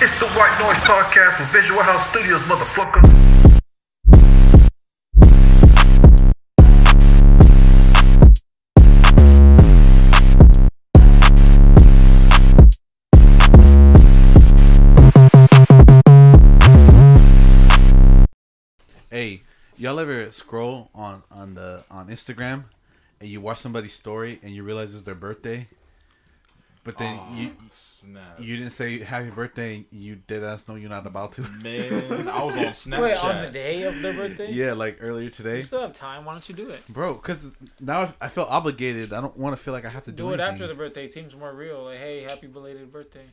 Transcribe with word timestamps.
It's 0.00 0.16
the 0.20 0.28
White 0.28 0.56
Noise 0.60 0.76
Podcast 0.86 1.40
with 1.40 1.48
Visual 1.48 1.82
House 1.82 2.08
Studios, 2.10 2.40
motherfucker. 2.42 3.02
Hey, 19.10 19.42
y'all 19.76 19.98
ever 19.98 20.30
scroll 20.30 20.90
on 20.94 21.24
on 21.30 21.54
the 21.54 21.82
on 21.90 22.08
Instagram 22.08 22.64
and 23.20 23.28
you 23.28 23.40
watch 23.40 23.58
somebody's 23.58 23.92
story 23.92 24.38
and 24.42 24.52
you 24.52 24.62
realize 24.62 24.94
it's 24.94 25.02
their 25.04 25.14
birthday, 25.14 25.66
but 26.84 26.96
then 26.98 27.18
you 27.36 27.50
Snap. 27.70 28.40
you 28.40 28.56
didn't 28.56 28.70
say 28.72 29.00
happy 29.00 29.30
birthday. 29.30 29.84
You 29.90 30.16
did 30.26 30.42
ass 30.44 30.66
know 30.68 30.76
you're 30.76 30.88
not 30.88 31.06
about 31.06 31.32
to. 31.32 31.42
Man, 31.62 32.28
I 32.28 32.42
was 32.44 32.56
on 32.56 32.62
Snapchat. 32.66 33.02
Wait, 33.02 33.16
on 33.24 33.42
the 33.44 33.50
day 33.50 33.82
of 33.82 34.00
their 34.00 34.14
birthday? 34.14 34.52
yeah, 34.52 34.72
like 34.72 34.98
earlier 35.00 35.28
today, 35.30 35.58
You 35.58 35.62
still 35.64 35.80
have 35.80 35.92
time. 35.94 36.24
Why 36.24 36.32
don't 36.32 36.48
you 36.48 36.54
do 36.54 36.68
it? 36.70 36.80
bro. 36.88 37.14
Because 37.14 37.52
now 37.80 38.02
I- 38.02 38.14
I 38.22 38.28
feel 38.28 38.44
obligated. 38.48 39.12
I 39.12 39.20
don't 39.20 39.36
want 39.36 39.56
to 39.56 39.62
feel 39.62 39.74
like 39.74 39.84
I 39.84 39.90
have 39.90 40.04
to 40.04 40.12
do, 40.12 40.22
Do 40.24 40.28
it 40.30 40.40
anything. 40.40 40.52
after 40.54 40.66
the 40.68 40.74
birthday. 40.74 41.04
It 41.06 41.12
seems 41.12 41.34
more 41.36 41.52
real. 41.52 41.84
Like, 41.84 41.98
hey, 41.98 42.22
happy 42.22 42.46
belated 42.46 42.90
birthday. 42.92 43.26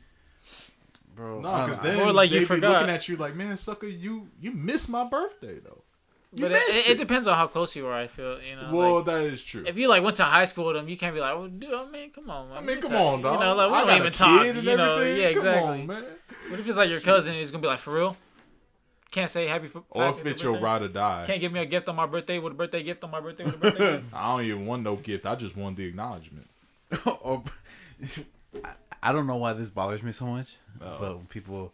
bro. 1.14 1.40
No, 1.40 1.48
I 1.48 1.66
because 1.66 1.82
then 1.82 2.00
Or, 2.00 2.12
like, 2.12 2.28
they 2.30 2.36
you 2.36 2.40
be 2.40 2.46
forgot. 2.46 2.72
looking 2.72 2.90
at 2.90 3.08
you 3.08 3.16
like, 3.16 3.34
man, 3.36 3.56
sucker, 3.56 3.86
you 3.86 4.28
you 4.40 4.50
missed 4.50 4.90
my 4.90 5.04
birthday 5.04 5.60
though. 5.60 5.75
You 6.36 6.42
but 6.44 6.52
it, 6.52 6.62
it. 6.68 6.88
it 6.90 6.98
depends 6.98 7.26
on 7.26 7.34
how 7.34 7.46
close 7.46 7.74
you 7.74 7.86
are. 7.86 7.94
I 7.94 8.06
feel 8.08 8.38
you 8.42 8.56
know. 8.56 8.68
well, 8.72 8.96
like, 8.96 9.06
that 9.06 9.20
is 9.22 9.42
true. 9.42 9.64
if 9.66 9.76
you 9.78 9.88
like 9.88 10.02
went 10.02 10.16
to 10.16 10.24
high 10.24 10.44
school 10.44 10.66
with 10.66 10.76
them, 10.76 10.86
you 10.88 10.96
can't 10.96 11.14
be 11.14 11.20
like, 11.20 11.34
well, 11.34 11.48
dude, 11.48 11.72
I 11.72 11.88
mean, 11.90 12.10
come 12.10 12.28
on, 12.30 12.50
man. 12.50 12.58
I 12.58 12.60
mean, 12.60 12.80
come 12.80 12.92
that- 12.92 13.00
on, 13.00 13.22
dog. 13.22 13.40
You 13.40 13.46
know, 13.46 13.54
like, 13.56 13.70
we 13.70 13.74
I 13.74 13.78
don't 13.78 13.88
got 13.88 13.96
even 13.96 14.06
a 14.06 14.10
talk. 14.10 14.46
You 14.46 14.76
know, 14.76 14.94
everything. 14.94 15.16
yeah, 15.22 15.28
Come 15.32 15.36
exactly. 15.38 15.80
on, 15.80 15.86
man. 15.86 16.04
What 16.50 16.60
if 16.60 16.68
it's 16.68 16.78
like 16.78 16.90
your 16.90 17.00
cousin? 17.00 17.32
He's 17.34 17.50
gonna 17.50 17.62
be 17.62 17.68
like, 17.68 17.78
for 17.78 17.94
real? 17.94 18.16
Can't 19.10 19.30
say 19.30 19.46
happy. 19.46 19.66
f- 19.74 19.82
Or 19.88 20.04
happy 20.04 20.20
if 20.20 20.26
it's 20.26 20.42
your 20.42 20.58
ride 20.58 20.82
or 20.82 20.88
die. 20.88 21.24
Can't 21.26 21.40
give 21.40 21.52
me 21.52 21.60
a 21.60 21.64
gift 21.66 21.88
on 21.88 21.96
my 21.96 22.04
birthday 22.06 22.38
with 22.38 22.52
a 22.52 22.56
birthday 22.56 22.82
gift 22.82 23.02
on 23.02 23.10
my 23.10 23.20
birthday 23.20 23.44
with 23.44 23.54
a 23.54 23.58
birthday 23.58 23.92
gift. 24.00 24.04
I 24.12 24.36
don't 24.36 24.44
even 24.44 24.66
want 24.66 24.82
no 24.82 24.96
gift. 24.96 25.24
I 25.24 25.36
just 25.36 25.56
want 25.56 25.76
the 25.76 25.84
acknowledgement. 25.86 26.46
or, 27.06 27.18
oh, 27.24 27.44
I- 28.62 28.74
I 29.02 29.12
don't 29.12 29.26
know 29.26 29.36
why 29.36 29.52
this 29.52 29.70
bothers 29.70 30.02
me 30.02 30.10
so 30.12 30.26
much, 30.26 30.56
Oh. 30.80 30.96
but 31.00 31.16
when 31.16 31.26
people 31.26 31.72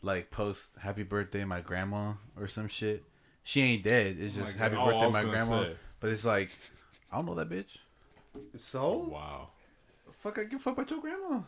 like 0.00 0.30
post 0.30 0.72
"Happy 0.80 1.02
Birthday, 1.02 1.44
my 1.44 1.60
grandma" 1.60 2.14
or 2.38 2.48
some 2.48 2.66
shit, 2.68 3.04
she 3.44 3.60
ain't 3.62 3.82
dead. 3.84 4.16
It's 4.18 4.36
oh 4.36 4.40
just 4.42 4.58
God. 4.58 4.62
"Happy 4.62 4.76
Oh, 4.76 4.82
I 4.82 4.84
Birthday, 4.86 5.06
was 5.06 5.12
my 5.12 5.22
grandma." 5.24 5.62
say. 5.64 5.76
But 6.00 6.10
it's 6.10 6.24
like, 6.24 6.50
I 7.10 7.16
don't 7.16 7.26
know 7.26 7.34
that 7.34 7.48
bitch. 7.48 7.78
So 8.56 8.96
Wow. 9.12 9.48
Fuck, 10.20 10.38
I 10.38 10.44
give 10.44 10.60
a 10.60 10.62
fuck 10.62 10.74
about 10.74 10.90
your 10.90 11.00
grandma. 11.00 11.40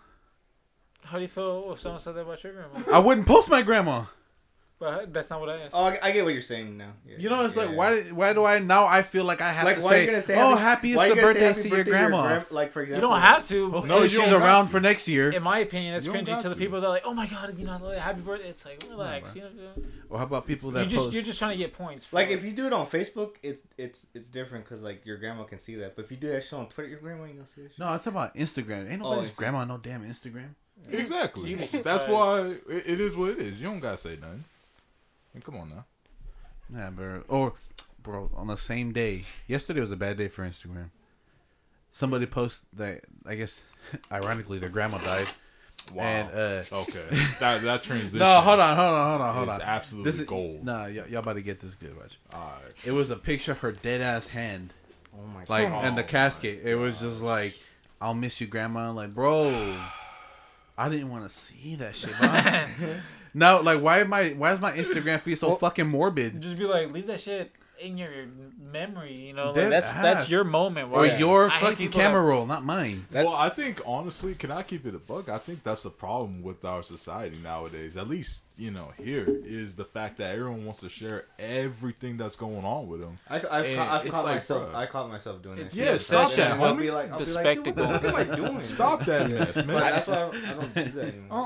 How 1.04 1.18
do 1.18 1.22
you 1.22 1.28
feel 1.28 1.72
if 1.72 1.80
someone 1.80 2.00
said 2.00 2.14
that 2.14 2.20
about 2.22 2.42
your 2.42 2.52
grandma? 2.54 2.80
I 2.92 2.98
wouldn't 2.98 3.26
post 3.26 3.50
my 3.50 3.62
grandma. 3.62 4.04
But 4.84 5.12
that's 5.14 5.30
not 5.30 5.40
what 5.40 5.48
I 5.48 5.54
asked. 5.54 5.70
Oh, 5.72 5.84
I 5.84 5.98
I 6.02 6.10
get 6.12 6.24
what 6.24 6.32
you're 6.34 6.42
saying 6.42 6.76
now. 6.76 6.92
Yeah, 7.08 7.16
You 7.18 7.30
know, 7.30 7.44
it's 7.44 7.56
like 7.56 7.70
yeah. 7.70 7.76
why? 7.76 8.00
Why 8.02 8.32
do 8.34 8.44
I 8.44 8.58
now? 8.58 8.84
I 8.86 9.02
feel 9.02 9.24
like 9.24 9.40
I 9.40 9.50
have 9.50 9.64
Like, 9.64 9.76
to 9.76 9.82
say, 9.82 10.06
gonna 10.06 10.20
say? 10.22 10.34
"Oh, 10.40 10.54
happy, 10.56 10.90
happiest 10.92 10.96
why 10.98 11.06
of 11.06 11.08
you 11.16 11.22
gonna 11.22 11.34
say 11.34 11.40
birthdays 11.40 11.56
happy 11.56 11.62
to 11.62 11.68
your 11.76 11.84
birthday 11.84 11.90
grandma." 11.90 12.22
gran- 12.28 12.46
like 12.50 12.72
for 12.72 12.82
example, 12.82 13.08
you 13.08 13.12
don't 13.14 13.20
have 13.22 13.48
to. 13.48 13.70
Hopefully 13.70 13.88
No, 14.00 14.08
she's 14.08 14.30
around 14.32 14.66
to. 14.66 14.70
for 14.72 14.80
next 14.80 15.08
year. 15.08 15.30
in 15.30 15.42
my 15.42 15.58
opinion, 15.60 15.94
it's 15.94 16.06
cringy 16.06 16.26
got 16.26 16.42
to 16.42 16.48
the 16.50 16.56
people 16.56 16.80
that 16.80 16.86
are 16.86 16.90
like, 16.90 17.02
oh 17.06 17.14
my 17.14 17.26
god, 17.26 17.58
you 17.58 17.64
know, 17.64 17.78
happy 17.98 18.20
birthday. 18.20 18.48
It's 18.50 18.64
like, 18.64 18.82
relax. 18.90 19.32
bro. 19.32 19.42
you 19.42 19.48
know, 19.48 19.88
Or 20.10 20.18
how 20.18 20.24
about 20.24 20.46
people 20.46 20.70
that 20.72 20.80
you 20.80 20.84
that 20.84 20.90
just 20.90 21.04
post? 21.04 21.14
you're 21.14 21.22
just 21.24 21.38
trying 21.38 21.52
to 21.52 21.56
get 21.64 21.72
points. 21.72 22.04
For 22.04 22.16
Like 22.16 22.28
it. 22.28 22.32
if 22.34 22.44
you 22.44 22.52
do 22.52 22.66
it 22.66 22.72
on 22.72 22.86
Facebook, 22.86 23.36
it's 23.42 23.62
it's 23.78 24.06
it's 24.14 24.28
different 24.28 24.64
because 24.66 24.82
like 24.82 25.06
your 25.06 25.16
grandma 25.16 25.44
can 25.44 25.58
see 25.58 25.76
that. 25.76 25.96
But 25.96 26.04
if 26.04 26.10
you 26.10 26.16
do 26.18 26.28
that 26.28 26.42
shit 26.44 26.52
on 26.52 26.68
Twitter, 26.68 26.90
your 26.90 26.98
grandma 27.00 27.24
ain't 27.24 27.36
gonna 27.36 27.46
see 27.46 27.62
that 27.62 27.70
shit. 27.70 27.78
no, 27.78 27.92
it's 27.94 28.06
about 28.06 28.34
Instagram. 28.34 28.90
Ain't 28.90 29.00
oh, 29.02 29.10
nobody's 29.10 29.30
Instagram. 29.30 29.36
grandma 29.38 29.58
on 29.60 29.68
no 29.68 29.78
damn 29.78 30.04
Instagram. 30.04 30.50
Exactly. 30.90 31.54
That's 31.84 32.06
why 32.08 32.40
it, 32.68 32.82
it 32.86 33.00
is 33.00 33.16
what 33.16 33.30
it 33.30 33.38
is. 33.40 33.60
You 33.60 33.68
don't 33.68 33.80
gotta 33.80 33.96
say 33.96 34.16
nothing. 34.20 34.44
I 35.34 35.38
mean, 35.38 35.42
come 35.42 35.56
on 35.56 35.68
now. 35.70 35.84
Yeah, 36.72 36.90
bro. 36.90 37.22
Or, 37.28 37.54
bro, 38.02 38.30
on 38.34 38.46
the 38.46 38.56
same 38.56 38.92
day. 38.92 39.24
Yesterday 39.48 39.80
was 39.80 39.90
a 39.90 39.96
bad 39.96 40.16
day 40.16 40.28
for 40.28 40.46
Instagram. 40.46 40.90
Somebody 41.90 42.26
post 42.26 42.64
that. 42.76 43.02
I 43.26 43.34
guess, 43.34 43.62
ironically, 44.12 44.58
their 44.58 44.68
grandma 44.68 44.98
died. 44.98 45.28
Wow. 45.92 46.02
And 46.02 46.28
uh, 46.30 46.62
okay, 46.72 47.04
that 47.40 47.60
that 47.62 47.82
transition. 47.82 48.18
no, 48.20 48.40
hold 48.40 48.58
on, 48.58 48.74
hold 48.76 48.94
on, 48.94 49.10
hold 49.10 49.20
on, 49.20 49.34
hold 49.34 49.48
is 49.50 49.54
on. 49.56 49.60
absolutely 49.60 50.10
This 50.10 50.20
is 50.20 50.26
gold. 50.26 50.64
Nah, 50.64 50.84
y- 50.84 51.02
y'all 51.10 51.18
about 51.18 51.34
to 51.34 51.42
get 51.42 51.60
this 51.60 51.74
good. 51.74 51.94
Watch. 51.96 52.18
All 52.32 52.40
right. 52.40 52.72
It 52.86 52.92
was 52.92 53.10
a 53.10 53.16
picture 53.16 53.52
of 53.52 53.58
her 53.58 53.72
dead 53.72 54.00
ass 54.00 54.28
hand, 54.28 54.72
Oh 55.14 55.26
my 55.26 55.44
like, 55.48 55.68
god. 55.68 55.84
and 55.84 55.98
the 55.98 56.02
casket. 56.02 56.62
It 56.64 56.76
was 56.76 57.00
just 57.00 57.20
like, 57.20 57.58
"I'll 58.00 58.14
miss 58.14 58.40
you, 58.40 58.46
grandma." 58.46 58.92
Like, 58.92 59.14
bro, 59.14 59.50
I 60.78 60.88
didn't 60.88 61.10
want 61.10 61.24
to 61.24 61.28
see 61.30 61.74
that 61.76 61.94
shit. 61.94 62.14
Now, 63.34 63.60
like, 63.60 63.80
why 63.80 63.98
am 63.98 64.12
I? 64.12 64.30
Why 64.30 64.52
is 64.52 64.60
my 64.60 64.72
Instagram 64.72 65.20
feed 65.20 65.36
so 65.38 65.56
fucking 65.56 65.88
morbid? 65.88 66.40
just 66.40 66.56
be 66.56 66.64
like, 66.64 66.92
leave 66.92 67.08
that 67.08 67.20
shit 67.20 67.52
in 67.80 67.98
your 67.98 68.10
memory. 68.70 69.18
You 69.20 69.32
know, 69.32 69.46
like, 69.46 69.54
Dead 69.56 69.72
that's 69.72 69.92
that's 69.92 70.30
your 70.30 70.44
moment. 70.44 70.88
Or 70.92 71.00
where- 71.00 71.18
your 71.18 71.50
I 71.50 71.60
fucking 71.60 71.90
camera 71.90 72.20
that- 72.22 72.28
roll, 72.28 72.46
not 72.46 72.64
mine. 72.64 73.06
That- 73.10 73.24
well, 73.26 73.34
I 73.34 73.48
think 73.48 73.80
honestly, 73.86 74.34
can 74.34 74.50
I 74.50 74.62
keep 74.62 74.86
it 74.86 74.94
a 74.94 74.98
bug? 74.98 75.28
I 75.28 75.38
think 75.38 75.62
that's 75.64 75.82
the 75.82 75.90
problem 75.90 76.42
with 76.42 76.64
our 76.64 76.82
society 76.82 77.38
nowadays. 77.42 77.96
At 77.96 78.08
least 78.08 78.44
you 78.56 78.70
know 78.70 78.92
here 78.96 79.26
is 79.28 79.74
the 79.74 79.84
fact 79.84 80.18
that 80.18 80.32
everyone 80.36 80.64
wants 80.64 80.80
to 80.80 80.88
share 80.88 81.24
everything 81.38 82.16
that's 82.16 82.36
going 82.36 82.64
on 82.64 82.88
with 82.88 83.00
them. 83.00 83.16
I, 83.28 83.36
I've, 83.36 83.42
ca- 83.44 83.58
I've 83.58 84.08
caught 84.10 84.24
like, 84.24 84.34
myself. 84.36 84.70
bruh. 84.70 84.74
I 84.74 84.86
caught 84.86 85.08
myself 85.08 85.42
doing 85.42 85.58
It's 85.58 85.74
that. 85.74 85.80
Yeah, 85.84 85.92
too. 85.92 85.98
stop 85.98 86.30
I'll 86.38 86.58
that, 86.74 86.78
be 86.78 86.90
like, 86.90 87.10
I'll 87.12 87.18
The 87.18 87.24
be 87.24 87.32
like, 87.32 87.64
dude, 87.64 87.76
what 87.76 87.76
the 87.76 87.82
fuck 87.82 88.04
am 88.04 88.14
I 88.32 88.36
doing? 88.36 88.60
Stop 88.60 89.04
that 89.06 89.30
mess, 89.30 89.54
But 89.56 89.66
that's 89.66 90.06
why 90.06 90.14
I, 90.14 90.26
I 90.28 90.54
don't 90.54 90.74
do 90.74 90.84
that 90.84 91.04
anymore. 91.08 91.28
Uh 91.30 91.44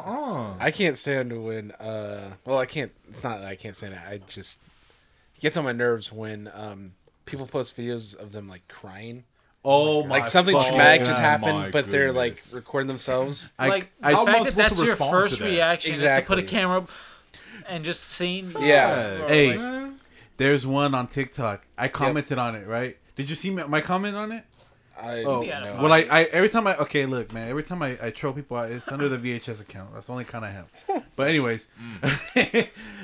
uh 0.53 0.55
I 0.61 0.71
can't 0.71 0.99
stand 0.99 1.44
when. 1.44 1.71
uh 1.72 2.33
Well, 2.44 2.59
I 2.59 2.67
can't. 2.67 2.93
It's 3.11 3.25
not 3.25 3.41
that 3.41 3.49
I 3.49 3.56
can't 3.56 3.77
stand 3.77 3.94
it. 3.94 4.00
I 4.06 4.19
just 4.28 4.61
it 5.38 5.41
gets 5.41 5.56
on 5.56 5.65
my 5.65 5.72
nerves 5.72 6.12
when 6.12 6.50
um 6.54 6.93
people 7.25 7.47
post 7.47 7.76
videos 7.76 8.15
of 8.16 8.32
them 8.32 8.49
like 8.49 8.66
crying, 8.69 9.25
Oh 9.65 10.03
my! 10.04 10.09
like 10.19 10.26
something 10.26 10.54
fucking 10.54 10.71
traumatic 10.72 11.06
just 11.06 11.21
happened, 11.21 11.59
my 11.59 11.71
but 11.71 11.91
they're 11.91 12.12
like 12.12 12.32
goodness. 12.34 12.54
recording 12.54 12.88
themselves. 12.88 13.53
I, 13.59 13.69
like 13.75 13.91
I, 14.03 14.10
the 14.10 14.16
How 14.16 14.22
am 14.22 14.28
I 14.28 14.32
fact 14.32 14.44
that 14.44 14.50
supposed 14.53 14.71
that's 14.71 14.81
your 14.81 14.91
respond 14.91 15.10
first 15.10 15.34
to 15.37 15.43
that? 15.43 15.49
reaction 15.49 15.94
is 15.94 16.00
to 16.00 16.06
put 16.26 16.38
a 16.38 16.43
Exactly. 16.43 16.43
camera 16.44 16.76
up 16.78 16.91
and 17.69 17.84
just 17.84 18.03
seeing. 18.04 18.50
Yeah. 18.60 19.26
Hey. 19.28 19.56
Man. 19.56 19.99
there's 20.38 20.66
one 20.66 20.94
on 20.94 21.06
TikTok. 21.09 21.66
I 21.76 21.88
commented 21.88 22.38
on 22.38 22.55
it. 22.55 22.66
Right? 22.66 22.97
Did 23.16 23.28
you 23.31 23.37
see 23.37 23.50
my, 23.50 23.66
my 23.66 23.81
comment 23.81 24.16
on 24.16 24.32
it? 24.32 24.44
I 25.01 25.23
Oh, 25.25 25.43
Yeah, 25.43 25.61
no. 25.61 25.77
no. 25.77 25.83
well, 25.83 25.93
I, 25.93 26.07
I 26.11 26.23
every 26.25 26.49
time 26.49 26.67
I 26.67 26.77
okay, 26.79 27.07
look, 27.07 27.33
man. 27.33 27.49
Every 27.49 27.63
time 27.63 27.83
I, 27.83 27.97
I 28.03 28.11
troll 28.11 28.33
people 28.33 28.57
out, 28.57 28.71
it's 28.71 28.89
under 28.91 29.09
the 29.09 29.19
VHS 29.19 29.61
account. 29.61 29.95
That's 29.95 30.07
the 30.07 30.13
only 30.13 30.25
kind 30.25 30.45
I 30.45 30.51
have. 30.51 30.67
But 31.17 31.29
anyways, 31.31 31.67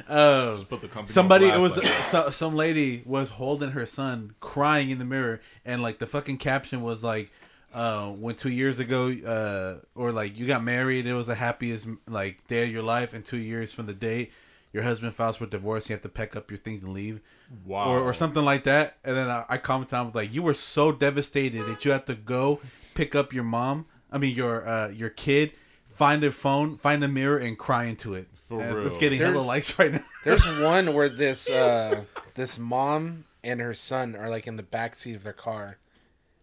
uh, 0.08 0.56
Put 0.68 0.80
the 0.80 0.88
company 0.88 1.12
somebody 1.12 1.46
it 1.46 1.58
was 1.58 1.74
blast 1.74 1.84
like 1.84 1.98
that. 1.98 2.04
so, 2.26 2.30
some 2.30 2.54
lady 2.56 3.02
was 3.04 3.30
holding 3.30 3.70
her 3.72 3.86
son 3.86 4.34
crying 4.40 4.90
in 4.90 4.98
the 4.98 5.04
mirror 5.04 5.40
and 5.64 5.82
like 5.82 5.98
the 5.98 6.06
fucking 6.06 6.38
caption 6.38 6.82
was 6.82 7.02
like 7.02 7.30
uh 7.74 8.08
when 8.10 8.34
two 8.34 8.50
years 8.50 8.78
ago 8.78 9.08
uh 9.26 9.84
or 10.00 10.12
like 10.12 10.38
you 10.38 10.46
got 10.46 10.62
married 10.62 11.06
it 11.06 11.14
was 11.14 11.26
the 11.26 11.34
happiest 11.34 11.88
like 12.08 12.46
day 12.46 12.64
of 12.64 12.70
your 12.70 12.82
life 12.84 13.12
and 13.14 13.24
two 13.24 13.36
years 13.36 13.72
from 13.72 13.86
the 13.86 13.94
date 13.94 14.30
your 14.72 14.82
husband 14.84 15.12
files 15.12 15.36
for 15.36 15.46
divorce 15.46 15.88
you 15.88 15.92
have 15.94 16.02
to 16.02 16.08
pack 16.08 16.36
up 16.36 16.50
your 16.50 16.58
things 16.58 16.82
and 16.82 16.92
leave 16.92 17.20
wow. 17.64 17.86
or, 17.88 18.00
or 18.00 18.12
something 18.14 18.44
like 18.44 18.64
that 18.64 18.96
and 19.04 19.16
then 19.16 19.28
I, 19.28 19.44
I 19.48 19.58
commented 19.58 19.94
on 19.94 20.10
like 20.14 20.32
you 20.32 20.42
were 20.42 20.54
so 20.54 20.92
devastated 20.92 21.62
that 21.66 21.84
you 21.84 21.90
have 21.92 22.04
to 22.06 22.14
go 22.14 22.60
pick 22.94 23.14
up 23.14 23.32
your 23.32 23.44
mom 23.44 23.86
i 24.12 24.18
mean 24.18 24.34
your 24.36 24.66
uh 24.68 24.88
your 24.88 25.10
kid 25.10 25.52
find 25.90 26.22
a 26.24 26.32
phone 26.32 26.76
find 26.78 27.02
a 27.04 27.08
mirror 27.08 27.38
and 27.38 27.58
cry 27.58 27.84
into 27.84 28.14
it 28.14 28.28
For 28.48 28.60
And 28.62 28.76
real. 28.76 28.86
it's 28.86 28.98
getting 28.98 29.18
hella 29.18 29.32
There's- 29.34 29.46
likes 29.46 29.78
right 29.78 29.92
now 29.92 30.04
There's 30.24 30.44
one 30.58 30.94
where 30.94 31.08
this 31.08 31.48
uh 31.50 32.04
this 32.34 32.58
mom 32.58 33.24
and 33.42 33.60
her 33.60 33.74
son 33.74 34.16
are 34.16 34.28
like 34.30 34.46
in 34.46 34.56
the 34.56 34.62
back 34.62 34.96
seat 34.96 35.14
of 35.14 35.22
their 35.22 35.34
car, 35.34 35.76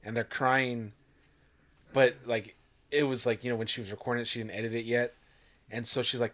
and 0.06 0.16
they're 0.16 0.24
crying, 0.24 0.92
but 1.94 2.16
like 2.26 2.56
it 2.92 3.04
was 3.04 3.26
like 3.26 3.44
you 3.44 3.50
know 3.50 3.56
when 3.56 3.66
she 3.68 3.82
was 3.82 3.90
recording 3.92 4.22
it, 4.22 4.28
she 4.28 4.40
didn't 4.40 4.52
edit 4.52 4.74
it 4.74 4.86
yet, 4.86 5.16
and 5.72 5.88
so 5.88 6.02
she's 6.04 6.22
like, 6.22 6.34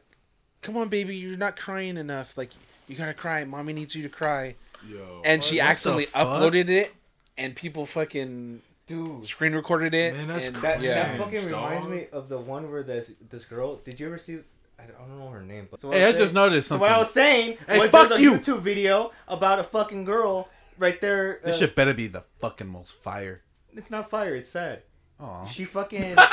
"Come 0.62 0.76
on, 0.76 0.90
baby, 0.90 1.16
you're 1.16 1.38
not 1.38 1.56
crying 1.56 1.96
enough. 1.98 2.38
Like 2.38 2.52
you 2.88 2.96
gotta 2.96 3.14
cry. 3.14 3.44
Mommy 3.46 3.74
needs 3.74 3.96
you 3.96 4.04
to 4.04 4.10
cry." 4.10 4.56
Yo. 4.88 5.22
And 5.26 5.44
she 5.44 5.60
accidentally 5.60 6.06
uploaded 6.08 6.70
it, 6.70 6.94
and 7.38 7.56
people 7.56 7.86
fucking 7.86 8.62
Dude, 8.86 9.26
screen 9.26 9.54
recorded 9.54 9.94
it. 9.94 10.16
Man, 10.16 10.28
that's 10.28 10.48
and, 10.48 10.56
that, 10.58 10.82
yeah. 10.82 10.94
that 10.94 11.18
fucking 11.18 11.50
dog. 11.50 11.72
reminds 11.72 11.88
me 11.88 12.08
of 12.14 12.30
the 12.30 12.38
one 12.38 12.72
where 12.72 12.84
this 12.84 13.12
this 13.30 13.44
girl. 13.46 13.78
Did 13.78 14.00
you 14.00 14.08
ever 14.08 14.18
see? 14.18 14.40
I 14.80 14.84
don't 14.86 15.18
know 15.18 15.30
her 15.30 15.42
name, 15.42 15.68
but 15.70 15.80
so 15.80 15.92
Hey, 15.92 16.04
I 16.04 16.12
was 16.12 16.18
just 16.18 16.34
saying- 16.34 16.46
noticed 16.46 16.70
So 16.70 16.78
what 16.78 16.92
I 16.92 17.00
was 17.00 17.12
saying 17.12 17.58
Hey, 17.68 17.80
was 17.80 17.90
fuck 17.90 18.10
there's 18.10 18.22
a 18.22 18.24
you! 18.24 18.34
YouTube 18.34 18.62
video 18.62 19.12
about 19.28 19.58
a 19.58 19.64
fucking 19.64 20.06
girl 20.06 20.50
right 20.78 21.02
there. 21.02 21.40
This 21.44 21.56
uh, 21.56 21.60
shit 21.60 21.76
better 21.76 21.96
be 21.96 22.08
the 22.08 22.24
fucking 22.38 22.68
most 22.68 22.94
fire. 22.94 23.42
It's 23.76 23.90
not 23.90 24.10
fire. 24.10 24.36
It's 24.36 24.50
sad. 24.50 24.84
Aw. 25.20 25.46
She 25.46 25.66
fucking. 25.66 26.16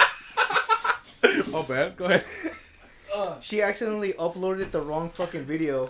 Oh, 1.53 1.63
bad. 1.63 1.97
Go 1.97 2.05
ahead. 2.05 2.25
she 3.41 3.63
accidentally 3.63 4.13
uploaded 4.15 4.71
the 4.71 4.81
wrong 4.81 5.09
fucking 5.11 5.45
video. 5.45 5.89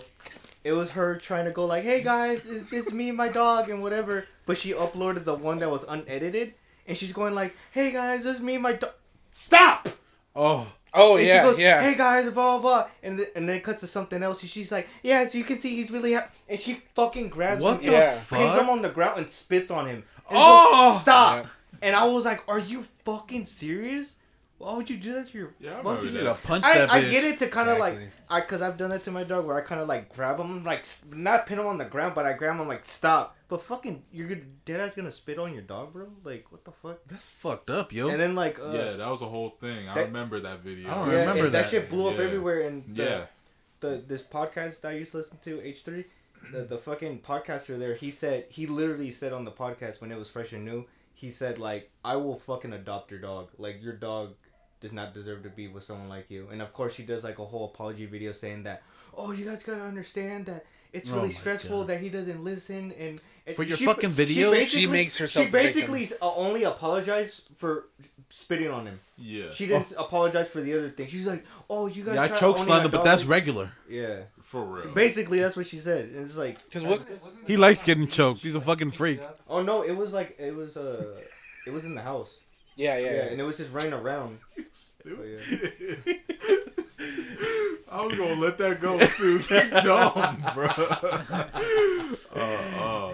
It 0.65 0.73
was 0.73 0.89
her 0.89 1.15
trying 1.17 1.45
to 1.45 1.51
go 1.51 1.65
like, 1.65 1.83
"Hey 1.83 2.01
guys, 2.01 2.45
it's, 2.45 2.73
it's 2.73 2.91
me, 2.91 3.07
and 3.09 3.17
my 3.17 3.29
dog, 3.29 3.69
and 3.69 3.81
whatever." 3.81 4.25
But 4.45 4.57
she 4.57 4.73
uploaded 4.73 5.23
the 5.23 5.35
one 5.35 5.59
that 5.59 5.69
was 5.69 5.83
unedited, 5.83 6.55
and 6.87 6.97
she's 6.97 7.13
going 7.13 7.33
like, 7.35 7.55
"Hey 7.71 7.91
guys, 7.91 8.25
it's 8.25 8.39
me, 8.41 8.55
and 8.55 8.63
my 8.63 8.73
dog." 8.73 8.91
Stop. 9.31 9.87
Oh, 10.35 10.67
Oh 10.97 11.17
And 11.17 11.27
yeah, 11.27 11.41
she 11.43 11.47
goes, 11.49 11.59
yeah. 11.59 11.81
Hey 11.81 11.93
guys, 11.95 12.23
blah 12.31 12.57
blah 12.57 12.59
blah, 12.59 12.89
and 13.03 13.17
th- 13.17 13.29
and 13.35 13.47
then 13.47 13.57
it 13.57 13.63
cuts 13.63 13.81
to 13.81 13.87
something 13.87 14.23
else. 14.23 14.41
And 14.41 14.49
she's 14.49 14.71
like, 14.71 14.87
Yeah, 15.03 15.27
so 15.27 15.37
you 15.37 15.43
can 15.43 15.59
see 15.59 15.75
he's 15.75 15.91
really 15.91 16.13
happy, 16.13 16.33
and 16.49 16.57
she 16.59 16.75
fucking 16.95 17.29
grabs 17.29 17.61
what 17.63 17.81
him, 17.81 17.85
the 17.87 17.91
Yeah. 17.91 18.17
and 18.17 18.27
pins 18.29 18.53
him 18.59 18.69
on 18.69 18.81
the 18.81 18.89
ground, 18.89 19.19
and 19.19 19.29
spits 19.29 19.69
on 19.71 19.87
him. 19.87 19.97
And 20.29 20.37
Oh! 20.41 20.91
goes, 20.93 21.01
stop! 21.01 21.43
Yeah. 21.45 21.49
And 21.81 21.95
I 21.95 22.05
was 22.05 22.23
like, 22.25 22.41
Are 22.47 22.59
you 22.59 22.85
fucking 23.03 23.45
serious? 23.45 24.15
Why 24.57 24.73
would 24.73 24.89
you 24.89 24.95
do 24.97 25.11
that 25.13 25.27
to 25.27 25.37
your 25.37 25.53
Yeah, 25.59 25.79
I 25.79 25.81
Why 25.81 25.93
would 25.93 26.03
you 26.03 26.09
You 26.09 26.17
do 26.19 26.23
that. 26.23 26.29
have 26.35 26.43
punched 26.43 26.65
I, 26.67 26.77
that 26.79 26.91
I 26.91 27.01
bitch. 27.01 27.11
get 27.11 27.23
it 27.25 27.37
to 27.39 27.47
kind 27.47 27.69
of 27.69 27.75
Exactly. 27.77 28.03
like 28.05 28.11
I 28.29 28.39
because 28.41 28.61
I've 28.61 28.77
done 28.77 28.89
that 28.91 29.03
to 29.03 29.11
my 29.11 29.23
dog 29.23 29.45
where 29.45 29.57
I 29.57 29.61
kind 29.61 29.81
of 29.81 29.87
like 29.87 30.13
grab 30.15 30.39
him 30.39 30.63
like 30.63 30.79
s- 30.79 31.03
not 31.11 31.45
pin 31.45 31.59
him 31.59 31.67
on 31.67 31.77
the 31.77 31.85
ground 31.85 32.15
but 32.15 32.25
I 32.25 32.33
grab 32.33 32.57
him 32.59 32.67
like 32.67 32.85
stop 32.85 33.35
but 33.49 33.61
fucking 33.61 34.03
you're 34.13 34.27
gonna 34.29 34.41
dead 34.63 34.79
ass 34.79 34.95
gonna 34.95 35.11
spit 35.11 35.37
on 35.39 35.51
your 35.53 35.61
dog 35.61 35.91
bro 35.93 36.07
like 36.23 36.45
what 36.51 36.63
the 36.63 36.71
fuck 36.71 36.99
That's 37.07 37.27
fucked 37.27 37.69
up, 37.69 37.91
yo. 37.91 38.07
and 38.07 38.19
then 38.19 38.33
like 38.33 38.57
uh, 38.59 38.71
yeah, 38.73 38.91
that 38.93 39.09
was 39.09 39.21
a 39.21 39.27
whole 39.27 39.49
thing. 39.59 39.89
I 39.89 39.95
that- 39.95 40.05
remember 40.07 40.39
that 40.39 40.59
video. 40.61 40.89
I 40.89 40.95
don't 40.95 41.11
yeah, 41.11 41.19
remember 41.19 41.45
and 41.45 41.53
that. 41.53 41.63
that. 41.63 41.69
shit 41.71 41.89
blew 41.89 42.07
up 42.07 42.17
Yeah. 42.17 42.23
everywhere 42.23 42.61
and 42.61 42.95
the, 42.95 43.03
Yeah. 43.03 43.25
the 43.81 44.03
this 44.07 44.23
podcast 44.23 44.81
that 44.81 44.91
I 44.91 44.95
used 44.95 45.11
to 45.11 45.17
listen 45.17 45.37
to 45.43 45.61
H 45.61 45.81
three 45.83 46.05
the 46.53 46.61
the 46.61 46.77
fucking 46.77 47.19
podcaster 47.19 47.77
there 47.77 47.95
he 47.95 48.09
said 48.09 48.45
he 48.49 48.67
literally 48.67 49.11
said 49.11 49.33
on 49.33 49.43
the 49.45 49.51
podcast 49.51 49.99
when 49.99 50.11
it 50.13 50.17
was 50.17 50.29
fresh 50.29 50.53
and 50.53 50.63
new 50.63 50.85
he 51.13 51.29
said 51.29 51.57
like 51.59 51.89
I 52.05 52.15
will 52.15 52.37
fucking 52.37 52.71
adopt 52.71 53.11
your 53.11 53.19
dog 53.19 53.49
like 53.57 53.81
your 53.83 53.93
dog 53.93 54.35
does 54.85 54.93
not 54.99 55.09
deserve 55.19 55.39
to 55.47 55.49
be 55.59 55.65
with 55.73 55.83
someone 55.89 56.09
like 56.15 56.27
you 56.35 56.41
and 56.51 56.59
of 56.65 56.69
course 56.77 56.93
she 56.97 57.03
does 57.11 57.23
like 57.29 57.37
a 57.45 57.47
whole 57.51 57.65
apology 57.73 58.05
video 58.15 58.31
saying 58.43 58.61
that 58.67 58.77
oh 59.21 59.29
you 59.37 59.43
guys 59.49 59.61
gotta 59.69 59.81
understand 59.93 60.39
that 60.51 60.61
it's 60.97 61.09
Oh 61.11 61.15
really 61.15 61.27
my 61.27 61.41
stressful 61.41 61.79
God. 61.81 61.87
that 61.89 61.99
he 62.05 62.09
doesn't 62.17 62.41
listen 62.51 62.83
and, 63.03 63.19
and 63.47 63.55
For 63.57 63.63
your 63.63 63.77
she- 63.77 63.85
fucking 63.91 64.11
video? 64.23 64.51
She 64.53 64.59
basically- 64.59 64.87
makes 64.99 65.17
herself 65.17 65.45
she 65.47 65.51
the 65.51 65.57
victim. 65.63 65.91
basically 65.91 66.17
uh, 66.21 66.33
only 66.45 66.63
apologized 66.63 67.37
for 67.61 67.71
spitting 68.29 68.69
on 68.77 68.83
him 68.89 68.97
Yeah. 69.17 69.51
she 69.57 69.63
didn't 69.67 69.91
apologize 70.05 70.47
for 70.55 70.61
the 70.61 70.73
other 70.77 70.89
thing 70.95 71.07
she's 71.07 71.27
like 71.33 71.43
oh 71.69 71.83
you 71.87 72.03
guys 72.03 72.15
yeah, 72.15 72.23
I 72.23 72.27
try 72.29 72.37
choke 72.43 72.55
owning 72.55 72.65
slammed 72.67 72.85
him, 72.85 72.91
but 72.91 73.03
that's 73.09 73.25
regular. 73.37 73.67
yeah 73.89 74.17
For 74.53 74.63
real. 74.75 74.93
Basically, 74.93 75.39
that's 75.43 75.57
what 75.59 75.65
she 75.71 75.79
said. 75.89 76.03
And 76.13 76.21
It's 76.25 76.37
like, 76.45 76.55
Because 76.65 76.83
was 76.91 76.99
He 77.51 77.55
likes 77.57 77.81
getting 77.89 78.07
choked. 78.17 78.39
He's 78.45 78.55
a 78.61 78.61
fucking 78.69 78.91
freak. 78.99 79.19
oh 79.53 79.61
no, 79.71 79.75
it 79.91 79.95
was 80.01 80.11
like 80.19 80.29
it 80.39 80.53
was 80.61 80.71
uh, 80.77 81.03
it 81.67 81.73
was 81.75 81.83
in 81.89 81.93
the 81.99 82.05
house. 82.11 82.31
Yeah, 82.75 82.97
Yeah, 82.97 83.05
yeah, 83.05 83.11
yeah. 83.11 83.21
and 83.31 83.39
it 83.39 83.43
was 83.43 83.57
just 83.57 83.71
running 83.71 83.93
around. 83.93 84.39
Stupid. 84.71 85.39
I 87.91 88.01
was 88.05 88.13
gonna 88.17 88.39
let 88.41 88.57
that 88.57 88.81
go 88.81 88.99
too. 88.99 89.39
Keep 89.47 89.71
dumb, 89.83 90.37
bro. 90.53 90.67
Uh, 92.35 92.37
uh. 92.37 93.11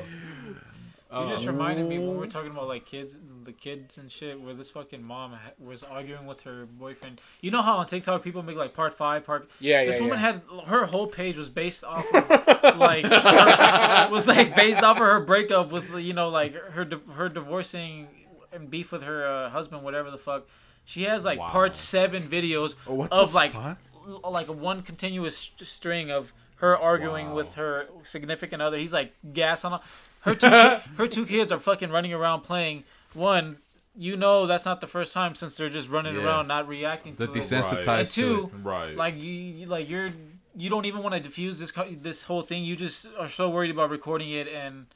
You 1.14 1.30
just 1.30 1.46
Uh, 1.46 1.52
reminded 1.52 1.88
me 1.90 2.00
when 2.00 2.12
we 2.12 2.18
were 2.20 2.28
talking 2.28 2.52
about 2.52 2.70
like 2.70 2.86
kids, 2.86 3.14
the 3.44 3.52
kids 3.52 3.98
and 3.98 4.10
shit, 4.10 4.40
where 4.40 4.54
this 4.54 4.70
fucking 4.70 5.04
mom 5.04 5.32
ha- 5.34 5.52
was 5.60 5.84
arguing 5.84 6.26
with 6.26 6.42
her 6.44 6.66
boyfriend. 6.66 7.20
You 7.42 7.52
know 7.52 7.62
how 7.62 7.78
on 7.78 7.88
TikTok 7.88 8.24
people 8.24 8.44
make 8.44 8.56
like 8.56 8.74
part 8.74 8.94
five, 8.98 9.26
part. 9.26 9.50
Yeah, 9.60 9.82
yeah. 9.82 9.88
This 9.88 9.96
yeah, 9.98 10.02
woman 10.04 10.20
yeah. 10.20 10.26
had 10.32 10.42
her 10.68 10.86
whole 10.86 11.08
page 11.08 11.36
was 11.36 11.50
based 11.50 11.84
off 11.84 12.06
of 12.14 12.78
like 12.78 13.04
her, 13.06 14.10
was 14.10 14.26
like 14.26 14.56
based 14.56 14.82
off 14.82 14.98
of 14.98 15.04
her 15.04 15.20
breakup 15.20 15.70
with 15.72 15.94
you 16.00 16.14
know 16.14 16.30
like 16.30 16.54
her 16.56 16.88
her 17.14 17.28
divorcing 17.28 18.08
and 18.52 18.70
beef 18.70 18.92
with 18.92 19.04
her 19.04 19.26
uh, 19.26 19.50
husband, 19.50 19.84
whatever 19.84 20.12
the 20.12 20.18
fuck. 20.18 20.48
She 20.86 21.04
has 21.04 21.24
like 21.26 21.40
Wow. 21.40 21.50
part 21.50 21.76
seven 21.76 22.24
videos 22.24 22.76
Oh, 22.88 23.08
of 23.12 23.34
like 23.34 23.54
l- 23.56 24.22
like 24.30 24.48
one 24.48 24.82
continuous 24.82 25.38
st- 25.38 25.68
string 25.68 26.10
of 26.12 26.34
her 26.58 26.78
arguing 26.78 27.30
Wow. 27.30 27.36
with 27.36 27.54
her 27.56 27.88
significant 28.04 28.62
other. 28.62 28.78
He's 28.78 28.94
like 28.94 29.14
gas 29.34 29.64
on 29.64 29.80
her 30.22 30.36
two. 30.36 30.50
ki- 30.50 30.92
her 30.98 31.08
two 31.08 31.26
kids 31.26 31.52
are 31.52 31.60
fucking 31.60 31.90
running 31.92 32.14
around 32.14 32.42
playing. 32.42 32.84
One, 33.14 33.58
you 33.96 34.16
know, 34.18 34.48
that's 34.48 34.66
not 34.66 34.82
the 34.82 34.88
first 34.88 35.14
time 35.14 35.36
since 35.36 35.56
they're 35.56 35.70
just 35.70 35.90
running 35.90 36.16
Yeah. 36.16 36.24
around, 36.26 36.48
not 36.48 36.68
reacting 36.68 37.16
The 37.16 37.28
to 37.28 37.34
it. 37.34 37.36
desensitized 37.38 37.88
Right. 37.88 38.00
And 38.00 38.08
two, 38.08 38.52
right. 38.64 38.96
like 38.96 39.16
you, 39.16 39.32
you- 39.32 39.66
like 39.68 39.90
you're, 39.90 40.10
you 40.56 40.70
don't 40.70 40.86
even 40.86 41.02
want 41.04 41.14
to 41.16 41.22
diffuse 41.22 41.60
this 41.60 41.72
this 42.02 42.24
whole 42.24 42.42
thing. 42.42 42.64
You 42.64 42.76
just 42.76 43.08
are 43.20 43.30
so 43.30 43.50
worried 43.50 43.72
about 43.72 43.90
recording 43.90 44.30
it 44.32 44.48
and 44.48 44.88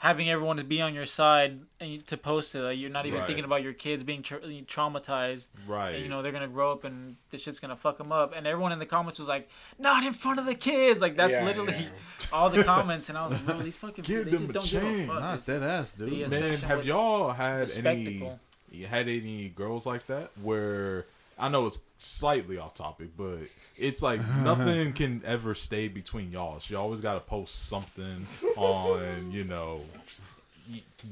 having 0.00 0.30
everyone 0.30 0.56
to 0.56 0.64
be 0.64 0.80
on 0.80 0.94
your 0.94 1.04
side 1.06 1.58
and 1.80 2.06
to 2.06 2.16
post 2.16 2.54
it. 2.54 2.62
Like, 2.62 2.78
you're 2.78 2.88
not 2.88 3.06
even 3.06 3.18
Right. 3.18 3.26
thinking 3.26 3.44
about 3.44 3.64
your 3.64 3.72
kids 3.72 4.04
being 4.04 4.22
tra- 4.22 4.40
traumatized. 4.40 5.48
right. 5.66 5.94
And, 5.96 6.02
you 6.04 6.08
know 6.08 6.22
they're 6.22 6.30
gonna 6.32 6.46
grow 6.48 6.70
up 6.72 6.84
and 6.84 7.16
this 7.30 7.42
shit's 7.42 7.58
gonna 7.58 7.76
fuck 7.76 7.98
them 7.98 8.12
up. 8.12 8.32
And 8.36 8.46
everyone 8.46 8.70
in 8.72 8.78
the 8.78 8.86
comments 8.86 9.18
was 9.18 9.26
like, 9.28 9.48
"Not 9.78 10.04
in 10.04 10.12
front 10.12 10.38
of 10.38 10.46
the 10.46 10.54
kids!" 10.54 11.00
Like 11.00 11.16
that's 11.16 11.32
Yeah, 11.32 11.44
literally 11.44 11.74
yeah. 11.74 11.88
all 12.32 12.48
the 12.48 12.62
comments. 12.74 13.08
And 13.08 13.18
I 13.18 13.24
was 13.24 13.32
like, 13.32 13.44
"Bro, 13.46 13.58
these 13.58 13.76
fucking 13.76 14.04
Give 14.04 14.24
they 14.24 14.30
them 14.30 14.46
just 14.46 14.50
a 14.50 14.52
don't 14.52 14.70
give 14.70 14.82
a 14.82 14.96
chance. 14.96 15.10
fuck." 15.10 15.20
Not 15.20 15.46
dead 15.46 15.62
ass, 15.64 15.92
dude. 15.94 16.12
Yeah. 16.12 16.28
Man, 16.28 16.52
have 16.58 16.84
y'all 16.84 17.32
had 17.32 17.70
any 17.84 18.30
you 18.70 18.86
had 18.86 19.08
any 19.08 19.48
girls 19.48 19.84
like 19.86 20.06
that 20.06 20.30
where 20.40 21.06
I 21.38 21.48
know 21.48 21.66
it's 21.66 21.82
slightly 21.98 22.58
off 22.58 22.74
topic, 22.74 23.08
but 23.16 23.38
it's 23.76 24.02
like 24.02 24.20
nothing 24.42 24.92
can 24.92 25.22
ever 25.24 25.54
stay 25.54 25.88
between 25.88 26.32
y'all. 26.32 26.58
She 26.58 26.74
always 26.74 27.00
got 27.00 27.14
to 27.14 27.20
post 27.20 27.68
something 27.68 28.26
on, 28.56 29.30
you 29.32 29.44
know, 29.44 29.82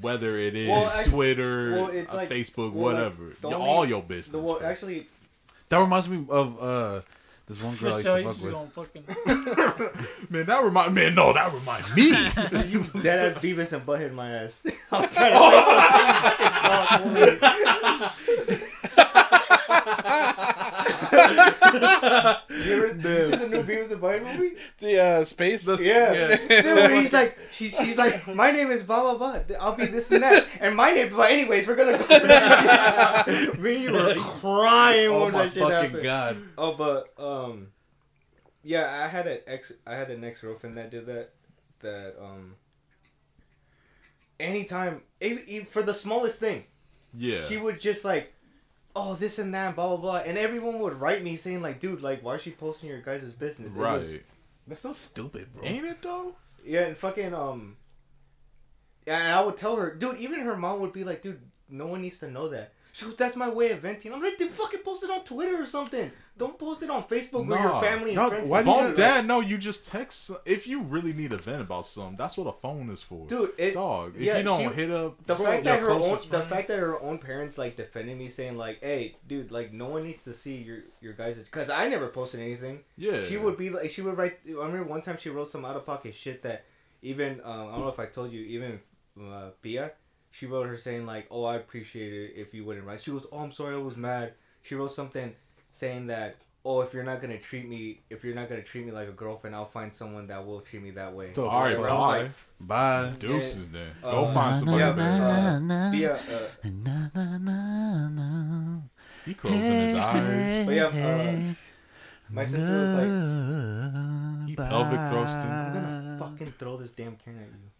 whether 0.00 0.36
it 0.38 0.54
is 0.56 0.68
Well, 0.68 0.92
I- 0.94 1.02
Twitter, 1.04 1.72
well, 1.72 1.88
it's 1.88 2.12
uh, 2.12 2.16
like- 2.16 2.28
Facebook, 2.28 2.72
well, 2.72 2.94
whatever. 2.94 3.32
the 3.40 3.48
Y- 3.48 3.54
only- 3.54 3.66
all 3.68 3.86
your 3.86 4.02
business. 4.02 4.28
The 4.30 4.38
well, 4.38 4.60
actually, 4.62 5.06
That 5.68 5.78
reminds 5.78 6.08
me 6.08 6.24
of 6.28 6.62
uh 6.62 7.00
this 7.46 7.62
one 7.62 7.76
girl 7.76 7.94
I 7.94 7.98
used 7.98 8.06
to 8.08 8.20
you 8.20 8.34
fuck 8.34 8.42
with. 8.42 8.72
fucking 8.72 9.04
man, 10.30 10.46
that 10.46 10.64
remind 10.64 10.92
man, 10.96 11.14
no, 11.14 11.32
that 11.32 11.52
remind 11.54 11.84
me. 11.94 12.08
you 12.68 12.82
dead 13.00 13.36
ass 13.36 13.40
Beavis 13.42 13.72
and 13.72 13.86
Butthead 13.86 14.12
my 14.12 14.28
ass. 14.32 14.66
I'm 14.90 15.08
trying 15.08 15.32
to 15.32 15.38
say 16.36 17.38
something. 17.38 18.10
You 20.06 21.96
talk, 22.10 22.42
you 22.50 22.72
ever 22.72 22.94
see 22.98 23.36
the 23.36 23.48
new 23.50 23.62
Beavis 23.62 23.90
and 23.90 24.00
Butthead 24.00 24.22
movie? 24.24 24.56
The 24.78 25.02
uh, 25.02 25.24
space. 25.24 25.66
Yeah. 25.80 26.36
Dude, 26.36 26.64
when 26.64 26.94
he's 26.96 27.12
like, 27.12 27.38
she, 27.50 27.68
she's 27.68 27.96
like, 27.98 28.26
my 28.34 28.50
name 28.50 28.70
is 28.70 28.82
blah 28.82 29.02
blah 29.02 29.16
blah. 29.16 29.56
I'll 29.60 29.76
be 29.76 29.86
this 29.86 30.10
and 30.10 30.22
that, 30.22 30.46
and 30.60 30.76
my 30.76 30.92
name. 30.92 31.10
But 31.14 31.30
anyways, 31.30 31.66
we're 31.66 31.76
gonna 31.76 31.92
go 31.92 32.04
for 32.04 32.26
this. 32.26 33.58
Me, 33.58 33.74
and 33.76 33.84
you 33.84 33.92
were 33.92 34.14
crying 34.16 35.08
Oh 35.10 35.24
when 35.24 35.32
my 35.32 35.44
that 35.44 35.52
shit 35.52 35.62
fucking 35.62 35.90
happened. 35.90 36.02
god. 36.02 36.36
Oh, 36.56 36.74
but 36.74 37.12
um, 37.22 37.68
yeah, 38.62 39.02
I 39.04 39.08
had 39.08 39.26
an 39.26 39.38
ex. 39.46 39.72
I 39.86 39.94
had 39.94 40.10
an 40.10 40.24
ex 40.24 40.40
girlfriend 40.40 40.76
that 40.78 40.90
did 40.90 41.06
that. 41.06 41.30
That 41.80 42.14
um. 42.22 42.54
Anytime, 44.38 45.02
even, 45.22 45.42
even 45.46 45.66
for 45.66 45.82
the 45.82 45.94
smallest 45.94 46.38
thing, 46.38 46.64
yeah. 47.16 47.38
she 47.48 47.56
would 47.56 47.80
just 47.80 48.04
like, 48.04 48.34
oh, 48.96 49.14
this 49.14 49.38
and 49.38 49.54
that, 49.54 49.76
blah 49.76 49.88
blah 49.88 49.96
blah, 49.98 50.16
and 50.18 50.36
everyone 50.38 50.78
would 50.80 50.94
write 51.00 51.22
me 51.22 51.36
saying 51.36 51.62
like, 51.62 51.78
dude, 51.78 52.00
like, 52.00 52.22
why 52.24 52.34
is 52.36 52.42
she 52.42 52.50
posting 52.50 52.88
your 52.88 53.00
guys' 53.00 53.30
business? 53.32 53.72
It 53.72 53.78
right. 53.78 53.94
was- 53.98 54.14
That's 54.66 54.80
so 54.80 54.94
stupid, 54.94 55.52
bro. 55.54 55.64
Ain't 55.64 55.84
it 55.84 56.02
though? 56.02 56.34
yeah, 56.64 56.86
and 56.86 56.96
fucking 56.96 57.32
um. 57.34 57.76
Yeah, 59.06 59.18
and 59.22 59.32
I 59.34 59.42
would 59.44 59.56
tell 59.56 59.76
her, 59.76 59.94
dude. 59.94 60.18
Even 60.18 60.40
her 60.40 60.56
mom 60.56 60.80
would 60.80 60.92
be 60.92 61.04
like, 61.04 61.22
dude, 61.22 61.40
no 61.68 61.86
one 61.86 62.02
needs 62.02 62.18
to 62.20 62.30
know 62.30 62.48
that. 62.48 62.72
She 62.96 63.04
goes, 63.04 63.14
that's 63.16 63.36
my 63.36 63.50
way 63.50 63.72
of 63.72 63.80
venting. 63.80 64.10
I'm 64.10 64.22
like, 64.22 64.38
then 64.38 64.48
fucking 64.48 64.80
post 64.80 65.04
it 65.04 65.10
on 65.10 65.22
Twitter 65.22 65.60
or 65.60 65.66
something. 65.66 66.10
Don't 66.38 66.58
post 66.58 66.82
it 66.82 66.88
on 66.88 67.02
Facebook 67.04 67.46
with 67.46 67.58
your 67.60 67.78
family 67.80 68.10
and 68.10 68.16
No, 68.16 68.28
friends. 68.30 68.48
why 68.48 68.60
do 68.62 68.66
Mom, 68.66 68.80
gotta- 68.84 68.96
dad, 68.96 69.26
no, 69.26 69.40
you 69.40 69.58
just 69.58 69.86
text. 69.86 70.30
If 70.46 70.66
you 70.66 70.80
really 70.80 71.12
need 71.12 71.32
a 71.32 71.36
vent 71.36 71.60
about 71.60 71.84
something, 71.84 72.16
that's 72.16 72.38
what 72.38 72.46
a 72.46 72.52
phone 72.52 72.88
is 72.88 73.02
for. 73.02 73.26
Dude, 73.26 73.52
it, 73.58 73.74
Dog, 73.74 74.14
if 74.16 74.22
yeah, 74.22 74.38
you 74.38 74.44
don't 74.44 74.70
she- 74.70 74.74
hit 74.76 74.90
up 74.90 75.26
the 75.26 75.34
fact 75.34 75.64
that 75.64 75.80
her 75.80 75.90
own, 75.90 76.00
closest 76.00 76.30
the 76.30 76.40
fact 76.40 76.68
that 76.68 76.78
her 76.78 76.98
own 77.00 77.18
parents 77.18 77.58
like 77.58 77.76
defended 77.76 78.16
me, 78.18 78.28
saying 78.30 78.56
like, 78.56 78.80
"Hey, 78.82 79.16
dude, 79.28 79.50
like 79.50 79.72
no 79.74 79.86
one 79.88 80.04
needs 80.04 80.24
to 80.24 80.32
see 80.32 80.56
your 80.56 80.78
your 81.02 81.12
guys." 81.12 81.36
Because 81.38 81.68
I 81.68 81.88
never 81.88 82.08
posted 82.08 82.40
anything. 82.40 82.80
yeah, 82.96 83.22
She 83.24 83.36
would 83.36 83.56
be 83.58 83.68
like, 83.70 83.90
she 83.90 84.00
would 84.02 84.16
write. 84.16 84.38
I 84.46 84.52
remember 84.52 84.84
one 84.84 85.02
time 85.02 85.16
she 85.18 85.28
wrote 85.30 85.50
some 85.50 85.64
out 85.66 85.76
of 85.76 85.84
pocket 85.86 86.14
shit 86.14 86.42
that 86.44 86.64
even 87.02 87.40
um, 87.44 87.68
I 87.68 87.72
don't 87.72 87.80
know 87.80 87.88
if 87.88 88.00
I 88.00 88.06
told 88.06 88.32
you, 88.32 88.40
even 88.42 88.80
uh, 89.22 89.50
Pia, 89.62 89.92
she 90.36 90.46
wrote 90.46 90.66
her 90.68 90.76
saying 90.76 91.06
like, 91.06 91.26
"Oh, 91.30 91.44
I 91.44 91.56
appreciate 91.56 92.12
it 92.12 92.32
if 92.36 92.52
you 92.54 92.64
wouldn't 92.64 92.86
write." 92.86 93.00
She 93.00 93.10
goes, 93.10 93.26
"Oh, 93.32 93.38
I'm 93.38 93.50
sorry, 93.52 93.74
I 93.74 93.78
was 93.78 93.96
mad." 93.96 94.34
She 94.62 94.74
wrote 94.74 94.92
something 94.92 95.34
saying 95.72 96.06
that. 96.08 96.36
Oh, 96.68 96.80
if 96.80 96.92
you're 96.92 97.04
not 97.04 97.20
gonna 97.20 97.38
treat 97.38 97.68
me, 97.68 98.00
if 98.10 98.24
you're 98.24 98.34
not 98.34 98.48
gonna 98.48 98.60
treat 98.70 98.84
me 98.84 98.90
like 98.90 99.06
a 99.08 99.12
girlfriend, 99.12 99.54
I'll 99.54 99.66
find 99.78 99.94
someone 99.94 100.26
that 100.26 100.44
will 100.44 100.60
treat 100.62 100.82
me 100.82 100.90
that 100.92 101.12
way. 101.14 101.30
The 101.32 101.42
All 101.44 101.62
right, 101.62 101.76
fuck? 101.76 101.86
I 101.86 101.88
bye. 101.88 102.18
like, 102.22 102.30
Bye. 102.58 103.12
Deuces 103.20 103.70
then. 103.70 103.92
uh, 104.02 104.10
Go 104.10 104.26
find 104.34 104.56
somebody 104.56 104.78
yeah, 104.78 104.90
better. 104.90 105.72
uh, 105.72 105.90
Pia, 105.92 106.14
uh, 106.14 106.18
He 109.24 109.34
closing 109.34 109.60
his 109.62 109.96
eyes. 109.98 110.66
But 110.66 110.74
yeah, 110.74 110.86
uh, 110.86 111.54
my 112.30 112.44
sister 112.44 112.72
was 112.82 112.94
like, 112.98 113.10
He 114.48 114.56
pelvic 114.56 114.98
thrusting. 115.12 115.50
I'm 115.50 115.72
gonna 115.72 116.16
fucking 116.18 116.48
throw 116.48 116.76
this 116.78 116.90
damn 116.90 117.14
can 117.14 117.36
at 117.38 117.46
you. 117.46 117.70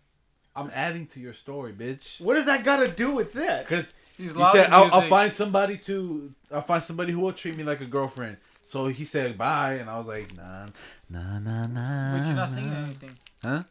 I'm 0.56 0.70
adding 0.75 1.06
to 1.08 1.20
your 1.20 1.34
story, 1.34 1.72
bitch. 1.72 2.20
What 2.20 2.34
does 2.34 2.46
that 2.46 2.64
got 2.64 2.76
to 2.78 2.88
do 2.88 3.14
with 3.14 3.32
that? 3.34 3.66
Cause 3.68 3.92
He's 4.16 4.34
you 4.34 4.46
said 4.50 4.70
I'll, 4.70 4.92
I'll 4.94 5.08
find 5.08 5.30
somebody 5.32 5.76
to 5.78 6.32
I'll 6.50 6.62
find 6.62 6.82
somebody 6.82 7.12
who 7.12 7.20
will 7.20 7.34
treat 7.34 7.56
me 7.56 7.64
like 7.64 7.82
a 7.82 7.86
girlfriend. 7.86 8.38
So 8.64 8.86
he 8.86 9.04
said 9.04 9.36
bye, 9.36 9.75
and 9.75 9.90
I 9.90 9.98
was 9.98 10.06
like, 10.06 10.34
nah, 10.36 10.66
nah, 11.10 11.38
nah, 11.38 11.66
nah. 11.66 12.18
But 12.18 12.26
you're 12.26 12.36
not 12.36 12.50
singing 12.50 12.72
anything. 12.72 13.10
Huh? 13.42 13.62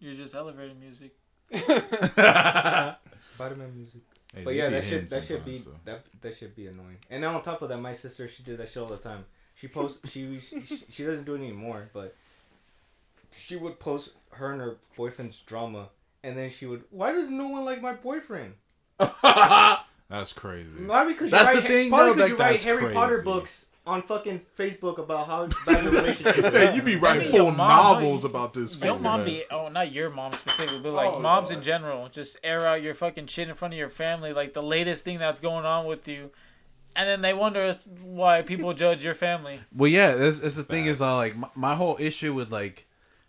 You're 0.00 0.14
just 0.14 0.34
elevator 0.34 0.74
music. 0.74 1.12
Spider-Man 3.18 3.74
music. 3.74 4.02
Hey, 4.34 4.44
But 4.44 4.54
yeah, 4.54 4.68
that 4.68 4.84
should 4.84 5.08
that 5.08 5.24
should 5.24 5.44
be 5.44 5.58
sometimes, 5.58 5.80
though. 5.84 5.92
that 5.92 6.04
that 6.20 6.36
should 6.36 6.54
be 6.54 6.66
annoying. 6.66 6.98
And 7.10 7.24
then 7.24 7.34
on 7.34 7.42
top 7.42 7.62
of 7.62 7.70
that, 7.70 7.78
my 7.78 7.94
sister 7.94 8.28
she 8.28 8.42
did 8.42 8.58
that 8.58 8.68
shit 8.68 8.82
all 8.82 8.88
the 8.88 8.98
time. 8.98 9.24
She 9.54 9.68
posts 9.68 10.08
she 10.10 10.38
she, 10.40 10.60
she 10.90 11.04
doesn't 11.04 11.24
do 11.24 11.34
it 11.34 11.38
anymore, 11.38 11.88
but 11.94 12.14
she 13.32 13.56
would 13.56 13.78
post 13.78 14.10
her 14.32 14.52
and 14.52 14.60
her 14.60 14.76
boyfriend's 14.96 15.40
drama, 15.40 15.88
and 16.22 16.36
then 16.36 16.50
she 16.50 16.66
would 16.66 16.84
why 16.90 17.12
does 17.12 17.28
no 17.30 17.48
one 17.48 17.64
like 17.64 17.80
my 17.82 17.92
boyfriend? 17.94 18.54
That's 18.98 20.32
crazy. 20.32 20.68
Probably 20.86 21.12
because 21.12 21.30
That's 21.30 21.48
you 21.48 21.54
the 21.56 21.60
write, 21.60 21.68
thing, 21.68 21.90
probably 21.90 22.12
though, 22.14 22.14
'cause 22.14 22.20
like, 22.20 22.28
you 22.30 22.36
write 22.38 22.52
that's 22.52 22.64
Harry 22.64 22.94
Potter 22.94 23.22
books 23.22 23.66
on 23.86 24.02
fucking 24.02 24.40
Facebook 24.58 24.98
about 24.98 25.26
how 25.26 25.46
bad 25.66 25.84
the 25.84 25.90
relationship 25.90 26.52
Hey, 26.52 26.68
is. 26.70 26.76
you 26.76 26.82
be 26.82 26.96
writing 26.96 27.26
Maybe 27.28 27.38
full 27.38 27.50
mom- 27.50 27.68
novels 28.02 28.24
about 28.24 28.54
this. 28.54 28.76
Your 28.78 28.94
fool, 28.94 28.98
mom 29.02 29.20
man. 29.20 29.26
be 29.26 29.44
oh 29.50 29.68
not 29.68 29.92
your 29.92 30.08
mom 30.10 30.32
specifically, 30.32 30.80
but 30.82 30.92
like 30.92 31.14
Oh, 31.14 31.20
moms 31.20 31.50
in 31.50 31.62
general. 31.62 32.08
Just 32.08 32.38
air 32.42 32.66
out 32.66 32.82
your 32.82 32.94
fucking 32.94 33.26
shit 33.26 33.48
in 33.48 33.54
front 33.54 33.74
of 33.74 33.78
your 33.78 33.90
family, 33.90 34.32
like 34.32 34.54
the 34.54 34.62
latest 34.62 35.04
thing 35.04 35.18
that's 35.18 35.40
going 35.42 35.66
on 35.66 35.84
with 35.86 36.08
you, 36.08 36.30
and 36.96 37.06
then 37.08 37.20
they 37.22 37.34
wonder 37.34 37.76
why 38.02 38.40
people 38.42 38.72
judge 38.72 39.04
your 39.04 39.14
family. 39.14 39.60
Well, 39.74 39.88
yeah, 39.90 40.14
that's, 40.14 40.40
that's 40.40 40.54
the 40.56 40.64
thing 40.64 40.86
is 40.86 41.00
uh, 41.02 41.16
like 41.16 41.36
my, 41.36 41.48
my 41.54 41.74
whole 41.74 41.96
issue 42.00 42.32
with 42.34 42.50
like 42.50 42.86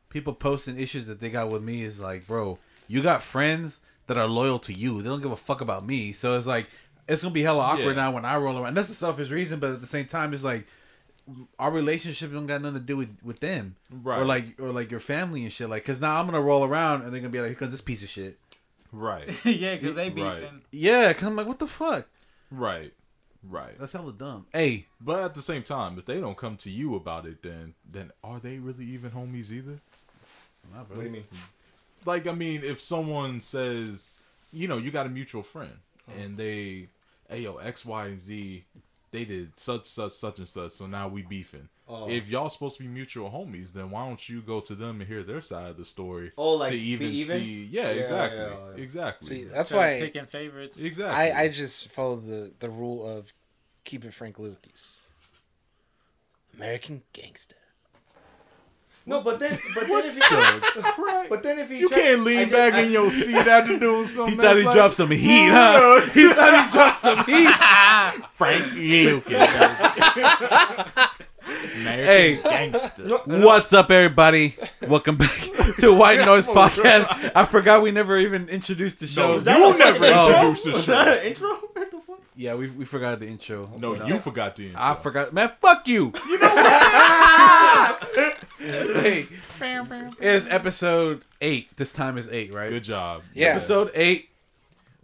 people 0.09 0.33
posting 0.33 0.77
issues 0.79 1.07
that 1.07 1.19
they 1.19 1.29
got 1.29 1.49
with 1.49 1.61
me 1.63 1.83
is 1.83 1.99
like, 1.99 2.27
bro, 2.27 2.57
you 2.87 3.01
got 3.01 3.21
friends 3.23 3.79
that 4.07 4.17
are 4.17 4.27
loyal 4.27 4.59
to 4.59 4.73
you. 4.73 5.01
They 5.01 5.09
don't 5.09 5.21
give 5.21 5.31
a 5.31 5.35
fuck 5.37 5.61
about 5.61 5.85
me. 5.85 6.13
So 6.13 6.37
it's 6.37 6.47
like 6.47 6.67
it's 7.07 7.21
gonna 7.23 7.33
be 7.33 7.43
hella 7.43 7.61
awkward 7.61 7.95
Yeah. 7.95 8.03
now 8.03 8.11
when 8.11 8.25
I 8.25 8.37
roll 8.37 8.57
around. 8.57 8.73
That's 8.75 8.89
a 8.89 8.93
selfish 8.95 9.29
reason, 9.29 9.59
but 9.59 9.71
at 9.71 9.81
the 9.81 9.87
same 9.87 10.05
time, 10.05 10.33
it's 10.33 10.43
like 10.43 10.65
our 11.59 11.71
relationship 11.71 12.31
don't 12.31 12.47
got 12.47 12.61
nothing 12.61 12.79
to 12.79 12.85
do 12.85 12.97
with 12.97 13.15
with 13.23 13.39
them, 13.39 13.75
Right. 13.91 14.19
Or 14.19 14.25
like 14.25 14.59
or 14.59 14.71
like 14.71 14.89
your 14.91 14.99
family 14.99 15.43
and 15.43 15.53
shit. 15.53 15.69
Like, 15.69 15.85
cause 15.85 16.01
now 16.01 16.19
I'm 16.19 16.25
gonna 16.25 16.41
roll 16.41 16.63
around 16.63 17.03
and 17.03 17.13
they're 17.13 17.21
gonna 17.21 17.29
be 17.31 17.39
like, 17.39 17.49
here 17.49 17.55
comes 17.55 17.71
this 17.71 17.81
piece 17.81 18.01
of 18.03 18.09
shit. 18.09 18.39
Right, 18.91 19.27
yeah, 19.45 19.75
because 19.75 19.93
they 19.95 20.09
Right. 20.09 20.41
beefing. 20.41 20.61
Yeah, 20.71 21.13
cause 21.13 21.27
I'm 21.27 21.35
like, 21.35 21.45
what 21.47 21.59
the 21.59 21.67
fuck? 21.67 22.07
right, 22.49 22.91
right. 23.43 23.77
That's 23.77 23.93
hella 23.93 24.11
dumb. 24.13 24.47
Hey, 24.51 24.87
But 24.99 25.23
at 25.23 25.35
the 25.35 25.43
same 25.43 25.61
time, 25.61 25.99
if 25.99 26.05
they 26.05 26.19
don't 26.19 26.35
come 26.37 26.57
to 26.57 26.71
you 26.71 26.95
about 26.95 27.27
it, 27.27 27.43
then 27.43 27.75
then 27.87 28.11
are 28.23 28.39
they 28.39 28.57
really 28.57 28.85
even 28.85 29.11
homies 29.11 29.51
either? 29.51 29.79
What 30.73 30.95
do 30.95 31.03
you 31.03 31.09
mean? 31.09 31.25
Like, 32.05 32.27
I 32.27 32.31
mean, 32.31 32.63
if 32.63 32.79
someone 32.81 33.41
says, 33.41 34.19
you 34.51 34.67
know, 34.67 34.77
you 34.77 34.91
got 34.91 35.05
a 35.05 35.09
mutual 35.09 35.43
friend, 35.43 35.73
uh-huh. 36.07 36.21
and 36.21 36.38
they, 36.38 36.88
hey 37.29 37.41
yo, 37.41 37.57
X, 37.57 37.85
Y, 37.85 38.05
and 38.07 38.19
Z, 38.19 38.63
they 39.11 39.25
did 39.25 39.57
such, 39.57 39.85
such, 39.85 40.11
such, 40.13 40.38
and 40.38 40.47
such, 40.47 40.71
so 40.71 40.88
now 40.88 41.07
we 41.07 41.23
beefing. 41.23 41.67
Oh. 41.88 42.07
If 42.07 42.29
y'all 42.29 42.49
supposed 42.49 42.77
to 42.77 42.83
be 42.83 42.89
mutual 42.89 43.31
homies, 43.31 43.73
then 43.73 43.89
why 43.89 44.07
don't 44.07 44.29
you 44.29 44.41
go 44.41 44.59
to 44.61 44.75
them 44.75 45.01
and 45.01 45.09
hear 45.09 45.23
their 45.23 45.41
side 45.41 45.71
of 45.71 45.77
the 45.77 45.85
story? 45.85 46.31
Oh, 46.38 46.53
like, 46.53 46.69
to 46.71 46.77
be 46.77 46.83
even, 46.83 47.07
even? 47.07 47.39
see, 47.39 47.67
yeah, 47.71 47.89
Yeah, 47.91 48.01
exactly, 48.01 48.39
yeah, 48.39 48.49
yeah. 48.75 48.83
exactly. 48.83 49.27
See, 49.27 49.43
that's 49.45 49.69
Start 49.69 49.81
why 49.81 49.99
picking 49.99 50.25
favorites. 50.25 50.77
exactly. 50.77 51.31
I, 51.31 51.43
I 51.43 51.49
just 51.49 51.89
follow 51.89 52.17
the, 52.17 52.51
the 52.59 52.69
rule 52.69 53.07
of 53.07 53.33
keep 53.83 54.05
it 54.05 54.13
Frank 54.13 54.38
Lucas. 54.38 55.11
American 56.55 57.01
gangster. 57.13 57.55
No, 59.09 59.21
but 59.21 59.39
then 59.39 59.57
but 59.73 59.87
then 59.87 60.05
if 60.05 60.15
you 60.15 60.21
but 61.29 61.41
then 61.43 61.57
if 61.59 61.69
you 61.71 61.77
You 61.77 61.89
try- 61.89 61.97
can't 61.97 62.21
lean 62.23 62.39
just- 62.41 62.51
back 62.51 62.73
I- 62.75 62.81
in 62.81 62.91
your 62.91 63.09
seat 63.09 63.35
after 63.35 63.79
doing 63.79 64.05
something. 64.15 64.35
he 64.35 64.41
thought 64.41 64.55
he 64.57 64.61
that's 64.63 64.75
dropped 64.75 64.93
some 64.93 65.09
heat, 65.09 65.49
huh? 65.49 66.01
he 66.13 66.31
thought 66.31 66.65
he 66.65 66.71
dropped 66.71 67.01
some 67.01 67.25
heat. 67.25 68.25
Frank 68.37 68.73
Lucas. 68.75 69.49
Hey. 71.83 72.39
gangster. 72.43 73.07
What's 73.25 73.73
up, 73.73 73.89
everybody? 73.89 74.55
Welcome 74.87 75.17
back 75.17 75.39
to 75.79 75.91
White 75.97 76.23
Noise 76.25 76.45
Podcast. 76.45 77.31
I 77.35 77.45
forgot 77.45 77.81
we 77.81 77.89
never 77.91 78.15
even 78.17 78.47
introduced 78.49 78.99
the 78.99 79.07
show. 79.07 79.29
No, 79.29 79.35
Is 79.37 79.43
that 79.45 79.57
you 79.57 79.73
a 79.73 79.77
never 79.77 79.99
fucking 79.99 80.05
intro? 80.05 80.49
introduced 80.49 80.65
the 80.65 80.71
Was 80.73 80.85
that 80.85 81.17
an 81.17 81.23
intro? 81.25 81.59
What 82.39 82.58
the 82.58 82.58
fuck? 82.58 82.69
Yeah, 82.69 82.74
we, 82.74 82.77
we 82.77 82.86
forgot 82.86 83.19
the 83.19 83.27
intro. 83.27 83.69
No, 83.77 83.93
you 84.05 84.15
uh, 84.15 84.19
forgot 84.19 84.55
the 84.55 84.67
intro. 84.67 84.81
I 84.81 84.96
forgot. 84.96 85.34
Man, 85.34 85.51
fuck 85.60 85.88
you. 85.88 86.13
You 86.29 86.39
know 86.39 86.50
Hey, 89.01 89.27
it's 90.19 90.48
episode 90.50 91.22
eight. 91.41 91.75
This 91.77 91.93
time 91.93 92.17
is 92.17 92.27
eight, 92.29 92.53
right? 92.53 92.69
Good 92.69 92.84
job. 92.84 93.24
Yeah. 93.34 93.48
Episode 93.48 93.89
eight. 93.96 94.29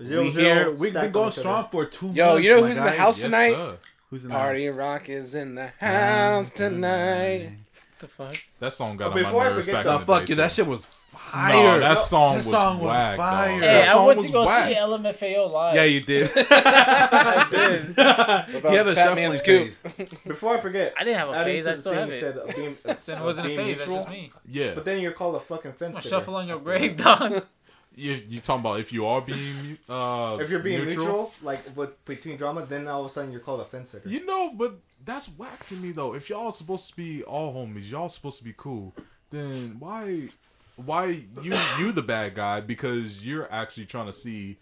Zero, 0.04 0.24
we 0.24 0.30
zero, 0.30 0.56
here. 0.56 0.72
We've 0.72 0.94
been 0.94 1.12
going 1.12 1.32
strong 1.32 1.70
for 1.72 1.86
two 1.86 2.08
Yo, 2.08 2.34
months. 2.34 2.44
you 2.44 2.50
know 2.50 2.64
who's 2.68 2.78
in 2.78 2.84
the 2.84 2.90
guy. 2.90 2.96
house 2.98 3.18
Yes, 3.20 3.26
tonight? 3.26 3.52
sir. 3.54 3.78
Who's 4.10 4.24
in 4.26 4.30
the 4.30 4.36
Party 4.36 4.68
Rock 4.68 5.08
is 5.10 5.36
in 5.36 5.56
the 5.56 5.68
house 5.80 6.50
tonight. 6.50 7.52
the 8.00 8.08
fuck? 8.08 8.36
That 8.60 8.74
song 8.74 8.98
got 8.98 9.14
But 9.14 9.20
on 9.20 9.24
before 9.24 9.40
my 9.40 9.46
I 9.46 9.50
nerves 9.54 9.66
forget 9.68 9.74
back 9.76 9.84
though, 9.86 9.94
in 9.96 10.00
the 10.02 10.06
Fuck 10.06 10.22
day, 10.26 10.30
you. 10.30 10.36
That 10.36 10.52
shit 10.52 10.68
was 10.68 10.86
fire. 11.16 11.54
No, 11.54 11.80
that 11.80 11.98
song 11.98 12.34
That 12.34 12.38
was 12.40 12.50
song 12.50 12.80
was 12.80 12.88
whack, 12.96 13.18
fire. 13.18 13.48
Hey, 13.50 13.54
Hey, 13.56 13.60
That 13.60 13.88
I 13.88 13.92
song 13.94 14.06
went 14.08 14.18
was 14.18 14.26
to 14.28 14.32
go 14.34 14.46
whack. 14.46 14.70
see 14.70 14.76
LMFAO 14.76 15.52
live. 15.52 15.76
Yeah, 15.76 15.84
you 15.84 16.02
did. 16.02 16.32
I 16.36 17.48
did. 17.52 17.90
About 17.98 18.72
he 18.72 18.78
had 18.78 18.88
a 18.88 18.96
Fat 18.96 19.16
Man 19.16 19.32
shuffling 19.34 19.72
Scoop? 19.72 20.24
Before 20.28 20.58
I 20.58 20.60
forget, 20.60 20.94
I 21.00 21.04
didn't 21.04 21.18
have 21.20 21.30
a 21.30 21.34
adding 21.34 21.54
phase. 21.64 21.68
I 21.68 21.72
the 21.72 21.78
still 21.78 21.92
thing 21.94 22.00
have 22.02 22.10
you 22.10 22.16
it. 22.16 22.20
said 22.20 22.38
of 22.38 22.56
being, 22.56 22.78
of 22.86 23.06
Then 23.06 23.18
it 23.18 23.24
wasn't 23.24 23.46
a 23.46 23.50
being 23.50 23.60
phase. 23.60 23.78
That's 23.80 23.92
just 23.92 24.10
me. 24.10 24.32
Yeah. 24.50 24.74
But 24.76 24.86
then 24.86 25.00
you're 25.02 25.12
called 25.12 25.36
a 25.36 25.40
fucking 25.40 25.74
fence 25.74 25.96
I'm 25.98 26.02
sitter. 26.04 26.16
shuffle 26.16 26.36
on 26.36 26.48
your 26.48 26.60
grave, 26.60 26.98
dog. 26.98 27.44
you 27.96 28.22
you 28.28 28.40
talking 28.42 28.60
about 28.62 28.80
if 28.80 28.92
you 28.92 29.06
are 29.06 29.22
being 29.22 29.78
uh 29.90 30.38
If 30.42 30.50
you're 30.50 30.60
being 30.60 30.86
neutral, 30.86 31.34
like 31.42 31.62
with 31.78 32.04
between 32.06 32.38
drama, 32.38 32.66
then 32.66 32.88
all 32.88 33.02
of 33.02 33.08
a 33.08 33.10
sudden 33.10 33.32
you're 33.32 33.42
called 33.42 33.62
a 33.62 33.66
fence 33.66 33.90
sitter. 33.90 34.08
You 34.10 34.26
know, 34.26 34.52
but 34.56 34.76
that's 35.04 35.28
whack 35.38 35.66
to 35.68 35.76
me 35.76 35.92
though. 35.92 36.14
If 36.14 36.30
y'all 36.30 36.52
supposed 36.52 36.90
to 36.90 36.96
be 36.96 37.24
all 37.24 37.54
homies, 37.54 37.90
y'all 37.92 38.10
supposed 38.10 38.38
to 38.40 38.44
be 38.44 38.54
cool, 38.58 38.94
then 39.30 39.76
why 39.80 40.30
why 40.76 41.06
you 41.42 41.54
you 41.80 41.92
the 41.92 42.02
bad 42.02 42.36
guy 42.36 42.60
because 42.62 43.26
you're 43.26 43.52
actually 43.52 43.86
trying 43.86 44.08
to 44.08 44.14
see 44.14 44.58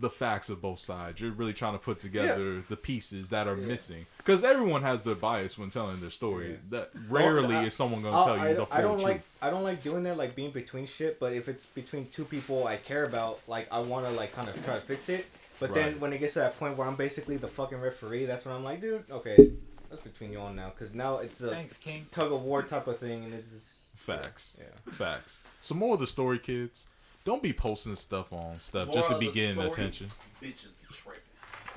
the 0.00 0.08
facts 0.10 0.48
of 0.48 0.60
both 0.62 0.78
sides. 0.78 1.20
You're 1.20 1.32
really 1.32 1.52
trying 1.52 1.74
to 1.74 1.78
put 1.78 1.98
together 1.98 2.62
the 2.68 2.76
pieces 2.76 3.28
that 3.28 3.46
are 3.46 3.56
missing. 3.56 4.06
Because 4.16 4.42
everyone 4.42 4.82
has 4.82 5.02
their 5.02 5.14
bias 5.14 5.58
when 5.58 5.68
telling 5.70 6.00
their 6.00 6.08
story. 6.10 6.58
That 6.70 6.90
rarely 7.08 7.56
I- 7.56 7.64
is 7.64 7.74
someone 7.74 8.02
gonna 8.02 8.16
I'll- 8.16 8.24
tell 8.24 8.36
you 8.38 8.42
I, 8.42 8.54
the 8.54 8.66
full 8.66 8.78
I 8.78 8.80
don't 8.80 8.92
truth. 8.94 9.04
like 9.04 9.22
I 9.42 9.50
don't 9.50 9.64
like 9.64 9.82
doing 9.82 10.04
that, 10.04 10.16
like 10.16 10.34
being 10.34 10.50
between 10.50 10.86
shit. 10.86 11.20
But 11.20 11.32
if 11.34 11.46
it's 11.48 11.66
between 11.66 12.06
two 12.06 12.24
people 12.24 12.66
I 12.66 12.76
care 12.76 13.04
about, 13.04 13.40
like 13.46 13.66
I 13.70 13.80
want 13.80 14.06
to 14.06 14.12
like 14.12 14.32
kind 14.34 14.48
of 14.48 14.64
try 14.64 14.76
to 14.76 14.80
fix 14.80 15.08
it. 15.08 15.26
But 15.60 15.74
then 15.74 16.00
when 16.00 16.12
it 16.12 16.18
gets 16.18 16.32
to 16.34 16.40
that 16.40 16.58
point 16.58 16.76
where 16.76 16.88
I'm 16.88 16.96
basically 16.96 17.36
the 17.36 17.46
fucking 17.48 17.80
referee, 17.80 18.24
that's 18.24 18.46
when 18.46 18.54
I'm 18.54 18.64
like, 18.64 18.80
dude, 18.80 19.04
okay, 19.10 19.52
that's 19.90 20.02
between 20.02 20.32
y'all 20.32 20.52
now, 20.52 20.70
because 20.76 20.92
now 20.92 21.18
it's 21.18 21.40
a 21.40 21.50
Thanks, 21.50 21.76
King. 21.76 22.06
tug 22.10 22.32
of 22.32 22.42
war 22.42 22.62
type 22.62 22.88
of 22.88 22.98
thing, 22.98 23.24
and 23.24 23.32
it's 23.32 23.48
just, 23.50 23.64
Facts. 24.02 24.58
Yeah. 24.60 24.92
Facts. 24.92 25.40
Some 25.60 25.78
more 25.78 25.94
of 25.94 26.00
the 26.00 26.06
story, 26.06 26.38
kids. 26.38 26.88
Don't 27.24 27.42
be 27.42 27.52
posting 27.52 27.94
stuff 27.94 28.32
on 28.32 28.58
stuff 28.58 28.92
just 28.92 29.08
to 29.08 29.14
Moral 29.14 29.20
be 29.28 29.32
getting 29.32 29.54
story. 29.54 29.68
attention. 29.68 30.06
Bitches 30.42 30.68
be 30.80 30.92
tripping. 30.92 31.20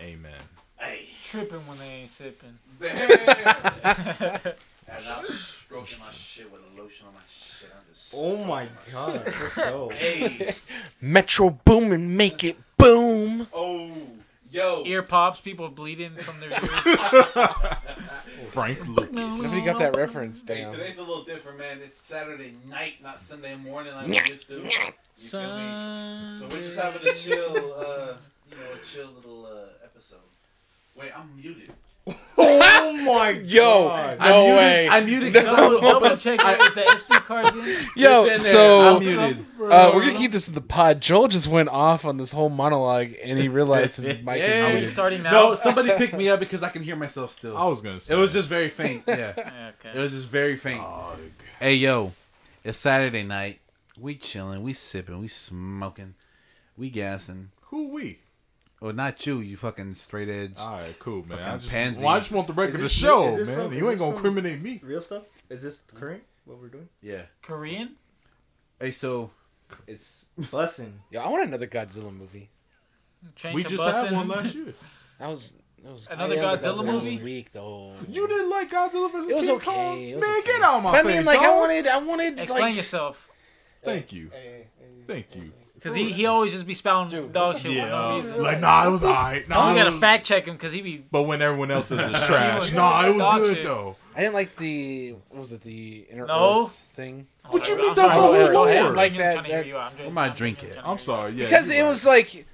Amen. 0.01 0.41
Hey. 0.77 1.05
Tripping 1.23 1.65
when 1.67 1.77
they 1.77 1.87
ain't 1.87 2.09
sipping. 2.09 2.57
and 2.81 4.55
I'm 4.87 5.23
stroking 5.23 5.99
my 5.99 6.11
shit 6.11 6.51
with 6.51 6.61
a 6.73 6.81
lotion 6.81 7.07
on 7.07 7.13
my 7.13 7.19
shit. 7.29 7.69
I'm 7.75 7.93
just. 7.93 8.13
oh 8.15 8.37
my 8.45 8.67
god, 8.91 9.33
for 9.33 9.61
sure. 9.61 9.91
Hey. 9.91 10.53
Metro 11.01 11.51
Boomin, 11.63 12.17
make 12.17 12.43
it 12.43 12.57
boom. 12.77 13.47
Oh. 13.53 13.91
Yo. 14.55 14.83
Ear 14.85 15.03
pops, 15.03 15.41
people 15.41 15.67
bleeding 15.67 16.11
from 16.11 16.39
their 16.39 16.49
ears. 16.51 16.69
Frank 18.51 18.87
Lucas. 18.87 19.43
Nobody 19.43 19.65
got 19.65 19.79
that 19.79 19.97
reference 19.97 20.47
Hey, 20.47 20.61
down. 20.61 20.71
today's 20.71 20.97
a 20.97 21.01
little 21.03 21.25
different, 21.25 21.59
man. 21.59 21.79
It's 21.83 21.97
Saturday 21.97 22.53
night, 22.69 23.03
not 23.03 23.19
Sunday 23.19 23.57
morning 23.57 23.93
like 23.95 24.07
Nya, 24.07 24.23
we 24.23 24.29
used 24.29 24.47
to. 24.47 24.53
You 24.53 24.61
feel 25.17 25.57
me? 25.57 26.39
So 26.39 26.47
we're 26.49 26.61
just 26.63 26.79
having 26.79 27.05
a 27.05 27.13
chill, 27.13 27.73
uh, 27.77 28.13
you 28.49 28.55
know, 28.55 28.63
a 28.73 28.85
chill 28.85 29.09
little 29.13 29.45
uh, 29.45 29.83
episode. 29.83 30.19
Wait, 30.95 31.11
I'm 31.19 31.35
muted. 31.35 31.73
oh 32.37 33.01
my 33.05 33.29
Yo, 33.29 33.87
god. 33.87 34.19
no 34.19 34.43
muted- 34.45 34.57
way. 34.57 34.89
I 34.89 35.01
muted. 35.01 35.33
Double, 35.33 35.79
double 35.81 36.17
check 36.17 36.39
it. 36.43 36.61
Is 36.61 36.73
the 36.75 36.81
SD 36.81 37.15
card 37.25 37.55
in? 37.55 37.85
Yo, 37.95 38.21
in 38.23 38.27
there. 38.27 38.37
so 38.37 38.81
I'm 38.97 39.03
muted. 39.03 39.45
uh, 39.61 39.91
we're 39.93 40.01
gonna 40.05 40.17
keep 40.17 40.31
this 40.31 40.47
in 40.47 40.53
the 40.53 40.61
pod. 40.61 41.01
Joel 41.01 41.27
just 41.29 41.47
went 41.47 41.69
off 41.69 42.05
on 42.05 42.17
this 42.17 42.31
whole 42.31 42.49
monologue, 42.49 43.09
and 43.23 43.39
he 43.39 43.47
realized 43.47 43.95
his 43.97 44.07
mic 44.07 44.37
Yeah. 44.39 44.65
Are 44.65 44.67
is 44.67 44.67
we 44.67 44.73
muted. 44.79 44.89
starting 44.91 45.23
now? 45.23 45.31
No, 45.31 45.55
somebody 45.55 45.91
picked 45.97 46.13
me 46.13 46.29
up 46.29 46.39
because 46.39 46.61
I 46.61 46.69
can 46.69 46.83
hear 46.83 46.95
myself 46.95 47.31
still. 47.33 47.57
I 47.57 47.65
was 47.65 47.81
gonna 47.81 47.99
say 47.99 48.13
It 48.15 48.17
was 48.19 48.31
just 48.33 48.49
very 48.49 48.69
faint. 48.69 49.03
Yeah, 49.07 49.33
Yeah, 49.37 49.71
it 49.93 49.97
was 49.97 50.11
just 50.11 50.27
very 50.27 50.55
faint. 50.57 50.81
Dog. 50.81 51.17
Hey 51.59 51.75
yo, 51.75 52.11
it's 52.63 52.77
Saturday 52.77 53.23
night. 53.23 53.59
We 53.99 54.15
chilling, 54.15 54.61
we 54.61 54.73
sipping, 54.73 55.19
we 55.21 55.27
smoking, 55.29 56.15
we 56.77 56.89
gassing. 56.89 57.49
Who 57.69 57.87
we? 57.87 58.19
Well, 58.81 58.93
not 58.93 59.25
you, 59.25 59.39
you 59.39 59.57
fucking 59.57 59.93
straight 59.95 60.29
edge. 60.29 60.53
All 60.59 60.73
right, 60.73 60.97
cool, 60.99 61.25
man. 61.27 61.39
I 61.39 61.57
just, 61.57 61.69
pansy. 61.69 62.01
well, 62.01 62.09
I 62.13 62.19
just 62.19 62.31
want 62.31 62.47
the 62.47 62.53
record 62.53 62.81
Is 62.81 62.91
to 62.93 62.99
show, 62.99 63.35
this 63.35 63.47
man. 63.47 63.69
from- 63.69 63.73
you 63.73 63.89
ain't 63.89 63.99
gonna 63.99 64.17
criminate 64.17 64.61
me. 64.61 64.79
Real 64.83 65.01
stuff? 65.01 65.23
Is 65.49 65.63
this 65.63 65.81
current? 65.95 66.23
What 66.45 66.59
we're 66.59 66.67
doing? 66.67 66.89
yeah. 67.01 67.23
Korean? 67.41 67.95
Hey, 68.79 68.91
so 68.91 69.31
It's 69.87 70.25
bussin'. 70.39 70.91
Yo, 71.09 71.21
I 71.21 71.29
want 71.29 71.47
another 71.47 71.67
Godzilla 71.67 72.13
movie. 72.15 72.49
Train 73.35 73.55
We 73.55 73.63
to 73.63 73.69
just 73.69 73.83
had 73.83 74.11
one 74.11 74.27
last 74.27 74.53
year. 74.53 74.73
That 75.19 75.29
was 75.29 75.53
that 75.81 75.91
was 75.93 76.07
Another 76.11 76.35
that 76.35 76.59
Godzilla 76.61 76.85
was 76.85 77.03
movie? 77.05 77.23
weak 77.23 77.51
though. 77.53 77.93
You 78.09 78.27
didn't 78.27 78.49
like 78.49 78.69
Godzilla 78.69 79.09
vs. 79.11 79.29
It 79.31 79.35
was 79.37 79.45
King 79.47 79.55
okay. 79.55 79.65
Kong? 79.65 80.01
It 80.01 80.15
was 80.15 80.21
man, 80.21 80.37
okay. 80.39 80.47
get 80.51 80.61
out 80.61 80.75
of 80.77 80.83
my 80.83 80.91
But 80.91 81.05
I 81.05 81.07
mean, 81.07 81.25
like 81.25 81.39
I 81.39 81.55
wanted, 81.55 81.87
I 81.87 81.97
wanted 81.99 82.39
Explain 82.41 82.61
like 82.63 82.75
yourself. 82.75 83.29
Thank 83.81 84.11
you, 84.11 84.29
Hey, 84.33 84.37
hey, 84.43 84.67
hey, 84.79 85.03
thank 85.07 85.35
you. 85.35 85.53
Cause 85.85 85.93
he, 85.95 86.11
he 86.11 86.25
always 86.25 86.51
just 86.51 86.65
be 86.65 86.73
spouting 86.73 87.21
Dude, 87.21 87.31
dog 87.31 87.59
shit. 87.59 87.73
Yeah, 87.73 87.83
for 87.85 87.89
no 87.91 88.17
reason. 88.17 88.41
like 88.43 88.59
nah, 88.59 88.87
it 88.87 88.91
was 88.91 89.03
alright. 89.03 89.47
Nah, 89.47 89.67
we 89.67 89.73
it 89.79 89.83
gotta 89.83 89.91
was- 89.91 89.99
fact 90.01 90.25
check 90.25 90.45
him 90.47 90.55
because 90.55 90.73
he 90.73 90.81
be 90.81 91.05
But 91.11 91.21
when 91.23 91.41
everyone 91.43 91.69
else 91.69 91.91
is 91.91 91.99
just 91.99 92.25
trash, 92.27 92.59
was 92.61 92.73
nah, 92.73 93.05
it 93.05 93.09
was 93.09 93.17
dog 93.19 93.39
good 93.39 93.55
shit. 93.57 93.63
though. 93.65 93.95
I 94.15 94.21
didn't 94.21 94.33
like 94.33 94.55
the 94.55 95.11
what 95.29 95.39
was 95.41 95.51
it 95.51 95.61
the 95.61 96.05
inner 96.09 96.25
No. 96.25 96.63
Earth 96.65 96.75
thing 96.95 97.27
oh, 97.45 97.49
What 97.51 97.67
you 97.67 97.75
I'm 97.75 97.81
mean 97.81 97.95
that's 97.95 98.13
go 98.13 98.15
the 98.15 98.21
whole 98.21 98.31
go 98.51 98.65
ahead. 98.65 98.81
lore? 98.81 98.89
I'm 98.91 98.95
Like 98.95 99.15
that- 99.17 99.33
trying 99.33 99.45
to 99.45 99.51
that- 99.51 99.65
you. 99.67 99.77
I'm 99.77 99.91
just- 99.91 100.01
Where 100.03 100.11
my 100.11 100.25
I'm 100.29 100.33
drink 100.35 100.57
trying 100.59 100.71
at? 100.71 100.75
to 100.77 100.81
hear 100.81 100.89
I'm 100.91 100.97
sorry, 100.99 101.31
yeah. 101.33 101.45
because 101.45 101.69
you're 101.69 101.77
it 101.79 101.81
right. 101.83 101.89
was 101.89 102.05
like 102.05 102.45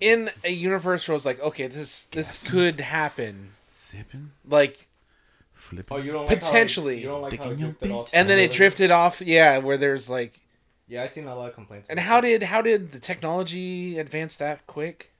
in 0.00 0.30
a 0.42 0.50
universe 0.50 1.06
where 1.06 1.12
I 1.12 1.16
was 1.16 1.26
like, 1.26 1.40
okay, 1.40 1.66
this 1.66 2.04
this 2.06 2.48
could 2.48 2.80
happen, 2.80 3.50
Sipping, 3.68 4.30
like, 4.48 4.88
flipping. 5.52 5.96
Oh, 5.96 6.00
you 6.00 6.12
don't 6.12 6.26
like 6.26 6.40
Potentially. 6.40 6.94
How 6.94 6.98
it, 6.98 7.02
you 7.02 7.08
don't 7.08 7.22
like 7.22 7.38
how 7.44 7.50
it 7.50 7.56
Dicking 7.56 7.60
your 7.60 7.68
drifted 7.72 7.90
off. 7.92 8.10
and 8.14 8.28
then 8.30 8.38
it 8.38 8.50
drifted 8.52 8.90
off. 8.90 9.20
Yeah, 9.20 9.58
where 9.58 9.76
there's 9.76 10.08
like, 10.10 10.40
Yeah, 10.92 11.04
I 11.04 11.06
seen 11.06 11.26
a 11.26 11.34
lot 11.34 11.48
of 11.48 11.54
complaints. 11.54 11.88
and 11.88 11.98
how 11.98 12.20
did 12.20 12.42
how 12.42 12.60
did 12.60 12.92
the 12.92 12.98
technology 12.98 13.98
advance 13.98 14.36
that 14.36 14.66
quick? 14.66 15.10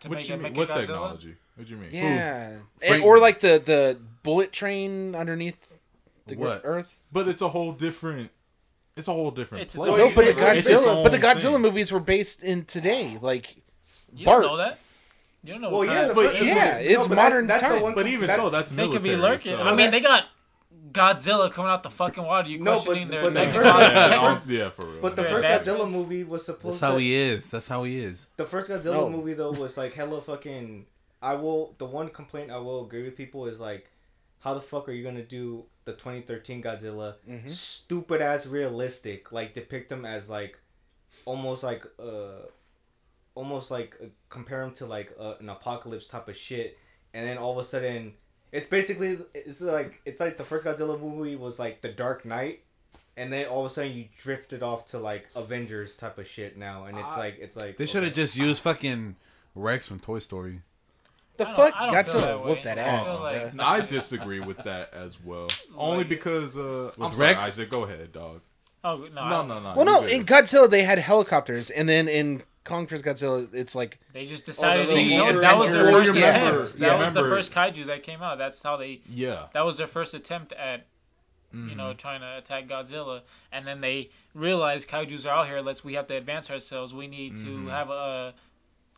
to 0.00 0.08
What 0.08 0.16
make 0.16 0.28
you 0.30 0.36
mean? 0.38 0.54
What 0.54 0.70
Godzilla? 0.70 0.80
technology? 0.80 1.34
What 1.56 1.66
do 1.66 1.72
you 1.74 1.78
mean? 1.78 1.90
Yeah, 1.92 2.56
and, 2.82 3.02
eh, 3.02 3.04
or 3.04 3.18
like 3.18 3.40
the 3.40 3.62
the 3.64 4.00
bullet 4.22 4.50
train 4.50 5.14
underneath 5.14 5.60
the 6.26 6.36
What? 6.36 6.62
Earth. 6.64 7.02
But 7.12 7.28
it's 7.28 7.42
a 7.42 7.48
whole 7.50 7.72
different. 7.72 8.30
It's 8.96 9.06
a 9.08 9.12
whole 9.12 9.30
different. 9.30 9.62
It's 9.64 9.74
its 9.74 9.84
place. 9.84 9.90
own 9.92 9.98
No, 9.98 10.06
but 10.14 10.24
the 10.24 10.30
universe. 10.30 10.58
It's 10.58 10.68
its 10.70 10.86
Godzilla, 10.86 11.02
but 11.04 11.12
the 11.12 11.18
Godzilla 11.18 11.52
thing. 11.52 11.60
movies 11.62 11.92
were 11.92 12.00
based 12.00 12.42
in 12.42 12.64
today. 12.64 13.18
Like, 13.20 13.56
You 14.14 14.24
Bart. 14.24 14.42
don't 14.44 14.52
know 14.52 14.56
that. 14.56 14.78
You 15.42 15.52
don't 15.52 15.60
know. 15.62 15.68
Well, 15.70 15.78
what 15.80 15.88
yeah, 15.88 15.94
kind 15.94 16.06
the 16.06 16.10
of- 16.12 16.16
But 16.16 16.30
first, 16.32 16.42
yeah, 16.44 16.54
no, 16.54 16.78
it's 16.80 17.06
but 17.08 17.16
modern 17.16 17.46
that's 17.46 17.62
the 17.62 17.68
time. 17.68 17.82
one 17.82 17.94
But 17.94 18.06
even 18.06 18.26
that- 18.28 18.36
so, 18.38 18.48
that's 18.48 18.70
they 18.72 18.76
military. 18.86 18.98
could 18.98 19.04
be 19.10 19.16
lurking. 19.16 19.52
so- 19.52 19.62
I 19.62 19.74
mean, 19.74 19.90
they 19.90 20.00
got 20.00 20.24
Godzilla 20.94 21.50
coming 21.52 21.70
out 21.70 21.82
the 21.82 21.90
fucking 21.90 22.24
water. 22.24 22.48
You 22.48 22.58
No, 22.58 22.64
but- 22.76 22.84
questioning 22.84 23.08
their 23.08 23.22
but 23.22 23.34
the 23.34 23.40
technology? 23.40 23.68
first- 23.68 23.90
yeah, 23.94 24.08
the 24.08 24.14
I'm- 24.14 24.34
first- 24.36 24.48
yeah, 24.48 24.70
for 24.70 24.84
real. 24.86 25.00
But 25.02 25.16
the 25.16 25.22
Yeah, 25.22 25.28
first 25.30 25.42
that's- 25.42 25.66
Godzilla 25.68 25.90
movie 25.90 26.24
was 26.24 26.44
supposed. 26.46 26.62
To 26.62 26.80
That's 26.80 26.80
how 26.80 26.92
to. 26.94 27.00
he 27.00 27.14
is. 27.14 27.50
That's 27.50 27.68
how 27.68 27.84
he 27.84 27.98
is. 27.98 28.26
The 28.36 28.46
first 28.46 28.70
Godzilla 28.70 28.94
No. 28.94 29.10
movie 29.10 29.34
though 29.34 29.50
was 29.52 29.76
like 29.76 29.92
hella 29.94 30.22
fucking. 30.22 30.86
I 31.20 31.34
will. 31.34 31.74
The 31.78 31.86
one 31.86 32.08
complaint 32.10 32.50
I 32.50 32.58
will 32.58 32.84
agree 32.84 33.02
with 33.02 33.16
people 33.16 33.46
is 33.46 33.58
like, 33.60 33.90
how 34.40 34.54
the 34.54 34.60
fuck 34.60 34.88
are 34.88 34.92
you 34.92 35.02
gonna 35.02 35.22
do 35.22 35.64
the 35.84 35.92
2013 35.94 36.62
Godzilla? 36.62 37.14
Mhm. 37.28 37.48
Stupid 37.50 38.20
ass 38.22 38.46
realistic. 38.46 39.32
Like 39.32 39.54
depict 39.54 39.90
him 39.90 40.04
as 40.04 40.28
like, 40.28 40.58
almost 41.24 41.62
like 41.62 41.84
uh, 41.98 42.46
almost 43.34 43.70
like 43.70 43.96
uh, 44.02 44.06
compare 44.28 44.62
him 44.62 44.72
to 44.74 44.86
like 44.86 45.12
uh, 45.18 45.34
an 45.40 45.48
apocalypse 45.48 46.06
type 46.06 46.28
of 46.28 46.36
shit, 46.36 46.78
and 47.12 47.26
then 47.26 47.38
all 47.38 47.52
of 47.52 47.58
a 47.58 47.64
sudden. 47.68 48.14
It's 48.54 48.68
basically 48.68 49.18
it's 49.34 49.60
like 49.60 50.00
it's 50.04 50.20
like 50.20 50.36
the 50.38 50.44
first 50.44 50.64
Godzilla 50.64 50.98
movie 51.00 51.34
was 51.36 51.58
like 51.58 51.80
the 51.80 51.88
Dark 51.88 52.24
Knight, 52.24 52.60
and 53.16 53.32
then 53.32 53.46
all 53.46 53.66
of 53.66 53.72
a 53.72 53.74
sudden 53.74 53.92
you 53.92 54.04
drifted 54.18 54.62
off 54.62 54.86
to 54.92 54.98
like 54.98 55.26
Avengers 55.34 55.96
type 55.96 56.18
of 56.18 56.26
shit 56.28 56.56
now, 56.56 56.84
and 56.84 56.96
it's 56.96 57.06
I- 57.14 57.18
like 57.18 57.38
it's 57.40 57.56
like 57.56 57.76
They 57.76 57.86
should 57.86 58.04
have 58.04 58.12
okay. 58.12 58.22
just 58.22 58.36
used 58.36 58.62
fucking 58.62 59.16
Rex 59.56 59.86
from 59.88 59.98
Toy 60.00 60.20
Story. 60.20 60.60
the 61.36 61.46
fuck 61.46 61.74
I 61.76 61.86
don't 61.90 61.94
Godzilla 62.06 62.20
that 62.22 62.44
whooped 62.44 62.62
that 62.64 62.78
I 62.78 62.82
ass. 62.82 63.08
feel 63.16 63.22
like- 63.24 63.52
bruh. 63.54 63.60
I 63.64 63.80
disagree 63.80 64.38
with 64.40 64.58
that 64.58 64.94
as 64.94 65.20
well. 65.20 65.48
Only 65.76 65.98
Like- 65.98 66.08
because 66.10 66.56
uh, 66.56 66.92
I'm 66.96 67.08
With 67.08 67.14
sorry, 67.14 67.34
Rex? 67.34 67.46
Isaac. 67.48 67.68
Go 67.70 67.82
ahead, 67.84 68.12
dog. 68.12 68.40
Oh 68.84 68.98
no, 69.12 69.28
No, 69.30 69.44
no, 69.46 69.58
no. 69.60 69.74
Well, 69.74 69.84
no, 69.86 70.00
good. 70.02 70.12
in 70.12 70.24
Godzilla 70.26 70.70
they 70.70 70.84
had 70.84 70.98
helicopters, 71.00 71.70
and 71.70 71.88
then 71.88 72.06
in 72.06 72.42
Kong 72.64 72.86
vs. 72.86 73.02
Godzilla, 73.02 73.46
it's 73.54 73.74
like 73.74 73.98
They 74.14 74.24
just 74.26 74.46
decided 74.46 74.86
little 74.88 74.94
to 74.96 75.02
use 75.02 75.18
motor 75.20 75.40
that 75.42 75.58
was 75.58 75.70
their 75.72 75.84
first 75.92 76.14
Well, 76.14 76.16
attempt. 76.16 76.34
remember- 76.44 76.64
that 76.78 76.98
you 76.98 77.04
was 77.04 77.12
the 77.14 77.22
first 77.22 77.52
kaiju 77.52 77.86
that 77.86 78.02
came 78.02 78.22
out. 78.22 78.38
That's 78.38 78.62
how 78.62 78.76
they. 78.78 79.00
yeah, 79.08 79.48
That 79.52 79.64
was 79.66 79.76
their 79.76 79.86
first 79.86 80.14
attempt 80.14 80.52
at, 80.54 80.86
you 81.52 81.58
Mm-hmm. 81.60 81.76
know, 81.76 81.92
trying 81.92 82.20
to 82.22 82.38
attack 82.38 82.66
Godzilla, 82.66 83.20
and 83.52 83.66
then 83.66 83.80
they 83.82 84.10
realized 84.34 84.88
kaiju's 84.88 85.26
are 85.26 85.36
out 85.40 85.46
here. 85.46 85.60
Let's 85.60 85.84
we 85.84 85.92
have 85.94 86.06
to 86.08 86.16
advance 86.16 86.50
ourselves. 86.50 86.94
We 86.94 87.06
need 87.06 87.34
Mm-hmm. 87.34 87.66
to 87.66 87.70
have 87.70 87.90
a, 87.90 88.34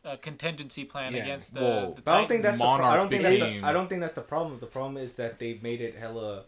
a 0.05 0.17
contingency 0.17 0.85
plan 0.85 1.13
Yeah. 1.13 1.23
against 1.25 1.53
the. 1.53 1.61
Well, 1.61 1.99
the 2.03 2.11
I 2.13 2.19
don't 2.19 2.29
think 2.29 2.43
that's 2.45 2.59
the 2.59 2.65
pro- 2.65 2.85
I 2.85 2.97
don't 2.97 3.11
think 3.11 3.23
that's 3.25 3.39
the, 3.41 3.63
I 3.65 3.73
don't 3.73 3.89
think 3.89 4.01
that's 4.01 4.15
the 4.15 4.21
problem. 4.21 4.61
The 4.61 4.67
problem 4.67 4.97
is 4.97 5.17
that 5.17 5.41
they 5.41 5.59
made 5.61 5.81
it 5.81 5.97
hella 5.97 6.45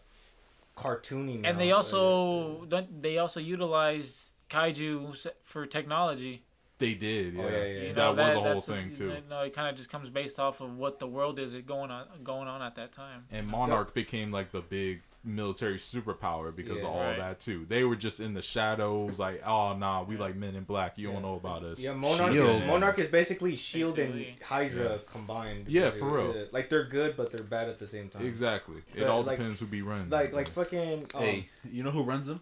cartoony. 0.77 1.41
Now. 1.41 1.49
and 1.49 1.59
they 1.59 1.71
also 1.73 2.63
don't- 2.65 3.01
they 3.01 3.17
also 3.17 3.41
utilized 3.41 4.31
kaiju 4.49 5.27
for 5.43 5.65
technology. 5.65 6.43
They 6.79 6.93
did. 6.95 7.33
Yeah, 7.35 7.43
Oh, 7.43 7.47
yeah, 7.49 7.57
yeah, 7.57 7.63
yeah. 7.65 7.81
You 7.89 7.93
that 7.93 7.95
know, 7.95 8.09
was 8.11 8.19
a 8.19 8.33
whole 8.35 8.43
that's- 8.43 8.65
thing 8.65 8.93
too. 8.93 9.13
No, 9.29 9.41
it 9.41 9.53
kind 9.53 9.67
of 9.69 9.75
just 9.75 9.89
comes 9.89 10.09
based 10.09 10.39
off 10.39 10.61
of 10.61 10.75
what 10.77 10.99
the 10.99 11.07
world 11.07 11.37
is 11.39 11.53
going 11.53 11.91
on 11.91 12.05
going 12.23 12.47
on 12.47 12.61
at 12.61 12.75
that 12.75 12.91
time. 12.93 13.25
And 13.31 13.45
Monarch 13.47 13.93
became 13.93 14.31
like 14.31 14.51
the 14.51 14.61
big 14.61 15.01
military 15.21 15.75
superpower 15.77 16.55
because 16.55 16.77
Yeah. 16.77 16.83
of 16.83 16.89
all 16.91 17.01
Right. 17.01 17.17
that 17.17 17.41
too. 17.41 17.65
They 17.67 17.83
were 17.83 17.97
just 17.97 18.21
in 18.21 18.33
the 18.33 18.41
shadows, 18.41 19.19
like, 19.19 19.45
oh 19.45 19.75
nah, 19.75 20.01
we 20.03 20.15
like 20.15 20.35
Men 20.35 20.55
in 20.55 20.63
Black. 20.63 20.97
You 20.97 21.11
don't 21.11 21.21
know 21.21 21.35
about 21.35 21.61
us. 21.63 21.83
yeah, 21.83 21.91
Monarch. 21.93 22.31
Shield. 22.31 22.65
Monarch 22.65 22.99
is 22.99 23.09
basically 23.09 23.57
Shield 23.57 23.99
and 23.99 24.13
Basically. 24.13 24.37
Hydra 24.45 24.99
combined. 25.11 25.67
Yeah, 25.67 25.89
for 25.89 26.05
real. 26.05 26.33
Yeah, 26.33 26.43
Like 26.53 26.69
they're 26.69 26.85
good, 26.85 27.17
but 27.17 27.31
they're 27.33 27.43
bad 27.43 27.67
at 27.67 27.79
the 27.79 27.87
same 27.87 28.07
time. 28.07 28.25
Exactly. 28.25 28.81
It 28.95 29.03
all 29.03 29.21
like- 29.23 29.37
depends 29.37 29.59
who 29.59 29.65
be 29.65 29.81
running. 29.81 30.09
Like 30.09 30.29
it, 30.29 30.33
like 30.33 30.49
fucking. 30.49 31.07
Um, 31.13 31.21
Hey, 31.21 31.49
you 31.69 31.83
know 31.83 31.91
who 31.91 32.03
runs 32.03 32.27
them? 32.27 32.39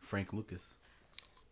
Frank 0.00 0.32
Lucas. 0.32 0.71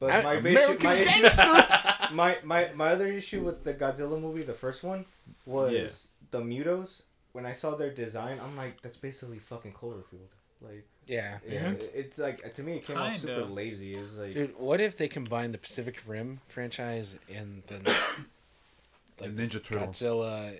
But 0.01 0.11
I- 0.11 0.23
my 0.23 0.35
issue, 0.37 0.49
American 0.49 0.85
my, 0.87 0.95
issue 0.97 2.13
my, 2.15 2.39
my 2.43 2.71
my 2.75 2.89
other 2.89 3.07
issue 3.07 3.43
with 3.45 3.63
the 3.65 3.75
Godzilla 3.75 4.21
movie, 4.21 4.43
the 4.43 4.55
first 4.55 4.83
one, 4.83 5.05
was 5.47 5.73
Yeah. 5.73 5.89
the 6.33 6.41
Mutos. 6.41 7.03
When 7.33 7.47
I 7.47 7.53
saw 7.53 7.77
their 7.77 7.91
design, 7.93 8.41
I'm 8.43 8.57
like, 8.57 8.83
that's 8.83 8.97
basically 8.97 9.39
fucking 9.39 9.73
Cloverfield. 9.75 10.31
Like, 10.63 10.85
yeah. 11.07 11.39
yeah, 11.49 11.67
And? 11.67 11.83
it's 11.95 12.19
like 12.19 12.53
to 12.55 12.63
me, 12.63 12.77
it 12.79 12.87
came 12.87 12.97
out 12.97 13.13
Kinda. 13.13 13.21
super 13.21 13.45
lazy. 13.45 13.93
It 13.93 14.03
was 14.03 14.17
like, 14.19 14.35
Dude, 14.35 14.59
what 14.59 14.81
if 14.81 14.97
they 14.97 15.07
combine 15.07 15.53
the 15.53 15.59
Pacific 15.59 16.03
Rim 16.07 16.41
franchise 16.49 17.17
and 17.33 17.63
then 17.69 17.85
The 19.19 19.29
Ninja 19.29 19.63
Turtles. 19.63 20.01
Godzilla, 20.01 20.59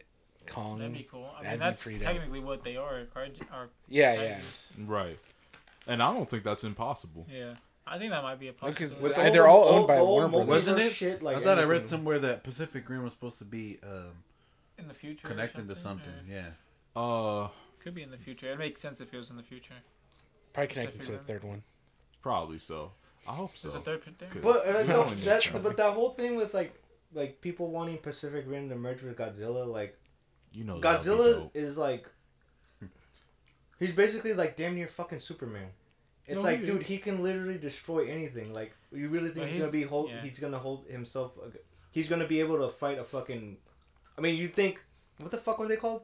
Kong? 0.49 0.79
That'd 0.79 0.93
be 0.95 1.03
cool. 1.11 1.29
I 1.39 1.43
mean, 1.51 1.59
that's 1.59 1.83
pretty 1.83 1.99
technically 1.99 2.41
what 2.41 2.63
they 2.63 2.77
are. 2.77 3.03
Kaiju, 3.17 3.43
are 3.53 3.69
Yeah, 3.89 4.15
yeah. 4.23 4.39
right. 4.87 5.19
And 5.87 6.03
I 6.03 6.13
don't 6.13 6.29
think 6.29 6.45
that's 6.45 6.63
impossible. 6.65 7.27
Yeah, 7.33 7.55
I 7.93 7.99
think 7.99 8.13
that 8.13 8.23
might 8.23 8.39
be 8.39 8.49
a 8.49 8.53
Because 8.53 8.93
possibility. 8.95 9.03
with 9.03 9.19
Uh, 9.19 9.25
the 9.25 9.31
they're 9.33 9.47
all 9.49 9.65
owned 9.65 9.83
the 9.85 9.89
by 9.89 9.97
whole 9.97 10.07
Warner 10.13 10.29
Brothers. 10.29 10.47
Wasn't 10.49 10.79
it? 10.79 10.93
Shit, 10.93 11.23
like 11.23 11.37
I 11.39 11.43
thought 11.43 11.59
I 11.59 11.65
read 11.65 11.85
somewhere 11.85 12.19
that 12.21 12.45
Pacific 12.45 12.89
Rim 12.89 13.03
was 13.03 13.13
supposed 13.13 13.39
to 13.39 13.45
be 13.45 13.79
um, 13.83 14.13
in 14.79 14.87
the 14.89 14.95
future, 14.95 15.27
or 15.27 15.31
connected 15.31 15.69
to 15.69 15.75
something. 15.77 16.13
Yeah. 16.29 16.51
Uh, 16.95 17.49
Could 17.81 17.95
be 17.95 18.03
in 18.03 18.11
the 18.13 18.17
future. 18.19 18.51
It 18.53 18.59
makes 18.59 18.81
sense 18.81 19.01
if 19.01 19.13
it 19.13 19.17
was 19.19 19.29
in 19.31 19.37
the 19.37 19.43
future. 19.43 19.75
Probably 20.53 20.69
connected 20.69 21.01
to 21.03 21.07
the 21.13 21.17
Rim. 21.19 21.25
third 21.27 21.45
one. 21.45 21.63
probably 22.23 22.59
so. 22.61 22.93
I 23.29 23.33
hope 23.33 23.57
so. 23.57 23.69
There's 23.71 23.81
a 23.81 23.85
third 23.85 24.03
thing. 24.05 24.29
But 24.43 24.67
uh, 24.67 24.83
No 24.85 25.03
no, 25.05 25.11
that, 25.11 25.51
but 25.63 25.77
that 25.77 25.93
whole 25.93 26.11
thing 26.11 26.37
with 26.37 26.55
like 26.55 26.73
like 27.13 27.41
people 27.41 27.71
wanting 27.71 27.99
Pacific 27.99 28.45
Rim 28.47 28.69
to 28.69 28.77
merge 28.77 29.03
with 29.03 29.17
Godzilla, 29.17 29.67
like 29.67 29.99
You 30.53 30.65
know, 30.65 30.81
Godzilla 30.81 31.51
is 31.55 31.77
like 31.77 32.07
he's 33.79 33.93
basically 33.93 34.33
like 34.33 34.57
damn 34.57 34.75
near 34.75 34.89
fucking 34.89 35.19
Superman. 35.19 35.69
It's 36.27 36.37
No, 36.37 36.43
like, 36.43 36.65
dude, 36.65 36.83
he 36.85 36.99
can 36.99 37.23
literally 37.23 37.59
destroy 37.59 38.07
anything. 38.09 38.53
Like, 38.53 38.75
you 38.93 39.09
really 39.09 39.29
think 39.31 39.41
But 39.41 39.49
he's, 39.49 39.61
gonna 39.61 39.73
be 39.73 39.83
hold? 39.83 40.11
yeah. 40.11 40.23
He's 40.23 40.39
gonna 40.39 40.59
hold 40.59 40.87
himself. 40.87 41.33
He's 41.91 42.09
gonna 42.09 42.27
be 42.27 42.39
able 42.41 42.59
to 42.59 42.69
fight 42.69 42.99
a 42.99 43.05
fucking. 43.05 43.57
I 44.17 44.21
mean, 44.21 44.37
you 44.37 44.49
think 44.49 44.81
what 45.19 45.31
the 45.31 45.39
fuck 45.39 45.59
were 45.59 45.67
they 45.69 45.77
called? 45.77 46.03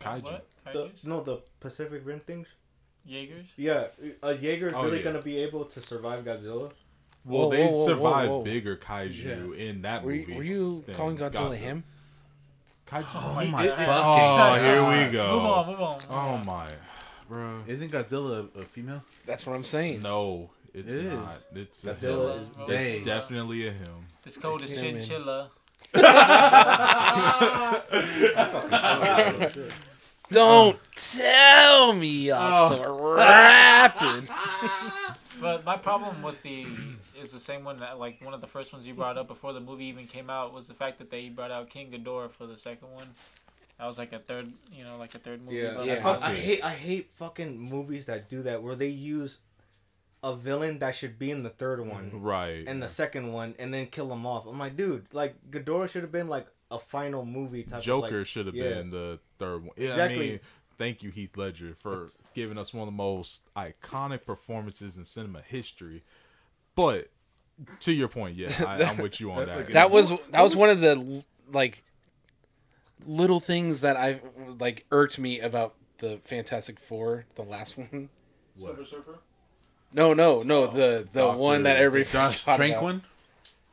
Kaiju. 0.00 0.40
The 0.72 0.90
no, 1.04 1.22
the 1.22 1.42
Pacific 1.60 2.02
Rim 2.04 2.20
things. 2.20 2.48
Jaegers? 3.06 3.46
Yeah, 3.56 3.86
a 4.22 4.34
Jaeger 4.34 4.68
is 4.68 4.74
Oh, 4.74 4.84
really 4.84 4.98
yeah. 4.98 5.04
gonna 5.04 5.22
be 5.22 5.38
able 5.38 5.64
to 5.66 5.80
survive 5.80 6.24
Godzilla. 6.24 6.72
Well, 7.24 7.42
Whoa, 7.48 7.50
they 7.50 7.66
whoa, 7.66 7.72
whoa, 7.72 7.86
survived 7.86 8.30
whoa, 8.30 8.38
whoa. 8.38 8.44
bigger 8.44 8.76
kaiju 8.76 9.56
in 9.56 9.82
that 9.82 10.02
Were 10.02 10.12
movie. 10.12 10.32
you, 10.32 10.38
were 10.38 10.42
you 10.44 10.82
than 10.86 10.94
calling 10.96 11.16
Godzilla 11.18 11.54
him? 11.56 11.84
Kaiju. 12.88 13.04
Oh 13.14 13.44
my 13.52 13.64
it- 13.64 13.70
fucking 13.70 13.86
Oh, 13.88 14.58
here 14.62 15.06
we 15.06 15.12
go. 15.12 15.32
Move 15.32 15.44
on, 15.46 15.66
move 15.68 15.80
on. 15.80 16.00
Oh 16.10 16.36
my, 16.50 16.68
bro. 17.30 17.60
Isn't 17.66 17.90
Godzilla 17.90 18.54
a, 18.54 18.60
a 18.60 18.64
female? 18.64 19.02
That's 19.24 19.46
what 19.46 19.54
I'm 19.56 19.64
saying. 19.64 20.02
No, 20.02 20.50
it's 20.74 20.92
It 20.92 21.06
is. 21.06 21.12
not. 21.14 21.36
It's 21.54 21.84
a 21.84 21.94
Godzilla 21.94 22.34
him. 22.34 22.40
is- 22.42 22.50
It's 22.68 22.92
Dang. 22.94 23.02
definitely 23.04 23.68
a 23.68 23.72
him. 23.72 24.06
This 24.24 24.36
code 24.36 24.60
is 24.60 24.72
It's 24.72 24.82
human. 24.82 25.02
chinchilla. 25.02 25.50
Don't 30.30 30.78
tell 30.94 31.92
me 31.94 32.28
y'all 32.28 32.50
oh. 32.52 32.74
start 32.74 32.88
rapping. 33.16 34.28
But 35.40 35.64
my 35.64 35.78
problem 35.78 36.20
with 36.22 36.42
the 36.42 36.66
is 37.18 37.30
the 37.30 37.40
same 37.40 37.64
one 37.64 37.78
that 37.78 37.98
like 37.98 38.20
one 38.20 38.34
of 38.34 38.42
the 38.42 38.46
first 38.46 38.74
ones 38.74 38.84
you 38.84 38.92
brought 38.92 39.16
up 39.16 39.26
before 39.26 39.54
the 39.54 39.60
movie 39.60 39.86
even 39.86 40.06
came 40.06 40.28
out 40.28 40.52
was 40.52 40.66
the 40.66 40.74
fact 40.74 40.98
that 40.98 41.10
they 41.10 41.30
brought 41.30 41.50
out 41.50 41.70
King 41.70 41.90
Ghidorah 41.90 42.30
for 42.30 42.44
the 42.46 42.58
second 42.58 42.88
one. 42.92 43.06
That 43.80 43.88
was 43.88 43.96
like 43.96 44.12
a 44.12 44.18
third, 44.18 44.52
you 44.72 44.84
know, 44.84 44.98
like 44.98 45.14
a 45.14 45.18
third 45.18 45.42
movie. 45.42 45.56
Yeah, 45.56 45.82
Yeah. 45.82 45.94
I, 45.94 45.96
fuck, 45.96 46.22
I 46.22 46.34
hate 46.34 46.62
I 46.62 46.74
hate 46.74 47.10
fucking 47.14 47.58
movies 47.58 48.04
that 48.06 48.28
do 48.28 48.42
that 48.42 48.62
where 48.62 48.74
they 48.76 48.88
use 48.88 49.38
a 50.22 50.36
villain 50.36 50.78
that 50.80 50.94
should 50.94 51.18
be 51.18 51.30
in 51.30 51.42
the 51.42 51.48
third 51.48 51.80
one 51.80 52.10
Right. 52.20 52.64
and 52.66 52.82
the 52.82 52.90
second 52.90 53.32
one 53.32 53.54
and 53.58 53.72
then 53.72 53.86
kill 53.86 54.12
him 54.12 54.26
off. 54.26 54.46
I'm 54.46 54.58
like, 54.58 54.76
dude, 54.76 55.06
like 55.14 55.34
Ghidorah 55.50 55.88
should 55.88 56.02
have 56.02 56.12
been 56.12 56.28
like 56.28 56.46
a 56.70 56.78
final 56.78 57.24
movie 57.24 57.62
type. 57.62 57.82
Joker 57.82 58.18
like, 58.18 58.26
should 58.26 58.44
have 58.46 58.54
yeah. 58.54 58.68
been 58.68 58.90
the 58.90 59.18
third 59.38 59.62
one. 59.64 59.72
Yeah, 59.78 59.90
Exactly. 59.92 60.16
I 60.16 60.30
mean, 60.32 60.40
thank 60.76 61.02
you, 61.02 61.10
Heath 61.10 61.38
Ledger, 61.38 61.74
for 61.80 62.06
giving 62.34 62.58
us 62.58 62.74
one 62.74 62.86
of 62.86 62.92
the 62.92 62.96
most 62.98 63.48
iconic 63.56 64.26
performances 64.26 64.98
in 64.98 65.06
cinema 65.06 65.40
history. 65.40 66.04
But 66.74 67.08
To 67.80 67.92
your 67.92 68.08
point, 68.08 68.36
yeah, 68.36 68.52
I, 68.66 68.84
I'm 68.84 68.98
with 68.98 69.20
you 69.20 69.32
on 69.32 69.46
that. 69.46 69.72
That 69.72 69.90
was 69.90 70.10
that 70.32 70.42
was 70.42 70.54
one 70.54 70.68
of 70.68 70.80
the 70.80 71.24
like 71.50 71.82
little 73.06 73.40
things 73.40 73.80
that 73.82 73.96
I 73.96 74.20
like 74.58 74.84
irked 74.90 75.18
me 75.18 75.40
about 75.40 75.74
the 75.98 76.18
Fantastic 76.24 76.78
Four, 76.80 77.24
the 77.34 77.42
last 77.42 77.76
one. 77.78 78.08
What? 78.56 78.78
No, 79.92 80.14
no, 80.14 80.40
no, 80.42 80.62
oh. 80.64 80.66
the 80.68 81.08
the 81.12 81.20
Doctor- 81.20 81.38
one 81.38 81.62
that 81.64 81.76
everybody 81.78 82.12
Josh 82.12 82.40
forgot. 82.40 82.56
Tranquin. 82.56 83.02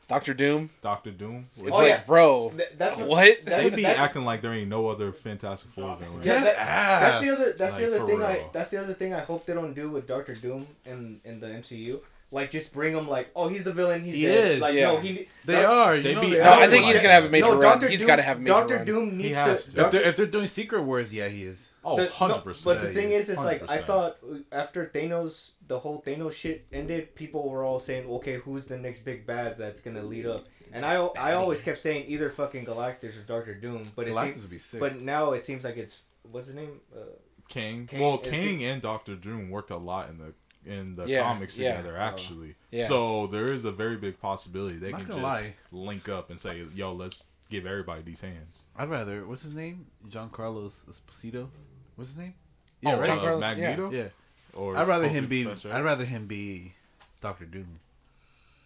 Doctor 0.08 0.34
Doom. 0.34 0.70
Doctor 0.82 1.12
Doom. 1.12 1.50
Oh, 1.60 1.68
it's 1.68 1.76
Oh, 1.76 1.80
like, 1.80 1.88
yeah. 1.90 2.04
bro, 2.08 2.54
Th- 2.56 2.70
that's 2.78 2.98
what- 2.98 3.08
what? 3.10 3.38
that's- 3.44 3.70
They 3.70 3.76
be 3.76 3.82
that's- 3.82 4.00
acting 4.00 4.24
like 4.24 4.42
there 4.42 4.54
ain't 4.54 4.70
no 4.70 4.88
other 4.88 5.12
Fantastic 5.12 5.70
Four 5.72 5.98
villain. 5.98 6.22
Yeah, 6.24 6.44
that- 6.46 6.56
that's 6.56 7.22
the 7.26 7.30
other. 7.34 7.52
That's 7.58 7.74
Like, 7.74 7.82
the 7.82 7.88
other 7.88 8.00
for 8.00 8.08
thing. 8.08 8.24
I. 8.24 8.46
That's 8.54 8.70
the 8.70 8.78
other 8.82 8.94
thing. 8.94 9.13
I 9.13 9.20
hope 9.20 9.46
they 9.46 9.54
don't 9.54 9.74
do 9.74 9.90
with 9.92 10.08
Doctor 10.08 10.34
Doom 10.34 10.66
in 10.86 11.20
in 11.26 11.42
the 11.42 11.48
MCU. 11.48 12.00
Like, 12.30 12.52
just 12.52 12.74
bring 12.74 12.94
him 12.94 13.08
like, 13.08 13.30
oh, 13.38 13.48
he's 13.48 13.63
the 13.63 13.72
villain. 13.72 14.04
He's 14.04 14.16
He 14.16 14.24
dead. 14.24 14.52
is. 14.52 14.60
Like, 14.60 14.76
Yeah. 14.76 14.88
no, 14.94 14.98
he. 14.98 15.30
They 15.46 15.62
Doc- 15.62 15.70
are. 15.70 15.96
You 15.96 16.04
they 16.04 16.16
know 16.16 16.22
be 16.22 16.32
they 16.32 16.44
no. 16.44 16.52
I 16.54 16.68
think 16.68 16.86
he's 16.86 16.98
gonna 16.98 17.13
have 17.13 17.24
a 17.24 17.30
major 17.30 17.46
No, 17.46 17.52
run. 17.54 17.62
Doctor 17.62 17.88
He's 17.88 18.00
Doom. 18.00 18.08
got 18.08 18.16
to 18.18 18.22
have 18.22 18.38
a 18.38 18.40
major 18.42 18.54
Doctor 18.54 18.76
run. 18.76 18.86
Doom 18.86 19.18
needs 19.18 19.38
to. 19.38 19.56
to. 19.72 19.86
If 19.86 19.92
they're, 19.92 20.02
if 20.02 20.16
they're 20.18 20.26
doing 20.26 20.48
Secret 20.48 20.82
Wars, 20.84 21.13
yeah, 21.13 21.30
he 21.30 21.44
is. 21.46 21.70
Oh, 21.86 21.96
the- 21.96 22.04
100 22.08 22.34
no, 22.36 22.42
percent. 22.42 22.66
But 22.66 22.82
the 22.82 22.88
Yeah, 22.90 22.94
thing 22.96 23.08
he 23.10 23.16
is, 23.16 23.30
is 23.30 23.38
like 23.38 23.70
I 23.72 23.78
thought 23.78 24.18
after 24.52 24.88
Thanos, 24.88 25.52
the 25.66 25.80
whole 25.80 26.02
Thanos 26.06 26.34
shit 26.34 26.66
ended, 26.74 27.16
people 27.16 27.50
were 27.50 27.63
all 27.63 27.80
saying, 27.80 28.06
okay, 28.10 28.36
who's 28.36 28.66
the 28.68 28.78
next 28.78 29.06
big 29.06 29.26
bad 29.26 29.58
that's 29.58 29.80
gonna 29.80 30.04
lead 30.04 30.26
up? 30.26 30.48
And 30.74 30.86
I, 30.86 30.96
I 30.96 31.32
always 31.36 31.62
kept 31.62 31.82
saying 31.82 32.06
either 32.10 32.30
fucking 32.30 32.66
Galactus 32.66 33.18
or 33.18 33.22
Doctor 33.26 33.54
Doom, 33.56 33.84
but 33.96 34.06
it 34.06 34.12
Galactus 34.13 34.24
seems, 34.34 34.42
would 34.42 34.50
be 34.50 34.58
sick. 34.58 34.80
but 34.82 35.00
now 35.00 35.32
it 35.32 35.46
seems 35.46 35.63
like 35.63 35.78
it's 35.78 36.02
what's 36.30 36.48
his 36.48 36.58
name? 36.58 36.82
Uh, 36.94 37.04
Kang. 37.48 37.88
Kang- 37.88 38.02
Well, 38.02 38.16
it's- 38.16 38.30
Kang 38.30 38.62
and 38.66 38.82
Doctor 38.82 39.16
Doom 39.16 39.50
worked 39.50 39.72
a 39.72 39.78
lot 39.78 40.10
in 40.10 40.18
the 40.18 40.34
in 40.67 40.95
the 40.95 41.06
Yeah, 41.06 41.23
comics 41.23 41.58
yeah. 41.58 41.77
together, 41.77 41.97
actually. 41.97 42.56
Yeah. 42.71 42.86
So 42.86 43.27
there 43.27 43.47
is 43.47 43.65
a 43.65 43.71
very 43.71 43.95
big 43.97 44.19
possibility 44.19 44.75
they 44.75 44.91
Not 44.91 45.01
can 45.01 45.10
gonna 45.10 45.21
just 45.21 45.56
link 45.71 46.10
up 46.10 46.30
and 46.30 46.39
say, 46.39 46.63
"Yo, 46.75 46.93
let's 46.93 47.25
give 47.49 47.65
everybody 47.65 48.01
these 48.01 48.21
hands." 48.21 48.65
I'd 48.75 48.89
rather. 48.89 49.25
What's 49.25 49.41
his 49.43 49.53
name? 49.53 49.88
Giancarlo 50.08 50.69
Esposito. 50.89 51.49
What's 51.95 52.12
his 52.12 52.17
name? 52.19 52.34
Yeah, 52.82 52.89
Yeah, 52.91 52.95
oh, 52.95 52.99
right. 52.99 53.08
John 53.08 53.17
uh, 53.17 53.21
Carlos- 53.21 53.41
Magneto. 53.41 53.91
yeah. 53.91 54.08
Or 54.53 54.77
I'd 54.77 54.88
rather 54.88 55.06
supposed 55.06 55.19
him 55.23 55.27
be. 55.27 55.43
Professor 55.45 55.71
I'd 55.73 55.84
rather 55.84 56.06
him 56.06 56.27
be 56.27 56.73
Doctor 57.21 57.45
Doom. 57.45 57.80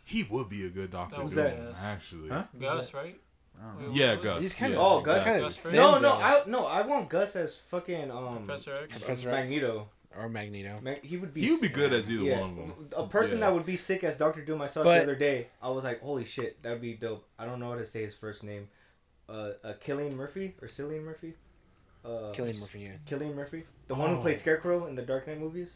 He 0.04 0.24
would 0.24 0.50
be 0.50 0.66
a 0.66 0.70
good 0.70 0.92
Doctor 0.92 1.18
Doom, 1.18 1.30
that? 1.36 1.58
actually. 1.82 2.30
Huh? 2.30 2.44
Gus, 2.60 2.94
right? 2.94 3.20
I 3.62 3.64
don't 3.66 3.82
know. 3.82 3.88
Wait, 3.90 3.98
Yeah, 3.98 4.16
Gus. 4.16 4.42
He's 4.42 4.54
kind 4.56 4.74
yeah, 4.74 4.80
of 4.80 4.86
Oh, 4.86 5.02
Gus 5.02 5.18
exactly. 5.18 5.42
kind 5.42 5.46
of 5.46 5.58
Fring? 5.62 5.76
no, 5.76 6.00
no. 6.00 6.12
I 6.14 6.44
no, 6.48 6.66
I 6.66 6.82
want 6.82 7.10
Gus 7.10 7.36
as 7.36 7.58
fucking 7.58 8.10
um 8.12 8.46
Professor 8.46 8.76
X. 8.84 8.94
Professor 8.98 9.30
X. 9.32 9.48
Magneto. 10.14 10.22
or 10.26 10.30
Magneto. 10.30 10.80
Ma- 10.82 10.96
he 11.02 11.18
would 11.18 11.34
be. 11.34 11.42
He 11.42 11.52
would 11.52 11.62
be 11.62 11.70
good 11.70 11.94
as 11.94 12.10
either 12.10 12.24
yeah, 12.24 12.42
one 12.42 12.50
of 12.52 12.56
them. 12.58 12.90
A 12.98 13.08
person 13.08 13.40
Yeah. 13.40 13.48
that 13.48 13.54
would 13.54 13.66
be 13.66 13.78
sick 13.78 14.04
as 14.04 14.18
Doctor 14.18 14.42
Doom. 14.44 14.62
I 14.62 14.68
saw 14.68 14.82
it 14.82 14.84
But- 14.84 14.96
the 14.98 15.04
other 15.04 15.16
day. 15.16 15.48
I 15.62 15.70
was 15.70 15.84
like, 15.84 16.02
holy 16.02 16.26
shit, 16.26 16.62
that'd 16.64 16.82
be 16.82 16.94
dope. 16.94 17.28
I 17.40 17.46
don't 17.46 17.60
know 17.60 17.70
how 17.72 17.78
to 17.78 17.86
say 17.86 18.02
his 18.04 18.14
first 18.16 18.44
name. 18.44 18.68
Uh, 19.30 19.52
uh 19.64 19.74
Killian 19.80 20.16
Murphy 20.16 20.56
or 20.62 20.68
Cillian 20.68 21.04
Murphy. 21.04 21.34
Uh, 22.04 22.32
Killian 22.34 22.60
Murphy. 22.60 22.80
Yeah. 22.82 22.94
Killian 23.06 23.36
Murphy, 23.36 23.64
the 23.88 23.96
one 23.96 24.10
who 24.10 24.18
Oh. 24.18 24.22
played 24.22 24.40
Scarecrow 24.40 24.88
in 24.88 24.96
the 24.96 25.04
Dark 25.04 25.28
Knight 25.28 25.40
movies. 25.40 25.76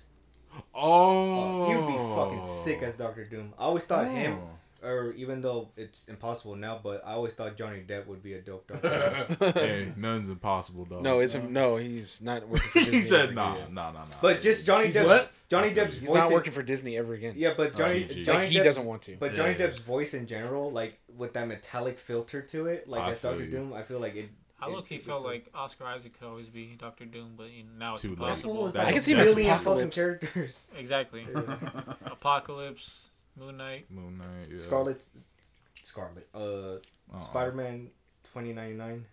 Oh, 0.73 1.63
Uh, 1.63 1.67
he 1.69 1.75
would 1.75 1.87
be 1.87 1.97
fucking 2.15 2.43
sick 2.63 2.81
as 2.81 2.97
Doctor 2.97 3.25
Doom. 3.25 3.53
I 3.57 3.63
always 3.63 3.83
thought 3.83 4.07
him, 4.09 4.39
Oh. 4.41 4.49
Or 4.85 5.11
even 5.13 5.41
though 5.41 5.69
it's 5.75 6.07
impossible 6.07 6.55
now, 6.55 6.79
but 6.83 7.01
I 7.05 7.13
always 7.13 7.33
thought 7.33 7.57
Johnny 7.57 7.83
Depp 7.87 8.05
would 8.07 8.21
be 8.21 8.33
a 8.35 8.41
dope 8.41 8.67
Doctor. 8.67 9.25
Doom. 9.39 9.51
hey, 9.55 9.93
none's 9.97 10.29
impossible, 10.29 10.85
though. 10.89 11.01
No, 11.01 11.19
it's 11.19 11.33
a, 11.35 11.41
no. 11.43 11.77
He's 11.77 12.21
not 12.21 12.47
working 12.47 12.67
for 12.69 12.79
Disney. 12.79 12.95
he 12.97 13.01
said, 13.01 13.21
ever 13.25 13.33
"Nah, 13.33 13.55
again. 13.55 13.73
nah, 13.73 13.91
nah, 13.91 13.99
nah." 14.05 14.15
But 14.21 14.41
just 14.41 14.65
Johnny 14.65 14.85
He's 14.85 14.95
Depp. 14.95 15.05
what? 15.07 15.31
Johnny 15.49 15.73
Depp's 15.73 15.97
He's 15.97 16.07
voice. 16.09 16.17
not 16.17 16.27
in- 16.27 16.33
working 16.33 16.53
for 16.53 16.61
Disney 16.63 16.97
ever 16.97 17.13
again. 17.13 17.33
Yeah, 17.37 17.53
but 17.57 17.71
oh, 17.75 17.77
Johnny, 17.79 18.05
GG. 18.05 18.25
Johnny 18.25 18.39
Like 18.39 18.49
he 18.49 18.55
Depp's- 18.57 18.63
doesn't 18.65 18.85
want 18.85 19.01
to. 19.03 19.17
But 19.19 19.31
Yeah, 19.31 19.37
Johnny 19.37 19.55
yeah. 19.59 19.67
Depp's 19.67 19.79
voice 19.79 20.13
in 20.13 20.27
general, 20.27 20.71
like 20.71 20.99
with 21.17 21.33
that 21.33 21.47
metallic 21.47 21.97
filter 21.99 22.41
to 22.41 22.67
it, 22.67 22.87
like 22.87 23.01
I 23.01 23.11
as 23.11 23.21
Doctor 23.21 23.43
you. 23.43 23.51
Doom, 23.51 23.73
I 23.73 23.81
feel 23.83 23.99
like 23.99 24.15
it. 24.15 24.29
I 24.61 24.69
look 24.69 24.87
he 24.87 24.99
felt 24.99 25.23
like 25.23 25.47
Oscar 25.53 25.83
Isaac 25.85 26.17
could 26.17 26.27
always 26.27 26.47
be 26.47 26.75
Doctor 26.79 27.05
Doom, 27.05 27.33
but 27.37 27.51
you 27.51 27.63
know, 27.63 27.69
now 27.77 27.93
it's 27.93 28.01
Too 28.03 28.09
impossible. 28.13 28.53
fool 28.55 28.67
That- 28.69 28.85
I 28.87 28.93
can 28.93 29.01
see 29.01 29.11
a 29.11 29.15
him 29.15 29.21
as 29.21 29.33
billion 29.33 29.51
fucking 29.57 29.67
Apocalypse. 29.67 29.95
characters. 29.97 30.67
Exactly. 30.77 31.27
Apocalypse, 32.05 32.95
Moon 33.37 33.57
Knight. 33.57 33.89
Moon 33.91 34.17
Knight, 34.17 34.49
yeah. 34.51 34.57
Scarlet, 34.57 35.03
Scarlet, 35.83 36.27
uh, 36.33 36.39
Uh-uh. 36.39 37.21
Spider 37.21 37.51
Man, 37.53 37.89
twenty 38.31 38.53
ninety 38.53 38.75
nine. 38.75 39.05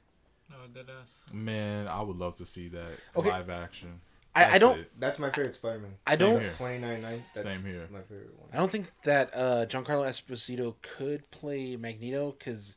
No, 0.51 0.57
dead 0.75 0.87
ass. 0.91 1.09
Man, 1.33 1.89
I 1.89 2.03
would 2.03 2.17
love 2.17 2.35
to 2.37 2.47
see 2.47 2.69
that 2.69 2.89
Okay. 3.17 3.31
live 3.31 3.51
action. 3.51 4.01
I, 4.35 4.45
I 4.45 4.47
That's 4.51 4.61
don't. 4.61 4.79
it. 4.81 4.91
That's 4.99 5.19
my 5.19 5.31
favorite 5.31 5.55
Spider 5.55 5.79
Man. 5.81 5.95
I 6.07 6.17
don't. 6.17 6.41
here. 6.41 6.53
Twenty 6.57 6.79
ninety 6.79 7.03
nine. 7.03 7.23
Same 7.37 7.65
here. 7.65 7.87
my 7.91 8.01
favorite 8.03 8.39
one. 8.39 8.49
I 8.53 8.57
don't 8.57 8.71
think 8.71 8.87
that 9.05 9.31
uh, 9.35 9.67
Giancarlo 9.67 10.07
Esposito 10.07 10.75
could 10.83 11.31
play 11.31 11.77
Magneto 11.77 12.35
because 12.39 12.77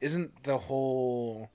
isn't 0.00 0.42
the 0.44 0.58
whole 0.58 1.50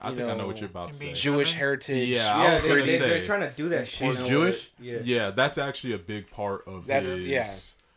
I 0.00 0.10
You 0.10 0.16
think 0.16 0.28
I 0.28 0.32
know 0.32 0.38
know, 0.40 0.46
what 0.48 0.58
you're 0.60 0.68
about 0.68 0.92
to 0.92 0.98
say. 0.98 1.12
Jewish 1.12 1.52
heritage? 1.54 2.08
Yeah, 2.08 2.34
I 2.36 2.44
yeah, 2.44 2.54
was 2.54 2.62
they, 2.62 2.68
gonna 2.68 2.82
they, 2.84 2.98
say. 2.98 3.08
they're 3.08 3.24
trying 3.24 3.40
to 3.40 3.50
do 3.56 3.68
that 3.70 3.86
shit. 3.88 4.08
He's 4.08 4.18
now, 4.18 4.26
Jewish? 4.26 4.70
Yeah. 4.80 4.98
Yeah, 5.04 5.30
that's 5.30 5.56
actually 5.58 5.94
a 5.94 5.98
big 5.98 6.30
part 6.30 6.66
of 6.66 6.86
That's- 6.86 7.12
his. 7.12 7.22
yeah. 7.24 7.46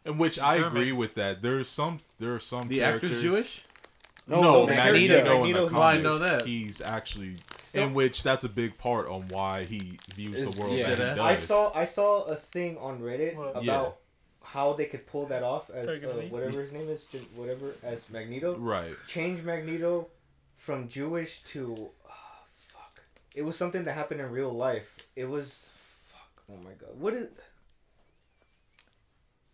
In 0.05 0.17
which 0.17 0.39
I 0.39 0.57
German. 0.57 0.71
agree 0.71 0.91
with 0.91 1.15
that. 1.15 1.41
There's 1.41 1.67
some. 1.67 1.99
There 2.19 2.33
are 2.33 2.39
some. 2.39 2.67
The 2.67 2.81
actor's 2.83 3.01
characters- 3.11 3.21
Jewish. 3.21 3.63
No, 4.27 4.41
No, 4.41 4.65
the 4.67 4.75
Magneto, 4.75 5.13
Magneto. 5.15 5.43
in 5.43 5.53
the 5.53 5.59
Oh, 5.61 5.81
I 5.81 5.93
comics, 5.95 6.03
know 6.03 6.17
that. 6.19 6.45
he's 6.45 6.81
actually 6.81 7.35
So- 7.61 7.81
in 7.81 7.93
which 7.95 8.21
that's 8.23 8.43
a 8.43 8.49
big 8.49 8.77
part 8.77 9.07
on 9.07 9.27
why 9.29 9.63
he 9.65 9.97
views 10.13 10.35
Is- 10.35 10.55
the 10.55 10.61
world 10.61 10.75
yeah. 10.77 10.89
that 10.89 10.97
he 10.99 11.03
does. 11.03 11.19
I 11.19 11.35
saw 11.35 11.71
I 11.75 11.85
saw 11.85 12.23
a 12.25 12.35
thing 12.35 12.77
on 12.77 12.99
Reddit 13.01 13.35
What? 13.35 13.51
about 13.51 13.63
Yeah. 13.63 13.91
how 14.43 14.73
they 14.73 14.85
could 14.85 15.05
pull 15.07 15.25
that 15.27 15.41
off 15.43 15.69
as 15.71 15.87
uh, 15.87 16.27
whatever 16.29 16.61
his 16.61 16.71
name 16.71 16.89
is, 16.89 17.05
whatever 17.35 17.73
as 17.83 18.07
Magneto. 18.09 18.55
right. 18.57 18.95
Change 19.07 19.41
Magneto 19.43 20.09
from 20.57 20.89
Jewish 20.89 21.41
to 21.45 21.89
ah, 22.07 22.41
fuck. 22.55 23.01
It 23.33 23.41
was 23.41 23.57
something 23.57 23.83
that 23.85 23.93
happened 23.93 24.21
in 24.21 24.29
real 24.31 24.51
life. 24.53 25.07
It 25.15 25.25
was 25.25 25.71
fuck. 26.07 26.43
Oh 26.51 26.57
my 26.57 26.71
god. 26.73 26.99
What 26.99 27.13
is? 27.15 27.29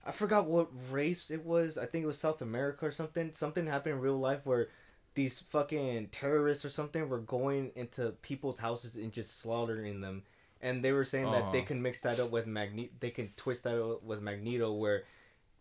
I 0.05 0.11
forgot 0.11 0.45
what 0.47 0.69
race 0.91 1.31
it 1.31 1.45
was. 1.45 1.77
I 1.77 1.85
think 1.85 2.03
it 2.03 2.07
was 2.07 2.19
South 2.19 2.41
America 2.41 2.85
or 2.85 2.91
something. 2.91 3.31
Something 3.33 3.65
happened 3.67 3.95
in 3.95 4.01
real 4.01 4.19
life 4.19 4.45
where 4.45 4.69
these 5.15 5.39
fucking 5.39 6.09
terrorists 6.09 6.65
or 6.65 6.69
something 6.69 7.09
were 7.09 7.19
going 7.19 7.71
into 7.75 8.11
people's 8.21 8.59
houses 8.59 8.95
and 8.95 9.11
just 9.11 9.39
slaughtering 9.41 10.01
them. 10.01 10.23
And 10.61 10.83
they 10.83 10.91
were 10.91 11.05
saying 11.05 11.31
that 11.31 11.51
they 11.51 11.59
Uh-huh. 11.59 11.67
can 11.67 11.81
mix 11.81 12.01
that 12.01 12.19
up 12.19 12.29
with 12.31 12.47
Magneto. 12.47 12.91
They 12.99 13.11
can 13.11 13.29
twist 13.35 13.63
that 13.63 13.81
up 13.81 14.03
with 14.03 14.21
Magneto, 14.21 14.71
where 14.73 15.03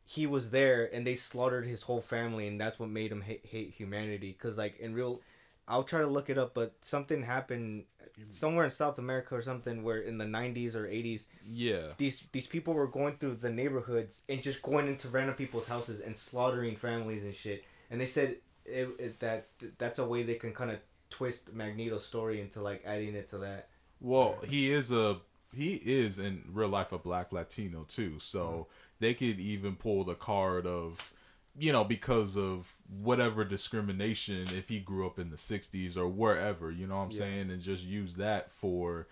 he 0.04 0.26
was 0.26 0.50
there 0.50 0.92
and 0.94 1.06
they 1.06 1.14
slaughtered 1.14 1.66
his 1.66 1.82
whole 1.82 2.00
family, 2.02 2.46
and 2.46 2.60
that's 2.60 2.78
what 2.78 2.88
made 2.90 3.12
him 3.12 3.22
hate, 3.22 3.46
hate 3.46 3.70
humanity. 3.72 4.32
Cause 4.34 4.56
like 4.58 4.78
in 4.78 4.94
real, 4.94 5.20
I'll 5.66 5.84
try 5.84 6.00
to 6.00 6.06
look 6.06 6.28
it 6.30 6.38
up, 6.38 6.54
but 6.54 6.74
something 6.82 7.22
happened 7.22 7.84
Mm. 8.20 8.30
somewhere 8.30 8.64
in 8.64 8.70
South 8.70 8.98
America 8.98 9.34
or 9.34 9.42
something 9.42 9.82
where 9.82 9.98
in 9.98 10.18
the 10.18 10.24
'90s 10.24 10.74
or 10.74 10.86
'80s, 10.86 11.26
Yeah. 11.44 11.92
these 11.98 12.22
these 12.32 12.46
people 12.46 12.74
were 12.74 12.86
going 12.86 13.16
through 13.16 13.36
the 13.36 13.50
neighborhoods 13.50 14.22
and 14.28 14.42
just 14.42 14.62
going 14.62 14.86
into 14.86 15.08
random 15.08 15.34
people's 15.34 15.66
houses 15.66 16.00
and 16.00 16.16
slaughtering 16.16 16.76
families 16.76 17.24
and 17.24 17.34
shit. 17.34 17.64
And 17.90 18.00
they 18.00 18.06
said 18.06 18.36
it, 18.64 18.88
it, 18.98 19.20
that 19.20 19.48
that's 19.78 19.98
a 19.98 20.06
way 20.06 20.22
they 20.22 20.34
can 20.34 20.52
kind 20.52 20.70
of 20.70 20.78
twist 21.10 21.52
Magneto's 21.52 22.04
story 22.04 22.40
into 22.40 22.60
like 22.60 22.82
adding 22.86 23.14
it 23.14 23.28
to 23.30 23.38
that. 23.38 23.68
Well, 24.00 24.38
he 24.46 24.70
is 24.70 24.92
a 24.92 25.18
he 25.52 25.74
is 25.74 26.18
in 26.18 26.44
real 26.52 26.68
life 26.68 26.92
a 26.92 26.98
black 26.98 27.32
Latino 27.32 27.84
too, 27.84 28.18
so 28.18 28.46
mm. 28.46 28.66
they 29.00 29.14
could 29.14 29.40
even 29.40 29.76
pull 29.76 30.04
the 30.04 30.14
card 30.14 30.66
of 30.66 31.12
you 31.58 31.72
know 31.72 31.84
because 31.84 32.36
of 32.36 32.74
whatever 32.88 33.44
discrimination 33.44 34.42
if 34.56 34.68
he 34.68 34.80
grew 34.80 35.06
up 35.06 35.18
in 35.18 35.30
the 35.30 35.36
60s 35.36 35.96
or 35.96 36.08
wherever, 36.08 36.70
you 36.70 36.86
know 36.86 36.96
what 36.96 37.04
I'm 37.04 37.10
Yeah. 37.12 37.18
saying, 37.18 37.50
and 37.50 37.60
just 37.60 37.84
use 37.84 38.14
that 38.16 38.50
for 38.52 39.06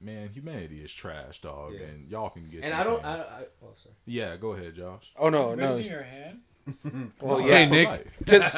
man, 0.00 0.28
humanity 0.30 0.82
is 0.82 0.92
trash, 0.92 1.40
dog, 1.40 1.74
Yeah. 1.74 1.86
and 1.86 2.08
y'all 2.10 2.30
can 2.30 2.48
get 2.50 2.64
And 2.64 2.74
I 2.74 2.82
don't. 2.82 3.04
I. 3.04 3.18
I, 3.20 3.44
oh, 3.62 3.74
sorry. 3.80 3.94
Yeah, 4.06 4.36
go 4.36 4.52
ahead, 4.52 4.74
Josh. 4.74 5.12
Oh 5.16 5.28
no, 5.28 5.54
no. 5.54 5.76
Raising 5.76 5.92
your 5.92 6.02
hand. 6.02 6.40
Well, 7.20 7.38
No, 7.40 7.46
yeah, 7.46 7.66
that's 7.66 7.70
Nick. 7.70 7.86
polite. 7.86 8.06
because 8.18 8.52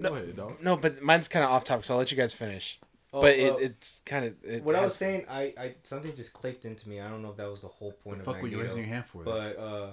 Go 0.00 0.14
ahead, 0.14 0.36
dog. 0.36 0.62
no, 0.62 0.76
but 0.76 1.00
mine's 1.02 1.26
kind 1.28 1.44
of 1.44 1.50
off 1.50 1.64
topic, 1.64 1.84
so 1.84 1.94
I'll 1.94 1.98
let 1.98 2.10
you 2.10 2.16
guys 2.16 2.34
finish. 2.34 2.78
Oh, 3.12 3.20
but 3.20 3.30
uh, 3.38 3.42
it, 3.42 3.54
it's 3.60 4.02
kind 4.04 4.24
of 4.26 4.34
it 4.44 4.62
what 4.62 4.76
I 4.76 4.80
was 4.82 4.92
has- 4.92 4.96
saying, 4.98 5.24
I, 5.28 5.54
I 5.58 5.74
something 5.84 6.14
just 6.14 6.32
clicked 6.34 6.64
into 6.66 6.88
me. 6.88 7.00
I 7.00 7.08
don't 7.08 7.22
know 7.22 7.30
if 7.30 7.36
that 7.38 7.50
was 7.50 7.62
the 7.62 7.68
whole 7.68 7.92
point 7.92 8.18
of 8.18 8.24
The 8.26 8.30
of 8.30 8.36
fuck 8.36 8.42
were 8.42 8.48
you 8.48 8.56
Magneto, 8.58 8.76
raising 8.76 8.88
your 8.88 8.94
hand 8.94 9.06
for? 9.06 9.24
then, 9.24 9.32
but 9.34 9.58
uh, 9.58 9.90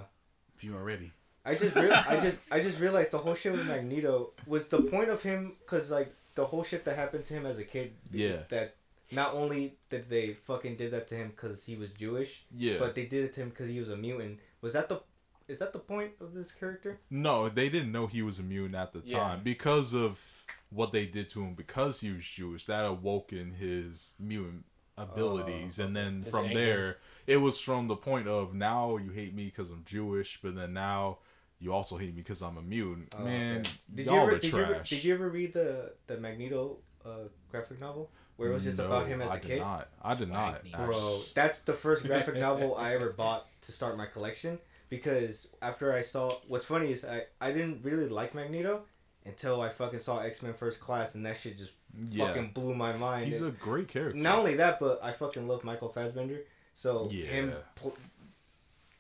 if 0.58 0.64
you 0.64 0.74
weren't 0.74 0.86
ready. 0.86 1.12
I 1.46 1.56
just 1.56 1.76
real 1.76 1.92
I 1.94 2.20
just 2.22 2.38
I 2.52 2.60
just 2.62 2.80
realized 2.80 3.12
the 3.12 3.18
whole 3.18 3.36
shit 3.36 3.52
with 3.52 3.66
Magneto 3.66 4.32
was 4.48 4.68
the 4.70 4.82
point 4.82 5.10
of 5.10 5.22
him 5.22 5.54
because 5.60 5.92
like 5.92 6.14
the 6.36 6.46
whole 6.46 6.64
shit 6.64 6.86
that 6.86 6.96
happened 6.96 7.26
to 7.26 7.34
him 7.34 7.46
as 7.46 7.58
a 7.58 7.64
kid. 7.64 7.94
Yeah. 8.12 8.38
That 8.50 8.76
not 9.12 9.34
only 9.34 9.76
did 9.90 10.10
they 10.10 10.34
fucking 10.34 10.78
did 10.78 10.92
that 10.92 11.08
to 11.10 11.16
him 11.16 11.30
because 11.36 11.64
he 11.64 11.76
was 11.76 11.90
Jewish, 11.92 12.46
Yeah. 12.56 12.78
but 12.80 12.96
they 12.96 13.06
did 13.06 13.26
it 13.26 13.34
to 13.34 13.42
him 13.42 13.50
because 13.50 13.68
he 13.70 13.80
was 13.80 13.90
a 13.90 13.98
mutant. 13.98 14.40
Was 14.62 14.74
that 14.74 14.90
the 14.90 15.02
is 15.48 15.60
that 15.60 15.74
the 15.74 15.80
point 15.80 16.12
of 16.22 16.34
this 16.34 16.52
character? 16.52 17.00
No, 17.10 17.50
they 17.50 17.68
didn't 17.68 17.92
know 17.92 18.08
he 18.08 18.22
was 18.22 18.40
immune 18.40 18.74
at 18.76 18.94
the 18.94 19.02
Yeah. 19.04 19.20
time 19.20 19.42
because 19.44 19.94
of 19.94 20.46
what 20.70 20.92
they 20.94 21.06
did 21.06 21.30
to 21.30 21.44
him 21.44 21.54
because 21.56 22.00
he 22.02 22.12
was 22.12 22.26
Jewish. 22.26 22.66
That 22.66 22.86
awoken 22.86 23.52
his 23.52 24.16
mutant 24.18 24.64
abilities, 24.98 25.80
oh. 25.80 25.86
and 25.86 25.96
then 25.96 26.24
from 26.24 26.46
anger. 26.46 26.60
there, 26.60 26.98
it 27.28 27.38
was 27.38 27.60
from 27.60 27.88
the 27.88 27.96
point 27.96 28.28
of 28.28 28.54
now 28.54 28.98
you 28.98 29.12
hate 29.12 29.34
me 29.34 29.46
because 29.46 29.72
I'm 29.72 29.84
Jewish, 29.86 30.40
but 30.42 30.56
then 30.56 30.74
now 30.74 31.18
you 31.60 31.72
also 31.74 31.98
hate 31.98 32.10
me 32.16 32.22
because 32.22 32.42
I'm 32.42 32.58
a 32.58 32.62
mutant. 32.62 33.14
Oh, 33.18 33.24
Man, 33.24 33.62
okay. 33.62 33.70
did 33.96 34.06
y'all 34.08 34.16
you 34.16 34.22
ever 34.22 34.32
are 34.36 34.40
did 34.40 34.52
you, 34.52 34.60
ever, 34.60 34.84
did 34.84 35.04
you 35.04 35.14
ever 35.14 35.30
read 35.30 35.54
the 35.54 35.94
the 36.08 36.18
Magneto 36.18 36.78
uh, 37.06 37.10
graphic 37.50 37.80
novel 37.80 38.12
where 38.36 38.50
it 38.50 38.54
was 38.54 38.64
just 38.64 38.80
about 38.80 39.08
him 39.08 39.22
as 39.22 39.32
I 39.32 39.36
a 39.38 39.40
kid? 39.40 39.60
Not. 39.60 39.90
I 40.02 40.16
did 40.16 40.30
not. 40.30 40.62
Swag 40.68 40.86
Bro, 40.88 41.22
that's 41.36 41.62
the 41.62 41.74
first 41.74 42.06
graphic 42.06 42.36
novel 42.48 42.76
I 42.76 42.94
ever 42.96 43.12
bought 43.12 43.48
to 43.62 43.72
start 43.72 43.96
my 43.98 44.06
collection 44.06 44.60
because 44.90 45.48
after 45.62 45.94
I 45.94 46.02
saw 46.02 46.32
what's 46.48 46.66
funny 46.66 46.92
is 46.92 47.06
I, 47.06 47.24
I 47.42 47.52
didn't 47.52 47.84
really 47.84 48.08
like 48.10 48.36
Magneto 48.36 48.84
until 49.26 49.62
I 49.62 49.70
fucking 49.70 50.00
saw 50.00 50.20
X 50.20 50.42
Men 50.42 50.54
First 50.54 50.80
Class 50.80 51.16
and 51.16 51.26
that 51.26 51.38
shit 51.38 51.58
just 51.58 51.72
Yeah, 52.10 52.28
fucking 52.28 52.52
blew 52.54 52.76
my 52.76 52.94
mind. 52.94 53.28
he's 53.28 53.42
And 53.42 53.50
a 53.50 53.52
great 53.58 53.88
character. 53.88 54.20
not 54.20 54.40
only 54.40 54.56
that, 54.56 54.80
but 54.80 55.00
I 55.04 55.12
fucking 55.14 55.48
love 55.48 55.64
Michael 55.64 55.90
Fassbender. 55.90 56.42
So 56.76 57.08
Yeah. 57.12 57.26
him 57.28 57.54
pl- 57.76 57.96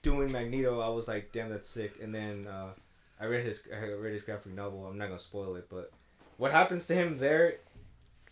doing 0.04 0.32
Magneto, 0.32 0.80
I 0.82 0.90
was 0.90 1.08
like, 1.08 1.32
damn, 1.32 1.50
that's 1.50 1.68
sick. 1.70 1.94
And 2.02 2.14
then 2.14 2.46
uh, 2.48 2.70
I 3.20 3.26
read 3.26 3.44
his 3.44 3.64
I 3.76 3.86
read 3.94 4.14
his 4.14 4.22
graphic 4.22 4.54
novel. 4.54 4.86
I'm 4.86 4.98
not 5.00 5.08
gonna 5.08 5.20
spoil 5.20 5.56
it, 5.56 5.68
but 5.70 5.92
what 6.38 6.52
happens 6.52 6.86
to 6.88 6.94
him 6.96 7.18
there 7.18 7.56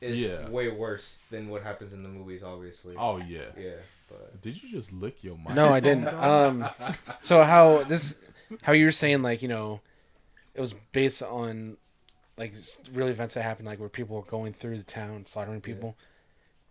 is 0.02 0.20
Yeah. 0.20 0.48
way 0.50 0.70
worse 0.70 1.18
than 1.32 1.50
what 1.50 1.64
happens 1.64 1.94
in 1.94 2.04
the 2.04 2.10
movies. 2.10 2.44
Obviously. 2.44 2.96
Oh 2.98 3.18
yeah. 3.18 3.46
Yeah, 3.58 3.72
but 4.10 4.42
Did 4.42 4.62
you 4.62 4.70
just 4.70 4.92
lick 4.94 5.24
your 5.24 5.38
mic? 5.38 5.56
No, 5.56 5.70
I 5.74 5.80
didn't. 5.80 6.08
Um, 6.14 6.68
so 7.22 7.44
how 7.44 7.84
this, 7.84 8.20
how 8.64 8.74
you 8.74 8.86
were 8.86 8.92
saying 8.92 9.22
like 9.24 9.42
you 9.42 9.48
know, 9.48 9.82
it 10.54 10.62
was 10.62 10.74
based 10.92 11.24
on 11.24 11.78
like 12.38 12.52
s- 12.54 12.82
real 12.94 13.08
events 13.08 13.36
that 13.36 13.44
happened, 13.44 13.68
like 13.68 13.80
where 13.80 13.90
people 13.90 14.16
were 14.18 14.24
going 14.24 14.54
through 14.54 14.78
the 14.78 14.84
town 14.84 15.26
slaughtering 15.26 15.62
people. 15.62 15.96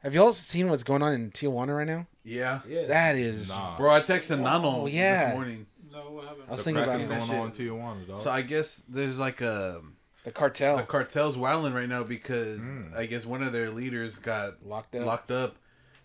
Have 0.02 0.14
y'all 0.14 0.32
seen 0.32 0.68
what's 0.70 0.82
going 0.82 1.02
on 1.02 1.12
in 1.12 1.30
Tijuana 1.30 1.76
right 1.76 1.86
now? 1.86 2.06
Yeah. 2.24 2.60
yeah. 2.66 2.86
That 2.86 3.16
is, 3.16 3.50
Nah. 3.50 3.76
Bro, 3.76 3.90
I 3.92 4.00
texted 4.00 4.40
Nano 4.40 4.82
Oh, 4.82 4.86
yeah. 4.86 5.26
this 5.30 5.34
morning. 5.34 5.66
No, 5.92 5.98
what 6.12 6.24
happened? 6.24 6.44
I 6.48 6.50
was 6.52 6.60
the 6.60 6.64
thinking 6.64 6.84
crap 6.84 7.00
about 7.00 7.00
is 7.02 7.08
that 7.08 7.28
going 7.28 7.40
on 7.42 7.46
in 7.48 7.52
Tijuana, 7.52 8.08
dog. 8.08 8.18
So 8.18 8.30
I 8.30 8.42
guess 8.42 8.76
there's 8.88 9.18
like 9.18 9.40
a 9.40 9.82
the 10.24 10.30
cartel 10.30 10.76
the 10.76 10.82
cartel's 10.84 11.36
wilding 11.36 11.72
right 11.72 11.88
now 11.88 12.02
because 12.02 12.60
Mm. 12.60 12.94
I 12.96 13.06
guess 13.06 13.24
one 13.26 13.42
of 13.42 13.52
their 13.52 13.70
leaders 13.70 14.18
got 14.18 14.62
locked 14.64 14.94
up. 14.94 15.04
locked 15.06 15.30
up, 15.30 15.56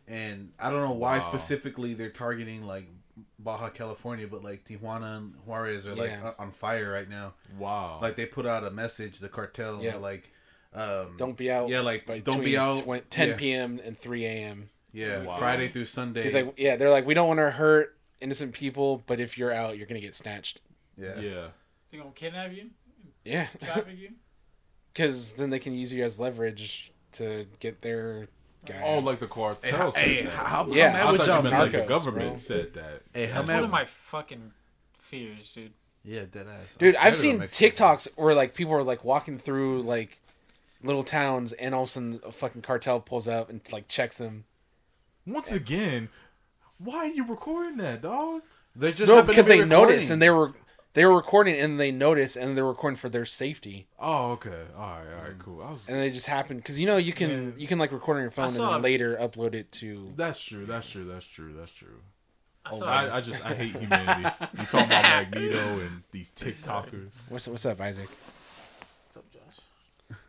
and 0.08 0.52
I 0.60 0.70
don't 0.72 0.82
know 0.82 0.94
why 0.94 1.20
Wow. 1.20 1.24
specifically 1.28 1.94
they're 1.94 2.10
targeting 2.10 2.64
like 2.66 2.88
Baja 3.40 3.70
California, 3.70 4.28
but 4.28 4.44
like 4.44 4.66
Tijuana 4.66 5.18
and 5.18 5.36
Juarez 5.46 5.86
are 5.86 5.96
like 5.96 6.10
Yeah. 6.12 6.28
on- 6.40 6.48
on 6.48 6.52
fire 6.52 6.92
right 6.92 7.10
now. 7.10 7.34
wow. 7.60 8.00
Like 8.02 8.16
they 8.16 8.26
put 8.26 8.46
out 8.46 8.64
a 8.66 8.72
message, 8.72 9.20
the 9.20 9.30
cartel, 9.30 9.82
Yeah. 9.84 9.98
like, 9.98 10.32
um, 10.74 11.16
Don't 11.18 11.38
be 11.38 11.50
out. 11.52 11.70
yeah, 11.70 11.80
like 11.82 12.06
by 12.06 12.20
don't 12.20 12.44
be 12.44 12.58
out, 12.58 12.84
twen- 12.84 13.04
10 13.10 13.30
yeah, 13.30 13.36
p.m. 13.36 13.80
and 13.84 13.98
3 13.98 14.26
a.m. 14.26 14.70
yeah, 14.92 15.24
Wow. 15.24 15.38
Friday 15.38 15.70
through 15.70 15.86
Sunday. 15.86 16.24
He's 16.24 16.36
like, 16.36 16.54
yeah, 16.58 16.76
they're 16.76 16.90
like, 16.90 17.06
we 17.06 17.14
don't 17.14 17.28
want 17.28 17.40
to 17.40 17.52
hurt 17.52 17.96
innocent 18.22 18.54
people, 18.54 19.04
but 19.08 19.20
if 19.20 19.38
you're 19.38 19.52
out, 19.52 19.78
you're 19.78 19.88
gonna 19.88 20.00
get 20.02 20.14
snatched. 20.16 20.62
yeah, 20.98 21.20
yeah. 21.20 21.48
They 21.92 21.98
gonna 21.98 22.12
kidnap 22.12 22.52
you, 22.54 22.72
Yeah, 23.24 23.48
traffic 23.62 23.98
you? 23.98 24.10
because 24.94 25.34
then 25.34 25.50
they 25.50 25.60
can 25.60 25.74
use 25.74 25.94
you 25.94 26.04
as 26.04 26.20
leverage 26.20 26.92
to 27.14 27.46
get 27.60 27.82
their 27.82 28.28
guy. 28.66 28.82
Oh, 28.84 28.98
out. 28.98 29.04
like 29.06 29.20
the 29.20 29.28
Hey, 29.28 29.32
cartel. 29.32 29.78
how, 29.78 29.90
said 29.92 30.04
hey, 30.04 30.22
that. 30.24 30.32
how, 30.34 30.68
Yeah, 30.72 30.90
how 30.90 30.98
I 30.98 31.04
mad 31.04 31.12
would 31.12 31.18
thought 31.20 31.28
y'all 31.28 31.38
you 31.38 31.44
meant 31.52 31.56
like 31.64 31.72
the 31.72 31.82
government 31.88 32.28
bro. 32.32 32.38
said 32.38 32.74
that. 32.74 33.02
Hey, 33.14 33.26
how 33.28 33.36
That's 33.36 33.48
mad? 33.48 33.56
one 33.58 33.64
of 33.66 33.70
my 33.72 33.86
fucking 33.86 34.52
fears, 35.00 35.52
dude. 35.54 35.72
yeah, 36.04 36.24
dead 36.30 36.48
ass. 36.48 36.76
Dude, 36.76 36.96
I'm 36.98 37.08
I've 37.08 37.16
seen 37.16 37.36
of 37.36 37.40
Mexico. 37.42 37.86
TikToks 37.96 38.08
where 38.18 38.34
like 38.36 38.54
people 38.56 38.74
are 38.74 38.84
like 38.84 39.04
walking 39.06 39.38
through 39.38 39.84
like 39.84 40.20
little 40.86 41.04
towns, 41.04 41.52
and 41.54 41.74
all 41.76 41.84
of 41.84 41.88
a 41.90 41.92
sudden 41.92 42.20
a 42.26 42.32
fucking 42.32 42.62
cartel 42.62 43.00
pulls 43.00 43.28
up 43.28 43.50
and 43.50 43.62
like 43.72 43.88
checks 43.88 44.18
them. 44.18 44.46
Once 45.26 45.52
again, 45.52 46.10
why 46.78 46.98
are 46.98 47.06
you 47.08 47.26
recording 47.26 47.78
that, 47.78 48.02
dog? 48.02 48.42
They 48.76 48.92
just 48.94 49.10
No, 49.10 49.22
because 49.22 49.48
be 49.48 49.58
they 49.60 49.66
notice 49.66 49.70
recording. 50.10 50.12
and 50.12 50.22
they 50.22 50.30
were 50.30 50.54
they 50.94 51.06
were 51.06 51.16
recording 51.16 51.60
and 51.60 51.80
they 51.80 51.92
noticed 51.92 52.36
and 52.38 52.56
they're 52.56 52.66
recording 52.66 52.96
for 52.98 53.10
their 53.10 53.26
safety 53.26 53.88
Oh, 54.00 54.32
okay. 54.34 54.64
All 54.78 54.82
right, 54.82 55.14
all 55.18 55.24
right, 55.24 55.40
cool. 55.40 55.62
I 55.64 55.72
was. 55.72 55.88
and 55.88 55.98
they 55.98 56.10
just 56.12 56.28
happened 56.28 56.60
because 56.62 56.80
you 56.80 56.86
know 56.86 56.98
you 56.98 57.14
can 57.14 57.54
you 57.58 57.68
can 57.68 57.80
like 57.80 57.92
record 57.92 58.18
on 58.18 58.22
your 58.22 58.32
phone 58.32 58.48
and 58.48 58.56
then 58.56 58.82
later 58.82 59.16
upload 59.20 59.54
it 59.56 59.72
to. 59.74 60.14
That's 60.16 60.40
true. 60.42 60.66
That's 60.66 60.88
true. 60.90 61.06
That's 61.06 61.26
true. 61.26 61.54
That's 61.58 61.72
true. 61.72 62.02
I 62.66 62.70
oh, 62.74 62.82
I, 62.84 63.18
I 63.18 63.22
just 63.22 63.46
I 63.46 63.54
hate 63.54 63.72
humanity. 63.80 64.30
You 64.58 64.66
talking 64.66 64.86
about 64.88 65.32
Magneto 65.32 65.80
and 65.80 66.02
these 66.12 66.32
TikTokers? 66.36 67.12
What's 67.30 67.48
what's 67.48 67.66
up, 67.66 67.80
Isaac? 67.80 68.10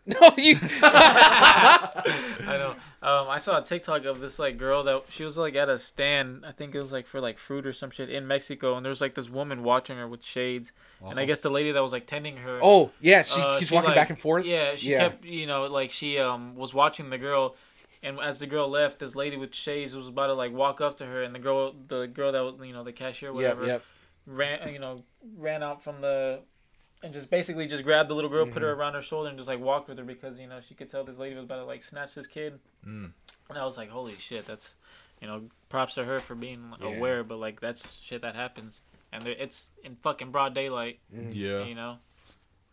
What's 0.07 0.21
up, 0.23 0.37
Josh? 0.37 0.38
No, 0.38 0.42
you. 0.42 0.59
I 0.83 2.57
know. 2.59 2.75
Um, 3.03 3.29
I 3.29 3.38
saw 3.38 3.59
a 3.61 3.62
TikTok 3.64 4.05
of 4.05 4.21
this 4.21 4.38
like 4.38 4.57
girl 4.57 4.83
that 4.85 5.05
she 5.09 5.25
was 5.25 5.37
like 5.37 5.55
at 5.55 5.69
a 5.69 5.79
stand. 5.79 6.45
I 6.47 6.53
think 6.53 6.75
it 6.75 6.81
was 6.81 6.90
like 6.92 7.07
for 7.07 7.21
like 7.21 7.38
fruit 7.38 7.66
or 7.66 7.73
some 7.73 7.90
shit 7.90 8.11
in 8.11 8.27
Mexico, 8.27 8.77
and 8.77 8.85
there's 8.85 9.01
like 9.01 9.14
this 9.14 9.29
woman 9.29 9.62
watching 9.62 9.97
her 9.99 10.09
with 10.09 10.25
shades, 10.25 10.73
and 11.05 11.19
I 11.21 11.25
guess 11.25 11.40
the 11.40 11.51
lady 11.51 11.73
that 11.73 11.83
was 11.83 11.92
like 11.92 12.07
tending 12.07 12.38
her. 12.38 12.59
Oh 12.62 12.90
yeah, 13.01 13.23
she 13.23 13.40
uh, 13.40 13.59
keeps 13.59 13.69
she, 13.69 13.75
walking 13.75 13.88
like- 13.90 13.97
back 13.97 14.11
and 14.11 14.19
forth. 14.19 14.45
Yeah, 14.45 14.75
she 14.75 14.90
Yeah. 14.92 14.99
kept 15.11 15.25
you 15.25 15.47
know 15.47 15.64
like 15.66 15.90
she 15.90 16.19
um 16.19 16.57
was 16.57 16.75
watching 16.75 17.11
the 17.11 17.19
girl, 17.19 17.55
and 18.03 18.19
as 18.19 18.38
the 18.40 18.47
girl 18.47 18.69
left, 18.69 18.99
this 18.99 19.14
lady 19.14 19.37
with 19.37 19.55
shades 19.55 19.95
was 19.95 20.09
about 20.09 20.29
to 20.29 20.35
like 20.35 20.53
walk 20.53 20.81
up 20.81 20.97
to 20.99 21.07
her, 21.07 21.23
and 21.23 21.35
the 21.35 21.38
girl 21.40 21.75
the 21.88 22.07
girl 22.09 22.33
that 22.33 22.42
was 22.42 22.55
you 22.66 22.73
know 22.73 22.83
the 22.83 22.92
cashier 22.92 23.31
or 23.31 23.40
Yep, 23.40 23.57
whatever 23.57 23.66
yep. 23.66 23.83
ran 24.27 24.73
you 24.73 24.79
know 24.81 25.05
ran 25.37 25.62
out 25.62 25.83
from 25.83 26.01
the 26.01 26.40
and 27.02 27.12
just 27.12 27.30
basically 27.30 27.66
just 27.66 27.85
grabbed 27.85 28.09
the 28.11 28.14
little 28.14 28.30
girl, 28.30 28.46
put 28.46 28.62
her 28.62 28.70
Mm-hmm. 28.72 28.80
around 28.80 28.94
her 28.94 29.02
shoulder, 29.02 29.28
and 29.28 29.38
just 29.38 29.48
like 29.48 29.61
walked 29.61 29.88
with 29.88 29.98
her 29.98 30.04
because 30.04 30.38
you 30.38 30.46
know 30.46 30.61
she 30.66 30.74
could 30.74 30.90
tell 30.90 31.04
this 31.04 31.18
lady 31.18 31.35
was 31.35 31.44
about 31.44 31.56
to 31.56 31.64
like 31.64 31.82
snatch 31.82 32.14
this 32.14 32.26
kid. 32.26 32.59
Mm. 32.87 33.12
And 33.50 33.59
I 33.59 33.64
was 33.64 33.76
like, 33.76 33.90
holy 33.90 34.14
shit, 34.18 34.46
that's 34.46 34.74
you 35.20 35.26
know 35.28 35.42
props 35.68 35.94
to 35.94 36.04
her 36.04 36.20
for 36.20 36.35
being 36.35 36.72
Yeah. 36.80 36.88
aware, 36.96 37.22
but 37.24 37.38
like 37.38 37.61
that's 37.61 38.00
shit 38.00 38.22
that 38.22 38.35
happens, 38.35 38.80
and 39.12 39.26
it's 39.26 39.68
in 39.85 39.96
fucking 39.96 40.30
broad 40.30 40.54
daylight, 40.54 40.98
Yeah. 41.12 41.64
you 41.64 41.74
know. 41.74 41.98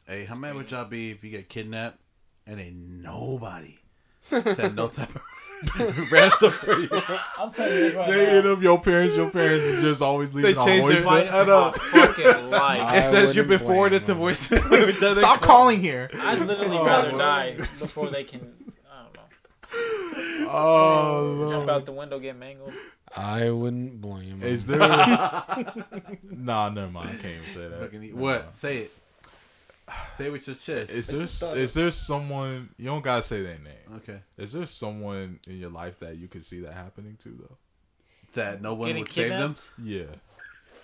Hey, 0.07 0.25
how 0.25 0.35
mad 0.35 0.55
would 0.55 0.69
y'all 0.71 0.85
be 0.85 1.11
if 1.11 1.23
you 1.23 1.29
get 1.29 1.47
kidnapped 1.47 1.99
and 2.45 2.59
ain't 2.59 2.75
nobody 2.75 3.79
said 4.29 4.75
no 4.75 4.87
type 4.89 5.15
of 5.15 5.21
ransom 6.11 6.51
for 6.51 6.79
you? 6.79 6.89
I'm 7.37 7.51
telling 7.51 7.77
you 7.77 7.97
right 7.97 8.09
They 8.11 8.25
hit 8.25 8.45
up 8.45 8.61
your 8.61 8.79
parents. 8.81 9.15
Your 9.15 9.29
parents 9.29 9.65
is 9.65 9.81
just 9.81 10.01
always 10.01 10.33
leaving 10.33 10.57
on 10.57 10.65
changed 10.65 10.87
their- 10.87 10.97
voicemail. 10.97 11.03
Fighting 11.03 11.33
I 11.33 11.43
for 11.43 11.47
know. 11.47 11.71
fucking 11.71 12.49
life. 12.49 13.05
It 13.05 13.09
says 13.09 13.35
you've 13.35 13.47
been 13.47 13.59
wouldn't 13.59 13.67
forwarded 13.67 14.05
to 14.05 14.15
blame 14.15 14.15
voicemail. 14.15 15.11
Stop 15.17 15.41
calling 15.41 15.79
here. 15.79 16.09
I'd 16.19 16.39
literally 16.39 16.77
Oh, 16.77 16.85
rather 16.85 17.09
man. 17.09 17.17
die 17.17 17.55
before 17.79 18.09
they 18.09 18.23
can. 18.23 18.53
I 18.91 19.03
don't 19.03 19.13
know. 20.41 20.47
Oh, 20.49 21.47
Jump 21.49 21.69
out 21.69 21.85
the 21.85 21.91
window, 21.91 22.19
get 22.19 22.37
mangled. 22.37 22.73
I 23.15 23.49
wouldn't 23.51 24.01
blame. 24.01 24.41
him. 24.41 24.43
Is 24.43 24.65
there? 24.65 24.79
nah, 24.79 26.69
never 26.69 26.89
mind. 26.91 27.09
I 27.09 27.11
can't 27.13 27.25
even 27.25 27.53
say 27.53 27.67
that. 27.67 28.15
What? 28.15 28.55
Say 28.55 28.77
it. 28.79 28.91
Say 30.11 30.29
with 30.29 30.47
your 30.47 30.55
chest. 30.55 30.91
Is 30.91 31.07
there 31.07 31.21
just 31.21 31.39
thought 31.41 31.57
is 31.57 31.73
there 31.73 31.91
someone 31.91 32.69
you 32.77 32.85
don't 32.85 33.03
gotta 33.03 33.21
say 33.21 33.41
their 33.43 33.57
name? 33.57 33.97
okay. 33.97 34.19
Is 34.37 34.53
there 34.53 34.65
someone 34.65 35.39
in 35.47 35.57
your 35.59 35.69
life 35.71 35.99
that 35.99 36.15
you 36.17 36.27
could 36.27 36.45
see 36.45 36.59
that 36.61 36.73
happening 36.73 37.17
to 37.23 37.29
though? 37.29 37.57
That 38.33 38.61
no 38.61 38.73
one 38.75 38.87
Getting 38.89 39.03
would 39.03 39.11
save 39.11 39.29
them. 39.29 39.55
Yeah. 39.81 40.03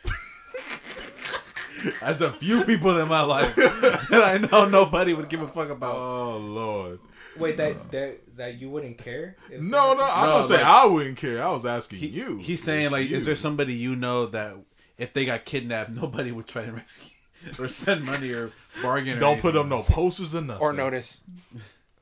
There's 2.01 2.21
a 2.21 2.31
few 2.33 2.63
people 2.65 2.99
in 2.99 3.07
my 3.07 3.21
life 3.21 3.55
that 3.55 4.11
I 4.11 4.37
know 4.37 4.67
nobody 4.67 5.13
would 5.13 5.29
give 5.29 5.41
a 5.41 5.47
fuck 5.47 5.69
about. 5.69 5.95
Oh 5.95 6.37
Lord. 6.37 6.99
Wait, 7.37 7.55
that 7.57 7.91
that 7.91 8.35
that 8.37 8.59
you 8.59 8.69
wouldn't 8.69 8.97
care? 8.97 9.37
No, 9.51 9.93
no. 9.93 10.03
I'm 10.03 10.25
No, 10.27 10.37
not 10.39 10.47
saying 10.47 10.59
like- 10.61 10.69
I 10.69 10.85
wouldn't 10.87 11.17
care. 11.17 11.41
I 11.43 11.51
was 11.51 11.65
asking 11.65 11.99
He- 11.99 12.07
you. 12.07 12.37
He's 12.37 12.61
saying 12.61 12.91
like, 12.91 13.09
You. 13.09 13.15
is 13.15 13.25
there 13.25 13.35
somebody 13.37 13.73
you 13.75 13.95
know 13.95 14.25
that 14.27 14.55
if 14.97 15.13
they 15.13 15.23
got 15.25 15.45
kidnapped, 15.45 15.89
nobody 15.91 16.31
would 16.33 16.47
try 16.47 16.65
to 16.65 16.71
rescue 16.73 17.11
or 17.59 17.67
send 17.67 18.05
money 18.05 18.31
or 18.31 18.51
bargain? 18.81 19.19
Don't 19.19 19.39
put 19.39 19.55
up 19.55 19.67
no 19.67 19.83
posters 19.83 20.35
or 20.35 20.41
nothing. 20.41 20.61
or 20.61 20.73
notice. 20.73 21.23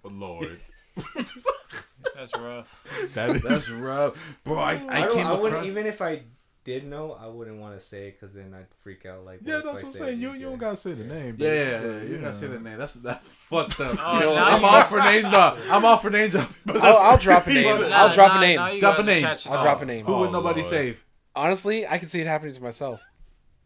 Oh, 0.03 0.09
Lord. 0.09 0.59
That's 2.15 2.35
rough. 2.37 3.11
That 3.13 3.29
is. 3.31 3.43
That's 3.43 3.69
rough, 3.69 4.37
bro. 4.43 4.57
I, 4.57 4.73
I, 4.73 4.73
I, 4.73 4.99
don't, 5.05 5.15
came 5.15 5.27
I 5.27 5.33
wouldn't 5.33 5.65
even 5.67 5.85
if 5.85 6.01
I 6.01 6.23
did 6.63 6.85
know, 6.85 7.13
I 7.13 7.27
wouldn't 7.27 7.59
want 7.61 7.79
to 7.79 7.85
say 7.85 8.09
it 8.09 8.19
because 8.19 8.35
then 8.35 8.53
I'd 8.53 8.65
freak 8.81 9.05
out. 9.05 9.23
Like 9.23 9.39
yeah, 9.41 9.61
that's 9.63 9.83
what 9.83 9.85
I'm 9.85 9.93
saying. 9.93 10.19
You 10.19 10.33
you 10.33 10.47
don't 10.47 10.57
gotta 10.57 10.75
say 10.75 10.93
the 10.93 11.05
name. 11.05 11.37
Yeah, 11.37 11.39
but- 11.39 11.45
yeah, 11.45 11.63
yeah. 11.63 11.81
but, 11.81 12.07
You 12.09 12.17
gotta 12.17 12.33
say 12.33 12.47
the 12.47 12.59
name. 12.59 12.77
That's 12.77 12.95
that's 12.95 13.25
fucked 13.25 13.79
up. 13.79 13.97
Oh, 13.99 14.13
You 14.15 14.25
know, 14.25 14.35
I'm 14.35 14.61
you- 14.61 14.67
all 14.67 14.83
for 14.83 14.99
name 14.99 15.21
drop. 15.29 15.57
I'm 15.69 15.85
all 15.85 15.97
for 15.97 16.09
name 16.09 16.29
drop. 16.29 16.51
I'll, 16.67 16.97
I'll 16.97 17.17
drop 17.17 17.47
a 17.47 17.53
name. 17.53 17.81
Nah, 17.81 17.95
I'll 17.95 18.13
drop 18.13 18.33
nah, 18.33 18.37
a 18.39 18.41
name. 18.41 18.79
Drop 18.79 18.99
a 18.99 19.03
name. 19.03 19.25
I'll 19.25 19.37
on. 19.57 19.63
drop 19.63 19.81
a 19.81 19.85
name. 19.85 20.05
Who 20.05 20.13
would 20.17 20.29
Oh, 20.29 20.31
nobody 20.31 20.61
Lord. 20.61 20.73
save? 20.73 21.05
Honestly, 21.35 21.87
I 21.87 21.99
can 21.99 22.09
see 22.09 22.19
it 22.19 22.27
happening 22.27 22.53
to 22.55 22.61
myself 22.63 23.01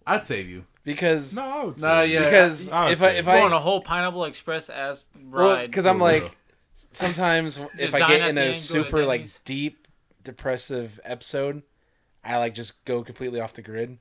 I'd 0.08 0.26
save 0.26 0.50
you. 0.50 0.66
because 0.84 1.36
No, 1.36 1.44
I 1.44 1.64
would 1.66 1.80
Nah, 1.82 2.02
say- 2.02 2.08
yeah. 2.08 2.24
because 2.26 2.70
I 2.70 2.84
would 2.86 2.94
if 2.94 3.04
I 3.04 3.08
say 3.08 3.18
if 3.20 3.26
Go 3.26 3.32
on 3.32 3.52
a 3.54 3.58
I 3.58 3.60
whole 3.60 3.82
Pineapple 3.82 4.26
Express 4.26 4.70
ass 4.70 5.08
well 5.30 5.50
ride. 5.58 5.68
because 5.70 5.86
I'm 5.86 6.00
For 6.00 6.06
real. 6.12 6.22
like 6.24 6.38
sometimes 6.74 7.60
if 7.78 7.94
I 7.94 8.00
dine 8.00 8.10
get 8.10 8.22
at 8.22 8.30
in 8.30 8.36
the 8.36 8.42
a 8.42 8.46
end, 8.46 8.54
go 8.54 8.54
to 8.54 8.60
super 8.60 9.06
like 9.06 9.22
Denny's. 9.22 9.40
deep 9.46 9.88
depressive 10.24 11.00
episode, 11.04 11.64
I 12.24 12.38
like 12.38 12.54
just 12.54 12.84
go 12.86 13.04
completely 13.04 13.40
off 13.42 13.54
the 13.54 13.62
grid, 13.62 13.98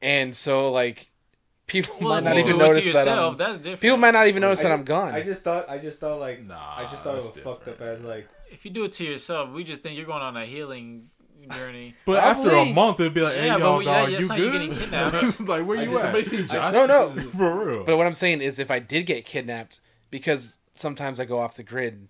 and 0.00 0.34
so 0.34 0.70
like 0.70 1.08
people 1.66 1.96
well, 2.00 2.08
might 2.10 2.18
if 2.18 2.24
not 2.24 2.36
you 2.36 2.40
even 2.44 2.52
do 2.52 2.56
it 2.56 2.58
to 2.58 2.66
notice 2.68 2.84
that 2.86 2.94
yourself, 2.94 3.32
I'm. 3.32 3.38
that's 3.38 3.58
different. 3.58 3.80
People 3.80 3.96
might 3.98 4.12
not 4.12 4.26
even 4.26 4.40
notice 4.40 4.60
I 4.60 4.62
that 4.64 4.72
I'm 4.72 4.84
gone. 4.84 5.14
I 5.14 5.22
just 5.22 5.42
thought. 5.42 5.68
I 5.68 5.78
just 5.78 5.98
thought 6.00 6.18
like. 6.20 6.42
Nah, 6.44 6.56
I 6.76 6.84
just 6.90 7.02
thought 7.02 7.16
it 7.18 7.22
that's 7.22 7.34
was 7.36 7.44
fucked 7.44 7.68
up 7.68 7.78
different. 7.78 7.98
as 8.00 8.04
like. 8.04 8.28
if 8.50 8.64
you 8.64 8.70
do 8.70 8.84
it 8.84 8.92
to 8.94 9.04
yourself, 9.04 9.50
we 9.50 9.64
just 9.64 9.82
think 9.82 9.96
you're 9.96 10.06
going 10.06 10.22
on 10.22 10.36
a 10.36 10.46
healing 10.46 11.04
journey. 11.46 11.94
But 12.04 12.22
after 12.24 12.50
a 12.50 12.64
month, 12.72 13.00
it'd 13.00 13.14
be 13.14 13.20
like, 13.22 13.34
hey, 13.34 13.46
Yeah, 13.46 13.56
y'all, 13.58 13.76
but 13.78 13.84
yeah, 13.86 14.00
dog, 14.02 14.10
that's 14.10 14.22
you 14.22 14.28
how 14.28 14.34
you 14.36 14.44
good? 14.44 14.52
getting 14.52 14.74
kidnapped. 14.76 15.40
like, 15.48 15.66
where 15.66 15.78
I 15.78 15.82
you 15.82 15.90
just- 15.90 15.96
at? 15.96 16.02
Somebody 16.02 16.24
seen 16.24 16.48
Josh? 16.48 16.72
No, 16.74 16.86
no. 16.86 17.08
For 17.10 17.64
real. 17.66 17.84
But 17.84 17.96
what 17.96 18.06
I'm 18.06 18.14
saying 18.14 18.40
is, 18.40 18.58
if 18.58 18.70
I 18.70 18.78
did 18.78 19.04
get 19.06 19.24
kidnapped, 19.24 19.80
because 20.10 20.58
sometimes 20.74 21.20
I 21.20 21.24
go 21.24 21.38
off 21.38 21.56
the 21.56 21.62
grid, 21.62 22.08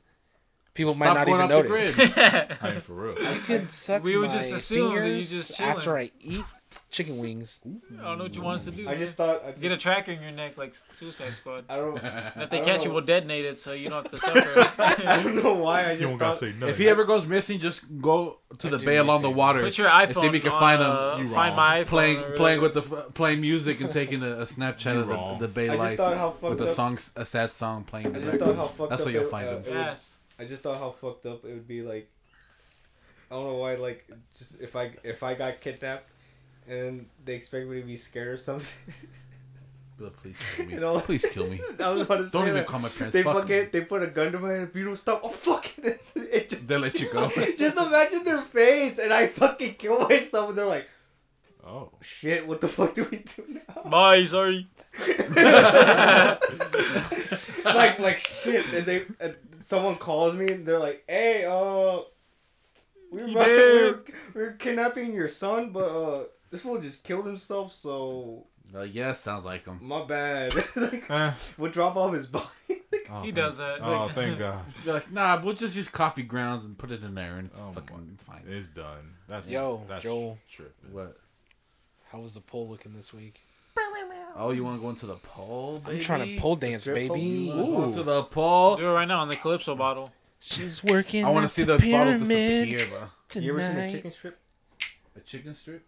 people 0.75 0.95
might 0.95 1.15
not 1.15 1.27
going 1.27 1.41
even 1.41 1.53
off 1.57 1.63
the 1.63 1.69
notice. 1.69 1.95
grid. 1.95 2.13
I 2.63 2.71
ain't 2.75 2.83
for 2.83 2.93
real. 2.95 3.35
You 3.35 3.41
could 3.41 3.71
suck 3.71 4.03
We 4.05 4.17
would 4.17 4.29
my 4.31 4.37
just 4.37 4.53
assume 4.53 4.95
that 4.97 5.09
you 5.09 5.19
just 5.19 5.57
chilling. 5.57 5.73
after 5.73 5.97
I 5.99 6.11
eat 6.21 6.45
chicken 6.91 7.19
wings. 7.19 7.61
I 7.67 8.03
don't 8.03 8.19
know 8.19 8.25
what 8.25 8.35
you 8.35 8.41
want 8.41 8.57
us 8.61 8.65
to 8.65 8.71
do. 8.71 8.83
I 8.89 8.93
man. 8.93 8.99
just 8.99 9.15
thought. 9.17 9.43
I 9.45 9.51
just, 9.51 9.63
get 9.63 9.73
a 9.73 9.77
tracker 9.77 10.11
in 10.13 10.23
your 10.23 10.31
neck 10.31 10.57
like 10.57 10.75
Suicide 10.93 11.33
Squad. 11.33 11.65
I 11.69 11.77
don't. 11.77 11.99
If 12.37 12.51
they 12.51 12.61
catch 12.61 12.79
know. 12.81 12.85
you, 12.85 12.93
we'll 12.93 13.05
detonate 13.05 13.45
it 13.45 13.59
so 13.59 13.73
you 13.73 13.89
don't 13.89 14.03
have 14.05 14.11
to 14.11 14.19
suffer. 14.27 14.83
I 15.07 15.23
don't 15.23 15.35
know 15.43 15.55
why. 15.55 15.81
I 15.81 15.85
just 15.89 16.01
You 16.01 16.07
just 16.07 16.11
don't 16.11 16.19
gotta 16.19 16.39
say 16.39 16.53
nothing. 16.53 16.69
If 16.71 16.79
he 16.79 16.89
ever 16.89 17.05
goes 17.05 17.27
missing, 17.27 17.59
just 17.61 17.85
go 18.01 18.39
to 18.59 18.69
I 18.69 18.71
the 18.71 18.79
bay 18.79 18.97
along 18.97 19.23
the 19.23 19.31
water. 19.31 19.61
Put 19.63 19.77
your 19.77 19.89
iPhone. 19.89 20.05
and 20.07 20.17
see 20.17 20.27
if 20.27 20.33
we 20.33 20.41
can 20.41 20.53
on, 20.53 20.61
find 20.61 20.81
him. 20.83 20.91
uh, 20.91 21.17
You 21.19 21.27
find 21.27 21.35
wrong. 21.35 21.57
my 21.57 21.85
iPhone. 21.85 21.87
playing 21.87 22.19
or 22.19 22.31
playing 22.37 22.61
with 22.63 22.75
the 22.75 22.83
playing 22.83 23.41
music 23.41 23.81
and 23.81 23.91
taking 23.91 24.23
a, 24.23 24.31
a 24.41 24.47
Snapchat 24.47 24.95
You 24.95 25.01
of 25.01 25.09
the, 25.09 25.15
wrong. 25.15 25.39
the 25.39 25.49
Bay 25.49 25.65
I 25.69 25.73
just 25.77 25.79
Lights 25.79 25.97
thought 25.97 26.17
how 26.17 26.49
with 26.49 26.61
a 26.61 26.65
up. 26.65 26.71
song, 26.71 26.99
a 27.17 27.27
sad 27.27 27.53
song 27.53 27.85
playing. 27.85 28.07
I 28.17 28.21
just 28.21 28.39
thought 28.39 28.57
how 28.57 28.67
background. 28.67 28.71
fucked 28.77 28.91
That's 28.91 29.03
up. 29.03 29.09
how 29.09 29.13
you'll 29.13 29.23
it- 29.25 29.31
find 29.31 29.49
him. 29.49 29.55
it 29.59 29.67
Yes. 29.69 30.15
I 30.41 30.45
just 30.45 30.63
thought 30.63 30.79
how 30.79 30.91
fucked 30.93 31.27
up 31.27 31.45
it 31.45 31.49
would 31.53 31.67
be. 31.69 31.83
Like, 31.83 32.09
I 33.31 33.35
don't 33.35 33.45
know 33.45 33.57
why. 33.57 33.75
Like, 33.75 34.09
just 34.39 34.61
if 34.61 34.75
I 34.77 34.93
if 35.03 35.23
I 35.23 35.35
got 35.35 35.61
kidnapped, 35.61 36.08
and 36.69 37.07
they 37.25 37.35
expect 37.35 37.67
me 37.69 37.81
to 37.81 37.87
be 37.87 37.97
scared 37.97 38.29
or 38.29 38.37
something. 38.37 38.95
But 39.99 40.17
please 40.17 40.39
kill 40.55 40.67
me. 40.67 40.75
You 40.75 40.81
know? 40.81 41.01
Please 41.01 41.27
kill 41.27 41.49
me. 41.49 41.61
I 41.85 41.91
was 41.91 42.03
about 42.03 42.19
to 42.19 42.27
say 42.27 42.39
Don't 42.39 42.43
even 42.49 42.55
that. 42.59 42.67
call 42.69 42.79
my 42.81 42.89
parents. 42.89 43.13
They 43.15 43.23
Fuck 43.25 43.35
fucking 43.35 43.57
them. 43.59 43.69
they 43.73 43.81
put 43.81 44.03
a 44.03 44.07
gun 44.07 44.31
to 44.33 44.39
my 44.39 44.51
head. 44.53 44.69
If 44.69 44.77
you 44.77 44.85
don't 44.85 44.97
stop, 44.97 45.23
oh 45.25 45.31
fuck 45.31 45.67
it. 45.79 46.01
it 46.15 46.49
just, 46.51 46.69
They 46.69 46.77
let 46.77 47.01
you 47.01 47.09
go. 47.13 47.29
just 47.59 47.77
imagine 47.77 48.23
their 48.25 48.39
face, 48.39 48.99
and 48.99 49.13
I 49.13 49.27
fucking 49.27 49.75
kill 49.75 50.07
myself, 50.09 50.51
and 50.51 50.59
they're 50.59 50.67
like, 50.67 50.89
Oh. 51.67 51.91
"Shit, 52.01 52.47
what 52.47 52.61
the 52.61 52.69
fuck 52.69 52.95
do 52.95 53.05
we 53.11 53.19
do 53.19 53.45
now?" 53.69 53.83
Bye, 53.91 54.25
sorry. 54.25 54.69
like 57.65 57.99
like 57.99 58.17
shit, 58.19 58.65
and 58.73 58.87
they 58.87 59.03
and 59.21 59.35
someone 59.61 59.97
calls 59.97 60.35
me, 60.35 60.49
and 60.53 60.65
they're 60.67 60.79
like, 60.79 61.05
"Hey, 61.09 61.45
uh, 61.45 62.01
we 63.11 63.21
were, 63.23 63.27
He 63.27 63.33
about- 63.33 63.47
we 63.49 63.57
dead. 63.57 63.93
were, 63.93 64.05
we 64.35 64.41
were 64.43 64.53
kidnapping 64.53 65.13
your 65.15 65.29
son, 65.29 65.71
but 65.71 65.89
uh, 65.91 66.25
this 66.51 66.63
fool 66.63 66.81
just 66.81 67.03
killed 67.05 67.27
himself, 67.27 67.75
so 67.75 68.47
Uh, 68.75 68.83
yeah, 68.83 69.13
sounds 69.13 69.45
like 69.45 69.65
him. 69.67 69.79
my 69.83 70.05
bad. 70.05 70.55
like, 70.77 71.11
Eh. 71.11 71.33
we'll 71.57 71.71
drop 71.71 71.97
off 71.97 72.13
his 72.15 72.27
body." 72.27 72.47
Oh, 73.11 73.23
He 73.23 73.33
does 73.33 73.57
that. 73.57 73.79
Oh, 73.83 74.11
thank 74.15 74.39
God. 74.39 74.63
Like, 74.85 75.11
nah, 75.11 75.41
we'll 75.43 75.55
just 75.55 75.75
use 75.75 75.89
coffee 75.89 76.23
grounds 76.23 76.67
and 76.67 76.77
put 76.77 76.93
it 76.93 77.03
in 77.03 77.15
there, 77.15 77.39
and 77.39 77.49
it's 77.49 77.59
Oh 77.59 77.73
fucking, 77.73 77.97
my- 77.97 78.03
it's 78.13 78.23
fine. 78.23 78.43
It's 78.47 78.69
done. 78.69 79.15
That's 79.27 79.49
Yo, 79.51 79.83
that's 79.89 80.03
Joel. 80.05 80.37
tripping. 80.51 80.93
What? 80.93 81.17
How 82.13 82.19
was 82.21 82.35
the 82.35 82.41
poll 82.41 82.69
looking 82.69 82.93
this 82.95 83.13
week? 83.15 83.41
Oh, 84.37 84.51
you 84.51 84.63
want 84.63 84.77
to 84.79 84.83
go 84.83 84.91
into 84.91 85.07
the 85.07 85.17
pole? 85.17 85.83
I'm 85.87 85.99
trying 86.01 86.27
to 86.35 86.39
pole 86.41 86.57
dance, 86.57 86.83
strip 86.83 87.09
pole? 87.09 87.17
baby. 87.17 87.27
You 87.29 87.51
wanna 87.57 87.79
Ooh. 87.81 87.85
into 87.85 88.03
the 88.03 88.25
pole. 88.25 88.77
Do 88.77 88.89
it 88.89 88.93
right 88.93 89.09
now 89.09 89.21
on 89.21 89.29
the 89.29 89.37
Calypso 89.37 89.75
bottle. 89.75 90.13
She's 90.39 90.85
working. 90.85 91.25
I 91.25 91.31
want 91.31 91.45
to 91.45 91.49
see 91.49 91.65
the 91.65 91.79
bottle 91.79 92.19
disappear, 92.19 92.87
bro. 92.89 92.99
tonight. 93.29 93.45
You 93.47 93.53
ever 93.59 93.63
seen 93.63 93.77
a 93.79 93.91
chicken 93.91 94.11
strip? 94.13 94.39
A 95.17 95.21
chicken 95.21 95.55
strip? 95.55 95.83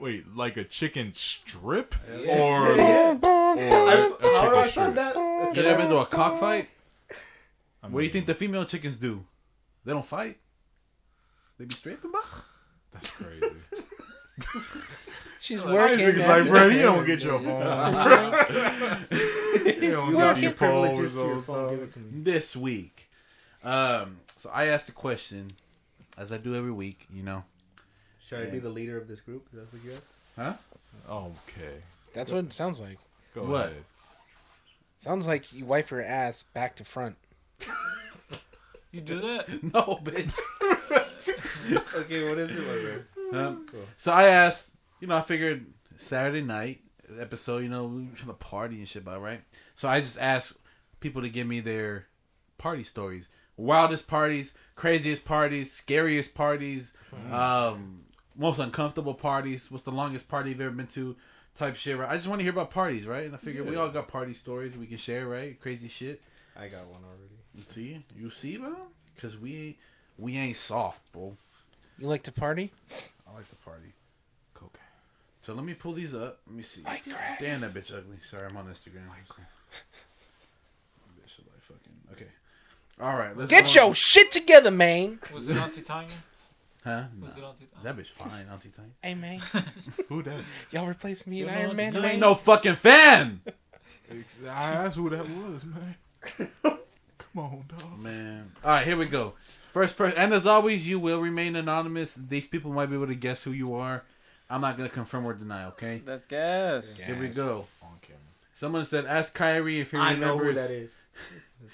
Wait, 0.00 0.34
like 0.36 0.56
a 0.56 0.64
chicken 0.64 1.12
strip 1.14 1.94
Yeah. 2.10 2.38
or 2.40 2.76
Yeah. 2.76 3.18
or 3.22 3.56
I, 3.56 4.10
a 4.20 4.36
how 4.40 4.48
do 4.50 4.56
I 4.56 4.66
chicken 4.68 4.72
find 4.72 4.72
strip? 4.72 4.94
that? 4.96 5.52
You 5.56 5.62
never 5.62 5.78
been 5.82 5.88
to 5.90 5.98
a 5.98 6.06
cockfight? 6.06 6.68
I 7.82 7.88
What 7.88 8.00
do 8.00 8.06
you 8.06 8.12
think 8.12 8.26
the 8.26 8.34
female 8.34 8.64
chickens 8.64 8.96
do? 8.96 9.24
They 9.84 9.92
don't 9.92 10.04
fight. 10.06 10.38
They 11.58 11.64
be 11.66 11.74
stripping, 11.74 12.10
bro. 12.10 12.20
That's 12.92 13.10
crazy. 13.10 13.46
She's 15.40 15.60
Isaac 15.60 15.72
working. 15.72 16.00
is 16.00 16.20
at 16.22 16.28
like, 16.28 16.44
the 16.44 16.50
bro, 16.50 16.66
you 16.68 16.82
don't 16.82 17.04
pyramid 17.04 17.06
get 17.06 17.22
your 17.24 17.38
phone. 17.40 17.92
tonight." 17.92 19.06
you 19.82 19.90
don't 19.90 20.08
You 20.10 20.16
get 20.16 20.36
your 20.36 20.36
your 20.38 20.52
privileges 20.52 21.12
to 21.12 21.18
your 21.20 21.40
phone. 21.40 21.70
Give 21.70 21.82
it 21.82 21.92
to 21.92 21.98
me. 22.00 22.22
This 22.22 22.56
week, 22.56 23.10
um, 23.62 24.16
so 24.36 24.50
I 24.52 24.64
asked 24.66 24.88
a 24.88 24.92
question, 24.92 25.48
as 26.16 26.32
I 26.32 26.38
do 26.38 26.54
every 26.54 26.72
week. 26.72 27.06
You 27.12 27.22
know, 27.22 27.44
Should 28.40 28.48
I 28.48 28.50
be 28.50 28.58
the 28.58 28.68
leader 28.70 28.96
of 28.98 29.08
this 29.08 29.20
group? 29.20 29.46
Is 29.52 29.58
that 29.60 29.72
what 29.72 29.84
you 29.84 29.92
asked? 29.92 30.12
Huh? 30.36 31.12
Okay. 31.48 31.74
That's 32.12 32.32
what 32.32 32.44
it 32.44 32.52
sounds 32.52 32.80
like. 32.80 32.98
Go 33.34 33.44
What? 33.44 33.66
ahead. 33.66 33.84
Sounds 34.96 35.26
like 35.26 35.52
you 35.52 35.64
wipe 35.64 35.90
your 35.90 36.02
ass 36.02 36.42
back 36.42 36.76
to 36.76 36.84
front. 36.84 37.16
You 38.92 39.00
do 39.00 39.20
that? 39.20 39.48
no, 39.74 39.98
bitch. 40.02 40.38
okay, 42.00 42.28
what 42.28 42.38
is 42.38 42.50
it, 42.50 42.60
my 43.32 43.36
man? 43.38 43.46
Um, 43.46 43.66
so 43.96 44.12
I 44.12 44.24
asked, 44.24 44.70
you 45.00 45.08
know, 45.08 45.16
I 45.16 45.20
figured 45.20 45.66
Saturday 45.96 46.42
night 46.42 46.80
episode, 47.18 47.62
you 47.64 47.68
know, 47.68 47.84
we 47.86 48.02
were 48.04 48.14
trying 48.14 48.28
to 48.28 48.34
party 48.34 48.76
and 48.76 48.88
shit, 48.88 49.02
about 49.02 49.20
right? 49.20 49.40
So 49.74 49.88
I 49.88 50.00
just 50.00 50.18
asked 50.20 50.54
people 51.00 51.22
to 51.22 51.28
give 51.28 51.46
me 51.46 51.58
their 51.60 52.06
party 52.56 52.84
stories, 52.84 53.28
wildest 53.56 54.06
parties, 54.06 54.54
craziest 54.76 55.24
parties, 55.24 55.72
scariest 55.72 56.34
parties, 56.34 56.94
um, 57.32 58.03
most 58.36 58.58
uncomfortable 58.58 59.14
parties. 59.14 59.70
What's 59.70 59.84
the 59.84 59.92
longest 59.92 60.28
party 60.28 60.50
you've 60.50 60.60
ever 60.60 60.70
been 60.70 60.86
to? 60.88 61.16
Type 61.56 61.76
shit, 61.76 61.96
right? 61.96 62.10
I 62.10 62.16
just 62.16 62.26
want 62.26 62.40
to 62.40 62.42
hear 62.42 62.52
about 62.52 62.70
parties, 62.70 63.06
right? 63.06 63.24
And 63.26 63.34
I 63.34 63.38
figured 63.38 63.68
we 63.68 63.76
all 63.76 63.88
got 63.88 64.08
party 64.08 64.34
stories 64.34 64.76
we 64.76 64.86
can 64.86 64.98
share, 64.98 65.28
right? 65.28 65.60
Crazy 65.60 65.86
shit. 65.86 66.20
I 66.56 66.66
got 66.68 66.88
one 66.88 67.02
already. 67.04 67.30
You 67.54 67.62
see, 67.62 68.04
you 68.18 68.30
see, 68.30 68.56
bro? 68.56 68.74
Cause 69.20 69.38
we 69.38 69.78
we 70.18 70.36
ain't 70.36 70.56
soft, 70.56 71.00
bro. 71.12 71.36
You 71.98 72.08
like 72.08 72.24
to 72.24 72.32
party? 72.32 72.72
I 73.28 73.34
like 73.36 73.48
to 73.48 73.56
party. 73.56 73.92
Cocaine. 74.52 74.80
So 75.42 75.54
let 75.54 75.64
me 75.64 75.74
pull 75.74 75.92
these 75.92 76.14
up. 76.14 76.40
Let 76.48 76.56
me 76.56 76.62
see. 76.62 76.82
Like. 76.82 77.04
Damn, 77.38 77.60
that 77.60 77.72
bitch 77.72 77.96
ugly. 77.96 78.16
Sorry, 78.28 78.46
I'm 78.48 78.56
on 78.56 78.66
Instagram. 78.66 79.06
bitch 81.20 81.38
is 81.38 81.44
like 81.46 81.60
fucking. 81.60 81.92
Okay. 82.12 82.30
All 83.00 83.16
right. 83.16 83.36
Let's 83.36 83.50
Get 83.50 83.64
go 83.64 83.68
on. 83.68 83.74
your 83.74 83.94
shit 83.94 84.30
together, 84.30 84.70
man. 84.70 85.20
Was 85.32 85.48
it 85.48 85.56
Auntie 85.56 85.82
Tanya? 85.82 86.08
Huh? 86.84 87.04
Was 87.20 87.30
Nah. 87.36 87.48
Auntie 87.48 87.66
Tanya? 87.72 87.84
That 87.84 87.96
bitch 87.96 88.08
fine, 88.08 88.46
Auntie 88.52 88.68
Tiny. 88.68 88.88
Hey, 89.02 89.14
man. 89.14 89.40
Who 90.08 90.22
that? 90.22 90.44
Y'all 90.70 90.86
replace 90.86 91.26
me 91.26 91.40
in 91.40 91.46
You 91.48 91.52
know 91.52 91.58
Iron? 91.58 91.76
Man. 91.76 91.94
You 91.94 92.00
man. 92.02 92.10
ain't 92.12 92.20
no 92.20 92.34
fucking 92.34 92.76
fan, 92.76 93.40
I 94.46 94.72
asked 94.72 94.96
who 94.96 95.08
that 95.10 95.26
was, 95.28 95.64
man. 95.64 95.96
Come 97.18 97.42
on, 97.42 97.64
dog. 97.76 97.98
man. 97.98 98.52
All 98.62 98.70
right, 98.70 98.86
here 98.86 98.96
we 98.96 99.06
go. 99.06 99.32
First 99.72 99.96
person, 99.96 100.16
and 100.18 100.32
as 100.34 100.46
always, 100.46 100.88
you 100.88 101.00
will 101.00 101.20
remain 101.20 101.56
anonymous. 101.56 102.14
These 102.14 102.46
people 102.46 102.70
might 102.72 102.86
be 102.86 102.94
able 102.96 103.06
to 103.08 103.14
guess 103.14 103.42
who 103.42 103.50
you 103.50 103.74
are. 103.74 104.04
I'm 104.48 104.60
not 104.60 104.76
gonna 104.76 104.88
confirm 104.90 105.24
or 105.26 105.32
deny. 105.32 105.64
Okay. 105.68 106.02
That's 106.04 106.26
gas. 106.26 106.98
Yeah. 107.00 107.06
Here 107.06 107.16
we 107.18 107.28
go. 107.28 107.66
On 107.82 107.88
camera. 108.02 108.20
Someone 108.54 108.84
said, 108.84 109.06
"Ask 109.06 109.34
Kyrie 109.34 109.80
if 109.80 109.90
he 109.90 109.96
I 109.96 110.14
know 110.14 110.36
remembers." 110.38 110.68
who 110.68 110.74
that 110.76 110.80
is. 110.82 110.90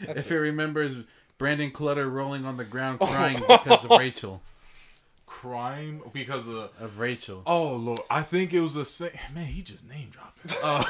That's 0.01 0.21
if 0.21 0.29
he 0.29 0.37
remembers 0.37 0.95
Brandon 1.37 1.71
Clutter 1.73 2.09
rolling 2.09 2.47
on 2.47 2.57
the 2.57 2.65
ground 2.65 2.99
Oh. 3.03 3.07
crying 3.07 3.41
because 3.41 3.85
of 3.85 3.91
Rachel. 3.99 4.41
Crime 5.31 6.03
because 6.13 6.49
of 6.49 6.71
Of 6.81 6.99
Rachel. 6.99 7.43
Oh 7.47 7.75
lord, 7.77 8.01
I 8.11 8.23
think 8.23 8.53
it 8.53 8.61
was 8.61 8.75
the 8.75 8.85
same. 8.85 9.11
Man, 9.33 9.47
he 9.47 9.63
just 9.63 9.89
name 9.89 10.11
dropping. 10.11 10.61
Uh, 10.63 10.85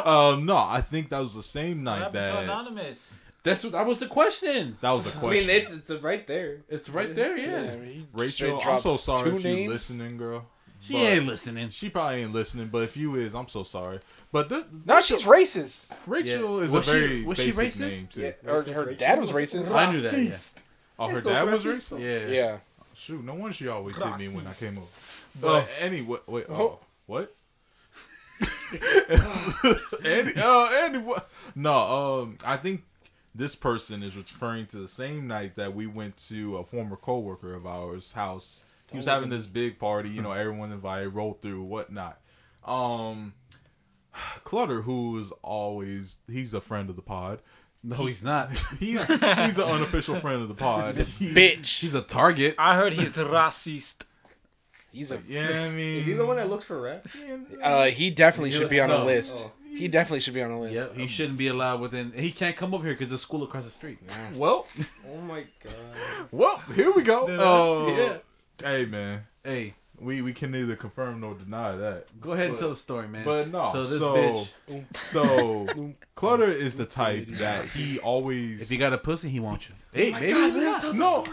uh, 0.04 0.36
no, 0.40 0.56
I 0.58 0.82
think 0.82 1.08
that 1.08 1.18
was 1.20 1.34
the 1.34 1.42
same 1.42 1.78
What 1.78 1.84
night 1.84 1.98
happened 2.02 2.14
to 2.26 2.32
that 2.32 2.44
Anonymous? 2.44 3.14
That's 3.42 3.64
what 3.64 3.72
that 3.72 3.86
was 3.86 3.98
the 3.98 4.06
question. 4.06 4.76
that 4.82 4.90
was 4.90 5.10
the 5.10 5.18
I 5.18 5.20
question. 5.20 5.46
mean, 5.48 5.56
it's 5.56 5.72
it's 5.72 5.90
right 6.02 6.24
there. 6.26 6.58
It's 6.68 6.88
right 6.90 7.14
there, 7.14 7.36
yeah. 7.36 7.76
he 7.82 8.06
Rachel, 8.12 8.60
straight 8.60 8.66
I'm 8.74 8.78
so 8.78 8.96
sorry 8.98 9.30
two 9.30 9.36
if 9.38 9.44
you 9.44 9.54
names. 9.54 9.72
listening, 9.72 10.16
girl. 10.18 10.44
She 10.80 10.96
ain't 10.96 11.26
listening. 11.26 11.70
She 11.70 11.88
probably 11.88 12.22
ain't 12.24 12.32
listening, 12.32 12.66
but 12.68 12.82
if 12.82 12.96
you 12.96 13.14
is, 13.14 13.34
I'm 13.34 13.48
so 13.48 13.62
sorry. 13.62 14.00
But 14.32 14.48
th- 14.50 14.64
No, 14.84 15.00
she's 15.00 15.22
racist. 15.22 15.90
Rachel 16.06 16.58
Yeah. 16.58 16.64
is 16.66 16.72
Was 16.72 16.88
a 16.88 16.90
she- 16.92 16.98
very 16.98 17.24
was 17.24 17.38
she 17.38 17.52
racist? 17.52 17.80
name 17.80 18.06
too. 18.08 18.20
Yeah, 18.22 18.50
or 18.52 18.62
Racist, 18.62 18.74
her 18.74 18.92
dad 18.94 19.18
was 19.20 19.30
racist. 19.30 19.74
I 19.74 19.90
knew 19.92 20.00
that. 20.02 20.12
Yeah. 20.18 20.36
Oh, 20.98 21.08
her 21.08 21.14
Yeah, 21.14 21.20
so 21.20 21.30
dad 21.30 21.50
was 21.50 21.64
racist. 21.64 21.96
racist. 21.96 22.00
Yeah. 22.00 22.34
Yeah. 22.34 22.58
Shoot, 23.02 23.24
no 23.24 23.34
wonder 23.34 23.52
she 23.52 23.66
always 23.66 24.00
hit 24.00 24.16
me 24.16 24.28
when 24.28 24.46
I 24.46 24.52
came 24.52 24.78
over. 24.78 24.86
But 25.40 25.64
Oh. 25.64 25.68
anyway, 25.80 26.18
wait, 26.28 26.46
oh, 26.48 26.54
Oh. 26.54 26.78
what? 27.06 27.34
Any, 30.04 30.32
uh, 30.36 30.64
anyway, 30.84 31.18
no, 31.56 32.20
um, 32.22 32.38
I 32.44 32.56
think 32.56 32.84
this 33.34 33.56
person 33.56 34.04
is 34.04 34.16
referring 34.16 34.66
to 34.66 34.76
the 34.78 34.86
same 34.86 35.26
night 35.26 35.56
that 35.56 35.74
we 35.74 35.86
went 35.88 36.16
to 36.28 36.58
a 36.58 36.64
former 36.64 36.94
coworker 36.96 37.54
of 37.54 37.66
ours' 37.66 38.12
house. 38.12 38.66
He 38.92 38.96
was 38.98 39.06
having 39.06 39.30
this 39.30 39.46
big 39.46 39.80
party, 39.80 40.08
you 40.10 40.22
know, 40.22 40.30
everyone 40.32 40.70
invited, 40.70 41.08
rolled 41.08 41.42
through, 41.42 41.62
whatnot. 41.64 42.20
Um, 42.64 43.34
Clutter, 44.44 44.82
who 44.82 45.18
is 45.18 45.32
always 45.42 46.18
he's 46.30 46.54
a 46.54 46.60
friend 46.60 46.88
of 46.88 46.94
the 46.96 47.02
pod. 47.02 47.40
No, 47.84 47.96
he's 48.06 48.22
not. 48.22 48.52
He's 48.78 49.04
he's 49.08 49.58
an 49.58 49.64
unofficial 49.64 50.14
friend 50.16 50.40
of 50.42 50.48
the 50.48 50.54
pod. 50.54 50.94
He's 50.96 51.08
He- 51.16 51.34
Bitch. 51.34 51.80
He's 51.80 51.94
a 51.94 52.02
target. 52.02 52.54
I 52.58 52.76
heard 52.76 52.92
he's 52.92 53.16
racist. 53.16 54.02
He's 54.92 55.10
a. 55.10 55.20
Yeah, 55.26 55.48
I 55.66 55.70
mean, 55.70 56.00
Is 56.00 56.06
he 56.06 56.12
the 56.12 56.24
one 56.26 56.36
that 56.36 56.48
looks 56.48 56.64
for 56.64 56.80
rats? 56.80 57.16
Uh, 57.62 57.84
he 57.86 58.10
definitely 58.10 58.50
should 58.52 58.68
be 58.68 58.78
on 58.80 58.90
a 58.90 59.04
list. 59.04 59.46
Oh. 59.46 59.52
He 59.74 59.88
definitely 59.88 60.20
should 60.20 60.34
be 60.34 60.42
on 60.42 60.50
a 60.50 60.60
list. 60.60 60.74
Yep, 60.74 60.96
he 60.96 61.06
shouldn't 61.08 61.38
be 61.38 61.48
allowed 61.48 61.80
within. 61.80 62.12
He 62.12 62.30
can't 62.30 62.54
come 62.56 62.74
over 62.74 62.84
here 62.84 62.92
because 62.92 63.08
there's 63.08 63.22
school 63.22 63.42
across 63.42 63.64
the 63.64 63.70
street. 63.70 63.98
Well, 64.34 64.66
Oh 65.10 65.20
my 65.22 65.44
god. 65.64 66.28
well, 66.30 66.58
here 66.74 66.92
we 66.92 67.02
go. 67.02 67.26
Did 67.26 67.40
Uh, 67.40 67.86
Yeah. 67.88 68.16
Hey 68.68 68.84
man, 68.84 69.26
Hey, 69.42 69.74
We 70.02 70.20
we 70.20 70.32
can 70.32 70.50
neither 70.50 70.74
confirm 70.76 71.20
nor 71.20 71.34
deny 71.34 71.76
that. 71.76 72.06
go 72.20 72.32
ahead 72.32 72.50
and 72.50 72.58
tell 72.58 72.70
the 72.70 72.76
story, 72.76 73.06
man. 73.08 73.24
But 73.24 73.48
no, 73.50 73.70
So 73.72 73.84
this 73.84 73.98
so, 74.00 74.14
bitch, 74.68 74.96
So 74.96 75.92
Clutter 76.16 76.50
is 76.50 76.76
the 76.76 76.86
type 76.86 77.28
that 77.28 77.66
he 77.66 77.98
always. 78.00 78.62
if 78.62 78.72
you 78.72 78.78
got 78.78 78.92
a 78.92 78.98
pussy, 78.98 79.28
he 79.28 79.38
wants 79.40 79.68
you. 79.68 79.74
Hey, 79.92 80.12
baby. 80.12 80.32
no, 80.98 81.24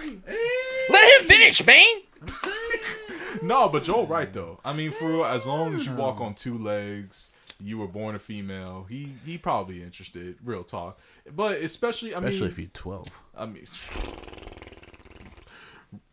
Let 0.90 1.22
him 1.22 1.28
finish, 1.28 1.66
man. 1.66 1.86
no, 3.42 3.70
but 3.70 3.84
Joel 3.84 4.06
right 4.08 4.32
though. 4.32 4.60
I 4.64 4.74
mean, 4.74 4.92
for 4.92 5.08
real, 5.08 5.26
as 5.26 5.46
long 5.46 5.74
as 5.76 5.86
you 5.86 5.94
walk 5.96 6.20
on 6.22 6.34
two 6.36 6.58
legs, 6.58 7.34
you 7.62 7.78
were 7.78 7.88
born 7.88 8.16
a 8.16 8.20
female. 8.20 8.86
He 8.90 9.14
he 9.26 9.38
probably 9.38 9.82
interested. 9.84 10.38
Real 10.44 10.64
talk. 10.64 11.00
But 11.36 11.58
especially, 11.58 12.14
I 12.14 12.18
Especially 12.20 12.42
mean, 12.42 12.50
if 12.50 12.60
you're 12.60 12.68
12. 12.74 13.08
I 13.38 13.46
mean, 13.46 13.66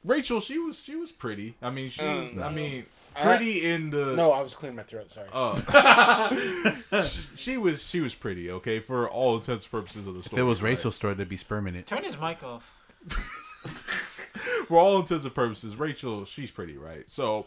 Rachel, 0.05 0.41
she 0.41 0.59
was 0.59 0.83
she 0.83 0.97
was 0.97 1.13
pretty. 1.13 1.57
I 1.61 1.71
mean, 1.71 1.91
she 1.91 2.05
was. 2.05 2.39
I 2.39 2.53
mean, 2.53 2.87
pretty 3.21 3.65
in 3.65 3.91
the 3.91 4.15
No, 4.15 4.33
I 4.33 4.41
was 4.41 4.55
clearing 4.55 4.77
my 4.77 4.83
throat. 4.83 5.11
Sorry. 5.11 5.29
Uh, 5.33 6.73
she, 7.05 7.27
she 7.37 7.57
was 7.57 7.87
she 7.87 8.01
was 8.01 8.15
pretty. 8.15 8.51
Okay, 8.51 8.81
for 8.81 9.09
all 9.09 9.37
intents 9.37 9.65
and 9.65 9.71
purposes 9.71 10.07
of 10.07 10.15
the 10.15 10.21
If 10.21 10.27
story. 10.27 10.43
it 10.43 10.45
was 10.45 10.63
right? 10.63 10.71
Rachel's 10.71 10.97
story, 10.97 11.15
there'd 11.15 11.29
be 11.29 11.37
sperm 11.37 11.67
in 11.67 11.77
it. 11.77 11.87
Turn 11.87 12.05
his 12.05 12.19
mic 12.19 12.43
off. 12.43 12.73
for 14.69 14.79
all 14.79 15.01
intents 15.01 15.25
and 15.25 15.35
purposes, 15.35 15.77
Rachel, 15.77 16.25
she's 16.25 16.51
pretty, 16.51 16.77
right? 16.77 17.09
So, 17.09 17.47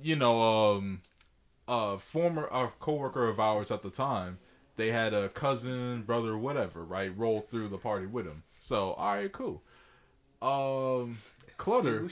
you 0.00 0.16
know, 0.16 0.76
um, 0.76 1.02
a 1.68 1.98
former 1.98 2.46
a 2.46 2.72
coworker 2.80 3.28
of 3.28 3.38
ours 3.40 3.70
at 3.70 3.82
the 3.82 3.90
time, 3.90 4.38
they 4.76 4.90
had 4.92 5.12
a 5.14 5.28
cousin, 5.28 6.02
brother, 6.02 6.36
whatever, 6.36 6.84
right? 6.84 7.16
Roll 7.16 7.40
through 7.40 7.68
the 7.68 7.78
party 7.78 8.06
with 8.06 8.26
him. 8.26 8.44
So, 8.58 8.92
all 8.92 9.14
right, 9.14 9.32
cool. 9.32 9.62
Um, 10.42 11.18
Clutter, 11.58 12.08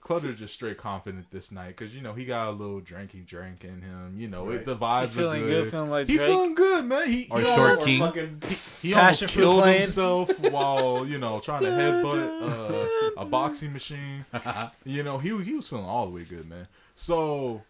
Clutter 0.00 0.32
just 0.32 0.52
straight 0.54 0.78
confident 0.78 1.26
this 1.30 1.52
night 1.52 1.76
because 1.76 1.94
you 1.94 2.00
know 2.02 2.12
he 2.12 2.24
got 2.24 2.48
a 2.48 2.50
little 2.50 2.80
drinky 2.80 3.24
drink 3.24 3.62
in 3.62 3.80
him. 3.82 4.14
You 4.18 4.26
know, 4.26 4.50
it, 4.50 4.66
the 4.66 4.76
vibes 4.76 5.10
He 5.10 5.14
feeling 5.14 5.42
are 5.42 5.46
good, 5.46 5.62
good. 5.64 5.70
feeling 5.70 5.90
like 5.90 6.08
he 6.08 6.16
Drake? 6.16 6.28
feeling 6.28 6.54
good, 6.56 6.84
man. 6.84 7.06
He, 7.08 7.28
Or 7.30 7.38
he 7.38 7.44
Short 7.46 7.58
almost- 7.70 7.86
King. 7.86 8.00
Fucking 8.00 8.42
he 8.82 8.94
almost 8.94 9.28
killed 9.28 9.62
playing. 9.62 9.82
himself 9.82 10.50
while 10.50 11.06
you 11.06 11.18
know 11.18 11.38
trying 11.38 11.60
to 11.62 11.66
headbutt 11.70 13.16
uh, 13.16 13.20
a 13.20 13.24
boxing 13.24 13.72
machine. 13.72 14.24
You 14.84 15.04
know, 15.04 15.18
he 15.18 15.30
was 15.32 15.46
he 15.46 15.54
was 15.54 15.68
feeling 15.68 15.84
all 15.84 16.06
the 16.06 16.12
way 16.12 16.24
good, 16.24 16.48
man. 16.50 16.66
So, 16.96 17.62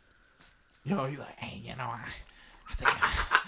you 0.84 0.94
know, 0.96 1.04
he's 1.04 1.18
like, 1.18 1.38
hey, 1.38 1.58
you 1.62 1.76
know, 1.76 1.84
I, 1.84 2.06
I 2.70 2.74
think 2.74 2.90
I, 2.90 3.40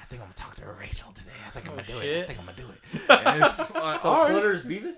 I 0.00 0.04
think 0.04 0.22
I'm 0.22 0.28
gonna 0.28 0.34
talk 0.34 0.54
to 0.56 0.66
Rachel 0.80 1.10
today. 1.12 1.32
I 1.44 1.50
think 1.50 1.66
I'm 1.66 1.72
Oh, 1.72 1.76
gonna 1.82 1.88
do 1.88 1.98
it. 2.06 2.22
I 2.22 2.26
think 2.28 2.38
I'm 2.38 2.44
gonna 2.46 2.56
do 2.56 2.66
it. 2.68 3.10
And 3.26 3.44
it's 3.44 3.74
like, 3.74 4.00
so 4.00 4.08
all 4.08 4.22
right. 4.22 4.30
Clutter's 4.30 4.62
Beavis. 4.64 4.94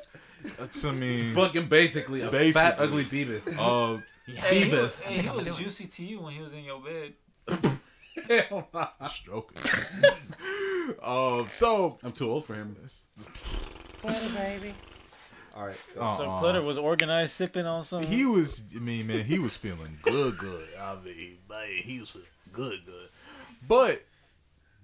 That's 0.59 0.85
I 0.85 0.93
mean, 0.93 1.35
Fucking 1.35 1.69
basically 1.69 2.21
a 2.23 2.53
fat, 2.53 2.77
ugly 2.79 3.05
Beavis. 3.05 3.47
uh, 3.59 4.01
Hey, 4.27 4.61
he, 4.65 4.75
was- 4.75 5.03
hey, 5.03 5.23
he 5.23 5.29
was 5.31 5.57
juicy 5.57 5.87
to 5.87 6.05
you 6.05 6.21
when 6.21 6.33
he 6.35 6.41
was 6.43 6.53
in 6.53 6.65
your 6.65 6.81
bed. 6.81 7.15
stroking. 9.11 9.63
um, 11.03 11.49
so 11.53 11.99
I'm 12.03 12.13
too 12.13 12.31
old 12.31 12.45
for 12.45 12.55
him. 12.55 12.77
Plitter, 14.01 14.35
baby. 14.35 14.75
All 15.55 15.67
right. 15.67 15.77
uh, 16.01 16.17
So 16.17 16.31
uh, 16.31 16.39
Clutter 16.39 16.63
was 16.63 16.77
organized 16.79 17.33
sipping 17.33 17.67
on 17.67 17.85
some. 17.85 18.03
He 18.03 18.25
was, 18.25 18.65
I 18.75 18.79
mean, 18.79 19.07
man, 19.07 19.25
he 19.25 19.39
was 19.39 19.57
feeling 19.57 19.99
good, 20.03 20.39
good. 20.39 20.67
I 20.81 20.97
mean, 21.05 21.39
man, 21.49 21.69
he 21.83 22.01
was 22.01 22.11
feeling 22.11 22.27
good, 22.53 22.85
good. 22.85 23.09
But 23.67 24.03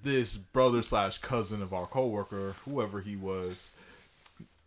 this 0.03 0.37
brother 0.37 0.83
slash 0.83 1.19
cousin 1.19 1.63
of 1.63 1.73
our 1.73 1.87
coworker, 1.87 2.55
whoever 2.65 3.01
he 3.01 3.17
was, 3.17 3.73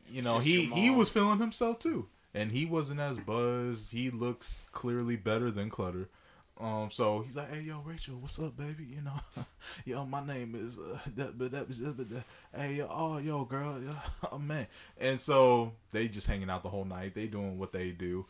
you 0.10 0.22
know, 0.22 0.40
he 0.40 0.62
Sister 0.62 0.76
he 0.76 0.90
mom. 0.90 0.98
was 0.98 1.10
feeling 1.10 1.40
himself 1.40 1.80
too, 1.80 2.08
and 2.34 2.52
he 2.52 2.66
wasn't 2.66 3.00
as 3.00 3.18
buzzed. 3.20 3.92
He 3.92 4.10
looks 4.10 4.66
clearly 4.72 5.16
better 5.16 5.52
than 5.52 5.70
Clutter. 5.70 6.10
Um, 6.60 6.90
so 6.90 7.22
he's 7.22 7.36
like, 7.36 7.54
"Hey, 7.54 7.62
yo, 7.62 7.82
Rachel, 7.84 8.16
what's 8.16 8.40
up, 8.40 8.56
baby? 8.56 8.86
You 8.90 9.02
know, 9.02 9.20
yo, 9.86 10.06
my 10.06 10.26
name 10.26 10.56
is 10.56 10.78
uh, 10.78 11.00
that, 11.18 11.38
but 11.38 11.52
that 11.52 11.68
was, 11.68 11.80
but 11.80 12.10
that, 12.10 12.24
hey, 12.56 12.76
yo, 12.76 12.88
oh, 12.90 13.18
yo, 13.18 13.44
girl, 13.44 13.82
yo, 13.82 13.94
oh 14.32 14.38
man." 14.38 14.68
And 14.98 15.20
so 15.20 15.74
they 15.92 16.08
just 16.08 16.28
hanging 16.28 16.50
out 16.50 16.64
the 16.64 16.70
whole 16.70 16.86
night. 16.86 17.14
They 17.14 17.28
doing 17.28 17.60
what 17.60 17.74
they 17.74 17.92
do. 17.92 18.26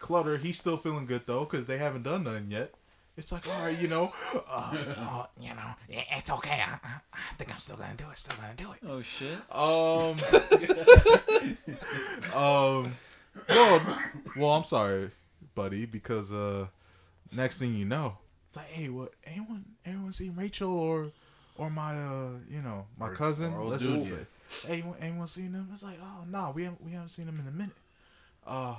Clutter, 0.00 0.36
he's 0.38 0.58
still 0.58 0.78
feeling 0.78 1.06
good 1.06 1.22
though, 1.26 1.44
cause 1.44 1.66
they 1.66 1.78
haven't 1.78 2.02
done 2.02 2.24
nothing 2.24 2.50
yet. 2.50 2.74
It's 3.20 3.32
like, 3.32 3.46
all 3.48 3.62
right, 3.62 3.78
you 3.78 3.86
know, 3.86 4.12
uh, 4.48 4.70
Oh, 4.98 5.26
you 5.40 5.50
know, 5.54 5.70
it's 5.88 6.30
okay. 6.30 6.62
I, 6.66 6.72
I, 6.82 7.00
I 7.12 7.34
think 7.38 7.52
I'm 7.52 7.58
still 7.58 7.76
gonna 7.76 7.94
do 7.96 8.04
it. 8.10 8.18
Still 8.18 8.36
gonna 8.40 8.54
do 8.56 8.72
it. 8.72 8.78
oh 8.88 9.02
shit! 9.02 9.38
um, 9.52 10.16
um, 12.34 12.92
well, 13.48 13.80
well, 14.36 14.50
I'm 14.50 14.64
sorry, 14.64 15.10
buddy, 15.54 15.86
because 15.86 16.32
uh, 16.32 16.66
next 17.34 17.58
thing 17.58 17.74
you 17.74 17.84
know, 17.84 18.16
it's 18.48 18.56
like, 18.56 18.66
hey, 18.68 18.88
what? 18.88 19.12
Anyone, 19.24 19.64
anyone 19.84 20.12
seen 20.12 20.34
Rachel 20.36 20.76
or, 20.76 21.08
or 21.56 21.70
my, 21.70 21.96
uh, 21.96 22.30
you 22.50 22.62
know, 22.62 22.86
my 22.98 23.08
Or- 23.08 23.14
cousin? 23.14 23.52
or 23.54 23.64
Let's 23.66 23.84
just 23.84 24.08
yeah. 24.10 24.16
say, 24.16 24.26
hey, 24.66 24.72
anyone, 24.74 24.96
anyone 25.00 25.26
seen 25.26 25.52
them? 25.52 25.68
It's 25.72 25.82
like, 25.82 25.98
oh 26.02 26.24
no, 26.28 26.52
we 26.54 26.64
haven't, 26.64 26.82
we 26.84 26.92
haven't 26.92 27.10
seen 27.10 27.26
them 27.26 27.38
in 27.40 27.46
a 27.46 27.50
minute. 27.52 27.76
Uh, 28.46 28.74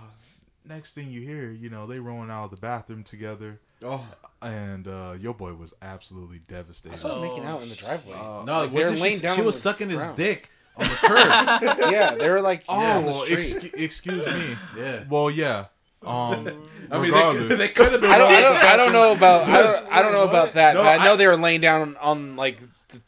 next 0.67 0.93
thing 0.93 1.11
you 1.11 1.21
hear, 1.21 1.51
you 1.51 1.69
know, 1.69 1.85
they 1.87 1.99
rolling 1.99 2.29
out 2.31 2.45
of 2.45 2.51
the 2.51 2.57
bathroom 2.61 3.03
together, 3.03 3.59
Oh 3.83 4.05
and 4.41 4.87
uh, 4.87 5.13
your 5.19 5.33
boy 5.35 5.53
was 5.53 5.73
absolutely 5.81 6.39
devastated. 6.47 6.93
I 6.93 6.97
saw 6.97 7.09
them 7.19 7.21
making 7.21 7.45
Oh, 7.45 7.49
out 7.49 7.61
in 7.63 7.69
the 7.69 7.75
driveway. 7.75 8.15
Uh, 8.15 8.43
no! 8.43 8.61
Like, 8.61 8.71
they're 8.73 8.91
laying 8.91 9.15
she, 9.17 9.21
down 9.21 9.35
she 9.35 9.41
was 9.43 9.55
the 9.55 9.61
sucking 9.61 9.89
his 9.89 9.97
ground. 9.99 10.17
dick 10.17 10.49
on 10.77 10.85
the 10.87 10.95
curb. 10.95 11.91
yeah, 11.91 12.15
they 12.15 12.29
were 12.29 12.41
like, 12.41 12.63
Oh, 12.67 12.81
yeah, 12.81 12.97
well, 12.99 13.13
street. 13.13 13.37
excu- 13.39 13.73
excuse 13.79 14.25
me. 14.25 14.57
yeah. 14.77 15.03
Well, 15.09 15.29
yeah. 15.29 15.65
Um, 16.03 16.47
I 16.91 16.97
mean, 16.99 17.11
they, 17.49 17.55
they 17.55 17.67
could 17.67 17.91
have 17.91 18.01
been. 18.01 18.09
I 18.09 18.17
don't, 18.17 18.31
I 18.31 18.41
don't, 18.41 18.63
I 18.63 18.77
don't 18.77 18.93
know 18.93 19.11
about, 19.11 19.47
I 19.47 19.61
don't, 19.61 19.91
I 19.93 20.01
don't 20.01 20.11
know 20.13 20.23
about 20.23 20.53
that, 20.53 20.73
No, 20.73 20.81
but 20.81 20.99
I 20.99 21.05
know 21.05 21.13
I- 21.13 21.17
they 21.17 21.27
were 21.27 21.37
laying 21.37 21.61
down 21.61 21.81
on, 21.81 21.97
on 21.97 22.35
like 22.35 22.59
the 22.89 23.01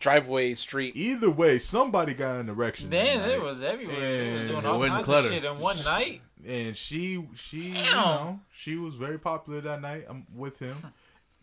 driveway 0.00 0.54
street. 0.54 0.96
either 0.96 1.28
way, 1.30 1.58
somebody 1.58 2.14
got 2.14 2.36
an 2.36 2.48
erection. 2.48 2.88
Man, 2.88 3.28
it 3.28 3.42
was 3.42 3.60
everywhere. 3.62 3.94
He 3.96 4.28
And 4.30 4.38
was 4.38 4.48
doing 4.48 4.58
it 4.58 4.64
all 4.66 4.72
wasn't 4.78 4.94
kinds 4.94 5.04
clutter. 5.04 5.26
of 5.28 5.32
shit 5.34 5.44
in 5.44 5.58
one 5.58 5.76
night. 5.84 6.22
And 6.46 6.76
she, 6.76 7.24
she, 7.34 7.58
you 7.70 7.90
know, 7.92 8.40
she 8.52 8.76
was 8.76 8.94
very 8.94 9.18
popular 9.18 9.60
that 9.62 9.80
night 9.80 10.04
um, 10.08 10.26
with 10.34 10.58
him. 10.58 10.76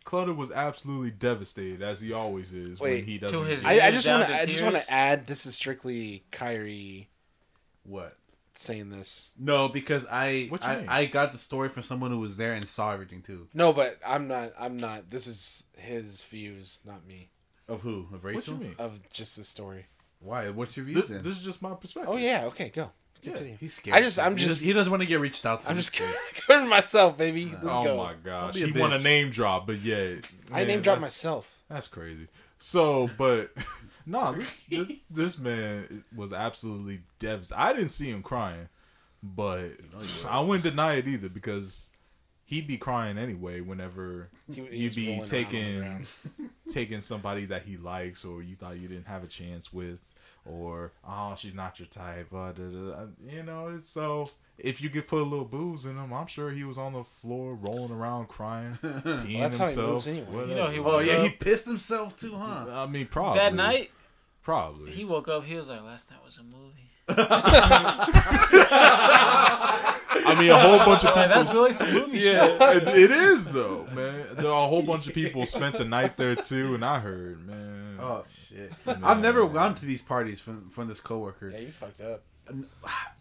Clutter 0.05 0.33
was 0.33 0.49
absolutely 0.51 1.11
devastated, 1.11 1.81
as 1.81 2.01
he 2.01 2.13
always 2.13 2.53
is 2.53 2.79
when 2.79 3.03
he 3.03 3.17
doesn't. 3.17 3.45
his- 3.45 3.63
I, 3.65 3.87
I 3.87 3.91
just 3.91 4.07
want 4.07 4.23
to, 4.25 4.29
to 4.31 4.41
I 4.41 4.45
just 4.45 4.63
want 4.63 4.75
to 4.75 4.91
add, 4.91 5.27
this 5.27 5.45
is 5.45 5.55
strictly 5.55 6.23
Kyrie 6.31 7.09
What? 7.83 8.15
saying 8.55 8.89
this. 8.89 9.33
No, 9.37 9.69
because 9.69 10.05
I 10.09 10.47
What 10.49 10.63
you 10.63 10.69
I, 10.69 10.75
mean? 10.77 10.85
I 10.89 11.05
got 11.05 11.31
the 11.31 11.37
story 11.37 11.69
from 11.69 11.83
someone 11.83 12.11
who 12.11 12.19
was 12.19 12.37
there 12.37 12.53
and 12.53 12.65
saw 12.65 12.91
everything 12.93 13.21
too. 13.21 13.47
No, 13.53 13.71
but 13.71 13.99
I'm 14.05 14.27
not, 14.27 14.53
I'm 14.59 14.77
not. 14.77 15.09
This 15.11 15.27
is 15.27 15.65
his 15.77 16.23
views, 16.23 16.79
not 16.85 17.05
me, 17.05 17.29
Of 17.67 17.81
who? 17.81 18.07
Of 18.13 18.23
Rachel? 18.25 18.55
what 18.55 18.61
you 18.61 18.67
mean? 18.69 18.75
of 18.79 18.99
just 19.11 19.35
the 19.37 19.43
story. 19.43 19.85
Why? 20.19 20.49
What's 20.49 20.75
your 20.75 20.85
views 20.85 21.01
This, 21.01 21.07
then? 21.09 21.23
this 21.23 21.37
is 21.37 21.43
just 21.43 21.61
my 21.61 21.73
perspective. 21.75 22.11
Oh 22.13 22.17
yeah, 22.17 22.45
okay, 22.47 22.69
go. 22.69 22.91
Continue. 23.23 23.57
He's 23.59 23.73
scared. 23.75 23.97
I 23.97 24.01
just- 24.01 24.19
I'm 24.19 24.33
He 24.37 24.43
just- 24.43 24.59
does- 24.59 24.67
he 24.67 24.73
doesn't 24.73 24.89
want 24.91 25.01
to 25.03 25.07
get 25.07 25.19
reached 25.19 25.45
out 25.45 25.63
to. 25.63 25.69
I'm 25.69 25.75
just 25.75 25.89
scared. 25.93 26.15
covering 26.47 26.69
myself, 26.69 27.17
baby. 27.17 27.45
Let's 27.61 27.65
oh 27.75 27.83
go. 27.83 27.97
my 27.97 28.13
gosh, 28.23 28.55
he 28.55 28.71
want 28.71 28.93
a 28.93 28.99
name 28.99 29.29
drop, 29.29 29.67
but 29.67 29.79
yeah, 29.79 30.15
I 30.51 30.59
man, 30.59 30.67
name 30.67 30.81
drop 30.81 30.99
myself. 30.99 31.57
That's 31.69 31.87
crazy. 31.87 32.27
So, 32.59 33.09
but 33.17 33.51
nah, 34.05 34.31
this, 34.69 34.87
this 34.87 34.91
this 35.09 35.37
man 35.39 36.03
was 36.15 36.33
absolutely 36.33 37.01
devastated. 37.19 37.59
I 37.61 37.73
didn't 37.73 37.89
see 37.89 38.09
him 38.09 38.21
crying, 38.23 38.69
but 39.23 39.71
I 40.27 40.39
wouldn't 40.41 40.63
deny 40.63 40.93
it 40.95 41.07
either 41.07 41.29
because 41.29 41.91
he'd 42.45 42.65
be 42.67 42.77
crying 42.77 43.17
anyway 43.17 43.61
whenever 43.61 44.29
He- 44.51 44.61
he 44.71 44.77
you'd 44.77 44.87
was 44.89 44.95
be 44.95 45.07
rolling 45.07 45.19
around 45.19 45.19
on 45.19 45.23
the 45.23 45.29
taking 45.29 46.09
taking 46.69 47.01
somebody 47.01 47.45
that 47.45 47.63
he 47.63 47.77
likes 47.77 48.23
or 48.25 48.41
you 48.41 48.55
thought 48.55 48.77
you 48.79 48.87
didn't 48.87 49.07
have 49.07 49.23
a 49.23 49.27
chance 49.27 49.71
with. 49.73 50.01
Or 50.49 50.91
oh, 51.07 51.35
she's 51.37 51.53
not 51.53 51.79
your 51.79 51.87
type. 51.87 52.33
Uh, 52.33 52.51
da, 52.51 52.63
da, 52.63 52.91
da. 52.91 53.05
You 53.29 53.43
know, 53.43 53.71
it's 53.75 53.87
so 53.87 54.27
if 54.57 54.81
you 54.81 54.89
could 54.89 55.07
put 55.07 55.21
a 55.21 55.23
little 55.23 55.45
booze 55.45 55.85
in 55.85 55.97
him, 55.97 56.11
I'm 56.11 56.27
sure 56.27 56.49
he 56.51 56.63
was 56.63 56.77
on 56.77 56.93
the 56.93 57.03
floor 57.21 57.53
rolling 57.55 57.91
around 57.91 58.27
crying, 58.29 58.77
peeing 58.83 59.39
that's 59.39 59.57
how 59.57 59.65
he 59.65 59.71
himself. 59.71 59.91
moves 59.91 60.07
anyway. 60.07 60.49
You 60.49 60.55
know, 60.55 60.65
whatever. 60.65 60.71
he 60.71 60.79
Oh 60.79 60.99
yeah, 60.99 61.13
up. 61.17 61.23
he 61.23 61.29
pissed 61.29 61.67
himself 61.67 62.19
too, 62.19 62.33
huh? 62.35 62.65
I 62.71 62.85
mean, 62.87 63.05
probably 63.07 63.39
that 63.39 63.53
night, 63.53 63.91
Probably. 64.41 64.91
he 64.91 65.05
woke 65.05 65.27
up. 65.27 65.43
He 65.43 65.55
was 65.55 65.67
like, 65.67 65.83
"Last 65.83 66.09
night 66.09 66.19
was 66.25 66.37
a 66.37 66.43
movie." 66.43 66.85
I 70.11 70.39
mean, 70.39 70.49
a 70.51 70.57
whole 70.59 70.77
bunch 70.79 71.03
of 71.03 71.09
people. 71.09 71.21
Like, 71.21 71.29
that's 71.29 71.53
really 71.53 71.73
some 71.73 71.93
movie 71.93 72.19
shit. 72.19 72.33
yeah, 72.35 72.71
it, 72.77 72.87
it 72.87 73.11
is 73.11 73.45
though, 73.45 73.87
man. 73.93 74.25
There 74.33 74.51
are 74.51 74.65
a 74.65 74.67
whole 74.67 74.81
bunch 74.81 75.07
of 75.07 75.13
people 75.13 75.45
spent 75.45 75.77
the 75.77 75.85
night 75.85 76.17
there 76.17 76.35
too, 76.35 76.73
and 76.75 76.83
I 76.83 76.99
heard, 76.99 77.45
man. 77.47 77.97
Oh 78.01 78.23
shit! 78.29 78.71
Man. 78.85 79.01
I've 79.03 79.21
never 79.21 79.47
gone 79.47 79.75
to 79.75 79.85
these 79.85 80.01
parties 80.01 80.39
from 80.39 80.69
from 80.69 80.87
this 80.87 80.99
coworker. 80.99 81.49
Yeah, 81.49 81.59
you 81.59 81.71
fucked 81.71 82.01
up. 82.01 82.23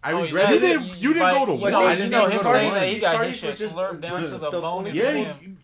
I 0.02 0.12
Oh, 0.12 0.22
regret 0.22 0.48
yeah, 0.50 0.54
it. 0.56 0.60
didn't- 0.60 0.96
you 0.98 1.12
didn't 1.12 1.34
go 1.34 1.46
to 1.46 1.54
one. 1.54 1.72
know, 1.72 1.84
I 1.86 1.94
didn't 1.94 2.10
know 2.10 2.26
him 2.26 2.42
saying 2.44 2.72
that 2.72 2.86
he 2.88 2.94
These 2.94 3.02
got 3.02 3.10
his 3.10 3.18
parties 3.18 3.36
shit 3.36 3.48
were 3.50 3.56
just 3.56 3.74
slurped 3.74 4.00
down 4.00 4.22
the- 4.22 4.28
to 4.30 4.38
the 4.38 4.50
the 4.50 4.60
bone. 4.60 4.86
Yeah, 4.94 5.02
everything. 5.04 5.58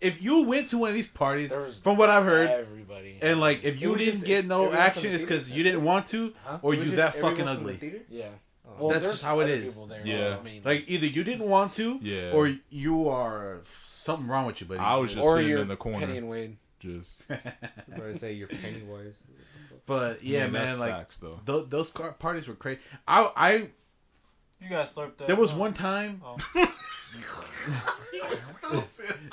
if 0.00 0.22
you 0.22 0.42
went 0.42 0.68
to 0.70 0.78
one 0.78 0.88
of 0.90 0.94
these 0.94 1.08
parties, 1.08 1.52
from 1.82 1.96
what 1.96 2.10
I've 2.10 2.24
heard, 2.24 2.50
Everybody. 2.50 3.18
and 3.22 3.40
like 3.40 3.64
if 3.64 3.80
you 3.80 3.96
didn't 3.96 4.14
just 4.14 4.26
get 4.26 4.46
no 4.46 4.70
action, 4.72 5.14
it's 5.14 5.24
because 5.24 5.50
you 5.50 5.62
didn't 5.62 5.84
want 5.84 6.06
to, 6.08 6.34
Huh? 6.44 6.58
or 6.60 6.74
you 6.74 6.82
just 6.84 6.96
that 6.96 7.14
fucking 7.14 7.48
ugly. 7.48 8.02
yeah. 8.10 8.26
Uh, 8.66 8.70
well, 8.80 8.88
That's 8.90 9.04
just 9.12 9.24
how 9.24 9.40
it 9.40 9.48
is. 9.48 9.58
other 9.58 9.62
is. 9.66 9.74
people 9.74 9.86
there, 9.86 10.02
Yeah. 10.04 10.36
I 10.38 10.42
mean, 10.42 10.62
Like 10.64 10.84
either 10.88 11.06
you 11.06 11.22
didn't 11.24 11.48
want 11.48 11.72
to, 11.74 11.98
Yeah. 12.02 12.32
or 12.32 12.52
you 12.68 13.08
are 13.08 13.60
something 13.86 14.26
wrong 14.26 14.44
with 14.46 14.60
you, 14.60 14.66
buddy. 14.66 14.80
I 14.80 14.96
was 14.96 15.12
just 15.14 15.24
or 15.24 15.36
sitting 15.36 15.50
you're 15.50 15.60
in 15.60 15.68
the 15.68 15.76
corner, 15.76 16.00
Penny 16.00 16.18
and 16.18 16.28
Wade. 16.28 16.56
just 16.80 17.24
I'm 17.30 17.38
about 17.88 18.02
to 18.12 18.18
say 18.18 18.32
you're 18.32 18.48
Pennywise. 18.48 19.14
But 19.86 20.22
yeah, 20.24 20.40
Man, 20.44 20.52
man, 20.52 20.64
that's 20.66 20.80
like 20.80 20.90
facts, 20.92 21.18
though. 21.18 21.38
th- 21.46 21.66
those 21.68 21.90
car- 21.92 22.12
parties 22.12 22.48
were 22.48 22.54
crazy. 22.54 22.80
I, 23.06 23.30
I, 23.36 23.52
You 24.60 24.68
guys 24.68 24.92
slurped 24.92 25.18
that. 25.18 25.26
there 25.28 25.36
was 25.36 25.52
huh? 25.52 25.58
one 25.58 25.72
time. 25.74 26.22
Oh. 26.24 26.36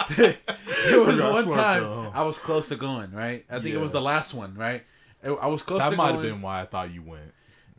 there 0.17 1.01
was 1.01 1.19
one 1.21 1.49
time 1.51 1.83
though. 1.83 2.11
I 2.13 2.21
was 2.23 2.37
close 2.37 2.67
to 2.69 2.75
going. 2.75 3.11
Right, 3.11 3.45
I 3.49 3.59
think 3.59 3.73
it 3.75 3.79
was 3.79 3.91
the 3.91 4.01
last 4.01 4.33
one. 4.33 4.55
Right, 4.55 4.83
I 5.23 5.29
I 5.29 5.47
was 5.47 5.63
close. 5.63 5.79
That 5.79 5.89
to 5.91 5.95
might 5.95 6.13
have 6.13 6.21
been 6.21 6.41
why 6.41 6.61
I 6.61 6.65
thought 6.65 6.91
you 6.93 7.01
went. 7.01 7.33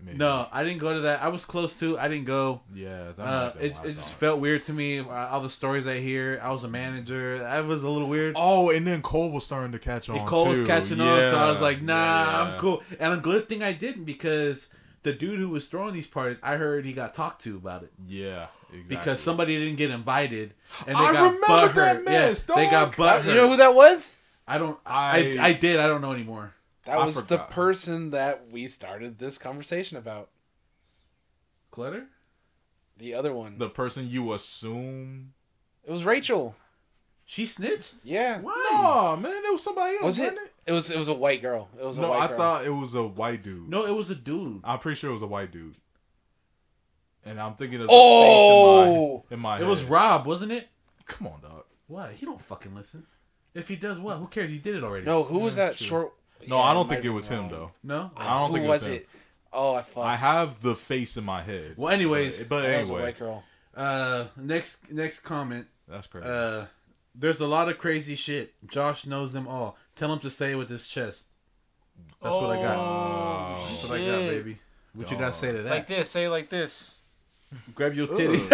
Maybe. 0.05 0.19
No, 0.19 0.47
I 0.53 0.63
didn't 0.63 0.79
go 0.81 0.93
to 0.95 1.01
that. 1.03 1.23
I 1.23 1.29
was 1.29 1.45
close 1.45 1.79
to. 1.81 1.99
I 1.99 2.09
didn't 2.09 2.27
go. 2.27 2.61
Yeah, 2.75 3.13
that 3.17 3.23
Uh, 3.23 3.53
it, 3.59 3.75
it 3.85 3.95
just 3.95 4.15
felt 4.15 4.39
weird 4.41 4.65
to 4.65 4.73
me. 4.73 4.99
uh, 5.01 5.05
All 5.09 5.41
the 5.41 5.49
stories 5.51 5.87
I 5.87 5.99
hear. 6.01 6.39
I 6.43 6.51
was 6.53 6.63
a 6.65 6.69
manager. 6.69 7.39
That 7.39 7.65
was 7.65 7.83
a 7.85 7.89
little 7.89 8.09
weird. 8.09 8.35
Oh, 8.37 8.71
and 8.71 8.87
then 8.87 9.01
Cole 9.03 9.31
was 9.31 9.47
starting 9.47 9.73
to 9.73 9.79
catch 9.79 10.09
on. 10.11 10.19
And 10.19 10.27
Cole 10.29 10.47
was 10.49 10.61
too. 10.61 10.67
catching 10.67 11.01
on, 11.01 11.21
so 11.31 11.39
I 11.39 11.51
was 11.51 11.61
like, 11.61 11.81
"Nah, 11.81 11.95
yeah. 11.95 12.43
I'm 12.55 12.61
cool." 12.61 12.83
And 13.01 13.15
a 13.15 13.17
good 13.17 13.49
thing 13.49 13.63
I 13.63 13.73
didn't 13.73 14.05
because 14.05 14.69
the 15.05 15.13
dude 15.13 15.39
who 15.39 15.49
was 15.49 15.69
throwing 15.69 15.95
these 15.95 16.07
parties, 16.07 16.39
I 16.43 16.57
heard 16.57 16.85
he 16.85 16.93
got 16.93 17.15
talked 17.15 17.43
to 17.45 17.57
about 17.57 17.83
it 17.83 17.93
Yeah, 18.07 18.47
exactly. 18.73 18.97
because 18.97 19.21
somebody 19.21 19.57
didn't 19.59 19.77
get 19.77 19.91
invited, 19.91 20.55
and 20.87 20.97
they 20.97 21.01
I 21.03 21.13
got 21.13 21.23
remember 21.33 21.47
butthurt. 21.47 21.75
that 21.75 22.05
mess, 22.05 22.47
yeah, 22.49 22.55
they 22.57 22.71
got 22.71 22.97
dog. 22.97 23.23
butthurt. 23.23 23.29
You 23.29 23.35
know 23.35 23.49
who 23.51 23.57
that 23.57 23.75
was? 23.75 24.21
I 24.47 24.59
don't. 24.59 24.79
I, 24.85 25.37
I- 25.41 25.47
I 25.49 25.53
did. 25.55 25.79
I 25.81 25.87
don't 25.87 26.01
know 26.03 26.13
anymore. 26.13 26.53
That 26.85 26.99
I 26.99 27.05
was 27.05 27.27
the 27.27 27.39
person 27.39 28.11
that 28.11 28.49
we 28.51 28.67
started 28.67 29.19
this 29.19 29.39
conversation 29.39 29.97
about. 29.97 30.29
Clutter. 31.71 32.07
The 32.97 33.15
other 33.15 33.33
one. 33.35 33.59
the 33.59 33.69
person 33.69 34.09
you 34.09 34.33
assume. 34.33 35.33
it 35.85 35.91
was 35.91 36.05
Rachel. 36.05 36.55
She 37.27 37.47
snitched. 37.47 37.95
Yeah. 38.05 38.41
Why? 38.41 38.69
No, 38.71 39.17
man, 39.17 39.33
it 39.33 39.53
was 39.53 39.65
somebody 39.65 39.95
else. 39.97 40.05
Was 40.05 40.19
it? 40.19 40.23
wasn't 40.35 40.51
It 40.67 40.73
was. 40.73 40.91
It 40.91 40.99
was 40.99 41.09
a 41.09 41.15
white 41.15 41.41
girl. 41.43 41.69
It 41.81 41.85
was 41.85 41.97
a 41.99 42.03
No, 42.03 42.11
white 42.11 42.23
I 42.23 42.27
girl. 42.29 42.37
thought 42.37 42.65
it 42.67 42.71
was 42.71 42.95
a 42.95 43.03
white 43.03 43.43
dude. 43.43 43.69
No, 43.69 43.87
it 43.87 43.91
was 43.97 44.11
a 44.11 44.15
dude. 44.15 44.61
I'm 44.63 44.79
pretty 44.79 44.97
sure 44.97 45.11
it 45.11 45.15
was 45.15 45.23
a 45.23 45.27
white 45.27 45.51
dude. 45.51 45.75
And 47.25 47.41
I'm 47.41 47.55
thinking 47.55 47.81
of 47.81 47.87
the 47.89 47.93
Oh! 47.93 49.21
face 49.21 49.33
in 49.33 49.39
my, 49.41 49.57
in 49.57 49.63
It 49.63 49.65
my 49.65 49.71
was. 49.71 49.83
Rob, 49.85 50.27
wasn't 50.27 50.53
it? 50.53 50.69
Come 51.07 51.27
on, 51.29 51.41
dog. 51.41 51.65
What? 51.87 52.13
He 52.13 52.27
don't 52.27 52.41
fucking 52.41 52.75
listen. 52.75 53.07
If 53.55 53.69
he 53.69 53.77
does, 53.77 53.99
what? 53.99 54.19
Who 54.19 54.27
cares? 54.27 54.51
He 54.51 54.59
did 54.59 54.75
it 54.77 54.85
already. 54.85 55.07
No, 55.07 55.23
who 55.25 55.39
was 55.39 55.57
that 55.57 55.77
true. 55.79 55.87
short? 55.87 56.13
No, 56.47 56.57
Yeah, 56.59 56.63
I 56.63 56.75
don't 56.75 56.89
think 56.89 57.05
it 57.05 57.11
was 57.11 57.29
been 57.29 57.45
him 57.45 57.51
though. 57.51 57.71
No. 57.83 58.11
I 58.17 58.39
don't 58.41 58.49
who 58.49 58.55
think 58.55 58.67
it 58.67 58.69
was 58.69 58.81
was 58.83 58.87
him. 58.89 58.95
it? 58.95 59.09
Oh, 59.53 59.75
I 59.75 59.83
fuck. 59.83 60.05
I 60.05 60.17
have 60.17 60.61
the 60.63 60.75
face 60.75 61.17
in 61.17 61.25
my 61.25 61.43
head. 61.43 61.75
Well, 61.77 61.93
anyways, 61.93 62.41
but, 62.41 62.49
but 62.49 62.61
that 62.63 62.81
was 62.81 62.91
a 62.91 62.93
anyway, 62.93 63.03
white 63.07 63.19
girl. 63.19 63.45
uh, 63.77 64.27
next 64.37 64.91
next 64.93 65.21
comment. 65.21 65.67
that's 65.89 66.07
crazy. 66.09 66.27
Uh, 66.29 66.65
there's 67.15 67.41
a 67.41 67.47
lot 67.47 67.69
of 67.69 67.79
crazy 67.79 68.17
shit. 68.17 68.53
Josh 68.69 69.07
knows 69.07 69.33
them 69.33 69.47
all. 69.47 69.77
Tell 69.95 70.13
him 70.13 70.19
to 70.21 70.31
say 70.31 70.53
it 70.53 70.57
with 70.57 70.69
his 70.69 70.89
chest. 70.89 71.27
That's 72.21 72.35
what 72.35 72.51
I 72.59 72.63
got. 72.63 72.77
Oh, 72.79 73.65
That's 73.69 73.89
what 73.89 74.01
I 74.01 74.05
got, 74.07 74.19
baby. 74.29 74.59
What 74.95 75.11
you 75.11 75.17
got 75.17 75.33
to 75.35 75.39
say 75.39 75.53
to 75.53 75.63
that? 75.63 75.71
Like 75.71 75.87
this. 75.87 76.11
Say 76.11 76.25
it 76.25 76.31
like 76.31 76.51
this. 76.51 77.01
Grab 77.75 77.95
your 77.95 78.09
titties. 78.09 78.49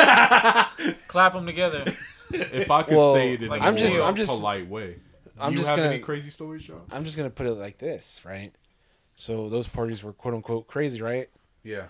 Clap 1.08 1.32
them 1.32 1.46
together. 1.46 1.94
if 2.30 2.70
I 2.70 2.82
could 2.82 2.96
Well, 2.96 3.14
say 3.14 3.32
it 3.34 3.42
in 3.42 3.48
like 3.48 3.62
a 3.62 3.64
I'm 3.64 3.74
more 3.74 3.80
just- 3.82 4.00
I'm 4.02 4.16
just- 4.16 4.38
polite 4.38 4.68
way, 4.68 4.96
I'm 5.40 5.52
you 5.52 5.58
just 5.58 5.68
have 5.70 5.78
gonna- 5.78 5.90
any 5.90 5.98
crazy 6.00 6.30
stories, 6.30 6.62
Sean? 6.62 6.82
I'm 6.92 7.04
just 7.04 7.16
gonna 7.16 7.30
put 7.30 7.46
it 7.46 7.52
like 7.54 7.78
this, 7.78 8.20
right? 8.24 8.52
So 9.14 9.48
those 9.48 9.68
parties 9.68 10.02
were 10.02 10.12
quote 10.12 10.34
unquote 10.34 10.66
crazy, 10.66 11.00
right? 11.02 11.28
yeah. 11.62 11.86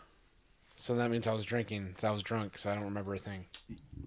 So 0.76 0.94
that 0.96 1.11
means 1.11 1.26
I 1.26 1.34
was 1.34 1.44
drinking. 1.44 1.94
So 1.98 2.09
I 2.09 2.11
was 2.11 2.22
drunk. 2.22 2.57
So 2.57 2.70
I 2.70 2.74
don't 2.74 2.84
remember 2.84 3.12
a 3.12 3.18
thing. 3.18 3.44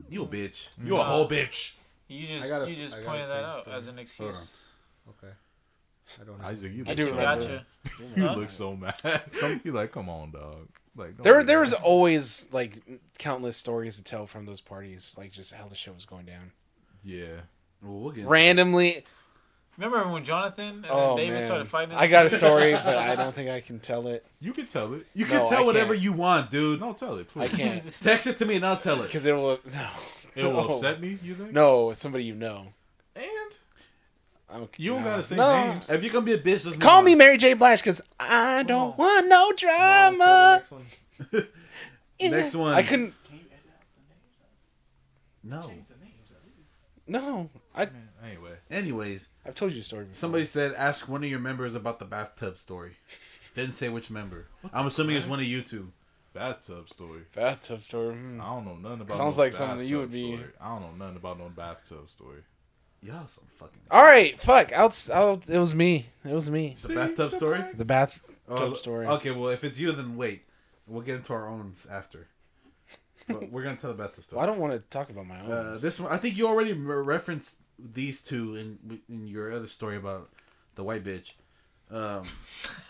You 0.09 0.23
a 0.23 0.27
bitch. 0.27 0.69
You 0.83 0.97
a 0.97 1.03
whole 1.03 1.29
bitch. 1.29 1.73
You 2.07 2.25
just 2.25 2.49
got 2.49 2.63
a- 2.63 2.69
you 2.69 2.75
just 2.75 2.95
I 2.95 2.99
got 2.99 3.05
a 3.05 3.09
pointed 3.11 3.29
that 3.29 3.43
out 3.43 3.61
story. 3.61 3.75
as 3.77 3.87
an 3.87 3.99
excuse. 3.99 4.35
Hold 4.35 4.47
on. 5.07 5.13
Okay. 5.27 5.33
I 6.19 6.23
don't 6.25 6.41
know. 6.41 6.47
Isaac, 6.47 6.73
you 6.73 6.83
I 6.85 6.89
look 6.89 6.97
do 6.97 7.05
so 7.05 7.09
remember. 7.11 7.45
mad. 7.47 7.65
Gotcha. 7.85 8.03
You 8.19 8.29
look 8.31 8.49
so 8.49 8.75
mad. 8.75 9.01
you 9.63 9.71
like, 9.71 9.91
come 9.91 10.09
on, 10.09 10.31
dog. 10.31 10.67
Like 10.95 11.15
don't 11.17 11.23
There, 11.23 11.39
do 11.41 11.45
there 11.45 11.59
was 11.59 11.73
always 11.73 12.51
like 12.51 12.79
countless 13.19 13.55
stories 13.55 13.97
to 13.97 14.03
tell 14.03 14.25
from 14.25 14.45
those 14.47 14.59
parties, 14.61 15.13
like 15.17 15.31
just 15.31 15.53
how 15.53 15.67
the 15.67 15.75
shit 15.75 15.93
was 15.93 16.05
going 16.05 16.25
down. 16.25 16.51
yeah. 17.03 17.41
Well, 17.83 17.99
we'll 17.99 18.11
get 18.13 18.25
Randomly, 18.25 19.03
Remember 19.77 20.07
when 20.11 20.23
Jonathan 20.23 20.67
and 20.67 20.85
oh 20.89 21.17
David 21.17 21.33
man, 21.33 21.45
started 21.45 21.67
fighting? 21.67 21.95
I 21.95 22.05
got 22.07 22.25
a 22.27 22.29
story, 22.29 22.73
but 22.73 22.95
I 22.95 23.15
don't 23.15 23.33
think 23.35 23.49
I 23.49 23.59
can 23.61 23.79
tell 23.79 24.07
it 24.07 24.23
You 24.39 24.53
can 24.53 24.67
tell 24.67 24.93
it. 24.93 25.07
You 25.15 25.25
can 25.25 25.37
No, 25.43 25.49
tell 25.49 25.63
I 25.63 25.65
whatever 25.65 25.93
can't. 25.93 26.03
you 26.03 26.13
want, 26.13 26.51
dude. 26.51 26.79
No, 26.79 26.93
tell 26.93 27.15
it, 27.17 27.27
please. 27.29 27.51
I 27.51 27.55
can't 27.57 27.83
Text 28.01 28.27
it 28.27 28.37
to 28.37 28.45
me 28.45 28.57
and 28.57 28.65
I'll 28.65 28.77
tell 28.77 29.01
it. 29.01 29.05
because 29.07 29.25
it 29.25 29.33
will 29.33 29.59
no. 29.73 29.87
It 30.35 30.43
will 30.45 30.53
No. 30.53 30.69
upset 30.69 31.01
me. 31.01 31.17
You 31.23 31.33
think? 31.35 31.51
No, 31.53 31.89
it's 31.91 31.99
somebody 31.99 32.23
you 32.23 32.35
know. 32.35 32.67
And 33.15 33.25
I'm, 34.51 34.69
you 34.77 34.91
don't 34.93 35.03
no. 35.03 35.09
gotta 35.09 35.23
say 35.23 35.35
No. 35.37 35.65
names. 35.67 35.89
If 35.89 36.03
you're 36.03 36.13
gonna 36.13 36.25
be 36.25 36.33
a 36.33 36.37
bitch, 36.39 36.65
let's 36.67 36.77
Call 36.77 37.01
me. 37.01 37.15
Mary 37.15 37.37
J. 37.37 37.53
Blige 37.55 37.79
because 37.79 38.01
I 38.19 38.61
don't 38.63 38.95
want 38.97 39.27
no 39.27 39.51
drama. 39.57 40.61
tell 40.69 40.77
the 40.77 40.83
next 41.31 41.31
one. 41.31 41.47
Next 42.31 42.55
one. 42.55 42.73
I 42.75 42.83
couldn't. 42.83 43.13
No. 45.43 45.71
No, 47.07 47.49
I. 47.75 47.81
Anyway, 47.83 47.97
Anyways, 48.73 49.29
I've 49.45 49.55
told 49.55 49.71
you 49.71 49.79
the 49.79 49.85
story 49.85 50.03
before. 50.05 50.15
somebody 50.15 50.45
said 50.45 50.73
ask 50.73 51.07
one 51.07 51.23
of 51.23 51.29
your 51.29 51.39
members 51.39 51.75
about 51.75 51.99
the 51.99 52.05
bathtub 52.05 52.57
story. 52.57 52.93
Didn't 53.55 53.73
say 53.73 53.89
which 53.89 54.09
member. 54.09 54.47
I'm 54.73 54.87
assuming 54.87 55.15
it's 55.15 55.27
one 55.27 55.39
of 55.39 55.45
you 55.45 55.61
two. 55.61 55.91
bathtub 56.33 56.89
story. 56.89 57.21
bathtub 57.35 57.83
story. 57.83 58.15
hmm. 58.15 58.41
I 58.41 58.45
don't 58.45 58.65
know 58.65 58.75
nothing 58.75 59.01
about. 59.01 59.13
It. 59.13 59.17
Sounds 59.17 59.37
no 59.37 59.43
like 59.43 59.53
something 59.53 59.77
that 59.79 59.85
you 59.85 59.99
would 59.99 60.11
be- 60.11 60.35
story. 60.35 60.49
I 60.59 60.69
don't 60.69 60.81
know 60.81 61.05
nothing 61.05 61.17
about 61.17 61.39
no 61.39 61.49
bathtub 61.49 62.09
story. 62.09 62.41
Y'all 63.01 63.27
some 63.27 63.43
fucking. 63.57 63.81
All 63.91 64.03
right, 64.03 64.33
fuck. 64.37 64.71
I'll, 64.73 64.93
I'll. 65.13 65.41
It 65.47 65.57
was 65.57 65.75
me. 65.75 66.07
It 66.23 66.33
was 66.33 66.49
me. 66.49 66.75
The 66.87 66.95
bathtub 66.95 67.33
story. 67.33 67.61
The 67.75 67.85
bathtub 67.85 68.21
Oh, 68.47 68.73
story. 68.73 69.07
Okay, 69.07 69.31
well, 69.31 69.49
if 69.49 69.63
it's 69.63 69.77
you, 69.79 69.91
then 69.91 70.15
wait. 70.17 70.43
We'll 70.87 71.01
get 71.01 71.15
into 71.15 71.33
our 71.33 71.47
own 71.47 71.73
after. 71.89 72.27
But 73.27 73.51
we're 73.51 73.63
gonna 73.63 73.77
tell 73.77 73.91
the 73.93 74.01
bathtub 74.01 74.23
story. 74.25 74.37
Well, 74.37 74.43
I 74.43 74.45
don't 74.51 74.59
want 74.59 74.73
to 74.73 74.79
talk 74.79 75.09
about 75.09 75.25
my 75.25 75.39
own. 75.39 75.51
Uh, 75.51 75.77
this 75.79 75.99
one, 75.99 76.11
I 76.11 76.17
think 76.17 76.35
you 76.35 76.47
already 76.47 76.73
referenced 76.73 77.59
these 77.79 78.21
two 78.21 78.55
in 78.55 79.01
in 79.09 79.27
your 79.27 79.51
other 79.51 79.67
story 79.67 79.97
about 79.97 80.29
the 80.75 80.83
white 80.83 81.03
bitch. 81.03 81.31
Um, 81.91 82.23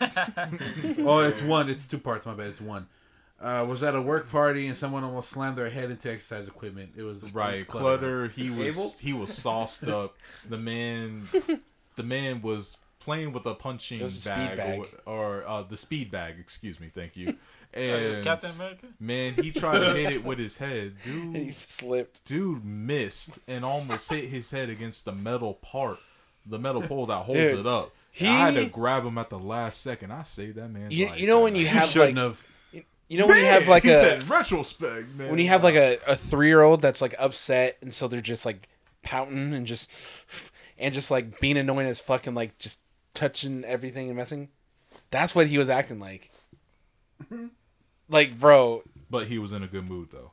oh, 1.06 1.18
it's 1.20 1.42
one. 1.42 1.68
It's 1.68 1.86
two 1.86 1.98
parts. 1.98 2.26
My 2.26 2.34
bad. 2.34 2.48
It's 2.48 2.60
one. 2.60 2.86
Uh, 3.40 3.66
was 3.68 3.82
at 3.82 3.94
a 3.94 4.00
work 4.00 4.30
party 4.30 4.66
and 4.68 4.76
someone 4.76 5.04
almost 5.04 5.28
slammed 5.30 5.58
their 5.58 5.68
head 5.68 5.90
into 5.90 6.10
exercise 6.10 6.48
equipment. 6.48 6.92
It 6.96 7.02
was 7.02 7.18
it 7.18 7.24
was 7.24 7.34
Right, 7.34 7.66
Clutter. 7.66 8.28
Clutter. 8.28 8.28
He 8.28 8.48
was 8.50 8.68
Abel? 8.68 8.90
he 9.00 9.12
was 9.12 9.34
sauced 9.34 9.86
up. 9.88 10.16
The 10.48 10.56
man, 10.56 11.28
the 11.96 12.02
man 12.02 12.40
was 12.40 12.78
playing 13.00 13.32
with 13.32 13.44
a 13.44 13.54
punching 13.54 14.00
It 14.00 14.04
was 14.04 14.22
speed 14.22 14.34
bag, 14.34 14.56
bag. 14.56 14.86
or, 15.04 15.42
or 15.42 15.46
uh, 15.48 15.62
the 15.62 15.76
speed 15.76 16.10
bag. 16.10 16.36
Excuse 16.38 16.80
me, 16.80 16.90
thank 16.94 17.16
you. 17.16 17.36
It 17.76 18.08
was 18.08 18.16
And 18.18 18.24
Captain 18.26 18.50
America. 18.56 18.86
man, 19.00 19.34
he 19.34 19.50
tried 19.50 19.78
to 19.80 19.94
hit 19.94 20.12
it 20.12 20.24
with 20.24 20.38
his 20.38 20.56
head, 20.58 20.94
dude. 21.02 21.34
he 21.36 21.50
slipped. 21.52 22.24
Dude 22.24 22.64
missed 22.64 23.38
and 23.48 23.64
almost 23.64 24.10
hit 24.10 24.24
his 24.26 24.50
head 24.50 24.68
against 24.70 25.04
the 25.04 25.12
metal 25.12 25.54
part, 25.54 25.98
the 26.46 26.58
metal 26.58 26.82
pole 26.82 27.06
that 27.06 27.24
holds 27.24 27.40
Dude, 27.40 27.58
it 27.60 27.66
up. 27.66 27.90
he- 28.12 28.28
I 28.28 28.50
had 28.50 28.54
to 28.54 28.66
grab 28.66 29.04
him 29.04 29.18
at 29.18 29.28
the 29.30 29.38
last 29.38 29.80
second. 29.82 30.12
I 30.12 30.22
saved 30.22 30.56
that 30.56 30.68
man's 30.70 30.94
You- 30.94 31.06
life. 31.08 31.18
you 31.18 31.26
know 31.26 31.40
when 31.40 31.56
you 31.56 31.66
have, 31.66 31.88
shouldn't 31.88 32.16
like- 32.16 32.24
have. 32.24 32.46
You 33.06 33.18
know 33.18 33.26
when 33.26 33.36
you 33.38 33.44
have 33.44 33.68
like 33.68 33.82
he 33.82 33.90
a 33.90 33.94
said 34.00 34.28
retrospect, 34.30 35.10
man. 35.14 35.28
when 35.30 35.38
you 35.38 35.48
have 35.48 35.62
like 35.62 35.74
a, 35.74 35.98
a 36.06 36.16
three 36.16 36.46
year 36.48 36.62
old 36.62 36.80
that's 36.80 37.02
like 37.02 37.14
upset 37.18 37.76
and 37.82 37.92
so 37.92 38.08
they're 38.08 38.22
just 38.22 38.46
like 38.46 38.66
pouting 39.02 39.52
and 39.52 39.66
just 39.66 39.92
and 40.78 40.94
just 40.94 41.10
like 41.10 41.38
being 41.38 41.58
annoying 41.58 41.86
as 41.86 42.00
fucking 42.00 42.34
like 42.34 42.56
just 42.58 42.78
touching 43.12 43.62
everything 43.66 44.08
and 44.08 44.16
messing. 44.16 44.48
That's 45.10 45.34
what 45.34 45.48
he 45.48 45.58
was 45.58 45.68
acting 45.68 45.98
like. 46.00 46.30
Mm-hmm. 47.22 47.48
Like, 48.08 48.38
bro, 48.38 48.82
but 49.10 49.26
he 49.26 49.38
was 49.38 49.52
in 49.52 49.62
a 49.62 49.66
good 49.66 49.88
mood 49.88 50.08
though. 50.12 50.32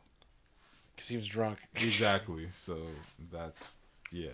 because 0.95 1.07
he 1.09 1.17
was 1.17 1.27
drunk. 1.27 1.59
Exactly. 1.75 2.47
So 2.53 2.77
that's 3.31 3.77
yeah. 4.11 4.29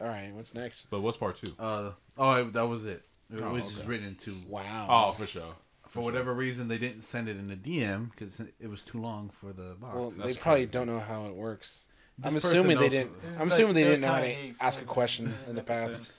All 0.00 0.08
right, 0.08 0.32
what's 0.34 0.54
next? 0.54 0.86
But 0.90 1.02
what's 1.02 1.16
part 1.16 1.36
two? 1.36 1.52
Uh, 1.58 1.90
oh, 2.18 2.44
that 2.44 2.66
was 2.68 2.84
it. 2.84 3.02
It 3.32 3.40
Oh, 3.42 3.52
was 3.52 3.64
just 3.64 3.86
written 3.86 4.06
in 4.06 4.16
two. 4.16 4.34
Wow. 4.48 4.86
Oh, 4.90 5.12
for 5.12 5.26
sure. 5.26 5.54
For 5.88 6.02
whatever 6.02 6.34
reason, 6.34 6.66
they 6.68 6.78
didn't 6.78 7.02
send 7.02 7.28
it 7.28 7.36
in 7.36 7.50
a 7.52 7.56
DM 7.56 8.10
because 8.10 8.40
it 8.40 8.68
was 8.68 8.84
too 8.84 9.00
long 9.00 9.30
for 9.30 9.52
the 9.52 9.76
box. 9.80 9.94
well, 9.94 10.10
they 10.10 10.34
probably 10.34 10.62
crazy. 10.62 10.66
don't 10.66 10.88
know 10.88 10.98
how 10.98 11.26
it 11.26 11.34
works. 11.34 11.86
This 12.18 12.30
I'm 12.30 12.36
assuming 12.36 12.78
they 12.78 12.88
didn't. 12.88 13.12
I'm 13.34 13.38
Like, 13.40 13.48
assuming 13.48 13.74
they 13.74 13.84
didn't 13.84 14.00
know 14.00 14.12
how 14.12 14.20
to 14.20 14.36
ask 14.60 14.82
a 14.82 14.84
question 14.84 15.32
in 15.48 15.54
the 15.54 15.62
past. 15.62 16.12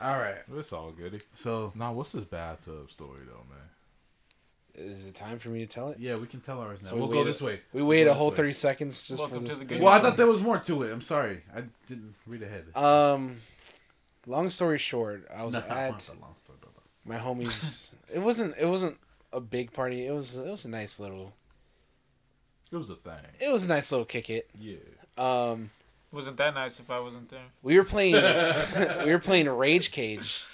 All 0.00 0.18
right. 0.18 0.36
It's 0.54 0.72
all 0.72 0.90
goody. 0.90 1.20
So 1.34 1.72
Nah, 1.74 1.92
what's 1.92 2.12
this 2.12 2.24
bathtub 2.24 2.90
story 2.90 3.20
though, 3.26 3.44
man? 3.48 3.68
Is 4.76 5.06
it 5.06 5.14
time 5.14 5.38
for 5.38 5.50
me 5.50 5.60
to 5.60 5.66
tell 5.66 5.90
it? 5.90 5.98
yeah, 6.00 6.16
we 6.16 6.26
can 6.26 6.40
tell 6.40 6.60
ours 6.60 6.82
now. 6.82 6.88
So 6.90 6.94
we 6.96 7.00
we'll 7.02 7.10
go 7.10 7.22
this 7.24 7.40
way. 7.40 7.60
We 7.72 7.80
We'll 7.80 7.90
waited 7.90 8.08
a 8.08 8.14
whole 8.14 8.30
way. 8.30 8.36
30 8.36 8.52
seconds 8.52 9.06
just 9.06 9.20
Welcome 9.20 9.38
for 9.38 9.42
to 9.44 9.48
this. 9.48 9.58
the 9.58 9.64
good 9.64 9.74
good 9.76 9.84
Well, 9.84 9.92
I 9.92 10.00
thought 10.00 10.16
there 10.16 10.26
was 10.26 10.40
more 10.42 10.58
to 10.58 10.82
it. 10.82 10.92
I'm 10.92 11.00
sorry, 11.00 11.42
I 11.54 11.62
didn't 11.86 12.14
read 12.26 12.42
ahead. 12.42 12.76
Um, 12.76 13.36
long 14.26 14.50
story 14.50 14.78
short, 14.78 15.26
I 15.34 15.44
was 15.44 15.54
No, 15.54 15.60
at 15.60 15.90
long 15.90 16.00
story, 16.00 16.58
my 17.04 17.18
homies. 17.18 17.94
it 18.14 18.18
wasn't. 18.20 18.54
It 18.58 18.66
wasn't 18.66 18.96
a 19.32 19.40
big 19.40 19.72
party. 19.72 20.06
It 20.06 20.12
was 20.12 20.36
it 20.36 20.50
was 20.50 20.64
a 20.64 20.70
nice 20.70 20.98
little 20.98 21.34
It 22.72 22.76
was 22.76 22.90
a 22.90 22.96
thing. 22.96 23.14
it 23.40 23.52
was 23.52 23.64
a 23.64 23.68
nice 23.68 23.92
little 23.92 24.06
kick 24.06 24.30
it. 24.30 24.48
Yeah. 24.58 24.76
Um, 25.16 25.70
Wasn't 26.10 26.36
that 26.38 26.54
nice 26.54 26.80
if 26.80 26.90
I 26.90 26.98
wasn't 26.98 27.28
there? 27.28 27.46
we 27.62 27.76
were 27.76 27.84
playing 27.84 28.14
we 29.04 29.12
were 29.12 29.18
playing 29.20 29.48
Rage 29.48 29.90
Cage, 29.92 30.44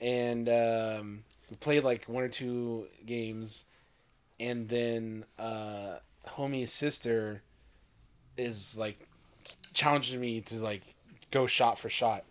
and 0.00 0.48
um, 0.48 1.24
we 1.50 1.56
played 1.56 1.84
like 1.84 2.04
one 2.06 2.24
or 2.24 2.28
two 2.28 2.86
games, 3.04 3.64
and 4.40 4.68
then 4.68 5.24
uh, 5.38 5.98
homie's 6.26 6.72
sister 6.72 7.42
is 8.36 8.76
like 8.76 8.98
challenging 9.72 10.20
me 10.20 10.40
to 10.42 10.56
like 10.56 10.82
go 11.30 11.46
shot 11.46 11.78
for 11.78 11.88
shot. 11.88 12.24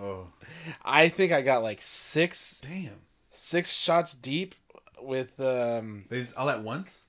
Oh, 0.00 0.28
I 0.84 1.08
think 1.08 1.32
I 1.32 1.42
got 1.42 1.62
like 1.62 1.80
six 1.80 2.60
damn! 2.60 3.00
six 3.30 3.72
shots 3.72 4.14
deep 4.14 4.54
with 5.00 5.38
um 5.40 6.04
They 6.08 6.20
just 6.20 6.36
all 6.36 6.48
at 6.48 6.62
once. 6.62 7.00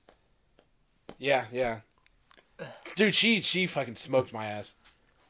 yeah 1.18 1.44
yeah 1.52 1.80
dude 2.96 3.14
she 3.14 3.40
she 3.40 3.66
fucking 3.66 3.94
smoked 3.96 4.32
my 4.32 4.46
ass 4.46 4.74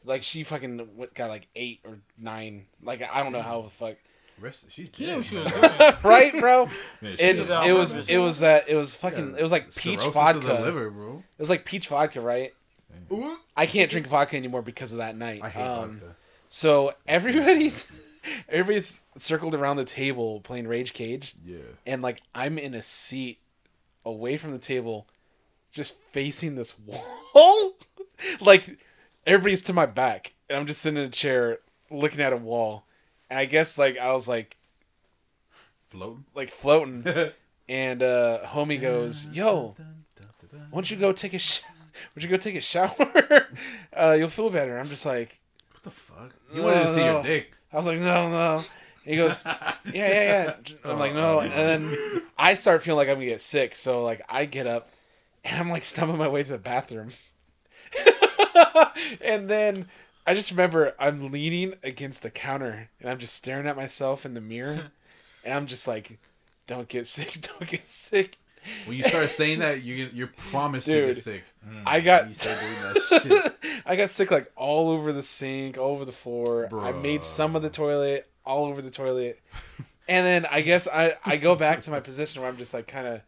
like 0.04 0.22
she 0.22 0.42
fucking 0.42 0.78
what, 0.96 1.14
got 1.14 1.28
like 1.28 1.46
eight 1.54 1.80
or 1.84 1.98
nine 2.18 2.66
like 2.82 3.02
i 3.12 3.22
don't 3.22 3.32
know 3.32 3.42
how 3.42 3.60
the 3.62 3.70
fuck 3.70 3.96
Rest, 4.41 4.70
she's 4.70 4.91
You 4.99 5.07
know 5.09 5.14
dead. 5.16 5.24
she 5.24 5.37
was 5.37 5.53
doing. 5.78 5.93
right 6.03 6.32
bro 6.41 6.64
Man, 7.01 7.12
it, 7.12 7.18
shit. 7.18 7.37
did 7.37 7.49
that 7.49 7.59
on 7.61 7.66
it 7.68 7.72
was 7.72 8.09
it 8.09 8.18
was 8.18 8.41
that 8.41 8.68
it 8.68 8.74
was 8.76 8.95
fucking 8.95 9.32
Yeah, 9.32 9.39
it 9.39 9.43
was 9.43 9.53
like 9.53 9.74
peach 9.74 10.03
vodka 10.03 10.41
the 10.47 10.61
liver, 10.61 10.91
bro. 10.91 11.16
it 11.18 11.41
was 11.43 11.51
like 11.51 11.64
peach 11.64 11.89
vodka 11.89 12.20
right 12.20 12.53
i 13.57 13.66
can't 13.66 13.91
drink 13.91 14.07
vodka 14.07 14.37
anymore 14.37 14.62
because 14.62 14.93
of 14.93 14.99
that 14.99 15.16
night 15.16 15.41
I 15.43 15.49
hate 15.51 15.62
um, 15.62 16.01
vodka. 16.01 16.16
so 16.49 16.95
everybody's 17.07 17.91
everybody's 18.49 19.03
circled 19.16 19.55
around 19.55 19.76
the 19.76 19.85
table 19.85 20.41
playing 20.41 20.66
rage 20.66 20.93
cage 20.95 21.35
Yeah. 21.45 21.59
and 21.87 22.03
like 22.03 22.20
I'm 22.35 22.59
in 22.59 22.74
a 22.74 22.82
seat 22.82 23.39
away 24.07 24.37
from 24.37 24.53
the 24.53 24.59
table, 24.59 25.07
just 25.72 25.97
facing 26.12 26.57
this 26.57 26.76
wall. 26.78 27.72
like 28.41 28.78
everybody's 29.26 29.62
to 29.62 29.72
my 29.72 29.87
back, 29.87 30.35
and 30.49 30.59
I'm 30.59 30.66
just 30.66 30.82
sitting 30.82 30.99
in 30.99 31.05
a 31.05 31.11
chair 31.11 31.59
looking 31.91 32.20
at 32.20 32.32
a 32.32 32.37
wall. 32.37 32.85
And 33.30 33.38
I 33.38 33.44
guess 33.46 33.78
like 33.78 33.98
I 33.98 34.12
was 34.12 34.28
like 34.28 34.56
Floating. 35.86 36.24
like 36.34 36.50
floating, 36.50 37.04
and 37.68 38.02
uh 38.02 38.40
homie 38.46 38.80
goes, 38.80 39.28
"Yo, 39.32 39.74
why 39.76 40.62
don't 40.72 40.90
you 40.90 40.96
go 40.96 41.12
take 41.12 41.34
a 41.34 41.38
sh- 41.38 41.60
don't 42.14 42.24
you 42.24 42.28
go 42.28 42.36
take 42.36 42.56
a 42.56 42.60
shower? 42.60 43.46
uh, 43.96 44.16
you'll 44.18 44.28
feel 44.28 44.50
better." 44.50 44.76
I'm 44.78 44.88
just 44.88 45.06
like, 45.06 45.38
What 45.72 45.82
the 45.84 45.90
fuck? 45.90 46.34
You 46.52 46.62
wanted 46.64 46.84
to 46.84 46.94
see 46.94 47.04
your 47.04 47.22
dick. 47.22 47.52
I 47.72 47.76
was 47.76 47.86
like, 47.86 48.00
no, 48.00 48.28
no. 48.30 48.62
He 49.04 49.16
goes, 49.16 49.44
yeah, 49.46 49.70
yeah, 49.92 50.54
yeah. 50.66 50.74
I'm 50.84 50.98
like, 50.98 51.12
no. 51.14 51.40
And 51.40 51.52
then 51.52 52.22
I 52.38 52.54
start 52.54 52.82
feeling 52.82 52.96
like 52.98 53.08
I'm 53.08 53.16
gonna 53.16 53.26
get 53.26 53.40
sick. 53.40 53.74
So 53.74 54.02
like, 54.02 54.22
I 54.28 54.44
get 54.46 54.66
up 54.66 54.90
and 55.44 55.60
I'm 55.60 55.70
like 55.70 55.84
stumbling 55.84 56.18
my 56.18 56.28
way 56.28 56.42
to 56.42 56.52
the 56.52 56.58
bathroom. 56.58 57.10
and 59.20 59.48
then 59.48 59.86
I 60.26 60.34
just 60.34 60.50
remember 60.50 60.94
I'm 60.98 61.30
leaning 61.30 61.74
against 61.82 62.22
the 62.22 62.30
counter 62.30 62.88
and 63.00 63.10
I'm 63.10 63.18
just 63.18 63.34
staring 63.34 63.66
at 63.66 63.76
myself 63.76 64.24
in 64.24 64.34
the 64.34 64.40
mirror, 64.40 64.90
and 65.44 65.54
I'm 65.54 65.66
just 65.66 65.86
like, 65.86 66.18
don't 66.66 66.88
get 66.88 67.06
sick, 67.06 67.38
don't 67.58 67.68
get 67.68 67.86
sick. 67.86 68.38
When 68.86 68.96
you 68.96 69.04
start 69.04 69.28
saying 69.28 69.58
that, 69.58 69.82
you 69.82 70.08
you're 70.14 70.26
promised 70.28 70.86
to 70.86 71.06
get 71.06 71.18
sick. 71.18 71.44
Hmm, 71.62 71.82
I 71.86 72.00
got 72.00 72.28
You 72.30 72.34
start 72.34 72.58
doing 72.60 72.94
that 72.94 73.22
shit. 73.62 73.82
I 73.86 73.96
got 73.96 74.08
sick 74.08 74.30
like 74.30 74.50
all 74.56 74.88
over 74.90 75.12
the 75.12 75.22
sink, 75.22 75.76
all 75.76 75.90
over 75.90 76.06
the 76.06 76.12
floor. 76.12 76.70
I 76.72 76.92
made 76.92 77.24
some 77.24 77.56
of 77.56 77.62
the 77.62 77.68
toilet, 77.68 78.26
all 78.46 78.64
over 78.64 78.80
the 78.80 78.90
toilet. 78.90 79.38
And 80.08 80.26
then 80.26 80.46
I 80.50 80.62
guess 80.62 80.88
I, 80.88 81.14
I 81.24 81.36
go 81.36 81.54
back 81.54 81.82
to 81.82 81.90
my 81.90 82.00
position 82.00 82.40
where 82.40 82.50
I'm 82.50 82.56
just 82.56 82.72
like 82.72 82.86
kind 82.86 83.06
of 83.06 83.20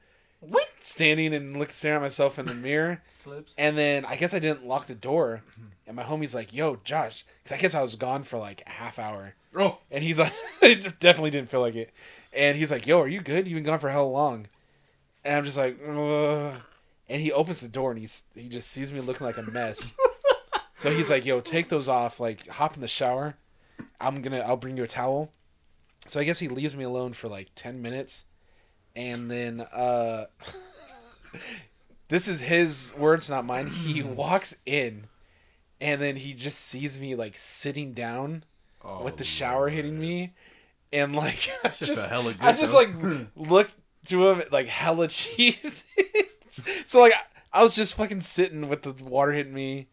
standing 0.79 1.35
and 1.35 1.59
look 1.59 1.71
staring 1.71 1.97
at 1.97 2.03
myself 2.03 2.39
in 2.39 2.47
the 2.47 2.55
mirror. 2.55 3.03
Slips. 3.11 3.55
And 3.59 3.77
then 3.77 4.05
I 4.05 4.17
guess 4.17 4.33
I 4.33 4.39
didn't 4.39 4.67
lock 4.67 4.87
the 4.87 4.95
door. 4.95 5.43
Hmm. 5.55 5.67
And 5.87 5.95
my 5.97 6.03
homie's 6.03 6.35
like, 6.35 6.53
"Yo, 6.53 6.77
Josh," 6.85 7.25
because 7.43 7.57
I 7.57 7.61
guess 7.61 7.75
I 7.75 7.83
was 7.83 7.95
gone 7.97 8.23
for 8.25 8.39
like 8.39 8.63
a 8.67 8.71
half 8.71 8.99
hour. 8.99 9.35
Oh, 9.55 9.79
And 9.91 10.03
he's 10.03 10.19
like, 10.19 10.33
it 10.63 10.99
definitely 11.01 11.31
didn't 11.31 11.49
feel 11.51 11.61
like 11.61 11.77
it. 11.77 11.93
And 12.33 12.57
he's 12.57 12.71
like, 12.73 12.87
"Yo, 12.87 13.01
are 13.01 13.09
you 13.09 13.21
good? 13.21 13.47
You've 13.47 13.57
been 13.57 13.63
gone 13.65 13.79
for 13.79 13.91
how 13.91 14.05
long?" 14.05 14.49
And 15.25 15.37
I'm 15.37 15.45
just 15.45 15.57
like, 15.57 15.79
Ugh. 15.87 16.55
and 17.09 17.21
he 17.23 17.33
opens 17.33 17.61
the 17.61 17.69
door 17.69 17.91
and 17.93 17.99
he's 18.01 18.25
he 18.35 18.49
just 18.49 18.71
sees 18.71 18.93
me 18.93 19.01
looking 19.01 19.27
like 19.27 19.39
a 19.39 19.43
mess. 19.43 19.95
so 20.77 20.91
he's 20.91 21.09
like, 21.11 21.25
"Yo, 21.25 21.41
take 21.41 21.69
those 21.69 21.89
off. 21.89 22.19
Like, 22.21 22.47
hop 22.49 22.75
in 22.75 22.81
the 22.81 22.89
shower. 22.89 23.37
I'm 24.01 24.23
gonna, 24.23 24.41
I'll 24.41 24.57
bring 24.57 24.77
you 24.77 24.83
a 24.85 24.89
towel." 24.89 25.31
So 26.09 26.21
I 26.21 26.25
guess 26.25 26.39
he 26.41 26.49
leaves 26.49 26.77
me 26.77 26.85
alone 26.85 27.13
for 27.13 27.29
like 27.29 27.49
ten 27.55 27.81
minutes, 27.81 28.25
and 28.97 29.31
then 29.31 29.61
uh, 29.73 30.27
this 32.09 32.29
is 32.29 32.41
his 32.43 32.93
words, 32.97 33.29
not 33.31 33.45
mine. 33.47 33.69
He 33.69 34.03
walks 34.03 34.57
in, 34.67 35.05
and 35.81 36.01
then 36.01 36.17
he 36.17 36.33
just 36.35 36.61
sees 36.61 37.01
me 37.01 37.15
like 37.15 37.35
sitting 37.37 37.93
down 37.93 38.45
Oh, 38.85 39.03
with 39.03 39.17
the 39.17 39.25
oh, 39.25 39.27
shower 39.27 39.69
hitting 39.69 39.99
me, 39.99 40.33
and 40.93 41.15
like 41.17 41.51
I 41.65 41.69
just 41.69 41.83
just, 41.85 42.07
a 42.07 42.11
hella 42.11 42.33
good, 42.35 42.43
I 42.43 42.53
just 42.53 42.73
though. 42.73 42.79
like 42.79 43.27
looked 43.35 43.75
to 44.07 44.29
him 44.29 44.43
like 44.53 44.69
hella 44.69 45.09
cheese. 45.09 45.85
so 46.85 47.01
like 47.01 47.13
I 47.53 47.63
was 47.63 47.75
just 47.75 47.95
fucking 47.95 48.21
sitting 48.21 48.69
with 48.69 48.83
the 48.83 48.93
water 49.05 49.33
hitting 49.33 49.55
me, 49.55 49.89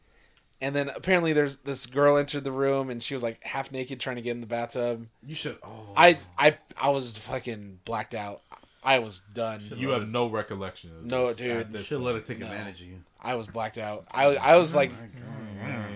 and 0.61 0.75
then 0.75 0.89
apparently 0.89 1.33
there's 1.33 1.57
this 1.57 1.85
girl 1.87 2.17
entered 2.17 2.43
the 2.43 2.51
room 2.51 2.89
and 2.89 3.01
she 3.01 3.13
was 3.15 3.23
like 3.23 3.43
half 3.43 3.71
naked 3.71 3.99
trying 3.99 4.17
to 4.17 4.21
get 4.21 4.31
in 4.31 4.41
the 4.41 4.47
bathtub. 4.47 5.07
you 5.25 5.33
should. 5.35 5.57
Oh, 5.63 5.93
I 5.97 6.19
I 6.37 6.57
I 6.79 6.89
was 6.89 7.17
fucking 7.17 7.79
blacked 7.85 8.13
out. 8.13 8.41
I 8.85 8.99
was 8.99 9.21
done. 9.33 9.61
You 9.75 9.89
have 9.91 10.09
no 10.09 10.27
recollection 10.27 10.91
of 10.91 11.03
this. 11.03 11.11
No, 11.11 11.33
dude. 11.33 11.69
you 11.71 11.79
should 11.83 12.01
let 12.01 12.15
her 12.15 12.21
take 12.21 12.39
No. 12.39 12.47
advantage 12.47 12.81
of 12.81 12.87
you. 12.87 12.99
I 13.23 13.35
was 13.35 13.47
blacked 13.47 13.77
out. 13.77 14.05
I 14.11 14.35
I 14.35 14.55
was 14.57 14.75
like 14.75 14.91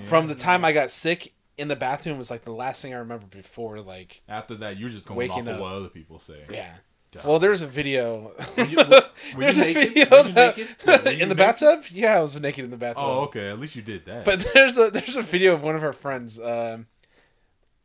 from 0.08 0.28
the 0.28 0.36
time 0.36 0.64
I 0.64 0.72
got 0.72 0.92
sick 0.92 1.34
in 1.58 1.68
the 1.68 1.76
bathroom 1.76 2.18
was 2.18 2.30
like 2.32 2.44
the 2.44 2.52
last 2.54 2.82
thing 2.82 2.94
I 2.94 2.98
remember 2.98 3.26
before 3.28 3.82
like 3.82 4.22
After 4.30 4.56
that, 4.56 4.78
you're 4.78 4.90
just 4.90 5.06
going 5.06 5.18
Waking 5.18 5.42
off 5.42 5.48
of 5.48 5.56
up. 5.56 5.62
what 5.62 5.72
other 5.74 5.90
people 5.90 6.20
say. 6.20 6.44
yeah. 6.50 6.74
God. 7.12 7.24
Well, 7.26 7.40
there's 7.40 7.62
a 7.62 7.68
video. 7.68 8.34
Were 8.58 8.66
you, 8.66 8.76
were, 8.78 8.84
were 8.84 8.96
you 8.96 9.40
There's 9.40 9.58
a 9.58 9.62
naked? 9.62 9.94
video 9.94 10.10
Were 10.12 10.28
you 10.28 10.34
that- 10.34 10.58
naked? 10.58 10.76
Were 10.86 10.94
you 10.94 10.98
in 11.24 11.30
the 11.30 11.36
naked? 11.36 11.38
bathtub? 11.38 11.84
Yeah, 11.90 12.18
I 12.18 12.22
was 12.22 12.38
naked 12.40 12.66
in 12.66 12.70
the 12.72 12.76
bathtub. 12.78 13.04
Oh, 13.06 13.20
okay. 13.22 13.50
At 13.50 13.60
least 13.62 13.78
you 13.78 13.82
did 13.82 14.06
that. 14.06 14.26
But 14.26 14.46
there's 14.54 14.78
a 14.78 14.92
there's 14.92 15.16
a 15.16 15.22
video 15.22 15.54
of 15.54 15.64
one 15.64 15.76
of 15.76 15.84
our 15.86 15.94
friends. 15.94 16.38
Um, 16.40 16.88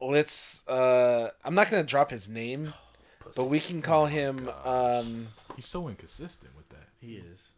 let's. 0.01 0.67
Uh, 0.69 1.31
I'm 1.45 1.55
not 1.55 1.71
gonna 1.71 1.85
drop 1.85 2.11
his 2.11 2.29
name, 2.29 2.73
but 3.37 3.45
we 3.45 3.61
can 3.61 3.81
call 3.81 4.07
him 4.07 4.51
um, 4.65 5.29
he's 5.55 5.67
so 5.67 5.89
inconsistent 5.89 6.57
with 6.57 6.69
that. 6.71 6.89
He 7.01 7.15
is. 7.15 7.52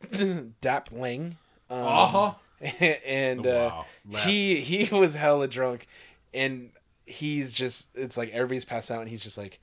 Dap 0.60 0.88
Lang. 0.92 1.36
Um, 1.70 1.78
Uh-huh. 1.84 2.34
and 3.06 3.46
uh, 3.46 3.82
Wow. 4.08 4.18
he 4.20 4.60
he 4.60 4.92
was 4.94 5.14
hella 5.14 5.46
drunk, 5.48 5.86
and 6.34 6.70
he's 7.06 7.52
just 7.52 7.96
it's 7.96 8.16
like 8.16 8.30
everybody's 8.30 8.64
passed 8.64 8.90
out, 8.90 9.00
and 9.00 9.08
he's 9.08 9.22
just 9.22 9.38
like, 9.38 9.60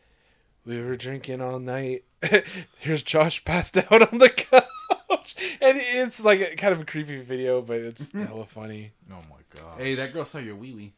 we 0.65 0.81
were 0.81 0.95
drinking 0.95 1.41
all 1.41 1.59
night. 1.59 2.03
Here's 2.79 3.03
Josh 3.03 3.43
passed 3.43 3.75
out 3.77 4.13
on 4.13 4.19
the 4.19 4.29
couch, 4.29 5.36
and 5.61 5.77
it's 5.77 6.23
like 6.23 6.39
a, 6.39 6.55
kind 6.55 6.73
of 6.73 6.79
a 6.81 6.86
creepy 6.86 7.19
video, 7.21 7.61
but 7.61 7.77
it's 7.77 8.11
hella 8.13 8.45
funny. 8.45 8.91
Oh 9.11 9.15
my 9.29 9.59
god. 9.61 9.77
Hey, 9.79 9.95
that 9.95 10.13
girl 10.13 10.23
saw 10.25 10.38
your 10.38 10.55
wee 10.55 10.73
wee. 10.73 10.93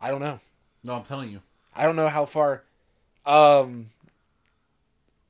I 0.00 0.10
don't 0.10 0.20
know. 0.20 0.38
No, 0.84 0.94
I'm 0.94 1.04
telling 1.04 1.30
you. 1.30 1.40
I 1.74 1.82
don't 1.84 1.96
know 1.96 2.08
how 2.08 2.24
far. 2.26 2.62
Um, 3.26 3.90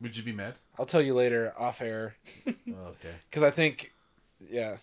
Would 0.01 0.17
you 0.17 0.23
be 0.23 0.33
mad? 0.33 0.55
I'll 0.79 0.87
tell 0.87 1.03
you 1.03 1.15
later 1.15 1.53
off 1.59 1.81
air 1.83 2.15
Oh, 2.47 2.53
okay. 2.89 3.15
because 3.31 3.43
I 3.43 3.51
think, 3.51 3.93
yeah, 4.51 4.77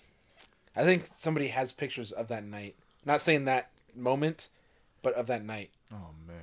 I 0.76 0.84
think 0.84 1.06
somebody 1.18 1.48
has 1.48 1.72
pictures 1.72 2.12
of 2.12 2.28
that 2.28 2.44
night. 2.44 2.76
Not 3.06 3.22
saying 3.22 3.46
that 3.46 3.72
moment, 3.96 4.50
but 5.02 5.14
of 5.16 5.28
that 5.28 5.44
night. 5.44 5.72
Oh 5.94 6.10
man. 6.28 6.36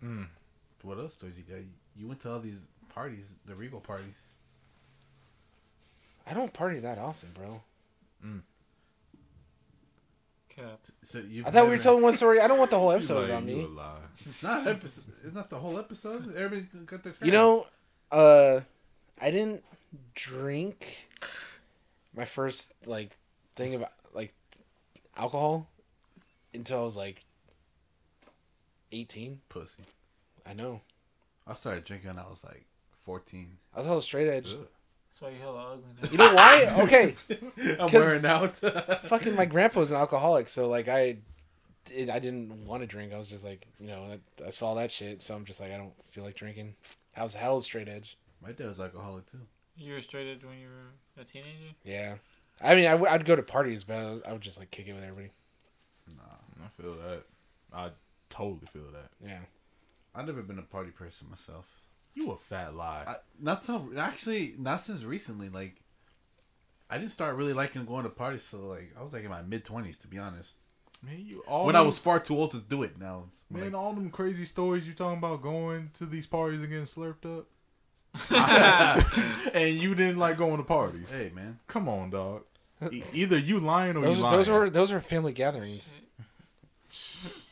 Hmm. 0.00 0.22
What 0.82 0.98
else 0.98 1.14
stories 1.14 1.36
you 1.36 1.44
got? 1.44 1.62
You 1.96 2.08
went 2.08 2.20
to 2.20 2.30
all 2.32 2.40
these 2.40 2.62
parties, 2.94 3.32
the 3.44 3.54
Regal 3.54 3.80
parties. 3.80 4.06
I 6.26 6.32
don't 6.32 6.52
party 6.52 6.78
that 6.80 6.96
often, 6.98 7.30
bro. 7.34 7.60
So 11.04 11.18
you. 11.18 11.44
I 11.46 11.50
thought 11.50 11.64
we 11.64 11.70
were 11.70 11.78
telling 11.78 12.02
one 12.02 12.12
story. 12.12 12.40
I 12.40 12.46
don't 12.48 12.58
want 12.58 12.70
the 12.70 12.78
whole 12.78 12.92
episode 12.98 13.28
about 13.30 13.44
me. 13.44 13.66
It's 14.26 14.42
not 14.42 14.66
episode. 14.66 15.04
It's 15.24 15.34
not 15.34 15.50
the 15.50 15.58
whole 15.58 15.78
episode. 15.78 16.34
Everybody's 16.36 16.66
got 16.86 17.02
their. 17.02 17.14
You 17.22 17.32
know, 17.32 17.66
uh, 18.12 18.60
I 19.20 19.30
didn't 19.30 19.64
drink 20.14 21.08
my 22.16 22.24
first 22.24 22.72
like 22.86 23.16
thing 23.56 23.74
about 23.74 23.92
like 24.14 24.34
alcohol 25.16 25.68
until 26.54 26.80
I 26.80 26.84
was 26.84 26.96
like 26.96 27.24
eighteen. 28.92 29.40
pussy. 29.48 29.84
I 30.46 30.52
know. 30.52 30.80
I 31.46 31.54
started 31.54 31.84
drinking 31.84 32.08
when 32.08 32.18
I 32.18 32.28
was 32.28 32.44
like 32.44 32.64
14. 33.04 33.58
I 33.74 33.78
was 33.78 33.86
hella 33.86 34.02
straight 34.02 34.28
edge. 34.28 34.48
Ugh. 34.52 34.66
That's 35.20 35.32
why 35.32 35.36
you 35.36 35.42
hella 35.42 35.72
ugly 35.72 35.84
now. 36.02 36.08
You 36.10 36.18
know 36.18 36.34
why? 36.34 36.74
Okay, 36.84 37.14
I'm 37.78 37.92
wearing 37.92 38.24
out. 38.24 38.56
fucking 39.04 39.36
my 39.36 39.44
grandpa 39.44 39.80
was 39.80 39.90
an 39.90 39.98
alcoholic, 39.98 40.48
so 40.48 40.68
like 40.68 40.88
I 40.88 41.18
it, 41.92 42.08
I 42.08 42.18
didn't 42.18 42.66
want 42.66 42.82
to 42.82 42.86
drink. 42.86 43.12
I 43.12 43.18
was 43.18 43.28
just 43.28 43.44
like, 43.44 43.66
you 43.78 43.88
know, 43.88 44.18
I, 44.40 44.46
I 44.46 44.50
saw 44.50 44.74
that 44.74 44.90
shit, 44.90 45.22
so 45.22 45.34
I'm 45.34 45.44
just 45.44 45.60
like, 45.60 45.72
I 45.72 45.76
don't 45.76 45.92
feel 46.10 46.24
like 46.24 46.36
drinking. 46.36 46.74
How's 47.12 47.34
hell 47.34 47.60
straight 47.60 47.88
edge? 47.88 48.16
My 48.42 48.52
dad 48.52 48.68
was 48.68 48.80
alcoholic 48.80 49.30
too. 49.30 49.40
You 49.76 49.94
were 49.94 50.00
straight 50.00 50.30
edge 50.30 50.44
when 50.44 50.58
you 50.58 50.68
were 50.68 51.22
a 51.22 51.24
teenager. 51.24 51.74
Yeah, 51.84 52.14
I 52.62 52.74
mean, 52.74 52.86
I 52.86 52.92
w- 52.92 53.10
I'd 53.10 53.24
go 53.24 53.36
to 53.36 53.42
parties, 53.42 53.84
but 53.84 53.96
I, 53.96 54.10
was, 54.10 54.22
I 54.26 54.32
would 54.32 54.42
just 54.42 54.58
like 54.58 54.70
kick 54.70 54.88
it 54.88 54.94
with 54.94 55.02
everybody. 55.04 55.32
Nah, 56.16 56.64
I 56.64 56.82
feel 56.82 56.94
that. 56.94 57.22
I 57.72 57.90
totally 58.30 58.66
feel 58.72 58.90
that. 58.92 59.10
Yeah, 59.22 59.40
I've 60.14 60.26
never 60.26 60.42
been 60.42 60.58
a 60.58 60.62
party 60.62 60.90
person 60.90 61.28
myself. 61.28 61.66
You 62.14 62.30
a 62.32 62.36
fat 62.36 62.74
lie. 62.74 63.04
I, 63.06 63.16
not 63.40 63.62
till 63.62 63.88
actually 63.96 64.54
not 64.58 64.80
since 64.80 65.04
recently. 65.04 65.48
Like, 65.48 65.76
I 66.90 66.98
didn't 66.98 67.12
start 67.12 67.36
really 67.36 67.52
liking 67.52 67.84
going 67.84 68.04
to 68.04 68.10
parties. 68.10 68.42
So 68.42 68.58
like, 68.66 68.92
I 68.98 69.02
was 69.02 69.12
like 69.12 69.24
in 69.24 69.30
my 69.30 69.42
mid 69.42 69.64
twenties 69.64 69.96
to 69.98 70.08
be 70.08 70.18
honest. 70.18 70.52
man, 71.02 71.22
you 71.24 71.42
all 71.46 71.66
when 71.66 71.76
I 71.76 71.82
was 71.82 71.98
far 71.98 72.18
too 72.20 72.36
old 72.36 72.50
to 72.50 72.58
do 72.58 72.82
it. 72.82 72.98
Now, 72.98 73.24
it's 73.26 73.42
man, 73.50 73.64
like, 73.64 73.74
all 73.74 73.92
them 73.92 74.10
crazy 74.10 74.44
stories 74.44 74.86
you 74.86 74.92
talking 74.92 75.18
about 75.18 75.40
going 75.42 75.90
to 75.94 76.06
these 76.06 76.26
parties 76.26 76.60
and 76.60 76.68
getting 76.68 76.84
slurped 76.84 77.24
up. 77.38 77.46
and 79.54 79.76
you 79.76 79.94
didn't 79.94 80.18
like 80.18 80.36
going 80.36 80.56
to 80.56 80.64
parties. 80.64 81.12
hey 81.12 81.30
man, 81.32 81.60
Come 81.68 81.88
on, 81.88 82.10
dog. 82.10 82.42
E- 82.90 83.04
either 83.12 83.38
you 83.38 83.60
lying 83.60 83.96
or 83.96 84.00
those 84.00 84.16
you 84.16 84.22
lying. 84.24 84.36
those 84.36 84.48
were 84.48 84.68
those 84.68 84.92
were 84.92 85.00
family 85.00 85.32
gatherings. 85.32 85.92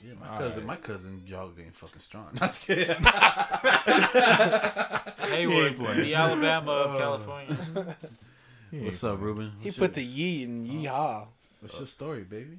yeah, 0.08 0.14
my 0.20 0.28
All 0.28 0.38
cousin, 0.38 0.58
right. 0.60 0.66
my 0.66 0.76
cousin 0.76 1.22
jog 1.26 1.58
ain't 1.60 1.74
fucking 1.74 2.00
strong. 2.00 2.28
Not 2.40 2.50
just 2.50 2.62
kidding. 2.66 2.88
Hayward, 5.28 5.76
playing. 5.76 6.00
the 6.00 6.14
Alabama 6.14 6.70
of 6.72 6.98
California. 6.98 7.56
What's 8.70 9.04
up, 9.04 9.18
playing. 9.18 9.24
Ruben? 9.34 9.52
He 9.60 9.68
What's 9.68 9.78
put 9.78 9.94
the 9.94 10.04
yee 10.04 10.44
in 10.44 10.64
yeehaw. 10.66 11.26
What's 11.60 11.78
your 11.78 11.86
story, 11.86 12.22
baby? 12.24 12.58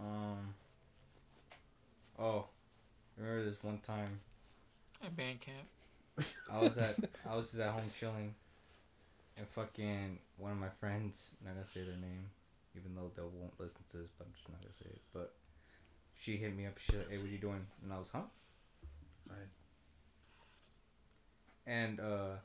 Um. 0.00 0.54
Oh, 2.18 2.46
remember 3.16 3.44
this 3.44 3.62
one 3.62 3.78
time 3.78 4.20
At 5.04 5.16
band 5.16 5.40
camp. 5.40 5.66
I 6.52 6.58
was 6.58 6.76
at 6.78 6.96
I 7.28 7.36
was 7.36 7.50
just 7.50 7.62
at 7.62 7.70
home 7.72 7.90
chilling, 7.98 8.34
and 9.36 9.46
fucking 9.48 10.18
one 10.36 10.52
of 10.52 10.58
my 10.58 10.68
friends, 10.80 11.30
not 11.44 11.54
gonna 11.54 11.64
say 11.64 11.80
their 11.82 11.96
name, 11.96 12.30
even 12.76 12.94
though 12.94 13.10
they 13.16 13.22
won't 13.22 13.58
listen 13.58 13.80
to 13.90 13.96
this, 13.98 14.10
but 14.18 14.26
I'm 14.26 14.32
just 14.34 14.48
not 14.48 14.60
gonna 14.60 14.74
say 14.74 14.90
it. 14.90 15.00
But 15.12 15.32
she 16.18 16.36
hit 16.36 16.54
me 16.56 16.66
up. 16.66 16.78
She 16.78 16.96
like, 16.96 17.10
"Hey, 17.10 17.18
what 17.18 17.30
you 17.30 17.38
doing?" 17.38 17.66
And 17.82 17.92
I 17.92 17.98
was, 17.98 18.10
"Huh?" 18.10 18.22
Right. 19.28 19.38
And 21.66 22.00
uh, 22.00 22.36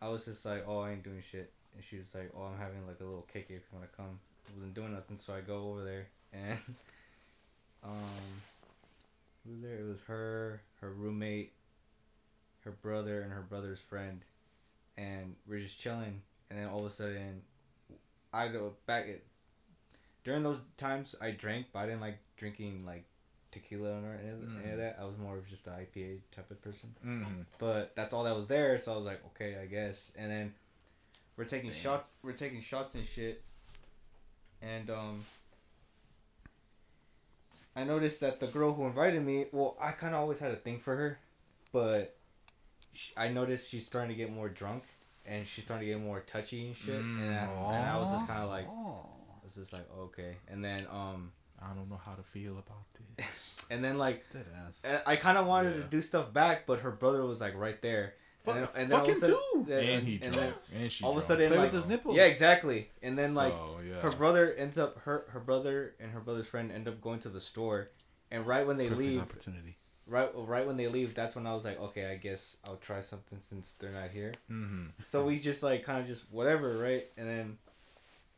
I 0.00 0.08
was 0.08 0.24
just 0.24 0.44
like, 0.44 0.64
"Oh, 0.66 0.80
I 0.80 0.92
ain't 0.92 1.02
doing 1.02 1.22
shit." 1.22 1.52
And 1.74 1.82
she 1.82 1.98
was 1.98 2.14
like, 2.14 2.30
"Oh, 2.36 2.42
I'm 2.42 2.58
having 2.58 2.86
like 2.86 3.00
a 3.00 3.04
little 3.04 3.26
cake 3.32 3.46
if 3.48 3.50
you 3.50 3.60
wanna 3.72 3.88
come." 3.96 4.18
I 4.48 4.54
wasn't 4.54 4.74
doing 4.74 4.92
nothing, 4.92 5.16
so 5.16 5.34
I 5.34 5.40
go 5.40 5.70
over 5.70 5.84
there 5.84 6.08
and 6.32 6.58
um, 7.84 8.42
who 9.44 9.52
was 9.52 9.60
there? 9.62 9.78
It 9.78 9.88
was 9.88 10.02
her, 10.02 10.62
her 10.80 10.92
roommate, 10.92 11.52
her 12.64 12.72
brother, 12.72 13.22
and 13.22 13.32
her 13.32 13.42
brother's 13.42 13.80
friend, 13.80 14.20
and 14.96 15.34
we're 15.46 15.60
just 15.60 15.78
chilling. 15.78 16.22
And 16.50 16.58
then 16.58 16.68
all 16.68 16.80
of 16.80 16.86
a 16.86 16.90
sudden, 16.90 17.42
I 18.32 18.48
go 18.48 18.74
back 18.86 19.08
at 19.08 19.22
during 20.24 20.42
those 20.42 20.58
times 20.76 21.14
I 21.20 21.30
drank, 21.32 21.66
but 21.72 21.80
I 21.80 21.86
didn't 21.86 22.00
like 22.00 22.18
drinking 22.36 22.84
like 22.86 23.04
tequila 23.50 23.88
or 23.90 24.18
any 24.22 24.30
of, 24.30 24.62
any 24.64 24.72
of 24.72 24.78
that. 24.78 24.98
I 25.00 25.04
was 25.04 25.18
more 25.18 25.36
of 25.36 25.46
just 25.48 25.66
an 25.66 25.74
IPA 25.74 26.18
type 26.34 26.50
of 26.50 26.62
person. 26.62 26.94
Mhm. 27.04 27.44
But 27.58 27.94
that's 27.96 28.14
all 28.14 28.24
that 28.24 28.36
was 28.36 28.48
there, 28.48 28.78
so 28.78 28.92
I 28.92 28.96
was 28.96 29.04
like, 29.04 29.22
okay, 29.34 29.58
I 29.62 29.66
guess. 29.66 30.12
And 30.16 30.30
then 30.30 30.54
we're 31.36 31.44
taking 31.44 31.70
shots. 31.72 32.12
We're 32.22 32.32
taking 32.32 32.60
shots 32.62 32.94
and 32.94 33.04
shit. 33.06 33.42
And 34.62 34.88
um, 34.90 35.24
I 37.74 37.84
noticed 37.84 38.20
that 38.20 38.38
the 38.40 38.46
girl 38.46 38.72
who 38.74 38.86
invited 38.86 39.22
me, 39.24 39.46
well, 39.52 39.76
I 39.80 39.92
kind 39.92 40.14
of 40.14 40.20
always 40.20 40.38
had 40.38 40.52
a 40.52 40.56
thing 40.56 40.78
for 40.78 40.94
her, 40.96 41.18
but 41.72 42.16
sh 42.94 43.10
I 43.16 43.28
noticed 43.28 43.70
she's 43.70 43.86
starting 43.86 44.10
to 44.10 44.16
get 44.16 44.30
more 44.32 44.48
drunk, 44.48 44.84
and 45.26 45.46
she's 45.46 45.64
starting 45.64 45.86
to 45.88 45.92
get 45.94 46.00
more 46.02 46.20
touchy 46.20 46.66
and 46.66 46.76
shit. 46.76 46.94
and, 47.00 47.34
I, 47.34 47.44
and 47.44 47.88
I 47.90 47.98
was 47.98 48.12
just 48.12 48.26
kind 48.26 48.42
of 48.42 48.50
like, 48.50 48.66
Oh, 48.70 49.06
I 49.56 49.60
was 49.60 49.68
just 49.68 49.72
like, 49.72 49.86
okay. 49.98 50.36
And 50.48 50.64
then 50.64 50.86
um, 50.90 51.32
I 51.60 51.74
don't 51.74 51.88
know 51.90 52.00
how 52.04 52.14
to 52.14 52.22
feel 52.22 52.52
about 52.52 52.84
this. 53.16 53.66
and 53.70 53.84
then 53.84 53.98
like 53.98 54.28
dead 54.32 54.46
ass. 54.66 54.82
And 54.84 55.00
I 55.06 55.16
kind 55.16 55.38
of 55.38 55.46
wanted 55.46 55.76
Yeah. 55.76 55.82
to 55.82 55.88
do 55.88 56.02
stuff 56.02 56.32
back, 56.32 56.66
but 56.66 56.80
her 56.80 56.90
brother 56.90 57.24
was 57.24 57.40
like 57.40 57.54
right 57.56 57.80
there. 57.82 58.14
Fuck- 58.44 58.56
and 58.56 58.64
then, 58.64 58.70
and 58.74 58.90
then 58.92 58.98
fuck 58.98 59.08
all 59.08 59.10
of 59.10 59.10
a 59.10 59.12
him 59.12 59.20
sudden, 59.20 59.66
too. 59.66 59.72
and, 59.72 59.88
And 59.90 60.06
he 60.08 60.14
and 60.22 60.32
drunk. 60.32 60.54
then 60.72 60.80
and 60.82 60.92
she 60.92 61.04
all 61.04 61.10
of 61.12 61.16
a 61.16 61.20
drunk. 61.20 61.28
sudden, 61.28 61.48
Play 61.48 61.58
like, 61.58 61.72
with 61.72 61.82
those 61.82 61.88
nipples. 61.90 62.16
yeah, 62.16 62.24
exactly. 62.24 62.90
And 63.02 63.16
then 63.16 63.34
like 63.34 63.52
So, 63.52 63.80
yeah. 63.88 64.00
her 64.00 64.10
brother 64.10 64.52
ends 64.54 64.78
up 64.78 64.98
her 65.02 65.26
her 65.28 65.40
brother 65.40 65.94
and 66.00 66.10
her 66.12 66.20
brother's 66.20 66.46
friend 66.48 66.72
end 66.72 66.88
up 66.88 67.00
going 67.00 67.20
to 67.20 67.28
the 67.28 67.40
store, 67.40 67.90
and 68.32 68.44
right 68.46 68.66
when 68.66 68.78
they 68.78 68.88
Perfect 68.88 69.00
leave, 69.06 69.20
opportunity. 69.20 69.76
right 70.08 70.30
right 70.34 70.66
when 70.66 70.76
they 70.76 70.88
leave, 70.88 71.14
that's 71.14 71.36
when 71.36 71.46
I 71.46 71.54
was 71.54 71.64
like, 71.64 71.78
okay, 71.80 72.06
I 72.10 72.16
guess 72.16 72.56
I'll 72.66 72.76
try 72.78 73.00
something 73.00 73.38
since 73.38 73.74
they're 73.74 73.92
not 73.92 74.10
here. 74.10 74.32
Mm-hmm. 74.50 74.86
So 75.04 75.24
we 75.24 75.38
just 75.38 75.62
like 75.62 75.84
kind 75.84 76.00
of 76.00 76.08
just 76.08 76.24
whatever, 76.32 76.78
right? 76.78 77.06
And 77.16 77.28
then 77.28 77.58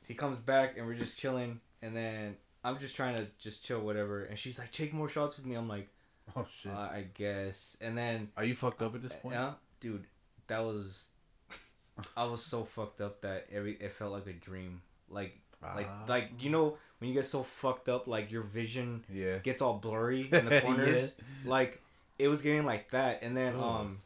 he 0.06 0.14
comes 0.14 0.38
back 0.38 0.76
and 0.76 0.86
we're 0.86 0.94
just 0.94 1.16
chilling, 1.18 1.60
and 1.82 1.96
then 1.96 2.36
I'm 2.62 2.78
just 2.78 2.94
trying 2.96 3.16
to 3.16 3.26
just 3.38 3.64
chill, 3.64 3.80
whatever. 3.80 4.24
And 4.24 4.38
she's 4.38 4.58
like, 4.58 4.72
take 4.72 4.92
more 4.94 5.08
shots 5.08 5.36
with 5.36 5.46
me. 5.46 5.54
I'm 5.54 5.68
like, 5.68 5.88
Oh 6.36 6.46
shit. 6.60 6.72
uh, 6.72 6.76
I 6.76 7.06
guess. 7.14 7.76
And 7.80 7.96
then 7.98 8.30
Are 8.36 8.44
you 8.44 8.54
fucked 8.54 8.80
up 8.82 8.94
at 8.94 9.02
this 9.02 9.12
point? 9.12 9.34
yeah, 9.34 9.52
dude, 9.80 10.06
that 10.48 10.60
was. 10.60 11.08
I 12.16 12.24
was 12.24 12.42
so 12.44 12.64
fucked 12.64 13.00
up 13.00 13.20
that 13.22 13.46
every 13.52 13.74
it 13.74 13.92
felt 13.92 14.12
like 14.12 14.26
a 14.26 14.32
dream. 14.32 14.82
Like 15.10 15.38
like 15.62 15.86
Ah. 15.88 16.04
like 16.08 16.30
you 16.40 16.50
know 16.50 16.76
when 16.98 17.08
you 17.08 17.14
get 17.14 17.24
so 17.26 17.42
fucked 17.42 17.88
up, 17.88 18.06
like 18.06 18.30
your 18.32 18.42
vision 18.42 19.04
Yeah. 19.12 19.38
gets 19.38 19.60
all 19.62 19.78
blurry 19.78 20.28
in 20.32 20.46
the 20.46 20.60
corners. 20.64 21.14
Yeah. 21.44 21.50
Like 21.50 21.82
it 22.18 22.28
was 22.28 22.42
getting 22.42 22.64
like 22.64 22.90
that, 22.92 23.22
and 23.22 23.36
then 23.36 23.54
um 23.56 24.00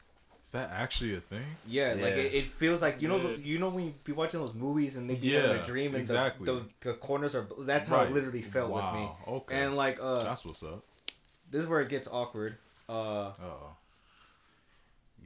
Is 0.48 0.52
that 0.52 0.70
actually 0.72 1.14
a 1.14 1.20
thing? 1.20 1.44
yeah, 1.66 1.88
like 1.92 2.14
it, 2.14 2.32
it 2.32 2.46
feels 2.46 2.80
like 2.80 3.02
you 3.02 3.08
know 3.08 3.18
the, 3.18 3.38
you 3.38 3.58
know 3.58 3.68
when 3.68 3.84
you 3.84 3.92
be 4.02 4.12
watching 4.12 4.40
those 4.40 4.54
movies 4.54 4.96
and 4.96 5.08
they 5.10 5.14
be 5.16 5.32
having 5.34 5.50
Yeah, 5.58 5.62
a 5.62 5.66
dream 5.66 5.88
and 5.94 6.00
exactly. 6.00 6.46
the, 6.46 6.52
the 6.80 6.88
the 6.88 6.94
corners 6.94 7.34
are 7.34 7.46
that's 7.60 7.86
how 7.86 7.98
Right. 7.98 8.08
it 8.08 8.14
literally 8.14 8.40
felt 8.40 8.70
wow. 8.70 8.90
with 8.92 9.00
me. 9.02 9.34
Okay. 9.40 9.54
And 9.62 9.76
like 9.76 9.98
uh, 10.00 10.22
That's 10.22 10.46
what's 10.46 10.62
up. 10.62 10.82
this 11.50 11.64
is 11.64 11.68
where 11.68 11.80
it 11.82 11.90
gets 11.90 12.08
awkward. 12.08 12.56
Uh, 12.88 13.32
Oh. 13.42 13.76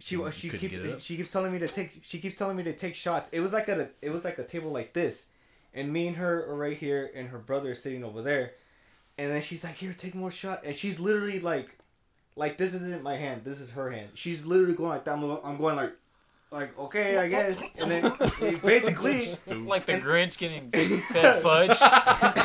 she 0.00 0.16
couldn't- 0.16 0.32
she 0.34 0.48
keeps 0.50 1.04
she 1.04 1.16
keeps 1.16 1.30
telling 1.30 1.52
me 1.52 1.60
to 1.60 1.68
take 1.68 2.00
she 2.02 2.18
keeps 2.18 2.36
telling 2.36 2.56
me 2.56 2.64
to 2.64 2.72
take 2.72 2.96
shots. 2.96 3.30
It 3.32 3.38
was 3.38 3.52
like 3.52 3.68
at 3.68 3.78
a 3.78 3.90
it 4.00 4.10
was 4.10 4.24
like 4.24 4.38
a 4.38 4.44
table 4.44 4.72
like 4.72 4.92
this, 4.92 5.26
and 5.72 5.92
me 5.92 6.08
and 6.08 6.16
her 6.16 6.44
are 6.50 6.56
right 6.56 6.76
here, 6.76 7.12
and 7.14 7.28
her 7.28 7.38
brother 7.38 7.70
is 7.70 7.80
sitting 7.80 8.02
over 8.02 8.22
there, 8.22 8.54
and 9.18 9.30
then 9.30 9.40
she's 9.40 9.62
like, 9.62 9.76
"Here, 9.76 9.92
take 9.92 10.16
more 10.16 10.32
shot," 10.32 10.64
and 10.64 10.74
she's 10.74 10.98
literally 10.98 11.38
like, 11.38 11.78
like 12.37 12.57
this 12.59 12.74
isn't 12.74 13.03
my 13.03 13.16
hand, 13.16 13.43
this 13.45 13.61
is 13.61 13.70
her 13.72 13.91
hand. 13.91 14.11
She's 14.14 14.45
literally 14.47 14.74
going 14.74 14.91
like 14.91 15.05
that. 15.05 15.12
I'm, 15.12 15.24
I'm 15.45 15.57
going 15.59 15.76
like, 15.76 15.93
like 16.51 16.78
okay, 16.78 17.16
I 17.18 17.28
guess, 17.28 17.62
and 17.78 17.91
then 17.91 18.03
basically. 18.64 19.22
Like 19.66 19.87
the 19.87 19.95
Grinch 19.95 20.37
getting 20.39 20.70
fed 21.12 21.43
fudge. 21.43 21.68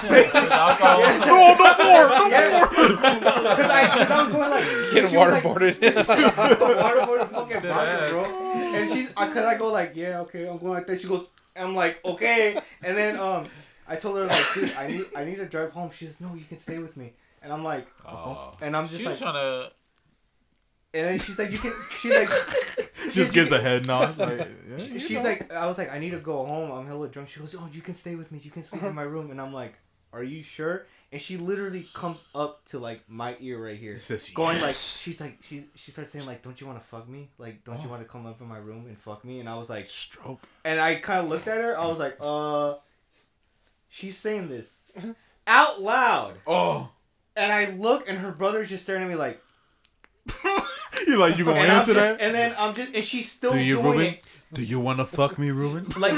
with 0.10 0.34
alcohol. 0.36 1.00
No, 1.02 1.26
no 1.26 1.56
more, 1.56 1.60
no 1.60 2.52
more. 2.52 2.68
Because 2.68 3.72
I, 3.72 3.88
cause 3.98 4.12
I 4.12 4.22
was 4.24 4.32
going 4.32 4.50
like 4.50 4.64
Getting 4.94 5.10
she 5.10 5.18
was 5.18 5.32
like- 5.34 5.44
waterboarded. 5.44 5.74
waterboarded 6.42 7.30
fucking 7.30 7.62
vodka, 7.62 8.08
bro. 8.12 8.54
And 8.56 8.90
she's, 8.90 9.12
I, 9.18 9.28
cause 9.28 9.46
I 9.46 9.58
go 9.58 9.72
like, 9.72 9.92
yeah, 9.96 10.22
okay, 10.22 10.48
I'm 10.48 10.58
going 10.58 10.74
like 10.74 10.88
that. 10.88 11.00
She 11.02 11.08
goes, 11.08 11.28
I'm 11.56 11.76
like, 11.76 12.00
okay. 12.06 12.56
And 12.84 12.98
then 12.98 13.20
um, 13.20 13.48
I 13.88 13.96
told 13.96 14.18
her 14.18 14.26
like, 14.26 14.54
dude, 14.54 14.74
I 14.78 14.88
need, 14.88 15.06
I 15.16 15.26
need 15.26 15.36
to 15.38 15.46
drive 15.46 15.72
home. 15.72 15.90
She 15.94 16.06
says, 16.06 16.22
no, 16.22 16.34
you 16.36 16.46
can 16.46 16.60
stay 16.60 16.78
with 16.80 16.96
me. 16.98 17.14
And 17.48 17.54
I'm 17.54 17.64
like, 17.64 17.88
Oh. 18.06 18.52
and 18.62 18.76
I'm 18.76 18.90
just 18.90 19.00
She 19.02 19.08
was 19.08 19.22
like, 19.22 19.32
trying 19.32 19.42
to. 19.42 19.72
and 20.94 21.08
then 21.08 21.20
she's 21.20 21.40
like, 21.40 21.50
you 21.52 21.58
can, 21.58 21.74
she's 22.00 22.14
like, 22.14 22.30
Just 23.14 23.34
gets 23.34 23.54
a 23.54 23.62
head 23.62 23.88
nod. 23.88 24.18
Like, 24.18 24.38
yeah, 24.70 24.78
she's 24.78 25.12
know. 25.12 25.24
like, 25.24 25.54
I 25.54 25.66
was 25.66 25.78
like, 25.78 25.94
I 25.94 25.98
need 25.98 26.10
to 26.12 26.18
go 26.20 26.46
home. 26.46 26.72
I'm 26.72 26.86
hella 26.86 27.08
drunk. 27.08 27.30
She 27.30 27.40
goes, 27.40 27.56
oh, 27.58 27.70
you 27.72 27.80
can 27.82 27.94
stay 27.94 28.16
with 28.16 28.34
me. 28.34 28.40
You 28.44 28.52
can 28.52 28.64
sleep 28.64 28.84
in 28.84 28.94
my 28.94 29.04
room. 29.04 29.32
And 29.32 29.40
I'm 29.40 29.54
like, 29.54 29.76
are 30.12 30.24
you 30.24 30.44
sure? 30.44 30.86
And 31.14 31.22
she 31.22 31.38
literally 31.38 31.88
comes 31.94 32.22
up 32.36 32.66
to 32.66 32.80
like 32.80 33.00
my 33.08 33.38
ear 33.40 33.64
right 33.64 33.78
here. 33.78 33.98
Says 34.02 34.30
going 34.32 34.60
like 34.62 34.76
she's 34.76 35.22
like 35.22 35.38
she 35.42 35.68
she 35.76 35.92
starts 35.92 36.10
saying 36.12 36.26
like 36.26 36.42
don't 36.42 36.60
you 36.60 36.68
want 36.68 36.80
to 36.82 36.86
fuck 36.86 37.08
me 37.08 37.30
like 37.38 37.64
don't 37.64 37.78
Oh. 37.80 37.84
you 37.84 37.88
want 37.90 38.02
to 38.02 38.08
come 38.10 38.26
up 38.26 38.42
in 38.42 38.48
my 38.48 38.58
room 38.58 38.88
and 38.88 38.98
fuck 39.00 39.24
me 39.24 39.40
and 39.40 39.48
I 39.48 39.56
was 39.58 39.70
like 39.70 39.90
stroke. 39.90 40.42
and 40.66 40.82
I 40.82 40.96
kind 40.96 41.22
of 41.24 41.30
looked 41.30 41.48
at 41.48 41.60
her 41.60 41.80
I 41.80 41.86
was 41.88 41.98
like 42.00 42.18
uh 42.20 42.76
she's 43.88 44.18
saying 44.18 44.50
this 44.50 44.84
out 45.46 45.82
loud 45.82 46.34
Oh. 46.46 46.90
And 47.38 47.52
I 47.52 47.70
look 47.72 48.10
and 48.10 48.18
her 48.18 48.32
brother's 48.32 48.70
just 48.70 48.84
staring 48.84 49.04
at 49.04 49.10
me 49.10 49.16
like 49.16 49.42
You 51.08 51.18
like 51.18 51.38
you 51.38 51.46
gonna 51.46 51.60
and 51.60 51.72
answer 51.72 51.94
just- 51.94 52.18
that? 52.20 52.26
and 52.26 52.36
then 52.36 52.54
I'm 52.58 52.74
just 52.74 52.94
and 52.94 53.04
she's 53.04 53.32
still 53.32 53.54
Do 53.54 53.60
you, 53.60 53.76
doing 53.76 53.86
Ruben? 53.86 54.06
it 54.06 54.24
Do 54.52 54.64
you 54.64 54.80
want 54.80 55.00
to 55.00 55.06
fuck 55.06 55.38
me, 55.40 55.52
Ruben? 55.52 55.88
like 55.98 56.14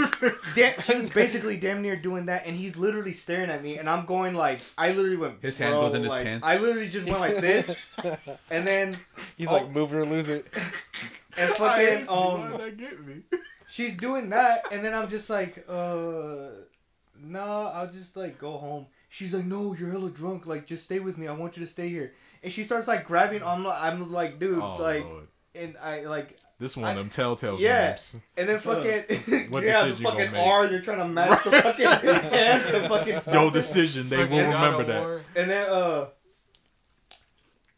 da- 0.56 0.74
she's 0.82 1.14
basically 1.14 1.58
damn 1.58 1.82
near 1.82 1.96
doing 1.96 2.26
that 2.28 2.48
and 2.48 2.56
he's 2.56 2.76
literally 2.78 3.14
staring 3.14 3.50
at 3.52 3.62
me 3.62 3.78
and 3.78 3.90
I'm 3.90 4.06
going 4.06 4.34
like 4.34 4.62
I 4.78 4.92
literally 4.92 5.18
went 5.18 5.42
His 5.44 5.58
hand 5.60 5.74
"Bro," 5.74 5.82
goes 5.82 5.96
in 5.96 6.04
his 6.04 6.12
like, 6.12 6.24
pants. 6.24 6.48
I 6.48 6.58
literally 6.58 6.90
just 6.90 7.06
went 7.08 7.20
like 7.20 7.36
this 7.38 7.94
and 8.50 8.66
then 8.66 8.98
He's 9.38 9.50
Oh. 9.50 9.54
like, 9.54 9.70
move 9.70 9.94
it 9.94 9.98
or 9.98 10.06
lose 10.06 10.28
it. 10.30 10.48
and 11.38 11.50
fucking 11.56 12.06
you. 12.06 12.10
um 12.10 12.52
that 12.54 12.78
get 12.78 13.06
me? 13.06 13.22
she's 13.70 13.96
doing 13.98 14.30
that 14.32 14.64
and 14.72 14.84
then 14.84 14.94
i'm 14.96 15.08
just 15.08 15.30
like 15.30 15.64
uh 15.70 16.48
no 17.22 17.72
i'll 17.74 17.88
just 17.92 18.18
like 18.18 18.40
go 18.40 18.58
home 18.58 18.88
she's 19.10 19.34
like, 19.34 19.46
no, 19.46 19.74
you're 19.74 19.92
hella 19.92 20.10
drunk. 20.10 20.46
Like, 20.46 20.66
just 20.66 20.86
stay 20.86 21.00
with 21.00 21.18
me. 21.18 21.28
I 21.28 21.34
want 21.34 21.58
you 21.58 21.66
to 21.66 21.70
stay 21.72 21.90
here. 21.90 22.14
And 22.42 22.52
she 22.52 22.64
starts 22.64 22.88
like 22.88 23.06
grabbing. 23.06 23.44
I'm 23.44 23.64
like, 23.66 23.82
I'm 23.82 24.10
like, 24.12 24.40
dude, 24.40 24.60
Oh, 24.60 24.78
like, 24.80 25.04
Lord. 25.04 25.28
and 25.56 25.76
I 25.84 26.02
like, 26.06 26.38
This 26.58 26.78
one 26.78 26.86
of 26.86 26.92
I- 26.92 26.94
them 27.02 27.10
telltale 27.10 27.60
Yeah. 27.60 27.90
games. 27.90 28.16
and 28.38 28.48
then 28.48 28.60
fucking, 28.60 29.50
What 29.52 29.64
yeah, 29.66 29.84
the 29.84 29.90
decision 29.90 29.98
you 29.98 30.04
fucking? 30.12 30.36
R. 30.36 30.66
You're 30.68 30.82
trying 30.82 31.00
to 31.00 31.06
match 31.08 31.44
the 31.44 31.52
fucking 31.62 31.86
hand 31.86 32.64
to 32.68 32.88
fucking 32.88 33.20
stop 33.22 33.34
Your 33.34 33.52
decision, 33.52 34.08
they 34.08 34.24
will 34.26 34.38
remember 34.52 34.84
that. 34.86 35.02
War. 35.02 35.22
And 35.36 35.50
then 35.50 35.70
uh 35.70 36.06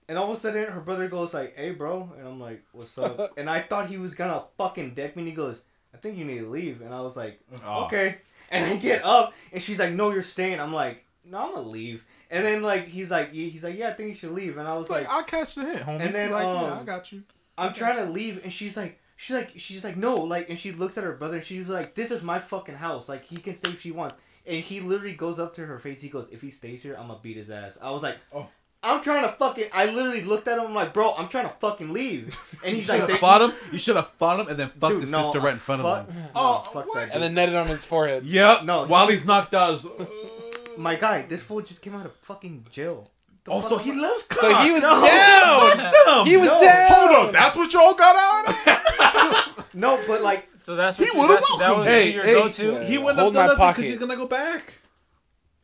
and 0.07 0.17
all 0.17 0.31
of 0.31 0.37
a 0.37 0.39
sudden 0.39 0.65
her 0.71 0.81
brother 0.81 1.07
goes 1.07 1.33
like, 1.33 1.55
Hey 1.57 1.71
bro 1.71 2.11
and 2.17 2.27
I'm 2.27 2.39
like, 2.39 2.63
What's 2.73 2.97
up? 2.97 3.37
and 3.37 3.49
I 3.49 3.61
thought 3.61 3.87
he 3.87 3.97
was 3.97 4.13
gonna 4.13 4.43
fucking 4.57 4.93
deck 4.93 5.15
me 5.15 5.21
and 5.23 5.29
he 5.29 5.35
goes, 5.35 5.61
I 5.93 5.97
think 5.97 6.17
you 6.17 6.25
need 6.25 6.39
to 6.39 6.49
leave 6.49 6.81
and 6.81 6.93
I 6.93 7.01
was 7.01 7.15
like, 7.15 7.39
Oh. 7.65 7.85
Okay 7.85 8.17
and 8.51 8.65
I 8.65 8.75
get 8.75 9.03
up 9.05 9.33
and 9.53 9.61
she's 9.61 9.79
like, 9.79 9.93
No, 9.93 10.11
you're 10.11 10.23
staying. 10.23 10.59
I'm 10.59 10.73
like, 10.73 11.05
No, 11.25 11.37
I'm 11.39 11.55
gonna 11.55 11.67
leave. 11.67 12.05
And 12.29 12.45
then 12.45 12.61
like 12.61 12.87
he's 12.87 13.11
like 13.11 13.31
he's 13.31 13.63
like, 13.63 13.77
Yeah, 13.77 13.89
I 13.89 13.93
think 13.93 14.09
you 14.09 14.15
should 14.15 14.31
leave 14.31 14.57
and 14.57 14.67
I 14.67 14.77
was 14.77 14.89
like, 14.89 15.03
like 15.07 15.13
I'll 15.13 15.23
catch 15.23 15.55
the 15.55 15.63
hit, 15.65 15.81
homie. 15.81 15.99
And 16.01 16.15
then, 16.15 16.31
like, 16.31 16.43
yeah, 16.43 16.49
um, 16.73 16.79
I 16.79 16.83
got 16.83 17.11
you. 17.11 17.23
I'm 17.57 17.73
trying 17.73 17.97
to 17.97 18.05
leave 18.05 18.41
and 18.43 18.51
she's 18.51 18.75
like 18.77 18.99
she's 19.17 19.35
like 19.35 19.51
she's 19.57 19.83
like 19.83 19.97
no 19.97 20.15
like 20.15 20.49
and 20.49 20.57
she 20.57 20.71
looks 20.71 20.97
at 20.97 21.03
her 21.03 21.13
brother 21.13 21.35
and 21.37 21.45
she's 21.45 21.69
like 21.69 21.93
this 21.93 22.09
is 22.09 22.23
my 22.23 22.39
fucking 22.39 22.75
house 22.75 23.07
like 23.07 23.23
he 23.25 23.37
can 23.37 23.55
stay 23.55 23.69
if 23.69 23.81
she 23.81 23.91
wants 23.91 24.15
and 24.47 24.63
he 24.63 24.79
literally 24.79 25.13
goes 25.13 25.37
up 25.37 25.53
to 25.55 25.65
her 25.65 25.77
face 25.77 26.01
he 26.01 26.09
goes 26.09 26.27
if 26.31 26.41
he 26.41 26.49
stays 26.49 26.81
here 26.81 26.95
I'm 26.99 27.07
gonna 27.07 27.19
beat 27.21 27.37
his 27.37 27.51
ass 27.51 27.77
I 27.81 27.91
was 27.91 28.01
like 28.01 28.17
Oh. 28.33 28.47
I'm 28.81 28.99
trying 29.03 29.21
to 29.21 29.31
fucking 29.33 29.65
I 29.73 29.85
literally 29.85 30.23
looked 30.23 30.47
at 30.47 30.57
him 30.57 30.65
I'm 30.65 30.73
like 30.73 30.91
bro 30.91 31.13
I'm 31.15 31.27
trying 31.27 31.43
to 31.47 31.53
fucking 31.59 31.93
leave 31.93 32.35
and 32.65 32.75
he's 32.75 32.85
should 32.87 32.99
like 33.07 33.19
fought 33.19 33.41
him. 33.43 33.51
You 33.71 33.77
should 33.77 33.95
have 33.95 34.09
fought 34.17 34.39
him 34.39 34.47
and 34.47 34.57
then 34.57 34.69
fucked 34.69 34.93
Dude, 34.93 35.01
his 35.01 35.11
no, 35.11 35.21
sister 35.21 35.39
I 35.39 35.43
right 35.43 35.53
in 35.53 35.59
front 35.59 35.83
fuck- 35.83 36.07
of 36.09 36.13
him. 36.15 36.23
no, 36.23 36.29
Oh, 36.33 36.69
fuck 36.73 36.87
what? 36.87 36.95
that 36.95 37.05
dude. 37.07 37.13
And 37.13 37.21
then 37.23 37.33
netted 37.35 37.55
on 37.57 37.67
his 37.67 37.83
forehead. 37.83 38.25
Yep. 38.25 38.63
No, 38.63 38.85
While 38.87 39.05
he- 39.05 39.11
he's 39.13 39.25
knocked 39.25 39.53
out. 39.53 39.85
he's, 40.71 40.79
my 40.79 40.95
guy 40.95 41.21
this 41.23 41.41
fool 41.41 41.61
just 41.61 41.81
came 41.81 41.95
out 41.95 42.05
of 42.05 42.15
fucking 42.17 42.65
jail 42.71 43.09
The 43.43 43.51
Also, 43.51 43.77
fuck 43.77 43.85
he 43.85 43.93
loves 43.93 44.25
cock. 44.27 44.39
So 44.39 44.53
he 44.63 44.71
was 44.71 44.81
No. 44.83 45.01
down. 45.01 45.91
Damn, 46.05 46.25
He 46.25 46.37
was 46.37 46.49
no. 46.49 46.61
down. 46.61 46.87
Hold 46.91 47.27
up, 47.27 47.33
that's 47.33 47.55
what 47.55 47.71
y'all 47.73 47.93
got 47.93 48.15
out 48.15 49.57
of? 49.57 49.73
no 49.75 49.99
but 50.07 50.21
like 50.21 50.47
So 50.63 50.75
that's 50.75 50.97
He 50.97 51.05
what 51.05 51.29
would've 51.29 51.35
that's, 51.37 51.49
that 51.57 51.59
welcomed 51.59 51.79
was 51.79 51.87
Hey, 51.87 52.13
your 52.13 52.23
hey, 52.23 52.33
go-to. 52.33 52.85
he 52.85 52.97
wouldn't 52.97 53.19
Hold 53.19 53.35
have 53.35 53.47
done 53.47 53.57
my 53.57 53.63
nothing 53.65 53.81
because 53.83 53.89
he's 53.91 53.99
gonna 53.99 54.15
go 54.17 54.27
back. 54.27 54.73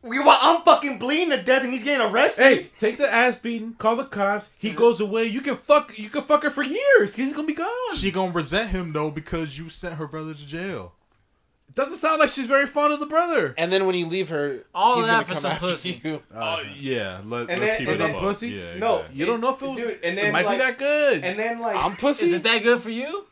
we 0.01 0.19
wa- 0.19 0.37
I'm 0.41 0.61
fucking 0.63 0.99
bleeding 0.99 1.29
to 1.31 1.41
death 1.41 1.63
and 1.63 1.73
he's 1.73 1.83
getting 1.83 2.05
arrested 2.07 2.43
Hey, 2.43 2.69
take 2.79 2.97
the 2.97 3.11
ass 3.13 3.37
beating, 3.39 3.73
call 3.73 3.95
the 3.95 4.05
cops. 4.05 4.49
He 4.57 4.71
goes 4.71 4.99
away. 4.99 5.25
You 5.25 5.41
can 5.41 5.55
fuck. 5.57 5.97
You 5.97 6.09
can 6.09 6.23
fuck 6.23 6.43
her 6.43 6.49
for 6.49 6.63
years. 6.63 7.15
He's 7.15 7.33
gonna 7.33 7.47
be 7.47 7.53
gone. 7.53 7.95
She 7.95 8.09
gonna 8.11 8.31
resent 8.31 8.69
him 8.69 8.93
though 8.93 9.11
because 9.11 9.57
you 9.57 9.69
sent 9.69 9.95
her 9.95 10.07
brother 10.07 10.33
to 10.33 10.45
jail. 10.45 10.93
Doesn't 11.77 11.97
sound 11.97 12.19
like 12.19 12.29
she's 12.29 12.45
very 12.47 12.65
fond 12.65 12.91
of 12.91 12.99
the 12.99 13.05
brother. 13.05 13.55
And 13.57 13.71
then 13.71 13.85
when 13.85 13.95
you 13.95 14.07
leave 14.07 14.27
her, 14.29 14.65
All 14.75 14.95
he's 14.95 15.05
of 15.05 15.07
gonna 15.07 15.17
that 15.19 15.27
for 15.27 15.33
come 15.33 15.41
some 15.41 15.51
after 15.53 15.65
pussy. 15.67 16.01
you. 16.03 16.21
Oh 16.35 16.61
yeah, 16.77 17.21
let, 17.25 17.49
And 17.49 17.61
let's 17.61 17.61
then- 17.61 17.77
keep 17.77 17.87
and 17.87 17.95
it 17.95 17.97
then 17.99 18.15
up. 18.15 18.21
pussy? 18.21 18.49
Yeah, 18.49 18.75
No. 18.77 18.95
exactly. 18.97 19.19
You 19.19 19.25
don't 19.27 19.41
know 19.41 19.53
if 19.53 19.61
it 19.61 19.67
was. 19.69 19.79
Dude, 19.79 19.99
and 20.03 20.17
then, 20.17 20.25
it 20.25 20.31
might 20.33 20.45
like- 20.45 20.57
be 20.59 20.65
that 20.65 20.77
good. 20.77 21.23
and 21.23 21.39
then 21.39 21.59
like 21.59 21.75
I'm 21.77 21.95
pussy. 21.95 22.25
Is 22.27 22.33
it 22.33 22.43
that 22.43 22.63
good 22.63 22.81
for 22.81 22.89
you? 22.89 23.25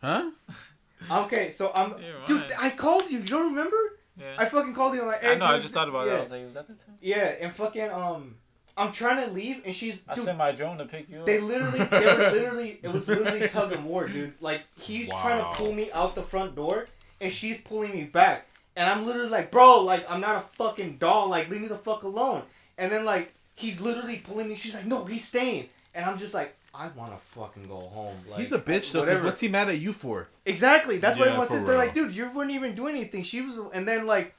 huh? 0.00 0.30
Okay, 1.10 1.50
so 1.50 1.70
I'm, 1.74 1.90
You're 2.02 2.24
dude. 2.26 2.40
right. 2.50 2.52
I 2.58 2.70
called 2.70 3.10
you. 3.10 3.18
You 3.18 3.24
don't 3.24 3.50
remember? 3.50 3.76
Yeah. 4.18 4.34
I 4.38 4.46
fucking 4.46 4.74
called 4.74 4.94
you. 4.94 5.02
I'm 5.02 5.06
like, 5.08 5.22
hey, 5.22 5.32
I 5.32 5.38
know. 5.38 5.44
I 5.44 5.52
dude, 5.54 5.62
just 5.62 5.74
thought 5.74 5.88
about 5.88 6.06
yeah, 6.06 6.12
that. 6.14 6.18
I 6.18 6.22
was 6.22 6.30
like, 6.30 6.44
was 6.46 6.54
that 6.54 6.66
the 6.66 6.74
time? 6.74 6.94
Yeah, 7.00 7.34
and 7.40 7.52
fucking 7.54 7.90
um, 7.90 8.34
I'm 8.76 8.92
trying 8.92 9.24
to 9.24 9.30
leave, 9.32 9.62
and 9.64 9.74
she's 9.74 10.00
I 10.08 10.14
dude. 10.14 10.24
sent 10.24 10.38
my 10.38 10.52
drone 10.52 10.78
to 10.78 10.84
pick 10.86 11.08
you 11.08 11.20
up. 11.20 11.26
They 11.26 11.38
literally, 11.38 11.78
they 11.84 12.00
were 12.06 12.30
literally, 12.32 12.80
it 12.82 12.88
was 12.92 13.06
literally 13.06 13.46
tug 13.48 13.72
of 13.72 13.84
war, 13.84 14.08
dude. 14.08 14.32
Like 14.40 14.62
he's 14.80 15.08
trying 15.10 15.38
Wow. 15.38 15.52
to 15.52 15.58
pull 15.58 15.72
me 15.72 15.92
out 15.92 16.14
the 16.14 16.22
front 16.22 16.56
door, 16.56 16.88
and 17.20 17.32
she's 17.32 17.58
pulling 17.58 17.92
me 17.92 18.04
back, 18.04 18.46
and 18.76 18.88
I'm 18.88 19.06
literally 19.06 19.28
like, 19.30 19.50
bro, 19.50 19.82
like 19.82 20.08
I'm 20.10 20.20
not 20.20 20.36
a 20.36 20.56
fucking 20.56 20.98
doll. 20.98 21.28
Like 21.28 21.48
leave 21.48 21.60
me 21.60 21.68
the 21.68 21.76
fuck 21.76 22.02
alone. 22.02 22.42
And 22.78 22.92
then 22.92 23.04
like 23.04 23.32
he's 23.54 23.80
literally 23.80 24.18
pulling 24.18 24.48
me. 24.48 24.56
She's 24.56 24.74
like, 24.74 24.86
no, 24.86 25.04
he's 25.04 25.26
staying, 25.26 25.68
and 25.94 26.04
I'm 26.04 26.18
just 26.18 26.34
like. 26.34 26.54
I 26.78 26.88
want 26.88 27.10
to 27.12 27.18
fucking 27.28 27.68
go 27.68 27.78
home. 27.78 28.14
Like, 28.30 28.40
He's 28.40 28.52
a 28.52 28.58
bitch 28.58 28.92
though. 28.92 29.00
Whatever. 29.00 29.24
What's 29.24 29.40
he 29.40 29.48
mad 29.48 29.70
at 29.70 29.78
you 29.78 29.94
for? 29.94 30.28
Exactly. 30.44 30.98
That's 30.98 31.16
what 31.18 31.24
Yeah, 31.24 31.30
everyone 31.30 31.46
for 31.46 31.54
says. 31.54 31.64
They're 31.64 31.78
like, 31.78 31.94
dude, 31.94 32.14
you 32.14 32.28
wouldn't 32.28 32.54
even 32.54 32.74
do 32.74 32.86
anything. 32.86 33.22
She 33.22 33.40
was, 33.40 33.58
and 33.72 33.88
then 33.88 34.04
like, 34.06 34.34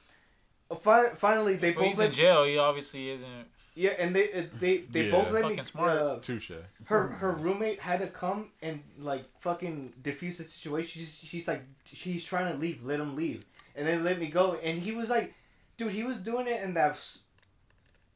fi- 0.80 1.10
finally 1.16 1.56
they 1.56 1.72
Well, 1.72 1.80
both 1.80 1.88
he's 1.88 1.98
in 1.98 2.12
jail. 2.12 2.44
He 2.44 2.56
obviously 2.56 3.10
isn't. 3.10 3.46
Yeah, 3.78 3.90
and 3.98 4.14
they 4.16 4.32
uh, 4.32 4.42
they 4.58 4.78
they 4.78 5.04
Yeah. 5.06 5.10
both 5.12 5.30
let 5.30 5.44
me. 5.44 5.50
Fucking 5.50 5.64
smart. 5.64 5.90
Uh, 5.98 6.18
Touche. 6.20 6.50
her 6.86 7.06
her 7.20 7.32
roommate 7.32 7.80
had 7.80 8.00
to 8.00 8.08
come 8.08 8.50
and 8.60 8.82
like 8.98 9.24
fucking 9.40 9.92
diffuse 10.02 10.38
the 10.38 10.44
situation. 10.44 11.00
She's 11.00 11.16
she's 11.24 11.46
like 11.46 11.62
she's 11.84 12.24
trying 12.24 12.52
to 12.52 12.58
leave. 12.58 12.84
Let 12.84 12.98
him 13.00 13.14
leave, 13.16 13.44
and 13.76 13.86
then 13.86 14.02
let 14.04 14.18
me 14.18 14.26
go. 14.26 14.54
And 14.62 14.80
he 14.82 14.92
was 14.92 15.08
like, 15.08 15.32
dude, 15.76 15.92
he 15.92 16.02
was 16.02 16.16
doing 16.16 16.46
it 16.48 16.60
in 16.62 16.74
that. 16.74 16.98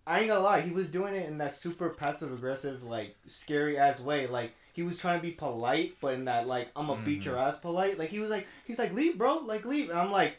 I 0.05 0.19
ain't 0.19 0.29
gonna 0.29 0.41
lie, 0.41 0.63
he 0.63 0.73
was 0.73 0.89
doing 0.89 1.15
it 1.15 1.29
in 1.29 1.39
that 1.39 1.55
super 1.55 1.89
passive 1.91 2.33
aggressive, 2.33 2.83
like 2.83 3.15
scary 3.29 3.79
ass 3.79 4.01
way. 4.01 4.27
Like 4.27 4.53
he 4.73 4.83
was 4.83 4.99
trying 4.99 5.21
to 5.21 5.23
be 5.23 5.31
polite, 5.31 5.95
but 6.01 6.15
in 6.15 6.25
that 6.25 6.49
like 6.49 6.71
I'm 6.75 6.89
gonna 6.89 7.03
beat 7.03 7.25
your 7.25 7.39
ass 7.39 7.59
polite. 7.61 7.99
Like 8.01 8.09
he 8.11 8.19
was 8.19 8.31
like 8.31 8.49
he's 8.67 8.81
like 8.81 8.93
leave, 8.93 9.17
bro, 9.17 9.39
like 9.39 9.65
leave, 9.65 9.91
and 9.91 9.99
I'm 9.99 10.11
like. 10.11 10.35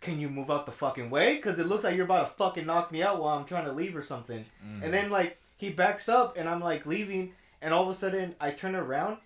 Can 0.00 0.18
you 0.18 0.28
move 0.28 0.50
out 0.50 0.64
the 0.66 0.72
fucking 0.72 1.10
way? 1.10 1.36
Cause 1.38 1.58
it 1.58 1.66
looks 1.66 1.84
like 1.84 1.94
you're 1.94 2.06
about 2.06 2.26
to 2.26 2.34
fucking 2.34 2.66
knock 2.66 2.90
me 2.90 3.02
out 3.02 3.20
while 3.20 3.36
I'm 3.36 3.44
trying 3.44 3.66
to 3.66 3.72
leave 3.72 3.94
or 3.94 4.02
something. 4.02 4.44
And 4.62 4.82
mm. 4.82 4.90
then 4.90 5.10
like 5.10 5.38
he 5.56 5.70
backs 5.70 6.08
up 6.08 6.38
and 6.38 6.48
I'm 6.48 6.60
like 6.60 6.86
leaving, 6.86 7.32
and 7.60 7.74
all 7.74 7.82
of 7.82 7.88
a 7.90 7.94
sudden 7.94 8.34
I 8.40 8.50
turn 8.50 8.74
around, 8.74 9.18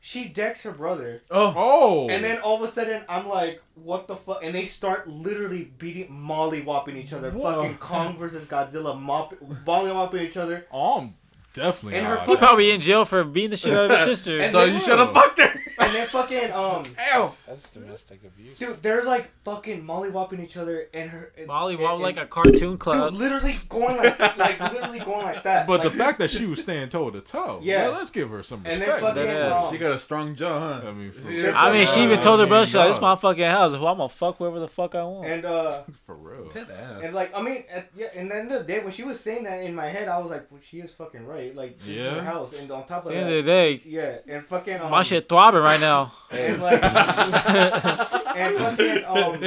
she 0.00 0.26
decks 0.26 0.64
her 0.64 0.72
brother, 0.72 1.22
Oh, 1.30 1.54
Oh, 1.56 2.08
and 2.08 2.24
then 2.24 2.40
all 2.40 2.56
of 2.56 2.68
a 2.68 2.72
sudden 2.72 3.04
I'm 3.08 3.28
like, 3.28 3.62
what 3.74 4.08
the 4.08 4.16
fuck? 4.16 4.40
And 4.42 4.52
they 4.52 4.66
start 4.66 5.06
literally 5.06 5.70
beating, 5.78 6.12
molly 6.12 6.62
whopping 6.62 6.96
each 6.96 7.12
other. 7.12 7.30
Whoa. 7.30 7.62
Fucking 7.62 7.78
Kong 7.78 8.18
versus 8.18 8.44
Godzilla, 8.46 9.00
mop, 9.00 9.34
molly 9.64 9.92
whopping 9.92 10.26
each 10.26 10.36
other. 10.36 10.66
oh, 10.72 10.98
I'm 10.98 11.14
definitely. 11.54 11.98
And 11.98 12.06
her 12.06 12.18
out. 12.18 12.26
He 12.28 12.36
probably 12.36 12.70
in 12.70 12.80
jail 12.80 13.04
for 13.04 13.22
beating 13.24 13.50
the 13.50 13.56
shit 13.56 13.72
out 13.72 13.90
of 13.90 13.98
his 13.98 14.04
sister. 14.20 14.40
And 14.40 14.52
so 14.52 14.64
then- 14.64 14.74
you 14.74 14.80
should 14.80 14.98
have 14.98 15.12
fucked 15.12 15.40
her. 15.40 15.48
And 15.78 15.92
then 15.94 16.06
fucking 16.06 16.52
um, 16.52 16.84
Ow. 17.14 17.34
That's 17.46 17.66
domestic 17.68 18.20
abuse. 18.24 18.58
dude, 18.58 18.80
they're 18.82 19.02
like 19.04 19.30
fucking 19.44 19.84
molly 19.84 20.10
whopping 20.10 20.40
each 20.40 20.56
other, 20.56 20.86
and 20.94 21.10
her 21.10 21.32
and, 21.36 21.46
Molly 21.48 21.74
and, 21.74 21.82
and- 21.82 22.00
like 22.02 22.16
a 22.18 22.26
cartoon 22.26 22.52
dude, 22.72 22.78
club. 22.78 23.14
literally 23.14 23.56
going 23.68 23.96
like, 23.96 24.18
like 24.38 24.60
literally 24.72 25.00
going 25.00 25.22
like 25.24 25.42
that. 25.42 25.66
But 25.66 25.80
like, 25.80 25.90
the 25.90 25.96
fact 25.98 26.18
that 26.20 26.30
she 26.30 26.46
was 26.46 26.60
staying 26.62 26.90
toe 26.90 27.10
to 27.10 27.20
toe, 27.20 27.58
Yeah. 27.62 27.88
yeah, 27.88 27.96
let's 27.96 28.10
give 28.10 28.30
her 28.30 28.42
some 28.44 28.58
And 28.64 28.80
then 28.80 28.88
respect. 28.88 29.00
fucking, 29.00 29.24
That 29.24 29.52
ass. 29.52 29.64
um, 29.66 29.72
She 29.72 29.78
got 29.78 29.92
a 29.92 29.98
strong 29.98 30.36
jaw, 30.36 30.58
huh? 30.80 30.88
I 30.88 30.92
mean, 30.92 31.10
for, 31.10 31.30
Yeah. 31.30 31.52
I 31.60 31.72
mean, 31.72 31.86
she 31.88 32.00
even 32.02 32.20
told 32.20 32.38
her 32.40 32.46
I 32.46 32.48
brother, 32.48 32.66
she's 32.66 32.74
like, 32.76 32.90
"This 32.92 33.00
my 33.00 33.16
fucking 33.16 33.42
house. 33.44 33.72
Well, 33.72 33.88
I'm 33.88 33.96
gonna 33.96 34.08
fuck 34.08 34.36
whoever 34.36 34.60
the 34.60 34.68
fuck 34.68 34.94
I 34.94 35.02
want." 35.02 35.26
and 35.26 35.44
uh. 35.44 35.72
for 36.06 36.14
real. 36.14 36.48
That 36.50 36.70
ass. 36.70 37.00
And 37.02 37.14
like, 37.14 37.36
I 37.36 37.42
mean, 37.42 37.64
at, 37.72 37.88
yeah, 37.96 38.08
and 38.14 38.30
then 38.30 38.48
the 38.48 38.62
day 38.62 38.78
when 38.84 38.92
she 38.92 39.02
was 39.02 39.18
saying 39.18 39.44
that 39.44 39.64
in 39.64 39.74
my 39.74 39.86
head, 39.88 40.06
I 40.08 40.18
was 40.20 40.30
like, 40.30 40.46
well, 40.50 40.60
she 40.62 40.78
is 40.78 40.92
fucking 40.92 41.26
right. 41.26 41.41
Like, 41.50 41.78
this 41.80 41.88
is 41.88 41.96
Yeah. 41.96 42.14
her 42.14 42.22
house, 42.22 42.52
and 42.54 42.70
on 42.70 42.86
top 42.86 43.02
At 43.02 43.06
of 43.06 43.12
the 43.12 43.16
end 43.16 43.28
of 43.30 43.34
the 43.44 43.50
day, 43.50 43.80
yeah, 43.84 44.18
and 44.28 44.46
fucking 44.46 44.80
um, 44.80 44.90
my 44.92 45.02
shit 45.02 45.28
throbbing 45.28 45.60
right 45.62 45.80
now. 45.80 46.12
and 46.30 46.62
like, 46.62 46.82
and 48.36 48.56
fucking 48.58 49.04
um, 49.06 49.40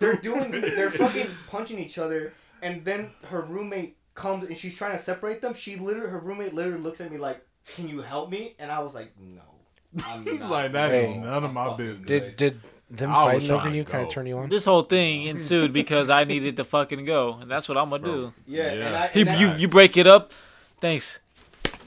they're 0.00 0.16
doing, 0.16 0.50
they're 0.50 0.90
fucking 0.90 1.26
punching 1.48 1.78
each 1.78 1.98
other, 1.98 2.32
and 2.62 2.84
then 2.84 3.10
her 3.26 3.40
roommate 3.42 3.96
comes 4.14 4.46
and 4.46 4.56
she's 4.56 4.76
trying 4.76 4.92
to 4.92 4.98
separate 5.02 5.40
them. 5.40 5.54
She 5.54 5.76
literally, 5.76 6.10
her 6.10 6.18
roommate 6.18 6.54
literally 6.54 6.82
looks 6.82 7.00
at 7.00 7.10
me 7.10 7.18
like, 7.18 7.44
"Can 7.74 7.88
you 7.88 8.00
help 8.02 8.30
me?" 8.30 8.54
And 8.58 8.70
I 8.70 8.80
was 8.80 8.94
like, 8.94 9.12
"No." 9.18 9.40
I'm 10.04 10.24
not 10.38 10.50
like 10.50 10.72
that 10.72 10.90
Hey. 10.90 11.06
ain't 11.06 11.22
none 11.24 11.44
of 11.44 11.52
my 11.52 11.74
business. 11.76 12.06
Did 12.34 12.36
did 12.36 12.60
them 12.90 13.10
I 13.12 13.32
fighting 13.32 13.50
over 13.50 13.68
you 13.68 13.84
kind 13.84 14.04
of 14.04 14.10
turn 14.10 14.26
you 14.26 14.38
on? 14.38 14.48
This 14.48 14.64
whole 14.64 14.82
thing 14.82 15.24
ensued 15.24 15.72
because 15.72 16.10
I 16.10 16.24
needed 16.24 16.56
to 16.56 16.64
fucking 16.64 17.04
go, 17.04 17.38
and 17.40 17.50
that's 17.50 17.68
what 17.68 17.76
I'm 17.78 17.90
gonna 17.90 18.02
do. 18.04 18.32
Yeah, 18.46 18.72
Yeah. 18.72 18.86
and 18.86 18.96
I, 18.96 19.08
He, 19.08 19.20
and 19.20 19.30
that- 19.30 19.40
you, 19.40 19.52
you 19.54 19.68
break 19.68 19.96
it 19.96 20.06
up. 20.06 20.32
Thanks. 20.80 21.18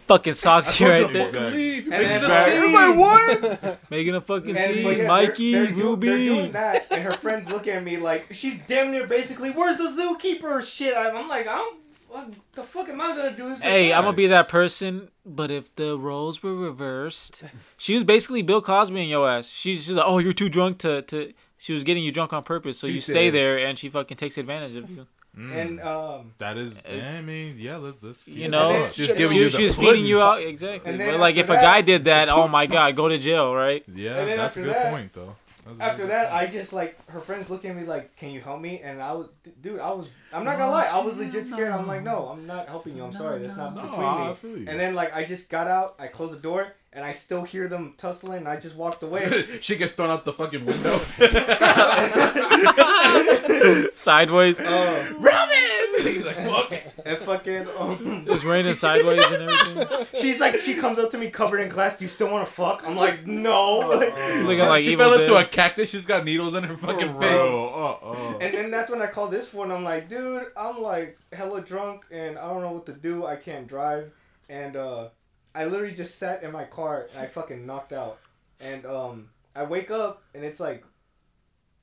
Fucking 0.07 0.33
socks 0.33 0.69
I 0.69 0.71
here 0.73 0.95
you 0.97 1.03
right 1.05 1.13
there. 1.13 1.27
fucking 1.27 1.51
leave. 1.53 1.85
You're 1.85 1.93
And 1.93 2.03
making 2.03 2.11
a 2.11 2.17
Exactly. 2.17 2.59
scene. 2.59 2.73
Like 2.75 2.97
what? 2.97 3.79
Making 3.89 4.15
a 4.15 4.21
fucking 4.21 4.57
And, 4.57 4.73
scene. 4.73 4.83
but 4.83 4.97
yeah, 4.97 5.07
Mikey, 5.07 5.51
they're, 5.53 5.65
they're, 5.67 5.75
do- 5.75 5.83
Ruby. 5.83 6.07
they're 6.07 6.17
doing 6.17 6.51
that, 6.51 6.87
and 6.91 7.01
her 7.03 7.11
friends 7.11 7.49
look 7.51 7.67
at 7.67 7.83
me 7.83 7.97
like 7.97 8.27
she's 8.33 8.59
damn 8.67 8.91
near 8.91 9.07
basically, 9.07 9.49
"Where's 9.51 9.77
the 9.77 9.85
zookeeper?" 9.85 10.61
Shit, 10.61 10.95
I'm, 10.97 11.15
I'm 11.15 11.27
like, 11.29 11.47
I'm, 11.47 11.65
what 12.09 12.31
the 12.53 12.63
fuck 12.63 12.89
am 12.89 12.99
I 12.99 13.07
gonna 13.15 13.31
do? 13.35 13.47
This 13.47 13.57
is 13.59 13.63
Hey, 13.63 13.93
I'm 13.93 14.03
gonna 14.03 14.15
be 14.17 14.27
that 14.27 14.49
person, 14.49 15.07
but 15.25 15.49
if 15.49 15.73
the 15.77 15.97
roles 15.97 16.43
were 16.43 16.53
reversed, 16.53 17.43
she 17.77 17.95
was 17.95 18.03
basically 18.03 18.41
Bill 18.41 18.61
Cosby 18.61 19.01
in 19.01 19.07
your 19.07 19.27
ass. 19.29 19.47
She's, 19.47 19.85
she's 19.85 19.93
like, 19.95 20.05
oh, 20.05 20.19
you're 20.19 20.33
too 20.33 20.49
drunk 20.49 20.79
to, 20.79 21.01
to. 21.03 21.33
She 21.57 21.71
was 21.71 21.85
getting 21.85 22.03
you 22.03 22.11
drunk 22.11 22.33
on 22.33 22.43
purpose, 22.43 22.77
so 22.77 22.87
He 22.87 22.95
you 22.95 22.99
stay 22.99 23.27
said- 23.27 23.33
there, 23.35 23.57
and 23.57 23.79
she 23.79 23.89
fucking 23.89 24.17
takes 24.17 24.37
advantage 24.37 24.75
of 24.75 24.89
you. 24.89 25.07
And 25.35 25.81
um, 25.81 26.33
That 26.37 26.57
is, 26.57 26.85
I 26.85 27.21
mean, 27.21 27.55
yeah. 27.57 27.77
Let's, 27.77 27.97
let's 28.01 28.23
keep 28.23 28.35
You 28.35 28.49
know, 28.49 28.69
then- 28.69 28.81
going. 28.81 28.91
She's 28.93 29.11
giving 29.13 29.37
she, 29.37 29.43
you 29.43 29.49
she's 29.49 29.75
feeding 29.75 30.05
you 30.05 30.21
out 30.21 30.41
exactly. 30.41 30.91
And 30.91 30.99
then 30.99 31.11
But 31.11 31.19
like, 31.19 31.35
if 31.35 31.49
after 31.49 31.53
a 31.59 31.61
guy 31.61 31.81
did 31.81 32.05
that, 32.05 32.29
oh 32.29 32.47
my 32.47 32.65
god, 32.67 32.95
go 32.95 33.09
to 33.09 33.17
jail, 33.17 33.53
right? 33.53 33.83
Yeah, 33.93 34.17
And 34.19 34.27
then 34.29 34.37
that's 34.37 34.57
a 34.57 34.61
good 34.61 34.75
that- 34.75 34.91
point 34.93 35.13
though. 35.13 35.35
That's 35.65 35.79
after 35.79 36.07
that. 36.07 36.33
I 36.33 36.45
just 36.47 36.73
like 36.73 36.99
her 37.09 37.21
friends 37.21 37.49
look 37.49 37.63
at 37.63 37.73
me 37.73 37.83
like, 37.85 38.17
"Can 38.17 38.31
you 38.31 38.41
help 38.41 38.59
me?" 38.59 38.81
And 38.83 39.01
I 39.01 39.13
was, 39.13 39.29
dude, 39.61 39.79
I 39.79 39.93
was, 39.93 40.09
I'm 40.33 40.43
not 40.43 40.57
gonna 40.57 40.69
lie, 40.71 40.87
I 40.87 40.99
was 41.01 41.15
legit 41.15 41.47
scared. 41.47 41.71
I'm 41.71 41.87
like, 41.87 42.03
"No, 42.03 42.27
I'm 42.27 42.45
not 42.45 42.67
helping 42.67 42.97
you. 42.97 43.05
I'm 43.05 43.13
sorry, 43.13 43.39
that's 43.39 43.55
not 43.55 43.73
No, 43.73 43.83
between 43.83 44.03
I 44.03 44.35
me." 44.43 44.67
And 44.67 44.77
then 44.77 44.93
like 44.93 45.15
I 45.15 45.23
just 45.23 45.49
got 45.49 45.67
out, 45.67 45.95
I 45.99 46.07
closed 46.07 46.33
the 46.33 46.39
door, 46.41 46.73
and 46.93 47.03
I 47.03 47.13
still 47.13 47.43
hear 47.43 47.67
them 47.67 47.93
tussling. 47.97 48.39
And 48.39 48.47
I 48.47 48.59
just 48.59 48.75
walked 48.75 49.03
away. 49.03 49.45
she 49.61 49.75
gets 49.75 49.93
thrown 49.93 50.09
out 50.09 50.25
the 50.25 50.33
fucking 50.33 50.65
window. 50.65 50.97
Sideways. 53.95 54.59
Uh, 54.59 55.13
Robin! 55.17 56.13
He's 56.13 56.25
like, 56.25 56.35
fuck. 56.35 56.73
and 57.05 57.17
fucking 57.19 57.67
um, 57.77 58.25
It 58.27 58.31
was 58.31 58.43
raining 58.43 58.75
sideways 58.75 59.21
and 59.23 59.49
everything. 59.49 60.07
she's 60.19 60.39
like, 60.39 60.59
she 60.59 60.75
comes 60.75 60.99
up 60.99 61.09
to 61.11 61.17
me 61.17 61.29
covered 61.29 61.59
in 61.59 61.69
glass. 61.69 61.97
Do 61.97 62.05
you 62.05 62.09
still 62.09 62.29
want 62.31 62.45
to 62.45 62.51
fuck? 62.51 62.83
I'm 62.85 62.95
like, 62.95 63.25
no. 63.25 63.79
Like, 63.79 64.15
Looking 64.43 64.65
like 64.67 64.83
she 64.83 64.93
Evil 64.93 65.05
fell 65.05 65.13
into 65.19 65.33
Dead. 65.33 65.45
a 65.45 65.47
cactus. 65.47 65.91
She's 65.91 66.05
got 66.05 66.25
needles 66.25 66.53
in 66.55 66.63
her 66.63 66.75
fucking 66.75 67.19
face. 67.19 67.31
Bro, 67.31 67.99
uh, 68.03 68.07
uh. 68.07 68.37
And 68.39 68.53
then 68.53 68.71
that's 68.71 68.89
when 68.91 69.01
I 69.01 69.07
call 69.07 69.27
this 69.27 69.53
one. 69.53 69.71
I'm 69.71 69.83
like, 69.83 70.09
dude, 70.09 70.47
I'm 70.57 70.81
like 70.81 71.17
hella 71.31 71.61
drunk 71.61 72.05
and 72.11 72.37
I 72.37 72.47
don't 72.49 72.61
know 72.61 72.71
what 72.71 72.85
to 72.87 72.93
do. 72.93 73.25
I 73.25 73.35
can't 73.37 73.67
drive. 73.67 74.11
And 74.49 74.75
uh, 74.75 75.09
I 75.55 75.65
literally 75.65 75.93
just 75.93 76.17
sat 76.17 76.43
in 76.43 76.51
my 76.51 76.65
car 76.65 77.07
and 77.11 77.19
I 77.19 77.27
fucking 77.27 77.65
knocked 77.65 77.93
out. 77.93 78.19
And 78.59 78.85
um, 78.85 79.29
I 79.55 79.63
wake 79.63 79.91
up 79.91 80.23
and 80.33 80.43
it's 80.43 80.59
like 80.59 80.83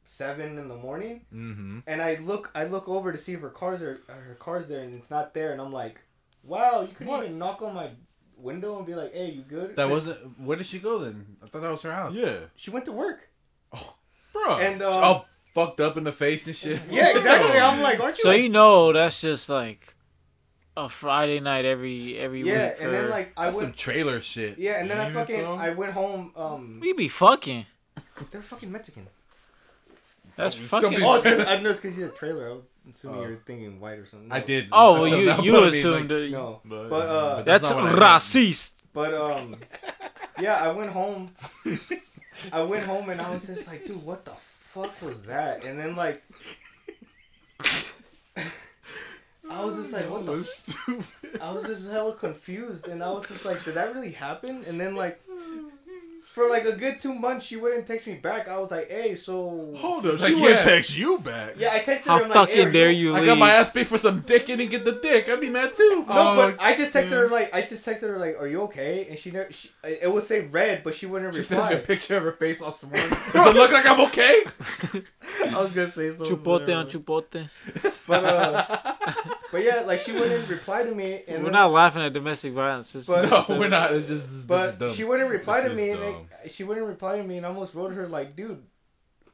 seven 0.07 0.59
in 0.59 0.69
the 0.69 0.77
morning. 0.77 1.23
Mm-hmm. 1.33 1.81
And 1.87 2.03
I 2.03 2.17
look, 2.17 2.51
I 2.55 2.65
look 2.65 2.89
over 2.89 3.13
to 3.13 3.19
see 3.19 3.33
if 3.35 3.41
her 3.41 3.51
car's 3.51 3.83
are 3.83 4.01
her 4.09 4.37
car's 4.39 4.67
there 4.69 4.81
and 4.83 4.95
it's 4.95 5.11
not 5.11 5.35
there. 5.35 5.53
And 5.53 5.61
I'm 5.61 5.73
like, 5.73 6.01
wow, 6.43 6.83
you 6.83 6.89
couldn't 6.89 7.07
What? 7.07 7.25
even 7.25 7.39
knock 7.39 7.63
on 7.63 7.75
my 7.75 7.91
window 8.37 8.77
and 8.79 8.87
be 8.87 8.95
like, 8.95 9.13
hey, 9.15 9.31
you 9.31 9.43
good? 9.43 9.77
That 9.77 9.89
wasn't. 9.91 10.41
Where 10.41 10.57
did 10.57 10.67
she 10.67 10.79
go 10.79 10.99
then? 10.99 11.37
I 11.43 11.47
thought 11.49 11.63
that 11.63 11.71
was 11.71 11.83
her 11.83 11.93
house. 11.93 12.15
Yeah, 12.15 12.37
She 12.57 12.71
went 12.71 12.85
to 12.87 12.93
work. 12.93 13.29
Oh, 13.73 13.95
bro. 14.33 14.57
And 14.59 14.83
um, 14.83 15.05
All 15.05 15.27
fucked 15.55 15.81
up 15.81 15.97
in 15.97 16.05
the 16.05 16.13
face 16.13 16.47
and 16.47 16.57
shit. 16.57 16.81
yeah, 16.91 17.17
exactly. 17.17 17.59
I'm 17.59 17.81
like, 17.83 18.01
aren't 18.01 18.19
you? 18.19 18.23
So 18.23 18.29
like- 18.31 18.41
you 18.43 18.49
know 18.49 18.93
that's 18.93 19.21
just 19.21 19.49
like 19.49 19.95
a 20.77 20.89
Friday 20.89 21.41
night 21.41 21.65
every 21.65 22.19
every 22.19 22.41
yeah, 22.43 22.45
week. 22.71 22.77
Yeah, 22.79 22.85
and 22.85 22.95
then 22.95 23.11
like 23.11 23.33
I 23.37 23.47
That's 23.47 23.57
some 23.59 23.67
went. 23.67 23.77
trailer 23.77 24.21
shit. 24.21 24.59
Yeah, 24.59 24.81
and 24.81 24.91
then 24.91 24.99
I 24.99 25.11
fucking 25.11 25.43
know? 25.43 25.55
I 25.55 25.71
went 25.71 25.93
home. 25.93 26.33
Um, 26.37 26.79
we 26.81 26.93
be 26.93 27.09
fucking. 27.09 27.67
they're 28.31 28.43
fucking 28.43 28.71
Mexican. 28.71 29.07
That's 30.37 30.55
Still 30.55 30.67
fucking. 30.69 30.91
be- 30.99 31.03
Oh, 31.05 31.15
it's 31.15 31.25
'cause- 31.25 31.45
I 31.47 31.61
know 31.61 31.71
it's 31.71 31.81
because 31.81 31.97
he 31.97 32.03
has 32.03 32.13
trailer. 32.13 32.51
I'm 32.53 32.63
assuming 32.93 33.19
Oh. 33.21 33.27
you're 33.27 33.37
thinking 33.45 33.79
white 33.81 33.99
or 33.99 34.07
something. 34.07 34.33
I 34.33 34.41
did. 34.41 34.69
Oh, 34.73 35.03
well, 35.03 35.07
you 35.09 35.17
you 35.43 35.53
but 35.53 35.65
I 35.65 35.67
assumed 35.69 35.95
like, 36.01 36.09
that- 36.09 36.31
No, 36.31 36.61
But- 36.65 36.89
but 36.89 37.09
uh, 37.09 37.37
but 37.37 37.45
that's 37.45 37.63
That's 37.63 37.75
not 37.75 37.83
what 37.85 37.93
racist. 38.01 38.71
but 38.95 39.13
um, 39.13 39.57
yeah, 40.41 40.55
I 40.55 40.71
went 40.73 40.91
home. 40.91 41.35
I 42.53 42.63
went 42.63 42.85
home 42.85 43.11
and 43.11 43.21
I 43.21 43.31
was 43.31 43.47
just 43.47 43.67
like, 43.67 43.85
dude, 43.85 44.03
what 44.03 44.25
the 44.25 44.33
fuck 44.61 45.03
was 45.03 45.25
that? 45.25 45.65
And 45.65 45.79
then 45.79 45.95
like, 45.95 46.23
I 49.51 49.65
was 49.65 49.77
just 49.77 49.93
like, 49.93 50.09
what 50.11 50.25
the? 50.27 50.45
stupid. 50.45 51.05
I 51.41 51.51
was 51.53 51.65
just 51.65 51.91
hella 51.91 52.15
confused, 52.15 52.87
and 52.89 53.03
I 53.03 53.11
was 53.11 53.27
just 53.29 53.45
like, 53.45 53.65
did 53.65 53.75
that 53.75 53.93
really 53.95 54.13
happen? 54.13 54.65
And 54.67 54.81
then 54.81 54.95
like. 54.95 55.21
For 56.33 56.49
like 56.49 56.65
a 56.65 56.71
good 56.71 57.01
two 57.01 57.13
months, 57.13 57.45
she 57.45 57.57
wouldn't 57.57 57.89
text 57.89 58.07
me 58.07 58.15
back. 58.15 58.47
I 58.47 58.57
was 58.61 58.71
like, 58.71 58.89
"Hey, 58.89 59.17
so 59.17 59.75
Hold 59.77 60.07
up, 60.07 60.13
It's 60.15 60.25
she 60.25 60.33
like, 60.35 60.41
wouldn't 60.43 60.61
yeah. 60.61 60.65
text 60.75 60.97
you 60.97 61.19
back. 61.19 61.55
yeah." 61.59 61.73
I 61.73 61.81
texted 61.81 62.03
How 62.03 62.19
her. 62.19 62.25
I'm 62.25 62.31
like, 62.31 62.49
hey, 62.51 62.55
fucking 62.55 62.69
are 62.69 62.73
dare 62.73 62.91
you 62.93 63.17
I 63.17 63.27
got 63.27 63.37
my 63.37 63.51
ass 63.51 63.71
beat 63.71 63.89
for 63.89 63.99
some 63.99 64.21
dick 64.21 64.49
and 64.49 64.59
didn't 64.59 64.71
get 64.71 64.85
the 64.85 64.93
dick. 64.93 65.29
I'd 65.29 65.41
be 65.41 65.51
mad 65.51 65.75
too. 65.75 66.05
No, 66.09 66.15
Oh, 66.15 66.37
but 66.37 66.57
I 66.61 66.77
just 66.77 66.95
texted 66.95 67.09
her 67.11 67.29
like 67.29 67.53
I 67.53 67.63
just 67.63 67.85
texted 67.85 68.03
her 68.03 68.19
like, 68.19 68.37
"Are 68.39 68.47
you 68.47 68.63
okay?" 68.63 69.09
And 69.11 69.19
she 69.19 69.33
never. 69.33 69.51
She, 69.51 69.71
it 69.83 70.13
would 70.13 70.23
say 70.23 70.43
red, 70.43 70.85
but 70.85 70.95
she 70.95 71.07
wouldn't 71.07 71.35
She 71.35 71.43
sent 71.43 71.63
reply. 71.63 71.75
me 71.75 71.81
a 71.83 71.85
picture 71.85 72.17
of 72.17 72.23
her 72.23 72.33
face 72.33 72.63
all 72.63 72.71
sworn. 72.71 72.93
Does 73.33 73.47
it 73.49 73.55
look 73.57 73.73
like 73.73 73.87
I'm 73.87 74.01
okay? 74.03 74.43
I 75.57 75.61
was 75.61 75.73
gonna 75.73 75.89
say 75.89 76.11
something. 76.13 76.37
Chupote 76.37 76.67
but, 76.67 76.71
on 76.71 76.87
chupote. 76.87 77.51
But 78.07 78.25
uh, 78.25 79.35
but 79.53 79.63
yeah, 79.65 79.81
like 79.81 80.01
she 80.01 80.13
wouldn't 80.13 80.49
reply 80.49 80.83
to 80.85 80.95
me, 80.95 81.23
and 81.29 81.39
We're 81.39 81.45
then- 81.45 81.53
not 81.53 81.73
laughing 81.73 82.03
at 82.03 82.13
domestic 82.13 82.53
violence. 82.53 82.95
It's 82.95 83.07
But- 83.07 83.49
No, 83.49 83.59
we're 83.59 83.69
not. 83.69 83.93
It's 83.95 84.09
just 84.09 84.27
this 84.27 84.33
bitch 84.33 84.39
is 84.41 84.47
But 84.47 84.79
dumb. 84.79 84.93
she 84.95 85.05
wouldn't 85.05 85.31
reply 85.31 85.61
This 85.63 85.71
to 85.71 85.77
me, 85.77 85.91
is 85.91 86.01
and 86.01 86.27
it, 86.45 86.51
she 86.51 86.65
wouldn't 86.65 86.87
reply 86.87 87.19
to 87.19 87.25
me, 87.25 87.37
and 87.39 87.47
I 87.47 87.49
almost 87.49 87.75
wrote 87.75 87.93
her 87.95 88.07
like, 88.07 88.37
"Dude, 88.37 88.63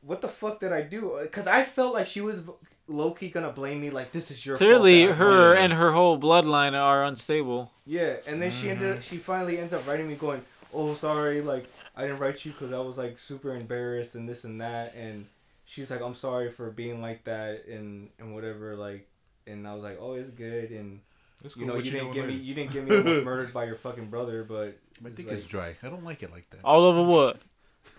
what 0.02 0.20
the 0.20 0.28
fuck 0.28 0.60
did 0.60 0.72
I 0.72 0.82
do?" 0.82 1.18
Because 1.22 1.46
I 1.46 1.62
felt 1.64 1.94
like 1.94 2.06
she 2.06 2.20
was 2.20 2.40
low 2.88 3.10
key 3.10 3.28
gonna 3.30 3.50
blame 3.50 3.80
me, 3.80 3.90
like, 3.90 4.12
"This 4.12 4.30
is 4.30 4.46
your 4.46 4.56
Clearly, 4.56 5.06
that 5.06 5.14
her 5.14 5.54
Yeah. 5.54 5.60
and 5.62 5.72
her 5.72 5.92
whole 5.92 6.18
bloodline 6.18 6.80
are 6.80 7.04
unstable. 7.04 7.72
Yeah, 7.84 8.16
and 8.26 8.40
then 8.40 8.50
she 8.50 8.68
Mm-hmm. 8.68 8.84
ended. 8.84 9.04
She 9.04 9.18
finally 9.18 9.58
ends 9.58 9.72
up 9.74 9.86
writing 9.88 10.08
me 10.08 10.14
going, 10.14 10.42
"Oh, 10.72 10.94
sorry, 10.94 11.40
like 11.40 11.66
I 11.96 12.02
didn't 12.02 12.18
write 12.18 12.44
you 12.44 12.52
because 12.52 12.72
I 12.72 12.78
was 12.78 12.96
like 12.98 13.18
super 13.18 13.54
embarrassed 13.56 14.14
and 14.14 14.28
this 14.28 14.44
and 14.44 14.60
that." 14.60 14.94
And 14.94 15.26
she's 15.64 15.90
like, 15.90 16.00
"I'm 16.00 16.14
sorry 16.14 16.50
for 16.50 16.70
being 16.70 17.02
like 17.02 17.24
that 17.24 17.66
and 17.66 18.10
and 18.20 18.34
whatever." 18.34 18.76
Like, 18.76 19.08
and 19.46 19.66
I 19.66 19.74
was 19.74 19.82
like, 19.82 19.98
"Oh, 20.00 20.14
it's 20.14 20.30
good." 20.30 20.70
And 20.70 21.00
It's 21.44 21.56
you 21.56 21.60
cool. 21.62 21.68
know, 21.68 21.74
What 21.76 21.84
you 21.84 21.92
didn't 21.92 22.12
doing 22.12 22.26
get 22.26 22.26
me, 22.28 22.34
you 22.42 22.54
didn't 22.54 22.72
get 22.72 22.84
me 22.84 22.96
almost 22.96 23.24
murdered 23.24 23.52
by 23.52 23.64
your 23.64 23.76
fucking 23.76 24.06
brother, 24.08 24.42
but 24.44 24.76
My 25.00 25.08
it's 25.08 25.16
dick 25.16 25.26
like- 25.26 25.36
is 25.36 25.46
dry. 25.46 25.74
I 25.82 25.88
don't 25.88 26.04
like 26.04 26.22
it 26.22 26.30
like 26.32 26.48
that. 26.50 26.60
All 26.64 26.84
over 26.84 27.02
what? 27.02 27.38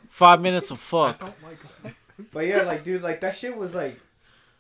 Five 0.09 0.41
minutes 0.41 0.71
of 0.71 0.79
fuck. 0.79 1.21
But 2.31 2.47
yeah, 2.47 2.63
like 2.63 2.83
dude, 2.83 3.03
like 3.03 3.21
that 3.21 3.35
shit 3.35 3.55
was 3.55 3.75
like, 3.75 3.99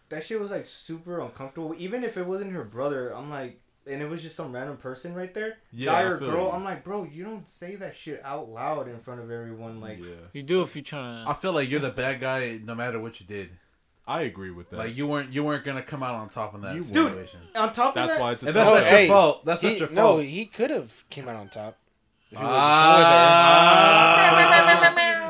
that 0.09 0.23
shit 0.23 0.39
was 0.39 0.51
like 0.51 0.65
super 0.67 1.19
uncomfortable. 1.19 1.73
Even 1.77 2.03
if 2.03 2.15
it 2.15 2.25
wasn't 2.25 2.51
her 2.53 2.63
brother, 2.63 3.09
I'm 3.15 3.31
like, 3.31 3.59
and 3.87 3.99
it 3.99 4.07
was 4.07 4.21
just 4.21 4.35
some 4.35 4.51
random 4.51 4.77
person 4.77 5.15
right 5.15 5.33
there, 5.33 5.57
Yeah, 5.71 5.91
guy 5.93 5.99
I 6.01 6.03
or 6.03 6.17
girl. 6.19 6.45
you. 6.45 6.51
I'm 6.51 6.63
like, 6.63 6.83
bro, 6.83 7.05
you 7.05 7.23
don't 7.23 7.47
say 7.47 7.75
that 7.77 7.95
shit 7.95 8.21
out 8.23 8.47
loud 8.49 8.87
in 8.87 8.99
front 8.99 9.21
of 9.21 9.31
everyone. 9.31 9.81
Like, 9.81 9.97
yeah, 9.99 10.27
You 10.33 10.43
do 10.43 10.61
if 10.61 10.75
you're 10.75 10.83
trying 10.83 11.25
to. 11.25 11.31
I 11.31 11.33
feel 11.33 11.51
like 11.53 11.67
you're 11.67 11.79
the 11.79 11.89
bad 11.89 12.19
guy 12.19 12.59
no 12.63 12.75
matter 12.75 12.99
what 12.99 13.19
you 13.19 13.25
did. 13.25 13.49
I 14.07 14.21
agree 14.21 14.51
with 14.51 14.69
that. 14.69 14.77
Like 14.77 14.95
you 14.95 15.05
weren't 15.05 15.33
you 15.33 15.43
weren't 15.43 15.65
gonna 15.65 15.81
come 15.81 16.01
out 16.01 16.15
on 16.15 16.29
top 16.29 16.53
of 16.53 16.61
that 16.61 16.75
You 16.75 16.81
situation. 16.83 17.41
on 17.55 17.73
top 17.73 17.89
of 17.89 17.95
That's 17.95 18.13
that, 18.13 18.21
why 18.21 18.31
it's 18.31 18.43
a 18.43 18.47
And 18.47 18.55
that's 18.55 18.69
not 18.69 18.83
hey, 18.87 19.05
your 19.07 19.13
fault. 19.15 19.45
That's 19.45 19.61
He, 19.61 19.69
not 19.71 19.79
your 19.79 19.87
fault. 19.89 20.17
no, 20.19 20.23
he 20.23 20.45
could 20.45 20.69
have 20.69 21.03
came 21.09 21.27
out 21.27 21.35
on 21.35 21.49
top. 21.49 21.77
If 22.31 22.37
he 22.37 22.43
would've 22.43 22.57
Ah. 22.57 24.07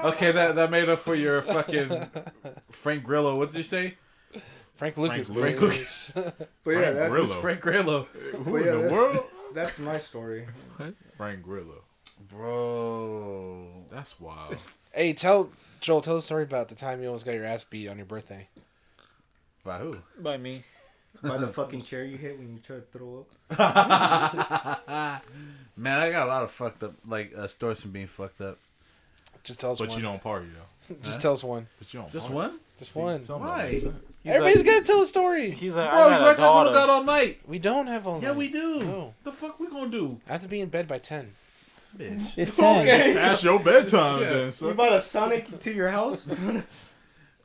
okay, 0.13 0.31
that 0.31 0.55
that 0.55 0.71
made 0.71 0.89
up 0.89 0.99
for 0.99 1.15
your 1.15 1.41
fucking 1.41 2.07
Frank 2.71 3.03
Grillo. 3.03 3.35
What 3.37 3.49
did 3.49 3.57
you 3.57 3.63
say? 3.63 3.95
just 4.31 4.35
went. 4.35 4.43
Frank 4.75 4.97
Lucas. 4.97 5.27
Frank 5.27 5.57
bro. 5.57 5.67
Lucas. 5.69 6.11
but 6.63 6.71
yeah, 6.71 6.81
Frank 6.81 6.95
that's, 6.95 7.09
Grillo. 7.09 7.41
Frank 7.41 7.61
Grillo. 7.61 8.07
Who 8.43 8.57
yeah, 8.57 8.71
in 8.73 8.77
the 8.77 8.81
that's, 8.83 8.91
world? 8.93 9.25
that's 9.55 9.79
my 9.79 9.99
story. 9.99 10.47
Frank 11.17 11.41
Grillo. 11.41 11.83
Bro. 12.29 13.85
That's 13.91 14.19
wild. 14.19 14.59
Hey, 14.93 15.13
tell 15.13 15.49
Joel. 15.81 16.01
Tell 16.01 16.15
the 16.15 16.21
story 16.21 16.43
about 16.43 16.69
the 16.69 16.75
time 16.75 17.01
you 17.01 17.07
almost 17.07 17.25
got 17.25 17.33
your 17.33 17.45
ass 17.45 17.63
beat 17.63 17.87
on 17.87 17.97
your 17.97 18.05
birthday. 18.05 18.47
By 19.67 19.79
who? 19.79 19.97
By 20.17 20.37
me. 20.37 20.63
By 21.21 21.35
the 21.37 21.47
fucking 21.49 21.81
chair 21.81 22.05
you 22.05 22.17
hit 22.17 22.37
when 22.39 22.53
you 22.53 22.59
try 22.59 22.77
to 22.77 22.81
throw 22.83 23.25
up. 23.51 24.87
Man, 25.75 25.99
I 25.99 26.09
got 26.09 26.25
a 26.25 26.29
lot 26.29 26.43
of 26.43 26.51
fucked 26.51 26.83
up 26.83 26.93
like 27.05 27.33
uh, 27.37 27.47
stories 27.47 27.81
from 27.81 27.91
being 27.91 28.07
fucked 28.07 28.39
up. 28.39 28.57
Just 29.43 29.59
tell 29.59 29.71
us 29.73 29.79
one 29.81 29.87
But 29.89 29.93
one. 29.95 30.01
you 30.01 30.07
don't 30.07 30.23
party 30.23 30.47
though. 30.55 30.95
Just 31.03 31.21
tell 31.21 31.33
us 31.33 31.43
one. 31.43 31.67
But 31.79 31.93
you 31.93 31.99
don't. 31.99 32.09
Just 32.09 32.27
party. 32.27 32.35
one? 32.35 32.59
Just 32.79 32.93
See, 32.93 32.99
one. 33.01 33.19
Why? 33.19 33.27
don't 33.27 33.57
make 33.71 33.81
sense. 33.81 33.95
He's 34.23 34.31
Everybody's 34.33 34.57
like, 34.57 34.65
gotta 34.67 34.85
tell 34.85 35.01
a 35.01 35.05
story. 35.05 35.51
he's 35.51 35.75
like, 35.75 35.89
Bro, 35.91 35.99
I 35.99 36.03
you 36.05 36.09
got 36.11 36.21
a 36.21 36.25
reckon 36.27 36.43
I 36.45 36.63
would 36.63 36.73
got 36.73 36.89
all 36.89 37.03
night? 37.03 37.39
We 37.45 37.59
don't 37.59 37.87
have 37.87 38.07
all 38.07 38.21
Yeah, 38.21 38.29
night. 38.29 38.37
we 38.37 38.47
do. 38.49 38.79
No. 38.83 39.13
The 39.25 39.33
fuck 39.33 39.59
we 39.59 39.67
gonna 39.67 39.89
do? 39.91 40.21
I 40.29 40.31
have 40.33 40.41
to 40.43 40.47
be 40.47 40.61
in 40.61 40.69
bed 40.69 40.87
by 40.87 40.99
ten. 40.99 41.33
Bitch. 41.97 42.37
It's 42.37 42.55
ten. 42.55 42.85
That's 42.85 43.43
your 43.43 43.59
bedtime 43.59 44.21
Yeah. 44.21 44.29
then, 44.29 44.45
You 44.45 44.51
son. 44.53 44.75
brought 44.77 44.93
a 44.93 45.01
Sonic 45.01 45.59
to 45.59 45.73
your 45.73 45.89
house? 45.89 46.25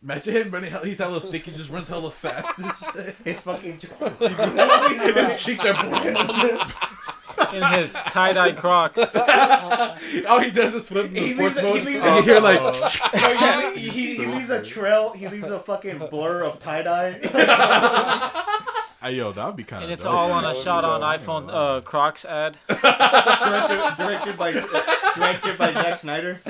Imagine 0.03 0.35
him 0.35 0.51
running. 0.51 0.75
He's 0.83 0.99
hella 0.99 1.21
thick. 1.21 1.45
He 1.45 1.53
just 1.53 1.71
runs 1.71 1.89
hella 1.89 2.11
fast. 2.11 2.61
His 3.25 3.39
fucking. 3.41 3.79
His 3.79 5.45
cheeks 5.45 5.65
are. 5.65 6.69
In 7.55 7.63
his 7.63 7.93
tie 7.93 8.33
dye 8.33 8.53
Crocs. 8.53 9.15
All 10.29 10.41
he 10.41 10.51
does 10.51 10.75
is 10.75 10.89
flip 10.89 11.07
in 11.07 11.15
the 11.15 11.21
He 11.21 11.35
sports 11.35 11.57
leaves 11.57 11.57
a- 11.57 11.61
he 11.61 11.67
mode, 11.75 11.85
leaves 11.87 12.05
and 12.05 12.17
you 12.17 12.23
hear 12.33 12.41
like. 12.41 12.61
Uh, 12.61 12.73
No, 13.41 13.73
he, 13.75 13.89
he, 13.89 14.15
he 14.17 14.27
leaves 14.27 14.51
a 14.51 14.63
trail. 14.63 15.13
He 15.13 15.29
leaves 15.29 15.49
a 15.51 15.59
fucking 15.59 15.99
blur 16.11 16.43
of 16.45 16.59
tie 16.59 16.83
dye. 16.83 17.13
hey 19.03 19.15
yo, 19.17 19.33
that'd 19.33 19.57
be 19.57 19.65
kind 19.65 19.83
of. 19.83 19.91
And 19.91 19.93
it's 19.93 20.05
all 20.05 20.31
on 20.33 20.45
a 20.45 20.55
shot 20.55 20.85
on 20.85 21.01
iPhone 21.01 21.49
uh, 21.53 21.81
Crocs 21.83 22.25
ad. 22.25 22.57
directed, 22.69 23.97
directed 23.97 24.37
by 24.39 24.53
directed 25.15 25.59
by 25.59 25.73
Zack 25.73 25.97
Snyder. 25.97 26.41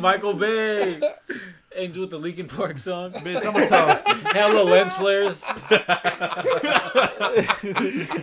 Michael 0.00 0.34
Bay. 0.34 1.00
Ends 1.78 1.96
with 1.96 2.10
the 2.10 2.18
Linkin 2.18 2.48
Park 2.48 2.78
song. 2.78 3.12
Bitch, 3.12 3.36
I'm 3.46 3.52
gonna 3.52 3.68
tell. 3.68 3.88
Hella 4.34 4.62
lens 4.64 4.92
flares. 4.94 5.42
He 5.42 5.76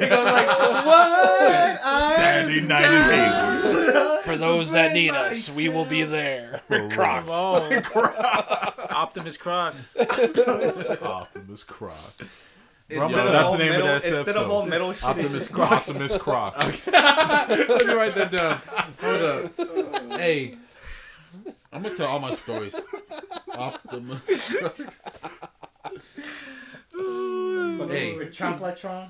goes 0.10 0.26
like, 0.26 0.48
"What? 0.86 1.82
Saturday 2.16 2.62
night 2.62 2.84
at 2.86 4.24
For 4.24 4.36
those 4.38 4.72
that 4.72 4.94
need 4.94 5.12
us, 5.12 5.56
we 5.56 5.70
will 5.70 5.86
be 5.86 6.04
there. 6.04 6.62
Crocs. 6.92 7.32
Oh. 7.34 7.70
Optimus 8.90 9.38
Crocs. 9.38 9.96
Optimus 11.02 11.64
Crocs. 11.64 12.50
Instead 12.88 13.10
Yo, 13.12 13.18
of 13.18 13.32
that's 13.32 13.48
all 13.48 13.54
the 13.54 13.64
name 13.64 13.72
of 13.72 13.78
metal, 13.80 13.88
that 13.88 13.96
Instead 13.96 14.14
of 14.14 14.28
episode. 14.28 14.52
all 14.52 14.66
metal 14.68 14.94
shit, 14.94 15.04
Optimus 15.06 15.34
it's- 15.34 15.48
Crocs. 15.50 15.90
Optimus 15.90 16.18
Crocs. 16.18 16.88
Let 16.88 17.50
me 17.88 17.94
write 17.94 18.14
that 18.16 18.32
down. 18.32 18.62
Hold 19.02 19.22
up. 19.24 20.20
Hey, 20.20 20.56
I'm 21.76 21.84
gonna 21.84 21.96
tell 21.96 22.08
all 22.08 22.20
my 22.20 22.34
stories. 22.34 22.80
Optimus. 23.58 24.22
Fucking 24.52 24.88
Hey. 27.90 28.16
Chomplatron. 28.32 29.10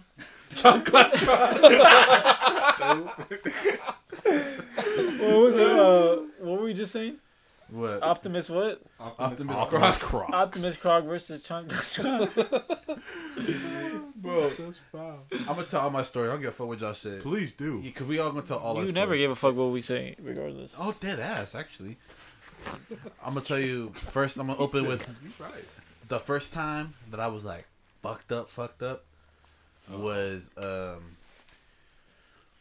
What 4.26 5.39
was 5.39 5.55
it? 5.55 5.68
Uh, 5.72 6.16
what 6.39 6.59
were 6.59 6.66
we 6.66 6.74
just 6.74 6.91
saying? 6.91 7.18
What? 7.70 8.01
Optimus 8.03 8.49
what? 8.49 8.82
Optimus 8.99 9.57
Optimus 9.57 9.70
Crocs. 9.70 10.03
Crocs. 10.03 10.34
Optimus 10.34 10.78
Croc 10.78 11.03
versus 11.05 11.41
Chunk. 11.43 11.70
bro. 14.16 14.49
That's 14.49 14.80
foul. 14.91 15.20
I'm 15.32 15.45
gonna 15.45 15.63
tell 15.63 15.82
all 15.82 15.89
my 15.89 16.03
story. 16.03 16.28
I 16.30 16.32
don't 16.34 16.41
give 16.41 16.49
a 16.49 16.53
fuck 16.53 16.68
what 16.68 16.80
y'all 16.80 16.93
said. 16.93 17.22
Please 17.22 17.53
do. 17.53 17.82
Yeah, 17.84 17.91
cause 17.91 18.07
we 18.07 18.20
all 18.20 18.30
gonna 18.32 18.43
tell 18.45 18.59
all. 18.59 18.78
our 18.78 18.84
You 18.86 18.91
never 18.91 19.09
stories. 19.09 19.22
gave 19.22 19.32
a 19.32 19.36
fuck 19.36 19.55
what 19.55 19.72
we 19.72 19.82
say, 19.82 20.16
regardless. 20.22 20.72
Oh, 20.78 20.93
dead 20.99 21.20
ass. 21.20 21.55
Actually, 21.55 21.97
I'm 23.24 23.34
gonna 23.34 23.41
tell 23.41 23.59
you 23.59 23.91
first. 23.95 24.38
I'm 24.38 24.47
gonna 24.47 24.59
open 24.59 24.88
with 24.88 25.07
right. 25.39 25.51
the 26.07 26.20
first 26.20 26.53
time 26.53 26.93
that 27.11 27.20
I 27.20 27.28
was 27.28 27.45
like 27.45 27.68
fucked 28.01 28.32
up, 28.32 28.49
fucked 28.49 28.84
up 28.84 29.05
was 29.89 30.51
um 30.57 31.18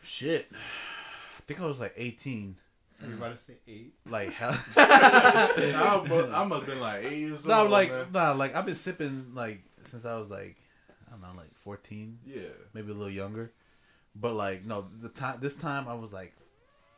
shit. 0.02 0.48
I 0.52 1.42
think 1.46 1.60
I 1.60 1.66
was 1.66 1.80
like 1.80 1.94
18. 1.96 2.56
Everybody 3.02 3.36
say 3.36 3.54
eight. 3.68 3.94
Like 4.08 4.32
hell. 4.32 4.58
I 4.76 6.06
must, 6.08 6.28
I 6.28 6.44
must 6.44 6.60
have 6.60 6.66
been 6.66 6.80
like 6.80 7.04
eight 7.04 7.18
years 7.18 7.46
no, 7.46 7.62
old. 7.62 7.70
like 7.70 7.90
man. 7.90 8.06
nah, 8.12 8.32
like 8.32 8.56
I've 8.56 8.66
been 8.66 8.74
sipping 8.74 9.34
like 9.34 9.62
since 9.84 10.04
I 10.04 10.16
was 10.16 10.30
like 10.30 10.56
I 11.08 11.12
don't 11.12 11.20
know, 11.20 11.28
like 11.36 11.54
14, 11.62 12.18
yeah. 12.26 12.40
maybe 12.72 12.90
a 12.90 12.94
little 12.94 13.10
younger. 13.10 13.52
But 14.16 14.34
like 14.34 14.64
no, 14.64 14.86
the 15.00 15.08
time 15.08 15.38
this 15.40 15.56
time 15.56 15.88
I 15.88 15.94
was 15.94 16.12
like 16.12 16.34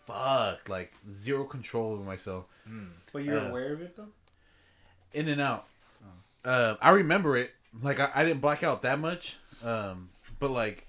fuck, 0.07 0.69
like 0.69 0.93
zero 1.13 1.45
control 1.45 1.93
over 1.95 2.03
myself. 2.03 2.45
But 3.13 3.23
you're 3.25 3.39
Uh, 3.39 3.49
aware 3.49 3.73
of 3.75 3.81
it 3.83 3.97
though. 3.97 4.09
in 5.13 5.29
and 5.29 5.41
out. 5.41 5.67
Uh, 6.45 6.77
I 6.81 6.91
remember 6.93 7.37
it. 7.37 7.51
Like 7.83 8.01
I, 8.01 8.11
I 8.15 8.25
didn't 8.25 8.41
black 8.41 8.63
out 8.63 8.83
that 8.83 8.99
much, 9.01 9.37
um, 9.65 10.09
but 10.39 10.51
like 10.51 10.87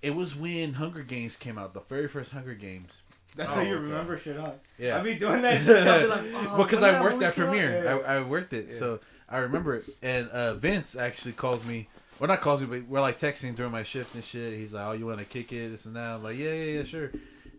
it 0.00 0.14
was 0.14 0.34
when 0.34 0.74
Hunger 0.74 1.02
Games 1.02 1.36
came 1.36 1.58
out, 1.58 1.74
the 1.74 1.80
very 1.80 2.08
first 2.08 2.32
Hunger 2.32 2.54
Games. 2.54 3.02
That's 3.36 3.50
Oh, 3.50 3.54
how 3.54 3.60
you 3.62 3.74
okay. 3.76 3.84
remember 3.84 4.18
shit, 4.18 4.36
huh? 4.36 4.50
Yeah, 4.78 4.98
I 4.98 5.02
be 5.02 5.14
doing 5.14 5.40
that 5.42 5.62
shit. 5.62 5.86
I'll 5.86 6.00
be 6.02 6.06
like, 6.06 6.48
oh, 6.50 6.62
because 6.64 6.84
I 6.84 7.00
worked 7.00 7.14
movie 7.14 7.24
at? 7.26 7.34
Premiere. 7.34 7.84
Yeah. 7.84 7.94
I, 7.96 8.16
I 8.16 8.22
worked 8.22 8.52
it, 8.52 8.74
so 8.74 9.00
I 9.28 9.38
remember 9.38 9.76
it. 9.76 9.84
And 10.02 10.28
uh, 10.30 10.54
Vince 10.54 10.96
actually 10.96 11.32
calls 11.32 11.64
me. 11.64 11.88
Well, 12.18 12.28
not 12.28 12.40
calls 12.40 12.60
me, 12.60 12.66
but 12.66 12.88
we're 12.88 13.00
like 13.00 13.18
texting 13.18 13.54
during 13.56 13.72
my 13.72 13.84
shift 13.84 14.14
and 14.14 14.22
shit. 14.24 14.58
He's 14.58 14.74
like, 14.74 14.86
"Oh, 14.86 14.92
you 14.92 15.06
want 15.06 15.18
to 15.20 15.24
kick 15.24 15.50
it? 15.52 15.70
This 15.70 15.86
and 15.86 15.96
that." 15.96 16.16
I'm 16.16 16.22
like, 16.22 16.36
"Yeah, 16.36 16.52
yeah, 16.52 16.78
yeah, 16.78 16.84
sure." 16.84 17.10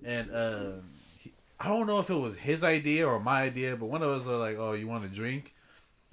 And 0.05 0.31
uh, 0.31 0.71
he, 1.17 1.33
I 1.59 1.67
don't 1.67 1.87
know 1.87 1.99
if 1.99 2.09
it 2.09 2.15
was 2.15 2.35
his 2.37 2.63
idea 2.63 3.07
or 3.07 3.19
my 3.19 3.43
idea, 3.43 3.75
but 3.75 3.85
one 3.87 4.01
of 4.01 4.09
us 4.09 4.25
were 4.25 4.35
like, 4.35 4.57
"Oh, 4.57 4.73
you 4.73 4.87
want 4.87 5.05
a 5.05 5.09
drink?" 5.09 5.53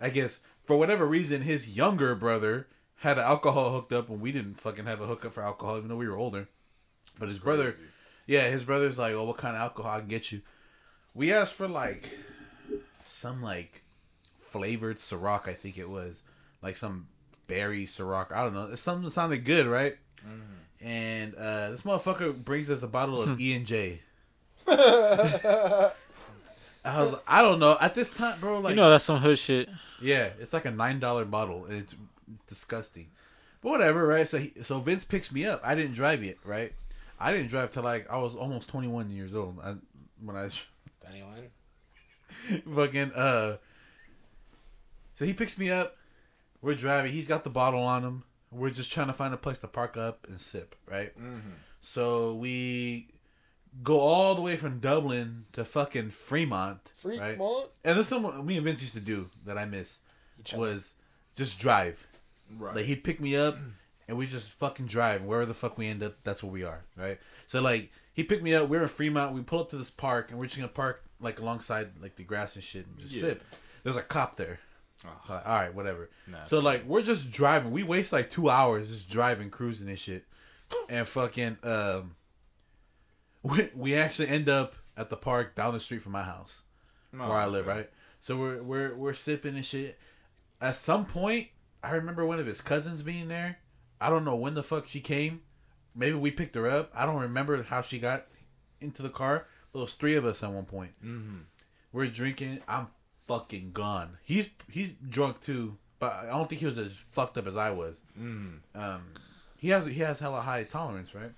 I 0.01 0.11
guess 0.11 0.41
for 0.65 0.77
whatever 0.79 1.07
reason, 1.07 1.43
his 1.43 1.77
younger 1.77 2.15
brother 2.15 2.69
had 2.97 3.19
an 3.19 3.25
alcohol 3.25 3.73
hooked 3.73 3.93
up, 3.93 4.09
and 4.09 4.21
we 4.21 4.33
didn't 4.33 4.61
fucking 4.61 4.87
have 4.87 5.01
a 5.01 5.07
hookup 5.07 5.33
for 5.33 5.43
alcohol, 5.43 5.79
even 5.79 5.89
though 5.89 5.97
we 5.97 6.09
were 6.09 6.17
older. 6.17 6.49
But 7.19 7.29
his 7.29 7.39
brother, 7.39 7.77
yeah, 8.27 8.49
his 8.49 8.65
brother's 8.65 8.99
like, 8.99 9.15
"Oh, 9.15 9.25
what 9.25 9.39
kind 9.39 9.57
of 9.57 9.63
alcohol 9.63 9.93
I 9.93 9.99
can 10.01 10.09
get 10.09 10.33
you?" 10.33 10.43
We 11.15 11.33
asked 11.33 11.55
for 11.55 11.67
like 11.67 12.17
some 13.09 13.43
like 13.43 13.83
flavored 14.49 14.97
Ciroc, 14.97 15.49
I 15.49 15.55
think 15.55 15.79
it 15.79 15.89
was, 15.89 16.23
like 16.63 16.77
some 16.77 17.09
berry 17.47 17.85
Ciroc. 17.85 18.33
I 18.33 18.45
don't 18.45 18.55
know. 18.55 18.75
Something 18.77 19.11
sounded 19.11 19.45
good, 19.45 19.67
right? 19.67 19.97
And 20.83 21.35
uh, 21.35 21.71
this 21.73 21.83
motherfucker 21.83 22.35
brings 22.35 22.71
us 22.71 22.83
a 22.83 22.89
bottle 22.89 23.21
of 23.23 23.41
E 23.41 23.55
and 23.55 23.67
J. 23.67 24.01
I 24.67 25.93
was, 26.85 27.17
I 27.27 27.43
don't 27.43 27.59
know. 27.59 27.77
At 27.81 27.95
this 27.95 28.15
time, 28.15 28.41
bro, 28.41 28.61
like 28.61 28.71
you 28.71 28.77
know 28.77 28.89
that's 28.91 29.05
some 29.05 29.19
hood 29.19 29.39
shit. 29.39 29.69
yeah, 30.01 30.31
it's 30.39 30.53
like 30.55 30.65
a 30.65 30.71
nine 30.71 30.99
dollar 30.99 31.25
bottle, 31.27 31.67
and 31.67 31.77
it's 31.77 31.95
disgusting. 32.47 33.09
But 33.61 33.69
whatever, 33.71 34.07
right? 34.07 34.27
So 34.27 34.39
he, 34.39 34.53
so 34.63 34.81
Vince 34.81 35.05
picks 35.05 35.31
me 35.31 35.45
up. 35.45 35.61
I 35.63 35.75
didn't 35.75 35.93
drive 35.93 36.25
yet, 36.25 36.37
right? 36.45 36.73
I 37.19 37.33
didn't 37.33 37.49
drive 37.49 37.71
till 37.71 37.83
like 37.83 38.11
I 38.11 38.17
was 38.17 38.35
almost 38.35 38.71
twenty 38.71 38.89
one 38.89 39.11
years 39.11 39.35
old. 39.35 39.59
I, 39.63 39.75
when 40.25 40.37
I 40.37 40.49
Anyone? 41.11 41.51
fucking 42.75 43.13
uh. 43.13 43.57
So 45.15 45.27
he 45.27 45.35
picks 45.35 45.59
me 45.59 45.71
up. 45.71 45.97
We're 46.63 46.75
driving. 46.75 47.13
He's 47.13 47.29
got 47.29 47.45
the 47.45 47.51
bottle 47.51 47.83
on 47.83 48.03
him. 48.05 48.23
We're 48.53 48.71
just 48.71 48.93
trying 48.93 49.07
to 49.07 49.13
find 49.13 49.33
a 49.33 49.37
place 49.37 49.59
to 49.59 49.69
park 49.69 49.97
up 49.97 50.27
and 50.29 50.41
sip, 50.41 50.75
right? 50.87 51.17
Mm-hmm. 51.19 51.51
So 51.81 52.35
we 52.35 53.09
go 53.83 54.01
all 54.01 54.35
the 54.35 54.43
way 54.43 54.57
from 54.57 54.81
Dublin 54.81 55.45
to 55.53 55.65
fucking 55.65 56.11
Fremont, 56.11 56.81
right? 57.21 57.39
And 57.85 57.97
this 57.97 58.07
is 58.07 58.09
something 58.09 58.45
me 58.45 58.57
and 58.57 58.65
Vince 58.65 58.81
used 58.83 58.95
to 58.95 59.01
do 59.01 59.31
that 59.47 59.57
I 59.57 59.65
miss 59.67 59.99
was 60.59 60.95
just 61.37 61.59
drive. 61.59 62.07
Right. 62.59 62.75
Like 62.75 62.85
he'd 62.87 63.05
pick 63.05 63.21
me 63.21 63.37
up 63.37 63.57
and 64.09 64.17
we 64.19 64.27
just 64.27 64.51
fucking 64.51 64.87
drive. 64.87 65.23
Wherever 65.23 65.47
the 65.47 65.55
fuck 65.55 65.79
we 65.79 65.87
end 65.87 66.03
up, 66.03 66.17
that's 66.25 66.43
where 66.43 66.51
we 66.51 66.65
are, 66.65 66.83
right? 66.97 67.19
So 67.47 67.61
like 67.63 67.93
he 68.13 68.25
picked 68.25 68.43
me 68.43 68.53
up. 68.55 68.69
We're 68.69 68.83
in 68.83 68.89
Fremont. 68.89 69.35
We 69.35 69.43
pull 69.43 69.61
up 69.61 69.69
to 69.71 69.77
this 69.77 69.91
park 69.91 70.31
and 70.31 70.39
we're 70.41 70.47
just 70.47 70.57
gonna 70.57 70.67
park 70.69 71.05
like 71.21 71.39
alongside 71.39 71.91
like 72.03 72.17
the 72.17 72.25
grass 72.25 72.57
and 72.57 72.65
shit 72.65 72.87
and 72.89 72.99
just 72.99 73.15
Yeah. 73.15 73.21
sip. 73.21 73.45
There's 73.85 73.97
a 73.97 74.03
cop 74.03 74.35
there. 74.37 74.59
So, 75.01 75.09
like, 75.29 75.47
all 75.47 75.55
right, 75.55 75.75
whatever. 75.75 76.11
Nah. 76.27 76.45
So 76.45 76.59
like 76.59 76.85
we're 76.85 77.03
just 77.03 77.31
driving. 77.31 77.71
We 77.71 77.83
waste 77.83 78.13
like 78.13 78.29
two 78.29 78.51
hours 78.51 78.91
just 78.91 79.09
driving, 79.09 79.49
cruising 79.51 79.89
and 79.89 79.99
shit, 79.99 80.25
and 80.89 81.07
fucking 81.07 81.59
um. 81.63 82.17
We, 83.43 83.71
we 83.75 83.95
actually 83.95 84.29
end 84.29 84.51
up 84.51 84.75
at 84.99 85.09
the 85.09 85.17
park 85.17 85.55
down 85.55 85.73
the 85.73 85.81
street 85.81 86.03
from 86.03 86.13
my 86.13 86.25
house 86.25 86.65
Oh, 87.19 87.29
where 87.29 87.39
I 87.39 87.47
live, 87.47 87.67
right? 87.67 87.89
So 88.19 88.37
we're 88.37 88.63
we're 88.63 88.95
we're 88.95 89.15
sipping 89.15 89.57
and 89.57 89.65
shit. 89.65 89.99
At 90.61 90.77
some 90.77 91.07
point, 91.07 91.49
I 91.83 91.93
remember 91.93 92.27
one 92.27 92.39
of 92.39 92.47
his 92.47 92.61
cousins 92.61 93.03
being 93.03 93.29
there. 93.29 93.59
I 94.01 94.11
don't 94.11 94.25
know 94.25 94.37
when 94.37 94.55
the 94.55 94.63
fuck 94.63 94.87
she 94.87 95.01
came. 95.01 95.41
Maybe 95.95 96.15
we 96.15 96.31
picked 96.31 96.55
her 96.55 96.69
up. 96.69 96.93
I 96.95 97.07
don't 97.07 97.21
remember 97.21 97.63
how 97.63 97.81
she 97.83 97.99
got 97.99 98.27
into 98.81 99.03
the 99.03 99.09
car. 99.09 99.47
But 99.73 99.79
there 99.79 99.85
was 99.85 99.95
three 99.95 100.15
of 100.15 100.25
us 100.25 100.43
at 100.43 100.53
one 100.53 100.67
point. 100.67 100.93
Mm-hmm. 101.05 101.39
We're 101.93 102.07
drinking. 102.09 102.61
I'm 102.69 102.89
fucking 103.31 103.71
gone. 103.73 104.19
He's 104.25 104.51
he's 104.69 104.93
drunk 105.09 105.41
too, 105.41 105.77
but 106.01 106.13
I 106.13 106.27
don't 106.27 106.49
think 106.49 106.59
he 106.59 106.67
was 106.67 106.79
as 106.79 106.93
fucked 107.13 107.39
up 107.39 107.47
as 107.47 107.57
I 107.57 107.71
was. 107.71 108.03
Mm. 108.21 108.59
Um, 108.75 109.03
he 109.57 109.69
has 109.69 109.87
he 109.87 110.01
has 110.01 110.19
hella 110.19 110.41
high 110.41 110.65
tolerance, 110.65 111.15
right? 111.15 111.31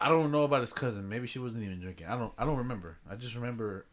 I 0.00 0.08
don't 0.08 0.32
know 0.32 0.42
about 0.42 0.62
his 0.62 0.72
cousin. 0.72 1.08
Maybe 1.08 1.28
she 1.28 1.38
wasn't 1.38 1.62
even 1.62 1.78
drinking. 1.78 2.08
I 2.08 2.16
don't 2.16 2.32
I 2.36 2.44
don't 2.44 2.56
remember. 2.56 2.98
I 3.08 3.14
just 3.14 3.36
remember. 3.36 3.86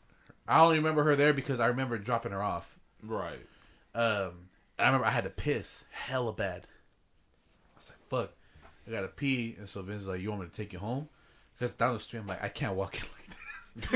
I 0.47 0.61
only 0.61 0.77
remember 0.77 1.03
her 1.03 1.15
there 1.15 1.31
because 1.31 1.59
I 1.59 1.67
remember 1.67 1.99
dropping 1.99 2.31
her 2.31 2.41
off. 2.41 2.79
Right. 3.03 3.45
Um, 3.93 4.49
I 4.79 4.87
remember 4.87 5.05
I 5.05 5.11
had 5.11 5.25
to 5.25 5.29
piss 5.29 5.85
hella 5.91 6.33
bad. 6.33 6.65
I 7.75 7.77
was 7.77 7.91
like, 7.91 7.99
"Fuck, 8.09 8.33
I 8.87 8.91
gotta 8.91 9.09
pee," 9.09 9.55
and 9.59 9.69
so 9.69 9.83
Vince's 9.83 10.07
like, 10.07 10.21
"You 10.21 10.29
want 10.29 10.41
me 10.41 10.47
to 10.47 10.53
take 10.53 10.73
you 10.73 10.79
home?" 10.79 11.09
Because 11.53 11.75
down 11.75 11.93
the 11.93 11.99
street, 11.99 12.21
I'm 12.21 12.27
like, 12.27 12.43
"I 12.43 12.49
can't 12.49 12.75
walk 12.75 12.95
in 12.95 13.01
like 13.01 13.27
this." 13.27 13.37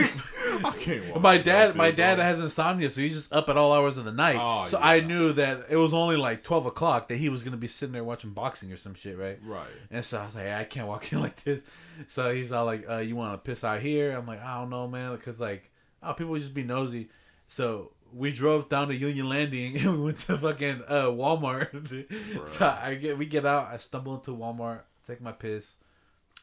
I 0.63 0.75
can't 0.77 1.09
walk 1.11 1.21
my 1.21 1.37
dad, 1.37 1.75
my 1.75 1.91
dad 1.91 2.19
has 2.19 2.39
insomnia, 2.39 2.89
so 2.89 3.01
he's 3.01 3.15
just 3.15 3.33
up 3.33 3.49
at 3.49 3.57
all 3.57 3.73
hours 3.73 3.97
of 3.97 4.05
the 4.05 4.11
night. 4.11 4.37
Oh, 4.39 4.63
so 4.65 4.77
yeah. 4.77 4.85
I 4.85 4.99
knew 4.99 5.33
that 5.33 5.65
it 5.69 5.75
was 5.75 5.93
only 5.93 6.17
like 6.17 6.43
twelve 6.43 6.65
o'clock 6.65 7.07
that 7.07 7.17
he 7.17 7.29
was 7.29 7.43
gonna 7.43 7.57
be 7.57 7.67
sitting 7.67 7.93
there 7.93 8.03
watching 8.03 8.31
boxing 8.31 8.71
or 8.71 8.77
some 8.77 8.93
shit, 8.93 9.17
right? 9.17 9.39
Right. 9.43 9.67
And 9.89 10.05
so 10.05 10.19
I 10.19 10.25
was 10.25 10.35
like, 10.35 10.47
I 10.47 10.63
can't 10.65 10.87
walk 10.87 11.11
in 11.13 11.21
like 11.21 11.43
this. 11.43 11.63
So 12.07 12.31
he's 12.33 12.51
all 12.51 12.65
like, 12.65 12.85
uh, 12.89 12.97
"You 12.97 13.15
want 13.15 13.33
to 13.33 13.49
piss 13.49 13.63
out 13.63 13.81
here?" 13.81 14.11
I'm 14.11 14.27
like, 14.27 14.41
"I 14.41 14.59
don't 14.59 14.69
know, 14.69 14.87
man," 14.87 15.15
because 15.15 15.39
like, 15.39 15.71
oh, 16.03 16.13
people 16.13 16.37
just 16.37 16.53
be 16.53 16.63
nosy. 16.63 17.09
So 17.47 17.91
we 18.13 18.31
drove 18.31 18.69
down 18.69 18.87
to 18.89 18.95
Union 18.95 19.29
Landing 19.29 19.77
and 19.79 19.97
we 19.97 20.05
went 20.05 20.17
to 20.17 20.37
fucking 20.37 20.83
uh, 20.87 21.05
Walmart. 21.05 22.47
so 22.47 22.77
I 22.81 22.95
get 22.95 23.17
we 23.17 23.25
get 23.25 23.45
out. 23.45 23.67
I 23.71 23.77
stumble 23.77 24.15
into 24.15 24.31
Walmart, 24.31 24.81
take 25.07 25.21
my 25.21 25.31
piss. 25.31 25.75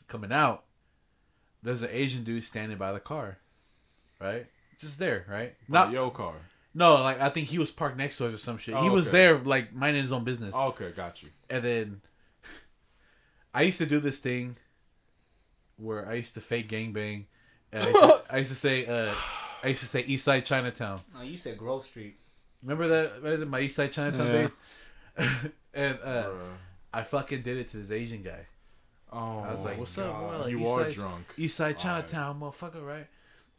Coming 0.06 0.32
out, 0.32 0.64
there's 1.62 1.82
an 1.82 1.90
Asian 1.92 2.24
dude 2.24 2.44
standing 2.44 2.78
by 2.78 2.92
the 2.92 3.00
car, 3.00 3.38
right? 4.20 4.46
Just 4.78 4.98
there, 4.98 5.24
right? 5.28 5.54
Not 5.68 5.86
Not 5.86 5.92
your 5.92 6.10
car. 6.10 6.34
no, 6.74 6.94
like 6.94 7.20
I 7.20 7.28
think 7.30 7.48
he 7.48 7.58
was 7.58 7.70
parked 7.70 7.96
next 7.96 8.18
to 8.18 8.26
us 8.26 8.34
or 8.34 8.38
some 8.38 8.58
shit. 8.58 8.74
Oh, 8.74 8.82
he 8.82 8.90
was 8.90 9.08
okay. 9.08 9.16
there, 9.18 9.38
like 9.38 9.74
minding 9.74 10.02
his 10.02 10.12
own 10.12 10.24
business. 10.24 10.54
Okay, 10.54 10.92
got 10.92 11.22
you. 11.22 11.30
And 11.50 11.64
then 11.64 12.00
I 13.54 13.62
used 13.62 13.78
to 13.78 13.86
do 13.86 13.98
this 14.00 14.18
thing 14.18 14.56
where 15.76 16.08
I 16.08 16.14
used 16.14 16.34
to 16.34 16.40
fake 16.40 16.68
gangbang. 16.68 17.24
And 17.72 17.82
I 17.82 17.88
used 17.88 18.00
to, 18.00 18.22
I 18.30 18.36
used 18.38 18.50
to 18.50 18.56
say, 18.56 18.86
uh, 18.86 19.14
I 19.62 19.68
used 19.68 19.80
to 19.80 19.86
say 19.86 20.00
East 20.00 20.24
Side 20.24 20.44
Chinatown. 20.44 21.00
No, 21.14 21.22
you 21.22 21.36
said 21.36 21.58
Grove 21.58 21.84
Street. 21.84 22.16
Remember 22.62 22.88
that? 22.88 23.22
What 23.22 23.32
is 23.32 23.40
it, 23.40 23.48
my 23.48 23.60
East 23.60 23.76
Side 23.76 23.92
Chinatown 23.92 24.26
Yeah. 24.26 24.32
days? 24.32 24.54
and 25.74 25.98
uh, 26.04 26.30
I 26.92 27.02
fucking 27.02 27.42
did 27.42 27.56
it 27.58 27.68
to 27.70 27.78
this 27.78 27.90
Asian 27.90 28.22
guy. 28.22 28.46
Oh, 29.12 29.40
I 29.40 29.52
was 29.52 29.64
like, 29.64 29.78
"What's 29.78 29.96
up, 29.98 30.18
bro? 30.18 30.38
Like, 30.40 30.50
you 30.50 30.60
East 30.60 30.68
are 30.68 30.84
Side, 30.84 30.92
drunk. 30.94 31.26
East 31.38 31.56
Side 31.56 31.64
Alright. 31.64 31.78
Chinatown, 31.78 32.40
motherfucker, 32.40 32.86
right?" 32.86 33.06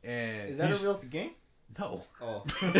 And 0.04 0.50
Is 0.52 0.58
that 0.58 0.68
he's- 0.68 0.84
a 0.84 0.88
real 0.90 0.98
game? 1.10 1.32
No, 1.78 2.04
Oh. 2.22 2.44
He 2.74 2.80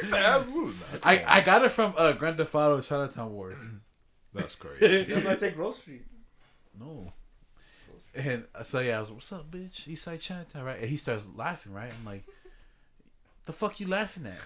said, 0.00 0.24
absolutely 0.24 0.74
not. 0.92 1.00
I 1.04 1.24
I 1.38 1.40
got 1.42 1.62
it 1.64 1.70
from 1.70 1.94
uh, 1.96 2.12
Grand 2.12 2.36
Theft 2.36 2.54
Auto 2.54 2.80
Chinatown 2.80 3.32
Wars. 3.32 3.56
That's 4.34 4.54
crazy. 4.56 5.04
That's 5.04 5.24
why 5.24 5.32
I 5.32 5.36
say 5.36 5.50
Grove 5.50 5.76
Street. 5.76 6.04
No. 6.78 7.12
And 8.14 8.44
uh, 8.54 8.62
so 8.64 8.80
yeah, 8.80 8.96
I 8.96 9.00
was, 9.00 9.10
"What's 9.12 9.32
up, 9.32 9.50
bitch? 9.50 9.86
East 9.88 10.04
Side 10.04 10.20
Chinatown, 10.20 10.64
right?" 10.64 10.78
And 10.80 10.88
he 10.88 10.96
starts 10.96 11.26
laughing, 11.36 11.72
right? 11.72 11.90
I'm 11.92 12.04
like, 12.04 12.24
"The 13.46 13.52
fuck 13.52 13.78
you 13.80 13.86
laughing 13.88 14.26
at?" 14.26 14.38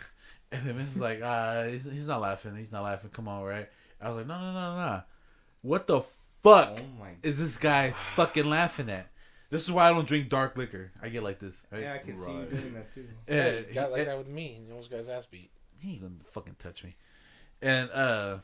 And 0.52 0.66
then 0.66 0.74
Vince 0.76 0.90
is 0.90 0.98
like, 1.00 1.20
"Ah, 1.24 1.64
he's, 1.68 1.84
he's 1.84 2.06
not 2.08 2.20
laughing. 2.20 2.56
He's 2.56 2.72
not 2.72 2.82
laughing. 2.84 3.10
Come 3.10 3.28
on, 3.28 3.44
right?" 3.44 3.68
I 4.00 4.08
was 4.08 4.18
like, 4.18 4.26
"No, 4.26 4.38
no, 4.40 4.52
no, 4.52 4.76
no. 4.76 5.02
What 5.62 5.86
the 5.86 6.02
fuck 6.42 6.78
Oh 6.80 7.06
is 7.22 7.38
this 7.38 7.56
guy 7.56 7.92
fucking 8.16 8.48
laughing 8.48 8.88
at?" 8.90 9.06
This 9.50 9.64
is 9.64 9.72
why 9.72 9.88
I 9.88 9.92
don't 9.92 10.06
drink 10.06 10.28
dark 10.28 10.56
liquor. 10.56 10.92
I 11.02 11.08
get 11.08 11.22
like 11.24 11.40
this, 11.40 11.62
right? 11.72 11.82
Yeah, 11.82 11.94
I 11.94 11.98
can 11.98 12.16
see 12.16 12.30
you 12.32 12.44
doing 12.46 12.74
that 12.74 12.92
too. 12.92 13.08
Yeah, 13.28 13.34
Hey, 13.42 13.64
he- 13.68 13.74
got 13.74 13.90
like 13.90 14.00
and- 14.02 14.10
that 14.10 14.18
with 14.18 14.28
me. 14.28 14.60
You 14.64 14.70
almost 14.72 14.90
got 14.90 14.98
his 14.98 15.08
ass 15.08 15.26
beat. 15.26 15.50
he 15.80 15.92
ain't 15.92 16.02
gonna 16.02 16.14
fucking 16.32 16.56
touch 16.58 16.84
me. 16.84 16.94
And 17.60 17.90
uh 17.90 18.38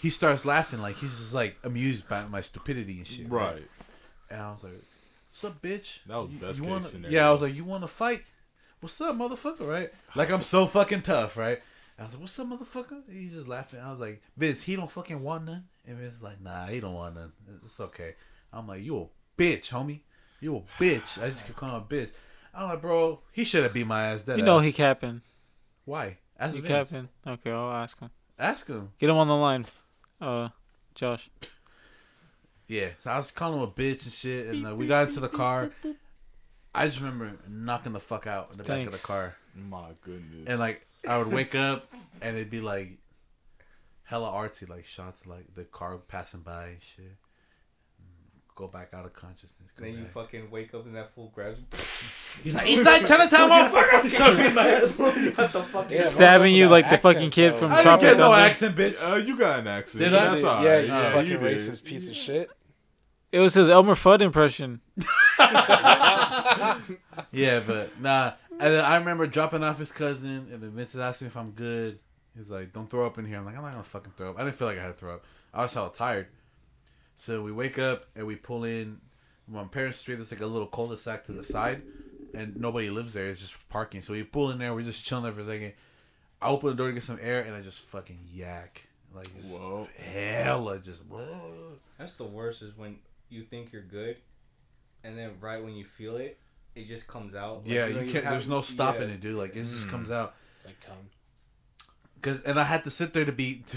he 0.00 0.10
starts 0.10 0.44
laughing 0.44 0.80
like 0.80 0.96
he's 0.96 1.16
just 1.18 1.34
like 1.34 1.56
amused 1.64 2.08
by 2.08 2.24
my 2.26 2.40
stupidity 2.40 2.98
and 2.98 3.06
shit. 3.06 3.28
Right. 3.30 3.62
And 4.30 4.40
I 4.40 4.50
was 4.52 4.64
like, 4.64 4.72
"What's 5.30 5.44
up, 5.44 5.60
bitch?" 5.62 6.00
That 6.06 6.16
was 6.16 6.32
You- 6.32 6.38
best 6.38 6.58
you 6.58 6.64
case 6.64 6.70
wanna-" 6.70 6.82
scenario. 6.84 7.14
Yeah, 7.16 7.28
I 7.28 7.32
was 7.32 7.42
like, 7.42 7.54
"You 7.54 7.64
want 7.64 7.82
to 7.84 7.88
fight? 7.88 8.22
What's 8.80 9.00
up, 9.00 9.16
motherfucker?" 9.16 9.68
Right? 9.68 9.92
Like 10.16 10.30
I'm 10.30 10.40
so 10.40 10.66
fucking 10.66 11.02
tough, 11.02 11.36
right? 11.36 11.60
I 11.98 12.04
was 12.04 12.12
like, 12.14 12.20
"What's 12.22 12.38
up, 12.38 12.48
motherfucker?" 12.48 13.02
He's 13.10 13.32
just 13.34 13.46
laughing. 13.48 13.80
I 13.80 13.90
was 13.90 14.00
like, 14.00 14.22
"Vince, 14.36 14.62
he 14.62 14.74
don't 14.76 14.90
fucking 14.90 15.22
want 15.22 15.44
none." 15.44 15.64
And 15.86 15.98
Vince's 15.98 16.22
like, 16.22 16.40
"Nah, 16.40 16.66
he 16.66 16.80
don't 16.80 16.94
want 16.94 17.14
none. 17.16 17.32
It's 17.64 17.80
okay." 17.80 18.14
I'm 18.52 18.66
like, 18.68 18.82
"You 18.82 18.98
a 18.98 19.40
bitch, 19.40 19.70
homie. 19.70 20.00
You 20.40 20.56
a 20.58 20.82
bitch." 20.82 21.22
I 21.22 21.28
just 21.30 21.44
kept 21.46 21.56
calling 21.58 21.76
him 21.76 21.82
a 21.82 21.84
bitch. 21.86 22.10
I'm 22.54 22.68
like, 22.68 22.80
"Bro, 22.82 23.20
he 23.32 23.44
should 23.44 23.62
have 23.64 23.72
beat 23.74 23.86
my 23.86 24.04
ass." 24.08 24.24
Dead 24.24 24.38
You 24.38 24.44
know 24.44 24.58
ass. 24.58 24.64
he 24.64 24.72
capping. 24.72 25.22
why? 25.84 26.18
Ask 26.38 26.56
You 26.56 26.62
Vince. 26.62 26.90
capping. 26.90 27.08
Okay, 27.26 27.50
I'll 27.50 27.72
ask 27.72 27.98
him. 27.98 28.10
Ask 28.38 28.66
him. 28.68 28.92
Get 28.98 29.10
him 29.10 29.16
on 29.16 29.28
the 29.28 29.36
line. 29.36 29.66
Uh, 30.20 30.48
Josh. 30.94 31.28
Yeah, 32.68 32.90
so 33.02 33.10
I 33.10 33.16
was 33.18 33.30
calling 33.32 33.58
him 33.58 33.64
a 33.64 33.70
bitch 33.70 34.04
and 34.04 34.12
shit, 34.12 34.46
and 34.46 34.66
uh, 34.66 34.74
we 34.74 34.86
got 34.86 35.08
into 35.08 35.20
the 35.20 35.28
car. 35.28 35.70
I 36.74 36.86
just 36.86 37.00
remember 37.00 37.32
knocking 37.48 37.92
the 37.92 38.00
fuck 38.00 38.26
out 38.26 38.50
in 38.52 38.58
the 38.58 38.64
back 38.64 38.86
of 38.86 38.92
the 38.92 38.98
car, 38.98 39.34
My 39.54 39.90
goodness. 40.00 40.44
and 40.46 40.58
like 40.58 40.86
I 41.06 41.18
would 41.18 41.30
wake 41.32 41.54
up 41.54 41.92
and 42.22 42.36
it'd 42.36 42.48
be 42.50 42.60
like 42.62 42.96
hella 44.04 44.30
artsy, 44.30 44.68
like 44.68 44.86
shots 44.86 45.26
like 45.26 45.54
the 45.54 45.64
car 45.64 45.96
passing 45.98 46.40
by 46.40 46.66
and 46.66 46.82
shit. 46.82 47.16
Go 48.54 48.66
back 48.68 48.92
out 48.92 49.06
of 49.06 49.14
consciousness. 49.14 49.70
Go 49.74 49.84
Then 49.84 49.94
you 49.98 50.04
fucking 50.04 50.50
wake 50.50 50.74
up 50.74 50.84
and 50.84 50.94
that 50.94 51.14
fool 51.14 51.32
grabs 51.34 51.58
you. 51.58 51.64
He's 52.42 52.54
like, 52.54 52.66
Eastside 52.66 53.06
Chinatown, 53.06 53.48
motherfucker. 53.48 55.36
what 55.38 55.52
the 55.52 55.62
fuck? 55.62 55.90
Yeah, 55.90 56.02
Stabbing 56.04 56.54
you 56.54 56.68
like 56.68 56.84
that 56.90 57.02
the 57.02 57.14
fucking 57.14 57.30
kid 57.30 57.54
though. 57.54 57.58
from 57.58 57.72
I 57.72 57.76
didn't 57.76 57.84
Tropic 57.84 58.08
get 58.08 58.18
no 58.18 58.30
Thunder. 58.30 58.46
accent, 58.46 58.76
bitch. 58.76 59.02
uh, 59.02 59.16
you 59.16 59.38
got 59.38 59.58
an 59.60 59.66
accent. 59.68 60.04
Did 60.04 60.14
I? 60.14 60.30
That's 60.30 60.44
all 60.44 60.62
yeah, 60.62 60.70
right. 60.70 60.80
you 60.84 60.86
Yeah, 60.88 61.12
fucking 61.12 61.30
you 61.30 61.38
racist 61.38 61.84
piece 61.84 62.08
of 62.08 62.14
shit. 62.14 62.50
It 63.32 63.38
was 63.40 63.54
his 63.54 63.68
Elmer 63.70 63.94
Fudd 63.94 64.20
impression. 64.20 64.80
Yeah, 67.30 67.60
but 67.66 67.98
nah. 68.00 68.32
And 68.50 68.74
then 68.74 68.84
I 68.84 68.96
remember 68.96 69.26
dropping 69.26 69.62
off 69.64 69.78
his 69.78 69.92
cousin, 69.92 70.48
and 70.52 70.62
then 70.62 70.70
Vincent 70.70 71.02
asked 71.02 71.22
me 71.22 71.28
if 71.28 71.36
I'm 71.36 71.50
good. 71.52 71.98
He's 72.36 72.50
like, 72.50 72.72
"Don't 72.72 72.88
throw 72.90 73.06
up 73.06 73.18
in 73.18 73.26
here." 73.26 73.38
I'm 73.38 73.44
like, 73.44 73.56
"I'm 73.56 73.62
not 73.62 73.72
gonna 73.72 73.84
fucking 73.84 74.12
throw 74.16 74.30
up." 74.30 74.38
I 74.38 74.44
didn't 74.44 74.56
feel 74.56 74.68
like 74.68 74.78
I 74.78 74.82
had 74.82 74.88
to 74.88 74.94
throw 74.94 75.14
up. 75.14 75.24
I 75.52 75.62
was 75.62 75.74
hella 75.74 75.92
tired. 75.92 76.28
So 77.18 77.42
we 77.42 77.52
wake 77.52 77.78
up 77.78 78.06
and 78.16 78.26
we 78.26 78.36
pull 78.36 78.64
in. 78.64 79.00
on 79.54 79.68
parents' 79.68 79.98
street. 79.98 80.14
There's 80.14 80.30
like 80.30 80.40
a 80.40 80.46
little 80.46 80.68
cul-de-sac 80.68 81.24
to 81.24 81.32
the 81.32 81.44
side, 81.44 81.82
and 82.32 82.56
nobody 82.56 82.88
lives 82.90 83.12
there. 83.12 83.28
It's 83.28 83.40
just 83.40 83.68
parking. 83.68 84.00
So 84.00 84.12
we 84.14 84.22
pull 84.22 84.50
in 84.50 84.58
there. 84.58 84.72
We're 84.72 84.82
just 84.82 85.04
chilling 85.04 85.24
there 85.24 85.32
for 85.32 85.40
a 85.40 85.44
second. 85.44 85.72
I 86.40 86.48
open 86.48 86.70
the 86.70 86.74
door 86.76 86.86
to 86.88 86.92
get 86.94 87.02
some 87.02 87.18
air, 87.20 87.42
and 87.42 87.54
I 87.54 87.60
just 87.60 87.80
fucking 87.80 88.18
yak, 88.32 88.86
like 89.14 89.28
just 89.36 89.52
Whoa. 89.60 89.88
hella 89.98 90.78
just. 90.78 91.04
Whoa. 91.06 91.72
That's 91.98 92.12
the 92.12 92.24
worst 92.24 92.62
is 92.62 92.76
when 92.78 92.98
you 93.28 93.42
think 93.42 93.72
you're 93.72 93.82
good, 93.82 94.16
and 95.04 95.18
then 95.18 95.32
right 95.40 95.62
when 95.62 95.74
you 95.74 95.84
feel 95.84 96.16
it, 96.16 96.38
it 96.74 96.86
just 96.86 97.06
comes 97.06 97.34
out. 97.34 97.64
Like, 97.66 97.74
Yeah, 97.74 97.88
know, 97.88 98.00
you 98.00 98.12
can't. 98.12 98.24
have- 98.24 98.32
there's 98.34 98.48
no 98.48 98.62
stopping 98.62 99.08
yeah. 99.08 99.14
it, 99.16 99.20
dude. 99.20 99.36
Like 99.36 99.54
it 99.54 99.68
just 99.68 99.86
Mm. 99.88 99.90
comes 99.90 100.10
out. 100.10 100.34
It's 100.56 100.64
like 100.66 100.80
cum. 100.80 100.96
Cause 102.22 102.40
and 102.42 102.58
I 102.58 102.64
had 102.64 102.84
to 102.84 102.90
sit 102.90 103.12
there 103.12 103.24
to 103.24 103.32
be 103.32 103.64
to, 103.66 103.76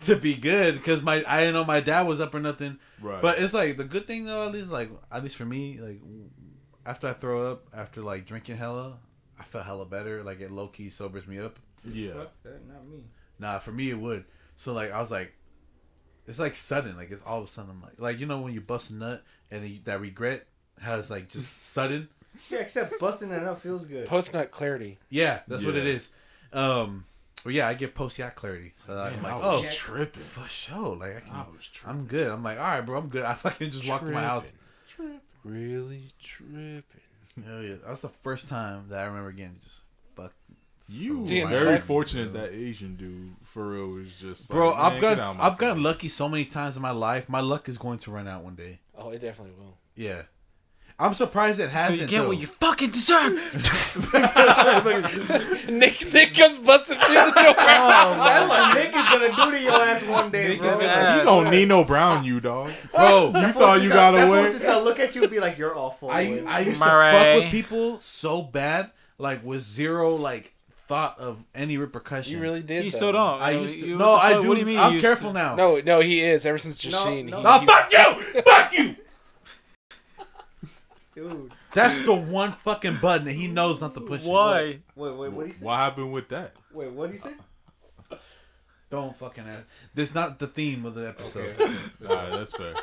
to 0.00 0.16
be 0.16 0.34
good 0.34 0.74
because 0.74 1.00
my 1.00 1.24
I 1.26 1.40
didn't 1.40 1.54
know 1.54 1.64
my 1.64 1.80
dad 1.80 2.02
was 2.06 2.20
up 2.20 2.34
or 2.34 2.40
nothing. 2.40 2.78
Right. 3.00 3.22
But 3.22 3.38
it's 3.38 3.54
like 3.54 3.76
the 3.76 3.84
good 3.84 4.06
thing 4.06 4.24
though, 4.26 4.46
at 4.46 4.52
least 4.52 4.70
like 4.70 4.90
at 5.10 5.22
least 5.22 5.36
for 5.36 5.44
me, 5.44 5.78
like 5.80 6.00
after 6.84 7.06
I 7.08 7.12
throw 7.12 7.50
up 7.52 7.68
after 7.72 8.00
like 8.00 8.26
drinking 8.26 8.56
hella, 8.56 8.98
I 9.38 9.44
felt 9.44 9.64
hella 9.64 9.86
better. 9.86 10.22
Like 10.22 10.40
it 10.40 10.50
low 10.50 10.68
key 10.68 10.90
sobers 10.90 11.26
me 11.26 11.38
up. 11.38 11.58
yeah. 11.84 12.14
Fuck 12.14 12.42
that, 12.42 12.68
not 12.68 12.86
me. 12.86 13.04
Nah, 13.38 13.58
for 13.58 13.72
me 13.72 13.90
it 13.90 13.98
would. 13.98 14.24
So 14.56 14.72
like 14.72 14.90
I 14.90 15.00
was 15.00 15.10
like, 15.10 15.32
it's 16.26 16.38
like 16.38 16.56
sudden. 16.56 16.96
Like 16.96 17.10
it's 17.10 17.22
all 17.22 17.38
of 17.38 17.44
a 17.44 17.48
sudden 17.48 17.70
I'm 17.70 17.82
like 17.82 17.94
like 17.98 18.18
you 18.18 18.26
know 18.26 18.40
when 18.40 18.52
you 18.52 18.60
bust 18.60 18.90
a 18.90 18.94
nut 18.94 19.22
and 19.50 19.64
you, 19.64 19.78
that 19.84 20.00
regret 20.00 20.46
has 20.80 21.10
like 21.10 21.28
just 21.28 21.62
sudden. 21.72 22.08
Yeah, 22.50 22.58
except 22.58 22.98
busting 22.98 23.30
it 23.30 23.44
up 23.44 23.60
feels 23.60 23.84
good. 23.84 24.06
Post 24.06 24.32
nut 24.32 24.50
clarity. 24.50 24.98
Yeah, 25.10 25.40
that's 25.46 25.64
what 25.64 25.76
it 25.76 25.86
is. 25.86 26.10
Um, 26.52 27.04
well, 27.44 27.54
yeah, 27.54 27.68
I 27.68 27.74
get 27.74 27.94
post 27.94 28.18
yacht 28.18 28.34
clarity. 28.34 28.72
So 28.76 28.92
I'm 28.92 29.22
like, 29.22 29.32
I 29.32 29.38
oh, 29.40 29.64
tripping. 29.70 30.22
for 30.22 30.48
sure. 30.48 30.96
Like 30.96 31.16
I 31.16 31.20
can, 31.20 31.30
I 31.32 31.44
was 31.54 31.66
tripping. 31.72 32.00
I'm 32.00 32.06
good. 32.06 32.30
I'm 32.30 32.42
like, 32.42 32.58
all 32.58 32.64
right, 32.64 32.80
bro, 32.80 32.98
I'm 32.98 33.08
good. 33.08 33.24
I 33.24 33.34
fucking 33.34 33.70
just 33.70 33.88
walked 33.88 34.06
to 34.06 34.12
my 34.12 34.22
house. 34.22 34.50
Tripping. 34.88 35.20
Really 35.44 36.04
tripping. 36.22 36.84
Hell 37.44 37.62
yeah, 37.62 37.76
that's 37.86 38.02
the 38.02 38.10
first 38.22 38.48
time 38.48 38.86
that 38.90 39.00
I 39.00 39.04
remember 39.06 39.32
getting 39.32 39.58
just 39.62 39.80
fuck. 40.14 40.32
You 40.88 41.26
Damn, 41.26 41.48
very 41.48 41.64
flex. 41.66 41.86
fortunate 41.86 42.32
that 42.32 42.52
Asian 42.52 42.96
dude 42.96 43.36
for 43.44 43.70
real 43.70 43.88
was 43.88 44.10
just 44.18 44.50
bro. 44.50 44.70
like, 44.70 44.78
I've 44.78 44.92
man, 44.92 45.00
gotten 45.00 45.18
get 45.18 45.26
out 45.26 45.38
my 45.38 45.44
I've 45.44 45.58
gotten 45.58 45.82
lucky 45.82 46.08
so 46.08 46.28
many 46.28 46.44
times 46.44 46.76
in 46.76 46.82
my 46.82 46.90
life. 46.90 47.28
My 47.28 47.40
luck 47.40 47.68
is 47.68 47.78
going 47.78 47.98
to 48.00 48.10
run 48.10 48.28
out 48.28 48.42
one 48.42 48.56
day. 48.56 48.80
Oh, 48.96 49.10
it 49.10 49.20
definitely 49.20 49.54
will. 49.56 49.78
Yeah, 49.94 50.22
I'm 51.02 51.14
surprised 51.14 51.58
it 51.60 51.70
hasn't. 51.70 52.00
you 52.02 52.06
get 52.06 52.22
though. 52.22 52.28
what 52.28 52.38
you 52.38 52.46
fucking 52.46 52.90
deserve. 52.90 53.32
Nick, 55.68 56.12
Nick 56.12 56.34
comes 56.34 56.58
busting 56.58 56.96
through 56.96 57.14
the 57.14 57.32
door. 57.34 57.54
Oh, 57.58 57.64
That's 58.18 58.48
what 58.48 58.74
Nick 58.74 58.88
is 58.88 59.08
gonna 59.08 59.36
do 59.36 59.50
to 59.56 59.60
your 59.62 59.72
ass 59.72 60.02
one 60.04 60.30
day, 60.30 60.48
Nick 60.48 60.60
bro. 60.60 60.68
is 60.70 60.74
gonna- 60.76 60.86
Yeah. 60.86 61.18
He 61.18 61.24
gonna 61.24 61.50
Nino 61.50 61.84
Brown 61.84 62.24
you, 62.24 62.40
dog. 62.40 62.70
bro. 62.94 63.32
You 63.34 63.52
thought 63.52 63.82
you 63.82 63.88
got- 63.88 63.94
got 63.94 64.10
that 64.12 64.26
fool 64.26 64.34
away. 64.38 64.50
just 64.52 64.64
gotta 64.64 64.84
look 64.84 64.98
at 65.00 65.14
you 65.14 65.22
and 65.22 65.30
be 65.30 65.40
like, 65.40 65.58
"You're 65.58 65.76
awful." 65.76 66.10
I 66.10 66.42
I 66.46 66.60
used 66.60 66.80
to 66.80 66.84
fuck 66.88 67.34
with 67.42 67.50
people 67.50 67.98
so 68.00 68.42
bad, 68.42 68.90
like 69.18 69.44
with 69.44 69.62
zero 69.62 70.14
like 70.16 70.54
thought 70.88 71.18
of 71.18 71.44
any 71.54 71.78
repercussion. 71.78 72.34
You 72.34 72.40
really 72.40 72.62
did. 72.62 72.84
you 72.84 72.90
though. 72.90 72.96
still 72.96 73.12
don't. 73.12 73.40
I 73.40 73.50
used 73.52 73.74
to. 73.80 73.86
you- 73.86 73.96
no, 73.96 74.12
I 74.12 74.40
do. 74.40 74.48
What 74.48 74.54
do 74.54 74.60
you 74.60 74.66
mean? 74.66 74.78
I'm 74.78 74.94
you 74.94 75.00
careful 75.00 75.28
used 75.28 75.34
now. 75.34 75.54
No, 75.56 75.80
no, 75.80 76.00
he 76.00 76.20
is. 76.20 76.44
Ever 76.46 76.58
since 76.58 76.84
No, 76.84 77.04
no. 77.04 77.10
he, 77.10 77.22
No, 77.22 77.58
he- 77.60 77.66
fuck 77.66 77.92
you! 77.92 78.42
fuck 78.42 78.72
you! 78.72 78.96
Dude. 81.14 81.52
That's 81.74 82.00
the 82.02 82.14
one 82.14 82.52
fucking 82.52 82.98
button 83.00 83.26
that 83.26 83.32
he 83.32 83.48
knows 83.48 83.80
not 83.80 83.94
to 83.94 84.00
push. 84.00 84.24
Why? 84.24 84.78
Wait, 84.96 85.16
wait, 85.16 85.32
what 85.32 85.42
do 85.42 85.46
you 85.48 85.52
say? 85.52 85.64
What 85.66 85.76
happened 85.78 86.12
with 86.12 86.28
that? 86.30 86.54
Wait, 86.72 86.90
what 86.92 87.06
do 87.08 87.12
you 87.12 87.18
say? 87.18 87.32
Don't 88.90 89.16
fucking 89.16 89.44
ask. 89.48 89.64
That's 89.94 90.14
not 90.14 90.38
the 90.38 90.46
theme 90.46 90.84
of 90.84 90.94
the 90.94 91.08
episode. 91.08 91.54
All 91.60 92.14
right, 92.14 92.32
that's 92.32 92.54
fair. 92.56 92.74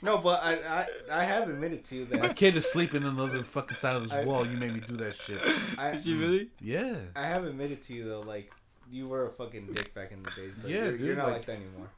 No, 0.00 0.18
but 0.18 0.42
I, 0.42 0.54
I, 0.54 0.86
I 1.20 1.24
have 1.24 1.48
admitted 1.48 1.84
to 1.86 1.94
you 1.96 2.06
My 2.12 2.28
that 2.28 2.36
kid 2.36 2.56
is 2.56 2.70
sleeping 2.70 3.04
on 3.04 3.16
the 3.16 3.24
other 3.24 3.42
fucking 3.44 3.76
side 3.76 3.96
of 3.96 4.02
this 4.04 4.12
I- 4.12 4.24
wall. 4.24 4.46
You 4.46 4.56
made 4.56 4.72
me 4.74 4.80
do 4.86 4.96
that 4.98 5.14
shit. 5.16 5.40
I, 5.78 5.92
Did 5.92 6.06
you 6.06 6.18
really? 6.18 6.50
Yeah. 6.60 6.96
I 7.16 7.26
have 7.26 7.44
admitted 7.44 7.82
to 7.84 7.94
you 7.94 8.04
though, 8.08 8.20
like 8.20 8.52
you 8.90 9.06
were 9.08 9.26
a 9.26 9.30
fucking 9.30 9.72
dick 9.74 9.94
back 9.94 10.12
in 10.12 10.22
the 10.22 10.30
days, 10.30 10.52
but 10.60 10.70
Yeah, 10.70 10.78
you're, 10.84 10.90
dude, 10.92 11.00
you're 11.00 11.16
not 11.16 11.26
like- 11.26 11.32
like, 11.38 11.46
that 11.46 11.56
anymore. 11.56 11.88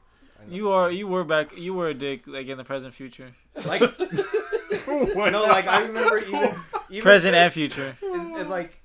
You 0.49 0.71
are. 0.71 0.91
You 0.91 1.07
were 1.07 1.23
back. 1.23 1.57
You 1.57 1.73
were 1.73 1.87
a 1.87 1.93
dick, 1.93 2.23
like 2.27 2.45
in 2.47 2.57
the 2.57 2.63
present, 2.63 2.93
future, 2.93 3.31
like 3.65 3.81
no, 5.15 5.43
like 5.45 5.67
I 5.67 5.85
remember 5.85 6.17
even, 6.19 6.55
even 6.89 7.03
present 7.03 7.35
and 7.35 7.51
future. 7.53 7.95
and, 8.01 8.35
and, 8.37 8.49
like 8.49 8.77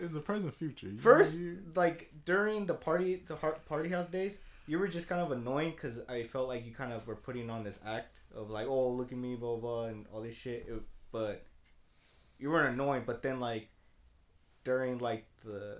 In 0.00 0.12
the 0.12 0.20
present 0.20 0.54
future. 0.56 0.88
you- 0.88 0.98
first 0.98 1.38
you- 1.38 1.58
like 1.74 2.10
during 2.24 2.66
the 2.66 2.74
party 2.74 3.22
the 3.26 3.36
har- 3.36 3.58
party 3.66 3.88
house 3.90 4.06
days 4.06 4.38
you 4.66 4.78
were 4.78 4.88
just 4.88 5.08
kind 5.08 5.20
of 5.20 5.32
annoying 5.32 5.72
because 5.72 5.98
i 6.08 6.22
felt 6.22 6.46
like 6.48 6.64
you 6.64 6.72
kind 6.72 6.92
of 6.92 7.06
were 7.06 7.16
putting 7.16 7.50
on 7.50 7.64
this 7.64 7.78
act 7.84 8.20
of 8.34 8.50
like 8.50 8.66
oh 8.68 8.88
look 8.90 9.10
at 9.12 9.18
me 9.18 9.34
blah 9.34 9.56
blah 9.56 9.84
and 9.86 10.06
all 10.12 10.20
this 10.22 10.34
shit 10.36 10.66
it, 10.68 10.80
but 11.12 11.44
you 12.38 12.48
weren't 12.50 12.72
annoying 12.74 13.02
but 13.04 13.20
then 13.22 13.40
like 13.40 13.68
during 14.64 14.98
like 14.98 15.26
the 15.44 15.78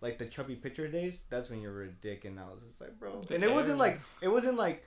like 0.00 0.16
the 0.18 0.24
chubby 0.26 0.54
picture 0.54 0.88
days 0.88 1.20
that's 1.28 1.50
when 1.50 1.60
you 1.60 1.68
were 1.68 1.82
a 1.82 1.88
dick 1.88 2.24
and 2.24 2.38
i 2.40 2.44
was 2.44 2.60
just 2.66 2.80
like 2.80 2.98
bro 2.98 3.20
and 3.30 3.42
it 3.42 3.52
wasn't 3.52 3.76
like 3.78 4.00
it 4.22 4.28
wasn't 4.28 4.56
like 4.56 4.82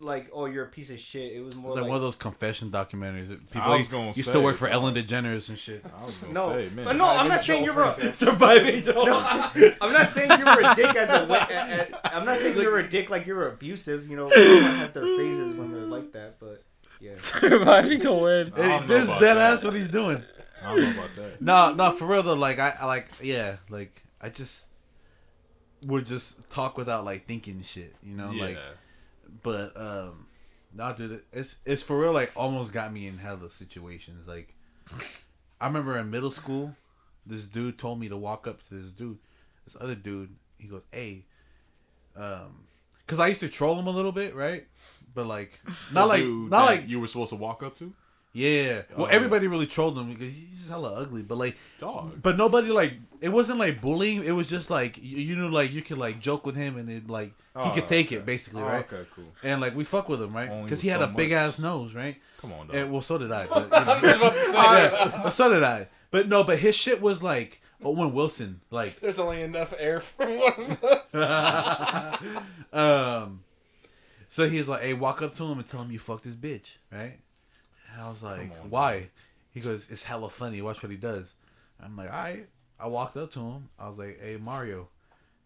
like 0.00 0.28
oh 0.32 0.44
you're 0.46 0.64
a 0.64 0.68
piece 0.68 0.90
of 0.90 0.98
shit 1.00 1.32
it 1.32 1.40
was 1.44 1.56
more 1.56 1.70
It's 1.70 1.74
like, 1.76 1.82
like, 1.82 1.88
one 1.88 1.96
of 1.96 2.02
those 2.02 2.14
confession 2.14 2.70
documentaries. 2.70 3.28
that 3.28 3.44
People 3.50 3.62
I 3.62 3.68
was 3.70 3.78
used, 3.80 3.90
gonna 3.90 4.06
used 4.08 4.24
say, 4.26 4.32
to 4.32 4.40
work 4.40 4.56
for. 4.56 4.68
Ellen 4.68 4.94
DeGeneres 4.94 5.48
and 5.48 5.58
shit. 5.58 5.84
I 6.00 6.04
was 6.04 6.16
gonna 6.18 6.32
no 6.32 6.52
say, 6.52 6.68
man. 6.74 6.96
no 6.98 7.08
i'm 7.08 7.26
not 7.28 7.42
saying 7.44 7.64
you're 7.64 7.74
wrong 7.74 7.94
Franco. 7.96 8.12
Surviving 8.12 8.84
Joel. 8.84 9.06
No, 9.06 9.72
I'm 9.80 9.92
not 9.92 10.12
saying 10.12 10.30
you 10.38 10.44
were 10.44 10.60
a 10.70 10.74
dick 10.76 10.94
as 10.96 11.10
a. 11.10 11.26
wa- 11.26 11.46
a- 11.50 11.88
a- 12.04 12.16
I'm 12.16 12.24
not 12.24 12.38
saying 12.38 12.56
you 12.58 12.70
were 12.70 12.78
a 12.78 12.88
dick 12.88 13.10
like 13.10 13.26
you 13.26 13.34
were 13.34 13.48
abusive. 13.48 14.08
You 14.08 14.16
know, 14.16 14.28
everyone 14.36 14.74
has 14.76 14.92
their 14.92 15.02
phases 15.02 15.54
when 15.56 15.72
they're 15.72 15.80
like 15.82 16.12
that. 16.12 16.38
But 16.38 16.62
yeah, 17.00 17.14
Surviving 17.20 18.04
a 18.06 18.12
win. 18.12 18.52
I 18.54 18.58
don't 18.58 18.68
know 18.82 18.86
this 18.86 19.08
about 19.08 19.20
dead 19.20 19.34
that. 19.34 19.52
ass 19.54 19.64
what 19.64 19.74
he's 19.74 19.90
doing. 19.90 20.22
I 20.62 20.74
don't 20.76 20.80
know 20.82 20.90
about 20.90 21.16
that. 21.16 21.40
No, 21.42 21.74
no, 21.74 21.90
for 21.92 22.06
real 22.06 22.22
though. 22.22 22.34
Like 22.34 22.58
I, 22.60 22.74
I 22.80 22.86
like, 22.86 23.08
yeah, 23.22 23.56
like 23.68 24.00
I 24.20 24.28
just 24.28 24.66
would 25.82 26.06
just 26.06 26.48
talk 26.50 26.76
without 26.76 27.04
like 27.04 27.26
thinking 27.26 27.62
shit. 27.62 27.94
You 28.02 28.16
know, 28.16 28.30
yeah. 28.30 28.44
like 28.44 28.58
but 29.42 29.76
um 29.76 30.26
no 30.74 30.92
dude 30.92 31.22
it's 31.32 31.58
it's 31.64 31.82
for 31.82 31.98
real 31.98 32.12
like 32.12 32.30
almost 32.36 32.72
got 32.72 32.92
me 32.92 33.06
in 33.06 33.18
hella 33.18 33.50
situations 33.50 34.26
like 34.28 34.54
i 35.60 35.66
remember 35.66 35.96
in 35.98 36.10
middle 36.10 36.30
school 36.30 36.74
this 37.26 37.46
dude 37.46 37.78
told 37.78 37.98
me 38.00 38.08
to 38.08 38.16
walk 38.16 38.46
up 38.46 38.62
to 38.62 38.74
this 38.74 38.92
dude 38.92 39.18
this 39.64 39.76
other 39.80 39.94
dude 39.94 40.34
he 40.58 40.66
goes 40.66 40.82
hey 40.92 41.24
um 42.16 42.64
because 43.06 43.18
i 43.18 43.26
used 43.26 43.40
to 43.40 43.48
troll 43.48 43.78
him 43.78 43.86
a 43.86 43.90
little 43.90 44.12
bit 44.12 44.34
right 44.34 44.66
but 45.14 45.26
like 45.26 45.60
The 45.64 45.94
not 45.94 46.08
like 46.08 46.24
not 46.24 46.64
like 46.66 46.88
you 46.88 47.00
were 47.00 47.06
supposed 47.06 47.30
to 47.30 47.36
walk 47.36 47.62
up 47.62 47.74
to. 47.76 47.92
Yeah. 48.32 48.82
Well, 48.96 49.06
Oh. 49.06 49.10
everybody 49.10 49.46
really 49.46 49.66
trolled 49.66 49.98
him 49.98 50.10
because 50.12 50.34
he's 50.34 50.58
just 50.58 50.68
hella 50.68 50.92
ugly. 50.94 51.22
But 51.22 51.38
like, 51.38 51.56
Dog. 51.78 52.22
but 52.22 52.36
nobody 52.36 52.68
like 52.68 52.94
it 53.20 53.30
wasn't 53.30 53.58
like 53.58 53.80
bullying. 53.80 54.22
It 54.24 54.32
was 54.32 54.46
just 54.48 54.70
like 54.70 54.96
you, 54.98 55.16
you 55.18 55.34
know, 55.36 55.48
like 55.48 55.72
you 55.72 55.82
could 55.82 55.98
like 55.98 56.20
joke 56.20 56.44
with 56.46 56.54
him 56.54 56.76
and 56.76 56.88
it 56.90 57.08
like 57.08 57.28
he 57.28 57.34
Oh, 57.56 57.70
could 57.70 57.86
take 57.88 58.06
okay. 58.06 58.16
it 58.16 58.26
basically, 58.26 58.62
Oh, 58.62 58.66
right? 58.66 58.84
Okay, 58.92 59.08
cool. 59.14 59.24
And 59.42 59.60
like 59.60 59.74
we 59.74 59.82
fuck 59.82 60.08
with 60.08 60.22
him, 60.22 60.32
right? 60.34 60.62
Because 60.62 60.80
he 60.82 60.88
had 60.88 61.00
so 61.00 61.04
a 61.06 61.08
big 61.08 61.30
much. 61.30 61.38
ass 61.38 61.58
nose, 61.58 61.94
right? 61.94 62.16
Come 62.40 62.52
on, 62.52 62.66
dog. 62.68 62.76
And, 62.76 62.92
well, 62.92 63.00
so 63.02 63.18
did 63.18 63.32
I. 63.32 63.46
But, 63.46 63.62
you 64.02 64.08
know. 64.08 64.32
yeah, 64.54 65.28
so 65.30 65.52
did 65.52 65.62
I. 65.64 65.88
But 66.10 66.28
no, 66.28 66.44
but 66.44 66.58
his 66.58 66.74
shit 66.76 67.00
was 67.02 67.22
like 67.22 67.60
Owen 67.82 68.12
Wilson, 68.12 68.60
like 68.70 69.00
There's 69.00 69.18
only 69.18 69.42
enough 69.42 69.72
air 69.78 70.00
for 70.00 70.26
one 70.26 70.52
of 70.70 70.84
us. 70.84 71.14
um. 72.72 73.40
So 74.30 74.46
he's 74.48 74.68
like, 74.68 74.82
"Hey, 74.82 74.92
walk 74.92 75.22
up 75.22 75.32
to 75.36 75.44
him 75.44 75.58
and 75.58 75.66
tell 75.66 75.80
him 75.82 75.90
you 75.90 75.98
fucked 75.98 76.24
his 76.24 76.36
bitch, 76.36 76.76
right?" 76.92 77.18
And 77.98 78.06
I 78.06 78.10
was 78.10 78.22
like, 78.22 78.52
on, 78.62 78.70
"Why?" 78.70 79.08
He 79.52 79.60
goes, 79.60 79.90
"It's 79.90 80.04
hella 80.04 80.30
funny. 80.30 80.62
Watch 80.62 80.82
what 80.84 80.92
he 80.92 80.96
does." 80.96 81.34
I'm 81.82 81.96
like, 81.96 82.12
"I." 82.12 82.30
Right. 82.30 82.48
I 82.80 82.86
walked 82.86 83.16
up 83.16 83.32
to 83.32 83.40
him. 83.40 83.70
I 83.76 83.88
was 83.88 83.98
like, 83.98 84.20
"Hey, 84.22 84.36
Mario." 84.36 84.88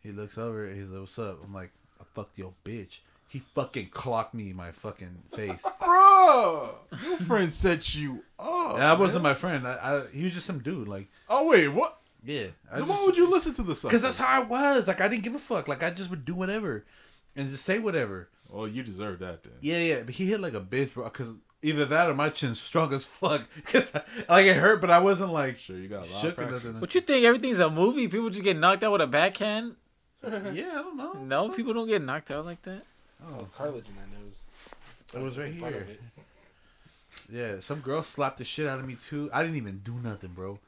He 0.01 0.13
looks 0.13 0.37
over. 0.37 0.69
He's 0.69 0.89
like, 0.89 1.01
"What's 1.01 1.19
up?" 1.19 1.39
I'm 1.43 1.55
like, 1.55 1.71
"I 1.99 2.05
fucked 2.13 2.37
your 2.37 2.53
bitch." 2.63 2.99
He 3.29 3.39
fucking 3.55 3.89
clocked 3.89 4.35
me 4.35 4.51
in 4.51 4.57
my 4.57 4.71
fucking 4.71 5.23
face. 5.35 5.65
Bro, 5.83 6.75
your 7.03 7.17
friend 7.19 7.51
set 7.51 7.95
you 7.95 8.23
up. 8.39 8.77
Yeah, 8.77 8.93
I 8.93 8.99
wasn't 8.99 9.23
man. 9.25 9.33
my 9.33 9.35
friend. 9.35 9.67
I, 9.67 9.73
I, 9.73 10.03
he 10.13 10.25
was 10.25 10.35
just 10.35 10.45
some 10.45 10.59
dude. 10.59 10.89
Like, 10.89 11.09
Oh 11.31 11.49
wait, 11.49 11.69
what? 11.69 12.01
yeah. 12.23 12.49
Then 12.71 12.87
why 12.87 13.03
would 13.07 13.17
you 13.17 13.31
listen 13.31 13.55
to 13.55 13.63
the 13.63 13.75
song? 13.75 13.89
Because 13.89 14.03
that's 14.03 14.19
how 14.19 14.43
I 14.43 14.45
was. 14.45 14.87
Like, 14.87 15.01
I 15.01 15.09
didn't 15.09 15.23
give 15.23 15.35
a 15.35 15.39
fuck. 15.39 15.69
Like, 15.69 15.83
I 15.83 15.89
just 15.89 16.11
would 16.11 16.27
do 16.27 16.35
whatever, 16.35 16.85
and 17.35 17.49
just 17.51 17.65
say 17.65 17.79
whatever. 17.79 18.29
Well, 18.51 18.69
you 18.69 18.83
deserve 18.83 19.21
that 19.21 19.43
then. 19.43 19.55
Yeah, 19.63 19.79
yeah. 19.79 20.03
But 20.05 20.17
he 20.17 20.27
hit 20.27 20.41
like 20.41 20.53
a 20.53 20.61
bitch, 20.61 20.93
bro. 20.93 21.05
Because 21.05 21.35
either 21.63 21.85
that 21.87 22.11
or 22.11 22.15
my 22.15 22.29
chin's 22.29 22.61
strong 22.61 22.93
as 22.93 23.05
fuck. 23.05 23.43
Because 23.57 23.95
like 24.29 24.47
it 24.47 24.57
hurt, 24.57 24.81
but 24.81 24.91
I 24.91 24.99
wasn't 24.99 25.33
like 25.33 25.59
Sure, 25.59 25.77
you 25.77 25.89
got 25.89 26.07
a 26.09 26.13
lot 26.13 26.21
shook 26.21 26.33
of 26.33 26.45
or 26.45 26.49
practice. 26.49 26.65
nothing. 26.65 26.81
What 26.81 26.95
you 26.95 27.01
think? 27.01 27.25
Everything's 27.25 27.59
a 27.61 27.71
movie. 27.71 28.09
People 28.09 28.31
just 28.31 28.43
get 28.45 28.57
knocked 28.59 28.83
out 28.85 28.93
with 28.93 29.01
a 29.01 29.07
backhand. 29.07 29.77
Yeah, 30.25 30.69
I 30.71 30.83
don't 30.83 30.97
know. 30.97 31.13
No, 31.15 31.49
people 31.49 31.75
don't 31.75 31.89
get 31.89 32.01
knocked 32.03 32.31
out 32.31 32.45
like 32.45 32.63
that. 32.63 32.83
Oh, 33.25 33.49
cartilage 33.57 33.87
in 33.89 33.97
that 33.97 34.23
nose. 34.25 34.43
It 35.15 35.21
was 35.21 35.37
right 35.37 35.53
here. 35.55 35.87
Yeah, 37.31 37.61
some 37.61 37.81
girl 37.81 38.03
slapped 38.03 38.39
the 38.39 38.45
shit 38.45 38.67
out 38.67 38.79
of 38.79 38.87
me 38.87 38.95
too. 38.97 39.31
I 39.33 39.43
didn't 39.43 39.57
even 39.57 39.79
do 39.79 39.95
nothing, 39.95 40.31
bro. 40.31 40.59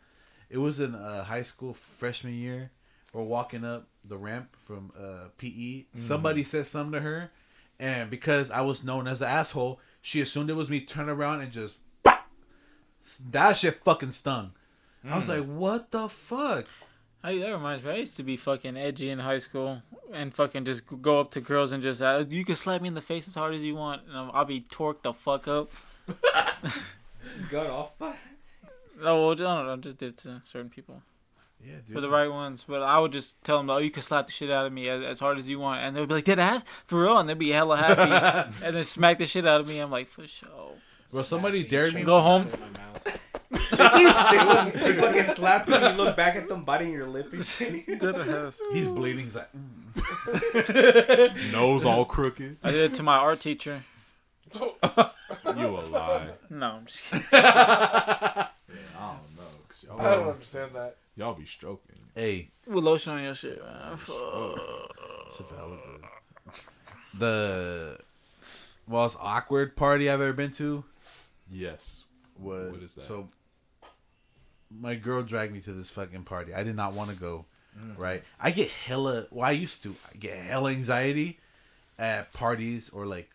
It 0.51 0.59
was 0.59 0.81
in 0.81 0.95
uh, 0.95 1.25
high 1.25 1.43
school 1.43 1.75
freshman 1.75 2.35
year. 2.35 2.71
We're 3.13 3.23
walking 3.23 3.65
up 3.65 3.87
the 4.05 4.17
ramp 4.17 4.57
from 4.65 4.93
uh, 4.99 5.29
PE. 5.39 5.85
Somebody 5.97 6.43
said 6.43 6.67
something 6.67 6.93
to 6.93 7.01
her, 7.01 7.31
and 7.79 8.11
because 8.11 8.51
I 8.51 8.63
was 8.63 8.83
known 8.85 9.07
as 9.07 9.21
an 9.23 9.29
asshole, 9.29 9.79
she 10.05 10.21
assumed 10.21 10.51
it 10.51 10.55
was 10.55 10.69
me. 10.69 10.81
Turn 10.81 11.09
around 11.09 11.41
and 11.41 11.51
just 11.51 11.79
"Bah!" 12.03 12.19
that 13.31 13.57
shit 13.57 13.83
fucking 13.83 14.11
stung. 14.11 14.53
I 15.03 15.17
was 15.17 15.31
like, 15.31 15.45
"What 15.45 15.91
the 15.93 16.11
fuck?" 16.11 16.67
Hey, 17.25 17.39
that 17.39 17.51
reminds 17.51 17.87
me. 17.87 17.91
I 17.91 17.97
used 17.97 18.17
to 18.19 18.23
be 18.23 18.37
fucking 18.37 18.77
edgy 18.77 19.09
in 19.09 19.21
high 19.21 19.39
school 19.39 19.81
and 20.13 20.35
fucking 20.35 20.67
just 20.67 20.83
go 21.01 21.21
up 21.21 21.31
to 21.31 21.41
girls 21.41 21.73
and 21.73 21.83
just 21.83 22.03
uh, 22.03 22.23
you 22.29 22.45
can 22.45 22.55
slap 22.55 22.83
me 22.83 22.89
in 22.89 22.95
the 22.95 23.01
face 23.01 23.27
as 23.27 23.35
hard 23.35 23.55
as 23.55 23.65
you 23.65 23.75
want 23.75 24.03
and 24.07 24.15
I'll, 24.15 24.31
I'll 24.35 24.45
be 24.45 24.61
torqued 24.61 25.05
the 25.05 25.15
fuck 25.15 25.49
up. 25.49 25.73
Got 27.51 27.67
off. 27.67 27.93
No, 28.97 29.17
well, 29.17 29.33
I 29.33 29.35
don't 29.35 29.67
know. 29.67 29.73
I 29.73 29.77
just 29.77 29.99
did 29.99 30.11
it 30.11 30.19
to 30.19 30.41
certain 30.45 30.71
people 30.71 31.03
Yeah, 31.67 31.77
dude. 31.87 31.95
for 31.95 32.01
the 32.01 32.09
right 32.11 32.29
ones. 32.29 32.65
But 32.67 32.83
I 32.83 32.99
would 32.99 33.13
just 33.13 33.43
tell 33.45 33.59
them, 33.59 33.71
oh, 33.71 33.79
you 33.79 33.91
can 33.91 34.03
slap 34.03 34.27
the 34.27 34.33
shit 34.33 34.51
out 34.51 34.67
of 34.67 34.73
me 34.73 34.89
as, 34.89 35.03
as 35.03 35.21
hard 35.21 35.39
as 35.39 35.49
you 35.49 35.59
want, 35.59 35.83
and 35.83 35.97
they'd 35.97 36.07
be 36.09 36.15
like, 36.15 36.25
"Did 36.25 36.39
ass 36.39 36.63
for 36.87 37.03
real?" 37.03 37.19
And 37.19 37.29
they'd 37.29 37.39
be 37.39 37.51
hella 37.51 37.77
happy, 37.77 38.63
and 38.65 38.77
then 38.77 38.85
smack 38.85 39.19
the 39.19 39.27
shit 39.27 39.47
out 39.47 39.61
of 39.61 39.69
me. 39.69 39.79
I'm 39.79 39.91
like, 39.91 40.09
for 40.09 40.27
sure. 40.27 40.73
Bro, 41.11 41.23
somebody 41.23 41.63
dared 41.65 41.95
me. 41.95 42.03
Go 42.03 42.21
home. 42.21 42.49
Spit 42.49 42.61
my 42.61 42.67
mouth. 42.81 43.31
they 44.83 44.93
fucking 44.95 45.25
slap 45.35 45.69
you. 45.69 45.75
You 45.77 45.89
look 45.91 46.17
back 46.17 46.35
at 46.37 46.49
them 46.49 46.65
biting 46.65 46.91
your 46.93 47.07
lip 47.07 47.33
and 47.33 47.45
shit. 47.45 47.87
Did 48.01 48.17
ass. 48.17 48.59
He's 48.73 48.89
bleeding. 48.89 49.25
He's 49.25 49.37
like, 49.37 49.49
mm. 49.53 49.71
Nose 51.53 51.85
all 51.85 52.05
crooked. 52.05 52.57
I 52.65 52.71
did 52.73 52.93
it 52.93 52.95
to 52.97 53.03
my 53.05 53.17
art 53.17 53.41
teacher. 53.41 53.85
You 54.55 54.73
a 54.83 55.13
lie. 55.91 56.29
No, 56.51 56.67
I'm 56.67 56.87
just 56.87 57.05
kidding. 57.11 57.27
I 57.33 58.49
don't 58.99 59.37
know. 59.37 59.43
'cause 59.69 59.85
Y'all, 59.85 60.01
I 60.01 60.15
don't 60.17 60.29
understand 60.29 60.71
that. 60.75 60.97
Y'all 61.17 61.35
be 61.35 61.47
stroking. 61.47 61.97
"Hey, 62.15 62.51
With 62.67 62.85
lotion 62.85 63.13
on 63.13 63.23
your 63.23 63.35
shit, 63.35 63.63
man. 63.63 63.97
Fuck. 63.97 64.17
It's 65.29 65.41
a 65.41 65.43
valid. 65.55 65.81
The 67.17 67.99
most 68.87 69.17
awkward 69.21 69.77
party 69.77 70.11
I've 70.11 70.21
ever 70.21 70.33
been 70.33 70.51
to 70.53 70.85
Yes. 71.51 72.05
was 72.39 72.73
What 72.73 72.83
is 72.83 72.95
that? 72.95 73.03
so. 73.03 73.29
My 74.71 74.95
girl 74.97 75.23
dragged 75.23 75.53
me 75.53 75.61
to 75.63 75.73
this 75.73 75.91
fucking 75.91 76.25
party. 76.25 76.53
I 76.53 76.65
did 76.65 76.75
not 76.75 76.95
want 76.95 77.11
to 77.11 77.17
go. 77.17 77.47
Mm. 77.79 77.99
Right, 77.99 78.23
I 78.41 78.51
get 78.53 78.71
hella. 78.71 79.27
Well, 79.31 79.47
I 79.47 79.51
used 79.53 79.83
to. 79.85 79.95
I 80.13 80.17
get 80.17 80.37
hella 80.39 80.71
anxiety 80.71 81.39
at 81.99 82.33
parties 82.33 82.89
or 82.91 83.05
like 83.07 83.31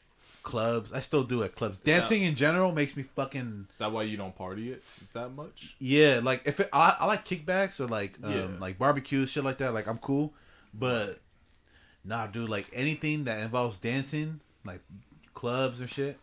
clubs. 0.49 0.91
I 0.91 0.99
still 1.01 1.23
do 1.23 1.43
at 1.43 1.55
clubs. 1.55 1.79
Dancing 1.79 2.23
in 2.23 2.35
general 2.35 2.71
makes 2.71 2.97
me 2.97 3.03
fucking 3.03 3.67
Is 3.71 3.77
that 3.77 3.91
why 3.91 4.03
you 4.03 4.17
don't 4.17 4.35
party 4.35 4.71
it 4.71 4.83
that 5.13 5.29
much? 5.29 5.75
yeah. 5.79 6.19
Like 6.23 6.41
if 6.45 6.59
it, 6.59 6.69
I, 6.73 6.95
I 6.99 7.05
like 7.05 7.23
kickbacks 7.25 7.79
or 7.79 7.87
like 7.87 8.15
um, 8.23 8.31
Yeah. 8.33 8.47
like 8.59 8.77
barbecue 8.79 9.25
shit 9.27 9.43
like 9.43 9.59
that. 9.59 9.73
Like 9.73 9.87
I'm 9.87 9.99
cool, 9.99 10.33
but 10.73 11.19
nah, 12.03 12.27
dude. 12.27 12.49
Like 12.49 12.67
anything 12.73 13.25
that 13.25 13.39
involves 13.39 13.79
dancing, 13.79 14.39
like 14.65 14.81
clubs 15.33 15.79
or 15.81 15.87
shit, 15.87 16.17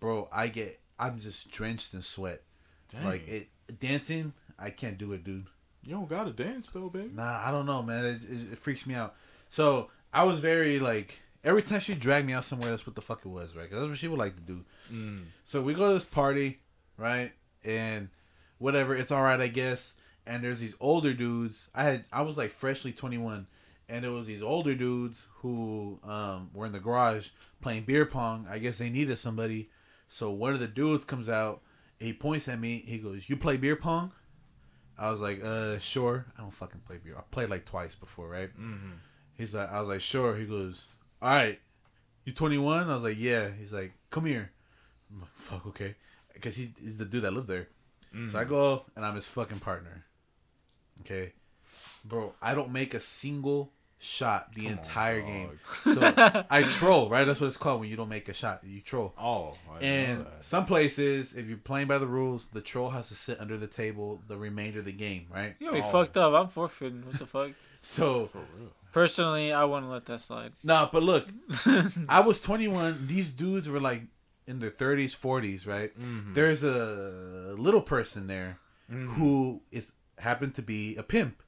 bro. 0.00 0.28
I 0.32 0.48
get 0.48 0.80
I'm 0.98 1.18
just 1.20 1.50
drenched 1.50 1.92
in 1.94 2.02
sweat. 2.02 2.42
Like 3.04 3.28
it 3.28 3.48
dancing, 3.80 4.32
I 4.58 4.70
can't 4.70 4.96
do 4.96 5.12
it, 5.12 5.22
dude. 5.24 5.46
You 5.84 5.92
don't 5.92 6.08
gotta 6.08 6.30
dance 6.30 6.70
though, 6.70 6.88
baby. 6.88 7.10
Nah, 7.14 7.42
I 7.46 7.50
don't 7.50 7.66
know, 7.66 7.82
man. 7.82 8.04
It, 8.04 8.22
it, 8.24 8.52
it 8.52 8.58
freaks 8.58 8.86
me 8.86 8.94
out. 8.94 9.14
So 9.50 9.90
I 10.14 10.24
was 10.24 10.40
very 10.40 10.78
like 10.78 11.20
every 11.46 11.62
time 11.62 11.80
she 11.80 11.94
dragged 11.94 12.26
me 12.26 12.34
out 12.34 12.44
somewhere, 12.44 12.70
that's 12.70 12.86
what 12.86 12.94
the 12.94 13.00
fuck 13.00 13.24
it 13.24 13.28
was, 13.28 13.56
right? 13.56 13.70
'Cause 13.70 13.78
that's 13.78 13.88
what 13.88 13.98
she 13.98 14.08
would 14.08 14.18
like 14.18 14.34
to 14.36 14.42
do. 14.42 14.64
So 15.44 15.62
we 15.62 15.72
go 15.72 15.88
to 15.88 15.94
this 15.94 16.04
party, 16.04 16.60
right? 16.98 17.32
And 17.64 18.10
whatever, 18.58 18.94
it's 18.94 19.10
all 19.10 19.22
right, 19.22 19.40
I 19.40 19.48
guess. 19.48 19.94
And 20.26 20.42
there's 20.44 20.60
these 20.60 20.74
older 20.80 21.14
dudes. 21.14 21.68
I 21.74 21.84
had 21.84 22.04
I 22.12 22.22
was 22.22 22.36
like 22.36 22.50
freshly 22.50 22.92
21, 22.92 23.46
and 23.88 24.04
it 24.04 24.08
was 24.08 24.26
these 24.26 24.42
older 24.42 24.74
dudes 24.74 25.26
who 25.36 26.00
um, 26.02 26.50
were 26.52 26.66
in 26.66 26.72
the 26.72 26.80
garage 26.80 27.28
playing 27.62 27.84
beer 27.84 28.04
pong. 28.06 28.46
I 28.50 28.58
guess 28.58 28.78
they 28.78 28.90
needed 28.90 29.18
somebody. 29.18 29.68
So 30.08 30.30
one 30.30 30.52
of 30.52 30.60
the 30.60 30.66
dudes 30.68 31.04
comes 31.04 31.28
out. 31.28 31.62
He 31.98 32.12
points 32.12 32.48
at 32.48 32.58
me. 32.60 32.82
He 32.86 32.98
goes, 32.98 33.28
"You 33.30 33.36
play 33.36 33.56
beer 33.56 33.76
pong?" 33.76 34.12
I 34.98 35.10
was 35.12 35.20
like, 35.20 35.42
"Uh, 35.44 35.78
sure." 35.78 36.26
I 36.36 36.40
don't 36.40 36.50
fucking 36.52 36.80
play 36.80 36.98
beer. 36.98 37.16
I 37.16 37.22
played 37.30 37.50
like 37.50 37.64
twice 37.64 37.94
before, 37.94 38.28
right? 38.28 38.50
He's 39.34 39.54
like, 39.54 39.70
I 39.70 39.78
was 39.80 39.88
like, 39.88 40.00
"Sure." 40.00 40.36
He 40.36 40.44
goes, 40.46 40.86
"All 41.26 41.32
right, 41.32 41.58
you 42.24 42.32
21?" 42.32 42.88
I 42.88 42.94
was 42.94 43.02
like, 43.02 43.18
"Yeah." 43.18 43.50
He's 43.58 43.72
like, 43.72 43.92
"Come 44.10 44.26
here." 44.26 44.52
I'm 45.10 45.20
like, 45.20 45.34
"Fuck, 45.34 45.66
okay," 45.66 45.94
because 46.34 46.56
he's, 46.56 46.70
he's 46.80 46.96
the 46.96 47.04
dude 47.04 47.22
that 47.22 47.32
lived 47.32 47.48
there. 47.48 47.68
So 48.12 48.38
I 48.38 48.42
mm-hmm. 48.42 48.50
go 48.50 48.84
and 48.94 49.04
I'm 49.04 49.14
his 49.14 49.28
fucking 49.28 49.60
partner. 49.60 50.06
Okay, 51.00 51.32
bro, 52.04 52.32
I 52.40 52.54
don't 52.54 52.72
make 52.72 52.94
a 52.94 53.00
single 53.00 53.72
shot 53.98 54.54
the 54.54 54.66
entire 54.66 55.20
game. 55.20 55.58
So 55.84 56.00
I 56.50 56.64
troll, 56.68 57.08
right? 57.08 57.24
That's 57.24 57.40
what 57.40 57.46
it's 57.46 57.56
called 57.56 57.80
when 57.80 57.88
you 57.88 57.96
don't 57.96 58.08
make 58.08 58.28
a 58.28 58.34
shot. 58.34 58.62
You 58.64 58.80
troll. 58.80 59.14
Oh, 59.18 59.54
I 59.72 59.84
And 59.84 60.26
some 60.40 60.66
places, 60.66 61.34
if 61.34 61.46
you're 61.46 61.58
playing 61.58 61.86
by 61.86 61.98
the 61.98 62.06
rules, 62.06 62.48
the 62.48 62.60
troll 62.60 62.90
has 62.90 63.08
to 63.08 63.14
sit 63.14 63.40
under 63.40 63.56
the 63.56 63.66
table 63.66 64.22
the 64.26 64.36
remainder 64.36 64.80
of 64.80 64.84
the 64.84 64.92
game, 64.92 65.26
right? 65.32 65.54
You 65.58 65.66
got 65.66 65.74
me 65.74 65.82
Oh. 65.84 65.92
fucked 65.92 66.16
up. 66.16 66.34
I'm 66.34 66.48
forfeiting. 66.48 67.04
What 67.06 67.18
the 67.18 67.26
fuck? 67.26 67.50
So 67.82 68.26
for 68.32 68.38
real. 68.58 68.72
Personally, 68.96 69.52
I 69.52 69.62
wouldn't 69.64 69.92
let 69.92 70.06
that 70.06 70.22
slide. 70.22 70.54
Nah, 70.64 70.88
but 70.90 71.02
look, 71.02 71.28
I 72.08 72.20
was 72.20 72.40
21. 72.40 73.06
These 73.06 73.32
dudes 73.34 73.68
were 73.68 73.78
like 73.78 74.00
in 74.46 74.58
their 74.58 74.70
30s, 74.70 75.14
40s, 75.14 75.66
right? 75.66 75.94
Mm-hmm. 76.00 76.32
There's 76.32 76.62
a 76.62 77.54
little 77.58 77.82
person 77.82 78.26
there 78.26 78.58
mm-hmm. 78.90 79.08
who 79.08 79.60
is 79.70 79.92
happened 80.16 80.54
to 80.54 80.62
be 80.62 80.96
a 80.96 81.02
pimp. 81.02 81.42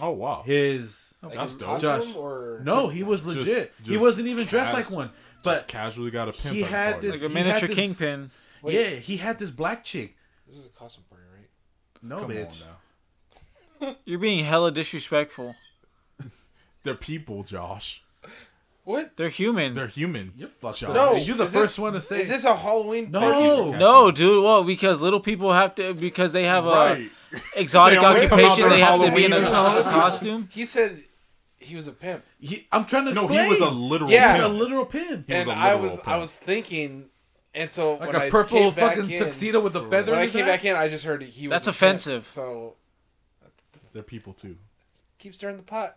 Oh 0.00 0.10
wow. 0.10 0.42
His 0.44 1.14
Like 1.22 1.34
That's 1.34 1.54
dope. 1.54 1.80
costume 1.80 2.08
Josh. 2.08 2.16
or 2.16 2.60
no, 2.64 2.88
he 2.88 3.04
was 3.04 3.24
legit. 3.24 3.46
Just- 3.78 3.88
he 3.88 3.96
wasn't 3.96 4.26
even 4.26 4.44
dressed 4.48 4.72
cas- 4.72 4.74
like 4.74 4.90
one. 4.90 5.10
Just 5.44 5.44
But 5.44 5.68
casually 5.68 6.10
got 6.10 6.28
a 6.28 6.32
pimp. 6.32 6.56
he 6.56 6.62
had 6.62 7.00
this- 7.00 7.22
Like 7.22 7.30
a 7.30 7.32
miniature 7.32 7.68
this- 7.68 7.76
kingpin. 7.76 8.32
Wait. 8.62 8.74
yeah, 8.74 8.96
he 8.96 9.18
had 9.18 9.38
this 9.38 9.52
black 9.52 9.84
chick. 9.84 10.16
This 10.48 10.56
is 10.56 10.66
a 10.66 10.70
costume 10.70 11.04
party, 11.08 11.22
right? 11.38 11.48
No, 12.02 12.18
Come 12.18 12.30
bitch. 12.32 12.62
on 12.62 13.88
now. 13.90 13.96
You're 14.04 14.18
being 14.18 14.44
hella 14.44 14.72
disrespectful. 14.72 15.54
They're 16.84 16.94
people, 16.94 17.42
Josh. 17.42 18.02
What? 18.84 19.16
They're 19.16 19.30
human. 19.30 19.74
They're 19.74 19.86
human. 19.86 20.32
You're 20.36 20.48
fucked 20.50 20.78
Josh. 20.78 20.90
up. 20.90 20.94
No, 20.94 21.14
you're 21.16 21.36
the 21.36 21.46
first 21.46 21.52
this- 21.52 21.78
one 21.78 21.94
to 21.94 22.02
say. 22.02 22.20
Is 22.22 22.28
this 22.28 22.44
a 22.44 22.54
Halloween? 22.54 23.10
no? 23.10 23.20
party? 23.20 23.78
no, 23.78 24.10
dude. 24.10 24.44
Well, 24.44 24.62
because 24.64 25.00
little 25.00 25.20
people 25.20 25.52
have 25.52 25.74
to 25.76 25.94
because 25.94 26.32
they 26.34 26.44
have 26.44 26.66
a 26.66 26.68
Right. 26.70 27.10
exotic 27.56 27.98
They 27.98 28.04
only 28.06 28.28
come 28.28 28.38
out 28.38 28.44
occupation. 28.44 28.68
They 28.68 28.76
during 28.76 28.84
have 28.84 29.00
to 29.10 29.16
be 29.16 29.24
in 29.24 29.32
a 29.32 29.42
costume. 29.84 30.48
He 30.52 30.66
said 30.66 31.02
he 31.58 31.74
was 31.74 31.88
a 31.88 31.92
pimp, 31.92 32.22
He, 32.38 32.66
I'm 32.70 32.84
trying 32.84 33.06
to 33.06 33.14
No, 33.14 33.22
explain. 33.22 33.44
he 33.44 33.50
was 33.50 33.60
a 33.60 33.70
literal 33.70 34.10
Yeah. 34.10 34.34
He's 34.34 34.42
a 34.44 34.48
literal 34.48 34.84
pimp. 34.84 35.26
He 35.26 35.32
was 35.32 35.40
and 35.42 35.50
a 35.50 35.54
I 35.54 35.72
literal 35.74 35.82
was 35.90 36.00
I 36.04 36.16
was 36.18 36.32
thinking 36.34 37.06
And 37.54 37.70
so 37.72 37.92
Like 37.94 38.00
when 38.08 38.16
a 38.16 38.18
I 38.26 38.30
purple 38.30 38.58
came 38.58 38.74
back 38.74 38.96
fucking 38.96 39.10
in- 39.10 39.18
tuxedo 39.18 39.60
with 39.60 39.74
a 39.76 39.80
feather. 39.88 40.12
When 40.12 40.20
in 40.22 40.28
I 40.28 40.30
came 40.30 40.44
hat? 40.44 40.46
back 40.52 40.64
in, 40.66 40.76
I 40.76 40.88
just 40.88 41.04
heard 41.06 41.22
he 41.22 41.48
was. 41.48 41.52
That's 41.54 41.66
a 41.68 41.70
pimp, 41.70 41.76
offensive. 42.00 42.24
So 42.24 42.74
They're 43.94 44.02
people 44.02 44.34
too. 44.34 44.58
keep 45.18 45.34
stirring 45.34 45.56
the 45.56 45.62
pot. 45.62 45.96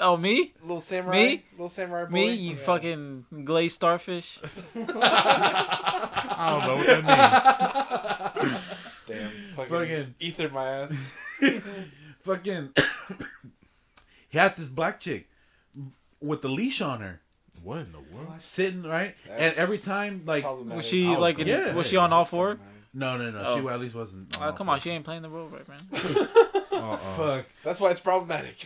Oh, 0.00 0.16
me? 0.16 0.52
Little 0.62 0.80
samurai. 0.80 1.12
Me? 1.16 1.44
Little 1.52 1.68
samurai 1.68 2.04
boy. 2.06 2.10
Me? 2.12 2.34
You 2.34 2.50
Yeah. 2.52 2.56
fucking 2.56 3.26
glazed 3.44 3.74
starfish? 3.76 4.38
I 4.74 6.50
don't 6.50 6.66
know 6.66 6.76
what 6.76 6.86
that 7.04 8.36
means. 8.36 8.96
Damn. 9.06 9.30
Fucking, 9.56 9.70
Fucking- 9.78 10.14
ethered 10.20 10.52
my 10.52 10.66
ass. 10.66 10.94
fucking 12.22 12.70
he 14.30 14.38
had 14.38 14.56
this 14.56 14.66
black 14.68 14.98
chick 15.00 15.28
with 16.22 16.40
the 16.42 16.48
leash 16.48 16.80
on 16.80 17.00
her 17.00 17.20
what 17.62 17.80
in 17.80 17.92
the 17.92 17.98
world? 17.98 18.28
sitting 18.40 18.82
right 18.82 19.14
and 19.30 19.54
every 19.56 19.76
time 19.78 20.22
like 20.24 20.42
Problematic. 20.42 20.76
Was 20.78 20.86
she 20.86 21.06
was 21.06 21.18
like? 21.18 21.36
gonna 21.36 21.50
In, 21.50 21.60
say, 21.66 21.74
was 21.74 21.86
she 21.86 21.96
on 21.98 22.12
all 22.14 22.24
four? 22.24 22.58
no 22.94 23.18
no 23.18 23.30
no 23.30 23.44
Oh. 23.46 23.60
she 23.60 23.68
at 23.68 23.78
least 23.80 23.94
wasn't 23.94 24.36
Oh, 24.40 24.52
come 24.52 24.70
on, 24.70 24.80
she 24.80 24.90
ain't 24.90 25.04
playing 25.04 25.20
the 25.22 25.28
role 25.28 25.48
right, 25.48 25.68
man. 25.68 25.78
Uh-uh. 26.72 26.96
fuck 26.96 27.46
That's 27.62 27.78
why 27.80 27.90
it's 27.90 28.00
problematic. 28.00 28.64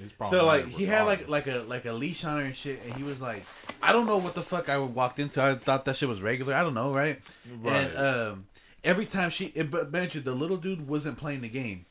It's 0.00 0.30
so 0.30 0.46
like 0.46 0.66
he 0.68 0.84
had 0.84 1.02
like 1.04 1.28
like 1.28 1.46
a 1.48 1.64
like 1.66 1.84
a 1.84 1.92
leash 1.92 2.24
on 2.24 2.38
her 2.38 2.44
and 2.44 2.54
shit 2.56 2.80
and 2.84 2.94
he 2.94 3.02
was 3.02 3.20
like 3.20 3.44
i 3.82 3.90
don't 3.92 4.06
know 4.06 4.18
what 4.18 4.34
the 4.36 4.42
fuck 4.42 4.68
i 4.68 4.78
walked 4.78 5.18
into 5.18 5.42
i 5.42 5.54
thought 5.56 5.84
that 5.86 5.96
shit 5.96 6.08
was 6.08 6.22
regular 6.22 6.54
i 6.54 6.62
don't 6.62 6.74
know 6.74 6.92
right, 6.92 7.20
Right. 7.60 7.74
and 7.90 7.98
um 7.98 8.46
every 8.84 9.06
time 9.06 9.28
she 9.30 9.46
it, 9.56 9.70
but 9.72 9.90
mentioned 9.90 10.24
the 10.24 10.34
little 10.34 10.56
dude 10.56 10.86
wasn't 10.86 11.18
playing 11.18 11.40
the 11.40 11.48
game 11.48 11.84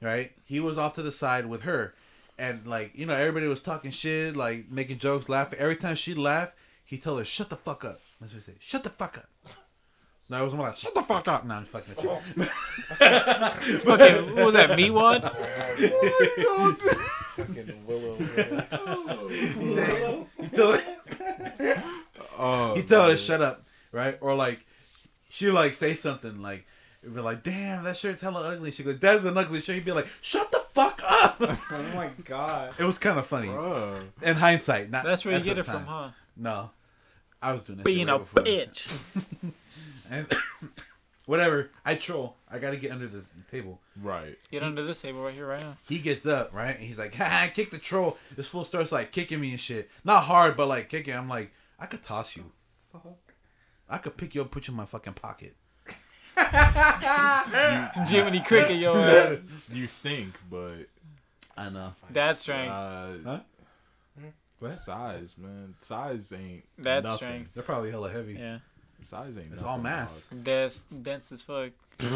right 0.00 0.30
he 0.44 0.60
was 0.60 0.78
off 0.78 0.94
to 0.94 1.02
the 1.02 1.10
side 1.10 1.46
with 1.46 1.62
her 1.62 1.92
and 2.38 2.66
like 2.66 2.92
you 2.94 3.04
know 3.04 3.14
everybody 3.14 3.46
was 3.48 3.62
talking 3.62 3.90
shit 3.90 4.36
like 4.36 4.70
making 4.70 4.98
jokes 4.98 5.28
laughing 5.28 5.58
every 5.58 5.76
time 5.76 5.96
she 5.96 6.14
laughed 6.14 6.54
he 6.84 6.98
told 6.98 7.18
her 7.18 7.24
shut 7.24 7.50
the 7.50 7.56
fuck 7.56 7.84
up 7.84 8.00
that's 8.20 8.32
what 8.32 8.38
he 8.42 8.44
said 8.44 8.54
shut 8.60 8.84
the 8.84 8.90
fuck 8.90 9.18
up 9.18 9.28
no, 10.28 10.36
I 10.36 10.42
was 10.42 10.54
more 10.54 10.68
like 10.68 10.76
shut 10.76 10.94
the 10.94 11.02
fuck 11.02 11.26
up. 11.26 11.44
No, 11.44 11.56
I'm 11.56 11.64
fucking 11.64 11.92
with 11.96 12.04
you. 12.04 12.44
Fucking, 13.80 14.36
what 14.36 14.44
was 14.46 14.54
that? 14.54 14.78
Meatwad? 14.78 15.24
Fucking 17.46 17.82
Willow. 17.86 18.14
He 19.28 19.74
said, 19.74 20.26
he 20.40 20.48
told 20.48 20.80
her, 20.80 21.84
Oh, 22.38 22.74
he 22.74 22.82
told 22.82 23.02
her 23.02 23.08
man. 23.08 23.16
shut 23.16 23.42
up, 23.42 23.64
right? 23.92 24.16
Or 24.20 24.34
like 24.34 24.64
she 25.28 25.50
like 25.50 25.74
say 25.74 25.94
something 25.94 26.40
like 26.42 26.66
be 27.02 27.08
like, 27.20 27.42
damn, 27.42 27.84
that 27.84 27.96
shirt's 27.96 28.20
hella 28.22 28.42
ugly. 28.48 28.70
She 28.70 28.82
goes, 28.82 28.98
that's 28.98 29.24
an 29.24 29.36
ugly 29.36 29.60
shirt. 29.60 29.76
He'd 29.76 29.84
be 29.86 29.92
like, 29.92 30.06
shut 30.20 30.50
the 30.52 30.60
fuck 30.74 31.00
up. 31.06 31.36
Oh 31.72 31.92
my 31.94 32.10
god. 32.24 32.74
it 32.78 32.84
was 32.84 32.98
kind 32.98 33.18
of 33.18 33.26
funny 33.26 33.48
Bruh. 33.48 34.02
in 34.22 34.36
hindsight. 34.36 34.90
Not 34.90 35.04
That's 35.04 35.24
where 35.24 35.38
you 35.38 35.44
get 35.44 35.54
the 35.54 35.60
it 35.60 35.66
from, 35.66 35.86
huh? 35.86 36.10
No, 36.36 36.70
I 37.40 37.52
was 37.52 37.62
doing 37.62 37.78
that. 37.78 37.84
Being 37.86 38.00
shit 38.00 38.08
a 38.10 38.12
way 38.18 38.18
before. 38.18 38.42
bitch. 38.44 39.52
And 40.10 40.26
whatever, 41.26 41.70
I 41.84 41.94
troll. 41.94 42.36
I 42.52 42.58
gotta 42.58 42.76
get 42.76 42.90
under 42.90 43.06
the 43.06 43.22
table. 43.50 43.80
Right. 44.02 44.36
Get 44.50 44.62
under 44.62 44.84
this 44.84 45.00
table 45.00 45.22
right 45.22 45.32
here, 45.34 45.46
right 45.46 45.60
now. 45.60 45.76
He 45.88 45.98
gets 46.00 46.26
up, 46.26 46.52
right? 46.52 46.76
And 46.76 46.84
he's 46.84 46.98
like, 46.98 47.14
ha, 47.14 47.24
ha 47.24 47.48
kick 47.54 47.70
the 47.70 47.78
troll. 47.78 48.16
This 48.36 48.48
fool 48.48 48.64
starts 48.64 48.90
like 48.92 49.12
kicking 49.12 49.40
me 49.40 49.50
and 49.50 49.60
shit. 49.60 49.88
Not 50.04 50.24
hard, 50.24 50.56
but 50.56 50.66
like 50.66 50.88
kicking. 50.88 51.14
I'm 51.14 51.28
like, 51.28 51.52
I 51.78 51.86
could 51.86 52.02
toss 52.02 52.36
you. 52.36 52.50
Fuck. 52.92 53.04
I 53.88 53.98
could 53.98 54.16
pick 54.16 54.34
you 54.34 54.40
up, 54.42 54.50
put 54.50 54.66
you 54.68 54.72
in 54.72 54.76
my 54.76 54.84
fucking 54.86 55.12
pocket. 55.14 55.54
Jiminy 58.08 58.40
Cricket, 58.40 58.76
yo. 58.78 58.94
ass. 58.96 59.38
You 59.72 59.86
think, 59.86 60.34
but 60.50 60.72
I 61.56 61.70
know. 61.70 61.92
That's 62.10 62.40
strength. 62.40 62.72
uh, 62.72 63.12
Huh? 63.24 63.40
What? 64.58 64.72
size, 64.74 65.36
man. 65.38 65.74
Size 65.80 66.32
ain't 66.34 66.64
That's 66.76 67.02
nothing. 67.04 67.16
strength. 67.16 67.54
They're 67.54 67.62
probably 67.62 67.90
hella 67.90 68.10
heavy. 68.10 68.34
Yeah. 68.34 68.58
Size 69.02 69.38
ain't. 69.38 69.52
It's 69.52 69.62
all 69.62 69.78
mass. 69.78 70.26
dog. 70.30 70.44
Dense, 70.44 70.84
dense 71.02 71.32
as 71.32 71.42
fuck. 71.42 71.70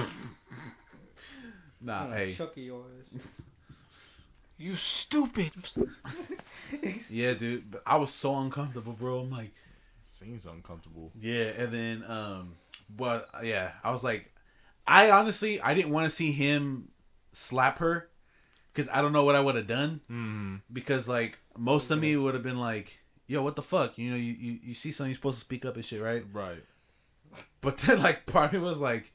Nah, 1.81 2.09
Hey. 2.11 2.27
hey. 2.31 2.33
Chucky 2.35 2.63
yours. 2.63 3.07
You 4.59 4.75
stupid. 4.75 5.53
Yeah, 7.11 7.35
dude. 7.35 7.71
But 7.71 7.83
I 7.87 7.97
was 7.97 8.11
so 8.13 8.37
uncomfortable, 8.39 8.95
bro. 8.95 9.21
I'm 9.21 9.31
like, 9.31 9.53
Seems 10.07 10.45
uncomfortable. 10.45 11.13
yeah. 11.21 11.51
And 11.59 11.73
then, 11.73 12.05
um, 12.09 12.55
but 12.89 13.29
yeah, 13.45 13.73
I 13.85 13.91
was 13.93 14.03
like, 14.03 14.33
I 14.87 15.11
honestly, 15.11 15.61
I 15.61 15.75
didn't 15.75 15.93
want 15.93 16.07
to 16.07 16.11
see 16.11 16.33
him 16.33 16.89
slap 17.33 17.79
her 17.79 18.09
because 18.73 18.91
I 18.93 19.03
don't 19.03 19.13
know 19.13 19.25
what 19.25 19.37
I 19.37 19.41
would 19.41 19.55
have 19.55 19.67
done. 19.69 20.01
Mm. 20.11 20.63
Because 20.73 21.07
like 21.09 21.39
most 21.57 21.91
of 21.91 22.01
me 22.01 22.17
would 22.17 22.35
have 22.35 22.43
been 22.43 22.59
like, 22.59 22.99
yo, 23.29 23.43
what 23.43 23.55
the 23.57 23.63
fuck? 23.63 23.97
You 23.99 24.11
know, 24.11 24.17
you, 24.17 24.33
you, 24.33 24.59
you 24.63 24.75
see 24.75 24.91
something, 24.91 25.11
you're 25.11 25.17
supposed 25.17 25.37
to 25.39 25.45
speak 25.45 25.65
up 25.65 25.77
and 25.77 25.85
shit, 25.85 26.01
right? 26.03 26.25
Right. 26.33 26.65
But 27.61 27.79
then 27.79 28.03
like 28.03 28.27
part 28.27 28.53
of 28.53 28.61
me 28.61 28.67
was 28.69 28.81
like, 28.81 29.13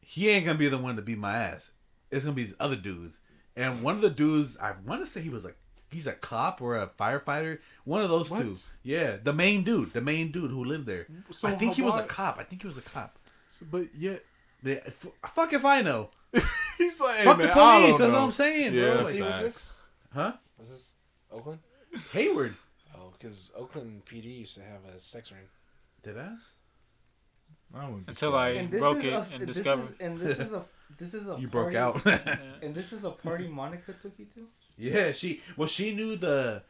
he 0.00 0.28
ain't 0.28 0.44
gonna 0.46 0.58
be 0.58 0.68
the 0.68 0.78
one 0.78 0.96
to 0.96 1.02
beat 1.02 1.18
my 1.18 1.34
ass. 1.36 1.70
It's 2.10 2.24
gonna 2.24 2.34
be 2.34 2.44
these 2.44 2.54
other 2.58 2.76
dudes. 2.76 3.20
And 3.56 3.82
one 3.82 3.94
of 3.94 4.00
the 4.00 4.10
dudes, 4.10 4.56
I 4.58 4.72
want 4.86 5.00
to 5.02 5.06
say 5.06 5.20
he 5.20 5.28
was 5.28 5.44
like, 5.44 5.56
he's 5.90 6.06
a 6.06 6.12
cop 6.12 6.60
or 6.62 6.76
a 6.76 6.86
firefighter. 6.88 7.58
One 7.84 8.02
of 8.02 8.08
those 8.08 8.30
What? 8.30 8.42
two. 8.42 8.56
Yeah, 8.82 9.16
the 9.22 9.32
main 9.32 9.62
dude, 9.62 9.92
the 9.92 10.00
main 10.00 10.32
dude 10.32 10.50
who 10.50 10.64
lived 10.64 10.86
there. 10.86 11.06
So 11.30 11.46
I 11.48 11.52
think 11.52 11.74
he 11.74 11.82
was 11.82 11.96
a 11.96 12.02
cop. 12.04 12.38
I 12.38 12.42
think 12.44 12.62
he 12.62 12.68
was 12.68 12.78
a 12.78 12.82
cop. 12.82 13.18
So, 13.48 13.66
but 13.70 13.94
yet 13.96 14.24
Yeah, 14.62 14.80
f- 14.86 15.06
fuck 15.34 15.52
if 15.52 15.64
I 15.64 15.82
know. 15.82 16.10
he's 16.78 17.00
like, 17.00 17.16
hey, 17.18 17.24
fuck 17.24 17.38
man, 17.38 17.46
the 17.48 17.52
I 17.52 17.56
don't 17.56 17.80
police. 17.82 17.98
That's 17.98 18.12
know. 18.12 18.18
what 18.18 18.24
I'm 18.26 18.32
saying, 18.32 18.74
Yeah, 18.74 18.80
bro. 18.82 18.94
that's 18.94 19.04
Like, 19.06 19.14
See, 19.14 19.22
was 19.22 19.40
this? 19.40 19.82
huh? 20.14 20.32
Was 20.58 20.68
this 20.70 20.92
Oakland? 21.30 21.60
Hayward. 22.12 22.54
Oh, 22.96 23.12
because 23.18 23.50
Oakland 23.56 24.04
PD 24.06 24.38
used 24.40 24.54
to 24.56 24.62
have 24.62 24.84
a 24.94 24.98
sex 25.00 25.30
ring. 25.32 25.42
Did 26.02 26.18
I? 26.18 26.32
Ask? 27.74 27.82
I 27.84 27.88
wouldn't 27.88 28.08
Until 28.08 28.34
I 28.36 28.52
surprised. 28.52 28.70
broke 28.80 29.04
it 29.04 29.12
a- 29.12 29.16
and 29.36 29.46
this 29.48 29.56
discovered. 29.56 29.82
Is, 29.84 29.94
and 30.00 30.18
this 30.18 30.38
is 30.38 30.52
a 30.52 30.64
this 30.98 31.14
is 31.14 31.28
a 31.28 31.38
You 31.40 31.48
broke 31.48 31.74
out. 31.74 32.04
And 32.62 32.74
this 32.74 32.92
is 32.92 33.04
a 33.04 33.10
party 33.10 33.48
Monica 33.48 33.92
took 33.94 34.12
you 34.18 34.26
to. 34.34 34.46
yeah, 34.76 35.12
she. 35.12 35.40
Well, 35.56 35.68
she 35.68 35.94
knew 35.94 36.16
the 36.16 36.62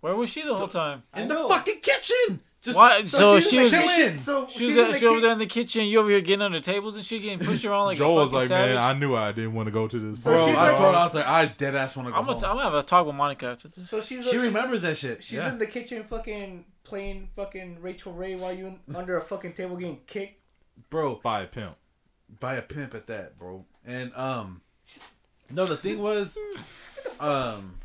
Where 0.00 0.14
was 0.14 0.30
she 0.30 0.42
the 0.42 0.54
whole 0.54 0.68
time? 0.68 1.02
In 1.16 1.28
the 1.28 1.46
fucking 1.48 1.80
kitchen. 1.80 2.40
Just 2.62 2.78
What? 2.78 3.06
So 3.08 3.38
she's 3.40 3.50
she 3.50 3.58
was- 3.58 3.70
the 3.72 3.76
kitchen. 3.78 4.16
So 4.16 4.46
She 4.48 4.58
she's 4.60 4.68
was, 4.68 4.78
in 4.78 4.84
at, 4.86 4.92
the 4.94 4.98
she 5.00 5.06
over 5.06 5.16
ki- 5.16 5.22
there 5.22 5.32
in 5.32 5.38
the 5.38 5.46
kitchen. 5.46 5.84
You 5.84 6.00
over 6.00 6.08
here 6.08 6.22
getting 6.22 6.40
under 6.40 6.60
tables 6.60 6.96
and 6.96 7.04
shit, 7.04 7.20
getting 7.20 7.38
pushed 7.46 7.62
around 7.66 7.86
like 7.86 7.98
Joel 7.98 8.18
a 8.18 8.22
was 8.22 8.32
like, 8.32 8.48
savage. 8.48 8.74
man, 8.76 8.82
I 8.82 8.98
knew 8.98 9.14
I 9.14 9.32
didn't 9.32 9.52
want 9.52 9.66
to 9.66 9.70
go 9.70 9.86
to 9.86 9.98
this. 9.98 10.22
So 10.24 10.30
Bro, 10.30 10.46
I 10.46 10.52
like- 10.54 10.76
told 10.78 10.94
her 10.94 10.98
I 11.00 11.04
was 11.04 11.14
like, 11.14 11.26
I 11.26 11.44
dead 11.46 11.74
ass 11.74 11.94
want 11.94 12.08
to 12.08 12.12
go 12.12 12.18
I'm 12.18 12.24
gonna, 12.24 12.38
home. 12.38 12.44
I'm 12.48 12.56
gonna 12.56 12.70
have 12.70 12.74
a 12.74 12.82
talk 12.88 13.04
with 13.06 13.14
Monica 13.16 13.48
after 13.48 13.68
this. 13.68 13.90
So 13.90 14.00
she's 14.00 14.24
she 14.24 14.30
she- 14.30 14.36
remembers 14.38 14.80
that 14.80 14.96
shit. 14.96 15.22
She's 15.22 15.36
yeah. 15.38 15.50
in 15.52 15.58
the 15.58 15.66
kitchen, 15.66 16.04
fucking 16.04 16.64
playing 16.84 17.28
fucking 17.36 17.82
Rachael 17.82 18.14
Ray 18.14 18.34
while 18.36 18.54
you 18.54 18.78
under 18.94 19.18
a 19.18 19.20
fucking 19.20 19.52
table 19.52 19.76
getting 19.76 20.00
kicked. 20.06 20.40
Bro, 20.90 21.16
by 21.22 21.42
a 21.42 21.46
pimp. 21.46 21.76
by 22.40 22.54
a 22.54 22.62
pimp 22.62 22.94
at 22.94 23.06
that, 23.08 23.38
bro. 23.38 23.64
And 23.84 24.12
um, 24.14 24.62
no, 25.50 25.66
the 25.66 25.76
thing 25.76 26.00
was, 26.00 26.36
um, 27.20 27.76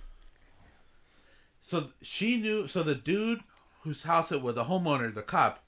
so 1.61 1.90
she 2.02 2.38
knew. 2.38 2.68
So 2.68 2.84
the 2.84 2.95
dude 2.95 3.41
whose 3.82 4.03
house 4.03 4.32
it 4.32 4.41
was, 4.41 4.56
the 4.56 4.66
homeowner, 4.66 5.14
the 5.14 5.22
cop, 5.22 5.64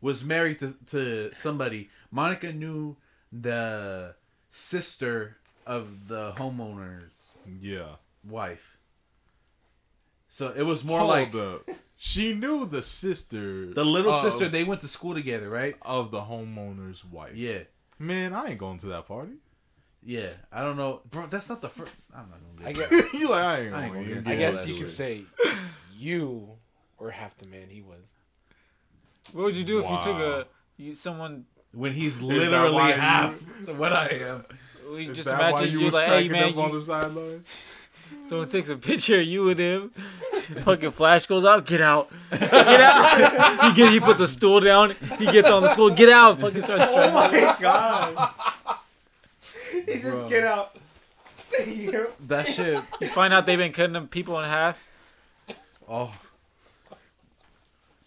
was 0.00 0.24
married 0.24 0.58
to 0.60 0.74
to 0.90 1.32
somebody. 1.34 1.90
Monica 2.10 2.52
knew 2.52 2.96
the 3.32 4.14
sister 4.50 5.36
of 5.66 6.08
the 6.08 6.32
homeowner's 6.32 7.12
Yeah. 7.60 7.96
wife. 8.24 8.78
So 10.28 10.52
it 10.56 10.62
was 10.62 10.84
more 10.84 11.00
Hold 11.00 11.10
like 11.10 11.34
up. 11.34 11.68
She 11.96 12.34
knew 12.34 12.66
the 12.66 12.82
sister. 12.82 13.72
the 13.72 13.84
little 13.84 14.12
of, 14.12 14.22
sister. 14.22 14.48
They 14.48 14.64
went 14.64 14.82
to 14.82 14.88
school 14.88 15.14
together, 15.14 15.48
right? 15.48 15.76
of 15.82 16.10
the 16.10 16.20
homeowner's 16.20 17.04
wife. 17.04 17.34
Yeah. 17.34 17.60
Man, 17.98 18.34
I 18.34 18.48
ain't 18.50 18.58
going 18.58 18.78
to 18.78 18.86
that 18.88 19.06
party. 19.06 19.32
Yeah, 20.04 20.28
I 20.52 20.62
don't 20.62 20.76
know, 20.76 21.00
bro. 21.10 21.26
That's 21.26 21.48
not 21.48 21.60
the 21.62 21.68
first. 21.68 21.92
I'm 22.14 22.28
not 22.30 22.38
gonna. 22.56 22.68
I 22.68 22.72
guess, 22.72 23.12
you 23.14 23.28
like 23.28 23.42
I 23.44 23.60
ain't 23.62 23.74
I 23.74 23.84
ain't 23.84 23.92
going. 23.92 24.08
gonna 24.22 24.30
I 24.30 24.36
guess 24.36 24.68
you 24.68 24.76
could 24.78 24.90
say 24.90 25.24
you 25.98 26.48
were 26.98 27.10
half 27.10 27.36
the 27.38 27.46
man 27.46 27.68
he 27.70 27.82
was. 27.82 28.06
What 29.32 29.46
would 29.46 29.56
you 29.56 29.64
do 29.64 29.80
if 29.80 29.90
you 29.90 29.96
took 29.96 30.16
a 30.18 30.46
you, 30.76 30.94
someone? 30.94 31.46
when 31.72 31.92
he's 31.92 32.20
literally 32.22 32.72
why 32.72 32.90
you- 32.90 32.94
half 32.94 33.42
what 33.66 33.92
I 33.92 34.06
am. 34.08 34.44
We 34.92 35.08
Is 35.08 35.16
just 35.16 35.28
that 35.28 35.40
why 35.40 35.48
imagine 35.62 35.72
you 35.72 35.78
you 35.80 35.84
was 35.86 35.94
like, 35.94 36.06
hey 36.06 36.28
cracking 36.28 36.32
man, 36.32 36.48
up 36.50 36.56
on 36.58 36.72
the 36.72 36.80
sideline? 36.82 37.44
Someone 38.22 38.48
takes 38.48 38.68
a 38.68 38.76
picture 38.76 39.20
of 39.20 39.26
you 39.26 39.48
and 39.50 39.58
him. 39.60 39.90
fucking 40.64 40.92
flash 40.92 41.26
goes 41.26 41.44
out. 41.44 41.66
Get 41.66 41.80
out. 41.80 42.10
Get 42.30 42.50
out. 42.52 43.64
he 43.64 43.72
get, 43.74 43.92
he 43.92 44.00
puts 44.00 44.20
a 44.20 44.28
stool 44.28 44.60
down. 44.60 44.94
He 45.18 45.26
gets 45.26 45.50
on 45.50 45.62
the 45.62 45.68
stool. 45.68 45.90
Get 45.90 46.08
out. 46.08 46.40
Fucking 46.40 46.62
starts 46.62 46.84
Oh 46.86 46.92
striking. 46.92 47.42
my 47.42 47.56
god! 47.60 48.30
he 49.72 49.92
just 49.94 50.02
Bro. 50.04 50.28
get 50.28 50.44
out. 50.44 50.76
You're- 51.66 52.08
That 52.26 52.46
shit. 52.46 52.80
You 53.00 53.08
find 53.08 53.32
out 53.32 53.46
they've 53.46 53.58
been 53.58 53.72
cutting 53.72 53.92
them 53.94 54.08
people 54.08 54.38
in 54.40 54.48
half. 54.48 54.86
Oh, 55.88 56.12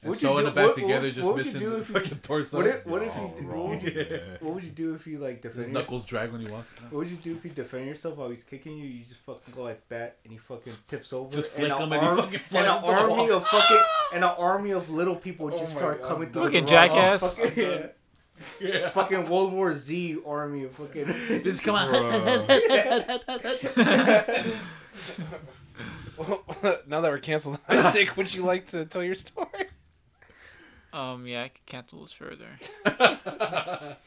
and 0.02 0.10
What'd 0.12 0.24
you 0.24 0.30
sewing 0.30 0.44
do- 0.46 0.48
it 0.52 0.56
back 0.56 0.66
what- 0.68 0.76
together, 0.76 1.08
what- 1.08 1.14
just 1.16 1.28
what 1.28 1.36
missing 1.38 1.60
the 1.70 1.78
if 1.80 1.90
you- 1.90 1.96
fucking 2.00 2.18
torso. 2.20 2.58
What 2.58 2.68
if, 2.68 2.86
what 2.86 3.02
if 3.04 3.16
you 3.16 3.22
Oh, 3.22 3.34
do, 3.38 3.44
wrong, 3.48 3.60
what, 3.60 3.70
would 3.84 3.94
you, 3.94 4.00
man. 4.10 4.38
what 4.40 4.54
would 4.54 4.64
you 4.64 4.70
do 4.72 4.94
if 4.96 5.06
you 5.08 5.18
like 5.20 5.44
His 5.44 5.52
defend 5.52 5.68
yourself? 5.68 5.74
knuckles 5.86 6.06
drag 6.06 6.32
when 6.32 6.42
he 6.42 6.48
walks. 6.48 6.70
What 6.90 7.00
would 7.00 7.10
you 7.10 7.18
do 7.18 7.32
if 7.32 7.44
you 7.44 7.52
defend 7.52 7.86
yourself 7.88 8.16
while 8.18 8.30
he's 8.30 8.44
kicking 8.46 8.78
you? 8.78 8.88
You 8.88 9.04
just 9.04 9.20
fucking 9.22 9.54
go 9.54 9.64
like 9.64 9.86
that, 9.90 10.16
and 10.24 10.32
he 10.32 10.40
fucking 10.40 10.74
tips 10.88 11.12
over. 11.12 11.34
Just 11.34 11.50
and 11.58 11.68
flick 11.68 11.72
an 11.74 11.82
him 11.84 11.92
and 11.92 12.02
he 12.02 12.08
arm- 12.08 12.18
fucking 12.18 12.40
and 12.52 12.66
an 12.66 12.84
army 12.86 13.30
of 13.30 13.46
fucking 13.48 13.78
and 14.14 14.24
an 14.24 14.32
army 14.38 14.72
of 14.72 14.90
little 14.90 15.16
people 15.18 15.48
oh 15.54 15.58
just 15.58 15.74
my 15.74 15.80
start 15.80 16.02
God. 16.02 16.08
coming 16.08 16.32
through. 16.32 16.44
Fucking 16.46 16.64
the 16.66 16.70
jackass. 16.72 17.24
Oh, 17.24 17.28
fucking, 17.28 17.64
yeah. 17.64 17.86
Yeah. 18.62 18.90
fucking 18.92 19.30
World 19.30 19.52
War 19.52 19.74
Z 19.74 20.18
army 20.26 20.64
of 20.64 20.72
fucking. 20.72 21.08
Just 21.44 21.62
come 21.62 21.76
on. 21.76 21.92
Now 26.88 27.02
that 27.02 27.12
we're 27.12 27.20
canceled, 27.20 27.60
Isaac, 27.70 28.16
would 28.18 28.34
you 28.34 28.44
like 28.44 28.68
to 28.68 28.86
tell 28.86 29.04
your 29.04 29.16
story? 29.16 29.48
Um, 30.92 31.28
yeah, 31.28 31.44
I 31.44 31.48
could 31.50 31.66
cancel 31.66 32.02
this 32.02 32.12
further. 32.12 32.48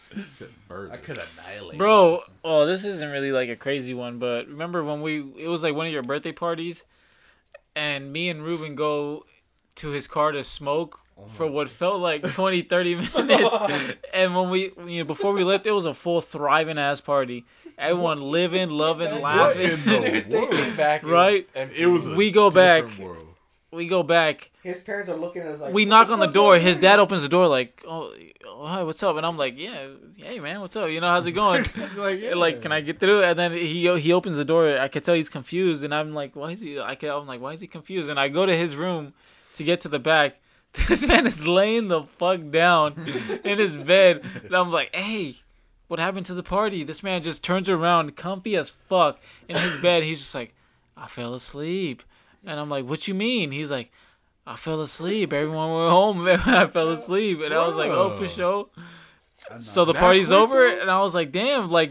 Further. 0.69 0.93
I 0.93 0.97
could 0.97 1.19
annihilate. 1.19 1.79
Bro, 1.79 2.23
oh, 2.45 2.67
this 2.67 2.85
isn't 2.85 3.11
really 3.11 3.33
like 3.33 3.49
a 3.49 3.57
crazy 3.57 3.95
one, 3.95 4.19
but 4.19 4.49
remember 4.49 4.83
when 4.83 5.01
we, 5.01 5.21
it 5.39 5.49
was 5.49 5.63
like 5.63 5.75
one 5.75 5.87
of 5.87 5.93
your 5.93 6.03
birthday 6.03 6.33
parties, 6.33 6.83
and 7.77 8.13
me 8.13 8.29
and 8.29 8.43
Ruben 8.43 8.75
go 8.75 9.25
to 9.77 9.91
his 9.91 10.07
car 10.07 10.33
to 10.33 10.43
smoke 10.45 11.01
for 11.35 11.47
what 11.49 11.71
felt 11.71 12.01
like 12.01 12.23
20, 12.33 12.63
30 12.63 12.95
minutes. 12.97 13.57
and 14.13 14.35
when 14.35 14.51
we, 14.51 14.73
you 14.87 14.99
know, 15.03 15.05
before 15.05 15.33
we 15.33 15.45
left, 15.45 15.67
it 15.67 15.73
was 15.73 15.85
a 15.85 15.95
full 15.95 16.21
thriving 16.21 16.79
ass 16.79 17.01
party. 17.01 17.45
Everyone 17.79 18.21
living, 18.21 18.71
loving, 18.71 19.21
laughing. 19.23 19.71
the 19.85 20.25
they 20.29 20.47
came 20.47 20.77
back. 20.77 21.05
Right? 21.05 21.49
And 21.55 21.71
it 21.73 21.87
was 21.87 22.07
a 22.09 22.15
We 22.15 22.31
go 22.33 22.51
back. 22.51 22.85
world. 22.99 23.29
We 23.73 23.87
go 23.87 24.03
back. 24.03 24.51
His 24.63 24.81
parents 24.81 25.09
are 25.09 25.17
looking 25.17 25.41
at 25.41 25.49
us 25.49 25.61
like. 25.61 25.73
we 25.73 25.85
"What 25.85 25.89
knock 25.89 26.09
on 26.11 26.19
the 26.19 26.27
door. 26.27 26.59
His 26.59 26.77
dad 26.77 26.99
opens 26.99 27.23
the 27.23 27.29
door 27.29 27.49
like, 27.49 27.83
"Oh, 27.89 28.13
oh, 28.47 28.67
hi, 28.67 28.83
what's 28.83 29.03
up?" 29.03 29.17
And 29.17 29.25
I'm 29.25 29.39
like, 29.39 29.55
"Yeah, 29.57 29.87
hey 30.17 30.41
man, 30.41 30.61
what's 30.61 30.77
up? 30.77 30.91
You 30.91 31.01
know, 31.01 31.09
how's 31.09 31.25
it 31.25 31.33
going?" 31.33 31.65
like, 31.97 32.21
like, 32.35 32.61
can 32.61 32.71
I 32.71 32.83
get 32.83 33.01
through? 33.01 33.23
And 33.23 33.39
then 33.39 33.53
he 33.53 33.99
he 33.99 34.13
opens 34.13 34.37
the 34.37 34.45
door. 34.45 34.79
I 34.79 34.89
could 34.89 35.05
tell 35.05 35.15
he's 35.15 35.31
confused, 35.31 35.83
and 35.85 35.95
I'm 35.95 36.13
like, 36.13 36.37
why 36.37 36.51
is 36.51 36.61
he? 36.61 36.79
I 36.79 36.97
can, 36.97 37.11
I'm 37.11 37.27
like, 37.27 37.41
why 37.41 37.55
is 37.55 37.63
he 37.63 37.67
confused? 37.67 38.11
And 38.11 38.21
I 38.21 38.29
go 38.29 38.45
to 38.45 38.55
his 38.55 38.77
room 38.77 39.15
to 39.57 39.65
get 39.65 39.81
to 39.83 39.89
the 39.89 39.99
back. 39.99 40.37
This 40.89 41.07
man 41.07 41.27
is 41.27 41.47
laying 41.47 41.89
the 41.89 42.03
fuck 42.03 42.51
down 42.51 42.95
in 43.45 43.59
his 43.59 43.77
bed, 43.77 44.23
and 44.45 44.55
I'm 44.55 44.71
like, 44.71 44.95
hey. 44.95 45.37
What 45.89 45.99
happened 46.01 46.25
to 46.27 46.35
the 46.35 46.43
party? 46.43 46.85
This 46.85 47.03
man 47.03 47.23
just 47.23 47.45
turns 47.45 47.69
around, 47.69 48.17
comfy 48.17 48.57
as 48.57 48.71
fuck, 48.71 49.21
in 49.47 49.57
his 49.57 49.79
bed. 49.83 50.03
He's 50.03 50.21
just 50.21 50.35
like, 50.35 50.55
I 50.97 51.07
fell 51.07 51.35
asleep. 51.35 52.03
And 52.45 52.59
I'm 52.59 52.69
like, 52.69 52.85
what 52.85 53.07
you 53.09 53.15
mean? 53.15 53.53
He's 53.53 53.71
like, 53.71 53.91
I 54.47 54.57
fell 54.57 54.81
asleep. 54.81 55.33
Everyone 55.33 55.73
went 55.73 55.91
home. 55.91 56.27
I 56.47 56.67
fell 56.67 56.91
asleep. 56.91 57.41
And 57.41 57.53
I 57.53 57.67
was 57.67 57.77
like, 57.77 57.91
oh, 57.91 58.17
for 58.17 58.29
sure. 58.29 58.69
So 59.61 59.85
the 59.85 59.95
party's 59.95 60.29
quick, 60.29 60.39
over, 60.39 60.55
bro? 60.55 60.81
and 60.81 60.91
I 60.91 61.01
was 61.01 61.15
like, 61.15 61.33
damn, 61.33 61.71
like, 61.71 61.91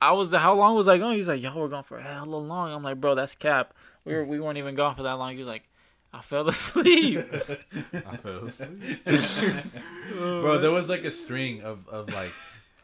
I 0.00 0.12
was, 0.12 0.32
how 0.32 0.54
long 0.54 0.76
was 0.76 0.86
I 0.88 0.98
going? 0.98 1.14
He 1.14 1.18
was 1.20 1.28
like, 1.28 1.42
y'all 1.42 1.58
were 1.58 1.68
gone 1.68 1.84
for 1.84 1.98
hella 1.98 2.36
long. 2.36 2.72
I'm 2.72 2.82
like, 2.82 3.00
bro, 3.00 3.14
that's 3.14 3.34
cap. 3.34 3.72
We, 4.04 4.14
were, 4.14 4.24
we 4.24 4.38
weren't 4.38 4.58
even 4.58 4.74
gone 4.74 4.94
for 4.94 5.02
that 5.04 5.12
long. 5.12 5.32
He 5.32 5.38
was 5.38 5.48
like, 5.48 5.66
I 6.12 6.20
fell 6.20 6.48
asleep. 6.48 7.20
I 7.92 8.16
fell 8.16 8.44
asleep. 8.44 9.64
Bro, 10.12 10.58
there 10.58 10.70
was 10.70 10.88
like 10.88 11.04
a 11.04 11.10
string 11.10 11.62
of, 11.62 11.88
of 11.88 12.12
like 12.12 12.32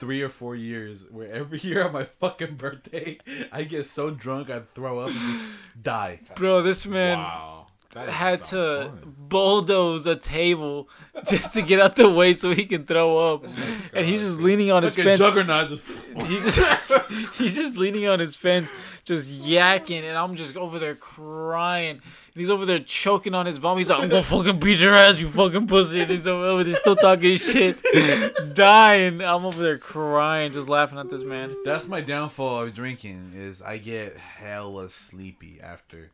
three 0.01 0.23
or 0.23 0.29
four 0.31 0.57
years 0.57 1.05
where 1.11 1.31
every 1.31 1.59
year 1.63 1.85
on 1.85 1.93
my 1.93 2.05
fucking 2.05 2.57
birthday, 2.57 3.19
I 3.53 3.63
get 3.63 3.87
so 3.87 4.11
drunk 4.11 4.51
I'd 4.51 4.69
throw 4.75 4.99
up 5.01 5.11
and 5.11 5.17
just 5.17 5.45
die. 5.81 6.21
bro, 6.35 6.63
this 6.63 6.87
man 6.87 7.19
Wow. 7.19 7.60
Had 7.95 8.45
to 8.47 8.91
fun. 9.03 9.15
bulldoze 9.19 10.07
a 10.07 10.15
table 10.15 10.89
just 11.29 11.53
to 11.55 11.63
get 11.63 11.81
out 11.81 11.97
the 11.97 12.09
way 12.09 12.35
so 12.35 12.53
he 12.55 12.65
can 12.65 12.87
throw 12.87 13.19
up. 13.35 13.45
Oh 13.45 13.85
and 13.93 14.07
he's 14.07 14.23
just 14.23 14.39
leaning 14.39 14.71
on 14.71 14.85
his 14.85 14.95
fence. 14.95 15.19
juggernaut 15.19 15.69
just 15.69 16.01
He's 16.27 16.45
just 16.45 16.93
he's 17.39 17.55
just 17.57 17.77
leaning 17.77 18.07
on 18.07 18.21
his 18.21 18.37
fence, 18.37 18.71
just 19.05 19.33
yakking, 19.33 20.05
and 20.05 20.17
I'm 20.17 20.37
just 20.37 20.57
over 20.57 20.79
there 20.79 20.95
crying. 20.95 22.01
And 22.33 22.37
he's 22.37 22.51
over 22.51 22.65
there 22.65 22.79
choking 22.79 23.35
on 23.35 23.47
his 23.47 23.59
vomit. 23.59 23.79
He's 23.79 23.91
like, 23.91 24.01
"I'm 24.03 24.09
gonna 24.09 24.23
fucking 24.23 24.61
beat 24.61 24.79
your 24.79 24.95
ass, 24.95 25.19
you 25.21 25.29
fucking 25.29 25.67
pussy." 25.67 26.01
And 26.01 26.11
he's 26.11 26.27
over 26.27 26.63
there 26.63 26.75
still 26.77 26.95
talking 26.97 27.37
shit, 27.39 27.77
dying. 28.55 29.21
I'm 29.21 29.45
over 29.45 29.61
there 29.61 29.79
crying, 29.79 30.53
just 30.53 30.69
laughing 30.69 30.99
at 30.99 31.11
this 31.11 31.25
man. 31.25 31.57
That's 31.65 31.89
my 31.89 32.01
downfall 32.01 32.63
of 32.63 32.75
drinking 32.75 33.33
is 33.35 33.61
I 33.63 33.79
get 33.79 34.17
hella 34.17 34.91
sleepy 34.91 35.61
after. 35.61 36.11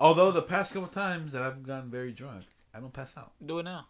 Although 0.00 0.32
the 0.32 0.42
past 0.42 0.72
couple 0.72 0.88
times 0.88 1.32
that 1.32 1.42
I've 1.42 1.62
gotten 1.62 1.90
very 1.90 2.12
drunk, 2.12 2.44
I 2.74 2.80
don't 2.80 2.92
pass 2.92 3.16
out. 3.16 3.32
Do 3.44 3.60
it 3.60 3.62
now. 3.62 3.86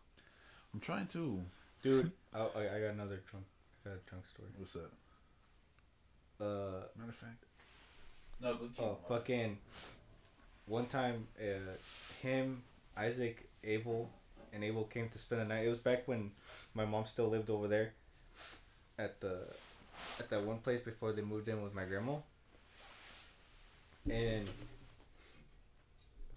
I'm 0.73 0.81
trying 0.81 1.07
to. 1.09 1.41
Dude, 1.83 2.13
oh, 2.35 2.51
I, 2.55 2.61
I 2.61 2.81
got 2.81 2.91
another 2.91 3.21
drunk, 3.31 3.47
I 3.85 3.91
got 3.91 3.97
a 3.97 4.11
drunk 4.11 4.27
story. 4.27 4.49
What's 4.59 4.77
up? 4.77 4.93
Uh, 6.41 6.87
Matter 6.97 7.11
of 7.11 7.15
fact. 7.15 7.45
No, 8.41 8.55
go 8.55 8.67
keep 8.67 8.81
oh, 8.81 8.99
fucking. 9.09 9.59
One 10.67 10.87
time, 10.87 11.27
uh, 11.41 11.77
him, 12.23 12.63
Isaac, 12.97 13.49
Abel, 13.63 14.11
and 14.53 14.65
Abel 14.65 14.85
came 14.85 15.09
to 15.09 15.19
spend 15.19 15.43
the 15.43 15.45
night. 15.47 15.67
It 15.67 15.69
was 15.69 15.79
back 15.79 16.07
when 16.07 16.31
my 16.75 16.85
mom 16.85 17.07
still 17.07 17.29
lived 17.29 17.51
over 17.51 17.69
there. 17.69 17.93
At 18.99 19.21
the, 19.21 19.41
at 20.19 20.31
that 20.31 20.43
one 20.43 20.59
place 20.59 20.81
before 20.81 21.13
they 21.13 21.23
moved 21.23 21.49
in 21.49 21.63
with 21.63 21.75
my 21.75 21.85
grandma. 21.85 22.17
And. 24.11 24.49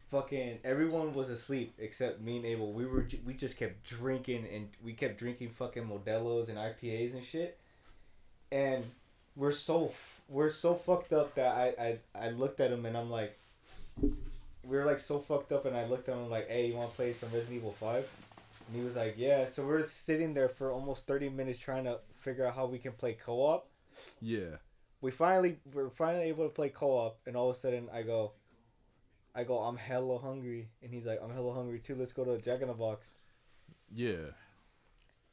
Fucking 0.09 0.59
everyone 0.63 1.13
was 1.13 1.29
asleep 1.29 1.73
except 1.79 2.21
me 2.21 2.37
and 2.37 2.45
Abel. 2.45 2.71
We 2.71 2.85
were 2.85 3.05
we 3.25 3.33
just 3.33 3.57
kept 3.57 3.83
drinking 3.83 4.47
and 4.53 4.69
we 4.83 4.93
kept 4.93 5.17
drinking 5.17 5.49
fucking 5.49 5.83
Modelo's 5.83 6.47
and 6.47 6.57
IPAs 6.57 7.13
and 7.13 7.23
shit. 7.23 7.57
And 8.51 8.85
we're 9.35 9.51
so 9.51 9.91
we're 10.29 10.49
so 10.49 10.75
fucked 10.75 11.13
up 11.13 11.35
that 11.35 11.53
I, 11.53 11.99
I 12.15 12.27
I 12.27 12.29
looked 12.29 12.59
at 12.59 12.71
him 12.71 12.85
and 12.85 12.97
I'm 12.97 13.09
like, 13.09 13.37
we 14.63 14.77
are 14.77 14.85
like 14.85 14.99
so 14.99 15.19
fucked 15.19 15.51
up 15.51 15.65
and 15.65 15.75
I 15.75 15.85
looked 15.85 16.09
at 16.09 16.15
him 16.15 16.29
like, 16.29 16.49
hey, 16.49 16.67
you 16.67 16.75
want 16.75 16.89
to 16.89 16.95
play 16.95 17.13
some 17.13 17.29
Resident 17.31 17.57
Evil 17.57 17.73
Five? 17.79 18.09
And 18.67 18.77
he 18.77 18.83
was 18.83 18.95
like, 18.95 19.15
yeah. 19.17 19.47
So 19.47 19.65
we're 19.65 19.85
sitting 19.87 20.33
there 20.33 20.49
for 20.49 20.71
almost 20.71 21.05
thirty 21.05 21.29
minutes 21.29 21.59
trying 21.59 21.85
to 21.85 21.99
figure 22.17 22.45
out 22.45 22.55
how 22.55 22.65
we 22.65 22.79
can 22.79 22.93
play 22.93 23.13
co-op. 23.13 23.69
Yeah. 24.21 24.57
We 25.01 25.11
finally 25.11 25.57
we're 25.73 25.89
finally 25.89 26.25
able 26.25 26.45
to 26.45 26.53
play 26.53 26.69
co-op 26.69 27.19
and 27.27 27.35
all 27.35 27.49
of 27.49 27.55
a 27.55 27.59
sudden 27.59 27.87
I 27.93 28.01
go, 28.01 28.33
I 29.37 29.43
go, 29.43 29.59
I'm 29.59 29.77
hella 29.77 30.17
hungry 30.17 30.67
and 30.81 30.91
he's 30.91 31.05
like, 31.05 31.19
I'm 31.23 31.31
hella 31.31 31.53
hungry 31.53 31.79
too. 31.79 31.95
Let's 31.95 32.11
go 32.11 32.25
to 32.25 32.37
Jack 32.41 32.61
in 32.61 32.67
the 32.67 32.73
Box. 32.73 33.17
Yeah. 33.93 34.31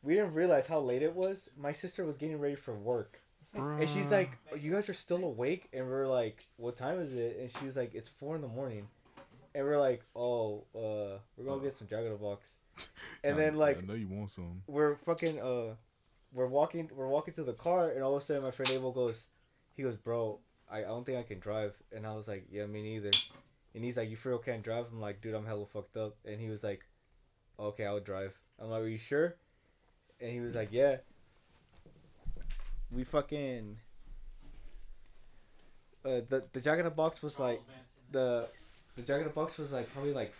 We 0.03 0.15
didn't 0.15 0.35
realize 0.35 0.67
how 0.67 0.81
late 0.81 1.03
it 1.03 1.15
was. 1.15 1.49
My 1.57 1.73
sister 1.73 2.05
was 2.05 2.17
getting 2.17 2.39
ready 2.39 2.55
for 2.55 2.75
work. 2.75 3.19
And 3.55 3.89
she's 3.89 4.11
like, 4.11 4.31
"You 4.61 4.73
guys 4.73 4.89
are 4.89 4.95
still 4.95 5.25
awake?" 5.25 5.69
And 5.73 5.87
we're 5.87 6.09
like, 6.09 6.45
"What 6.57 6.77
time 6.77 6.99
is 6.99 7.17
it?" 7.17 7.37
And 7.39 7.51
she 7.51 7.67
was 7.67 7.77
like, 7.77 7.95
"It's 7.95 8.09
four 8.09 8.35
in 8.35 8.43
the 8.43 8.49
morning." 8.49 8.89
And 9.55 9.65
we're 9.65 9.79
like, 9.81 10.03
"Oh, 10.17 10.65
uh, 10.75 11.19
we're 11.37 11.45
gonna 11.47 11.63
get 11.63 11.77
some 11.77 11.87
Jack 11.87 12.01
in 12.05 12.11
the 12.11 12.19
Box." 12.19 12.59
And 13.23 13.39
then 13.39 13.55
like 13.55 13.79
I 13.79 13.81
know 13.83 13.95
you 13.95 14.09
want 14.09 14.33
some. 14.33 14.63
we're 14.67 14.97
fucking 14.97 15.41
uh, 15.41 15.77
we're 16.33 16.49
walking 16.49 16.91
we're 16.95 17.09
walking 17.09 17.33
to 17.35 17.45
the 17.45 17.53
car, 17.53 17.91
and 17.91 18.03
all 18.03 18.17
of 18.17 18.23
a 18.23 18.27
sudden 18.27 18.43
my 18.43 18.51
friend 18.51 18.73
Abel 18.73 18.91
goes, 18.91 19.25
he 19.77 19.85
goes, 19.85 19.97
"Bro, 19.97 20.41
I, 20.69 20.79
I 20.79 20.83
don't 20.83 21.07
think 21.07 21.19
I 21.19 21.23
can 21.23 21.39
drive." 21.39 21.75
And 21.93 22.05
I 22.05 22.15
was 22.17 22.27
like, 22.27 22.47
"Yeah, 22.51 22.67
me 22.67 22.83
neither." 22.83 23.13
And 23.75 23.85
he's 23.85 23.97
like, 23.97 24.11
"You 24.11 24.17
for 24.17 24.31
real 24.31 24.39
can't 24.39 24.63
drive?" 24.63 24.87
I'm 24.93 25.01
like, 25.01 25.21
"Dude, 25.21 25.35
I'm 25.35 25.47
hella 25.47 25.67
fucked 25.67 25.97
up." 25.97 26.17
And 26.25 26.41
he 26.41 26.49
was 26.49 26.63
like, 26.63 26.85
"Okay, 27.59 27.85
I'll 27.85 28.01
drive." 28.01 28.39
I'm 28.61 28.71
like, 28.71 28.83
"Are 28.83 28.89
you 28.89 28.99
sure?" 28.99 29.37
And 30.21 30.31
he 30.31 30.41
was 30.41 30.55
like, 30.55 30.69
"Yeah." 30.71 30.99
We 32.91 33.03
fucking 33.05 33.79
uh, 36.05 36.21
the 36.29 36.45
the 36.53 36.61
Jack 36.61 36.79
in 36.79 36.85
the 36.85 36.91
Box 36.91 37.23
was 37.23 37.41
like 37.41 37.63
the 38.13 38.49
the 38.97 39.03
Jack 39.03 39.19
in 39.19 39.25
the 39.25 39.31
Box 39.31 39.59
was 39.59 39.73
like 39.73 39.93
probably 39.93 40.13
like 40.13 40.35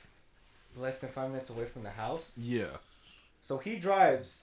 less 0.77 0.99
than 0.99 1.11
five 1.11 1.31
minutes 1.31 1.51
away 1.51 1.65
from 1.65 1.83
the 1.83 1.91
house. 1.91 2.31
Yeah. 2.37 2.77
So 3.41 3.59
he 3.59 3.77
drives. 3.77 4.43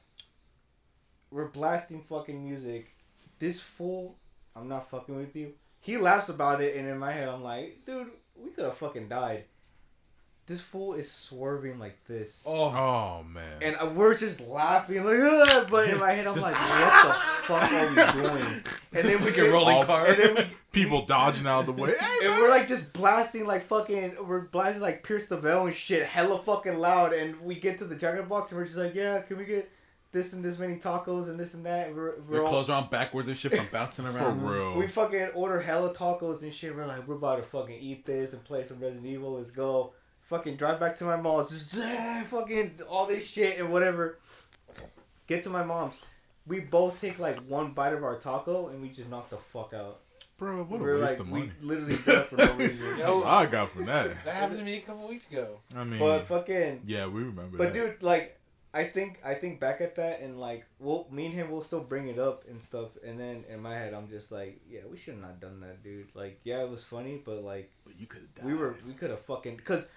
We're 1.30 1.48
blasting 1.48 2.02
fucking 2.02 2.44
music. 2.44 2.94
This 3.40 3.62
fool, 3.62 4.18
I'm 4.56 4.68
not 4.68 4.90
fucking 4.90 5.16
with 5.16 5.36
you. 5.36 5.54
He 5.80 5.98
laughs 5.98 6.30
about 6.30 6.62
it, 6.62 6.76
and 6.76 6.88
in 6.88 7.00
my 7.00 7.12
head, 7.12 7.30
I'm 7.30 7.42
like, 7.42 7.80
dude, 7.86 8.12
we 8.36 8.50
could 8.52 8.66
have 8.66 8.78
fucking 8.78 9.08
died. 9.08 9.46
This 10.48 10.60
fool 10.60 10.96
is 10.96 11.10
swerving 11.10 11.80
like 11.80 12.04
this. 12.08 12.44
Oh, 12.46 12.66
Oh 12.70 13.24
man. 13.24 13.62
And 13.62 13.76
uh, 13.80 13.90
we're 13.94 14.18
just 14.18 14.42
laughing, 14.42 15.04
like, 15.06 15.20
Ugh! 15.20 15.68
but 15.70 15.88
in 15.88 15.98
my 16.00 16.12
head, 16.12 16.28
I'm 16.28 16.38
like, 16.40 16.56
what 16.56 17.04
the 17.08 17.14
fuck 17.44 17.72
are 17.72 18.16
we 18.16 18.22
doing? 18.22 18.64
And 18.94 19.08
then 19.08 19.20
we 19.24 19.30
Fucking 19.30 19.34
get, 19.36 19.52
rolling 19.52 19.76
all- 19.76 19.86
car. 19.86 20.08
and 20.08 20.18
then 20.18 20.36
we, 20.36 20.48
People 20.72 21.06
dodging 21.06 21.46
out 21.48 21.62
of 21.62 21.66
the 21.68 21.82
way. 21.82 21.94
Hey, 21.98 22.28
and 22.28 22.38
we're 22.38 22.50
like 22.50 22.66
just 22.68 22.92
blasting 22.94 23.46
like 23.46 23.66
fucking 23.68 24.16
we're 24.26 24.42
blasting 24.42 24.82
like 24.82 25.04
Pierce 25.04 25.28
the 25.28 25.36
Veil 25.38 25.66
and 25.66 25.76
shit 25.76 26.06
hella 26.06 26.42
fucking 26.42 26.80
loud 26.80 27.12
and 27.14 27.40
we 27.42 27.56
get 27.56 27.78
to 27.80 27.86
the 27.86 27.96
Jacket 27.96 28.30
Box 28.30 28.52
and 28.52 28.60
we're 28.60 28.66
just 28.66 28.78
like 28.78 28.96
yeah 28.96 29.22
can 29.22 29.38
we 29.38 29.44
get 29.44 29.70
this 30.12 30.34
and 30.34 30.44
this 30.44 30.60
many 30.60 30.76
tacos 30.78 31.30
and 31.30 31.40
this 31.40 31.54
and 31.54 31.66
that 31.66 31.88
and 31.88 31.96
we're, 31.96 32.20
we're 32.28 32.36
Your 32.36 32.44
all, 32.46 32.50
clothes 32.50 32.70
around 32.70 32.90
backwards 32.90 33.28
and 33.28 33.38
shit 33.38 33.56
from 33.56 33.68
bouncing 33.72 34.06
around. 34.06 34.14
for 34.16 34.24
around. 34.24 34.44
real. 34.44 34.78
we 34.78 34.88
fucking 34.88 35.28
order 35.34 35.60
hella 35.62 35.94
tacos 35.94 36.42
and 36.44 36.54
shit 36.54 36.76
we're 36.76 36.86
like 36.86 37.08
we're 37.08 37.16
about 37.16 37.38
to 37.38 37.44
fucking 37.44 37.78
eat 37.80 38.06
this 38.06 38.34
and 38.34 38.44
play 38.44 38.64
some 38.66 38.80
Resident 38.80 39.06
Evil 39.06 39.34
let's 39.38 39.52
go 39.52 39.94
fucking 40.22 40.56
drive 40.56 40.80
back 40.80 40.96
to 40.96 41.04
my 41.04 41.18
mom's, 41.18 41.50
just 41.50 41.76
fucking 42.28 42.80
all 42.90 43.06
this 43.06 43.30
shit 43.30 43.60
and 43.60 43.70
whatever. 43.70 44.18
Get 45.28 45.44
to 45.44 45.50
my 45.50 45.64
mom's. 45.64 45.96
We 46.48 46.62
both 46.62 47.00
take 47.02 47.20
like 47.20 47.40
one 47.48 47.72
bite 47.74 47.94
of 47.94 48.04
our 48.04 48.16
taco 48.18 48.70
and 48.70 48.82
we 48.82 48.90
just 48.90 49.10
knock 49.10 49.30
the 49.30 49.36
fuck 49.38 49.74
out. 49.74 50.00
Bro, 50.38 50.64
what 50.64 50.80
a 50.80 50.84
We're 50.84 51.00
waste 51.02 51.12
like, 51.12 51.20
of 51.20 51.28
money. 51.28 51.52
we 51.62 51.68
literally 51.68 51.98
do 51.98 52.12
it 52.12 52.26
for 52.26 52.36
no 52.38 52.54
reason. 52.56 52.78
Yo, 52.98 52.98
That's 52.98 53.12
what 53.16 53.28
I 53.28 53.46
got 53.46 53.70
from 53.70 53.86
that. 53.86 54.26
that 54.26 54.34
happened 54.36 54.58
to 54.60 54.64
me 54.66 54.78
a 54.78 54.82
couple 54.82 55.08
weeks 55.08 55.30
ago. 55.30 55.60
I 55.78 55.84
mean, 55.84 56.00
But 56.00 56.28
fucking, 56.28 56.82
yeah, 56.88 57.06
we 57.08 57.24
remember 57.24 57.58
but 57.58 57.74
that. 57.74 57.74
dude, 57.74 58.02
like, 58.02 58.40
I 58.74 58.86
think 58.86 59.20
I 59.24 59.34
think 59.34 59.60
back 59.60 59.82
at 59.82 59.96
that 59.96 60.22
and 60.22 60.40
like, 60.40 60.66
we'll 60.80 61.08
me 61.12 61.26
and 61.26 61.36
him 61.36 61.52
will 61.52 61.64
still 61.64 61.82
bring 61.82 62.08
it 62.08 62.18
up 62.18 62.46
and 62.50 62.62
stuff. 62.62 62.90
And 63.06 63.20
then 63.20 63.44
in 63.50 63.62
my 63.62 63.74
head, 63.74 63.94
I'm 63.94 64.10
just 64.10 64.32
like, 64.32 64.62
yeah, 64.70 64.82
we 64.90 64.98
should 64.98 65.16
have 65.16 65.24
not 65.24 65.40
done 65.42 65.60
that, 65.62 65.84
dude. 65.84 66.08
Like, 66.14 66.40
yeah, 66.44 66.62
it 66.62 66.70
was 66.70 66.84
funny, 66.84 67.22
but 67.24 67.44
like. 67.44 67.72
But 67.86 68.00
you 68.00 68.08
could 68.08 68.28
we 68.44 68.54
were 68.54 68.76
we 68.88 68.94
could 68.94 69.10
have 69.10 69.20
fucking 69.20 69.58
because 69.58 69.88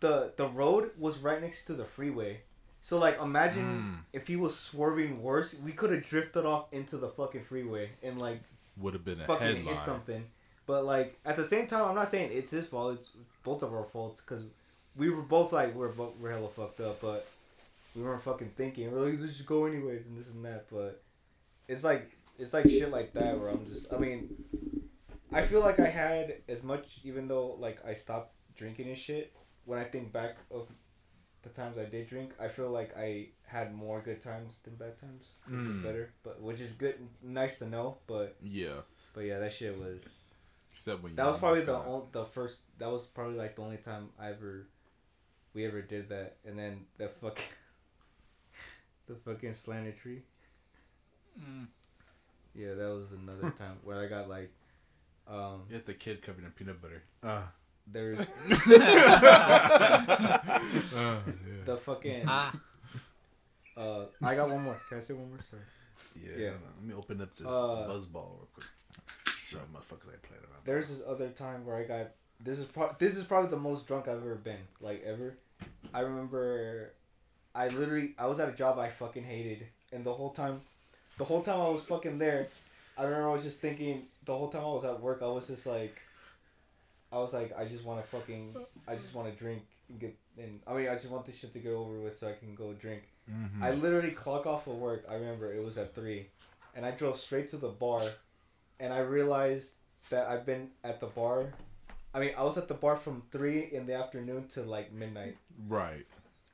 the 0.00 0.32
the 0.36 0.46
road 0.48 0.90
was 0.98 1.18
right 1.18 1.40
next 1.40 1.64
to 1.66 1.74
the 1.74 1.84
freeway 1.84 2.40
so 2.82 2.98
like 2.98 3.20
imagine 3.20 3.80
hmm. 3.80 3.94
if 4.12 4.26
he 4.26 4.36
was 4.36 4.56
swerving 4.56 5.22
worse 5.22 5.54
we 5.64 5.72
could 5.72 5.90
have 5.90 6.02
drifted 6.04 6.44
off 6.44 6.72
into 6.72 6.96
the 6.96 7.08
fucking 7.08 7.42
freeway 7.42 7.90
and 8.02 8.20
like 8.20 8.40
would 8.76 8.94
have 8.94 9.04
been 9.04 9.20
a 9.20 9.26
fucking 9.26 9.46
headline. 9.46 9.74
hit 9.74 9.82
something 9.82 10.24
but 10.66 10.84
like 10.84 11.18
at 11.24 11.36
the 11.36 11.44
same 11.44 11.66
time 11.66 11.84
i'm 11.88 11.94
not 11.94 12.08
saying 12.08 12.30
it's 12.32 12.50
his 12.50 12.66
fault 12.66 12.94
it's 12.94 13.10
both 13.42 13.62
of 13.62 13.72
our 13.72 13.84
faults 13.84 14.20
because 14.20 14.44
we 14.96 15.10
were 15.10 15.22
both 15.22 15.52
like 15.52 15.74
we're 15.74 15.88
both 15.88 16.14
we're 16.20 16.30
hella 16.30 16.48
fucked 16.48 16.80
up 16.80 17.00
but 17.00 17.26
we 17.94 18.02
weren't 18.02 18.22
fucking 18.22 18.50
thinking 18.56 18.90
we're 18.92 19.10
like 19.10 19.20
let's 19.20 19.36
just 19.36 19.48
go 19.48 19.64
anyways 19.66 20.06
and 20.06 20.18
this 20.18 20.28
and 20.30 20.44
that 20.44 20.66
but 20.70 21.02
it's 21.68 21.82
like 21.84 22.10
it's 22.38 22.52
like 22.52 22.68
shit 22.68 22.90
like 22.90 23.12
that 23.14 23.38
where 23.38 23.48
i'm 23.50 23.66
just 23.66 23.92
i 23.92 23.96
mean 23.98 24.34
I 25.30 25.42
feel 25.42 25.60
like 25.60 25.78
I 25.78 25.88
had 25.88 26.36
as 26.48 26.62
much, 26.62 27.00
even 27.04 27.28
though 27.28 27.48
like 27.60 27.84
I 27.84 27.92
stopped 27.92 28.32
drinking 28.56 28.88
and 28.88 28.96
shit. 28.96 29.34
When 29.66 29.78
I 29.78 29.84
think 29.84 30.10
back 30.10 30.38
of 30.50 30.68
the 31.42 31.50
times 31.50 31.76
I 31.76 31.84
did 31.84 32.08
drink, 32.08 32.32
I 32.40 32.48
feel 32.48 32.70
like 32.70 32.96
I 32.96 33.28
had 33.46 33.74
more 33.74 34.00
good 34.00 34.22
times 34.22 34.56
than 34.64 34.76
bad 34.76 34.98
times, 34.98 35.26
Mm. 35.46 35.82
better. 35.82 36.14
But 36.22 36.40
which 36.40 36.62
is 36.62 36.72
good, 36.72 36.94
nice 37.22 37.58
to 37.58 37.66
know. 37.68 37.98
But 38.06 38.36
Yeah, 38.42 38.80
but 39.12 39.20
yeah, 39.26 39.38
that 39.38 39.52
shit 39.52 39.78
was. 39.78 40.02
except 40.70 41.02
when 41.02 41.12
you 41.12 41.16
That 41.16 41.26
was 41.26 41.38
probably 41.38 41.60
the 41.62 41.76
on, 41.76 42.08
the 42.12 42.24
first. 42.24 42.60
That 42.78 42.90
was 42.90 43.04
probably 43.04 43.36
like 43.36 43.54
the 43.56 43.62
only 43.62 43.76
time 43.76 44.08
I 44.18 44.30
ever, 44.30 44.66
we 45.52 45.66
ever 45.66 45.82
did 45.82 46.08
that. 46.08 46.38
And 46.46 46.58
then 46.58 46.86
the 46.96 47.08
fucking, 47.08 47.44
the 49.08 49.14
fucking 49.16 49.54
slanted 49.54 49.96
tree. 49.98 50.22
Mm. 51.40 51.66
Yeah, 52.54 52.74
that 52.74 52.88
was 52.94 53.12
another 53.12 53.50
time 53.58 53.78
where 53.84 54.00
I 54.00 54.06
got 54.06 54.28
like, 54.28 54.50
um, 55.26 55.62
You 55.68 55.74
had 55.76 55.86
the 55.86 55.94
kid 55.94 56.22
covered 56.22 56.44
in 56.44 56.50
peanut 56.52 56.80
butter. 56.80 57.02
Uh, 57.22 57.42
there's 57.90 58.20
Uh, 58.20 58.24
yeah. 60.96 61.20
the 61.64 61.76
fucking. 61.76 62.24
Ah, 62.26 62.52
Uh, 63.76 64.04
I 64.22 64.34
got 64.34 64.50
one 64.50 64.62
more. 64.64 64.76
Can 64.88 64.98
I 64.98 65.00
say 65.00 65.14
one 65.14 65.28
more? 65.30 65.38
Sorry. 65.48 65.62
yeah. 66.20 66.36
Yeah. 66.36 66.50
hold 66.50 66.62
on. 66.62 66.72
Let 66.78 66.84
me 66.86 66.94
open 66.94 67.20
up 67.20 67.36
this 67.36 67.46
Uh, 67.46 67.86
buzz 67.86 68.06
ball 68.06 68.36
real 68.38 68.48
quick. 68.52 68.66
Show 69.26 69.58
motherfuckers 69.72 70.08
I 70.12 70.16
played 70.26 70.40
around. 70.42 70.62
There's 70.64 70.88
this 70.90 71.00
other 71.06 71.28
time 71.30 71.64
where 71.64 71.76
I 71.76 71.84
got. 71.84 72.10
This 72.40 72.58
is 72.58 72.66
pro- 72.66 72.94
This 72.98 73.16
is 73.16 73.24
probably 73.24 73.50
the 73.50 73.56
most 73.56 73.86
drunk 73.86 74.06
I've 74.08 74.18
ever 74.18 74.34
been. 74.34 74.60
Like 74.80 75.02
ever. 75.04 75.36
I 75.94 76.00
remember. 76.00 76.92
I 77.58 77.68
literally 77.68 78.14
I 78.18 78.26
was 78.26 78.38
at 78.40 78.48
a 78.48 78.52
job 78.52 78.78
I 78.78 78.88
fucking 78.88 79.24
hated, 79.24 79.66
and 79.92 80.04
the 80.04 80.12
whole 80.14 80.30
time, 80.30 80.60
the 81.18 81.24
whole 81.24 81.42
time 81.42 81.60
I 81.60 81.68
was 81.68 81.84
fucking 81.84 82.18
there, 82.18 82.46
I 82.96 83.02
remember 83.04 83.28
I 83.30 83.32
was 83.32 83.42
just 83.44 83.60
thinking. 83.60 84.06
The 84.24 84.36
whole 84.36 84.48
time 84.48 84.62
I 84.62 84.72
was 84.78 84.84
at 84.84 85.00
work, 85.00 85.20
I 85.22 85.26
was 85.26 85.46
just 85.48 85.66
like. 85.66 86.00
I 87.10 87.16
was 87.16 87.32
like, 87.32 87.58
I 87.58 87.64
just 87.64 87.84
want 87.84 88.02
to 88.02 88.06
fucking, 88.14 88.54
I 88.86 88.94
just 88.94 89.14
want 89.14 89.32
to 89.32 89.34
drink 89.38 89.62
and 89.88 89.98
get, 89.98 90.14
and 90.36 90.60
I 90.66 90.74
mean, 90.74 90.88
I 90.90 90.94
just 90.94 91.08
want 91.10 91.24
this 91.24 91.36
shit 91.36 91.54
to 91.54 91.58
get 91.58 91.72
over 91.72 91.98
with 92.00 92.18
so 92.18 92.28
I 92.28 92.32
can 92.32 92.54
go 92.54 92.74
drink. 92.74 93.04
Mhm. 93.30 93.62
I 93.62 93.70
literally 93.72 94.10
clock 94.10 94.44
off 94.46 94.66
of 94.66 94.74
work. 94.74 95.06
I 95.08 95.14
remember 95.14 95.50
it 95.50 95.64
was 95.64 95.78
at 95.78 95.94
three, 95.94 96.26
and 96.76 96.84
I 96.84 96.90
drove 96.90 97.16
straight 97.16 97.48
to 97.48 97.56
the 97.56 97.68
bar, 97.70 98.02
and 98.78 98.92
I 98.92 98.98
realized 98.98 99.72
that 100.10 100.28
I've 100.28 100.44
been 100.44 100.68
at 100.84 101.00
the 101.00 101.06
bar. 101.06 101.54
I 102.12 102.20
mean, 102.20 102.32
I 102.36 102.42
was 102.42 102.58
at 102.58 102.68
the 102.68 102.74
bar 102.74 102.96
from 102.96 103.22
three 103.32 103.60
in 103.72 103.86
the 103.86 103.94
afternoon 103.94 104.48
to 104.48 104.62
like 104.62 104.92
midnight. 104.92 105.38
right. 105.66 106.06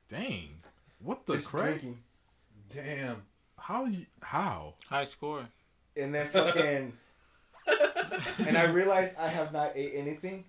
Dang. 0.07 0.61
What 0.99 1.25
the 1.25 1.35
just 1.35 1.47
crap? 1.47 1.65
drinking, 1.67 1.99
Damn. 2.73 3.23
How? 3.57 3.85
You, 3.85 4.05
how? 4.21 4.73
high 4.89 5.05
score. 5.05 5.47
and 5.97 6.13
then 6.13 6.27
fucking, 6.29 6.93
and 8.47 8.57
I 8.57 8.63
realized 8.65 9.17
I 9.17 9.27
have 9.27 9.51
not 9.53 9.71
ate 9.75 9.93
anything. 9.95 10.45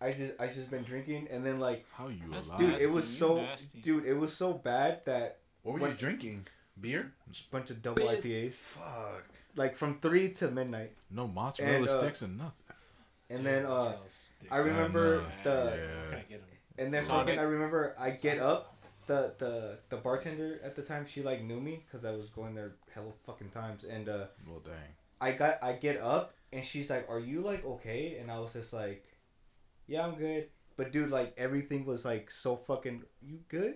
I 0.00 0.10
just 0.10 0.32
I 0.38 0.46
just 0.48 0.70
been 0.70 0.82
drinking, 0.82 1.28
and 1.30 1.44
then 1.44 1.60
like, 1.60 1.84
How 1.92 2.08
you 2.08 2.20
That's 2.30 2.48
alive? 2.48 2.58
dude, 2.58 2.68
Nasty, 2.70 2.84
it 2.84 2.90
was 2.90 3.18
so, 3.18 3.36
nasty. 3.36 3.80
dude, 3.80 4.04
it 4.04 4.14
was 4.14 4.34
so 4.36 4.52
bad 4.52 5.00
that 5.06 5.38
What 5.62 5.74
were 5.74 5.80
What- 5.80 5.90
you 5.90 5.96
drinking? 5.96 6.46
Beer? 6.80 7.12
just 7.30 7.46
a 7.46 7.50
bunch 7.50 7.70
of 7.70 7.80
double 7.82 8.06
Piss. 8.08 8.24
IPAs, 8.26 8.54
Fuck. 8.54 9.24
like 9.56 9.76
from 9.76 10.00
three 10.00 10.30
to 10.32 10.50
midnight, 10.50 10.92
No 11.10 11.28
mozzarella 11.28 11.76
And, 11.76 11.88
uh, 11.88 12.00
sticks 12.00 12.22
and 12.22 12.36
nothing. 12.36 12.52
and 13.30 13.46
then 13.46 13.64
uh. 13.66 13.96
I 14.50 14.56
I 14.56 14.58
remember 14.58 15.24
the 15.44 16.20
Yeah. 16.28 16.36
And 16.76 16.92
then 16.92 17.04
fucking, 17.04 17.38
I 17.38 17.42
remember 17.42 17.94
I 17.98 18.10
get 18.10 18.40
up. 18.40 18.73
The, 19.06 19.32
the 19.38 19.78
the 19.90 19.96
bartender 19.98 20.60
at 20.64 20.76
the 20.76 20.82
time 20.82 21.04
she 21.06 21.22
like 21.22 21.42
knew 21.42 21.60
me 21.60 21.84
because 21.84 22.04
I 22.06 22.12
was 22.12 22.30
going 22.30 22.54
there 22.54 22.76
hella 22.94 23.12
fucking 23.26 23.50
times 23.50 23.84
and 23.84 24.08
uh 24.08 24.26
Well, 24.48 24.60
dang. 24.64 24.94
I 25.20 25.32
got 25.32 25.62
I 25.62 25.72
get 25.74 26.00
up 26.00 26.32
and 26.52 26.64
she's 26.64 26.88
like 26.90 27.08
are 27.10 27.20
you 27.20 27.42
like 27.42 27.64
okay 27.66 28.16
and 28.20 28.30
I 28.30 28.38
was 28.40 28.52
just 28.54 28.72
like 28.72 29.04
yeah 29.86 30.06
I'm 30.06 30.14
good 30.14 30.48
but 30.76 30.90
dude 30.92 31.10
like 31.10 31.34
everything 31.36 31.84
was 31.84 32.04
like 32.04 32.30
so 32.30 32.56
fucking 32.56 33.02
you 33.20 33.40
good 33.48 33.74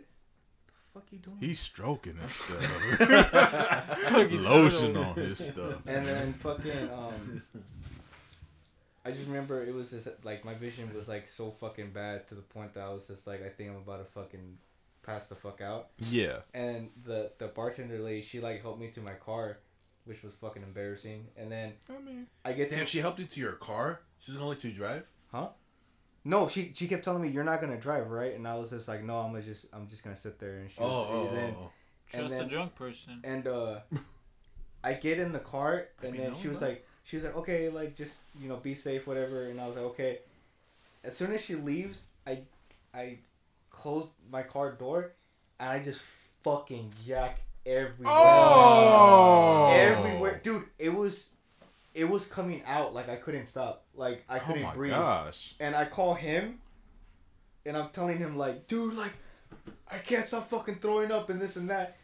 the 0.66 0.72
fuck 1.00 1.04
you 1.12 1.18
doing 1.18 1.36
He's 1.40 1.60
stroking 1.60 2.16
and 2.20 2.30
stuff. 2.30 4.20
Lotion 4.30 4.96
on 4.96 5.14
his 5.14 5.38
stuff. 5.48 5.74
and 5.86 6.04
then 6.06 6.32
fucking 6.32 6.90
um 6.92 7.42
I 9.04 9.10
just 9.10 9.26
remember 9.26 9.62
it 9.64 9.74
was 9.74 9.90
just 9.90 10.08
like 10.24 10.44
my 10.44 10.54
vision 10.54 10.90
was 10.94 11.08
like 11.08 11.26
so 11.28 11.50
fucking 11.50 11.90
bad 11.90 12.26
to 12.28 12.34
the 12.34 12.42
point 12.42 12.74
that 12.74 12.84
I 12.84 12.92
was 12.92 13.06
just 13.06 13.26
like 13.26 13.44
I 13.44 13.48
think 13.48 13.70
I'm 13.70 13.76
about 13.76 13.98
to 13.98 14.04
fucking 14.12 14.58
pass 15.08 15.26
the 15.26 15.34
fuck 15.34 15.60
out 15.60 15.88
Yeah. 15.98 16.38
and 16.54 16.90
the 17.04 17.32
the 17.38 17.48
bartender 17.48 17.98
lady 17.98 18.22
she 18.22 18.40
like 18.40 18.60
helped 18.62 18.80
me 18.80 18.88
to 18.90 19.00
my 19.00 19.14
car 19.14 19.58
which 20.04 20.22
was 20.22 20.34
fucking 20.34 20.62
embarrassing 20.62 21.26
and 21.36 21.50
then 21.50 21.72
I 21.88 22.00
mean, 22.02 22.26
i 22.44 22.52
get 22.52 22.70
Damn, 22.70 22.80
to 22.80 22.86
she 22.86 22.98
helped 22.98 23.18
you 23.18 23.26
to 23.26 23.40
your 23.40 23.52
car? 23.52 24.00
She's 24.20 24.34
gonna 24.34 24.48
let 24.48 24.64
you 24.64 24.72
drive? 24.72 25.04
Huh? 25.32 25.48
No 26.24 26.48
she 26.48 26.72
she 26.74 26.88
kept 26.88 27.04
telling 27.04 27.22
me 27.22 27.28
you're 27.28 27.44
not 27.44 27.60
gonna 27.60 27.78
drive 27.80 28.10
right 28.10 28.34
and 28.34 28.46
i 28.46 28.54
was 28.56 28.70
just 28.70 28.88
like 28.88 29.02
no 29.02 29.18
i'm 29.18 29.32
gonna 29.32 29.42
just 29.44 29.66
i'm 29.72 29.86
just 29.88 30.02
gonna 30.04 30.16
sit 30.16 30.38
there 30.38 30.56
and 30.58 30.70
she 30.70 30.80
was, 30.80 30.90
Oh, 30.90 31.06
oh, 31.10 31.26
and 31.28 31.36
then 31.36 31.54
oh. 31.58 31.70
And 32.12 32.20
Trust 32.28 32.34
a 32.34 32.38
then- 32.38 32.48
drunk 32.48 32.74
person. 32.74 33.20
and 33.24 33.46
uh 33.46 33.80
i 34.84 34.92
get 34.94 35.18
in 35.18 35.32
the 35.32 35.38
car 35.40 35.88
and 36.02 36.12
Maybe 36.12 36.24
then 36.24 36.34
she 36.40 36.48
was 36.48 36.60
though. 36.60 36.66
like 36.68 36.86
she 37.04 37.16
was 37.16 37.24
like 37.24 37.36
okay 37.36 37.68
like 37.68 37.94
just 37.96 38.20
you 38.40 38.48
know 38.48 38.56
be 38.56 38.74
safe 38.74 39.06
whatever 39.06 39.44
and 39.46 39.60
i 39.60 39.66
was 39.66 39.76
like 39.76 39.84
okay 39.86 40.18
as 41.04 41.16
soon 41.16 41.32
as 41.32 41.40
she 41.44 41.54
leaves 41.54 42.04
i 42.26 42.40
i 42.94 43.18
closed 43.82 44.10
my 44.30 44.42
car 44.42 44.72
door 44.72 45.12
and 45.60 45.68
i 45.70 45.78
just 45.78 46.02
fucking 46.44 46.92
jack 47.06 47.40
everywhere. 47.66 48.12
Oh! 48.14 49.70
everywhere. 49.74 50.40
Dude 50.42 50.64
it 50.78 50.88
was 50.94 51.34
it 51.94 52.04
was 52.08 52.26
coming 52.26 52.62
out 52.66 52.94
like 52.94 53.08
i 53.08 53.16
couldn't 53.16 53.46
stop. 53.46 53.84
Like 53.94 54.24
i 54.28 54.38
Oh 54.38 54.42
couldn't 54.46 54.62
my 54.62 54.74
breathe. 54.74 54.92
gosh. 54.92 55.54
and 55.60 55.74
i 55.76 55.84
call 55.84 56.14
him 56.14 56.58
and 57.66 57.76
i'm 57.76 57.90
telling 57.90 58.18
him 58.18 58.36
like 58.36 58.66
dude 58.68 58.94
like 58.94 59.12
i 59.90 59.98
can't 59.98 60.24
stop 60.24 60.48
fucking 60.50 60.76
throwing 60.76 61.10
up 61.12 61.30
and 61.30 61.40
this 61.40 61.56
and 61.56 61.70
that. 61.70 61.96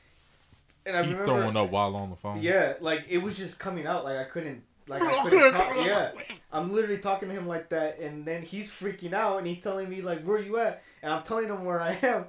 And 0.87 0.97
i 0.97 1.03
He 1.03 1.11
remember 1.13 1.25
throwing 1.27 1.57
up 1.57 1.71
while 1.71 1.97
on 1.97 2.11
the 2.11 2.17
phone. 2.17 2.41
yeah 2.43 2.75
like 2.81 3.05
it 3.09 3.19
was 3.19 3.37
just 3.37 3.59
coming 3.59 3.87
out. 3.87 4.05
Like 4.05 4.19
i 4.19 4.25
couldn't 4.25 4.63
like 4.87 5.03
i 5.03 5.23
couldn't 5.29 5.53
talk. 5.53 5.77
yeah. 5.87 6.11
I'm 6.53 6.73
literally 6.73 6.99
talking 6.99 7.29
to 7.31 7.35
him 7.35 7.47
like 7.47 7.71
that 7.71 7.99
and 8.01 8.25
then 8.27 8.43
he's 8.43 8.71
freaking 8.71 9.13
out 9.13 9.39
and 9.39 9.47
he's 9.47 9.63
telling 9.63 9.89
me 9.89 10.03
like 10.03 10.23
where 10.25 10.39
you 10.41 10.59
at 10.59 10.83
and 11.05 11.13
i'm 11.13 11.23
telling 11.23 11.47
him 11.49 11.65
where 11.65 11.81
i 11.81 11.93
am 12.03 12.25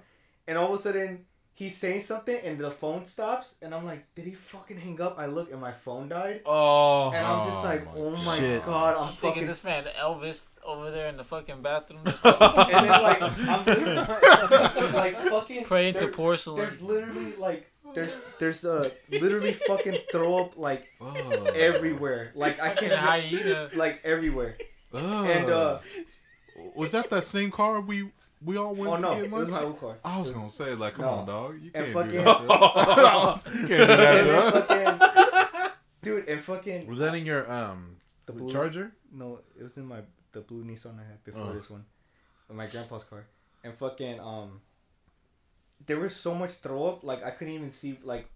and 0.48 0.58
all 0.58 0.72
of 0.74 0.80
a 0.80 0.84
sudden 0.84 1.26
he's 1.54 1.76
saying 1.78 2.02
something 2.02 2.38
and 2.44 2.60
the 2.60 2.70
phone 2.70 3.06
stops 3.06 3.56
and 3.62 3.74
i'm 3.74 3.86
like 3.86 4.06
did 4.14 4.26
he 4.26 4.32
fucking 4.32 4.78
hang 4.78 5.00
up 5.02 5.18
i 5.18 5.26
look 5.26 5.52
and 5.52 5.60
my 5.62 5.72
phone 5.72 6.08
died 6.10 6.42
Oh. 6.46 7.12
and 7.16 7.26
I'm 7.26 7.48
just 7.50 7.64
Oh 7.64 7.68
like, 7.70 7.86
my 7.86 7.92
oh 7.96 8.12
my 8.26 8.38
Shit. 8.38 8.66
god, 8.66 8.98
I'm 8.98 9.08
Thinking 9.16 9.44
fucking. 9.44 9.48
this 9.48 9.64
man 9.64 9.86
Elvis 10.00 10.46
over 10.66 10.92
there 10.92 11.08
in 11.08 11.18
the 11.18 11.24
fucking 11.24 11.62
bathroom 11.62 12.02
and 12.06 12.14
then 12.16 13.02
like, 13.02 13.22
I'm 13.22 13.66
literally, 13.66 14.92
like 14.94 15.18
fucking. 15.18 15.64
praying 15.64 15.94
to 15.96 16.08
porcelain. 16.10 16.58
There's 16.62 16.82
literally 16.82 17.34
like, 17.38 17.72
there's 17.94 18.18
there's 18.40 18.66
uh 18.66 18.90
literally 19.10 19.54
fucking 19.54 19.98
throw 20.12 20.38
up 20.44 20.58
like 20.58 20.88
Oh. 21.00 21.14
everywhere. 21.56 22.32
Like 22.36 22.60
I 22.62 22.74
can't 22.74 22.94
hyena. 22.94 23.70
like 23.76 24.02
everywhere. 24.04 24.58
Ugh. 24.94 25.02
And 25.30 25.50
uh, 25.50 25.80
was 26.76 26.92
that 26.92 27.10
that 27.10 27.24
same 27.24 27.52
car 27.52 27.80
we 27.82 28.12
we 28.46 28.58
all 28.58 28.74
went 28.76 28.92
oh 28.92 28.96
to 28.98 29.02
no, 29.02 29.16
get 29.16 29.24
it 29.26 29.32
was 29.32 29.50
my 29.50 29.62
old 29.64 29.80
car. 29.80 29.98
I 30.04 30.20
was 30.20 30.30
It 30.30 30.34
gonna 30.34 30.50
say 30.50 30.74
like, 30.76 30.94
come 30.94 31.06
No. 31.06 31.12
on, 31.12 31.26
dog, 31.28 31.60
you 31.62 31.72
can't 31.72 31.92
fucking- 31.94 32.12
do 32.12 32.18
that. 32.24 33.42
you 33.46 33.68
can't 33.68 33.68
do 33.68 33.78
that 33.78 34.18
And 34.18 34.26
to 34.28 34.32
then 34.32 34.54
us. 34.54 34.68
fucking, 34.68 35.72
dude, 36.04 36.28
and 36.30 36.42
fucking 36.42 36.88
Was 36.88 37.00
that 37.00 37.16
in 37.16 37.26
your 37.26 37.52
um 37.52 37.98
the 38.26 38.34
blue 38.34 38.52
charger? 38.52 38.92
No, 39.12 39.40
it 39.60 39.64
was 39.64 39.78
in 39.78 39.86
my 39.86 40.02
the 40.32 40.42
blue 40.42 40.64
Nissan 40.64 41.00
I 41.00 41.04
had 41.10 41.24
before 41.24 41.48
Oh. 41.50 41.54
this 41.54 41.70
one, 41.70 41.86
in 42.50 42.56
my 42.56 42.68
grandpa's 42.68 43.04
car. 43.04 43.26
and 43.64 43.74
fucking 43.74 44.20
um. 44.20 44.62
There 45.86 46.00
was 46.00 46.16
so 46.16 46.34
much 46.34 46.52
throw 46.54 46.86
up, 46.86 47.04
like 47.04 47.24
I 47.24 47.32
couldn't 47.32 47.54
even 47.54 47.70
see 47.72 47.98
like 48.04 48.28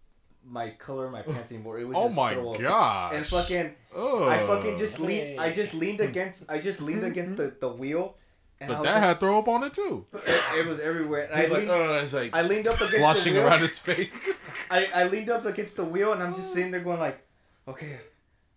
my 0.45 0.69
color 0.71 1.05
of 1.07 1.11
my 1.11 1.21
pants 1.29 1.51
anymore. 1.51 1.79
It 1.79 1.87
was 1.87 1.97
Oh 1.97 2.05
just 2.05 2.15
my 2.15 2.33
throw 2.33 2.53
up. 2.53 3.13
And 3.13 3.25
fucking, 3.25 3.71
Ugh. 3.95 4.23
I 4.23 4.45
fucking 4.45 4.77
just 4.77 4.97
Hey. 4.97 5.05
leaned. 5.07 5.39
I 5.41 5.51
just 5.51 5.73
leaned 5.73 6.01
against. 6.01 6.49
I 6.51 6.59
just 6.59 6.81
leaned 6.81 7.03
against 7.03 7.37
the, 7.37 7.53
the 7.59 7.69
wheel, 7.69 8.15
and 8.61 8.69
But 8.69 8.83
that 8.83 8.93
just, 8.95 9.03
had 9.03 9.19
throw 9.19 9.39
up 9.39 9.47
on 9.47 9.63
it 9.63 9.73
too. 9.73 10.05
it, 10.13 10.59
it 10.59 10.65
was 10.67 10.79
everywhere. 10.79 11.29
I 11.33 11.41
He's 11.41 11.49
like, 11.49 11.59
leaned, 11.59 11.71
oh, 11.71 11.93
it's 12.03 12.13
like 12.13 12.35
I 12.35 12.41
leaned 12.43 12.67
up 12.67 12.75
against 12.75 12.95
sloshing 12.97 13.33
the 13.33 13.39
wheel. 13.39 13.47
around 13.49 13.59
his 13.61 13.79
face. 13.79 14.29
I, 14.71 14.87
I 14.93 15.03
leaned 15.05 15.29
up 15.29 15.45
against 15.45 15.77
the 15.77 15.85
wheel 15.85 16.11
and 16.13 16.21
I'm 16.21 16.35
just 16.35 16.53
sitting 16.53 16.71
there 16.71 16.81
going 16.81 16.99
like, 16.99 17.25
okay, 17.67 17.99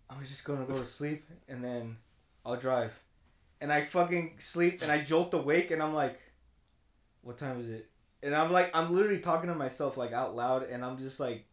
I'm 0.09 0.23
just 0.25 0.43
gonna 0.43 0.65
go 0.65 0.77
to 0.79 0.85
sleep 0.85 1.25
and 1.47 1.63
then 1.63 1.97
I'll 2.45 2.57
drive. 2.57 2.91
And 3.61 3.71
I 3.71 3.85
fucking 3.85 4.35
sleep 4.39 4.81
and 4.81 4.91
I 4.91 4.99
jolt 5.01 5.33
awake 5.33 5.71
and 5.71 5.81
I'm 5.81 5.93
like, 5.93 6.19
what 7.21 7.37
time 7.37 7.61
is 7.61 7.69
it? 7.69 7.89
And 8.21 8.35
I'm 8.35 8.51
like, 8.51 8.71
I'm 8.73 8.93
literally 8.93 9.19
talking 9.19 9.49
to 9.49 9.55
myself 9.55 9.95
like 9.97 10.11
out 10.11 10.35
loud 10.35 10.63
and 10.63 10.83
I'm 10.83 10.97
just 10.97 11.19
like, 11.19 11.45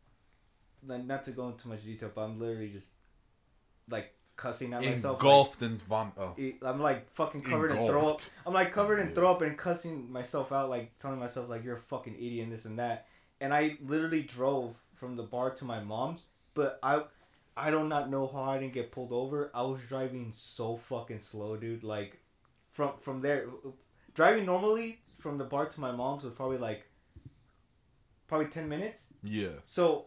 like 0.86 1.04
not 1.04 1.24
to 1.26 1.30
go 1.30 1.48
into 1.48 1.68
much 1.68 1.84
detail, 1.84 2.10
but 2.14 2.22
I'm 2.22 2.38
literally 2.40 2.70
just 2.70 2.86
like 3.88 4.12
cussing 4.40 4.72
at 4.72 4.80
myself. 4.82 5.22
like- 5.22 5.22
Engulfed 5.22 5.62
in 5.62 5.76
vomit. 5.78 6.14
Oh. 6.18 6.34
I'm 6.62 6.80
like 6.80 7.10
fucking 7.10 7.42
covered 7.42 7.72
in 7.72 7.86
throw 7.86 8.08
up. 8.10 8.20
I'm 8.46 8.54
like 8.54 8.72
covered 8.72 8.98
in 9.00 9.14
throw 9.14 9.30
up 9.30 9.42
and 9.42 9.56
cussing 9.56 10.10
myself 10.10 10.50
out, 10.52 10.70
like 10.70 10.96
telling 10.98 11.18
myself 11.20 11.48
like 11.48 11.62
you're 11.64 11.74
a 11.76 11.78
fucking 11.78 12.14
idiot 12.14 12.44
and 12.44 12.52
this 12.52 12.64
and 12.64 12.78
that. 12.78 13.06
And 13.40 13.52
I 13.54 13.76
literally 13.82 14.22
drove 14.22 14.76
from 14.94 15.16
the 15.16 15.22
bar 15.22 15.50
to 15.50 15.64
my 15.64 15.80
mom's, 15.80 16.24
but 16.54 16.78
I, 16.82 17.02
I 17.56 17.70
do 17.70 17.84
not 17.84 18.10
know 18.10 18.26
how 18.26 18.42
I 18.42 18.58
didn't 18.58 18.74
get 18.74 18.92
pulled 18.92 19.12
over. 19.12 19.50
I 19.54 19.62
was 19.62 19.80
driving 19.88 20.32
so 20.32 20.76
fucking 20.76 21.20
slow, 21.20 21.56
dude. 21.56 21.82
Like, 21.84 22.18
from 22.72 22.92
from 23.00 23.20
there, 23.20 23.46
driving 24.14 24.46
normally 24.46 25.00
from 25.18 25.36
the 25.38 25.44
bar 25.44 25.66
to 25.66 25.80
my 25.80 25.92
mom's 25.92 26.24
was 26.24 26.32
probably 26.34 26.58
like, 26.58 26.86
probably 28.28 28.46
ten 28.48 28.68
minutes. 28.68 29.04
Yeah. 29.22 29.48
So, 29.64 30.06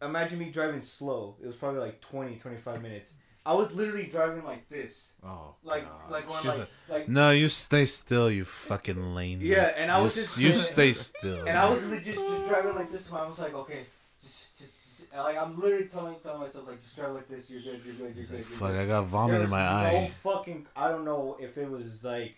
imagine 0.00 0.38
me 0.38 0.50
driving 0.50 0.80
slow. 0.80 1.36
It 1.42 1.46
was 1.46 1.56
probably 1.56 1.80
like 1.80 2.00
20, 2.00 2.36
25 2.36 2.82
minutes. 2.82 3.12
I 3.44 3.54
was 3.54 3.74
literally 3.74 4.06
driving 4.06 4.44
like 4.44 4.68
this, 4.68 5.14
Oh. 5.24 5.56
like 5.64 5.84
God. 5.84 6.10
like 6.10 6.28
when 6.30 6.38
She's 6.38 6.46
like 6.48 6.58
like- 6.58 6.68
like 6.88 7.08
No, 7.08 7.30
you 7.32 7.48
stay 7.48 7.86
still, 7.86 8.30
you 8.30 8.44
fucking 8.44 9.14
lane. 9.16 9.40
Yeah, 9.40 9.72
and 9.76 9.90
I 9.90 9.98
You 9.98 10.04
was 10.04 10.16
s- 10.16 10.24
just- 10.26 10.38
You 10.38 10.52
stay 10.52 10.92
still. 10.92 11.40
And 11.48 11.58
I 11.58 11.68
was 11.68 11.88
legit 11.90 12.14
just 12.14 12.48
driving 12.48 12.76
like 12.76 12.90
this. 12.92 13.12
I 13.12 13.26
was 13.26 13.38
like, 13.40 13.54
okay, 13.54 13.86
just, 14.20 14.56
just, 14.56 14.98
just- 14.98 15.12
like 15.12 15.36
I'm 15.36 15.58
literally 15.60 15.88
telling, 15.88 16.14
telling 16.22 16.40
myself 16.40 16.68
like, 16.68 16.80
just 16.80 16.94
drive 16.94 17.14
like 17.14 17.28
this. 17.28 17.50
You're 17.50 17.62
good. 17.62 17.80
You're 17.84 17.94
good. 17.94 18.00
You're 18.00 18.10
He's 18.12 18.28
good. 18.30 18.38
like, 18.40 18.48
you're 18.48 18.58
fuck, 18.58 18.70
good. 18.70 18.80
I 18.80 18.86
got 18.86 19.04
vomit 19.06 19.30
There 19.32 19.36
in 19.40 19.42
was 19.42 19.50
my 19.50 19.90
no 19.92 19.98
eye. 19.98 20.12
fucking. 20.22 20.66
I 20.76 20.88
don't 20.88 21.04
know 21.04 21.36
if 21.40 21.58
it 21.58 21.68
was 21.68 22.04
like, 22.04 22.36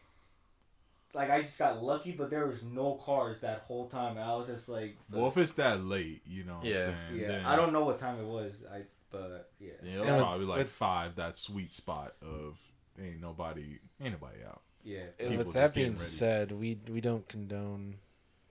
like 1.12 1.30
I 1.30 1.42
just 1.42 1.58
got 1.58 1.82
lucky, 1.82 2.12
but 2.12 2.30
there 2.30 2.46
was 2.46 2.62
no 2.62 2.94
cars 2.94 3.40
that 3.42 3.60
whole 3.68 3.88
time. 3.88 4.16
And 4.16 4.20
I 4.28 4.34
was 4.36 4.46
just 4.48 4.68
like, 4.70 4.96
Well, 5.12 5.28
if 5.28 5.36
it's 5.36 5.52
that 5.52 5.84
late, 5.84 6.22
you 6.26 6.44
know 6.44 6.56
what 6.56 6.64
Yeah. 6.64 6.76
I'm 6.76 6.80
saying? 7.10 7.20
yeah, 7.20 7.28
then- 7.28 7.44
I 7.44 7.56
don't 7.56 7.72
know 7.74 7.84
what 7.84 7.98
time 7.98 8.18
it 8.18 8.24
was. 8.26 8.54
I, 8.72 8.82
but 9.14 9.50
yeah. 9.60 9.70
Yeah, 9.82 9.92
it 9.94 9.98
was 10.00 10.08
And 10.08 10.16
with- 10.16 10.24
probably 10.24 10.46
like 10.46 10.58
with- 10.58 10.70
five, 10.70 11.16
that 11.16 11.36
sweet 11.36 11.72
spot 11.72 12.14
of 12.22 12.58
ain't 13.00 13.20
nobody, 13.20 13.78
ain't 14.00 14.12
nobody 14.20 14.44
out. 14.46 14.62
Yeah. 14.84 14.98
And 15.18 15.30
People 15.30 15.44
with 15.46 15.54
that 15.54 15.72
being 15.74 15.92
ready. 15.92 16.00
said, 16.00 16.52
we 16.52 16.78
we 16.88 17.00
don't 17.00 17.26
condone 17.28 17.96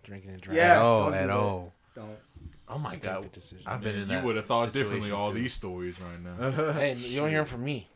drinking 0.03 0.31
and 0.31 0.41
driving. 0.41 0.57
Yeah. 0.63 0.73
At 0.77 0.81
all, 0.81 1.05
don't 1.05 1.13
at 1.13 1.27
that. 1.27 1.33
all. 1.35 1.73
Don't. 1.95 2.17
Oh 2.67 2.79
my 2.79 2.89
Stupid 2.89 3.03
god. 3.03 3.31
decision. 3.31 3.65
I've 3.67 3.81
been 3.81 3.95
Man, 3.95 4.09
in 4.09 4.17
you 4.21 4.25
would 4.25 4.35
have 4.37 4.45
thought 4.47 4.73
differently 4.73 5.09
situation, 5.09 5.15
all 5.15 5.31
too. 5.31 5.39
these 5.39 5.53
stories 5.53 5.95
right 5.99 6.23
now. 6.23 6.73
hey, 6.73 6.95
you 6.95 7.19
don't 7.19 7.29
hear 7.29 7.39
them 7.39 7.45
from 7.45 7.63
me. 7.63 7.87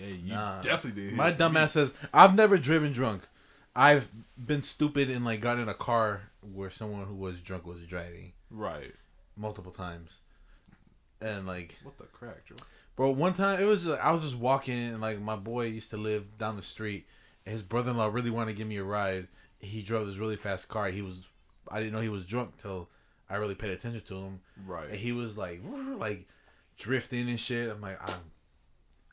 yeah, 0.00 0.06
you 0.06 0.32
Nah. 0.34 0.60
definitely 0.60 1.02
did. 1.06 1.14
My 1.14 1.32
dumbass 1.32 1.70
says 1.70 1.94
I've 2.14 2.34
never 2.36 2.56
driven 2.58 2.92
drunk. 2.92 3.22
I've 3.74 4.10
been 4.38 4.60
stupid 4.60 5.10
and 5.10 5.24
like 5.24 5.40
got 5.40 5.58
in 5.58 5.68
a 5.68 5.74
car 5.74 6.22
where 6.40 6.70
someone 6.70 7.04
who 7.06 7.14
was 7.14 7.40
drunk 7.40 7.66
was 7.66 7.80
driving 7.86 8.32
Right. 8.50 8.94
multiple 9.36 9.72
times, 9.72 10.20
and 11.20 11.46
like, 11.46 11.76
What 11.82 11.98
the 11.98 12.04
crack, 12.04 12.46
Joe? 12.46 12.56
bro, 12.96 13.10
one 13.10 13.34
time 13.34 13.60
it 13.60 13.64
was 13.64 13.86
like, 13.86 14.02
I 14.04 14.10
was 14.12 14.22
just 14.22 14.36
walking 14.36 14.78
and 14.78 15.00
like 15.00 15.20
my 15.20 15.36
boy 15.36 15.66
used 15.66 15.90
to 15.90 15.96
live 15.96 16.38
down 16.38 16.56
the 16.56 16.62
street, 16.62 17.06
and 17.44 17.52
his 17.52 17.62
brother-in-law 17.62 18.06
really 18.08 18.30
wanted 18.30 18.52
to 18.52 18.58
give 18.58 18.68
me 18.68 18.76
a 18.78 18.84
ride. 18.84 19.28
He 19.58 19.82
drove 19.82 20.06
this 20.06 20.16
really 20.16 20.36
fast 20.36 20.68
car. 20.68 20.88
He 20.88 21.02
was, 21.02 21.26
I 21.70 21.78
didn't 21.78 21.92
know 21.92 22.00
he 22.00 22.08
was 22.08 22.24
drunk 22.24 22.56
till 22.58 22.88
I 23.28 23.36
really 23.36 23.54
paid 23.54 23.70
attention 23.70 24.02
to 24.06 24.14
him, 24.16 24.40
Right. 24.66 24.88
and 24.90 24.98
he 24.98 25.12
was 25.12 25.36
like, 25.38 25.60
like 25.98 26.26
drifting 26.78 27.28
and 27.28 27.40
shit. 27.40 27.70
I'm 27.70 27.80
like, 27.80 27.98
I'm. 28.06 28.20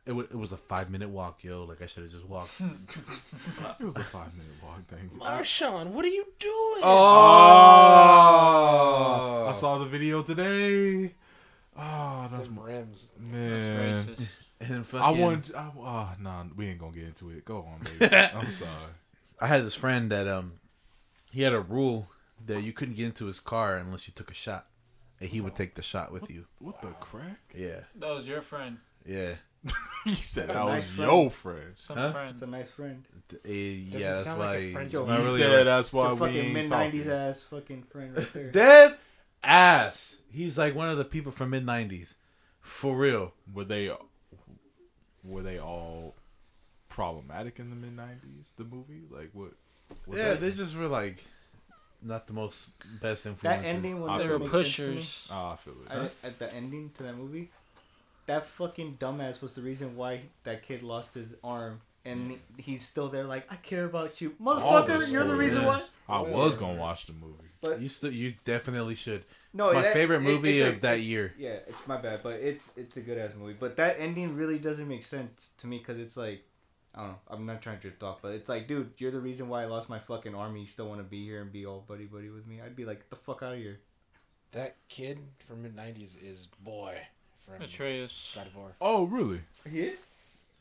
It, 0.06 0.12
wa- 0.12 0.24
it 0.24 0.36
was 0.36 0.52
a 0.52 0.58
five 0.58 0.90
minute 0.90 1.08
walk, 1.10 1.46
yo. 1.46 1.64
Like 1.64 1.82
I 1.82 1.86
should 1.86 2.04
have 2.04 2.12
just 2.12 2.28
walked. 2.28 2.52
It 2.60 3.86
was 3.86 3.96
a 3.96 4.04
five 4.04 4.34
minute 4.36 4.52
walk 4.62 4.86
thing. 4.90 5.10
Marshawn, 5.18 5.92
what 5.92 6.04
are 6.04 6.10
you 6.10 6.26
doing? 6.40 6.82
Oh, 6.84 6.90
oh! 9.46 9.50
I 9.50 9.54
saw 9.54 9.78
the 9.78 9.86
video 9.86 10.22
today. 10.22 11.14
Oh, 11.78 12.28
that's 12.32 12.48
Those 12.48 12.58
rims. 12.58 13.12
man. 13.20 14.06
Racist. 14.08 14.28
And 14.60 14.80
I 14.80 14.84
fucking, 14.84 15.22
want. 15.22 15.52
I, 15.58 15.72
oh, 15.78 16.10
nah, 16.22 16.46
we 16.56 16.68
ain't 16.68 16.80
gonna 16.80 16.94
get 16.94 17.04
into 17.04 17.30
it. 17.32 17.44
Go 17.44 17.58
on, 17.70 17.82
baby. 18.00 18.16
I'm 18.34 18.50
sorry. 18.50 18.70
I 19.42 19.48
had 19.48 19.64
this 19.66 19.76
friend 19.76 20.10
that 20.12 20.26
um, 20.26 20.54
he 21.34 21.42
had 21.42 21.52
a 21.52 21.60
rule 21.60 22.08
that 22.46 22.62
you 22.64 22.72
couldn't 22.72 22.94
get 22.96 23.06
into 23.08 23.26
his 23.26 23.42
car 23.42 23.76
unless 23.76 24.08
you 24.08 24.14
took 24.16 24.32
a 24.32 24.34
shot, 24.34 24.68
and 25.20 25.30
he 25.30 25.42
would 25.42 25.54
take 25.54 25.76
the 25.76 25.82
shot 25.82 26.14
with 26.14 26.32
you. 26.32 26.46
What 26.60 26.82
the 26.82 26.88
crack? 27.02 27.40
Yeah, 27.54 27.82
That 28.00 28.12
was 28.12 28.26
your 28.26 28.42
friend. 28.42 28.78
yeah, 29.06 29.34
He 30.06 30.12
said 30.12 30.48
that 30.48 30.56
nice 30.56 30.84
was 30.84 30.90
friend. 30.92 31.12
your 31.12 31.30
friend. 31.30 31.74
Some 31.76 31.98
Huh? 31.98 32.12
friend. 32.14 32.30
That's 32.34 32.42
a 32.44 32.48
nice 32.48 32.72
friend. 32.72 33.04
D- 33.28 33.38
eh, 33.44 33.98
yeah. 33.98 34.12
That's 34.14 34.24
sound 34.26 34.40
like 34.40 34.60
a 34.60 34.66
why. 34.68 34.72
friend 34.74 34.86
it's 34.86 34.94
not 34.96 35.20
really 35.20 35.40
said 35.42 35.64
that's 35.68 35.92
why 35.92 36.04
Your 36.06 36.14
we 36.14 36.20
fucking 36.20 36.36
ain't 36.38 36.54
mid 36.54 36.70
nineties 36.70 37.08
ass 37.10 37.42
fucking 37.44 37.84
friend 37.84 38.16
right 38.16 38.34
there. 38.34 38.52
dead 38.52 38.98
ass. 39.44 40.18
He's 40.32 40.58
like 40.58 40.76
one 40.76 40.90
of 40.90 40.98
the 40.98 41.06
people 41.06 41.32
from 41.32 41.52
mid 41.52 41.66
'90s, 41.66 42.16
for 42.62 42.96
real. 42.96 43.34
Were 43.54 43.66
they? 43.66 43.92
Were 45.24 45.42
they 45.42 45.60
all 45.60 46.16
problematic 46.90 47.60
in 47.60 47.70
the 47.70 47.76
mid 47.76 47.96
'90s? 47.96 48.56
The 48.58 48.64
movie, 48.64 49.04
like 49.10 49.30
what? 49.34 49.52
was 50.06 50.18
yeah, 50.18 50.30
that? 50.30 50.42
they 50.42 50.52
just 50.52 50.76
were 50.76 50.88
like 50.88 51.24
not 52.02 52.28
the 52.28 52.34
most 52.34 52.70
best 53.02 53.24
that 53.42 53.64
ending 53.64 54.02
when 54.02 54.18
They 54.18 54.28
were 54.28 54.40
made 54.40 54.52
sense 54.52 54.76
to 54.80 54.92
me. 54.92 54.98
pushers. 54.98 55.28
Oh, 55.32 55.50
I 55.50 55.56
feel 55.56 55.76
it. 55.86 55.92
at, 55.92 56.12
at 56.24 56.40
the 56.40 56.54
ending 56.54 56.92
to 56.96 57.04
that 57.04 57.16
movie, 57.16 57.50
that 58.26 58.48
fucking 58.48 58.98
dumbass 59.00 59.42
was 59.42 59.56
the 59.56 59.62
reason 59.62 59.96
why 59.96 60.22
that 60.44 60.64
kid 60.64 60.84
lost 60.84 61.14
his 61.14 61.34
arm, 61.44 61.82
and 62.06 62.40
he's 62.58 62.86
still 62.86 63.10
there 63.10 63.24
like 63.24 63.52
I 63.52 63.56
care 63.58 63.86
about 63.86 64.20
you, 64.22 64.32
motherfucker. 64.42 65.12
You're 65.12 65.24
the 65.26 65.36
reason 65.36 65.66
why. 65.66 65.82
I 66.10 66.18
oh, 66.20 66.24
was 66.24 66.58
gonna 66.58 66.80
watch 66.80 67.06
the 67.06 67.14
movie. 67.14 67.50
But 67.62 67.82
You 67.82 67.88
still, 67.88 68.12
you 68.12 68.34
definitely 68.44 68.96
should. 68.96 69.24
no, 69.54 69.72
my 69.72 69.82
that- 69.84 69.94
favorite 69.94 70.18
it- 70.18 70.22
movie 70.24 70.60
it's 70.60 70.70
a- 70.70 70.76
of 70.76 70.82
that 70.82 71.00
year. 71.00 71.34
Yeah, 71.38 71.60
it's 71.68 71.88
my 71.88 71.98
bad, 71.98 72.22
but 72.22 72.34
it's 72.36 72.72
it's 72.78 72.98
a 72.98 73.02
good 73.02 73.18
ass 73.18 73.32
movie. 73.40 73.56
But 73.58 73.78
that 73.78 74.00
ending 74.00 74.36
really 74.36 74.60
doesn't 74.60 74.88
make 74.88 75.04
sense 75.04 75.52
to 75.58 75.68
me 75.68 75.78
because 75.80 76.00
it's 76.00 76.18
like. 76.18 76.44
I 76.96 77.00
don't 77.00 77.10
know. 77.10 77.18
I'm 77.28 77.46
not 77.48 77.60
trying 77.64 77.78
to 77.78 77.82
drift 77.82 78.04
off, 78.04 78.22
but 78.22 78.36
it's 78.36 78.48
like, 78.48 78.68
dude, 78.68 78.92
you're 79.00 79.10
the 79.10 79.20
reason 79.20 79.50
why 79.50 79.64
I 79.64 79.66
lost 79.66 79.90
my 79.90 79.98
fucking 79.98 80.36
army. 80.36 80.60
You 80.60 80.68
still 80.68 80.88
want 80.88 81.00
to 81.00 81.04
be 81.04 81.26
here 81.26 81.42
and 81.42 81.52
be 81.52 81.66
all 81.66 81.84
buddy 81.88 82.06
buddy 82.06 82.30
with 82.30 82.46
me? 82.46 82.62
I'd 82.62 82.76
be 82.76 82.86
like, 82.86 83.00
get 83.00 83.10
the 83.10 83.16
fuck 83.16 83.42
out 83.42 83.54
of 83.54 83.58
here. 83.58 83.80
That 84.52 84.76
kid 84.90 85.18
from 85.40 85.64
mid 85.64 85.76
'90s 85.76 86.16
is 86.24 86.50
boy 86.62 86.96
from 87.40 87.64
Atreus. 87.64 88.34
God 88.36 88.46
of 88.46 88.56
War. 88.56 88.76
Oh, 88.80 89.06
really? 89.06 89.42
He 89.68 89.80
is. 89.82 90.00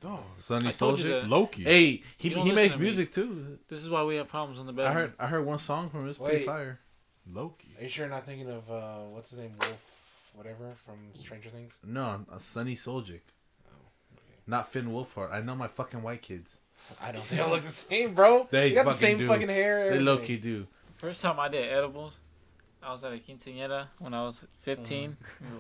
Dog. 0.03 0.21
Sunny 0.39 0.69
I 0.69 0.71
told 0.73 0.99
you 0.99 1.05
Soldier. 1.05 1.21
that. 1.23 1.29
Loki. 1.31 1.63
Hey, 1.63 2.03
he, 2.19 2.29
You 2.29 2.35
don't 2.35 2.45
he 2.45 2.51
listen 2.51 2.55
makes 2.57 2.75
to 2.75 2.81
me. 2.81 2.87
music 2.87 3.13
too. 3.13 3.59
This 3.69 3.81
is 3.83 3.89
why 3.91 4.03
we 4.03 4.17
have 4.17 4.29
problems 4.29 4.59
on 4.59 4.67
the 4.67 4.73
bed. 4.73 4.87
I 4.89 4.93
heard 4.93 5.13
I 5.19 5.27
heard 5.29 5.47
one 5.47 5.59
song 5.59 5.91
from 5.91 6.01
him. 6.03 6.09
It's 6.09 6.19
pretty 6.19 6.39
Wait. 6.39 6.47
fire. 6.47 6.81
Loki. 7.31 7.69
Are 7.79 7.85
you 7.85 7.89
sure 7.89 8.07
you're 8.07 8.15
not 8.15 8.27
thinking 8.27 8.49
of 8.51 8.69
uh, 8.71 8.99
what's 9.11 9.31
his 9.31 9.39
name, 9.39 9.53
Wolf, 9.61 10.31
whatever 10.35 10.73
from 10.85 10.97
Stranger 11.15 11.51
Things? 11.51 11.79
No, 11.87 12.25
a 12.33 12.41
Sunny 12.41 12.75
Suljic. 12.75 13.21
okay. 14.13 14.35
Not 14.47 14.73
Finn 14.73 14.87
Wolfhard. 14.89 15.33
I 15.33 15.41
know 15.41 15.55
my 15.55 15.69
fucking 15.69 16.03
white 16.03 16.23
kids. 16.23 16.57
I 17.01 17.13
don't. 17.13 17.27
They 17.29 17.39
all 17.41 17.51
look 17.51 17.63
the 17.63 17.71
same, 17.71 18.15
bro. 18.15 18.49
They 18.51 18.71
They 18.71 18.75
got 18.75 18.85
the 18.87 18.91
fucking 18.91 18.99
same 19.07 19.19
do. 19.19 19.27
fucking 19.29 19.49
hair. 19.49 19.91
They 19.91 20.01
low 20.01 20.15
everything. 20.15 20.37
key 20.37 20.43
do. 20.43 20.67
First 20.97 21.23
time 21.23 21.39
I 21.39 21.49
did 21.49 21.73
edibles, 21.73 22.15
I 22.85 22.93
was 22.93 23.05
at 23.05 23.13
a 23.13 23.17
quinceañera 23.17 23.87
when 24.01 24.13
I 24.15 24.23
was 24.25 24.45
15. 24.59 25.17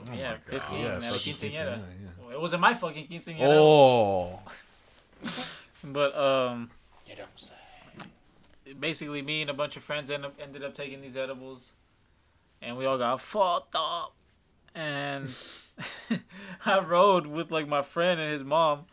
Oh 0.09 0.13
yeah, 0.15 0.33
my 0.33 0.39
15 0.59 0.81
Yeah, 0.81 0.87
at 0.97 1.03
a 1.03 1.07
quinceañera. 1.07 1.13
quinceañera, 1.13 1.81
yeah. 2.29 2.33
It 2.35 2.41
wasn't 2.41 2.61
my 2.63 2.75
fucking 2.75 3.07
quinceañera. 3.09 3.47
Oh, 3.49 4.41
But 5.85 6.17
um, 6.17 6.71
You 7.07 7.15
don't 7.17 7.29
say. 7.37 7.55
basically, 8.79 9.23
me 9.23 9.43
and 9.43 9.51
a 9.51 9.55
bunch 9.55 9.77
of 9.77 9.83
friends 9.83 10.11
end 10.11 10.25
up, 10.25 10.35
ended 10.41 10.63
up 10.65 10.75
taking 10.75 11.01
these 11.01 11.17
edibles, 11.17 11.73
and 12.61 12.77
we 12.77 12.87
all 12.87 12.99
got 12.99 13.21
fucked 13.21 13.75
up. 13.77 14.15
And 14.75 15.29
I 16.67 16.79
rode 16.81 17.27
with 17.27 17.51
like 17.51 17.69
my 17.69 17.83
friend 17.83 18.21
and 18.21 18.33
his 18.33 18.43
mom. 18.45 18.87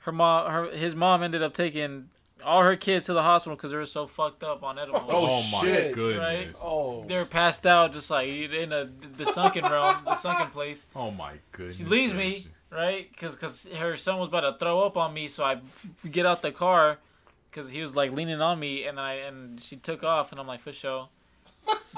Her 0.00 0.12
mom, 0.12 0.50
her 0.50 0.70
his 0.70 0.96
mom 0.96 1.22
ended 1.22 1.42
up 1.42 1.54
taking 1.54 2.08
all 2.44 2.62
her 2.62 2.76
kids 2.76 3.06
to 3.06 3.12
the 3.12 3.22
hospital 3.22 3.56
because 3.56 3.70
they 3.70 3.76
were 3.76 3.86
so 3.86 4.06
fucked 4.06 4.42
up 4.42 4.62
on 4.62 4.78
edibles. 4.78 5.04
Oh, 5.08 5.26
oh 5.42 5.42
my 5.52 5.60
shit. 5.66 5.94
goodness. 5.94 6.60
Oh, 6.62 7.04
They 7.06 7.16
were 7.16 7.24
passed 7.24 7.66
out, 7.66 7.92
just 7.92 8.10
like 8.10 8.28
in 8.28 8.72
a, 8.72 8.88
the 9.16 9.26
sunken 9.26 9.64
realm, 9.64 9.96
the 10.04 10.16
sunken 10.16 10.48
place. 10.50 10.86
Oh 10.94 11.10
my 11.10 11.34
goodness. 11.52 11.78
She 11.78 11.84
leaves 11.84 12.14
me, 12.14 12.46
right? 12.70 13.10
Because 13.10 13.36
cause 13.36 13.66
her 13.78 13.96
son 13.96 14.18
was 14.18 14.28
about 14.28 14.40
to 14.40 14.56
throw 14.58 14.80
up 14.82 14.96
on 14.96 15.12
me, 15.14 15.28
so 15.28 15.44
I 15.44 15.60
get 16.10 16.26
out 16.26 16.42
the 16.42 16.52
car 16.52 16.98
because 17.50 17.70
he 17.70 17.80
was 17.82 17.94
like 17.94 18.12
leaning 18.12 18.40
on 18.40 18.58
me, 18.58 18.84
and 18.84 18.98
I 18.98 19.14
and 19.14 19.60
she 19.60 19.76
took 19.76 20.02
off, 20.02 20.32
and 20.32 20.40
I'm 20.40 20.46
like, 20.46 20.60
for 20.60 20.72
sure. 20.72 21.08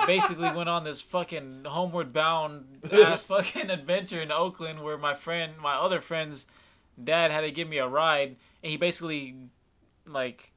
Basically, 0.07 0.53
went 0.53 0.69
on 0.69 0.85
this 0.85 1.01
fucking 1.01 1.63
homeward 1.67 2.13
bound 2.13 2.81
ass 2.93 3.25
fucking 3.25 3.71
adventure 3.71 4.21
in 4.21 4.31
Oakland, 4.31 4.83
where 4.83 4.99
my 4.99 5.15
friend, 5.15 5.55
my 5.61 5.75
other 5.77 6.01
friend's 6.01 6.45
dad, 7.03 7.31
had 7.31 7.41
to 7.43 7.51
give 7.51 7.69
me 7.69 7.79
a 7.79 7.87
ride, 7.89 8.37
and 8.63 8.71
he 8.71 8.77
basically 8.77 9.37
like 10.07 10.51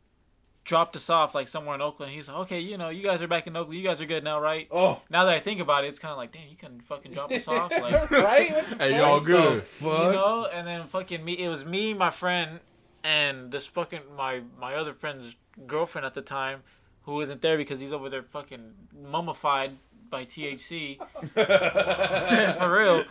dropped 0.63 0.95
us 0.97 1.09
off 1.09 1.33
like 1.33 1.47
somewhere 1.47 1.75
in 1.75 1.81
Oakland. 1.81 2.11
He's 2.11 2.27
like, 2.27 2.37
okay, 2.39 2.59
you 2.59 2.77
know, 2.77 2.89
you 2.89 3.01
guys 3.03 3.21
are 3.21 3.27
back 3.27 3.47
in 3.47 3.55
Oakland. 3.55 3.79
You 3.79 3.87
guys 3.87 4.01
are 4.01 4.05
good 4.05 4.23
now, 4.23 4.39
right? 4.41 4.67
Oh, 4.69 5.01
Now 5.09 5.23
that 5.25 5.33
I 5.33 5.39
think 5.39 5.61
about 5.61 5.85
it, 5.85 5.87
it's 5.87 5.99
kind 5.99 6.11
of 6.11 6.17
like, 6.17 6.33
damn, 6.33 6.49
you 6.49 6.57
can 6.57 6.81
fucking 6.81 7.13
drop 7.13 7.31
us 7.31 7.47
off, 7.47 7.71
like. 7.81 8.11
right? 8.11 8.51
What 8.51 8.69
the 8.69 8.75
Hey, 8.77 8.97
y'all 8.97 9.19
the 9.21 9.25
good? 9.25 9.53
you 9.55 9.61
fuck. 9.61 10.13
know 10.13 10.45
and 10.51 10.67
then 10.67 10.87
fucking 10.87 11.23
me 11.23 11.33
it 11.33 11.47
was 11.47 11.63
me 11.65 11.93
my 11.93 12.11
friend 12.11 12.59
and 13.03 13.51
this 13.51 13.65
fucking 13.65 14.01
my 14.17 14.41
my 14.59 14.73
other 14.75 14.93
friend's 14.93 15.35
girlfriend 15.65 16.05
at 16.05 16.13
the 16.15 16.21
time 16.21 16.63
who 17.03 17.13
wasn't 17.15 17.41
there 17.41 17.55
because 17.57 17.79
he's 17.79 17.91
over 17.93 18.09
there 18.09 18.23
fucking 18.23 18.73
mummified 19.01 19.77
by 20.09 20.25
THC 20.25 20.97
for 22.59 22.71
real 22.71 23.03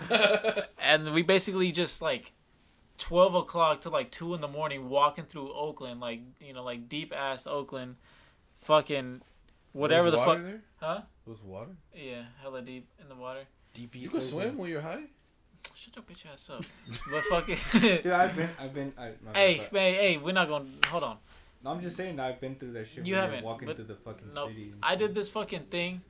and 0.79 1.13
we 1.15 1.23
basically 1.23 1.73
just 1.73 2.03
like 2.03 2.33
12 2.99 3.35
o'clock 3.35 3.81
to 3.83 3.91
like 3.91 4.11
2 4.11 4.35
in 4.35 4.41
the 4.41 4.49
morning 4.49 4.89
walking 4.89 5.25
through 5.25 5.53
Oakland 5.53 6.01
like 6.01 6.21
you 6.41 6.53
know 6.53 6.63
like 6.65 6.89
deep 6.89 7.13
ass 7.15 7.47
Oakland 7.47 7.97
fucking 8.63 9.23
whatever 9.73 10.11
the 10.11 10.19
fuck 10.19 10.43
There? 10.43 10.63
huh 10.81 11.03
It 11.27 11.31
was 11.31 11.43
water. 11.43 11.77
yeah 11.95 12.23
hella 12.43 12.63
deep 12.63 12.89
in 13.01 13.09
the 13.09 13.15
water 13.15 13.41
Deep 13.75 13.95
You 13.95 14.03
East 14.03 14.13
can 14.13 14.23
Oakland. 14.23 14.43
swim 14.51 14.59
when 14.59 14.71
you're 14.71 14.81
high. 14.81 15.03
shut 15.75 15.95
your 15.97 16.05
bitch 16.05 16.25
ass 16.33 16.49
up 16.51 16.63
but 17.11 17.23
fucking 17.25 17.59
Dude, 18.03 18.07
I've 18.13 18.35
been, 18.35 18.49
I've 18.59 18.75
been. 18.75 18.93
I, 18.97 19.13
my 19.25 19.33
Hey, 19.35 19.57
man, 19.73 19.95
hey, 19.95 20.17
we're 20.17 20.33
not 20.33 20.49
gonna 20.49 20.67
hold 20.87 21.03
on. 21.05 21.19
no, 21.63 21.71
I'm 21.73 21.81
just 21.81 21.97
saying, 21.97 22.19
I've 22.19 22.41
been 22.41 22.55
through 22.55 22.73
that 22.73 22.87
shit. 22.89 22.97
You 22.97 23.01
when 23.03 23.07
you're 23.09 23.21
haven't, 23.21 23.45
walking 23.45 23.67
but- 23.67 23.77
through 23.77 23.85
the 23.87 23.97
fucking 23.97 24.29
No, 24.35 24.49
city. 24.49 24.73
I 24.83 24.97
did 24.97 25.15
this 25.15 25.29
fucking 25.29 25.65
thing 25.65 26.01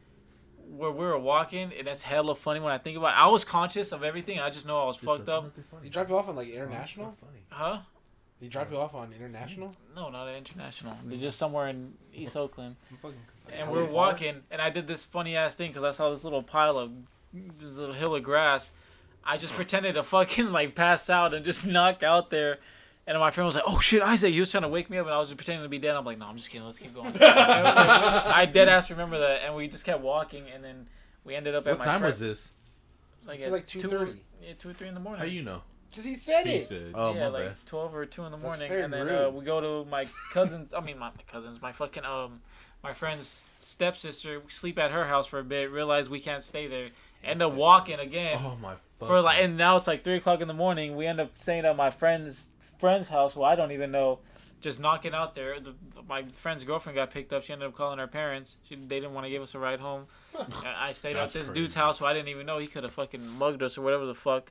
where 0.68 0.90
we 0.90 1.04
were 1.04 1.18
walking, 1.18 1.72
and 1.78 1.86
it's 1.88 2.02
hella 2.02 2.34
funny 2.34 2.60
when 2.60 2.72
I 2.72 2.78
think 2.78 2.96
about 2.96 3.08
it. 3.14 3.18
I 3.18 3.26
was 3.28 3.44
conscious 3.44 3.92
of 3.92 4.02
everything. 4.02 4.40
I 4.40 4.50
just 4.50 4.66
know 4.66 4.80
I 4.80 4.86
was 4.86 4.96
fucked 4.96 5.28
up. 5.28 5.52
He 5.82 5.88
dropped 5.88 6.10
you 6.10 6.16
off 6.16 6.28
on 6.28 6.36
like 6.36 6.48
international? 6.48 7.16
funny 7.20 7.40
Huh? 7.50 7.78
He 8.40 8.48
dropped 8.48 8.70
you 8.70 8.78
off 8.78 8.94
on 8.94 9.12
international? 9.14 9.72
No, 9.94 10.10
not 10.10 10.28
international. 10.28 10.96
They're 11.04 11.18
just 11.18 11.38
somewhere 11.38 11.68
in 11.68 11.94
East 12.12 12.36
Oakland. 12.36 12.76
Fucking- 13.00 13.16
And 13.52 13.60
How 13.68 13.72
we're 13.72 13.84
far? 13.84 13.94
walking, 13.94 14.42
and 14.50 14.60
I 14.60 14.68
did 14.70 14.86
this 14.88 15.04
funny 15.04 15.36
ass 15.36 15.54
thing 15.54 15.70
because 15.70 15.84
I 15.84 15.92
saw 15.92 16.10
this 16.10 16.24
little 16.24 16.42
pile 16.42 16.76
of 16.76 16.90
this 17.32 17.72
little 17.76 17.94
hill 17.94 18.14
of 18.14 18.22
grass. 18.22 18.70
I 19.24 19.36
just 19.38 19.54
pretended 19.54 19.94
to 19.94 20.02
fucking 20.02 20.52
like 20.52 20.74
pass 20.74 21.08
out 21.08 21.32
and 21.32 21.44
just 21.44 21.66
knock 21.66 22.02
out 22.02 22.30
there. 22.30 22.58
And 23.08 23.18
my 23.20 23.30
friend 23.30 23.46
was 23.46 23.54
like, 23.54 23.64
"Oh 23.66 23.78
shit, 23.78 24.02
Isaac!" 24.02 24.32
He 24.34 24.40
was 24.40 24.50
trying 24.50 24.62
to 24.62 24.68
wake 24.68 24.90
me 24.90 24.98
up, 24.98 25.06
and 25.06 25.14
I 25.14 25.18
was 25.18 25.28
just 25.28 25.36
pretending 25.36 25.62
to 25.62 25.68
be 25.68 25.78
dead. 25.78 25.94
I'm 25.94 26.04
like, 26.04 26.18
"No, 26.18 26.26
I'm 26.26 26.36
just 26.36 26.50
kidding. 26.50 26.66
Let's 26.66 26.78
keep 26.78 26.92
going." 26.94 27.12
Like, 27.12 27.22
I 27.22 28.46
dead 28.46 28.68
ass 28.68 28.90
remember 28.90 29.18
that, 29.20 29.42
and 29.44 29.54
we 29.54 29.68
just 29.68 29.84
kept 29.84 30.00
walking, 30.00 30.44
and 30.52 30.64
then 30.64 30.88
we 31.24 31.34
ended 31.36 31.54
up 31.54 31.66
at 31.66 31.70
What 31.74 31.78
my 31.80 31.84
time 31.84 32.00
friend- 32.00 32.10
was 32.12 32.18
this? 32.20 32.52
Like, 33.26 33.38
It's 33.40 33.50
like 33.50 33.66
two- 33.66 33.80
2:30. 33.80 34.16
Yeah, 34.42 34.52
two 34.58 34.70
or 34.70 34.72
three 34.72 34.88
in 34.88 34.94
the 34.94 35.00
morning. 35.00 35.20
How 35.20 35.26
you 35.26 35.42
know? 35.42 35.62
Because 35.90 36.04
he 36.04 36.14
said 36.14 36.46
He 36.46 36.54
it. 36.56 36.64
said, 36.66 36.92
Oh, 36.94 37.14
yeah, 37.14 37.20
my 37.22 37.26
like 37.28 37.44
bad. 37.46 37.56
twelve 37.66 37.94
or 37.94 38.06
two 38.06 38.24
in 38.24 38.32
the 38.32 38.38
morning, 38.38 38.68
very 38.68 38.82
and 38.82 38.92
then 38.92 39.06
rude. 39.06 39.26
uh, 39.28 39.30
we 39.30 39.44
go 39.44 39.60
to 39.84 39.88
my 39.88 40.06
cousins. 40.32 40.74
I 40.74 40.80
mean, 40.80 40.98
not 40.98 41.16
my 41.16 41.22
cousins, 41.30 41.62
my 41.62 41.72
fucking 41.72 42.04
um, 42.04 42.40
my 42.82 42.92
friend's 42.92 43.46
stepsister. 43.60 44.40
We 44.40 44.50
sleep 44.50 44.78
at 44.78 44.90
her 44.90 45.04
house 45.06 45.26
for 45.28 45.38
a 45.38 45.44
bit. 45.44 45.70
Realize 45.70 46.08
we 46.08 46.20
can't 46.20 46.42
stay 46.42 46.66
there. 46.66 46.88
End 47.24 47.40
up 47.42 47.54
walking 47.54 47.98
again 47.98 48.38
Oh 48.44 48.56
my. 48.60 48.74
for 48.98 49.20
like, 49.22 49.40
and 49.42 49.56
now 49.56 49.76
it's 49.76 49.86
like 49.86 50.02
three 50.04 50.16
o'clock 50.16 50.40
in 50.40 50.48
the 50.48 50.54
morning. 50.54 50.96
We 50.96 51.06
end 51.06 51.20
up 51.20 51.36
staying 51.38 51.64
at 51.64 51.76
my 51.76 51.90
friend's 51.90 52.48
friend's 52.78 53.08
house. 53.08 53.36
Well, 53.36 53.48
I 53.48 53.56
don't 53.56 53.72
even 53.72 53.90
know. 53.90 54.20
Just 54.60 54.80
knocking 54.80 55.12
out 55.12 55.34
there. 55.34 55.60
The, 55.60 55.74
my 56.08 56.24
friend's 56.32 56.64
girlfriend 56.64 56.96
got 56.96 57.10
picked 57.10 57.32
up. 57.32 57.42
She 57.42 57.52
ended 57.52 57.68
up 57.68 57.76
calling 57.76 57.98
her 57.98 58.06
parents. 58.06 58.56
She, 58.64 58.74
they 58.74 59.00
didn't 59.00 59.12
want 59.12 59.26
to 59.26 59.30
give 59.30 59.42
us 59.42 59.54
a 59.54 59.58
ride 59.58 59.80
home. 59.80 60.06
I 60.38 60.88
I 60.88 60.92
stayed 60.92 61.16
at 61.16 61.24
this 61.32 61.46
crazy. 61.46 61.52
dude's 61.52 61.74
house 61.74 61.98
who 61.98 62.06
I 62.06 62.14
didn't 62.14 62.28
even 62.28 62.46
know 62.46 62.58
he 62.58 62.66
could 62.66 62.82
have 62.84 62.92
fucking 62.92 63.26
mugged 63.38 63.62
us 63.62 63.76
or 63.76 63.82
whatever 63.82 64.06
the 64.06 64.14
fuck. 64.14 64.50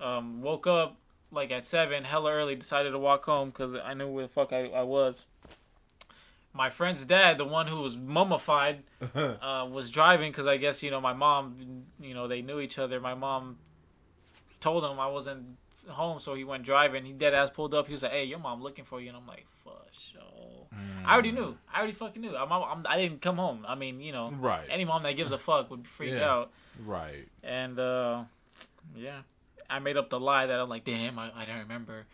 Um, 0.00 0.42
woke 0.42 0.66
up 0.66 0.96
like 1.30 1.50
at 1.52 1.66
seven, 1.66 2.04
hella 2.04 2.32
early. 2.32 2.56
Decided 2.56 2.90
to 2.90 2.98
walk 2.98 3.24
home 3.24 3.50
because 3.50 3.74
I 3.74 3.94
knew 3.94 4.08
where 4.08 4.26
the 4.26 4.32
fuck 4.32 4.52
I, 4.52 4.66
I 4.66 4.82
was. 4.82 5.24
My 6.52 6.68
friend's 6.68 7.04
dad, 7.04 7.38
the 7.38 7.44
one 7.44 7.68
who 7.68 7.80
was 7.80 7.96
mummified, 7.96 8.82
uh, 9.14 9.68
was 9.70 9.90
driving 9.90 10.32
because 10.32 10.48
I 10.48 10.56
guess 10.56 10.82
you 10.82 10.90
know 10.90 11.00
my 11.00 11.12
mom, 11.12 11.84
you 12.00 12.14
know 12.14 12.26
they 12.26 12.42
knew 12.42 12.58
each 12.58 12.78
other. 12.78 12.98
My 12.98 13.14
mom 13.14 13.58
told 14.58 14.84
him 14.84 14.98
I 14.98 15.06
wasn't 15.06 15.56
home, 15.90 16.18
so 16.20 16.34
he 16.34 16.44
went 16.44 16.62
driving. 16.64 17.04
He 17.04 17.12
dead 17.12 17.34
ass 17.34 17.50
pulled 17.50 17.74
up. 17.74 17.86
He 17.86 17.92
was 17.92 18.02
like, 18.02 18.12
"Hey, 18.12 18.24
your 18.24 18.38
mom 18.38 18.62
looking 18.62 18.84
for 18.84 19.00
you," 19.00 19.08
and 19.08 19.16
I'm 19.16 19.26
like, 19.26 19.46
"For 19.64 19.72
sure." 19.92 20.20
I 21.04 21.12
already 21.12 21.32
knew. 21.32 21.56
I 21.72 21.78
already 21.78 21.92
fucking 21.94 22.22
knew. 22.22 22.36
I'm, 22.36 22.50
I'm, 22.52 22.86
I 22.88 22.96
didn't 22.96 23.20
come 23.22 23.36
home. 23.36 23.64
I 23.66 23.74
mean, 23.74 24.00
you 24.00 24.12
know, 24.12 24.30
Right. 24.30 24.66
any 24.70 24.84
mom 24.84 25.02
that 25.02 25.12
gives 25.16 25.32
a 25.32 25.38
fuck 25.38 25.70
would 25.70 25.86
freak 25.88 26.12
Yeah. 26.12 26.30
out. 26.30 26.50
Right. 26.84 27.26
And 27.42 27.78
uh, 27.78 28.24
yeah, 28.94 29.22
I 29.68 29.78
made 29.80 29.96
up 29.96 30.10
the 30.10 30.20
lie 30.20 30.46
that 30.46 30.60
I'm 30.60 30.68
like, 30.68 30.84
damn, 30.84 31.18
I, 31.18 31.30
I 31.34 31.44
didn't 31.44 31.62
remember. 31.62 32.06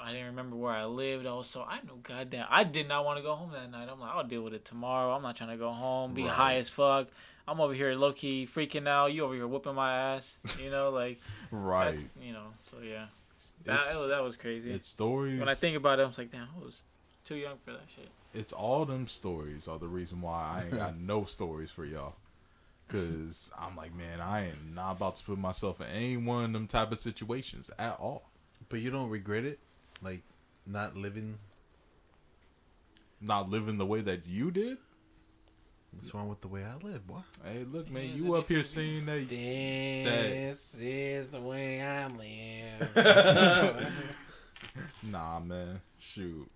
I 0.00 0.12
didn't 0.12 0.26
remember 0.28 0.56
where 0.56 0.72
I 0.72 0.84
lived. 0.86 1.26
Also, 1.26 1.62
I 1.62 1.76
know, 1.86 1.96
goddamn, 2.02 2.46
I 2.50 2.64
did 2.64 2.88
not 2.88 3.04
want 3.04 3.18
to 3.18 3.22
go 3.22 3.34
home 3.34 3.52
that 3.52 3.70
night. 3.70 3.88
I'm 3.90 4.00
like, 4.00 4.10
I'll 4.14 4.24
deal 4.24 4.42
with 4.42 4.52
it 4.54 4.64
tomorrow. 4.64 5.12
I'm 5.14 5.22
not 5.22 5.36
trying 5.36 5.50
to 5.50 5.56
go 5.56 5.70
home, 5.72 6.14
be 6.14 6.22
Right. 6.24 6.30
high 6.32 6.54
as 6.56 6.68
fuck. 6.68 7.08
I'm 7.46 7.60
over 7.60 7.74
here 7.74 7.94
low 7.94 8.12
key 8.12 8.48
freaking 8.52 8.88
out. 8.88 9.12
You 9.12 9.24
over 9.24 9.34
here 9.34 9.46
whooping 9.46 9.74
my 9.74 9.94
ass. 10.14 10.36
You 10.62 10.70
know, 10.70 10.90
like 11.02 11.20
Right. 11.50 11.96
you 12.20 12.32
know. 12.32 12.46
So 12.70 12.78
yeah, 12.82 13.06
that 13.64 13.74
was, 13.76 13.92
oh, 13.94 14.08
that 14.08 14.22
was 14.22 14.36
crazy. 14.36 14.70
It's 14.70 14.88
stories. 14.88 15.38
when 15.40 15.48
I 15.48 15.54
think 15.54 15.76
about 15.76 15.98
it, 15.98 16.02
I 16.02 16.06
was 16.06 16.16
like, 16.18 16.32
damn, 16.32 16.48
I 16.60 16.64
was 16.64 16.82
too 17.24 17.36
young 17.36 17.56
for 17.64 17.72
that 17.72 17.82
shit. 17.94 18.08
it's 18.34 18.52
all 18.52 18.84
them 18.84 19.06
stories 19.06 19.66
are 19.68 19.78
the 19.78 19.88
reason 19.88 20.20
why 20.20 20.58
I 20.58 20.62
ain't 20.64 20.76
got 20.76 20.98
no 20.98 21.24
stories 21.24 21.70
for 21.70 21.84
y'all. 21.84 22.16
Cause 22.88 23.50
I'm 23.58 23.76
like, 23.76 23.94
man, 23.94 24.20
I 24.20 24.48
am 24.48 24.72
not 24.74 24.92
about 24.92 25.14
to 25.16 25.24
put 25.24 25.38
myself 25.38 25.80
in 25.80 25.86
any 25.86 26.16
one 26.18 26.44
of 26.44 26.52
them 26.52 26.66
type 26.66 26.92
of 26.92 26.98
situations 26.98 27.70
at 27.78 27.96
all. 27.98 28.28
But 28.68 28.80
you 28.80 28.90
don't 28.90 29.08
regret 29.08 29.44
it, 29.44 29.58
like 30.02 30.22
not 30.66 30.94
living. 30.96 31.38
Not 33.20 33.48
living 33.48 33.78
the 33.78 33.86
way 33.86 34.02
that 34.02 34.26
you 34.26 34.50
did. 34.50 34.76
What's 35.96 36.12
wrong 36.14 36.28
with 36.28 36.40
the 36.40 36.48
way 36.48 36.64
I 36.64 36.74
live, 36.84 37.06
boy? 37.06 37.20
Hey, 37.44 37.64
look, 37.70 37.90
man, 37.90 38.10
you 38.14 38.34
up 38.34 38.48
here 38.48 38.58
because 38.58 38.70
saying 38.70 39.06
that. 39.06 39.28
This 39.28 40.78
is 40.80 41.30
the 41.30 41.40
way 41.40 41.82
I 41.82 42.08
live. 42.08 43.92
Nah, 45.04 45.38
man, 45.38 45.80
shoot, 46.00 46.50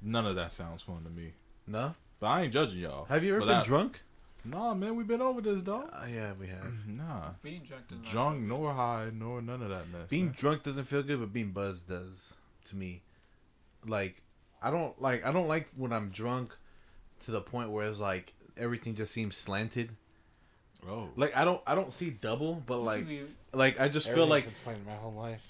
none 0.00 0.24
of 0.26 0.36
that 0.36 0.52
sounds 0.52 0.82
fun 0.82 1.02
to 1.02 1.10
me. 1.10 1.32
No. 1.66 1.94
But 2.20 2.26
I 2.26 2.42
ain't 2.42 2.52
judging 2.52 2.78
y'all. 2.80 3.06
Have 3.06 3.24
you 3.24 3.32
ever 3.32 3.40
But 3.40 3.46
been 3.46 3.56
that- 3.56 3.66
drunk? 3.66 4.02
Nah, 4.44 4.74
man, 4.74 4.94
we've 4.94 5.06
been 5.08 5.20
over 5.22 5.40
this, 5.40 5.62
dog. 5.62 5.90
Uh, 5.92 6.04
yeah, 6.08 6.32
we 6.38 6.46
have. 6.46 6.86
Nah, 6.86 7.30
Being 7.42 7.62
drunk 7.62 7.88
does 7.88 7.98
not 7.98 8.06
drunk 8.12 8.42
nor 8.42 8.72
high 8.72 9.08
nor 9.12 9.42
none 9.42 9.62
of 9.62 9.70
that 9.70 9.88
mess. 9.90 10.08
Being 10.08 10.26
man. 10.26 10.34
drunk 10.38 10.62
doesn't 10.62 10.84
feel 10.84 11.02
good, 11.02 11.18
but 11.18 11.32
being 11.32 11.50
buzzed 11.50 11.88
does 11.88 12.34
to 12.66 12.76
me. 12.76 13.02
Like, 13.84 14.22
I 14.62 14.70
don't 14.70 15.00
like. 15.02 15.26
I 15.26 15.32
don't 15.32 15.48
like 15.48 15.68
when 15.76 15.92
I'm 15.92 16.10
drunk 16.10 16.54
to 17.24 17.32
the 17.32 17.40
point 17.40 17.70
where 17.70 17.88
it's 17.88 17.98
like 17.98 18.34
everything 18.56 18.94
just 18.94 19.12
seems 19.12 19.36
slanted. 19.36 19.90
oh, 20.88 21.08
Like 21.16 21.36
I 21.36 21.44
don't. 21.44 21.60
I 21.66 21.74
don't 21.74 21.92
see 21.92 22.10
double, 22.10 22.54
but 22.66 22.78
like, 22.78 23.08
You- 23.08 23.28
like 23.52 23.80
I 23.80 23.88
just 23.88 24.12
feel 24.12 24.26
like 24.26 24.46
it's 24.46 24.66
like 24.66 24.84
my 24.86 24.94
whole 24.94 25.12
life. 25.14 25.46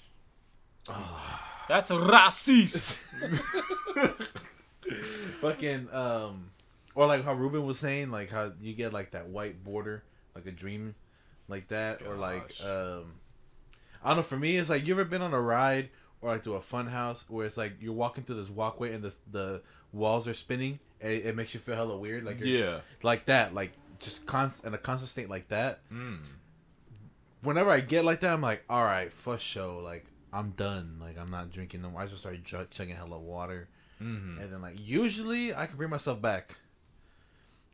That's 1.67 1.89
racist. 1.91 2.97
fucking 5.41 5.87
um, 5.91 6.51
or 6.95 7.05
like 7.07 7.23
how 7.23 7.33
Ruben 7.33 7.65
was 7.65 7.79
saying, 7.79 8.11
like 8.11 8.31
how 8.31 8.51
you 8.61 8.73
get 8.73 8.93
like 8.93 9.11
that 9.11 9.27
white 9.27 9.63
border, 9.63 10.03
like 10.35 10.45
a 10.45 10.51
dream, 10.51 10.95
like 11.47 11.67
that, 11.69 12.01
or 12.07 12.15
like 12.15 12.53
um, 12.63 13.15
I 14.03 14.09
don't 14.09 14.17
know. 14.17 14.23
For 14.23 14.37
me, 14.37 14.57
it's 14.57 14.69
like 14.69 14.85
you 14.87 14.93
ever 14.93 15.03
been 15.05 15.21
on 15.21 15.33
a 15.33 15.41
ride 15.41 15.89
or 16.21 16.29
like 16.31 16.43
to 16.43 16.55
a 16.55 16.61
fun 16.61 16.87
house 16.87 17.25
where 17.29 17.45
it's 17.45 17.57
like 17.57 17.73
you're 17.81 17.93
walking 17.93 18.23
through 18.23 18.37
this 18.37 18.49
walkway 18.49 18.93
and 18.93 19.03
the 19.03 19.13
the 19.31 19.61
walls 19.97 20.27
are 20.27 20.33
spinning. 20.33 20.79
It, 20.99 21.25
it 21.27 21.35
makes 21.35 21.53
you 21.53 21.59
feel 21.59 21.75
hella 21.75 21.97
weird, 21.97 22.23
like 22.25 22.39
you're- 22.39 22.59
yeah. 22.59 22.79
like 23.03 23.25
that, 23.25 23.53
like 23.53 23.71
just 23.99 24.25
const 24.25 24.65
in 24.65 24.73
a 24.73 24.77
constant 24.77 25.09
state 25.09 25.29
like 25.29 25.47
that. 25.49 25.79
Mm. 25.91 26.19
Whenever 27.41 27.69
I 27.69 27.79
get 27.81 28.03
like 28.03 28.21
that, 28.21 28.33
I'm 28.33 28.41
like, 28.41 28.63
all 28.69 28.83
right, 28.83 29.11
for 29.11 29.37
sure, 29.37 29.81
like 29.81 30.05
I'm 30.33 30.51
done. 30.51 30.97
Like 30.99 31.17
I'm 31.17 31.29
not 31.31 31.51
drinking 31.51 31.81
no 31.81 31.89
more. 31.91 32.01
I 32.01 32.05
just 32.07 32.19
start 32.19 32.43
chug- 32.43 32.71
chugging 32.71 32.95
hella 32.95 33.17
water. 33.19 33.67
hmm 33.99 34.37
And 34.41 34.51
then 34.51 34.61
like 34.61 34.75
usually 34.79 35.53
I 35.53 35.65
can 35.67 35.77
bring 35.77 35.89
myself 35.89 36.21
back. 36.21 36.55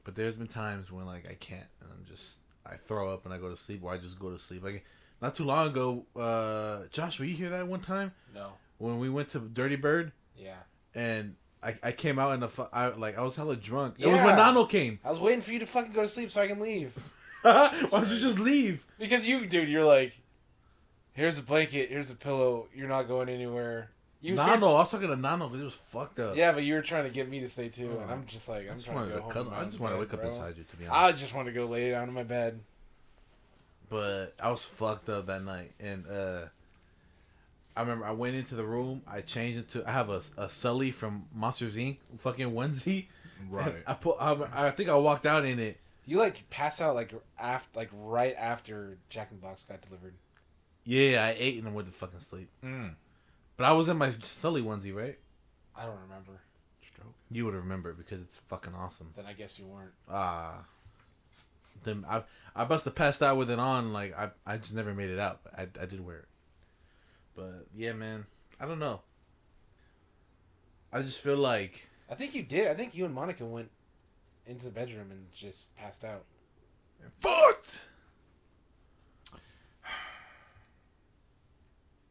But 0.03 0.15
there's 0.15 0.35
been 0.35 0.47
times 0.47 0.91
when 0.91 1.05
like 1.05 1.29
I 1.29 1.33
can't 1.35 1.65
and 1.81 1.89
I'm 1.91 2.05
just 2.05 2.39
I 2.65 2.75
throw 2.75 3.09
up 3.13 3.25
and 3.25 3.33
I 3.33 3.37
go 3.37 3.49
to 3.49 3.57
sleep 3.57 3.81
or 3.83 3.93
I 3.93 3.97
just 3.97 4.19
go 4.19 4.29
to 4.29 4.37
sleep. 4.39 4.63
Like 4.63 4.83
not 5.21 5.33
too 5.35 5.45
long 5.45 5.67
ago, 5.67 6.05
uh 6.15 6.83
Josh, 6.91 7.19
were 7.19 7.25
you 7.25 7.35
here 7.35 7.49
that 7.51 7.67
one 7.67 7.79
time 7.79 8.11
No. 8.35 8.51
when 8.79 8.99
we 8.99 9.09
went 9.09 9.29
to 9.29 9.39
Dirty 9.39 9.77
Bird 9.77 10.11
Yeah. 10.37 10.57
and 10.93 11.35
I, 11.63 11.75
I 11.83 11.91
came 11.91 12.19
out 12.19 12.33
in 12.33 12.39
the 12.41 12.49
fu- 12.49 12.67
I 12.73 12.87
like 12.89 13.17
I 13.17 13.21
was 13.23 13.35
hella 13.35 13.55
drunk. 13.55 13.95
It 13.99 14.05
was 14.07 14.15
when 14.15 14.25
Yeah. 14.25 14.35
Nano 14.35 14.65
came. 14.65 14.99
I 15.05 15.09
was 15.11 15.19
waiting 15.19 15.41
for 15.41 15.51
you 15.53 15.59
to 15.59 15.65
fucking 15.65 15.93
go 15.93 16.01
to 16.01 16.07
sleep 16.07 16.29
so 16.31 16.41
I 16.41 16.47
can 16.47 16.59
leave. 16.59 16.93
Why 17.41 17.87
don't 17.91 18.07
you 18.09 18.19
just 18.19 18.39
leave? 18.39 18.85
Because 18.99 19.25
you, 19.27 19.45
dude, 19.45 19.69
you're 19.69 19.83
like, 19.85 20.13
here's 21.13 21.37
a 21.39 21.43
blanket, 21.43 21.89
here's 21.89 22.09
a 22.11 22.15
pillow. 22.15 22.67
You're 22.73 22.87
not 22.87 23.07
going 23.07 23.29
anywhere. 23.29 23.89
You 24.21 24.35
Nano, 24.35 24.67
I 24.67 24.79
was 24.79 24.91
talking 24.91 25.09
to 25.09 25.17
Nano 25.17 25.47
because 25.47 25.61
it 25.61 25.65
was 25.65 25.73
fucked 25.73 26.17
up. 26.19 26.37
Yeah, 26.37 26.53
but 26.53 26.63
you 26.63 26.75
were 26.75 26.81
trying 26.81 27.03
to 27.03 27.09
get 27.09 27.27
me 27.29 27.41
to 27.41 27.49
stay 27.49 27.67
too, 27.67 27.97
and 28.01 28.09
I'm 28.09 28.25
just 28.25 28.47
like, 28.47 28.67
I 28.67 28.71
I'm 28.71 28.75
just 28.75 28.85
trying 28.85 28.95
wanted 28.95 29.09
to 29.09 29.13
to 29.15 29.19
go 29.19 29.23
home. 29.23 29.31
cuddle. 29.33 29.51
to 29.51 29.57
I 29.57 29.65
just 29.65 29.79
want 29.81 29.91
to 29.93 29.97
bed, 29.97 29.99
wake 30.05 30.13
up 30.13 30.19
bro. 30.21 30.29
beside 30.29 30.57
you, 30.57 30.63
to 30.63 30.75
be 30.77 30.85
honest. 30.87 31.03
I 31.03 31.11
just 31.19 31.35
want 31.35 31.47
to 31.47 31.53
go 31.53 31.65
lay 31.65 31.91
down 31.91 32.07
in 32.07 32.13
my 32.13 32.23
bed. 32.23 32.61
but 33.89 34.33
I 34.41 34.49
was 34.49 34.63
fucked 34.63 35.09
up 35.09 35.27
that 35.27 35.43
night, 35.43 35.71
and 35.79 36.05
uh, 36.07 36.41
I 37.75 37.81
remember 37.81 38.05
I 38.05 38.11
went 38.11 38.35
into 38.35 38.55
the 38.55 38.63
room. 38.63 39.01
I 39.07 39.21
changed 39.21 39.57
into 39.59 39.87
I 39.87 39.91
have 39.91 40.09
a, 40.09 40.21
a 40.37 40.49
Sully 40.49 40.91
from 40.91 41.25
Monsters 41.33 41.75
Inc. 41.75 41.97
fucking 42.17 42.51
onesie. 42.51 43.07
Right. 43.49 43.83
I 43.85 43.93
put. 43.95 44.15
I, 44.21 44.67
I 44.67 44.71
think 44.71 44.87
I 44.87 44.95
walked 44.95 45.25
out 45.25 45.43
in 45.43 45.59
it. 45.59 45.77
You 46.05 46.17
like 46.17 46.49
pass 46.49 46.79
out 46.79 46.95
like 46.95 47.11
after, 47.37 47.77
like 47.77 47.89
right 47.91 48.33
after 48.39 48.97
Jack 49.09 49.31
and 49.31 49.41
Box 49.41 49.65
got 49.65 49.81
delivered. 49.81 50.13
Yeah, 50.85 51.25
I 51.25 51.35
ate 51.37 51.57
and 51.57 51.67
I 51.67 51.71
went 51.71 51.89
to 51.89 51.93
fucking 51.93 52.21
sleep. 52.21 52.47
Mm. 52.63 52.93
But 53.57 53.65
I 53.65 53.73
was 53.73 53.89
in 53.89 53.97
my 53.97 54.11
Sully 54.21 54.61
onesie, 54.61 54.95
right? 54.95 55.17
I 55.75 55.85
don't 55.85 55.99
remember. 56.03 56.39
You 57.31 57.45
would 57.45 57.55
remember 57.55 57.93
because 57.93 58.21
it's 58.21 58.37
fucking 58.37 58.75
awesome. 58.75 59.11
Then 59.15 59.25
I 59.25 59.33
guess 59.33 59.57
you 59.57 59.65
weren't. 59.65 59.93
Ah. 60.09 60.65
Then 61.83 62.05
I 62.07 62.23
I 62.55 62.65
must 62.65 62.85
have 62.85 62.95
passed 62.95 63.23
out 63.23 63.37
with 63.37 63.49
it 63.49 63.59
on. 63.59 63.91
Like 63.91 64.17
I 64.17 64.29
I 64.45 64.57
just 64.57 64.73
never 64.73 64.93
made 64.93 65.09
it 65.09 65.19
out. 65.19 65.41
But 65.43 65.53
I 65.57 65.63
I 65.81 65.85
did 65.85 66.05
wear 66.05 66.17
it. 66.19 66.25
But 67.35 67.67
yeah, 67.75 67.93
man. 67.93 68.25
I 68.59 68.65
don't 68.65 68.79
know. 68.79 69.01
I 70.91 71.01
just 71.01 71.21
feel 71.21 71.37
like 71.37 71.89
I 72.09 72.15
think 72.15 72.35
you 72.35 72.43
did. 72.43 72.67
I 72.67 72.73
think 72.75 72.95
you 72.95 73.05
and 73.05 73.13
Monica 73.13 73.45
went 73.45 73.69
into 74.45 74.65
the 74.65 74.71
bedroom 74.71 75.09
and 75.11 75.25
just 75.33 75.75
passed 75.75 76.03
out. 76.05 76.25
fucked. 77.19 77.79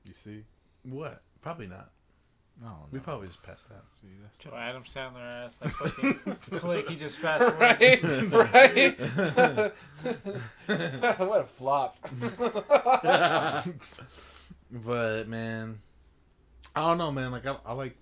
You 0.05 0.13
see? 0.13 0.45
What? 0.83 1.23
Probably 1.41 1.67
not. 1.67 1.91
I 2.61 2.67
don't. 2.69 2.93
We 2.93 2.99
probably 2.99 3.29
just 3.29 3.43
passed 3.43 3.69
out. 3.73 3.85
see 3.91 4.09
that's 4.23 4.39
Joe 4.39 4.53
Adam 4.55 4.83
Sandler 4.85 5.47
ass 5.47 5.57
like 5.61 5.71
fucking 5.73 6.59
click. 6.59 6.89
He 6.89 6.97
just 6.97 7.19
fast 7.19 7.55
Right, 7.59 8.03
right. 8.33 9.73
what 11.19 11.41
a 11.41 11.45
flop. 11.45 11.97
But 14.73 15.29
man, 15.29 15.81
I 16.75 16.81
don't 16.87 16.99
know, 16.99 17.13
man. 17.13 17.31
Like 17.31 17.47
I, 17.47 17.57
I 17.67 17.73
like. 17.75 17.97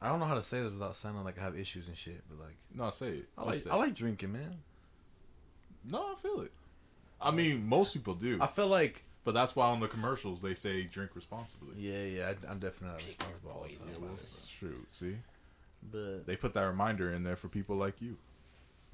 I 0.00 0.08
don't 0.10 0.20
know 0.20 0.26
how 0.26 0.36
to 0.36 0.44
say 0.44 0.62
this 0.62 0.72
without 0.72 0.94
sounding 0.94 1.24
like 1.24 1.38
I 1.40 1.42
have 1.42 1.58
issues 1.58 1.88
and 1.88 1.96
shit. 1.96 2.22
But 2.30 2.38
like, 2.38 2.56
No, 2.72 2.84
I 2.84 2.90
say 2.90 3.08
it. 3.08 3.28
I 3.36 3.42
Just 3.42 3.46
like 3.46 3.54
say 3.56 3.70
I 3.70 3.74
it. 3.74 3.78
like 3.78 3.94
drinking, 3.94 4.32
man. 4.32 4.58
No, 5.84 5.98
I 5.98 6.14
feel 6.22 6.40
it. 6.42 6.52
I 7.20 7.32
mean, 7.32 7.66
most 7.68 7.94
people 7.94 8.14
do, 8.14 8.38
I 8.40 8.46
feel 8.46 8.68
like 8.68 9.02
but 9.24 9.34
that's 9.34 9.56
why 9.56 9.66
on 9.66 9.80
the 9.80 9.88
commercials 9.88 10.40
they 10.40 10.54
say 10.54 10.84
drink 10.84 11.10
responsibly. 11.16 11.74
yeah, 11.76 12.04
yeah. 12.04 12.26
I, 12.28 12.50
I'm 12.52 12.60
definitely 12.60 12.88
not 12.90 13.04
responsible. 13.04 13.50
all 13.50 13.62
the 13.64 13.74
time 13.74 13.88
Yeah, 13.90 13.96
about 14.06 14.18
it, 14.18 14.46
shoot, 14.48 14.86
see, 14.88 15.16
but 15.92 16.26
they 16.26 16.36
put 16.36 16.54
that 16.54 16.62
reminder 16.64 17.12
in 17.12 17.24
there 17.24 17.34
for 17.36 17.48
people 17.48 17.74
like 17.74 18.00
you. 18.00 18.16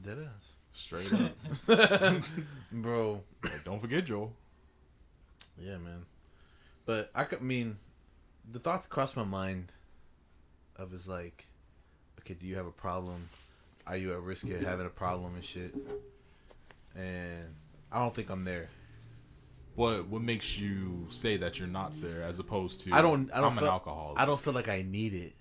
dead 0.02 0.18
ass, 0.18 0.52
Straight 0.72 1.12
up. 1.12 1.32
bro. 2.72 3.20
Like, 3.42 3.62
don't 3.64 3.80
forget, 3.80 4.06
Joel. 4.06 4.32
Yeah, 5.59 5.76
man. 5.76 6.06
But 6.86 7.11
I 7.15 7.24
could 7.24 7.39
I 7.40 7.43
mean, 7.43 7.78
the 8.51 8.59
thoughts 8.59 8.86
crossed 8.86 9.16
my 9.16 9.24
mind. 9.24 9.73
Of 10.77 10.93
is 10.93 11.06
like, 11.06 11.47
okay, 12.20 12.35
do 12.35 12.47
you 12.47 12.56
have 12.56 12.66
a 12.66 12.73
problem? 12.73 13.28
Are 13.86 13.97
you 13.97 14.12
at 14.12 14.20
risk 14.20 14.44
of 14.51 14.61
having 14.62 14.86
a 14.86 14.90
problem 14.90 15.35
and 15.36 15.44
shit? 15.44 15.73
And 16.97 17.55
I 17.93 17.98
don't 18.01 18.15
think 18.15 18.28
I'm 18.31 18.44
there. 18.44 18.69
What 19.77 20.06
what 20.09 20.23
makes 20.23 20.59
you 20.59 21.06
say 21.11 21.36
that 21.39 21.59
you're 21.59 21.69
not 21.69 22.01
there 22.01 22.23
as 22.23 22.39
opposed 22.39 22.81
to 22.81 22.94
I 22.94 23.02
don't. 23.02 23.31
I 23.32 23.40
don't 23.40 23.52
I'm 23.52 23.56
feel. 23.59 23.66
an 23.69 23.73
alcoholic. 23.73 24.20
I 24.20 24.24
don't 24.27 24.40
feel 24.40 24.52
like 24.52 24.69
I 24.69 24.82
need 24.89 25.15
it. 25.15 25.35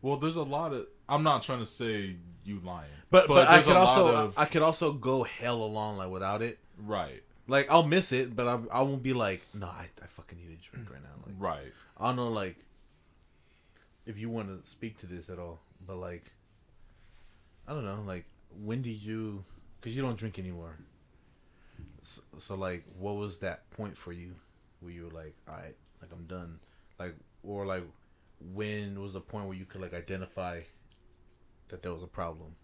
Well, 0.00 0.16
there's 0.16 0.36
a 0.36 0.42
lot 0.42 0.72
of. 0.72 0.86
I'm 1.08 1.22
not 1.22 1.42
trying 1.42 1.58
to 1.60 1.66
say 1.66 2.16
you 2.44 2.60
lying, 2.64 2.88
But 3.10 3.28
but, 3.28 3.46
I 3.48 3.54
there's 3.54 3.66
could 3.66 3.76
also 3.76 4.14
of- 4.16 4.38
I 4.38 4.44
could 4.46 4.62
also 4.62 4.92
go 4.92 5.22
hell 5.24 5.62
along 5.62 5.96
like 5.98 6.10
without 6.10 6.42
it. 6.42 6.58
right, 6.78 7.22
Like 7.48 7.70
I'll 7.70 7.86
miss 7.86 8.12
it, 8.12 8.34
but 8.34 8.46
I 8.46 8.58
I 8.78 8.82
won't 8.82 9.02
be 9.02 9.12
like 9.12 9.42
no 9.54 9.66
I, 9.66 9.88
I 10.02 10.06
fucking 10.06 10.38
need 10.38 10.56
a 10.58 10.70
drink 10.70 10.90
right 10.90 11.02
now. 11.02 11.10
Like 11.26 11.34
right. 11.38 11.72
I 11.98 12.06
don't 12.06 12.16
know 12.16 12.28
like 12.28 12.56
if 14.06 14.18
you 14.18 14.30
want 14.30 14.48
to 14.48 14.68
speak 14.68 14.98
to 15.00 15.06
this 15.06 15.28
at 15.28 15.38
all, 15.38 15.60
but 15.86 15.96
like 15.96 16.24
I 17.66 17.72
don't 17.72 17.84
know 17.84 18.02
like 18.06 18.24
when 18.62 18.82
did 18.82 19.02
you 19.02 19.44
because 19.80 19.96
you 19.96 20.02
don't 20.02 20.16
drink 20.16 20.38
anymore. 20.38 20.76
So, 22.02 22.22
so 22.38 22.54
like 22.54 22.84
what 22.98 23.16
was 23.16 23.38
that 23.40 23.68
point 23.70 23.96
for 23.96 24.12
you 24.12 24.32
where 24.80 24.92
you 24.92 25.04
were 25.04 25.10
like 25.10 25.34
all 25.48 25.54
right 25.54 25.76
like 26.00 26.10
I'm 26.12 26.26
done 26.26 26.58
like 26.98 27.14
or 27.42 27.64
like 27.64 27.84
when 28.52 29.00
was 29.00 29.12
the 29.12 29.20
point 29.20 29.46
where 29.46 29.56
you 29.56 29.64
could 29.64 29.80
like 29.80 29.94
identify 29.94 30.60
that 31.68 31.82
there 31.82 31.92
was 31.92 32.02
a 32.02 32.08
problem. 32.08 32.54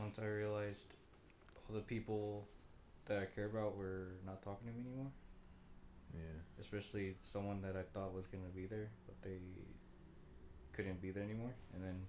Once 0.00 0.18
I 0.18 0.24
realized 0.24 0.94
all 1.68 1.76
the 1.76 1.82
people 1.82 2.48
that 3.04 3.18
I 3.18 3.26
care 3.26 3.44
about 3.44 3.76
were 3.76 4.08
not 4.24 4.42
talking 4.42 4.66
to 4.68 4.72
me 4.72 4.80
anymore, 4.80 5.12
Yeah. 6.14 6.40
especially 6.58 7.16
someone 7.20 7.60
that 7.60 7.76
I 7.76 7.82
thought 7.82 8.14
was 8.14 8.26
gonna 8.26 8.48
be 8.48 8.66
there, 8.66 8.90
but 9.06 9.20
they 9.20 9.40
couldn't 10.72 11.02
be 11.02 11.10
there 11.10 11.22
anymore. 11.22 11.54
And 11.74 11.84
then, 11.84 12.06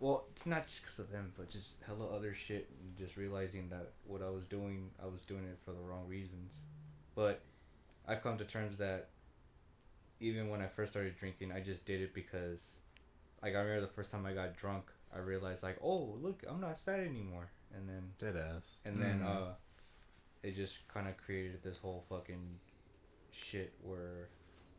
well, 0.00 0.26
it's 0.32 0.44
not 0.44 0.66
just 0.66 0.82
because 0.82 0.98
of 0.98 1.10
them, 1.12 1.32
but 1.36 1.48
just 1.48 1.80
hella 1.84 2.08
other 2.08 2.34
shit. 2.34 2.68
And 2.80 2.96
just 2.96 3.16
realizing 3.16 3.68
that 3.68 3.92
what 4.04 4.20
I 4.20 4.28
was 4.30 4.44
doing, 4.44 4.90
I 5.00 5.06
was 5.06 5.24
doing 5.24 5.44
it 5.44 5.58
for 5.64 5.72
the 5.72 5.80
wrong 5.80 6.08
reasons. 6.08 6.58
But 7.14 7.42
I've 8.08 8.22
come 8.22 8.38
to 8.38 8.44
terms 8.44 8.76
that 8.78 9.10
even 10.18 10.48
when 10.48 10.60
I 10.60 10.66
first 10.66 10.92
started 10.92 11.16
drinking, 11.16 11.52
I 11.52 11.60
just 11.60 11.84
did 11.84 12.00
it 12.00 12.12
because, 12.12 12.76
like, 13.40 13.54
I 13.54 13.60
remember 13.60 13.82
the 13.82 13.92
first 13.92 14.10
time 14.10 14.26
I 14.26 14.32
got 14.32 14.56
drunk, 14.56 14.90
I 15.14 15.18
realized 15.18 15.62
like, 15.62 15.78
oh, 15.82 16.18
look, 16.20 16.42
I'm 16.48 16.60
not 16.60 16.76
sad 16.78 17.00
anymore. 17.00 17.50
And 17.74 17.88
then 17.88 18.12
Dead 18.18 18.36
ass. 18.36 18.80
and 18.84 19.00
then 19.00 19.20
Mhm. 19.20 19.26
uh 19.26 19.54
it 20.42 20.54
just 20.54 20.86
kind 20.88 21.08
of 21.08 21.16
created 21.16 21.62
this 21.62 21.78
whole 21.78 22.04
fucking 22.08 22.58
shit 23.30 23.72
where 23.82 24.28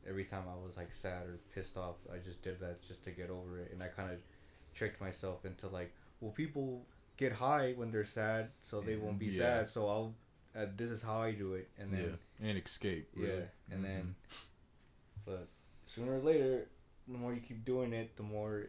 every 0.08 0.24
time 0.24 0.44
I 0.48 0.56
was 0.66 0.78
like 0.78 0.94
sad 0.94 1.26
or 1.26 1.40
pissed 1.54 1.76
off, 1.78 1.96
I 2.14 2.18
just 2.20 2.42
did 2.44 2.60
that 2.60 2.82
just 2.84 3.04
to 3.06 3.12
get 3.12 3.30
over 3.32 3.60
it, 3.60 3.72
and 3.72 3.82
I 3.82 3.88
kind 3.88 4.12
of 4.12 4.20
tricked 4.76 5.02
myself 5.02 5.44
into 5.46 5.68
like, 5.68 5.94
well, 6.20 6.32
people 6.32 6.86
get 7.18 7.32
high 7.34 7.74
when 7.76 7.90
they're 7.92 8.06
sad, 8.06 8.52
so 8.62 8.82
they 8.82 8.96
won't 8.96 9.18
be 9.18 9.28
Yeah. 9.32 9.40
sad. 9.60 9.68
So 9.70 9.88
I'll, 9.88 10.14
uh, 10.56 10.68
this 10.76 10.92
is 10.92 11.02
how 11.02 11.20
I 11.22 11.32
do 11.32 11.54
it, 11.56 11.70
and 11.80 11.92
then 11.92 12.20
And 12.40 12.58
escape. 12.60 13.10
yeah, 13.16 13.46
and 13.72 13.84
then, 13.84 14.02
Mm-hmm. 14.02 15.26
but 15.26 15.48
sooner 15.88 16.14
or 16.18 16.20
later, 16.20 16.68
the 17.08 17.18
more 17.18 17.34
you 17.34 17.42
keep 17.42 17.66
doing 17.66 17.92
it, 17.94 18.16
the 18.18 18.24
more 18.24 18.68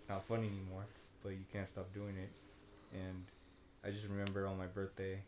it's 0.00 0.08
not 0.08 0.24
fun 0.24 0.38
anymore. 0.40 0.86
But 1.22 1.30
you 1.30 1.44
can't 1.52 1.68
stop 1.68 1.92
doing 1.92 2.16
it. 2.16 2.32
And 2.92 3.24
I 3.84 3.90
just 3.90 4.08
remember 4.08 4.46
on 4.46 4.56
my 4.58 4.66
birthday, 4.66 5.22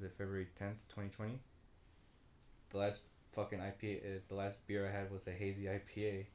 the 0.00 0.08
February 0.08 0.48
tenth, 0.58 0.78
twenty 0.88 1.10
twenty. 1.10 1.40
The 2.70 2.78
last 2.78 3.00
fucking 3.32 3.58
IPA, 3.58 3.98
uh, 3.98 4.20
the 4.28 4.34
last 4.34 4.66
beer 4.66 4.86
I 4.86 4.90
had 4.90 5.10
was 5.10 5.26
a 5.26 5.32
hazy 5.32 5.64
IPA, 5.64 6.26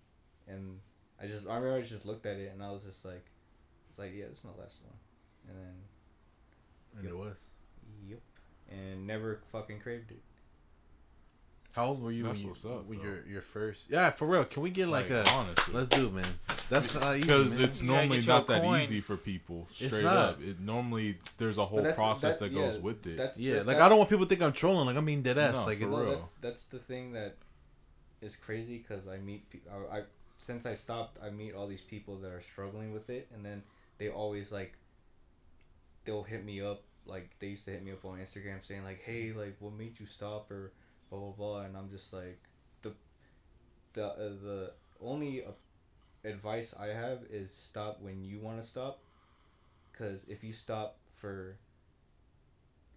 and 0.47 0.79
I 1.21 1.27
just 1.27 1.45
I 1.47 1.55
remember 1.55 1.77
I 1.77 1.81
just 1.81 2.05
looked 2.05 2.25
at 2.25 2.37
it 2.37 2.51
and 2.53 2.63
I 2.63 2.71
was 2.71 2.83
just 2.83 3.05
like, 3.05 3.25
it's 3.89 3.99
like 3.99 4.13
yeah, 4.15 4.25
this 4.27 4.39
is 4.39 4.43
my 4.43 4.51
last 4.51 4.77
one, 4.83 4.97
and 5.47 5.57
then 5.57 5.75
And 6.97 7.07
it 7.07 7.17
was. 7.17 7.37
yep, 8.07 8.21
and 8.69 9.07
never 9.07 9.41
fucking 9.51 9.79
craved 9.79 10.11
it. 10.11 10.21
How 11.73 11.87
old 11.87 12.03
were 12.03 12.11
you 12.11 12.23
That's 12.23 12.37
when 12.37 12.43
you 12.43 12.49
what's 12.49 12.65
up, 12.65 12.85
when 12.85 12.99
your 12.99 13.25
your 13.27 13.41
first? 13.41 13.89
Yeah, 13.89 14.11
for 14.11 14.27
real. 14.27 14.45
Can 14.45 14.61
we 14.61 14.69
get 14.69 14.89
like, 14.89 15.09
a? 15.09 15.27
honestly. 15.29 15.73
Let's 15.73 15.89
do 15.89 16.05
it, 16.05 16.13
man. 16.13 16.25
That's 16.69 16.93
not 16.93 17.15
easy. 17.15 17.21
because 17.25 17.57
it's 17.57 17.81
normally 17.81 18.17
get 18.17 18.27
you 18.27 18.27
not 18.27 18.47
that 18.47 18.61
coin. 18.61 18.81
easy 18.81 19.01
for 19.01 19.17
people. 19.17 19.67
It's 19.71 19.87
Straight 19.87 20.03
not. 20.03 20.17
up, 20.17 20.41
it 20.43 20.59
normally 20.59 21.17
there's 21.39 21.57
a 21.57 21.65
whole 21.65 21.83
process 21.93 22.37
that- 22.37 22.51
that, 22.51 22.55
goes 22.55 22.75
yeah, 22.75 22.81
with 22.81 23.07
it. 23.07 23.17
That's 23.17 23.39
yeah. 23.39 23.59
the- 23.59 23.63
Like 23.63 23.77
I 23.77 23.89
don't 23.89 23.97
want 23.97 24.11
people 24.11 24.25
to 24.25 24.29
think 24.29 24.43
I'm 24.43 24.53
trolling. 24.53 24.85
Like 24.85 24.95
I'm 24.95 25.05
being 25.05 25.23
dead 25.23 25.39
ass. 25.39 25.55
No, 25.55 25.65
like 25.65 25.79
for 25.79 25.85
it's, 25.85 25.93
real. 25.97 26.11
that's 26.11 26.31
that's 26.41 26.65
the 26.65 26.77
thing 26.79 27.13
that 27.13 27.37
is 28.21 28.35
crazy 28.35 28.77
because 28.77 29.07
I 29.07 29.17
meet 29.17 29.49
pe- 29.49 29.59
I, 29.71 29.97
I 29.97 30.01
since 30.37 30.67
I 30.67 30.75
stopped 30.75 31.17
I 31.23 31.31
meet 31.31 31.55
all 31.55 31.65
these 31.67 31.81
people 31.81 32.17
that 32.17 32.31
are 32.31 32.41
struggling 32.41 32.93
with 32.93 33.09
it 33.09 33.29
and 33.33 33.43
then 33.43 33.63
they 33.97 34.09
always 34.09 34.51
like 34.51 34.73
they'll 36.05 36.23
hit 36.23 36.45
me 36.45 36.61
up 36.61 36.83
like 37.07 37.31
they 37.39 37.47
used 37.47 37.65
to 37.65 37.71
hit 37.71 37.83
me 37.83 37.91
up 37.91 38.05
on 38.05 38.19
Instagram 38.19 38.63
saying 38.65 38.83
like 38.83 39.01
hey 39.03 39.33
like 39.35 39.55
what 39.59 39.73
made 39.73 39.99
you 39.99 40.05
stop 40.05 40.51
or 40.51 40.71
blah 41.13 41.31
blah 41.31 41.31
blah 41.31 41.61
and 41.61 41.77
I'm 41.77 41.89
just 41.89 42.11
like 42.11 42.39
the 42.81 42.91
the 43.93 44.05
uh, 44.05 44.15
the 44.43 44.71
only 45.01 45.43
uh, 45.43 45.51
advice 46.27 46.73
I 46.79 46.87
have 46.87 47.19
is 47.29 47.51
stop 47.51 48.01
when 48.01 48.23
you 48.23 48.39
want 48.39 48.61
to 48.61 48.67
stop 48.67 48.99
because 49.91 50.23
if 50.27 50.43
you 50.43 50.53
stop 50.53 50.97
for 51.13 51.57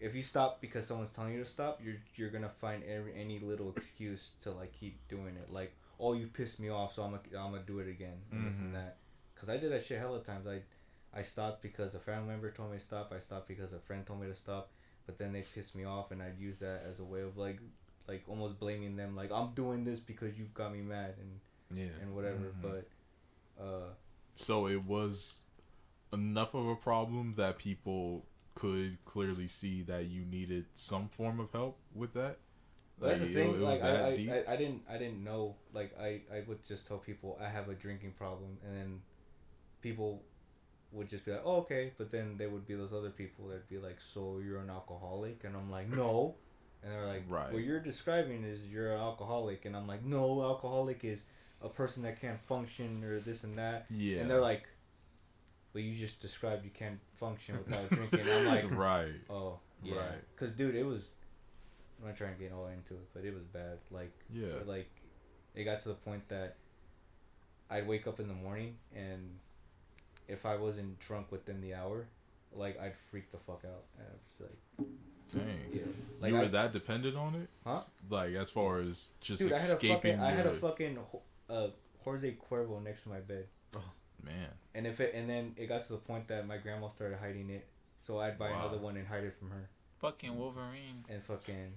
if 0.00 0.14
you 0.14 0.22
stop 0.22 0.60
because 0.60 0.86
someone's 0.86 1.10
telling 1.10 1.32
you 1.32 1.38
to 1.42 1.48
stop, 1.48 1.80
you're 1.82 1.96
you're 2.16 2.30
gonna 2.30 2.50
find 2.60 2.82
every 2.84 3.12
any 3.18 3.38
little 3.38 3.72
excuse 3.76 4.32
to 4.42 4.50
like 4.50 4.72
keep 4.78 4.96
doing 5.08 5.36
it. 5.36 5.50
Like, 5.50 5.74
oh 5.98 6.12
you 6.12 6.26
pissed 6.26 6.60
me 6.60 6.68
off 6.70 6.94
so 6.94 7.02
I'm 7.02 7.10
gonna 7.12 7.22
I'm 7.44 7.52
gonna 7.52 7.62
do 7.66 7.78
it 7.80 7.88
again 7.88 8.18
and 8.30 8.46
this 8.46 8.56
Mhm. 8.56 8.60
and 8.66 8.74
that 8.74 8.96
because 9.34 9.48
I 9.48 9.56
did 9.56 9.72
that 9.72 9.84
shit 9.84 9.98
hella 9.98 10.22
times 10.22 10.46
I 10.46 10.62
I 11.14 11.22
stopped 11.22 11.62
because 11.62 11.94
a 11.94 11.98
family 11.98 12.28
member 12.28 12.50
told 12.50 12.72
me 12.72 12.78
to 12.78 12.84
stop 12.84 13.12
I 13.14 13.18
stopped 13.20 13.48
because 13.48 13.72
a 13.72 13.78
friend 13.78 14.06
told 14.06 14.20
me 14.20 14.26
to 14.28 14.34
stop 14.34 14.70
but 15.06 15.18
then 15.18 15.32
they 15.32 15.42
pissed 15.42 15.74
me 15.74 15.84
off 15.84 16.10
and 16.10 16.22
I'd 16.22 16.38
use 16.38 16.58
that 16.58 16.84
as 16.90 17.00
a 17.00 17.04
way 17.04 17.22
of 17.22 17.38
like 17.38 17.58
like 18.08 18.22
almost 18.28 18.58
blaming 18.60 18.96
them 18.96 19.16
like 19.16 19.32
I'm 19.32 19.52
doing 19.54 19.84
this 19.84 20.00
because 20.00 20.38
you've 20.38 20.54
got 20.54 20.72
me 20.72 20.80
mad 20.80 21.14
and 21.20 21.78
Yeah. 21.78 21.92
and 22.02 22.14
whatever 22.14 22.52
Mhm. 22.52 22.62
but 22.62 22.88
uh 23.62 23.90
So 24.36 24.66
it 24.68 24.84
was 24.84 25.44
enough 26.12 26.54
of 26.54 26.66
a 26.68 26.76
problem 26.76 27.32
that 27.34 27.58
people 27.58 28.24
could 28.54 28.98
clearly 29.04 29.48
see 29.48 29.82
that 29.82 30.06
you 30.06 30.24
needed 30.24 30.66
some 30.74 31.08
form 31.08 31.40
of 31.40 31.50
help 31.52 31.78
with 31.94 32.12
that. 32.14 32.38
That's 32.98 33.20
the 33.20 33.26
it- 33.30 33.34
thing. 33.34 33.48
it 33.50 33.52
was 33.52 33.62
like 33.62 33.80
that 33.80 33.96
I. 33.96 34.08
I, 34.08 34.44
I, 34.48 34.52
I 34.52 34.56
didn't 34.56 34.82
I 34.88 34.96
didn't 34.98 35.22
know. 35.24 35.56
Like 35.74 35.98
I, 36.00 36.22
I 36.32 36.40
would 36.46 36.62
just 36.64 36.86
tell 36.86 36.98
people 36.98 37.38
I 37.40 37.48
have 37.48 37.68
a 37.68 37.74
drinking 37.74 38.12
problem, 38.12 38.56
and 38.64 38.74
then 38.76 39.02
people 39.82 40.22
would 40.92 41.10
just 41.10 41.24
be 41.26 41.32
like, 41.32 41.42
"Oh, 41.44 41.56
okay." 41.58 41.92
But 41.98 42.10
then 42.10 42.36
there 42.38 42.48
would 42.48 42.66
be 42.66 42.74
those 42.74 42.94
other 42.94 43.10
people 43.10 43.48
that'd 43.48 43.68
be 43.68 43.76
like, 43.78 44.00
"So 44.00 44.38
you're 44.38 44.60
an 44.60 44.70
alcoholic?" 44.70 45.44
And 45.44 45.54
I'm 45.56 45.70
like, 45.70 45.88
"No." 45.88 46.36
And 46.86 46.94
they're 46.94 47.06
like, 47.06 47.24
Right. 47.28 47.52
"What 47.52 47.64
you're 47.64 47.80
describing 47.80 48.44
is 48.44 48.60
you're 48.70 48.92
an 48.92 49.00
alcoholic," 49.00 49.64
and 49.64 49.76
I'm 49.76 49.88
like, 49.88 50.04
"No, 50.04 50.40
alcoholic 50.42 51.02
is 51.04 51.20
a 51.60 51.68
person 51.68 52.04
that 52.04 52.20
can't 52.20 52.40
function 52.42 53.02
or 53.02 53.18
this 53.18 53.42
and 53.42 53.58
that." 53.58 53.86
yeah. 53.90 54.20
And 54.20 54.30
they're 54.30 54.40
like, 54.40 54.68
"Well, 55.74 55.82
you 55.82 55.96
just 55.98 56.20
described 56.22 56.64
you 56.64 56.70
can't 56.70 57.00
function 57.18 57.58
without 57.58 57.88
drinking." 57.90 58.30
I'm 58.30 58.46
like, 58.46 58.70
right. 58.70 59.14
"Oh, 59.28 59.58
yeah." 59.82 59.96
Right. 59.96 60.36
Cause 60.36 60.52
dude, 60.52 60.76
it 60.76 60.84
was. 60.86 61.08
I'm 62.00 62.06
not 62.06 62.16
trying 62.16 62.36
to 62.36 62.40
get 62.40 62.52
all 62.52 62.68
into 62.68 62.94
it, 62.94 63.08
but 63.12 63.24
it 63.24 63.34
was 63.34 63.42
bad. 63.44 63.78
Like 63.90 64.12
Yeah. 64.32 64.52
like 64.64 64.88
it 65.56 65.64
got 65.64 65.80
to 65.80 65.88
the 65.88 65.94
point 65.94 66.28
that 66.28 66.56
I'd 67.68 67.88
wake 67.88 68.06
up 68.06 68.20
in 68.20 68.28
the 68.28 68.34
morning 68.34 68.76
and 68.94 69.38
if 70.28 70.44
I 70.46 70.56
wasn't 70.56 71.00
drunk 71.00 71.32
within 71.32 71.60
the 71.62 71.74
hour, 71.74 72.06
like 72.52 72.78
I'd 72.78 72.94
freak 73.10 73.32
the 73.32 73.38
fuck 73.38 73.62
out. 73.64 73.84
And 73.98 74.06
I'm 74.06 74.18
just 74.28 74.40
like, 74.40 74.88
Dang. 75.32 75.42
yeah, 75.72 75.80
like 76.20 76.32
you 76.32 76.38
were 76.38 76.44
I, 76.44 76.48
that 76.48 76.72
dependent 76.72 77.16
on 77.16 77.34
it? 77.34 77.48
Huh? 77.64 77.80
Like 78.08 78.34
as 78.34 78.50
far 78.50 78.80
as 78.80 79.10
just 79.20 79.42
dude, 79.42 79.52
I 79.52 79.58
had 79.58 79.70
a 79.70 79.72
escaping 79.74 79.96
fucking, 80.18 80.20
I 80.20 80.30
had 80.30 80.46
a 80.46 80.52
fucking 80.52 80.98
uh, 81.50 81.68
Jose 82.04 82.36
Cuervo 82.50 82.82
next 82.82 83.02
to 83.04 83.08
my 83.08 83.20
bed, 83.20 83.46
Oh 83.74 83.82
man. 84.22 84.48
and 84.74 84.86
if 84.86 85.00
it, 85.00 85.14
and 85.14 85.28
then 85.28 85.54
it 85.56 85.66
got 85.66 85.82
to 85.84 85.92
the 85.92 85.98
point 85.98 86.28
that 86.28 86.46
my 86.46 86.56
grandma 86.58 86.88
started 86.88 87.18
hiding 87.18 87.50
it, 87.50 87.66
so 87.98 88.20
I'd 88.20 88.38
buy 88.38 88.50
Wow. 88.50 88.60
another 88.60 88.78
one 88.78 88.96
and 88.96 89.06
hide 89.06 89.24
it 89.24 89.34
from 89.38 89.50
her, 89.50 89.68
Fucking 90.00 90.36
Wolverine. 90.36 91.04
and 91.08 91.22
fucking, 91.24 91.72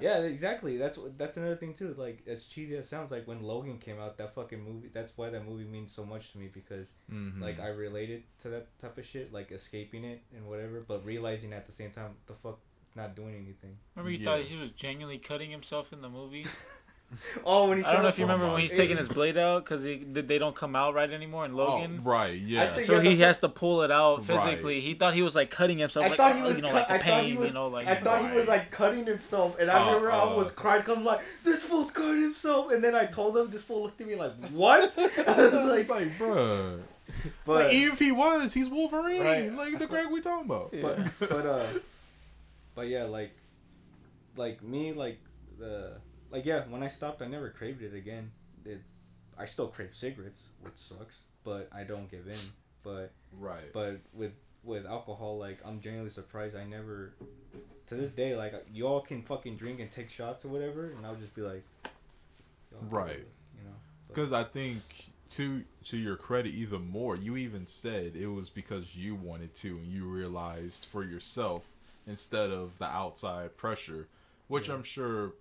yeah, 0.00 0.18
exactly. 0.18 0.76
That's 0.78 0.98
what, 0.98 1.16
that's 1.16 1.36
another 1.36 1.54
thing 1.56 1.74
too. 1.74 1.94
Like 1.96 2.22
as 2.26 2.44
cheesy 2.46 2.76
as 2.76 2.86
it 2.86 2.88
sounds, 2.88 3.10
like 3.12 3.26
when 3.28 3.40
Logan 3.42 3.78
came 3.78 4.00
out, 4.00 4.18
that 4.18 4.34
fucking 4.34 4.62
movie. 4.64 4.90
That's 4.92 5.12
why 5.16 5.30
that 5.30 5.46
movie 5.46 5.64
means 5.64 5.92
so 5.92 6.04
much 6.04 6.32
to 6.32 6.38
me 6.38 6.48
because 6.52 6.90
Mhm. 7.12 7.40
like 7.40 7.60
I 7.60 7.68
related 7.68 8.24
to 8.40 8.48
that 8.48 8.76
type 8.80 8.98
of 8.98 9.06
shit, 9.06 9.32
like 9.32 9.52
escaping 9.52 10.04
it 10.04 10.22
and 10.34 10.46
whatever, 10.48 10.80
but 10.86 11.04
realizing 11.04 11.52
at 11.52 11.66
the 11.66 11.72
same 11.72 11.92
time 11.92 12.16
the 12.26 12.34
fuck 12.34 12.58
not 12.96 13.14
doing 13.14 13.34
anything. 13.36 13.78
Remember 13.94 14.10
you 14.10 14.18
Yeah. 14.18 14.24
thought 14.24 14.40
he 14.44 14.56
was 14.56 14.70
genuinely 14.72 15.18
cutting 15.18 15.50
himself 15.50 15.92
in 15.92 16.00
the 16.00 16.08
movie? 16.08 16.46
Oh, 17.44 17.68
when 17.68 17.78
he 17.78 17.84
I 17.84 17.92
don't 17.92 18.02
know 18.02 18.08
if 18.08 18.18
you 18.18 18.24
Oh 18.24 18.28
remember 18.28 18.52
when 18.52 18.60
he's 18.62 18.72
taking 18.72 18.96
his 18.96 19.06
blade 19.08 19.36
out 19.36 19.64
because 19.64 19.82
they 19.84 20.38
don't 20.38 20.56
come 20.56 20.74
out 20.74 20.94
right 20.94 21.08
anymore 21.10 21.44
in 21.44 21.54
Logan. 21.54 22.00
Oh, 22.04 22.08
right. 22.08 22.38
Yeah. 22.38 22.78
So 22.80 22.98
he 23.00 23.14
the 23.14 23.24
has 23.24 23.38
to 23.40 23.48
pull 23.48 23.82
it 23.82 23.90
out 23.92 24.28
Right. 24.28 24.40
physically. 24.42 24.80
He 24.80 24.94
thought 24.94 25.14
he 25.14 25.22
was 25.22 25.36
like 25.36 25.50
cutting 25.50 25.78
himself. 25.78 26.06
I 26.06 26.08
like, 26.10 26.16
thought 26.18 26.34
he 26.36 26.42
oh, 26.42 26.48
was, 26.48 26.56
you 26.56 26.62
know, 26.62 26.68
cut- 26.70 26.74
like 26.74 26.88
the 26.88 26.94
I 26.94 26.98
thought 26.98 27.04
pain, 27.22 27.24
he 27.30 27.36
was, 27.38 27.48
you 27.48 27.54
know, 27.54 27.68
like. 27.68 27.86
I 27.86 27.94
thought 27.96 28.28
he 28.30 28.36
was 28.36 28.48
like 28.48 28.70
cutting 28.72 29.06
himself, 29.06 29.58
and 29.60 29.70
I 29.70 29.80
Uh, 29.80 29.86
remember 29.86 30.10
I 30.10 30.24
was 30.34 30.50
crying. 30.50 30.82
cried 30.82 30.84
because 30.84 30.98
I'm 30.98 31.04
like, 31.04 31.20
this 31.44 31.62
fool's 31.62 31.90
cutting 31.92 32.22
himself, 32.22 32.72
and 32.72 32.82
then 32.82 32.94
I 32.96 33.06
told 33.06 33.36
him, 33.36 33.50
this 33.50 33.62
fool 33.62 33.84
looked 33.84 34.00
at 34.00 34.06
me 34.08 34.16
like, 34.16 34.32
what? 34.48 34.82
I 34.98 35.36
was 35.36 35.88
like, 35.88 35.88
like, 35.88 36.18
bruh. 36.18 36.80
but, 37.46 37.66
like, 37.66 37.72
even 37.72 37.92
if 37.92 37.98
he 38.00 38.10
was, 38.10 38.52
he's 38.52 38.68
Wolverine. 38.68 39.22
Right. 39.22 39.52
Like 39.52 39.78
the 39.78 39.86
Greg 39.86 40.10
we 40.10 40.20
talking 40.20 40.46
about. 40.46 40.72
but, 40.82 40.98
but, 41.20 41.46
uh, 41.46 41.66
but 42.74 42.88
yeah, 42.88 43.04
like, 43.04 43.30
like 44.36 44.60
me, 44.62 44.92
like 44.92 45.18
the, 45.58 45.92
like 46.30 46.44
yeah, 46.46 46.62
when 46.68 46.82
I 46.82 46.88
stopped, 46.88 47.22
I 47.22 47.26
never 47.26 47.50
craved 47.50 47.82
it 47.82 47.94
again. 47.94 48.30
It, 48.64 48.80
I 49.38 49.44
still 49.44 49.68
crave 49.68 49.94
cigarettes, 49.94 50.48
which 50.62 50.76
sucks, 50.76 51.20
but 51.44 51.68
I 51.72 51.84
don't 51.84 52.10
give 52.10 52.26
in. 52.28 52.38
But 52.82 53.12
Right. 53.32 53.72
but 53.72 54.00
with 54.14 54.32
with 54.62 54.84
alcohol 54.86 55.38
like 55.38 55.58
i'm 55.64 55.80
genuinely 55.80 56.10
surprised 56.10 56.56
i 56.56 56.64
never 56.64 57.12
to 57.86 57.94
this 57.94 58.10
day 58.10 58.34
like 58.34 58.52
y'all 58.72 59.00
can 59.00 59.22
fucking 59.22 59.56
drink 59.56 59.78
and 59.78 59.92
take 59.92 60.10
shots 60.10 60.44
or 60.44 60.48
whatever 60.48 60.90
and 60.90 61.06
i'll 61.06 61.14
just 61.14 61.34
be 61.36 61.42
like 61.42 61.62
Right. 62.90 63.24
you 63.56 63.62
know 63.64 63.74
Because 64.08 64.32
I 64.32 64.44
think 64.44 64.82
to 65.30 65.62
to 65.84 65.96
your 65.96 66.16
credit, 66.16 66.52
even 66.54 66.88
more, 66.88 67.16
you 67.16 67.36
even 67.36 67.66
said 67.66 68.14
it 68.16 68.26
was 68.28 68.50
because 68.50 68.96
you 68.96 69.14
wanted 69.14 69.54
to, 69.56 69.76
and 69.78 69.86
you 69.86 70.04
realized 70.04 70.84
for 70.86 71.02
yourself 71.04 71.64
instead 72.06 72.50
of 72.50 72.78
the 72.78 72.84
outside 72.86 73.56
pressure, 73.56 74.08
which 74.48 74.68
I'm 74.68 74.82
sure 74.82 75.32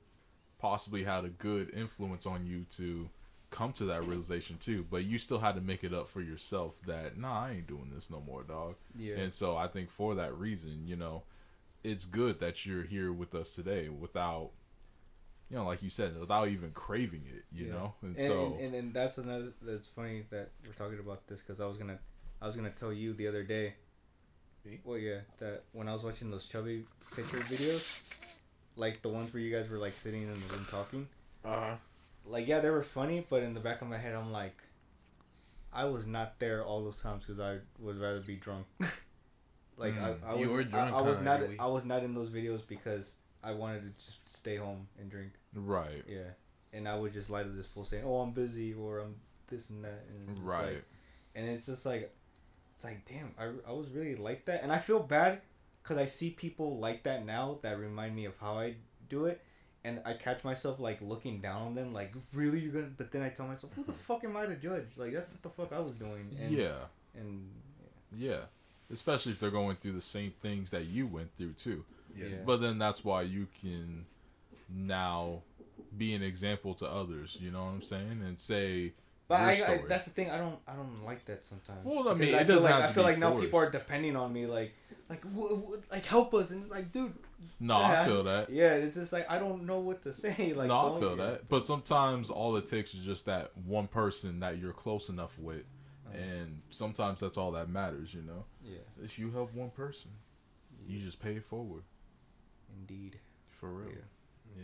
possibly 0.70 1.04
had 1.04 1.24
a 1.26 1.30
good 1.30 1.70
influence 1.76 2.26
on 2.26 2.46
you 2.48 2.66
to 2.72 3.08
come 3.52 3.72
to 3.74 3.86
that 3.86 4.04
realization 4.04 4.58
too. 4.58 4.84
But 4.90 5.06
you 5.06 5.20
still 5.20 5.38
had 5.40 5.54
to 5.56 5.62
make 5.62 5.84
it 5.84 5.94
up 5.94 6.10
for 6.10 6.22
yourself 6.22 6.74
that 6.88 7.18
nah, 7.20 7.46
I 7.46 7.52
ain't 7.52 7.68
doing 7.68 7.92
this 7.94 8.10
no 8.10 8.20
more, 8.20 8.42
dog. 8.44 8.76
yeah 8.98 9.16
And 9.18 9.32
so 9.32 9.56
I 9.56 9.68
think 9.68 9.92
for 9.92 10.16
that 10.16 10.36
reason, 10.36 10.88
you 10.88 10.96
know, 10.96 11.22
it's 11.84 12.06
good 12.06 12.40
that 12.40 12.66
you're 12.66 12.82
here 12.84 13.14
with 13.14 13.36
us 13.36 13.54
today 13.54 13.90
without, 13.90 14.50
you 15.52 15.56
know, 15.58 15.66
like 15.66 15.84
you 15.84 15.92
said, 15.92 16.20
without 16.20 16.48
even 16.48 16.72
craving 16.72 17.22
it, 17.32 17.44
you 17.54 17.68
Yeah. 17.68 17.74
know. 17.74 17.94
And, 18.02 18.18
and, 18.18 18.20
so 18.20 18.46
and, 18.46 18.60
and, 18.62 18.76
and 18.76 18.94
that's 18.94 19.20
another 19.20 19.54
that's 19.62 19.88
funny 19.88 20.24
that 20.32 20.50
we're 20.66 20.74
talking 20.74 21.00
about 21.00 21.28
this 21.28 21.42
because 21.42 21.60
i 21.62 21.68
was 21.68 21.78
gonna 21.78 22.00
i 22.42 22.48
was 22.48 22.56
gonna 22.56 22.72
tell 22.72 22.92
you 22.92 23.14
the 23.14 23.28
other 23.28 23.44
day 23.44 23.76
Me? 24.66 24.80
well 24.84 24.98
yeah 24.98 25.20
that 25.40 25.64
when 25.74 25.88
i 25.88 25.94
was 25.94 26.04
watching 26.04 26.32
those 26.32 26.48
chubby 26.48 26.86
picture 27.16 27.38
videos 27.38 27.86
like 28.76 29.02
the 29.02 29.10
ones 29.10 29.34
where 29.34 29.42
you 29.42 29.56
guys 29.56 29.70
were 29.70 29.78
like 29.78 29.94
sitting 29.96 30.24
in 30.24 30.30
the 30.34 30.54
room 30.54 30.66
talking? 30.70 31.08
Uh 31.44 31.76
like 32.28 32.48
yeah 32.48 32.60
they 32.60 32.70
were 32.72 32.82
funny 32.84 33.26
but 33.30 33.44
in 33.44 33.54
the 33.54 33.60
back 33.60 33.84
of 33.84 33.88
my 33.88 33.98
head 34.00 34.16
i'm 34.16 34.32
like 34.32 34.58
i 35.72 35.86
was 35.86 36.08
not 36.08 36.40
there 36.40 36.64
all 36.64 36.84
those 36.84 37.00
times 37.00 37.24
because 37.24 37.40
i 37.40 37.58
would 37.80 38.00
rather 38.02 38.20
be 38.20 38.36
drunk. 38.36 38.66
Like 39.78 39.94
Mm. 39.94 40.18
I, 40.26 40.32
I 40.32 40.34
was 40.36 40.48
drunk, 40.68 40.74
I, 40.74 40.90
I 40.98 41.02
was 41.02 41.18
huh, 41.18 41.24
not 41.24 41.42
i 41.60 41.68
was 41.68 41.84
not 41.84 42.02
in 42.04 42.14
those 42.16 42.30
videos 42.30 42.62
because 42.66 43.12
i 43.44 43.52
wanted 43.52 43.82
to 43.84 44.04
just 44.06 44.20
stay 44.34 44.56
home 44.56 44.88
and 44.98 45.12
drink. 45.12 45.34
Right, 45.54 46.02
yeah. 46.08 46.32
And 46.72 46.88
i 46.88 46.96
would 46.96 47.12
just 47.14 47.30
lie 47.30 47.44
to 47.44 47.50
this 47.50 47.68
fool 47.68 47.84
saying 47.84 48.04
oh 48.06 48.22
i'm 48.22 48.32
busy 48.32 48.74
or 48.74 49.00
i'm 49.00 49.16
this 49.50 49.70
and 49.70 49.84
that 49.84 50.06
and 50.10 50.40
right, 50.40 50.66
like- 50.76 50.86
and 51.36 51.48
it's 51.50 51.66
just 51.66 51.86
like 51.86 52.10
it's 52.74 52.84
like 52.86 53.06
damn 53.06 53.34
I, 53.38 53.50
I 53.70 53.74
was 53.74 53.90
really 53.90 54.16
like 54.16 54.46
that. 54.46 54.64
And 54.64 54.72
i 54.72 54.78
feel 54.80 55.02
bad 55.02 55.42
because 55.86 56.02
i 56.02 56.06
see 56.06 56.32
people 56.32 56.78
like 56.78 57.04
that 57.04 57.26
now 57.26 57.60
that 57.62 57.80
remind 57.80 58.16
me 58.16 58.26
of 58.26 58.34
how 58.40 58.58
i 58.58 58.74
do 59.08 59.26
it 59.26 59.42
and 59.84 60.02
i 60.06 60.14
catch 60.14 60.44
myself 60.44 60.80
like 60.80 61.00
looking 61.02 61.40
down 61.40 61.62
on 61.62 61.76
them 61.76 61.94
like 61.94 62.14
really 62.34 62.60
you're 62.60 62.74
gonna 62.74 62.90
but 62.98 63.12
then 63.12 63.22
i 63.22 63.30
tell 63.30 63.48
myself 63.48 63.72
who 63.76 63.84
the 63.84 63.94
fuck 63.94 64.24
am 64.24 64.36
i 64.36 64.46
to 64.46 64.56
judge 64.56 64.88
like 64.98 65.14
that's 65.14 65.32
what 65.32 65.42
the 65.44 65.50
fuck 65.50 65.72
i 65.72 65.80
was 65.80 65.94
doing 65.94 66.36
and 66.42 66.52
yeah, 66.52 66.74
and 67.16 67.48
yeah. 68.18 68.42
Especially 68.92 69.32
if 69.32 69.40
they're 69.40 69.52
going 69.52 69.78
through 69.78 69.94
the 69.94 70.02
same 70.02 70.34
things 70.42 70.72
that 70.72 70.86
you 70.86 71.08
went 71.08 71.36
through 71.38 71.54
too. 71.54 71.84
yeah. 72.16 72.28
Yeah. 72.28 72.36
But 72.46 72.62
then 72.62 72.78
that's 72.78 73.04
why 73.04 73.24
you 73.24 73.48
can 73.62 74.06
now 74.70 75.42
be 75.98 76.14
an 76.14 76.22
example 76.22 76.74
to 76.76 76.88
others. 76.88 77.38
You 77.40 77.52
know 77.52 77.66
what 77.66 77.72
I'm 77.72 77.82
saying? 77.82 78.22
And 78.26 78.40
say 78.40 78.94
but 79.28 79.58
your 79.58 79.68
I, 79.68 79.74
I, 79.74 79.82
that's 79.88 80.06
the 80.06 80.12
thing 80.12 80.30
i 80.30 80.38
don't 80.38 80.60
i 80.68 80.74
don't 80.74 81.04
like 81.04 81.26
that 81.26 81.44
sometimes 81.44 81.80
Well, 81.84 82.08
I 82.10 82.14
Because 82.14 82.20
mean, 82.20 82.36
it 82.36 82.46
feel 82.46 82.56
doesn't 82.56 82.64
like 82.72 82.82
have 82.82 82.90
i 82.90 82.94
feel 82.94 83.04
be 83.04 83.10
like 83.10 83.18
now 83.20 83.38
people 83.40 83.60
are 83.60 83.70
depending 83.70 84.16
on 84.16 84.32
me 84.34 84.46
like 84.46 84.74
like 85.10 85.22
w- 85.24 85.50
w- 85.62 85.82
like 85.92 86.06
help 86.06 86.34
us 86.34 86.52
and 86.52 86.62
it's 86.62 86.72
like 86.72 86.92
dude 86.92 87.14
no, 87.60 87.78
Yeah, 87.80 88.02
I 88.02 88.06
feel 88.06 88.24
that. 88.24 88.50
Yeah, 88.50 88.74
it's 88.74 88.96
just 88.96 89.14
like 89.14 89.30
I 89.30 89.38
don't 89.40 89.66
know 89.66 89.80
what 89.80 90.02
to 90.04 90.14
say. 90.24 90.54
Like, 90.56 90.68
no, 90.68 90.78
I 90.80 90.90
don't- 90.90 91.00
feel 91.00 91.18
yeah. 91.18 91.26
that. 91.32 91.48
But 91.50 91.62
sometimes 91.64 92.30
all 92.32 92.56
it 92.56 92.66
takes 92.66 92.94
is 92.96 93.04
just 93.06 93.26
that 93.28 93.52
one 93.66 93.88
person 93.88 94.40
that 94.40 94.58
you're 94.58 94.74
close 94.74 95.10
enough 95.10 95.38
with, 95.38 95.64
Uh-huh. 96.08 96.18
and 96.18 96.62
sometimes 96.72 97.20
that's 97.20 97.38
all 97.38 97.52
that 97.52 97.70
matters. 97.70 98.14
You 98.16 98.24
know, 98.24 98.46
Yeah, 98.64 98.80
if 99.04 99.20
you 99.20 99.30
help 99.32 99.54
one 99.54 99.70
person, 99.70 100.12
you 100.88 101.00
just 101.00 101.20
pay 101.22 101.36
it 101.36 101.46
forward 101.46 101.84
indeed. 102.76 103.20
for 103.52 103.70
real. 103.70 103.90
Yeah. 103.90 104.64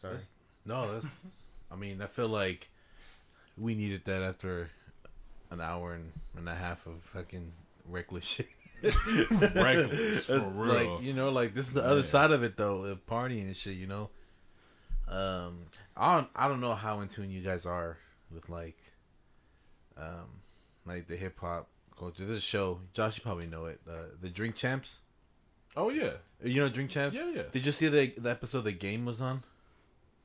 Sorry. 0.00 0.14
That's- 0.14 0.30
No, 0.64 0.92
that's. 0.92 1.26
I 1.70 1.76
mean, 1.76 2.02
I 2.02 2.06
feel 2.06 2.28
like 2.28 2.70
we 3.58 3.74
needed 3.74 4.02
that 4.04 4.22
after 4.22 4.70
an 5.50 5.60
hour 5.60 5.94
and, 5.94 6.12
and 6.36 6.48
a 6.48 6.54
half 6.54 6.86
of 6.86 7.02
fucking 7.02 7.52
reckless 7.88 8.24
shit. 8.24 8.48
Reckless, 9.54 10.26
for 10.26 10.40
real. 10.40 10.74
Like 10.96 11.02
you 11.02 11.12
know, 11.14 11.30
like 11.30 11.54
this 11.54 11.66
is 11.68 11.72
the 11.72 11.84
other 11.84 12.00
Yeah. 12.00 12.06
side 12.06 12.30
of 12.30 12.42
it 12.42 12.56
though, 12.56 12.82
of 12.84 13.06
partying 13.06 13.42
and 13.46 13.56
shit. 13.56 13.74
You 13.76 13.86
know, 13.86 14.10
um, 15.08 15.60
I 15.96 16.16
don't 16.16 16.28
I 16.36 16.48
don't 16.48 16.60
know 16.60 16.74
how 16.74 17.00
in 17.00 17.08
tune 17.08 17.30
you 17.30 17.40
guys 17.40 17.64
are 17.66 17.96
with 18.30 18.48
like, 18.48 18.76
um, 19.96 20.40
like 20.84 21.06
the 21.06 21.16
hip 21.16 21.38
hop 21.40 21.68
culture. 21.98 22.24
This 22.26 22.42
show, 22.42 22.80
Josh, 22.92 23.16
you 23.16 23.22
probably 23.22 23.46
know 23.46 23.66
it. 23.66 23.80
Uh, 23.88 23.92
the 24.20 24.28
Drink 24.28 24.56
Champs. 24.56 24.98
Oh 25.76 25.90
yeah, 25.90 26.12
You 26.42 26.62
know 26.62 26.68
Drink 26.68 26.90
Champs. 26.90 27.16
yeah, 27.16 27.30
yeah. 27.34 27.42
Did 27.52 27.66
you 27.66 27.72
see 27.72 27.88
the 27.88 28.12
the 28.18 28.30
episode 28.30 28.62
the 28.62 28.72
Game 28.72 29.04
was 29.04 29.20
on? 29.20 29.42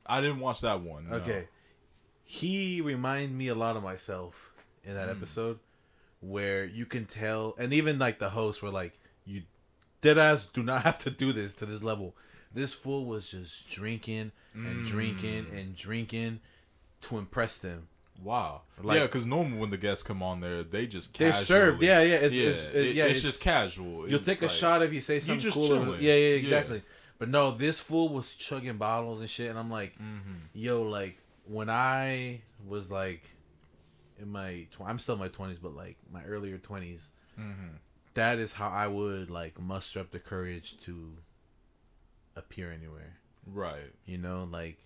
I 0.06 0.20
didn't 0.22 0.40
watch 0.40 0.62
that 0.62 0.82
one. 0.82 1.10
no. 1.10 1.18
Okay. 1.18 1.48
He 2.34 2.80
reminded 2.80 3.34
me 3.34 3.50
a 3.50 3.56
lot 3.56 3.76
of 3.76 3.84
myself 3.84 4.54
in 4.86 4.94
that 4.94 5.10
episode 5.10 5.60
where 6.22 6.64
you 6.64 6.86
can 6.86 7.04
tell 7.06 7.56
and 7.58 7.74
even 7.74 8.00
like 8.00 8.20
the 8.20 8.30
hosts 8.30 8.62
were 8.62 8.70
like, 8.70 8.98
You 9.26 9.42
dead 10.02 10.18
ass 10.18 10.46
do 10.46 10.64
not 10.64 10.84
have 10.88 11.00
to 11.00 11.10
do 11.12 11.34
this 11.34 11.56
to 11.56 11.66
this 11.66 11.84
level. 11.84 12.16
This 12.54 12.74
fool 12.74 13.06
was 13.06 13.30
just 13.32 13.70
drinking 13.70 14.32
and 14.54 14.86
drinking 14.86 15.44
Hmm. 15.44 15.56
and 15.58 15.76
drinking 15.76 16.40
to 17.02 17.18
impress 17.18 17.58
them. 17.58 17.88
Wow. 18.24 18.62
Like- 18.82 18.98
yeah, 19.00 19.04
because 19.08 19.26
normally 19.26 19.58
when 19.58 19.70
the 19.70 19.78
guests 19.78 20.04
come 20.04 20.24
on 20.24 20.40
there, 20.40 20.64
they 20.64 20.88
just 20.88 21.18
They're 21.18 21.34
served. 21.34 21.82
Yeah, 21.84 22.02
yeah. 22.02 22.16
It's, 22.16 22.34
yeah, 22.36 22.48
it's, 22.50 22.68
it- 22.68 22.76
it- 22.76 22.96
yeah, 22.96 23.06
it's, 23.06 23.22
just 23.22 23.42
casual. 23.42 24.08
You'll 24.08 24.20
It's 24.20 24.26
take 24.26 24.42
a 24.42 24.46
like- 24.46 24.52
shot 24.54 24.82
if 24.84 24.94
you 24.94 25.02
say 25.02 25.20
something 25.20 25.52
cool. 25.52 25.96
Yeah, 25.98 26.14
yeah, 26.14 26.16
Yeah. 26.16 26.36
exactly. 26.36 26.82
But 27.20 27.28
no, 27.30 27.52
this 27.52 27.82
fool 27.82 28.08
was 28.10 28.36
chugging 28.36 28.78
bottles 28.78 29.20
and 29.20 29.30
shit, 29.30 29.50
and 29.50 29.60
I'm 29.60 29.70
like, 29.70 29.94
Mm-hmm. 29.96 30.34
yo, 30.54 30.84
like 30.84 31.18
when 31.52 31.70
I 31.70 32.42
was 32.68 32.90
like 32.92 33.24
in 34.20 34.32
my, 34.32 34.68
tw- 34.72 34.82
I'm 34.86 35.00
still 35.00 35.16
in 35.16 35.20
my 35.20 35.30
20s, 35.30 35.58
but 35.62 35.76
like 35.76 35.98
my 36.12 36.24
earlier 36.26 36.58
20s, 36.58 37.08
Mm-hmm. 37.40 37.76
that 38.16 38.40
is 38.40 38.54
how 38.54 38.70
I 38.70 38.88
would 38.88 39.32
like 39.32 39.60
muster 39.60 40.00
up 40.02 40.12
the 40.12 40.20
courage 40.20 40.78
to 40.86 41.14
appear 42.36 42.72
anywhere. 42.72 43.18
Right. 43.46 43.92
You 44.06 44.18
know, 44.18 44.48
like 44.52 44.78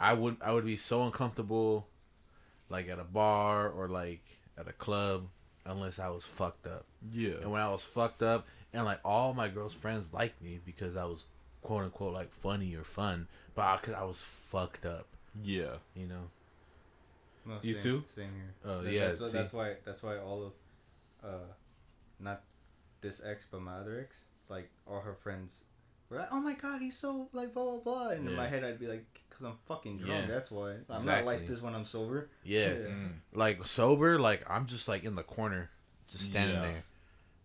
I 0.00 0.12
would, 0.14 0.36
I 0.40 0.52
would 0.52 0.64
be 0.64 0.76
so 0.76 1.02
uncomfortable, 1.04 1.88
like 2.68 2.88
at 2.88 2.98
a 2.98 3.04
bar 3.04 3.68
or 3.68 3.88
like 3.88 4.22
at 4.58 4.68
a 4.68 4.72
club, 4.72 5.26
unless 5.66 5.98
I 5.98 6.08
was 6.08 6.24
fucked 6.24 6.66
up. 6.66 6.86
Yeah. 7.10 7.34
And 7.42 7.50
when 7.50 7.60
I 7.60 7.68
was 7.68 7.82
fucked 7.82 8.22
up, 8.22 8.46
and 8.72 8.84
like 8.84 9.00
all 9.04 9.34
my 9.34 9.48
girls' 9.48 9.74
friends 9.74 10.12
liked 10.12 10.40
me 10.42 10.60
because 10.64 10.96
I 10.96 11.04
was 11.04 11.24
quote 11.62 11.84
unquote 11.84 12.14
like 12.14 12.32
funny 12.32 12.74
or 12.74 12.84
fun, 12.84 13.28
but 13.54 13.76
because 13.80 13.94
I 13.94 14.04
was 14.04 14.20
fucked 14.22 14.86
up, 14.86 15.06
Yeah. 15.42 15.76
you 15.94 16.06
know. 16.06 16.30
No, 17.44 17.58
You 17.62 17.74
same, 17.74 17.82
too? 17.82 18.04
Same 18.08 18.34
here. 18.34 18.54
Oh, 18.64 18.82
That- 18.82 18.92
yeah, 18.92 19.08
That's, 19.08 19.20
why- 19.20 19.26
see. 19.28 19.32
that's 19.32 19.52
why. 19.52 19.76
That's 19.84 20.02
why 20.02 20.18
all 20.18 20.44
of, 20.46 20.52
uh, 21.28 21.52
not 22.20 22.42
this 23.00 23.20
ex, 23.24 23.46
but 23.50 23.60
my 23.62 23.74
other 23.78 24.00
ex, 24.00 24.16
like 24.48 24.70
all 24.86 25.00
her 25.00 25.14
friends, 25.14 25.64
were 26.08 26.18
like, 26.18 26.28
"Oh 26.30 26.40
my 26.40 26.52
god, 26.54 26.80
he's 26.80 26.96
so 26.96 27.28
like 27.32 27.52
blah 27.52 27.64
blah 27.64 27.78
blah," 27.78 28.08
and 28.10 28.28
in 28.28 28.36
my 28.36 28.46
head 28.46 28.62
I'd 28.62 28.78
be 28.78 28.86
like, 28.86 29.04
"Cause 29.30 29.44
I'm 29.46 29.56
fucking 29.64 29.98
drunk. 29.98 30.12
Yeah. 30.22 30.26
That's 30.26 30.50
why. 30.52 30.76
I'm 30.88 31.04
not 31.04 31.24
like 31.24 31.46
this 31.48 31.60
when 31.60 31.74
I'm 31.74 31.84
sober." 31.84 32.28
Yeah, 32.44 32.68
Yeah. 32.68 32.74
Mm. 32.86 33.12
like 33.32 33.64
sober, 33.66 34.20
like 34.20 34.48
I'm 34.48 34.66
just 34.66 34.86
like 34.86 35.02
in 35.02 35.16
the 35.16 35.24
corner, 35.24 35.68
just 36.08 36.24
standing 36.26 36.54
Yeah. 36.56 36.62
there. 36.66 36.82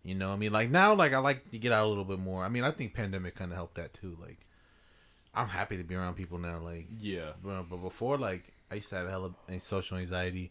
You 0.04 0.14
know, 0.14 0.28
what 0.28 0.34
I 0.36 0.38
mean, 0.38 0.52
like 0.52 0.70
now, 0.70 0.94
like 0.94 1.12
I 1.12 1.18
like 1.18 1.50
to 1.50 1.58
get 1.58 1.72
out 1.72 1.86
a 1.86 1.88
little 1.88 2.04
bit 2.04 2.20
more. 2.20 2.44
I 2.44 2.48
mean, 2.48 2.62
I 2.62 2.70
think 2.70 2.94
pandemic 2.94 3.34
kind 3.34 3.50
of 3.50 3.56
helped 3.56 3.74
that 3.74 3.94
too. 3.94 4.16
Like, 4.20 4.38
I'm 5.34 5.48
happy 5.48 5.76
to 5.76 5.84
be 5.84 5.94
around 5.94 6.14
people 6.14 6.38
now. 6.38 6.58
Like, 6.58 6.86
Yeah. 6.98 7.32
but, 7.42 7.62
but 7.64 7.76
before, 7.78 8.16
like 8.18 8.44
I 8.70 8.76
used 8.76 8.88
to 8.90 8.96
have 8.96 9.08
hella 9.08 9.34
a- 9.48 9.60
social 9.60 9.96
anxiety. 9.98 10.50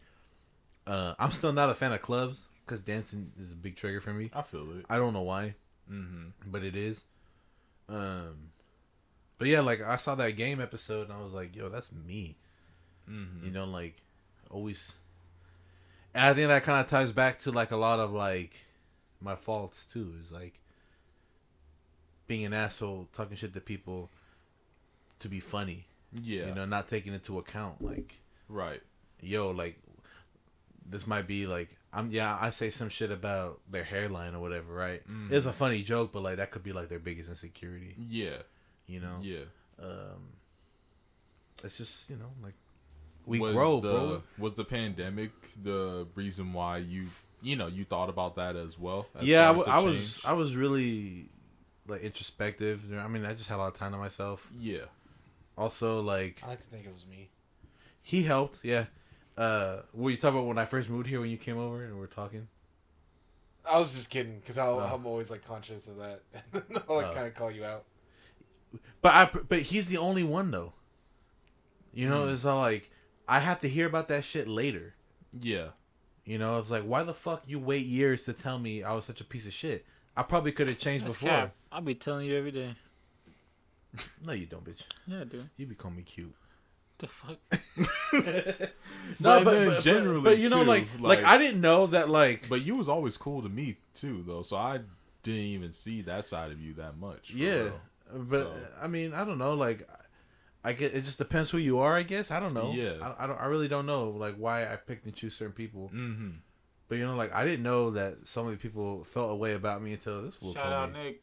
Uh, 0.85 1.13
I'm 1.19 1.31
still 1.31 1.51
not 1.53 1.69
a 1.69 1.73
fan 1.73 1.91
of 1.91 2.01
clubs 2.01 2.47
because 2.65 2.79
dancing 2.81 3.31
is 3.39 3.51
a 3.51 3.55
big 3.55 3.75
trigger 3.75 3.99
for 4.01 4.13
me. 4.13 4.29
I 4.33 4.41
feel 4.41 4.61
it. 4.77 4.85
I 4.89 4.97
don't 4.97 5.13
know 5.13 5.21
why. 5.23 5.55
Mm-hmm. 5.91 6.51
but 6.51 6.63
it 6.63 6.75
is. 6.75 7.05
Um, 7.87 8.49
but 9.37 9.47
yeah, 9.47 9.61
like 9.61 9.81
I 9.81 9.95
saw 9.95 10.15
that 10.15 10.31
game 10.35 10.59
episode 10.59 11.03
and 11.09 11.13
I 11.13 11.21
was 11.23 11.31
like, 11.31 11.55
yo, 11.55 11.69
that's 11.69 11.91
me. 11.91 12.35
Mm-hmm. 13.09 13.45
You 13.45 13.51
know, 13.51 13.65
like 13.65 13.95
always. 14.51 14.95
And 16.13 16.25
I 16.25 16.33
think 16.33 16.47
that 16.49 16.63
kind 16.63 16.83
of 16.83 16.89
ties 16.89 17.11
back 17.13 17.39
to 17.39 17.51
like 17.51 17.71
a 17.71 17.77
lot 17.77 17.99
of 17.99 18.11
like 18.11 18.65
my 19.21 19.35
faults 19.35 19.85
too. 19.85 20.13
Is 20.21 20.31
like 20.31 20.59
being 22.27 22.45
an 22.45 22.53
asshole, 22.53 23.07
talking 23.13 23.37
shit 23.37 23.53
to 23.53 23.61
people 23.61 24.09
to 25.19 25.29
be 25.29 25.39
funny. 25.39 25.87
Yeah. 26.21 26.47
You 26.47 26.55
know, 26.55 26.65
not 26.65 26.87
taking 26.87 27.13
into 27.13 27.37
account 27.39 27.81
like, 27.83 28.15
Right. 28.49 28.81
yo, 29.21 29.51
like 29.51 29.77
this 30.89 31.05
might 31.05 31.27
be 31.27 31.47
like 31.47 31.69
I'm 31.93 32.11
yeah, 32.11 32.37
I 32.39 32.49
say 32.51 32.69
some 32.69 32.89
shit 32.89 33.11
about 33.11 33.59
their 33.69 33.83
hairline 33.83 34.35
or 34.35 34.39
whatever, 34.39 34.73
right? 34.73 35.01
Mhm. 35.09 35.31
It's 35.31 35.45
a 35.45 35.53
funny 35.53 35.81
joke, 35.81 36.11
but 36.13 36.21
like 36.23 36.37
that 36.37 36.51
could 36.51 36.63
be 36.63 36.71
like 36.73 36.89
their 36.89 36.99
biggest 36.99 37.29
insecurity, 37.29 37.95
Yeah. 37.97 38.37
you 38.87 38.99
know? 38.99 39.19
Yeah. 39.21 39.45
Um 39.81 40.33
it's 41.63 41.77
just, 41.77 42.09
you 42.09 42.15
know, 42.17 42.31
like 42.43 42.53
we 43.25 43.39
was 43.39 43.53
grow, 43.53 43.79
the, 43.81 43.91
bro. 43.91 44.23
Was 44.37 44.53
the 44.55 44.63
pandemic 44.63 45.31
the 45.61 46.07
reason 46.15 46.53
why 46.53 46.77
you 46.77 47.07
you 47.41 47.55
know 47.55 47.67
you 47.67 47.83
thought 47.83 48.09
about 48.09 48.35
that 48.35 48.55
as 48.55 48.79
well? 48.79 49.07
as 49.15 49.23
yeah, 49.25 49.43
I, 49.49 49.53
w- 49.53 49.69
I 49.69 49.79
was? 49.79 50.21
I 50.25 50.33
was 50.33 50.55
really 50.55 51.29
like 51.87 52.01
introspective. 52.01 52.83
I 52.97 53.07
mean, 53.07 53.25
I 53.25 53.33
just 53.33 53.49
had 53.49 53.55
a 53.55 53.59
lot 53.59 53.67
of 53.67 53.73
time 53.73 53.91
to 53.91 53.97
myself. 53.97 54.49
Yeah. 54.59 54.85
Also, 55.57 56.01
like 56.01 56.39
I 56.43 56.47
like 56.49 56.59
to 56.61 56.65
think 56.67 56.85
it 56.85 56.93
was 56.93 57.05
me. 57.07 57.29
he 58.01 58.23
helped, 58.23 58.59
yeah. 58.63 58.85
Uh, 59.37 59.81
were 59.93 60.09
you 60.11 60.17
talking 60.17 60.37
about 60.39 60.47
when 60.47 60.57
I 60.57 60.65
first 60.65 60.89
moved 60.89 61.07
here 61.07 61.19
when 61.19 61.29
you 61.29 61.37
came 61.37 61.57
over 61.57 61.83
and 61.83 61.93
we 61.93 61.99
were 61.99 62.07
talking? 62.07 62.47
I 63.69 63.77
was 63.77 63.93
just 63.95 64.09
kidding 64.09 64.39
because 64.39 64.57
Oh. 64.57 64.79
I'm 64.79 65.05
always 65.05 65.29
like 65.29 65.45
conscious 65.45 65.87
of 65.87 65.97
that. 65.97 66.21
I'll 66.89 66.95
like 66.97 67.07
Oh. 67.07 67.13
kind 67.13 67.27
of 67.27 67.35
call 67.35 67.51
you 67.51 67.65
out. 67.65 67.83
But 69.01 69.13
I 69.13 69.39
but 69.47 69.59
he's 69.59 69.89
the 69.89 69.97
only 69.97 70.23
one 70.23 70.51
though. 70.51 70.73
You 71.93 72.07
know, 72.09 72.27
it's 72.29 72.45
all 72.45 72.59
like 72.59 72.89
I 73.27 73.39
have 73.39 73.59
to 73.61 73.67
hear 73.69 73.85
about 73.87 74.07
that 74.09 74.23
shit 74.23 74.47
later. 74.47 74.95
Yeah. 75.39 75.69
You 76.25 76.37
know, 76.37 76.57
it's 76.59 76.71
like 76.71 76.83
why 76.83 77.03
the 77.03 77.13
fuck 77.13 77.43
you 77.47 77.59
wait 77.59 77.85
years 77.85 78.25
to 78.25 78.33
tell 78.33 78.59
me 78.59 78.83
I 78.83 78.93
was 78.93 79.05
such 79.05 79.21
a 79.21 79.25
piece 79.25 79.45
of 79.47 79.53
shit? 79.53 79.85
I 80.15 80.23
probably 80.23 80.51
could 80.51 80.67
have 80.67 80.77
changed 80.79 81.05
That's 81.05 81.15
before. 81.15 81.29
cap. 81.29 81.55
I'll 81.71 81.81
be 81.81 81.95
telling 81.95 82.25
you 82.27 82.35
every 82.37 82.51
day. 82.51 82.73
No, 84.25 84.33
you 84.33 84.45
don't, 84.45 84.63
bitch. 84.63 84.81
Yeah, 85.07 85.23
dude. 85.23 85.49
You 85.57 85.65
be 85.65 85.75
calling 85.75 85.97
me 85.97 86.03
cute. 86.03 86.33
The 86.99 87.07
fuck? 87.07 87.37
No, 89.19 89.43
but 89.43 89.51
then 89.51 89.81
generally, 89.81 90.21
but, 90.21 90.37
you 90.37 90.49
know, 90.49 90.61
too, 90.63 90.67
like, 90.67 90.87
like 90.99 91.23
I 91.23 91.37
didn't 91.37 91.61
know 91.61 91.87
that, 91.87 92.09
like, 92.09 92.49
But 92.49 92.63
you 92.63 92.75
was 92.75 92.89
always 92.89 93.17
cool 93.17 93.41
to 93.41 93.49
me 93.49 93.77
too, 93.93 94.23
though. 94.27 94.41
So 94.41 94.57
I 94.57 94.79
didn't 95.23 95.41
even 95.41 95.71
see 95.71 96.01
that 96.03 96.25
side 96.25 96.51
of 96.51 96.59
you 96.61 96.73
that 96.75 96.97
much. 96.97 97.31
yeah, 97.31 97.53
real. 97.53 97.81
but 98.13 98.41
So- 98.43 98.55
I 98.81 98.87
mean, 98.87 99.13
I 99.13 99.23
don't 99.23 99.37
know, 99.37 99.53
like, 99.53 99.87
I 100.63 100.73
get 100.73 100.93
it 100.93 101.05
just 101.05 101.17
depends 101.17 101.49
who 101.49 101.57
you 101.59 101.79
are, 101.79 101.95
I 101.95 102.03
guess. 102.03 102.29
I 102.31 102.39
don't 102.39 102.53
know. 102.53 102.73
Yeah. 102.73 102.93
I, 103.01 103.23
I 103.23 103.27
don't. 103.27 103.39
I 103.39 103.45
really 103.45 103.67
don't 103.69 103.85
know, 103.85 104.09
like, 104.09 104.35
why 104.35 104.65
I 104.71 104.75
picked 104.75 105.05
and 105.05 105.15
choose 105.15 105.35
certain 105.35 105.53
people. 105.53 105.89
Mm-hmm. 105.93 106.29
But 106.89 106.97
you 106.97 107.05
know, 107.05 107.15
like, 107.15 107.33
I 107.33 107.43
didn't 107.45 107.63
know 107.63 107.91
that 107.91 108.27
so 108.27 108.43
many 108.43 108.57
people 108.57 109.03
felt 109.05 109.31
a 109.31 109.35
way 109.35 109.53
about 109.53 109.81
me 109.81 109.93
until 109.93 110.23
this 110.23 110.35
fool 110.35 110.53
Shout 110.53 110.63
told 110.63 110.73
out 110.73 110.93
me. 110.93 111.03
Nick. 111.03 111.21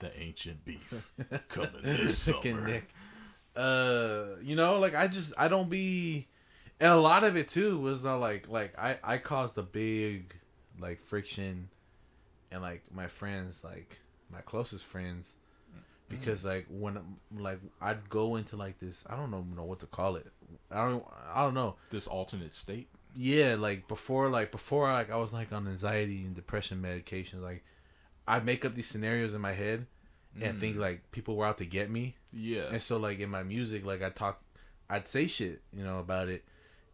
The 0.00 0.16
ancient 0.20 0.64
beef 0.64 1.10
coming 1.48 1.70
this 1.82 2.18
summer. 2.18 2.66
Nick. 2.66 2.88
Uh, 3.56 4.36
you 4.42 4.54
know, 4.54 4.78
like 4.78 4.94
I 4.94 5.08
just 5.08 5.32
I 5.36 5.48
don't 5.48 5.68
be, 5.68 6.28
and 6.78 6.92
a 6.92 6.96
lot 6.96 7.24
of 7.24 7.36
it 7.36 7.48
too 7.48 7.78
was 7.80 8.06
uh, 8.06 8.16
like 8.18 8.48
like 8.48 8.78
I 8.78 8.98
I 9.02 9.18
caused 9.18 9.58
a 9.58 9.62
big 9.62 10.34
like 10.80 11.00
friction, 11.00 11.68
and 12.52 12.62
like 12.62 12.82
my 12.94 13.08
friends 13.08 13.64
like 13.64 13.98
my 14.30 14.40
closest 14.42 14.84
friends, 14.84 15.34
because 16.08 16.44
like 16.44 16.66
when 16.70 17.00
like 17.36 17.58
I'd 17.80 18.08
go 18.08 18.36
into 18.36 18.56
like 18.56 18.78
this 18.78 19.04
I 19.10 19.16
don't 19.16 19.32
know 19.32 19.44
know 19.56 19.64
what 19.64 19.80
to 19.80 19.86
call 19.86 20.14
it 20.14 20.26
I 20.70 20.84
don't 20.88 21.04
I 21.34 21.42
don't 21.42 21.54
know 21.54 21.74
This 21.90 22.06
alternate 22.06 22.52
state. 22.52 22.88
yeah 23.16 23.56
like 23.58 23.88
before 23.88 24.28
like 24.28 24.52
before 24.52 24.84
like 24.92 25.10
I 25.10 25.16
was 25.16 25.32
like 25.32 25.52
on 25.52 25.66
anxiety 25.66 26.24
and 26.24 26.34
depression 26.36 26.80
medications 26.80 27.42
like 27.42 27.64
I'd 28.28 28.44
make 28.44 28.64
up 28.64 28.74
these 28.74 28.86
scenarios 28.86 29.32
in 29.32 29.40
my 29.40 29.52
head 29.52 29.86
and 30.40 30.60
think 30.60 30.76
mm. 30.76 30.80
like 30.80 31.10
people 31.10 31.34
were 31.34 31.46
out 31.46 31.58
to 31.58 31.64
get 31.64 31.90
me 31.90 32.14
Yeah. 32.32 32.66
and 32.70 32.80
so 32.80 32.98
like 32.98 33.18
in 33.18 33.30
my 33.30 33.42
music, 33.42 33.84
like 33.84 34.02
I 34.02 34.10
talk, 34.10 34.40
I'd 34.88 35.08
say 35.08 35.26
shit, 35.26 35.62
you 35.72 35.82
know, 35.82 35.98
about 35.98 36.28
it, 36.28 36.44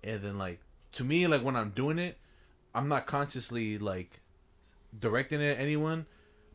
and 0.03 0.23
then 0.23 0.39
like 0.39 0.61
to 0.93 1.05
me, 1.05 1.27
like 1.27 1.43
when 1.43 1.57
I'm 1.57 1.71
doing 1.71 1.99
it, 1.99 2.17
I'm 2.75 2.89
not 2.89 3.07
consciously 3.07 3.77
like 3.79 4.21
directing 4.99 5.41
it 5.41 5.57
at 5.57 5.61
anyone, 5.61 6.07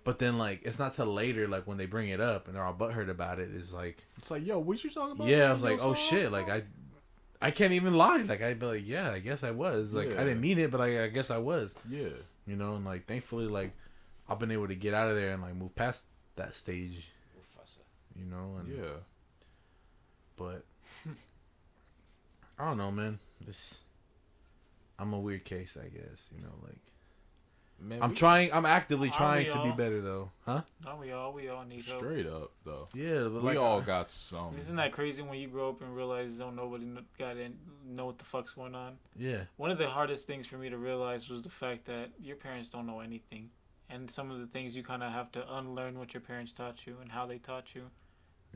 but 0.03 0.17
then 0.17 0.37
like 0.37 0.61
it's 0.63 0.79
not 0.79 0.93
till 0.95 1.05
later, 1.07 1.47
like 1.47 1.67
when 1.67 1.77
they 1.77 1.85
bring 1.85 2.09
it 2.09 2.21
up 2.21 2.47
and 2.47 2.55
they're 2.55 2.63
all 2.63 2.73
butthurt 2.73 3.09
about 3.09 3.39
it, 3.39 3.49
is 3.51 3.71
like 3.73 4.03
It's 4.17 4.31
like, 4.31 4.45
yo, 4.45 4.57
what 4.59 4.83
you 4.83 4.89
talking 4.89 5.11
about? 5.11 5.27
yeah, 5.27 5.49
I 5.49 5.53
was 5.53 5.61
like, 5.61 5.79
oh 5.81 5.93
shit, 5.93 6.31
like? 6.31 6.49
I, 6.49 6.63
I 7.41 7.51
can't 7.51 7.73
even 7.73 7.93
lie, 7.93 8.17
like 8.23 8.41
I'd 8.41 8.59
be 8.59 8.65
like, 8.65 8.87
yeah, 8.87 9.11
I 9.11 9.19
guess 9.19 9.43
I 9.43 9.51
was, 9.51 9.93
like 9.93 10.09
Yeah. 10.11 10.21
I 10.21 10.23
didn't 10.23 10.41
mean 10.41 10.57
it, 10.57 10.71
but 10.71 10.81
I, 10.81 11.03
I 11.03 11.07
guess 11.09 11.29
I 11.29 11.37
was, 11.37 11.75
yeah, 11.89 12.09
you 12.47 12.55
know, 12.55 12.75
and 12.75 12.85
like 12.85 13.05
thankfully, 13.05 13.45
like 13.45 13.71
I've 14.29 14.39
been 14.39 14.51
able 14.51 14.67
to 14.67 14.75
get 14.75 14.93
out 14.93 15.09
of 15.09 15.15
there 15.15 15.33
and 15.33 15.41
like 15.41 15.55
move 15.55 15.75
past 15.75 16.05
that 16.35 16.55
stage, 16.55 17.09
you 18.15 18.25
know, 18.25 18.57
and 18.59 18.77
yeah. 18.77 18.83
but 20.37 20.63
I 22.57 22.65
don't 22.65 22.77
know, 22.77 22.91
man. 22.91 23.19
This 23.41 23.79
I'm 24.97 25.13
a 25.13 25.19
weird 25.19 25.45
case, 25.45 25.77
I 25.81 25.87
guess. 25.87 26.29
You 26.35 26.41
know, 26.41 26.53
like 26.63 26.77
Man, 27.81 28.03
I'm 28.03 28.09
we- 28.09 28.15
trying. 28.15 28.51
I'm 28.53 28.65
actively 28.65 29.09
trying 29.09 29.47
we 29.47 29.53
to 29.53 29.63
be 29.63 29.71
better, 29.71 30.01
though. 30.01 30.31
Huh? 30.45 30.63
No, 30.83 30.97
we 30.97 31.11
all 31.13 31.31
we 31.31 31.47
all 31.47 31.63
need 31.63 31.85
help. 31.85 31.99
straight 31.99 32.27
up 32.27 32.51
though. 32.65 32.89
Yeah, 32.93 33.23
but 33.23 33.35
we 33.35 33.39
like 33.49 33.57
all 33.57 33.77
uh, 33.77 33.81
got 33.81 34.09
some. 34.09 34.55
Isn't 34.59 34.75
that 34.75 34.91
crazy 34.91 35.21
when 35.21 35.39
you 35.39 35.47
grow 35.47 35.69
up 35.69 35.81
and 35.81 35.95
realize 35.95 36.33
don't 36.33 36.55
nobody 36.55 36.85
got 37.17 37.37
in, 37.37 37.55
know 37.87 38.05
what 38.05 38.17
the 38.17 38.25
fuck's 38.25 38.51
going 38.51 38.75
on? 38.75 38.97
Yeah, 39.15 39.43
One 39.57 39.71
of 39.71 39.77
the 39.77 39.87
hardest 39.87 40.27
things 40.27 40.45
for 40.45 40.57
me 40.57 40.69
to 40.69 40.77
realize 40.77 41.29
was 41.29 41.41
the 41.41 41.49
fact 41.49 41.85
that 41.85 42.09
your 42.21 42.35
parents 42.35 42.67
don't 42.69 42.85
know 42.85 42.99
anything, 42.99 43.49
and 43.89 44.09
some 44.11 44.29
of 44.31 44.39
the 44.39 44.47
things 44.47 44.75
you 44.75 44.83
kind 44.83 45.03
of 45.03 45.11
have 45.11 45.31
to 45.33 45.55
unlearn 45.55 45.97
what 45.97 46.13
your 46.13 46.21
parents 46.21 46.51
taught 46.51 46.85
you 46.85 46.97
and 47.01 47.11
how 47.11 47.25
they 47.25 47.37
taught 47.37 47.73
you. 47.75 47.83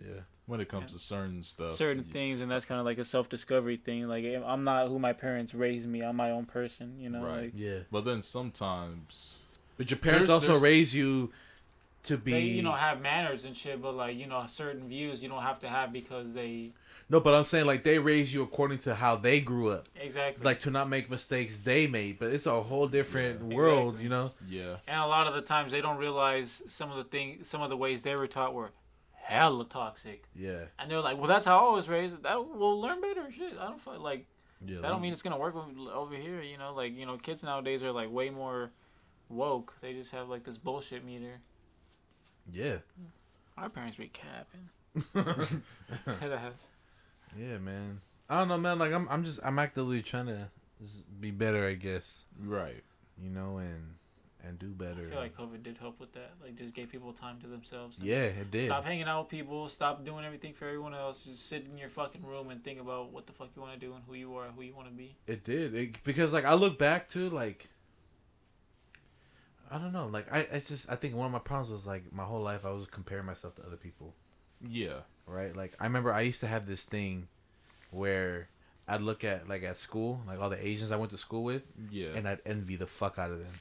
Yeah. 0.03 0.21
When 0.45 0.59
it 0.59 0.67
comes 0.67 0.91
to 0.93 0.99
certain 0.99 1.43
stuff. 1.43 1.75
certain 1.75 2.03
y- 2.05 2.11
things, 2.11 2.41
and 2.41 2.51
that's 2.51 2.65
kind 2.65 2.79
of 2.79 2.85
like 2.85 2.97
a 2.97 3.05
self 3.05 3.29
discovery 3.29 3.77
thing. 3.77 4.07
Like 4.07 4.25
I'm 4.25 4.63
not 4.63 4.87
who 4.89 4.99
my 4.99 5.13
parents 5.13 5.53
raised 5.53 5.87
me. 5.87 6.01
I'm 6.01 6.15
my 6.17 6.31
own 6.31 6.45
person. 6.45 6.99
You 6.99 7.09
know, 7.09 7.23
Right. 7.23 7.43
like 7.43 7.51
Yeah. 7.55 7.79
But 7.91 8.03
then 8.05 8.21
sometimes 8.21 9.41
But 9.77 9.89
your 9.89 9.97
parents 9.99 10.27
There's- 10.27 10.43
also 10.43 10.47
there's- 10.59 10.63
raise 10.63 10.93
you 10.95 11.31
to 12.03 12.17
be 12.17 12.31
they 12.31 12.41
you 12.41 12.61
know 12.61 12.73
have 12.73 13.01
manners 13.01 13.45
and 13.45 13.55
shit, 13.55 13.81
but 13.81 13.93
like 13.93 14.17
you 14.17 14.27
know 14.27 14.45
certain 14.47 14.87
views 14.89 15.23
you 15.23 15.29
don't 15.29 15.41
have 15.43 15.59
to 15.61 15.69
have 15.69 15.93
because 15.93 16.33
they 16.33 16.73
No, 17.13 17.19
but 17.19 17.35
I'm 17.35 17.43
saying 17.45 17.67
like 17.67 17.83
they 17.83 17.99
raise 17.99 18.33
you 18.33 18.41
according 18.41 18.79
to 18.79 18.95
how 18.95 19.15
they 19.15 19.39
grew 19.39 19.69
up. 19.69 19.87
exactly 19.95 20.43
Like 20.43 20.59
to 20.61 20.71
not 20.71 20.89
make 20.89 21.11
mistakes 21.11 21.59
they 21.59 21.85
made, 21.85 22.17
but 22.17 22.33
it's 22.33 22.47
a 22.47 22.59
whole 22.63 22.87
different 22.87 23.43
world, 23.43 23.99
Exactly. 23.99 24.03
you 24.03 24.09
know. 24.09 24.31
yeah. 24.49 24.75
And 24.87 24.99
a 24.99 25.05
lot 25.05 25.27
of 25.27 25.35
the 25.35 25.41
times 25.43 25.71
they 25.71 25.79
don't 25.79 25.97
realize 25.97 26.63
some 26.67 26.89
of 26.89 26.97
the 26.97 27.03
things, 27.03 27.47
some 27.47 27.61
of 27.61 27.69
the 27.69 27.77
ways 27.77 28.01
they 28.01 28.15
were 28.15 28.25
taught 28.25 28.55
were 28.55 28.71
hella 29.11 29.63
toxic. 29.65 30.23
Yeah. 30.35 30.65
And 30.79 30.89
they're 30.89 31.01
like, 31.01 31.17
well, 31.19 31.27
that's 31.27 31.45
how 31.45 31.69
I 31.69 31.75
was 31.75 31.87
raised. 31.87 32.23
That 32.23 32.43
we'll 32.47 32.81
learn 32.81 32.99
better. 32.99 33.31
Shit, 33.31 33.59
I 33.59 33.67
don't 33.67 33.79
feel 33.79 33.99
like 33.99 34.25
Yeah. 34.65 34.77
that. 34.81 34.87
Don't 34.87 35.01
mean 35.01 35.13
it's 35.13 35.21
gonna 35.21 35.37
work 35.37 35.55
over 35.55 36.15
here. 36.15 36.41
You 36.41 36.57
know, 36.57 36.73
like 36.73 36.97
you 36.97 37.05
know, 37.05 37.17
kids 37.17 37.43
nowadays 37.43 37.83
are 37.83 37.91
like 37.91 38.11
way 38.11 38.31
more 38.31 38.71
woke. 39.29 39.75
They 39.81 39.93
just 39.93 40.11
have 40.13 40.29
like 40.29 40.45
this 40.45 40.57
bullshit 40.57 41.05
meter. 41.05 41.41
Yeah. 42.51 42.77
Our 43.55 43.69
parents 43.69 43.97
be 43.97 44.09
capping. 44.11 44.69
Dead 46.19 46.31
ass. 46.31 46.53
Yeah, 47.37 47.57
man. 47.57 48.01
I 48.29 48.39
don't 48.39 48.47
know, 48.47 48.57
man. 48.57 48.79
Like 48.79 48.91
I'm, 48.91 49.07
I'm 49.09 49.23
just, 49.23 49.39
I'm 49.43 49.59
actively 49.59 50.01
trying 50.01 50.27
to 50.27 50.47
be 51.19 51.31
better, 51.31 51.67
I 51.67 51.73
guess. 51.73 52.25
Right. 52.39 52.83
You 53.21 53.29
know, 53.29 53.57
and 53.57 53.95
and 54.45 54.59
do 54.59 54.67
better. 54.67 55.05
I 55.07 55.09
feel 55.09 55.19
like 55.19 55.37
COVID 55.37 55.63
did 55.63 55.77
help 55.77 55.99
with 56.01 56.11
that. 56.13 56.31
Like, 56.43 56.57
just 56.57 56.73
gave 56.73 56.91
people 56.91 57.13
time 57.13 57.39
to 57.41 57.47
themselves. 57.47 57.97
yeah, 58.01 58.23
it 58.23 58.51
did. 58.51 58.65
Stop 58.65 58.83
hanging 58.83 59.03
out 59.03 59.23
with 59.23 59.29
people. 59.29 59.69
Stop 59.69 60.03
doing 60.03 60.25
everything 60.25 60.53
for 60.53 60.65
everyone 60.65 60.93
else. 60.93 61.21
Just 61.21 61.47
sit 61.47 61.65
in 61.65 61.77
your 61.77 61.87
fucking 61.89 62.25
room 62.25 62.49
and 62.49 62.61
think 62.61 62.81
about 62.81 63.13
what 63.13 63.25
the 63.25 63.31
fuck 63.31 63.49
you 63.55 63.61
want 63.61 63.73
to 63.73 63.79
do 63.79 63.93
and 63.93 64.03
who 64.05 64.15
you 64.15 64.35
are, 64.35 64.45
and 64.45 64.53
who 64.55 64.61
you 64.61 64.75
want 64.75 64.89
to 64.89 64.93
be. 64.93 65.15
It 65.27 65.45
did 65.45 65.73
it, 65.73 66.03
because 66.03 66.33
like 66.33 66.43
I 66.45 66.55
look 66.55 66.77
back 66.77 67.07
to 67.09 67.29
like 67.29 67.69
I 69.71 69.77
don't 69.77 69.93
know 69.93 70.07
like 70.07 70.31
I 70.31 70.39
it's 70.51 70.67
just 70.67 70.91
I 70.91 70.95
think 70.95 71.15
one 71.15 71.25
of 71.25 71.31
my 71.31 71.39
problems 71.39 71.71
was 71.71 71.87
like 71.87 72.11
my 72.13 72.23
whole 72.23 72.41
life 72.41 72.65
I 72.65 72.71
was 72.71 72.85
comparing 72.85 73.25
myself 73.25 73.55
to 73.55 73.65
other 73.65 73.77
people 73.77 74.13
Yeah. 74.61 74.99
Right 75.27 75.55
like 75.55 75.73
I 75.79 75.85
remember 75.85 76.11
I 76.13 76.21
used 76.21 76.39
to 76.41 76.47
have 76.47 76.65
this 76.67 76.83
thing 76.83 77.27
where 77.91 78.47
I'd 78.87 79.01
look 79.01 79.23
at 79.23 79.47
like 79.47 79.63
at 79.63 79.77
school 79.77 80.21
like 80.27 80.39
all 80.39 80.49
the 80.49 80.65
Asians 80.67 80.91
I 80.91 80.95
went 80.97 81.11
to 81.11 81.17
school 81.17 81.43
with 81.43 81.63
Yeah. 81.91 82.09
and 82.15 82.27
I'd 82.27 82.39
envy 82.45 82.75
the 82.75 82.87
fuck 82.87 83.17
out 83.17 83.31
of 83.31 83.39
them 83.39 83.53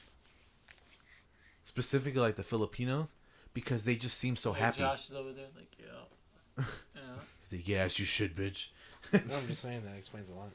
specifically 1.63 2.19
like 2.21 2.35
the 2.35 2.43
Filipinos 2.43 3.13
because 3.53 3.85
they 3.85 3.95
just 3.95 4.17
seem 4.17 4.35
so 4.35 4.51
Like, 4.51 4.59
happy 4.59 4.79
Josh 4.79 5.09
is 5.09 5.15
over 5.15 5.31
there, 5.31 5.45
like, 5.55 5.71
yeah. 5.79 6.63
yeah. 6.95 7.01
He's 7.41 7.59
like, 7.59 7.67
yes 7.67 7.99
you 7.99 8.05
should 8.05 8.35
bitch 8.35 8.69
No, 9.13 9.19
I'm 9.37 9.47
just 9.47 9.61
saying 9.61 9.81
that 9.85 9.95
explains 9.97 10.29
a 10.29 10.33
lot. 10.33 10.51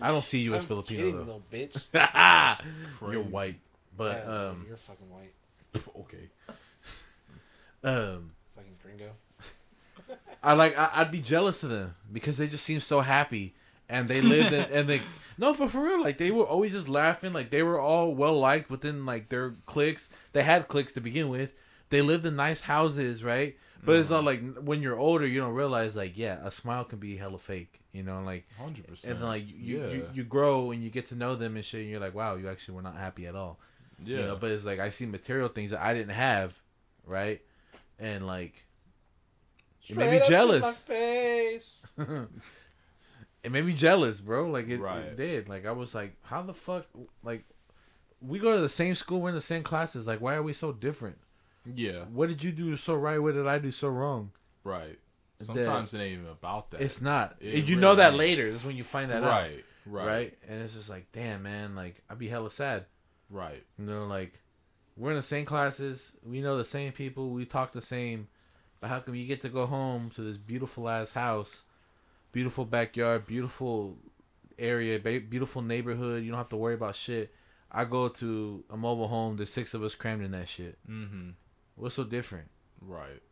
I 0.00 0.08
don't 0.10 0.24
see 0.24 0.40
you 0.40 0.54
as 0.54 0.60
I'm 0.60 0.66
Filipino 0.66 1.00
kidding, 1.00 1.16
though 1.18 1.40
little 1.40 1.42
bitch. 1.52 1.80
you're 3.12 3.22
white 3.22 3.60
but 3.96 4.24
Yeah, 4.26 4.48
um 4.48 4.64
you're 4.66 4.76
fucking 4.76 5.08
white, 5.10 5.32
okay 6.00 6.28
um 7.84 8.30
fucking 8.54 8.76
gringo. 8.82 9.10
I 10.42 10.54
like 10.54 10.76
I, 10.76 10.90
I'd 10.94 11.10
be 11.10 11.20
jealous 11.20 11.62
of 11.62 11.70
them 11.70 11.94
because 12.12 12.36
they 12.36 12.48
just 12.48 12.64
seem 12.64 12.80
so 12.80 13.00
happy 13.00 13.54
and 13.88 14.08
they 14.08 14.20
lived 14.20 14.52
in, 14.52 14.64
and 14.72 14.88
they 14.88 15.00
no 15.38 15.54
but 15.54 15.70
for 15.70 15.82
real 15.82 16.02
like 16.02 16.18
they 16.18 16.30
were 16.30 16.44
always 16.44 16.72
just 16.72 16.88
laughing 16.88 17.32
like 17.32 17.50
they 17.50 17.62
were 17.62 17.80
all 17.80 18.14
well 18.14 18.38
liked 18.38 18.70
within 18.70 19.06
like 19.06 19.28
their 19.28 19.52
cliques 19.66 20.10
they 20.32 20.42
had 20.42 20.68
cliques 20.68 20.92
to 20.94 21.00
begin 21.00 21.28
with 21.28 21.54
they 21.90 22.02
lived 22.02 22.26
in 22.26 22.36
nice 22.36 22.62
houses 22.62 23.22
right 23.22 23.56
but 23.84 23.96
it's 23.96 24.10
not 24.10 24.24
like 24.24 24.40
when 24.58 24.80
you're 24.80 24.98
older 24.98 25.26
you 25.26 25.40
don't 25.40 25.54
realize 25.54 25.96
like 25.96 26.16
yeah 26.16 26.38
a 26.42 26.50
smile 26.50 26.84
can 26.84 26.98
be 26.98 27.16
hella 27.16 27.38
fake 27.38 27.80
you 27.92 28.02
know 28.02 28.22
like 28.22 28.46
Hundred 28.58 28.86
percent. 28.86 29.12
and 29.12 29.22
then 29.22 29.28
like 29.28 29.44
you, 29.46 29.78
yeah. 29.78 29.92
you 29.92 30.06
you 30.14 30.24
grow 30.24 30.70
and 30.70 30.82
you 30.82 30.90
get 30.90 31.06
to 31.06 31.14
know 31.14 31.34
them 31.36 31.56
and 31.56 31.64
shit 31.64 31.82
and 31.82 31.90
you're 31.90 32.00
like 32.00 32.14
wow 32.14 32.36
you 32.36 32.48
actually 32.48 32.74
were 32.74 32.82
not 32.82 32.96
happy 32.96 33.26
at 33.26 33.34
all 33.34 33.58
yeah. 34.04 34.18
you 34.18 34.22
know 34.26 34.36
but 34.36 34.50
it's 34.50 34.64
like 34.64 34.80
i 34.80 34.90
see 34.90 35.06
material 35.06 35.48
things 35.48 35.70
that 35.70 35.80
i 35.80 35.92
didn't 35.92 36.14
have 36.14 36.60
right 37.06 37.40
and 37.98 38.26
like 38.26 38.64
it 39.88 39.96
made 39.96 40.10
me 40.10 40.18
Straight 40.20 40.20
up 40.20 40.24
to 40.26 40.30
jealous 40.30 40.62
My 40.62 40.72
face. 40.72 41.86
it 43.42 43.50
made 43.52 43.64
me 43.64 43.72
jealous, 43.72 44.20
bro. 44.20 44.48
Like 44.48 44.68
it, 44.68 44.80
Right. 44.80 45.00
it 45.04 45.16
did. 45.16 45.48
Like 45.48 45.66
I 45.66 45.72
was 45.72 45.94
like, 45.94 46.14
how 46.22 46.42
the 46.42 46.54
fuck? 46.54 46.86
Like 47.22 47.44
we 48.20 48.38
go 48.38 48.54
to 48.54 48.60
the 48.60 48.68
same 48.68 48.94
school, 48.94 49.20
we're 49.20 49.30
in 49.30 49.34
the 49.34 49.40
same 49.40 49.62
classes. 49.62 50.06
Like 50.06 50.20
why 50.20 50.34
are 50.34 50.42
we 50.42 50.52
so 50.52 50.72
different? 50.72 51.18
yeah. 51.74 52.04
What 52.12 52.28
did 52.28 52.42
you 52.42 52.50
do 52.52 52.76
so 52.76 52.94
right? 52.94 53.18
What 53.18 53.34
did 53.34 53.46
I 53.46 53.58
do 53.58 53.70
so 53.72 53.88
wrong? 53.88 54.30
Right. 54.64 54.98
That- 55.38 55.44
Sometimes 55.46 55.92
it 55.94 55.98
ain't 55.98 56.18
even 56.20 56.30
about 56.30 56.70
that. 56.70 56.80
It's 56.82 57.00
not. 57.00 57.36
It 57.40 57.64
you 57.64 57.76
know 57.76 57.96
that 57.96 58.14
later. 58.14 58.46
Is 58.46 58.64
when 58.64 58.76
you 58.76 58.84
find 58.84 59.10
that 59.10 59.24
out, 59.24 59.28
right. 59.30 59.64
Right. 59.86 60.06
right? 60.06 60.38
And 60.48 60.62
it's 60.62 60.74
just 60.74 60.88
like, 60.88 61.06
damn, 61.12 61.42
man. 61.42 61.74
Like 61.74 62.00
I'd 62.08 62.18
be 62.18 62.28
hella 62.28 62.50
sad. 62.50 62.84
Right. 63.28 63.64
You 63.78 63.86
know, 63.86 64.06
like 64.06 64.38
we're 64.96 65.10
in 65.10 65.16
the 65.16 65.22
same 65.22 65.44
classes. 65.44 66.14
We 66.24 66.40
know 66.42 66.56
the 66.56 66.64
same 66.64 66.92
people. 66.92 67.30
We 67.30 67.44
talk 67.44 67.72
the 67.72 67.80
same. 67.82 68.28
But 68.82 68.90
how 68.90 68.98
come 68.98 69.14
you 69.14 69.26
get 69.26 69.40
to 69.42 69.48
go 69.48 69.64
home 69.64 70.10
to 70.16 70.22
this 70.22 70.36
beautiful 70.36 70.88
ass 70.88 71.12
house, 71.12 71.62
beautiful 72.32 72.64
backyard, 72.64 73.26
beautiful 73.26 73.96
area, 74.58 74.98
beautiful 74.98 75.62
neighborhood? 75.62 76.24
You 76.24 76.30
don't 76.30 76.38
have 76.38 76.48
to 76.48 76.56
worry 76.56 76.74
about 76.74 76.96
shit. 76.96 77.32
I 77.70 77.84
go 77.84 78.08
to 78.08 78.64
a 78.68 78.76
mobile 78.76 79.06
home. 79.06 79.36
There's 79.36 79.52
six 79.52 79.72
of 79.72 79.84
us 79.84 79.94
crammed 79.94 80.24
in 80.24 80.32
that 80.32 80.48
shit. 80.48 80.78
Mm-hmm. 80.90 81.30
What's 81.76 81.94
so 81.94 82.02
different? 82.02 82.48
Right. 82.80 83.22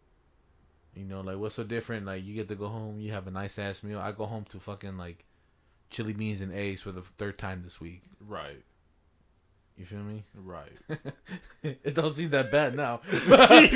You 0.95 1.05
know, 1.05 1.21
like 1.21 1.39
what's 1.39 1.57
so 1.57 1.65
different? 1.65 2.07
Like 2.07 2.25
you 2.25 2.33
get 2.33 2.47
to 2.47 2.55
go 2.55 2.69
home. 2.69 3.01
You 3.01 3.11
have 3.11 3.27
a 3.27 3.33
nice 3.33 3.59
ass 3.59 3.83
meal. 3.83 3.99
I 3.99 4.13
go 4.13 4.27
home 4.27 4.45
to 4.51 4.61
fucking 4.61 4.99
like 4.99 5.25
chili 5.91 6.13
beans 6.13 6.41
and 6.41 6.55
eggs 6.55 6.83
for 6.83 6.93
the 6.93 7.03
third 7.19 7.39
time 7.39 7.63
this 7.65 7.81
week. 7.81 8.03
Right. 8.25 8.63
You 9.81 9.87
feel 9.87 10.01
me? 10.01 10.23
Right. 10.35 10.73
it 11.63 11.95
don't 11.95 12.13
seem 12.13 12.29
that 12.31 12.51
bad 12.53 12.77
now. 12.77 13.01
he 13.11 13.19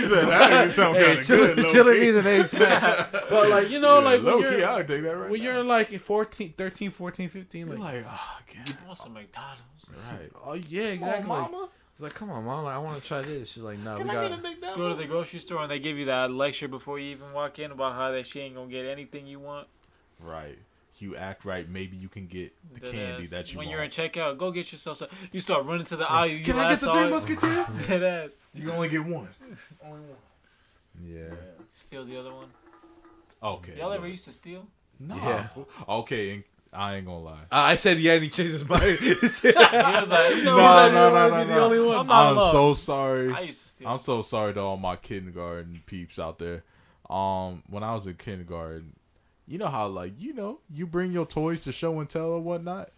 said 0.01 0.26
that 0.28 0.70
sound 0.70 0.97
Hey, 0.98 1.05
kinda 1.14 1.24
chili, 1.24 1.55
good, 1.55 1.62
low 1.64 1.70
chili 1.70 1.94
key. 1.94 2.01
beans 2.01 2.16
and 2.16 2.24
man. 2.60 3.06
but 3.31 3.48
like 3.48 3.70
you 3.70 3.81
know, 3.81 4.01
Yeah, 4.01 4.05
like 4.05 4.22
low 4.22 4.36
when 4.39 4.51
key, 4.51 4.59
you're, 4.59 4.68
I 4.68 4.76
would 4.76 4.86
take 4.86 5.02
that 5.02 5.16
right 5.16 5.31
when 5.31 5.40
now. 5.40 5.44
you're 5.47 5.64
like 5.64 5.93
in 5.94 5.98
14, 5.98 6.52
13, 6.59 6.90
14, 6.90 7.28
15, 7.31 7.68
like, 7.70 7.78
like, 7.78 8.05
oh, 8.06 8.39
God. 8.55 8.76
I 8.82 8.86
want 8.86 8.98
some 8.98 9.14
McDonald's. 9.14 9.62
Right. 10.12 10.31
oh 10.44 10.52
yeah, 10.52 10.82
exactly. 10.89 11.24
Oh, 11.24 11.28
mama. 11.28 11.68
It's 11.93 12.02
like, 12.02 12.12
come 12.12 12.31
on, 12.31 12.44
mom, 12.44 12.64
like, 12.64 12.74
I 12.74 12.78
want 12.78 13.01
to 13.01 13.06
try 13.06 13.22
this. 13.22 13.48
She's 13.52 13.62
like, 13.62 13.78
no, 13.78 13.97
Can 13.97 14.09
we 14.09 14.10
I 14.10 14.28
got. 14.28 14.31
get 14.31 14.39
a 14.39 14.43
big 14.43 14.60
Go 14.76 14.90
to 14.90 14.94
the 14.97 15.06
grocery 15.06 15.40
store 15.40 15.62
and 15.62 15.70
they 15.70 15.78
give 15.78 15.97
you 15.97 16.05
that 16.06 16.31
lecture 16.31 16.68
before 16.68 16.98
you 16.98 17.12
even 17.12 17.32
walk 17.32 17.59
in 17.60 17.70
about 17.70 17.94
how 17.94 18.10
that 18.10 18.26
she 18.26 18.40
ain't 18.40 18.56
gonna 18.56 18.68
get 18.70 18.85
anything 18.85 19.26
you 19.26 19.39
want. 19.40 19.68
Right. 20.20 20.59
You 20.99 21.16
act 21.16 21.45
right. 21.45 21.69
Maybe 21.69 21.97
you 21.97 22.09
can 22.09 22.27
get 22.27 22.53
the 22.73 22.81
Dead 22.81 22.93
candy 22.93 23.25
ass. 23.25 23.31
that 23.31 23.53
you 23.53 23.59
want. 23.59 23.69
when 23.69 23.77
want. 23.79 23.93
you're 23.95 24.05
in 24.05 24.11
checkout, 24.12 24.39
go 24.39 24.51
get 24.53 24.71
yourself 24.71 24.99
some. 24.99 25.09
You 25.33 25.41
start 25.41 25.66
running 25.66 25.87
to 25.87 25.97
the 25.97 26.09
aisle. 26.09 26.27
You 26.27 26.45
Can 26.45 26.57
I 26.57 26.71
get 26.71 26.81
the 26.81 26.93
three 26.93 27.11
musketeers? 27.11 27.66
Dead 27.89 28.03
ass. 28.03 28.31
You 28.55 28.62
can 28.62 28.71
only 28.71 28.89
get 28.89 29.05
one. 29.05 29.29
Only 29.85 30.01
one. 30.01 30.16
Yeah. 31.03 31.35
Steal 31.75 32.05
the 32.05 32.19
other 32.19 32.33
one. 32.33 32.47
Okay. 33.43 33.75
Y'all 33.77 33.93
ever 33.93 34.07
used 34.07 34.25
to 34.27 34.33
steal? 34.33 34.66
Nah. 35.01 35.16
Yeah. 35.16 35.47
Okay, 35.89 36.31
and 36.35 36.45
I 36.73 36.97
ain't 36.97 37.07
gonna 37.07 37.19
lie. 37.19 37.45
I 37.51 37.75
said 37.75 37.99
yeah, 37.99 38.15
and 38.15 38.23
he 38.23 38.31
changed 38.31 38.53
his 38.53 38.69
mind. 38.69 38.83
He 39.01 39.15
was 39.15 39.45
like, 39.45 40.37
you 40.37 40.45
know 40.45 40.57
No, 40.57 40.91
no, 40.91 41.11
no, 41.11 41.11
no, 41.11 41.31
wanna 41.31 41.45
be 41.45 41.49
the 41.49 41.55
no. 41.55 42.01
I'm 42.01 42.07
not 42.07 42.31
I'm 42.31 42.37
alone. 42.39 42.53
so 42.53 42.73
sorry. 42.75 43.33
I 43.33 43.41
used 43.41 43.62
to 43.62 43.69
steal. 43.69 43.89
I'm 43.89 43.99
so 43.99 44.23
sorry 44.23 44.55
to 44.55 44.61
all 44.61 44.77
my 44.77 44.97
kindergarten 44.97 45.83
peeps 45.87 46.19
out 46.19 46.39
there. 46.39 46.62
Um, 47.11 47.62
when 47.69 47.83
I 47.83 47.95
was 47.95 48.07
in 48.07 48.15
kindergarten, 48.15 48.95
you 49.47 49.59
know 49.59 49.69
how 49.69 49.87
like 49.89 50.12
you 50.19 50.33
know 50.33 50.61
you 50.71 50.87
bring 50.87 51.12
your 51.12 51.25
toys 51.27 51.65
to 51.65 51.73
show 51.73 52.01
and 52.01 52.09
tell 52.09 52.27
or 52.27 52.41
whatnot. 52.41 52.91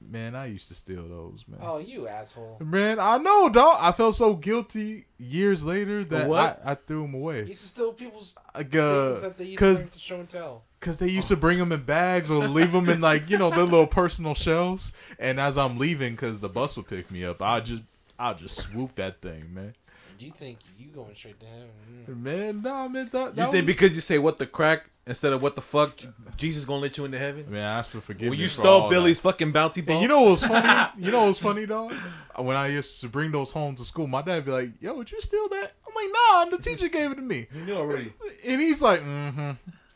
Man, 0.00 0.36
I 0.36 0.46
used 0.46 0.68
to 0.68 0.74
steal 0.74 1.08
those, 1.08 1.44
man. 1.48 1.58
Oh, 1.60 1.78
you 1.78 2.06
asshole. 2.06 2.58
Man, 2.64 3.00
I 3.00 3.18
know, 3.18 3.48
dog. 3.48 3.78
I 3.80 3.90
felt 3.90 4.14
so 4.14 4.34
guilty 4.34 5.06
years 5.18 5.64
later 5.64 6.04
that 6.04 6.28
what? 6.28 6.62
I, 6.64 6.70
I 6.70 6.74
threw 6.76 7.02
them 7.02 7.14
You 7.14 7.18
away. 7.18 7.44
used 7.46 7.62
to 7.62 7.68
steal 7.68 7.92
people's 7.92 8.38
Like, 8.54 8.70
things 8.70 8.76
uh, 8.80 9.18
that 9.22 9.36
they 9.38 9.44
used 9.46 9.58
cause 9.58 9.78
bring 9.80 9.90
to 9.90 9.98
show 9.98 10.20
and 10.20 10.28
tell. 10.28 10.62
Cause 10.80 10.98
they 10.98 11.08
used 11.08 11.26
to 11.28 11.36
bring 11.36 11.58
them 11.58 11.72
in 11.72 11.82
bags 11.82 12.30
or 12.30 12.46
leave 12.46 12.70
them 12.70 12.88
in 12.88 13.00
like 13.00 13.28
you 13.28 13.36
know 13.36 13.50
their 13.50 13.64
little 13.64 13.88
personal 13.88 14.34
shelves. 14.36 14.92
And 15.18 15.40
as 15.40 15.58
I'm 15.58 15.76
leaving, 15.78 16.16
cause 16.16 16.38
the 16.40 16.48
bus 16.48 16.76
would 16.76 16.86
pick 16.86 17.10
me 17.10 17.24
up, 17.24 17.42
I 17.42 17.58
just 17.58 17.82
I 18.16 18.34
just 18.34 18.54
swoop 18.56 18.94
that 18.94 19.20
thing, 19.20 19.52
man. 19.52 19.74
You 20.18 20.30
think 20.32 20.58
you 20.78 20.88
going 20.88 21.14
straight 21.14 21.38
to 21.40 21.46
heaven? 21.46 22.22
Man, 22.22 22.62
nah, 22.62 22.88
man, 22.88 23.08
that, 23.12 23.36
you 23.36 23.42
think 23.44 23.52
was- 23.52 23.64
because 23.64 23.94
you 23.94 24.00
say 24.00 24.18
what 24.18 24.38
the 24.38 24.46
crack 24.46 24.84
instead 25.06 25.32
of 25.32 25.40
what 25.42 25.54
the 25.54 25.60
fuck, 25.60 25.98
Jesus 26.36 26.64
gonna 26.64 26.82
let 26.82 26.96
you 26.98 27.04
into 27.04 27.18
heaven? 27.18 27.46
Man, 27.50 27.64
I 27.64 27.78
asked 27.78 27.90
for 27.90 28.00
forgiveness. 28.00 28.30
When 28.30 28.38
you 28.38 28.46
for 28.46 28.50
stole 28.52 28.82
all 28.82 28.90
Billy's 28.90 29.20
that. 29.20 29.30
fucking 29.32 29.52
bounty 29.52 29.80
ball, 29.80 29.94
And 29.96 30.02
you 30.02 30.08
know 30.08 30.20
what 30.22 30.30
was 30.32 30.42
funny? 30.44 30.90
you 31.04 31.10
know 31.12 31.20
what 31.20 31.28
was 31.28 31.38
funny, 31.38 31.66
dog? 31.66 31.94
When 32.36 32.56
I 32.56 32.68
used 32.68 33.00
to 33.02 33.08
bring 33.08 33.30
those 33.30 33.52
home 33.52 33.74
to 33.76 33.84
school, 33.84 34.06
my 34.06 34.22
dad 34.22 34.44
be 34.44 34.50
like, 34.50 34.70
"Yo, 34.80 34.94
would 34.94 35.10
you 35.10 35.20
steal 35.20 35.48
that?" 35.48 35.72
I'm 35.86 35.94
like, 35.94 36.50
"Nah, 36.50 36.56
the 36.56 36.62
teacher 36.62 36.88
gave 36.88 37.12
it 37.12 37.16
to 37.16 37.22
me." 37.22 37.46
you 37.54 37.60
knew 37.64 37.74
already. 37.74 38.12
And 38.46 38.60
he's 38.60 38.82
like, 38.82 39.00
"Mm-hmm, 39.00 39.50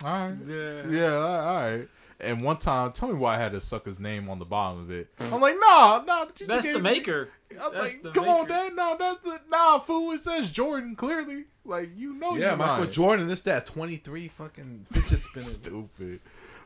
all 0.07 0.13
right, 0.29 0.35
Yeah. 0.47 0.83
yeah, 0.89 1.15
all 1.15 1.55
right." 1.63 1.89
And 2.23 2.43
one 2.45 2.57
time, 2.59 2.93
tell 2.93 3.09
me 3.09 3.15
why 3.15 3.35
I 3.35 3.39
had 3.39 3.53
a 3.55 3.61
sucker's 3.61 3.99
name 3.99 4.29
on 4.31 4.39
the 4.39 4.45
bottom 4.45 4.81
of 4.81 4.91
it. 4.93 5.09
Mm. 5.19 5.33
I'm 5.33 5.41
like, 5.41 5.57
nah, 5.59 6.03
nah. 6.07 6.27
the 6.35 6.45
That's 6.45 6.65
gave 6.65 6.75
the 6.75 6.81
me- 6.81 6.91
maker. 6.91 7.31
I'm 7.51 7.73
That's 7.73 7.85
like, 7.95 8.03
the 8.03 8.11
come 8.13 8.29
on, 8.29 8.43
maker. 8.43 8.49
dad. 8.49 8.77
No, 8.77 8.97
that's 8.99 9.21
the 9.23 9.41
nah, 9.51 9.79
fool. 9.81 10.13
It 10.13 10.23
says 10.23 10.49
Jordan 10.51 10.95
clearly. 10.97 11.45
Like 11.65 11.91
you 11.97 12.15
know, 12.15 12.35
Yeah, 12.37 12.51
you're 12.51 12.57
Michael 12.57 12.79
lying. 12.79 12.91
Jordan. 12.93 13.27
This 13.29 13.43
that 13.43 13.67
twenty 13.67 13.97
three 13.97 14.29
fucking 14.29 14.87
fidget 14.91 15.23
spinner. 15.23 15.43
Stupid. 15.45 16.21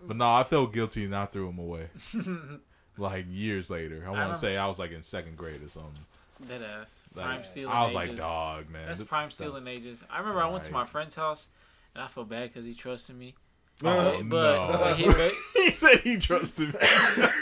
But 0.07 0.17
no, 0.17 0.31
I 0.31 0.45
felt 0.45 0.73
guilty 0.73 1.05
and 1.07 1.17
I 1.17 1.27
threw 1.27 1.49
him 1.49 1.59
away. 1.59 1.89
like 2.99 3.27
years 3.29 3.71
later, 3.71 4.05
I 4.07 4.11
want 4.11 4.33
to 4.33 4.39
say 4.39 4.57
I 4.57 4.67
was 4.67 4.79
like 4.79 4.93
in 4.93 5.03
second 5.03 5.37
grade 5.37 5.63
or 5.63 5.69
something. 5.69 5.93
Dead 6.49 6.63
ass. 6.63 6.95
Like, 7.15 7.25
Prime 7.27 7.45
stealing. 7.45 7.75
I 7.75 7.85
was 7.85 7.95
like, 7.95 8.17
dog, 8.17 8.69
man. 8.71 8.87
That's 8.89 9.03
prime 9.03 9.31
stealing 9.31 9.65
that's- 9.65 9.69
ages. 9.83 9.99
I 10.11 10.19
remember 10.19 10.43
I 10.43 10.49
went 10.51 10.65
to 10.65 10.73
my 10.73 10.85
friend's 10.85 11.15
house, 11.15 11.49
and 11.95 12.05
I 12.05 12.09
felt 12.09 12.29
bad 12.29 12.51
because 12.53 12.65
he 12.67 12.75
trusted 12.75 13.17
me. 13.17 13.35
Oh, 13.85 14.23
but 14.25 14.71
no. 14.81 14.95
he, 14.95 15.07
made, 15.09 15.33
he 15.55 15.71
said 15.71 15.99
he 16.01 16.17
trusted 16.19 16.73
me. 16.73 16.81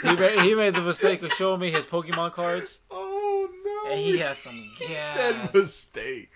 he, 0.03 0.15
made, 0.15 0.39
he 0.41 0.53
made 0.55 0.75
the 0.75 0.81
mistake 0.81 1.21
of 1.23 1.31
showing 1.33 1.61
me 1.61 1.71
his 1.71 1.85
Pokemon 1.85 2.33
cards, 2.33 2.79
oh 2.91 3.49
no. 3.63 3.91
and 3.91 3.99
he 4.01 4.17
has 4.17 4.37
some 4.39 4.53
He 4.79 4.87
gas. 4.87 5.15
said 5.15 5.53
mistake. 5.53 6.29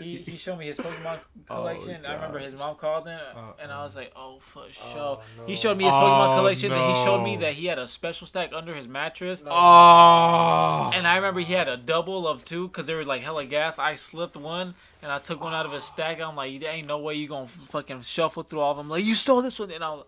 he, 0.00 0.16
he 0.16 0.36
showed 0.38 0.58
me 0.58 0.66
his 0.66 0.78
Pokemon 0.78 1.18
Oh, 1.50 1.56
collection. 1.56 2.04
I 2.06 2.14
remember 2.14 2.38
his 2.40 2.54
mom 2.54 2.74
called 2.76 3.06
in, 3.06 3.12
Uh-uh. 3.12 3.52
and 3.62 3.70
I 3.70 3.82
uh. 3.82 3.84
was 3.84 3.94
like, 3.94 4.10
"Oh, 4.16 4.38
for 4.40 4.64
sure." 4.72 4.98
Oh, 4.98 5.22
no. 5.38 5.46
He 5.46 5.54
showed 5.54 5.76
me 5.76 5.84
his 5.84 5.92
Pokemon 5.92 6.32
Oh, 6.32 6.36
collection, 6.38 6.72
and 6.72 6.96
he 6.96 7.04
showed 7.04 7.22
me 7.22 7.36
that 7.36 7.52
he 7.52 7.66
had 7.66 7.78
a 7.78 7.86
special 7.86 8.26
stack 8.26 8.52
under 8.52 8.74
his 8.74 8.88
mattress. 8.88 9.42
Oh. 9.46 10.90
And 10.94 11.06
I 11.06 11.16
remember 11.16 11.40
he 11.40 11.52
had 11.52 11.68
a 11.68 11.76
double 11.76 12.26
of 12.26 12.44
two 12.44 12.68
because 12.68 12.86
they 12.86 12.94
were 12.94 13.04
like 13.04 13.22
hella 13.22 13.44
gas. 13.44 13.78
I 13.78 13.94
slipped 13.96 14.36
one 14.36 14.74
and 15.04 15.12
I 15.12 15.18
took 15.18 15.42
one 15.42 15.52
out 15.52 15.66
of 15.66 15.72
his 15.72 15.84
stack. 15.84 16.18
I'm 16.18 16.34
like, 16.34 16.58
there 16.60 16.72
ain't 16.72 16.88
no 16.88 16.98
way 16.98 17.14
you 17.14 17.28
gonna 17.28 17.46
fucking 17.46 18.00
shuffle 18.00 18.42
through 18.42 18.60
all 18.60 18.70
of 18.70 18.78
them. 18.78 18.88
Like 18.88 19.04
you 19.04 19.14
stole 19.14 19.42
this 19.42 19.58
one, 19.58 19.70
and 19.70 19.84
I, 19.84 19.90
was, 19.90 20.06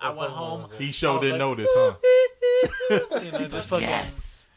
I 0.00 0.10
went 0.10 0.30
home. 0.30 0.66
he 0.78 0.92
sure 0.92 1.18
I 1.18 1.20
didn't 1.20 1.32
like, 1.32 1.38
notice, 1.40 1.70
huh? 1.72 1.94
You 3.20 3.32
know, 3.32 3.38
just 3.38 3.68
fucking 3.68 3.88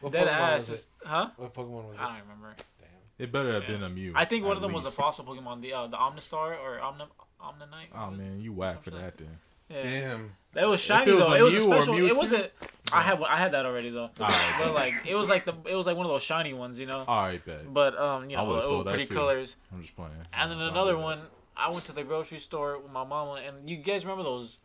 What 0.00 0.12
dead 0.12 0.28
Pokemon 0.28 0.30
ass. 0.30 0.70
was 0.70 0.80
it? 0.80 0.86
Huh? 1.04 1.30
What 1.36 1.52
Pokemon 1.52 1.88
was 1.88 1.96
it? 1.96 2.02
I 2.02 2.06
don't 2.06 2.20
remember. 2.20 2.54
Damn. 2.78 2.88
It 3.18 3.32
better 3.32 3.52
have 3.52 3.66
been 3.66 3.82
a 3.82 3.88
Mew. 3.88 4.12
I 4.14 4.24
think 4.26 4.44
one 4.44 4.54
of 4.56 4.62
them 4.62 4.72
was 4.72 4.84
a 4.84 4.92
fossil 4.92 5.24
Pokemon, 5.24 5.60
the 5.60 5.72
uh, 5.72 5.88
the 5.88 5.96
Omastar 5.96 6.56
or 6.60 6.78
Omni 6.80 7.04
Omanyte. 7.40 7.88
Oh 7.96 8.12
man, 8.12 8.40
you 8.40 8.52
whack 8.52 8.84
for 8.84 8.90
that 8.92 9.18
then. 9.18 9.38
Yeah. 9.68 9.82
Damn. 9.82 10.32
That 10.54 10.68
was 10.68 10.80
shiny 10.80 11.12
it 11.12 11.14
was 11.14 11.26
though. 11.26 11.34
It 11.34 11.42
was 11.42 11.54
a 11.54 11.60
special. 11.60 11.94
It 11.94 12.16
wasn't. 12.16 12.50
I 12.92 13.02
had 13.02 13.22
I 13.22 13.36
had 13.36 13.52
that 13.52 13.66
already 13.66 13.90
though. 13.90 14.10
Alright. 14.18 14.54
But 14.58 14.74
like 14.74 14.94
it 15.06 15.14
was 15.14 15.28
like 15.28 15.44
the 15.44 15.54
it 15.66 15.74
was 15.74 15.86
like 15.86 15.96
one 15.96 16.06
of 16.06 16.12
those 16.12 16.22
shiny 16.22 16.54
ones, 16.54 16.78
you 16.78 16.86
know. 16.86 17.04
All 17.06 17.22
right, 17.22 17.44
bet. 17.44 17.72
But 17.72 17.98
um, 17.98 18.30
you 18.30 18.36
know, 18.36 18.50
it 18.50 18.66
was 18.66 18.86
pretty 18.86 19.04
too. 19.04 19.14
colors. 19.14 19.56
I'm 19.72 19.82
just 19.82 19.94
playing. 19.94 20.12
And 20.32 20.50
then 20.50 20.58
another 20.58 20.96
one, 20.96 21.20
I 21.56 21.70
went 21.70 21.84
to 21.86 21.92
the 21.92 22.02
grocery 22.02 22.38
store 22.38 22.78
with 22.78 22.92
my 22.92 23.04
mama, 23.04 23.42
and 23.46 23.68
you 23.68 23.76
guys 23.76 24.04
remember 24.04 24.24
those 24.24 24.60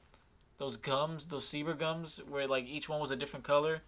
those 0.57 0.77
gums, 0.77 1.25
those 1.25 1.47
zebra 1.47 1.75
gums, 1.75 2.21
where 2.29 2.47
like 2.47 2.65
each 2.65 2.87
one 2.87 2.99
was 2.99 3.11
a 3.11 3.15
different 3.15 3.43
color. 3.43 3.81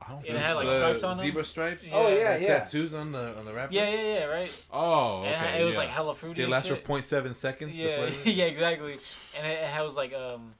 I 0.00 0.10
don't 0.10 0.20
It 0.24 0.26
think 0.32 0.38
had, 0.38 0.52
so. 0.52 0.56
like, 0.58 0.66
The 0.66 0.78
stripes 0.78 1.04
on 1.04 1.16
them? 1.16 1.26
Zebra 1.26 1.44
stripes. 1.44 1.84
Oh 1.92 2.08
yeah, 2.08 2.30
Like 2.32 2.40
yeah. 2.42 2.58
Tattoos 2.60 2.94
on 2.94 3.12
the 3.12 3.36
on 3.38 3.44
the 3.44 3.52
wrapper. 3.54 3.72
Yeah, 3.72 3.88
yeah, 3.90 4.02
yeah, 4.18 4.24
right. 4.26 4.64
Oh, 4.72 5.22
And 5.24 5.34
okay. 5.34 5.60
it 5.60 5.64
was 5.64 5.72
yeah. 5.74 5.80
like 5.80 5.88
hella 5.88 6.14
fruity. 6.14 6.36
They 6.38 6.42
and 6.44 6.52
last 6.52 6.68
for 6.68 6.74
shit. 6.76 6.84
0.7 6.86 7.34
seconds. 7.34 7.72
Yeah, 7.76 8.10
yeah, 8.24 8.44
exactly. 8.44 8.92
And 8.92 9.46
it, 9.46 9.50
it 9.62 9.64
had- 9.68 9.82
was 9.82 9.96
like 9.96 10.12
um, 10.14 10.52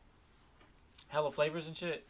hella 1.09 1.31
flavors 1.33 1.67
and 1.67 1.77
shit. 1.77 2.07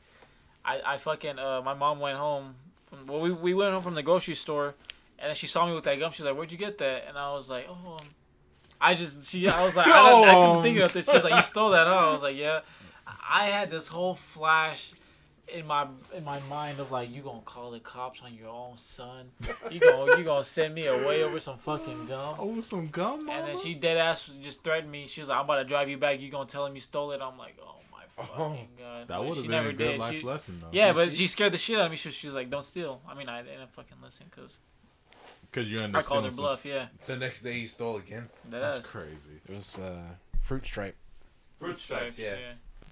I 0.65 0.81
I 0.95 0.97
fucking 0.99 1.39
uh, 1.39 1.63
my 1.63 1.75
mom 1.75 2.01
went 2.01 2.19
home. 2.19 2.55
From, 2.87 3.07
well, 3.07 3.21
we 3.21 3.33
we 3.33 3.55
went 3.55 3.73
home 3.75 3.83
from 3.83 3.95
the 3.95 4.03
grocery 4.03 4.35
store, 4.35 4.75
and 5.19 5.29
then 5.29 5.35
she 5.35 5.47
saw 5.47 5.67
me 5.67 5.75
with 5.75 5.85
that 5.85 5.99
gum. 5.99 6.13
She's 6.13 6.25
like, 6.25 6.37
"Where'd 6.37 6.51
you 6.53 6.59
get 6.59 6.79
that?" 6.79 7.05
And 7.09 7.19
I 7.19 7.33
was 7.33 7.49
like, 7.49 7.67
"Oh." 7.69 7.93
um, 8.01 8.07
I 8.81 8.95
just 8.95 9.29
she 9.29 9.49
I 9.49 9.65
was 9.65 9.75
like 9.77 9.87
I, 9.89 10.11
didn't- 10.11 10.29
I 10.29 10.35
couldn't 10.47 10.63
think 10.63 10.79
about 10.83 10.93
this. 10.93 11.07
She 11.07 11.13
was 11.13 11.25
like, 11.25 11.35
"You 11.35 11.43
stole 11.43 11.71
that?" 11.71 11.87
Huh? 11.87 12.09
I 12.09 12.13
was 12.13 12.23
like, 12.23 12.37
"Yeah." 12.37 12.61
I 13.29 13.47
had 13.47 13.71
this 13.71 13.87
whole 13.89 14.15
flash 14.17 14.93
in 15.49 15.67
my 15.67 15.87
in 16.15 16.25
my 16.25 16.41
mind 16.51 16.81
of 16.81 16.91
like, 16.91 17.11
you 17.15 17.23
gonna 17.23 17.41
call 17.45 17.71
the 17.71 17.81
cops 17.81 18.21
on 18.23 18.35
your 18.35 18.49
own 18.49 18.77
son? 18.79 19.31
You 19.71 19.81
gonna 19.81 20.19
you 20.19 20.25
gonna 20.25 20.43
send 20.45 20.75
me 20.75 20.87
away 20.87 21.23
over 21.23 21.39
some 21.41 21.59
fucking 21.59 22.07
gum? 22.07 22.35
Over 22.39 22.63
some 22.63 22.89
gum. 22.89 23.29
And 23.29 23.47
then 23.49 23.59
she 23.59 23.75
dead 23.75 23.97
ass 23.97 24.29
just 24.43 24.63
threatened 24.65 24.91
me. 24.91 25.07
She 25.07 25.21
was 25.21 25.29
like, 25.29 25.39
"I'm 25.39 25.45
about 25.45 25.57
to 25.59 25.65
drive 25.65 25.89
you 25.89 25.99
back. 25.99 26.21
You 26.21 26.31
gonna 26.31 26.49
tell 26.49 26.67
him 26.67 26.75
you 26.75 26.81
stole 26.81 27.13
it?" 27.13 27.21
I'm 27.23 27.39
like, 27.39 27.57
"Oh 27.63 27.77
my 27.93 28.25
fucking 28.25 28.69
god!" 28.79 29.09
That 29.09 29.19
But 29.19 29.25
would 29.27 29.37
have 29.37 29.45
been 29.45 29.51
never 29.53 29.69
a 29.69 29.73
good 29.73 29.93
did. 29.93 30.01
life 30.01 30.15
She- 30.15 30.23
lesson 30.23 30.59
though. 30.61 30.69
yeah, 30.73 30.93
but 30.93 31.11
she? 31.13 31.17
she 31.19 31.27
scared 31.29 31.53
the 31.53 31.59
shit 31.59 31.79
out 31.79 31.85
of 31.87 31.91
me. 31.91 31.97
She, 31.97 32.11
she 32.11 32.27
was 32.27 32.35
like, 32.35 32.51
"Don't 32.51 32.65
steal." 32.65 33.01
I 33.09 33.15
mean, 33.15 33.29
I 33.29 33.43
didn't 33.43 33.73
fucking 33.73 33.99
listen 34.03 34.27
because 34.31 34.59
Because 35.51 35.71
you 35.71 35.79
understand. 35.79 35.95
I 35.97 35.99
understand. 35.99 36.07
called 36.13 36.25
her 36.25 36.31
some- 36.33 36.45
bluff. 36.45 36.65
Yeah, 36.65 36.87
The 37.07 37.17
next 37.25 37.43
day 37.43 37.53
he 37.53 37.67
stole 37.67 37.97
again. 37.99 38.29
that 38.51 38.61
That's 38.61 38.79
ass. 38.79 38.87
crazy. 38.87 39.41
It 39.49 39.53
was 39.55 39.79
uh, 39.79 40.01
fruit 40.43 40.67
stripe. 40.67 40.97
Fruit 41.61 41.79
stripes. 41.79 42.19
Yeah. 42.19 42.35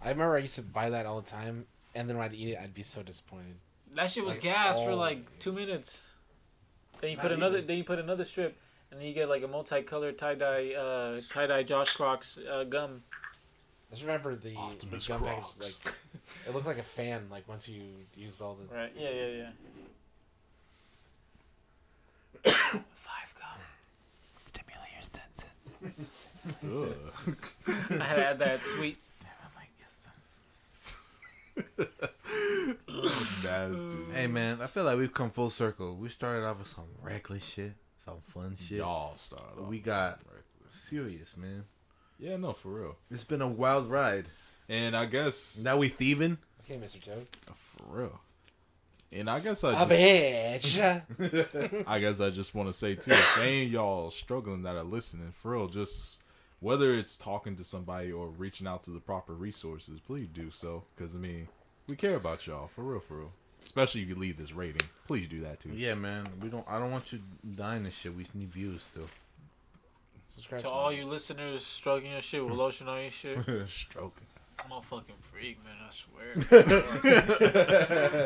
I 0.02 0.10
remember 0.10 0.36
I 0.36 0.40
used 0.40 0.54
to 0.56 0.62
buy 0.62 0.90
that 0.90 1.04
all 1.06 1.20
the 1.20 1.28
time, 1.30 1.66
and 1.94 2.08
then 2.08 2.16
when 2.16 2.24
I'd 2.26 2.34
eat 2.34 2.50
it, 2.50 2.58
I'd 2.60 2.74
be 2.74 2.82
so 2.82 3.02
disappointed. 3.02 3.56
That 3.94 4.10
shit 4.10 4.24
was 4.24 4.34
Like, 4.34 4.42
gas 4.42 4.78
for 4.80 4.94
like 4.94 5.38
two 5.38 5.52
minutes. 5.52 6.00
Then 7.00 7.10
you 7.10 7.16
Not 7.16 7.22
put 7.22 7.32
another. 7.32 7.56
even. 7.58 7.66
Then 7.68 7.78
you 7.78 7.84
put 7.84 7.98
another 7.98 8.24
strip, 8.24 8.56
and 8.90 9.00
then 9.00 9.06
you 9.06 9.14
get 9.14 9.28
like 9.28 9.42
a 9.42 9.48
multicolored 9.48 10.18
tie 10.18 10.34
dye, 10.34 10.72
uh, 10.74 11.20
tie 11.30 11.46
dye 11.46 11.62
Josh 11.62 11.92
Crocs 11.94 12.38
uh, 12.50 12.64
gum. 12.64 13.02
I 13.90 13.94
just 13.94 14.02
remember 14.06 14.34
the, 14.34 14.50
the 14.50 14.56
Optimus 14.56 15.06
gum 15.06 15.22
package. 15.22 15.40
Crocs. 15.40 15.80
Like, 15.84 15.94
it 16.48 16.54
looked 16.54 16.66
like 16.66 16.78
a 16.78 16.82
fan. 16.82 17.26
Like 17.30 17.46
once 17.48 17.68
you 17.68 17.82
used 18.16 18.40
all 18.42 18.54
the. 18.56 18.74
Right. 18.74 18.92
Yeah. 18.98 19.10
Yeah. 19.10 19.26
Yeah. 19.26 19.50
Five 22.44 23.34
gum. 23.38 23.60
Stimulate 24.36 24.90
your 24.94 25.02
senses. 25.02 26.10
I 28.00 28.04
had 28.04 28.38
that 28.40 28.62
sweet. 28.64 28.98
Nasty. 33.44 33.96
Hey 34.12 34.26
man, 34.26 34.60
I 34.60 34.66
feel 34.66 34.84
like 34.84 34.98
we've 34.98 35.12
come 35.12 35.30
full 35.30 35.50
circle. 35.50 35.94
We 35.96 36.08
started 36.08 36.44
off 36.46 36.58
with 36.58 36.68
some 36.68 36.84
reckless 37.02 37.44
shit, 37.44 37.72
some 38.04 38.20
fun 38.28 38.56
shit. 38.58 38.78
Y'all 38.78 39.16
started. 39.16 39.60
off 39.60 39.68
We 39.68 39.76
with 39.76 39.84
got- 39.84 40.20
something 40.20 40.28
reckless. 40.36 40.80
Serious 40.80 41.36
man. 41.36 41.64
Yeah, 42.18 42.36
no, 42.36 42.52
for 42.52 42.68
real. 42.68 42.96
It's 43.10 43.24
been 43.24 43.42
a 43.42 43.48
wild 43.48 43.90
ride. 43.90 44.26
And 44.68 44.96
I 44.96 45.04
guess 45.06 45.58
Now 45.62 45.76
we 45.76 45.88
thieving. 45.90 46.38
Okay, 46.64 46.76
Mr. 46.78 47.02
Toad. 47.04 47.26
for 47.54 47.84
real. 47.86 48.20
And 49.12 49.28
I 49.30 49.38
guess 49.40 49.62
I 49.62 49.84
A 49.84 50.58
just, 50.58 50.78
bitch. 51.18 51.84
I 51.86 51.98
guess 52.00 52.20
I 52.20 52.30
just 52.30 52.54
want 52.54 52.68
to 52.68 52.72
say 52.72 52.94
too, 52.96 53.12
if 53.12 53.40
any 53.40 53.66
of 53.66 53.70
y'all 53.72 54.10
struggling 54.10 54.62
that 54.62 54.74
are 54.74 54.82
listening, 54.82 55.32
for 55.40 55.52
real, 55.52 55.68
just 55.68 56.23
whether 56.64 56.94
it's 56.94 57.18
talking 57.18 57.54
to 57.56 57.64
somebody 57.64 58.10
or 58.10 58.28
reaching 58.28 58.66
out 58.66 58.82
to 58.84 58.90
the 58.90 59.00
proper 59.00 59.34
resources, 59.34 60.00
please 60.00 60.28
do 60.32 60.50
so. 60.50 60.84
Because 60.96 61.14
I 61.14 61.18
mean, 61.18 61.48
we 61.88 61.96
care 61.96 62.16
about 62.16 62.46
y'all 62.46 62.68
for 62.74 62.82
real, 62.82 63.00
for 63.00 63.18
real. 63.18 63.32
Especially 63.64 64.00
if 64.02 64.08
you 64.08 64.14
leave 64.14 64.36
this 64.38 64.52
rating, 64.52 64.80
please 65.06 65.28
do 65.28 65.40
that 65.42 65.60
too. 65.60 65.70
Yeah, 65.74 65.94
man. 65.94 66.26
We 66.42 66.48
don't. 66.48 66.64
I 66.68 66.78
don't 66.78 66.90
want 66.90 67.12
you 67.12 67.20
dying 67.54 67.84
and 67.84 67.92
shit. 67.92 68.14
We 68.14 68.26
need 68.34 68.50
views 68.50 68.82
still. 68.84 69.08
Subscribe 70.28 70.62
To 70.62 70.66
to 70.66 70.72
all 70.72 70.90
me. 70.90 70.96
you 70.98 71.04
listeners 71.06 71.64
struggling 71.64 72.12
your 72.12 72.20
shit 72.22 72.44
with 72.44 72.54
lotion 72.54 72.88
on 72.88 73.02
your 73.02 73.10
shit, 73.10 73.38
Stroking. 73.68 74.26
I'm 74.64 74.72
a 74.72 74.80
fucking 74.82 75.14
freak, 75.20 75.58
man. 75.64 75.74
I 75.86 75.90
swear. 75.92 76.32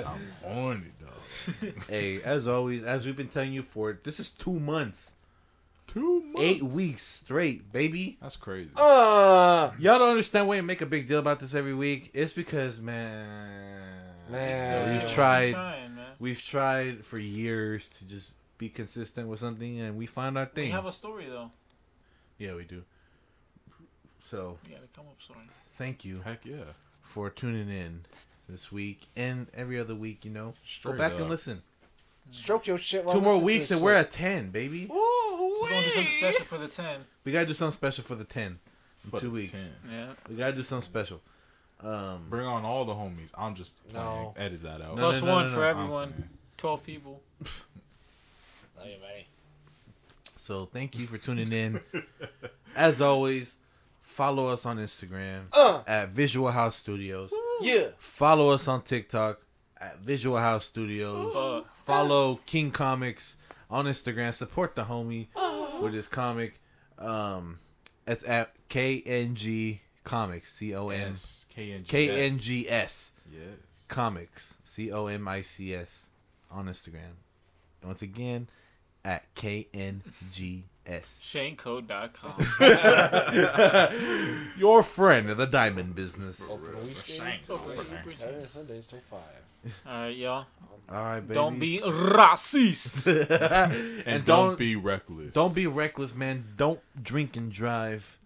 I'm 0.07 0.21
horny 0.43 0.93
dog. 1.01 1.73
hey, 1.89 2.21
as 2.23 2.47
always, 2.47 2.85
as 2.85 3.05
we've 3.07 3.17
been 3.17 3.29
telling 3.29 3.53
you 3.53 3.63
for 3.63 3.99
this 4.03 4.21
is 4.21 4.31
two 4.31 4.59
months, 4.61 5.13
Two 5.89 6.21
months. 6.23 6.41
eight 6.41 6.63
weeks 6.63 7.03
straight, 7.03 7.73
baby. 7.73 8.19
That's 8.21 8.37
crazy. 8.37 8.71
Uh, 8.77 9.71
Y'all 9.79 9.99
don't 9.99 10.11
understand 10.11 10.47
why 10.47 10.57
you 10.57 10.63
make 10.63 10.81
a 10.83 10.87
big 10.87 11.09
deal 11.09 11.19
about 11.19 11.41
this 11.41 11.55
every 11.55 11.75
week. 11.75 12.11
It's 12.15 12.33
because 12.33 12.81
man, 12.81 13.81
Man. 14.31 14.93
we've 14.93 15.09
tried, 15.11 15.53
trying, 15.53 15.95
man. 15.95 16.07
we've 16.19 16.43
tried 16.43 17.05
for 17.05 17.19
years 17.19 17.89
to 17.91 18.05
just 18.05 18.33
be 18.59 18.69
consistent 18.69 19.29
with 19.29 19.41
something, 19.41 19.81
and 19.81 19.97
we 19.97 20.05
find 20.07 20.37
our 20.37 20.47
thing. 20.47 20.65
We 20.67 20.71
have 20.73 20.87
a 20.87 20.93
story 20.93 21.27
though. 21.27 21.51
yeah, 22.39 22.55
we 22.55 22.65
do. 22.65 22.83
So 24.21 24.59
You 24.69 24.75
gotta 24.75 24.89
come 24.95 25.07
up 25.07 25.23
story. 25.23 25.41
thank 25.79 26.05
you 26.05 26.21
Heck 26.25 26.45
yeah. 26.45 26.65
for 27.03 27.31
tuning 27.31 27.71
in 27.71 28.05
this 28.49 28.71
week 28.71 29.07
and 29.17 29.47
every 29.55 29.79
other 29.81 29.95
week. 29.95 30.25
You 30.27 30.33
know, 30.33 30.53
Straight 30.67 30.93
go 30.93 30.99
back 30.99 31.13
up. 31.15 31.21
and 31.21 31.31
listen. 31.31 31.63
stroke 32.31 32.67
your 32.67 32.77
shit. 32.79 33.05
while 33.07 33.15
Two 33.15 33.21
more 33.23 33.41
weeks 33.41 33.69
this 33.69 33.77
and 33.79 33.81
we're 33.81 33.95
at 33.95 34.11
ten, 34.11 34.51
baby. 34.51 34.87
We're 35.63 35.69
gonna 35.69 35.83
do 35.83 35.89
something 35.91 36.05
special 36.19 36.45
for 36.45 36.59
the 36.59 36.69
ten. 36.69 37.01
We 37.25 37.33
gotta 37.33 37.47
do 37.47 37.55
something 37.55 37.73
special 37.77 38.05
for 38.05 38.15
the 38.15 38.25
ten. 38.25 38.59
In 39.05 39.11
For 39.11 39.21
two 39.21 39.27
the 39.27 39.33
weeks. 39.33 39.53
10. 39.53 39.61
Yeah. 39.91 40.07
We 40.29 40.35
gotta 40.37 40.57
do 40.57 40.63
something 40.63 40.83
special. 40.89 41.21
Um, 41.81 42.27
Bring 42.29 42.47
on 42.47 42.65
all 42.65 42.85
the 42.85 42.95
homies. 42.95 43.31
I'm 43.39 43.55
just 43.55 43.87
playing. 43.89 44.05
No. 44.05 44.35
Edit 44.37 44.63
that 44.65 44.83
out. 44.83 44.97
No, 44.97 45.03
Plus 45.03 45.21
no, 45.21 45.27
no, 45.27 45.33
one 45.35 45.47
no, 45.47 45.53
for 45.53 45.61
no, 45.61 45.63
everyone. 45.67 46.29
Twelve 46.57 46.83
people. 46.85 47.23
Hey, 48.81 48.97
man. 49.01 49.25
So 50.37 50.67
thank 50.67 50.97
you 50.99 51.07
for 51.07 51.19
tuning 51.19 51.53
in. 51.53 51.81
As 52.77 53.01
always, 53.01 53.57
follow 54.03 54.47
us 54.47 54.65
on 54.67 54.79
Instagram 54.79 55.43
Uh, 55.53 55.83
at 55.87 56.11
Visual 56.11 56.51
House 56.51 56.77
Studios. 56.77 57.33
yeah. 57.61 57.87
Follow 57.99 58.51
us 58.51 58.69
on 58.69 58.83
TikTok 58.83 59.41
at 59.81 59.99
Visual 59.99 60.37
House 60.39 60.65
Studios. 60.65 61.35
Uh, 61.35 61.63
Follow 61.85 62.39
King 62.47 62.71
Comics 62.71 63.37
on 63.71 63.85
Instagram. 63.87 64.35
Support 64.35 64.77
the 64.77 64.85
homie 64.85 65.29
with 65.81 65.93
his 65.95 66.09
comic. 66.09 66.61
Um, 66.99 67.59
it's 68.07 68.25
at 68.25 68.53
KNG 68.69 69.79
comics. 70.05 70.55
C 70.55 70.75
O 70.75 70.89
N 70.89 71.11
S 71.13 71.47
K 71.55 71.73
N 71.73 71.81
G 71.81 71.87
K 71.89 72.27
N 72.27 72.39
G 72.39 72.69
S 72.69 73.13
Yes. 73.33 73.41
comics. 73.89 74.57
C 74.65 74.91
O 74.93 75.07
M 75.07 75.27
I 75.29 75.43
C 75.43 75.75
S 75.75 76.07
on 76.51 76.67
Instagram. 76.67 77.15
Once 77.85 78.03
again, 78.03 78.49
at 79.05 79.33
K 79.35 79.69
N 79.73 80.03
G 80.33 80.65
S. 80.89 81.21
ShaneCode.com. 81.23 82.35
Your 84.59 84.83
friend 84.83 85.29
of 85.31 85.37
the 85.37 85.47
diamond 85.47 85.95
business. 85.95 86.43
Open 86.51 86.75
weekdays, 86.87 88.17
Saturday, 88.17 88.47
Sundays 88.47 88.87
till 88.87 89.01
five. 89.01 89.21
All 89.87 89.93
right, 89.93 90.17
y'all. 90.17 90.47
All 90.91 91.05
right, 91.05 91.21
baby. 91.21 91.35
Don't 91.35 91.59
be 91.59 91.81
racist. 91.85 93.07
And, 93.29 94.03
and 94.07 94.25
don't, 94.25 94.49
don't 94.51 94.59
be 94.59 94.77
reckless. 94.77 95.33
don't 95.35 95.55
be 95.55 95.67
reckless, 95.67 96.15
man. 96.15 96.45
Don't 96.57 96.81
drink 97.03 97.37
and 97.37 97.53
drive. 97.53 98.19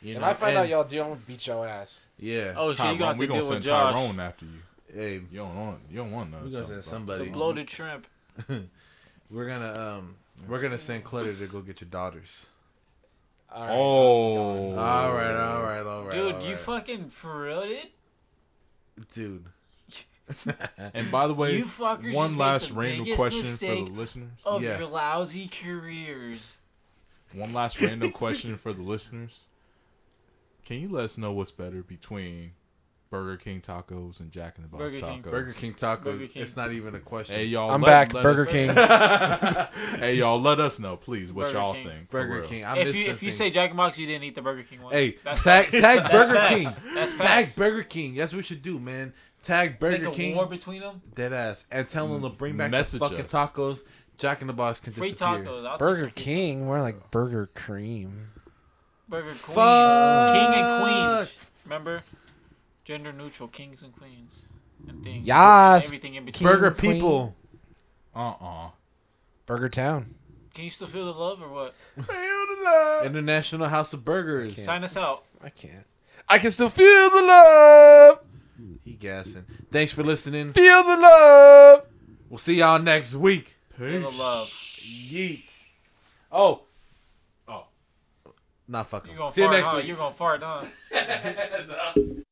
You 0.00 0.14
If 0.14 0.20
know, 0.20 0.26
I 0.26 0.34
find 0.34 0.50
and- 0.50 0.58
out 0.58 0.68
y'all 0.68 0.84
do, 0.84 1.00
I'm 1.02 1.08
gonna 1.08 1.20
beat 1.26 1.44
your 1.46 1.66
ass. 1.66 2.04
Yeah. 2.20 2.54
Oh 2.56 2.72
shit, 2.72 2.86
you 2.92 2.98
got 2.98 2.98
Tyrone, 2.98 3.14
to 3.14 3.18
we 3.18 3.26
deal 3.26 3.34
gonna 3.36 3.46
send 3.46 3.64
Josh. 3.64 3.94
Tyrone 3.94 4.20
after 4.20 4.44
you. 4.44 4.52
Hey, 4.94 5.14
You 5.14 5.38
don't 5.38 5.56
want. 5.56 5.78
You 5.90 5.96
don't 5.96 6.12
want 6.12 6.30
we 6.30 6.36
none. 6.50 6.50
gonna 6.52 6.66
send 6.68 6.84
somebody. 6.84 7.24
The 7.24 7.30
bloated 7.30 7.68
shrimp. 7.68 8.06
We're 9.30 9.48
gonna 9.48 9.96
um, 9.98 10.14
we're 10.46 10.60
gonna 10.60 10.78
send 10.78 11.04
Clutter 11.04 11.32
to 11.34 11.46
go 11.46 11.60
get 11.60 11.80
your 11.80 11.90
daughters. 11.90 12.46
All 13.50 13.62
right, 13.66 13.72
Oh. 13.72 14.70
I'm. 14.72 14.78
All 14.78 15.12
right, 15.14 15.36
all 15.36 15.62
right, 15.62 15.86
all 15.86 16.04
right. 16.04 16.12
Dude, 16.14 16.34
all 16.34 16.42
you 16.46 16.56
fucking 16.56 17.10
for 17.10 17.42
real, 17.44 17.62
dude? 17.66 17.88
dude. 19.12 19.44
And 20.94 21.10
by 21.10 21.26
the 21.26 21.32
way, 21.32 21.56
You 21.56 21.64
fuckers 21.64 22.12
one 22.12 22.32
made 22.32 22.38
last 22.38 22.68
the 22.68 22.74
random 22.74 23.04
biggest 23.04 23.16
question 23.18 23.42
for 23.44 23.48
mistake 23.48 23.84
the 23.86 23.92
listeners. 23.92 24.30
Of 24.44 24.62
Yeah. 24.62 24.78
your 24.78 24.88
lousy 24.88 25.48
careers. 25.48 26.58
One 27.32 27.54
last 27.54 27.80
random 27.80 28.10
question 28.12 28.58
for 28.58 28.74
the 28.74 28.82
listeners. 28.82 29.46
Can 30.66 30.80
you 30.80 30.90
let 30.90 31.04
us 31.06 31.16
know 31.16 31.32
what's 31.32 31.50
better 31.50 31.82
between 31.82 32.52
Burger 33.10 33.36
King 33.38 33.60
tacos 33.62 34.20
and 34.20 34.30
Jack 34.30 34.56
in 34.56 34.62
the 34.62 34.68
Box 34.68 34.82
Burger 34.82 34.98
tacos? 34.98 35.10
King. 35.12 35.22
Burger 35.22 35.52
King 35.52 35.74
tacos. 35.74 36.04
Burger 36.04 36.26
King. 36.26 36.42
It's 36.42 36.56
not 36.56 36.72
even 36.72 36.94
a 36.94 37.00
question. 37.00 37.36
Hey 37.36 37.46
y'all, 37.46 37.70
I'm 37.70 37.80
let- 37.80 37.88
back. 37.88 38.14
let 38.14 38.22
Burger 38.22 38.46
us- 38.46 38.52
King. 38.52 38.68
hey 40.00 40.14
y'all, 40.16 40.40
let 40.40 40.60
us 40.60 40.78
know, 40.78 40.96
please, 40.96 41.32
what 41.32 41.46
Burger 41.46 41.58
y'all 41.58 41.74
King. 41.74 41.86
think. 41.88 42.10
Burger 42.10 42.40
real. 42.40 42.48
King. 42.48 42.64
I 42.64 42.76
if 42.78 42.86
you 42.96 43.04
them 43.04 43.12
if 43.14 43.22
you 43.22 43.28
things. 43.30 43.36
say 43.36 43.50
Jack 43.50 43.70
in 43.70 43.76
the 43.76 43.82
Box, 43.82 43.96
you 43.98 44.06
didn't 44.06 44.24
eat 44.24 44.34
the 44.34 44.42
Burger 44.42 44.62
King 44.62 44.82
one. 44.82 44.92
hey, 44.92 45.16
that's 45.24 45.42
tag 45.42 45.66
facts. 45.66 45.80
tag 45.80 45.98
That's 46.00 46.12
Burger 46.12 46.34
facts. 46.34 46.54
King. 46.54 46.94
That's 46.94 47.12
Tag 47.12 47.20
facts. 47.46 47.54
Burger 47.56 47.82
King. 47.84 48.14
That's 48.14 48.32
what 48.32 48.36
we 48.38 48.42
should 48.42 48.62
do, 48.62 48.78
man. 48.78 49.12
Tag 49.42 49.78
Burger 49.78 50.04
Make 50.04 50.12
a 50.12 50.16
King. 50.16 50.36
war 50.36 50.46
between 50.46 50.80
them. 50.80 51.00
Dead 51.14 51.32
ass. 51.32 51.64
And 51.70 51.88
tell 51.88 52.08
them 52.08 52.22
to 52.22 52.28
bring 52.28 52.56
back 52.56 52.70
Message 52.70 53.00
the 53.00 53.08
fucking 53.08 53.24
us. 53.26 53.32
tacos. 53.32 53.80
Jack 54.18 54.40
in 54.40 54.48
the 54.48 54.52
Box 54.52 54.80
can 54.80 54.92
Free 54.92 55.12
disappear. 55.12 55.44
tacos. 55.44 55.78
Burger 55.78 56.00
some 56.00 56.10
free 56.10 56.22
King, 56.24 56.66
more 56.66 56.80
like 56.82 57.10
Burger 57.12 57.48
Cream. 57.54 58.30
Burger 59.08 59.26
Queen. 59.42 59.54
Fuck. 59.54 60.34
King 60.34 60.62
and 60.62 60.82
Queens. 60.82 61.36
Remember? 61.64 62.02
Gender 62.88 63.12
neutral 63.12 63.50
kings 63.50 63.82
and 63.82 63.94
queens. 63.94 64.32
And 64.88 65.04
things. 65.04 65.26
Yes. 65.26 65.84
Everything 65.84 66.14
in 66.14 66.24
between. 66.24 66.48
Burger 66.48 66.70
Queen. 66.70 66.92
people. 66.92 67.36
Uh-uh. 68.16 68.70
Burger 69.44 69.68
Town. 69.68 70.14
Can 70.54 70.64
you 70.64 70.70
still 70.70 70.86
feel 70.86 71.04
the 71.04 71.12
love 71.12 71.42
or 71.42 71.48
what? 71.48 71.74
Feel 71.96 72.06
the 72.06 72.62
love. 72.64 73.04
International 73.04 73.68
House 73.68 73.92
of 73.92 74.06
Burgers. 74.06 74.56
Sign 74.64 74.84
us 74.84 74.96
out. 74.96 75.24
I 75.44 75.50
can't. 75.50 75.84
I 76.30 76.38
can 76.38 76.50
still 76.50 76.70
feel 76.70 77.10
the 77.10 77.26
love. 77.26 78.20
He 78.86 78.94
gassing. 78.94 79.44
Thanks 79.70 79.92
for 79.92 80.02
listening. 80.02 80.54
Feel 80.54 80.82
the 80.82 80.96
love. 80.96 81.84
We'll 82.30 82.38
see 82.38 82.54
y'all 82.54 82.78
next 82.78 83.12
week. 83.12 83.58
Feel 83.76 84.10
the 84.10 84.16
love. 84.16 84.48
Yeet. 84.78 85.44
Oh. 86.32 86.62
Oh. 87.46 87.66
Not 88.66 88.88
fucking. 88.88 89.10
You're 89.10 89.18
gonna 89.18 89.32
See 89.34 89.42
you 89.42 89.50
next 89.50 89.66
huh? 89.66 89.76
week. 89.76 89.86
You're 89.88 89.96
gonna 89.96 90.14
fart, 90.14 90.42
huh? 90.42 90.64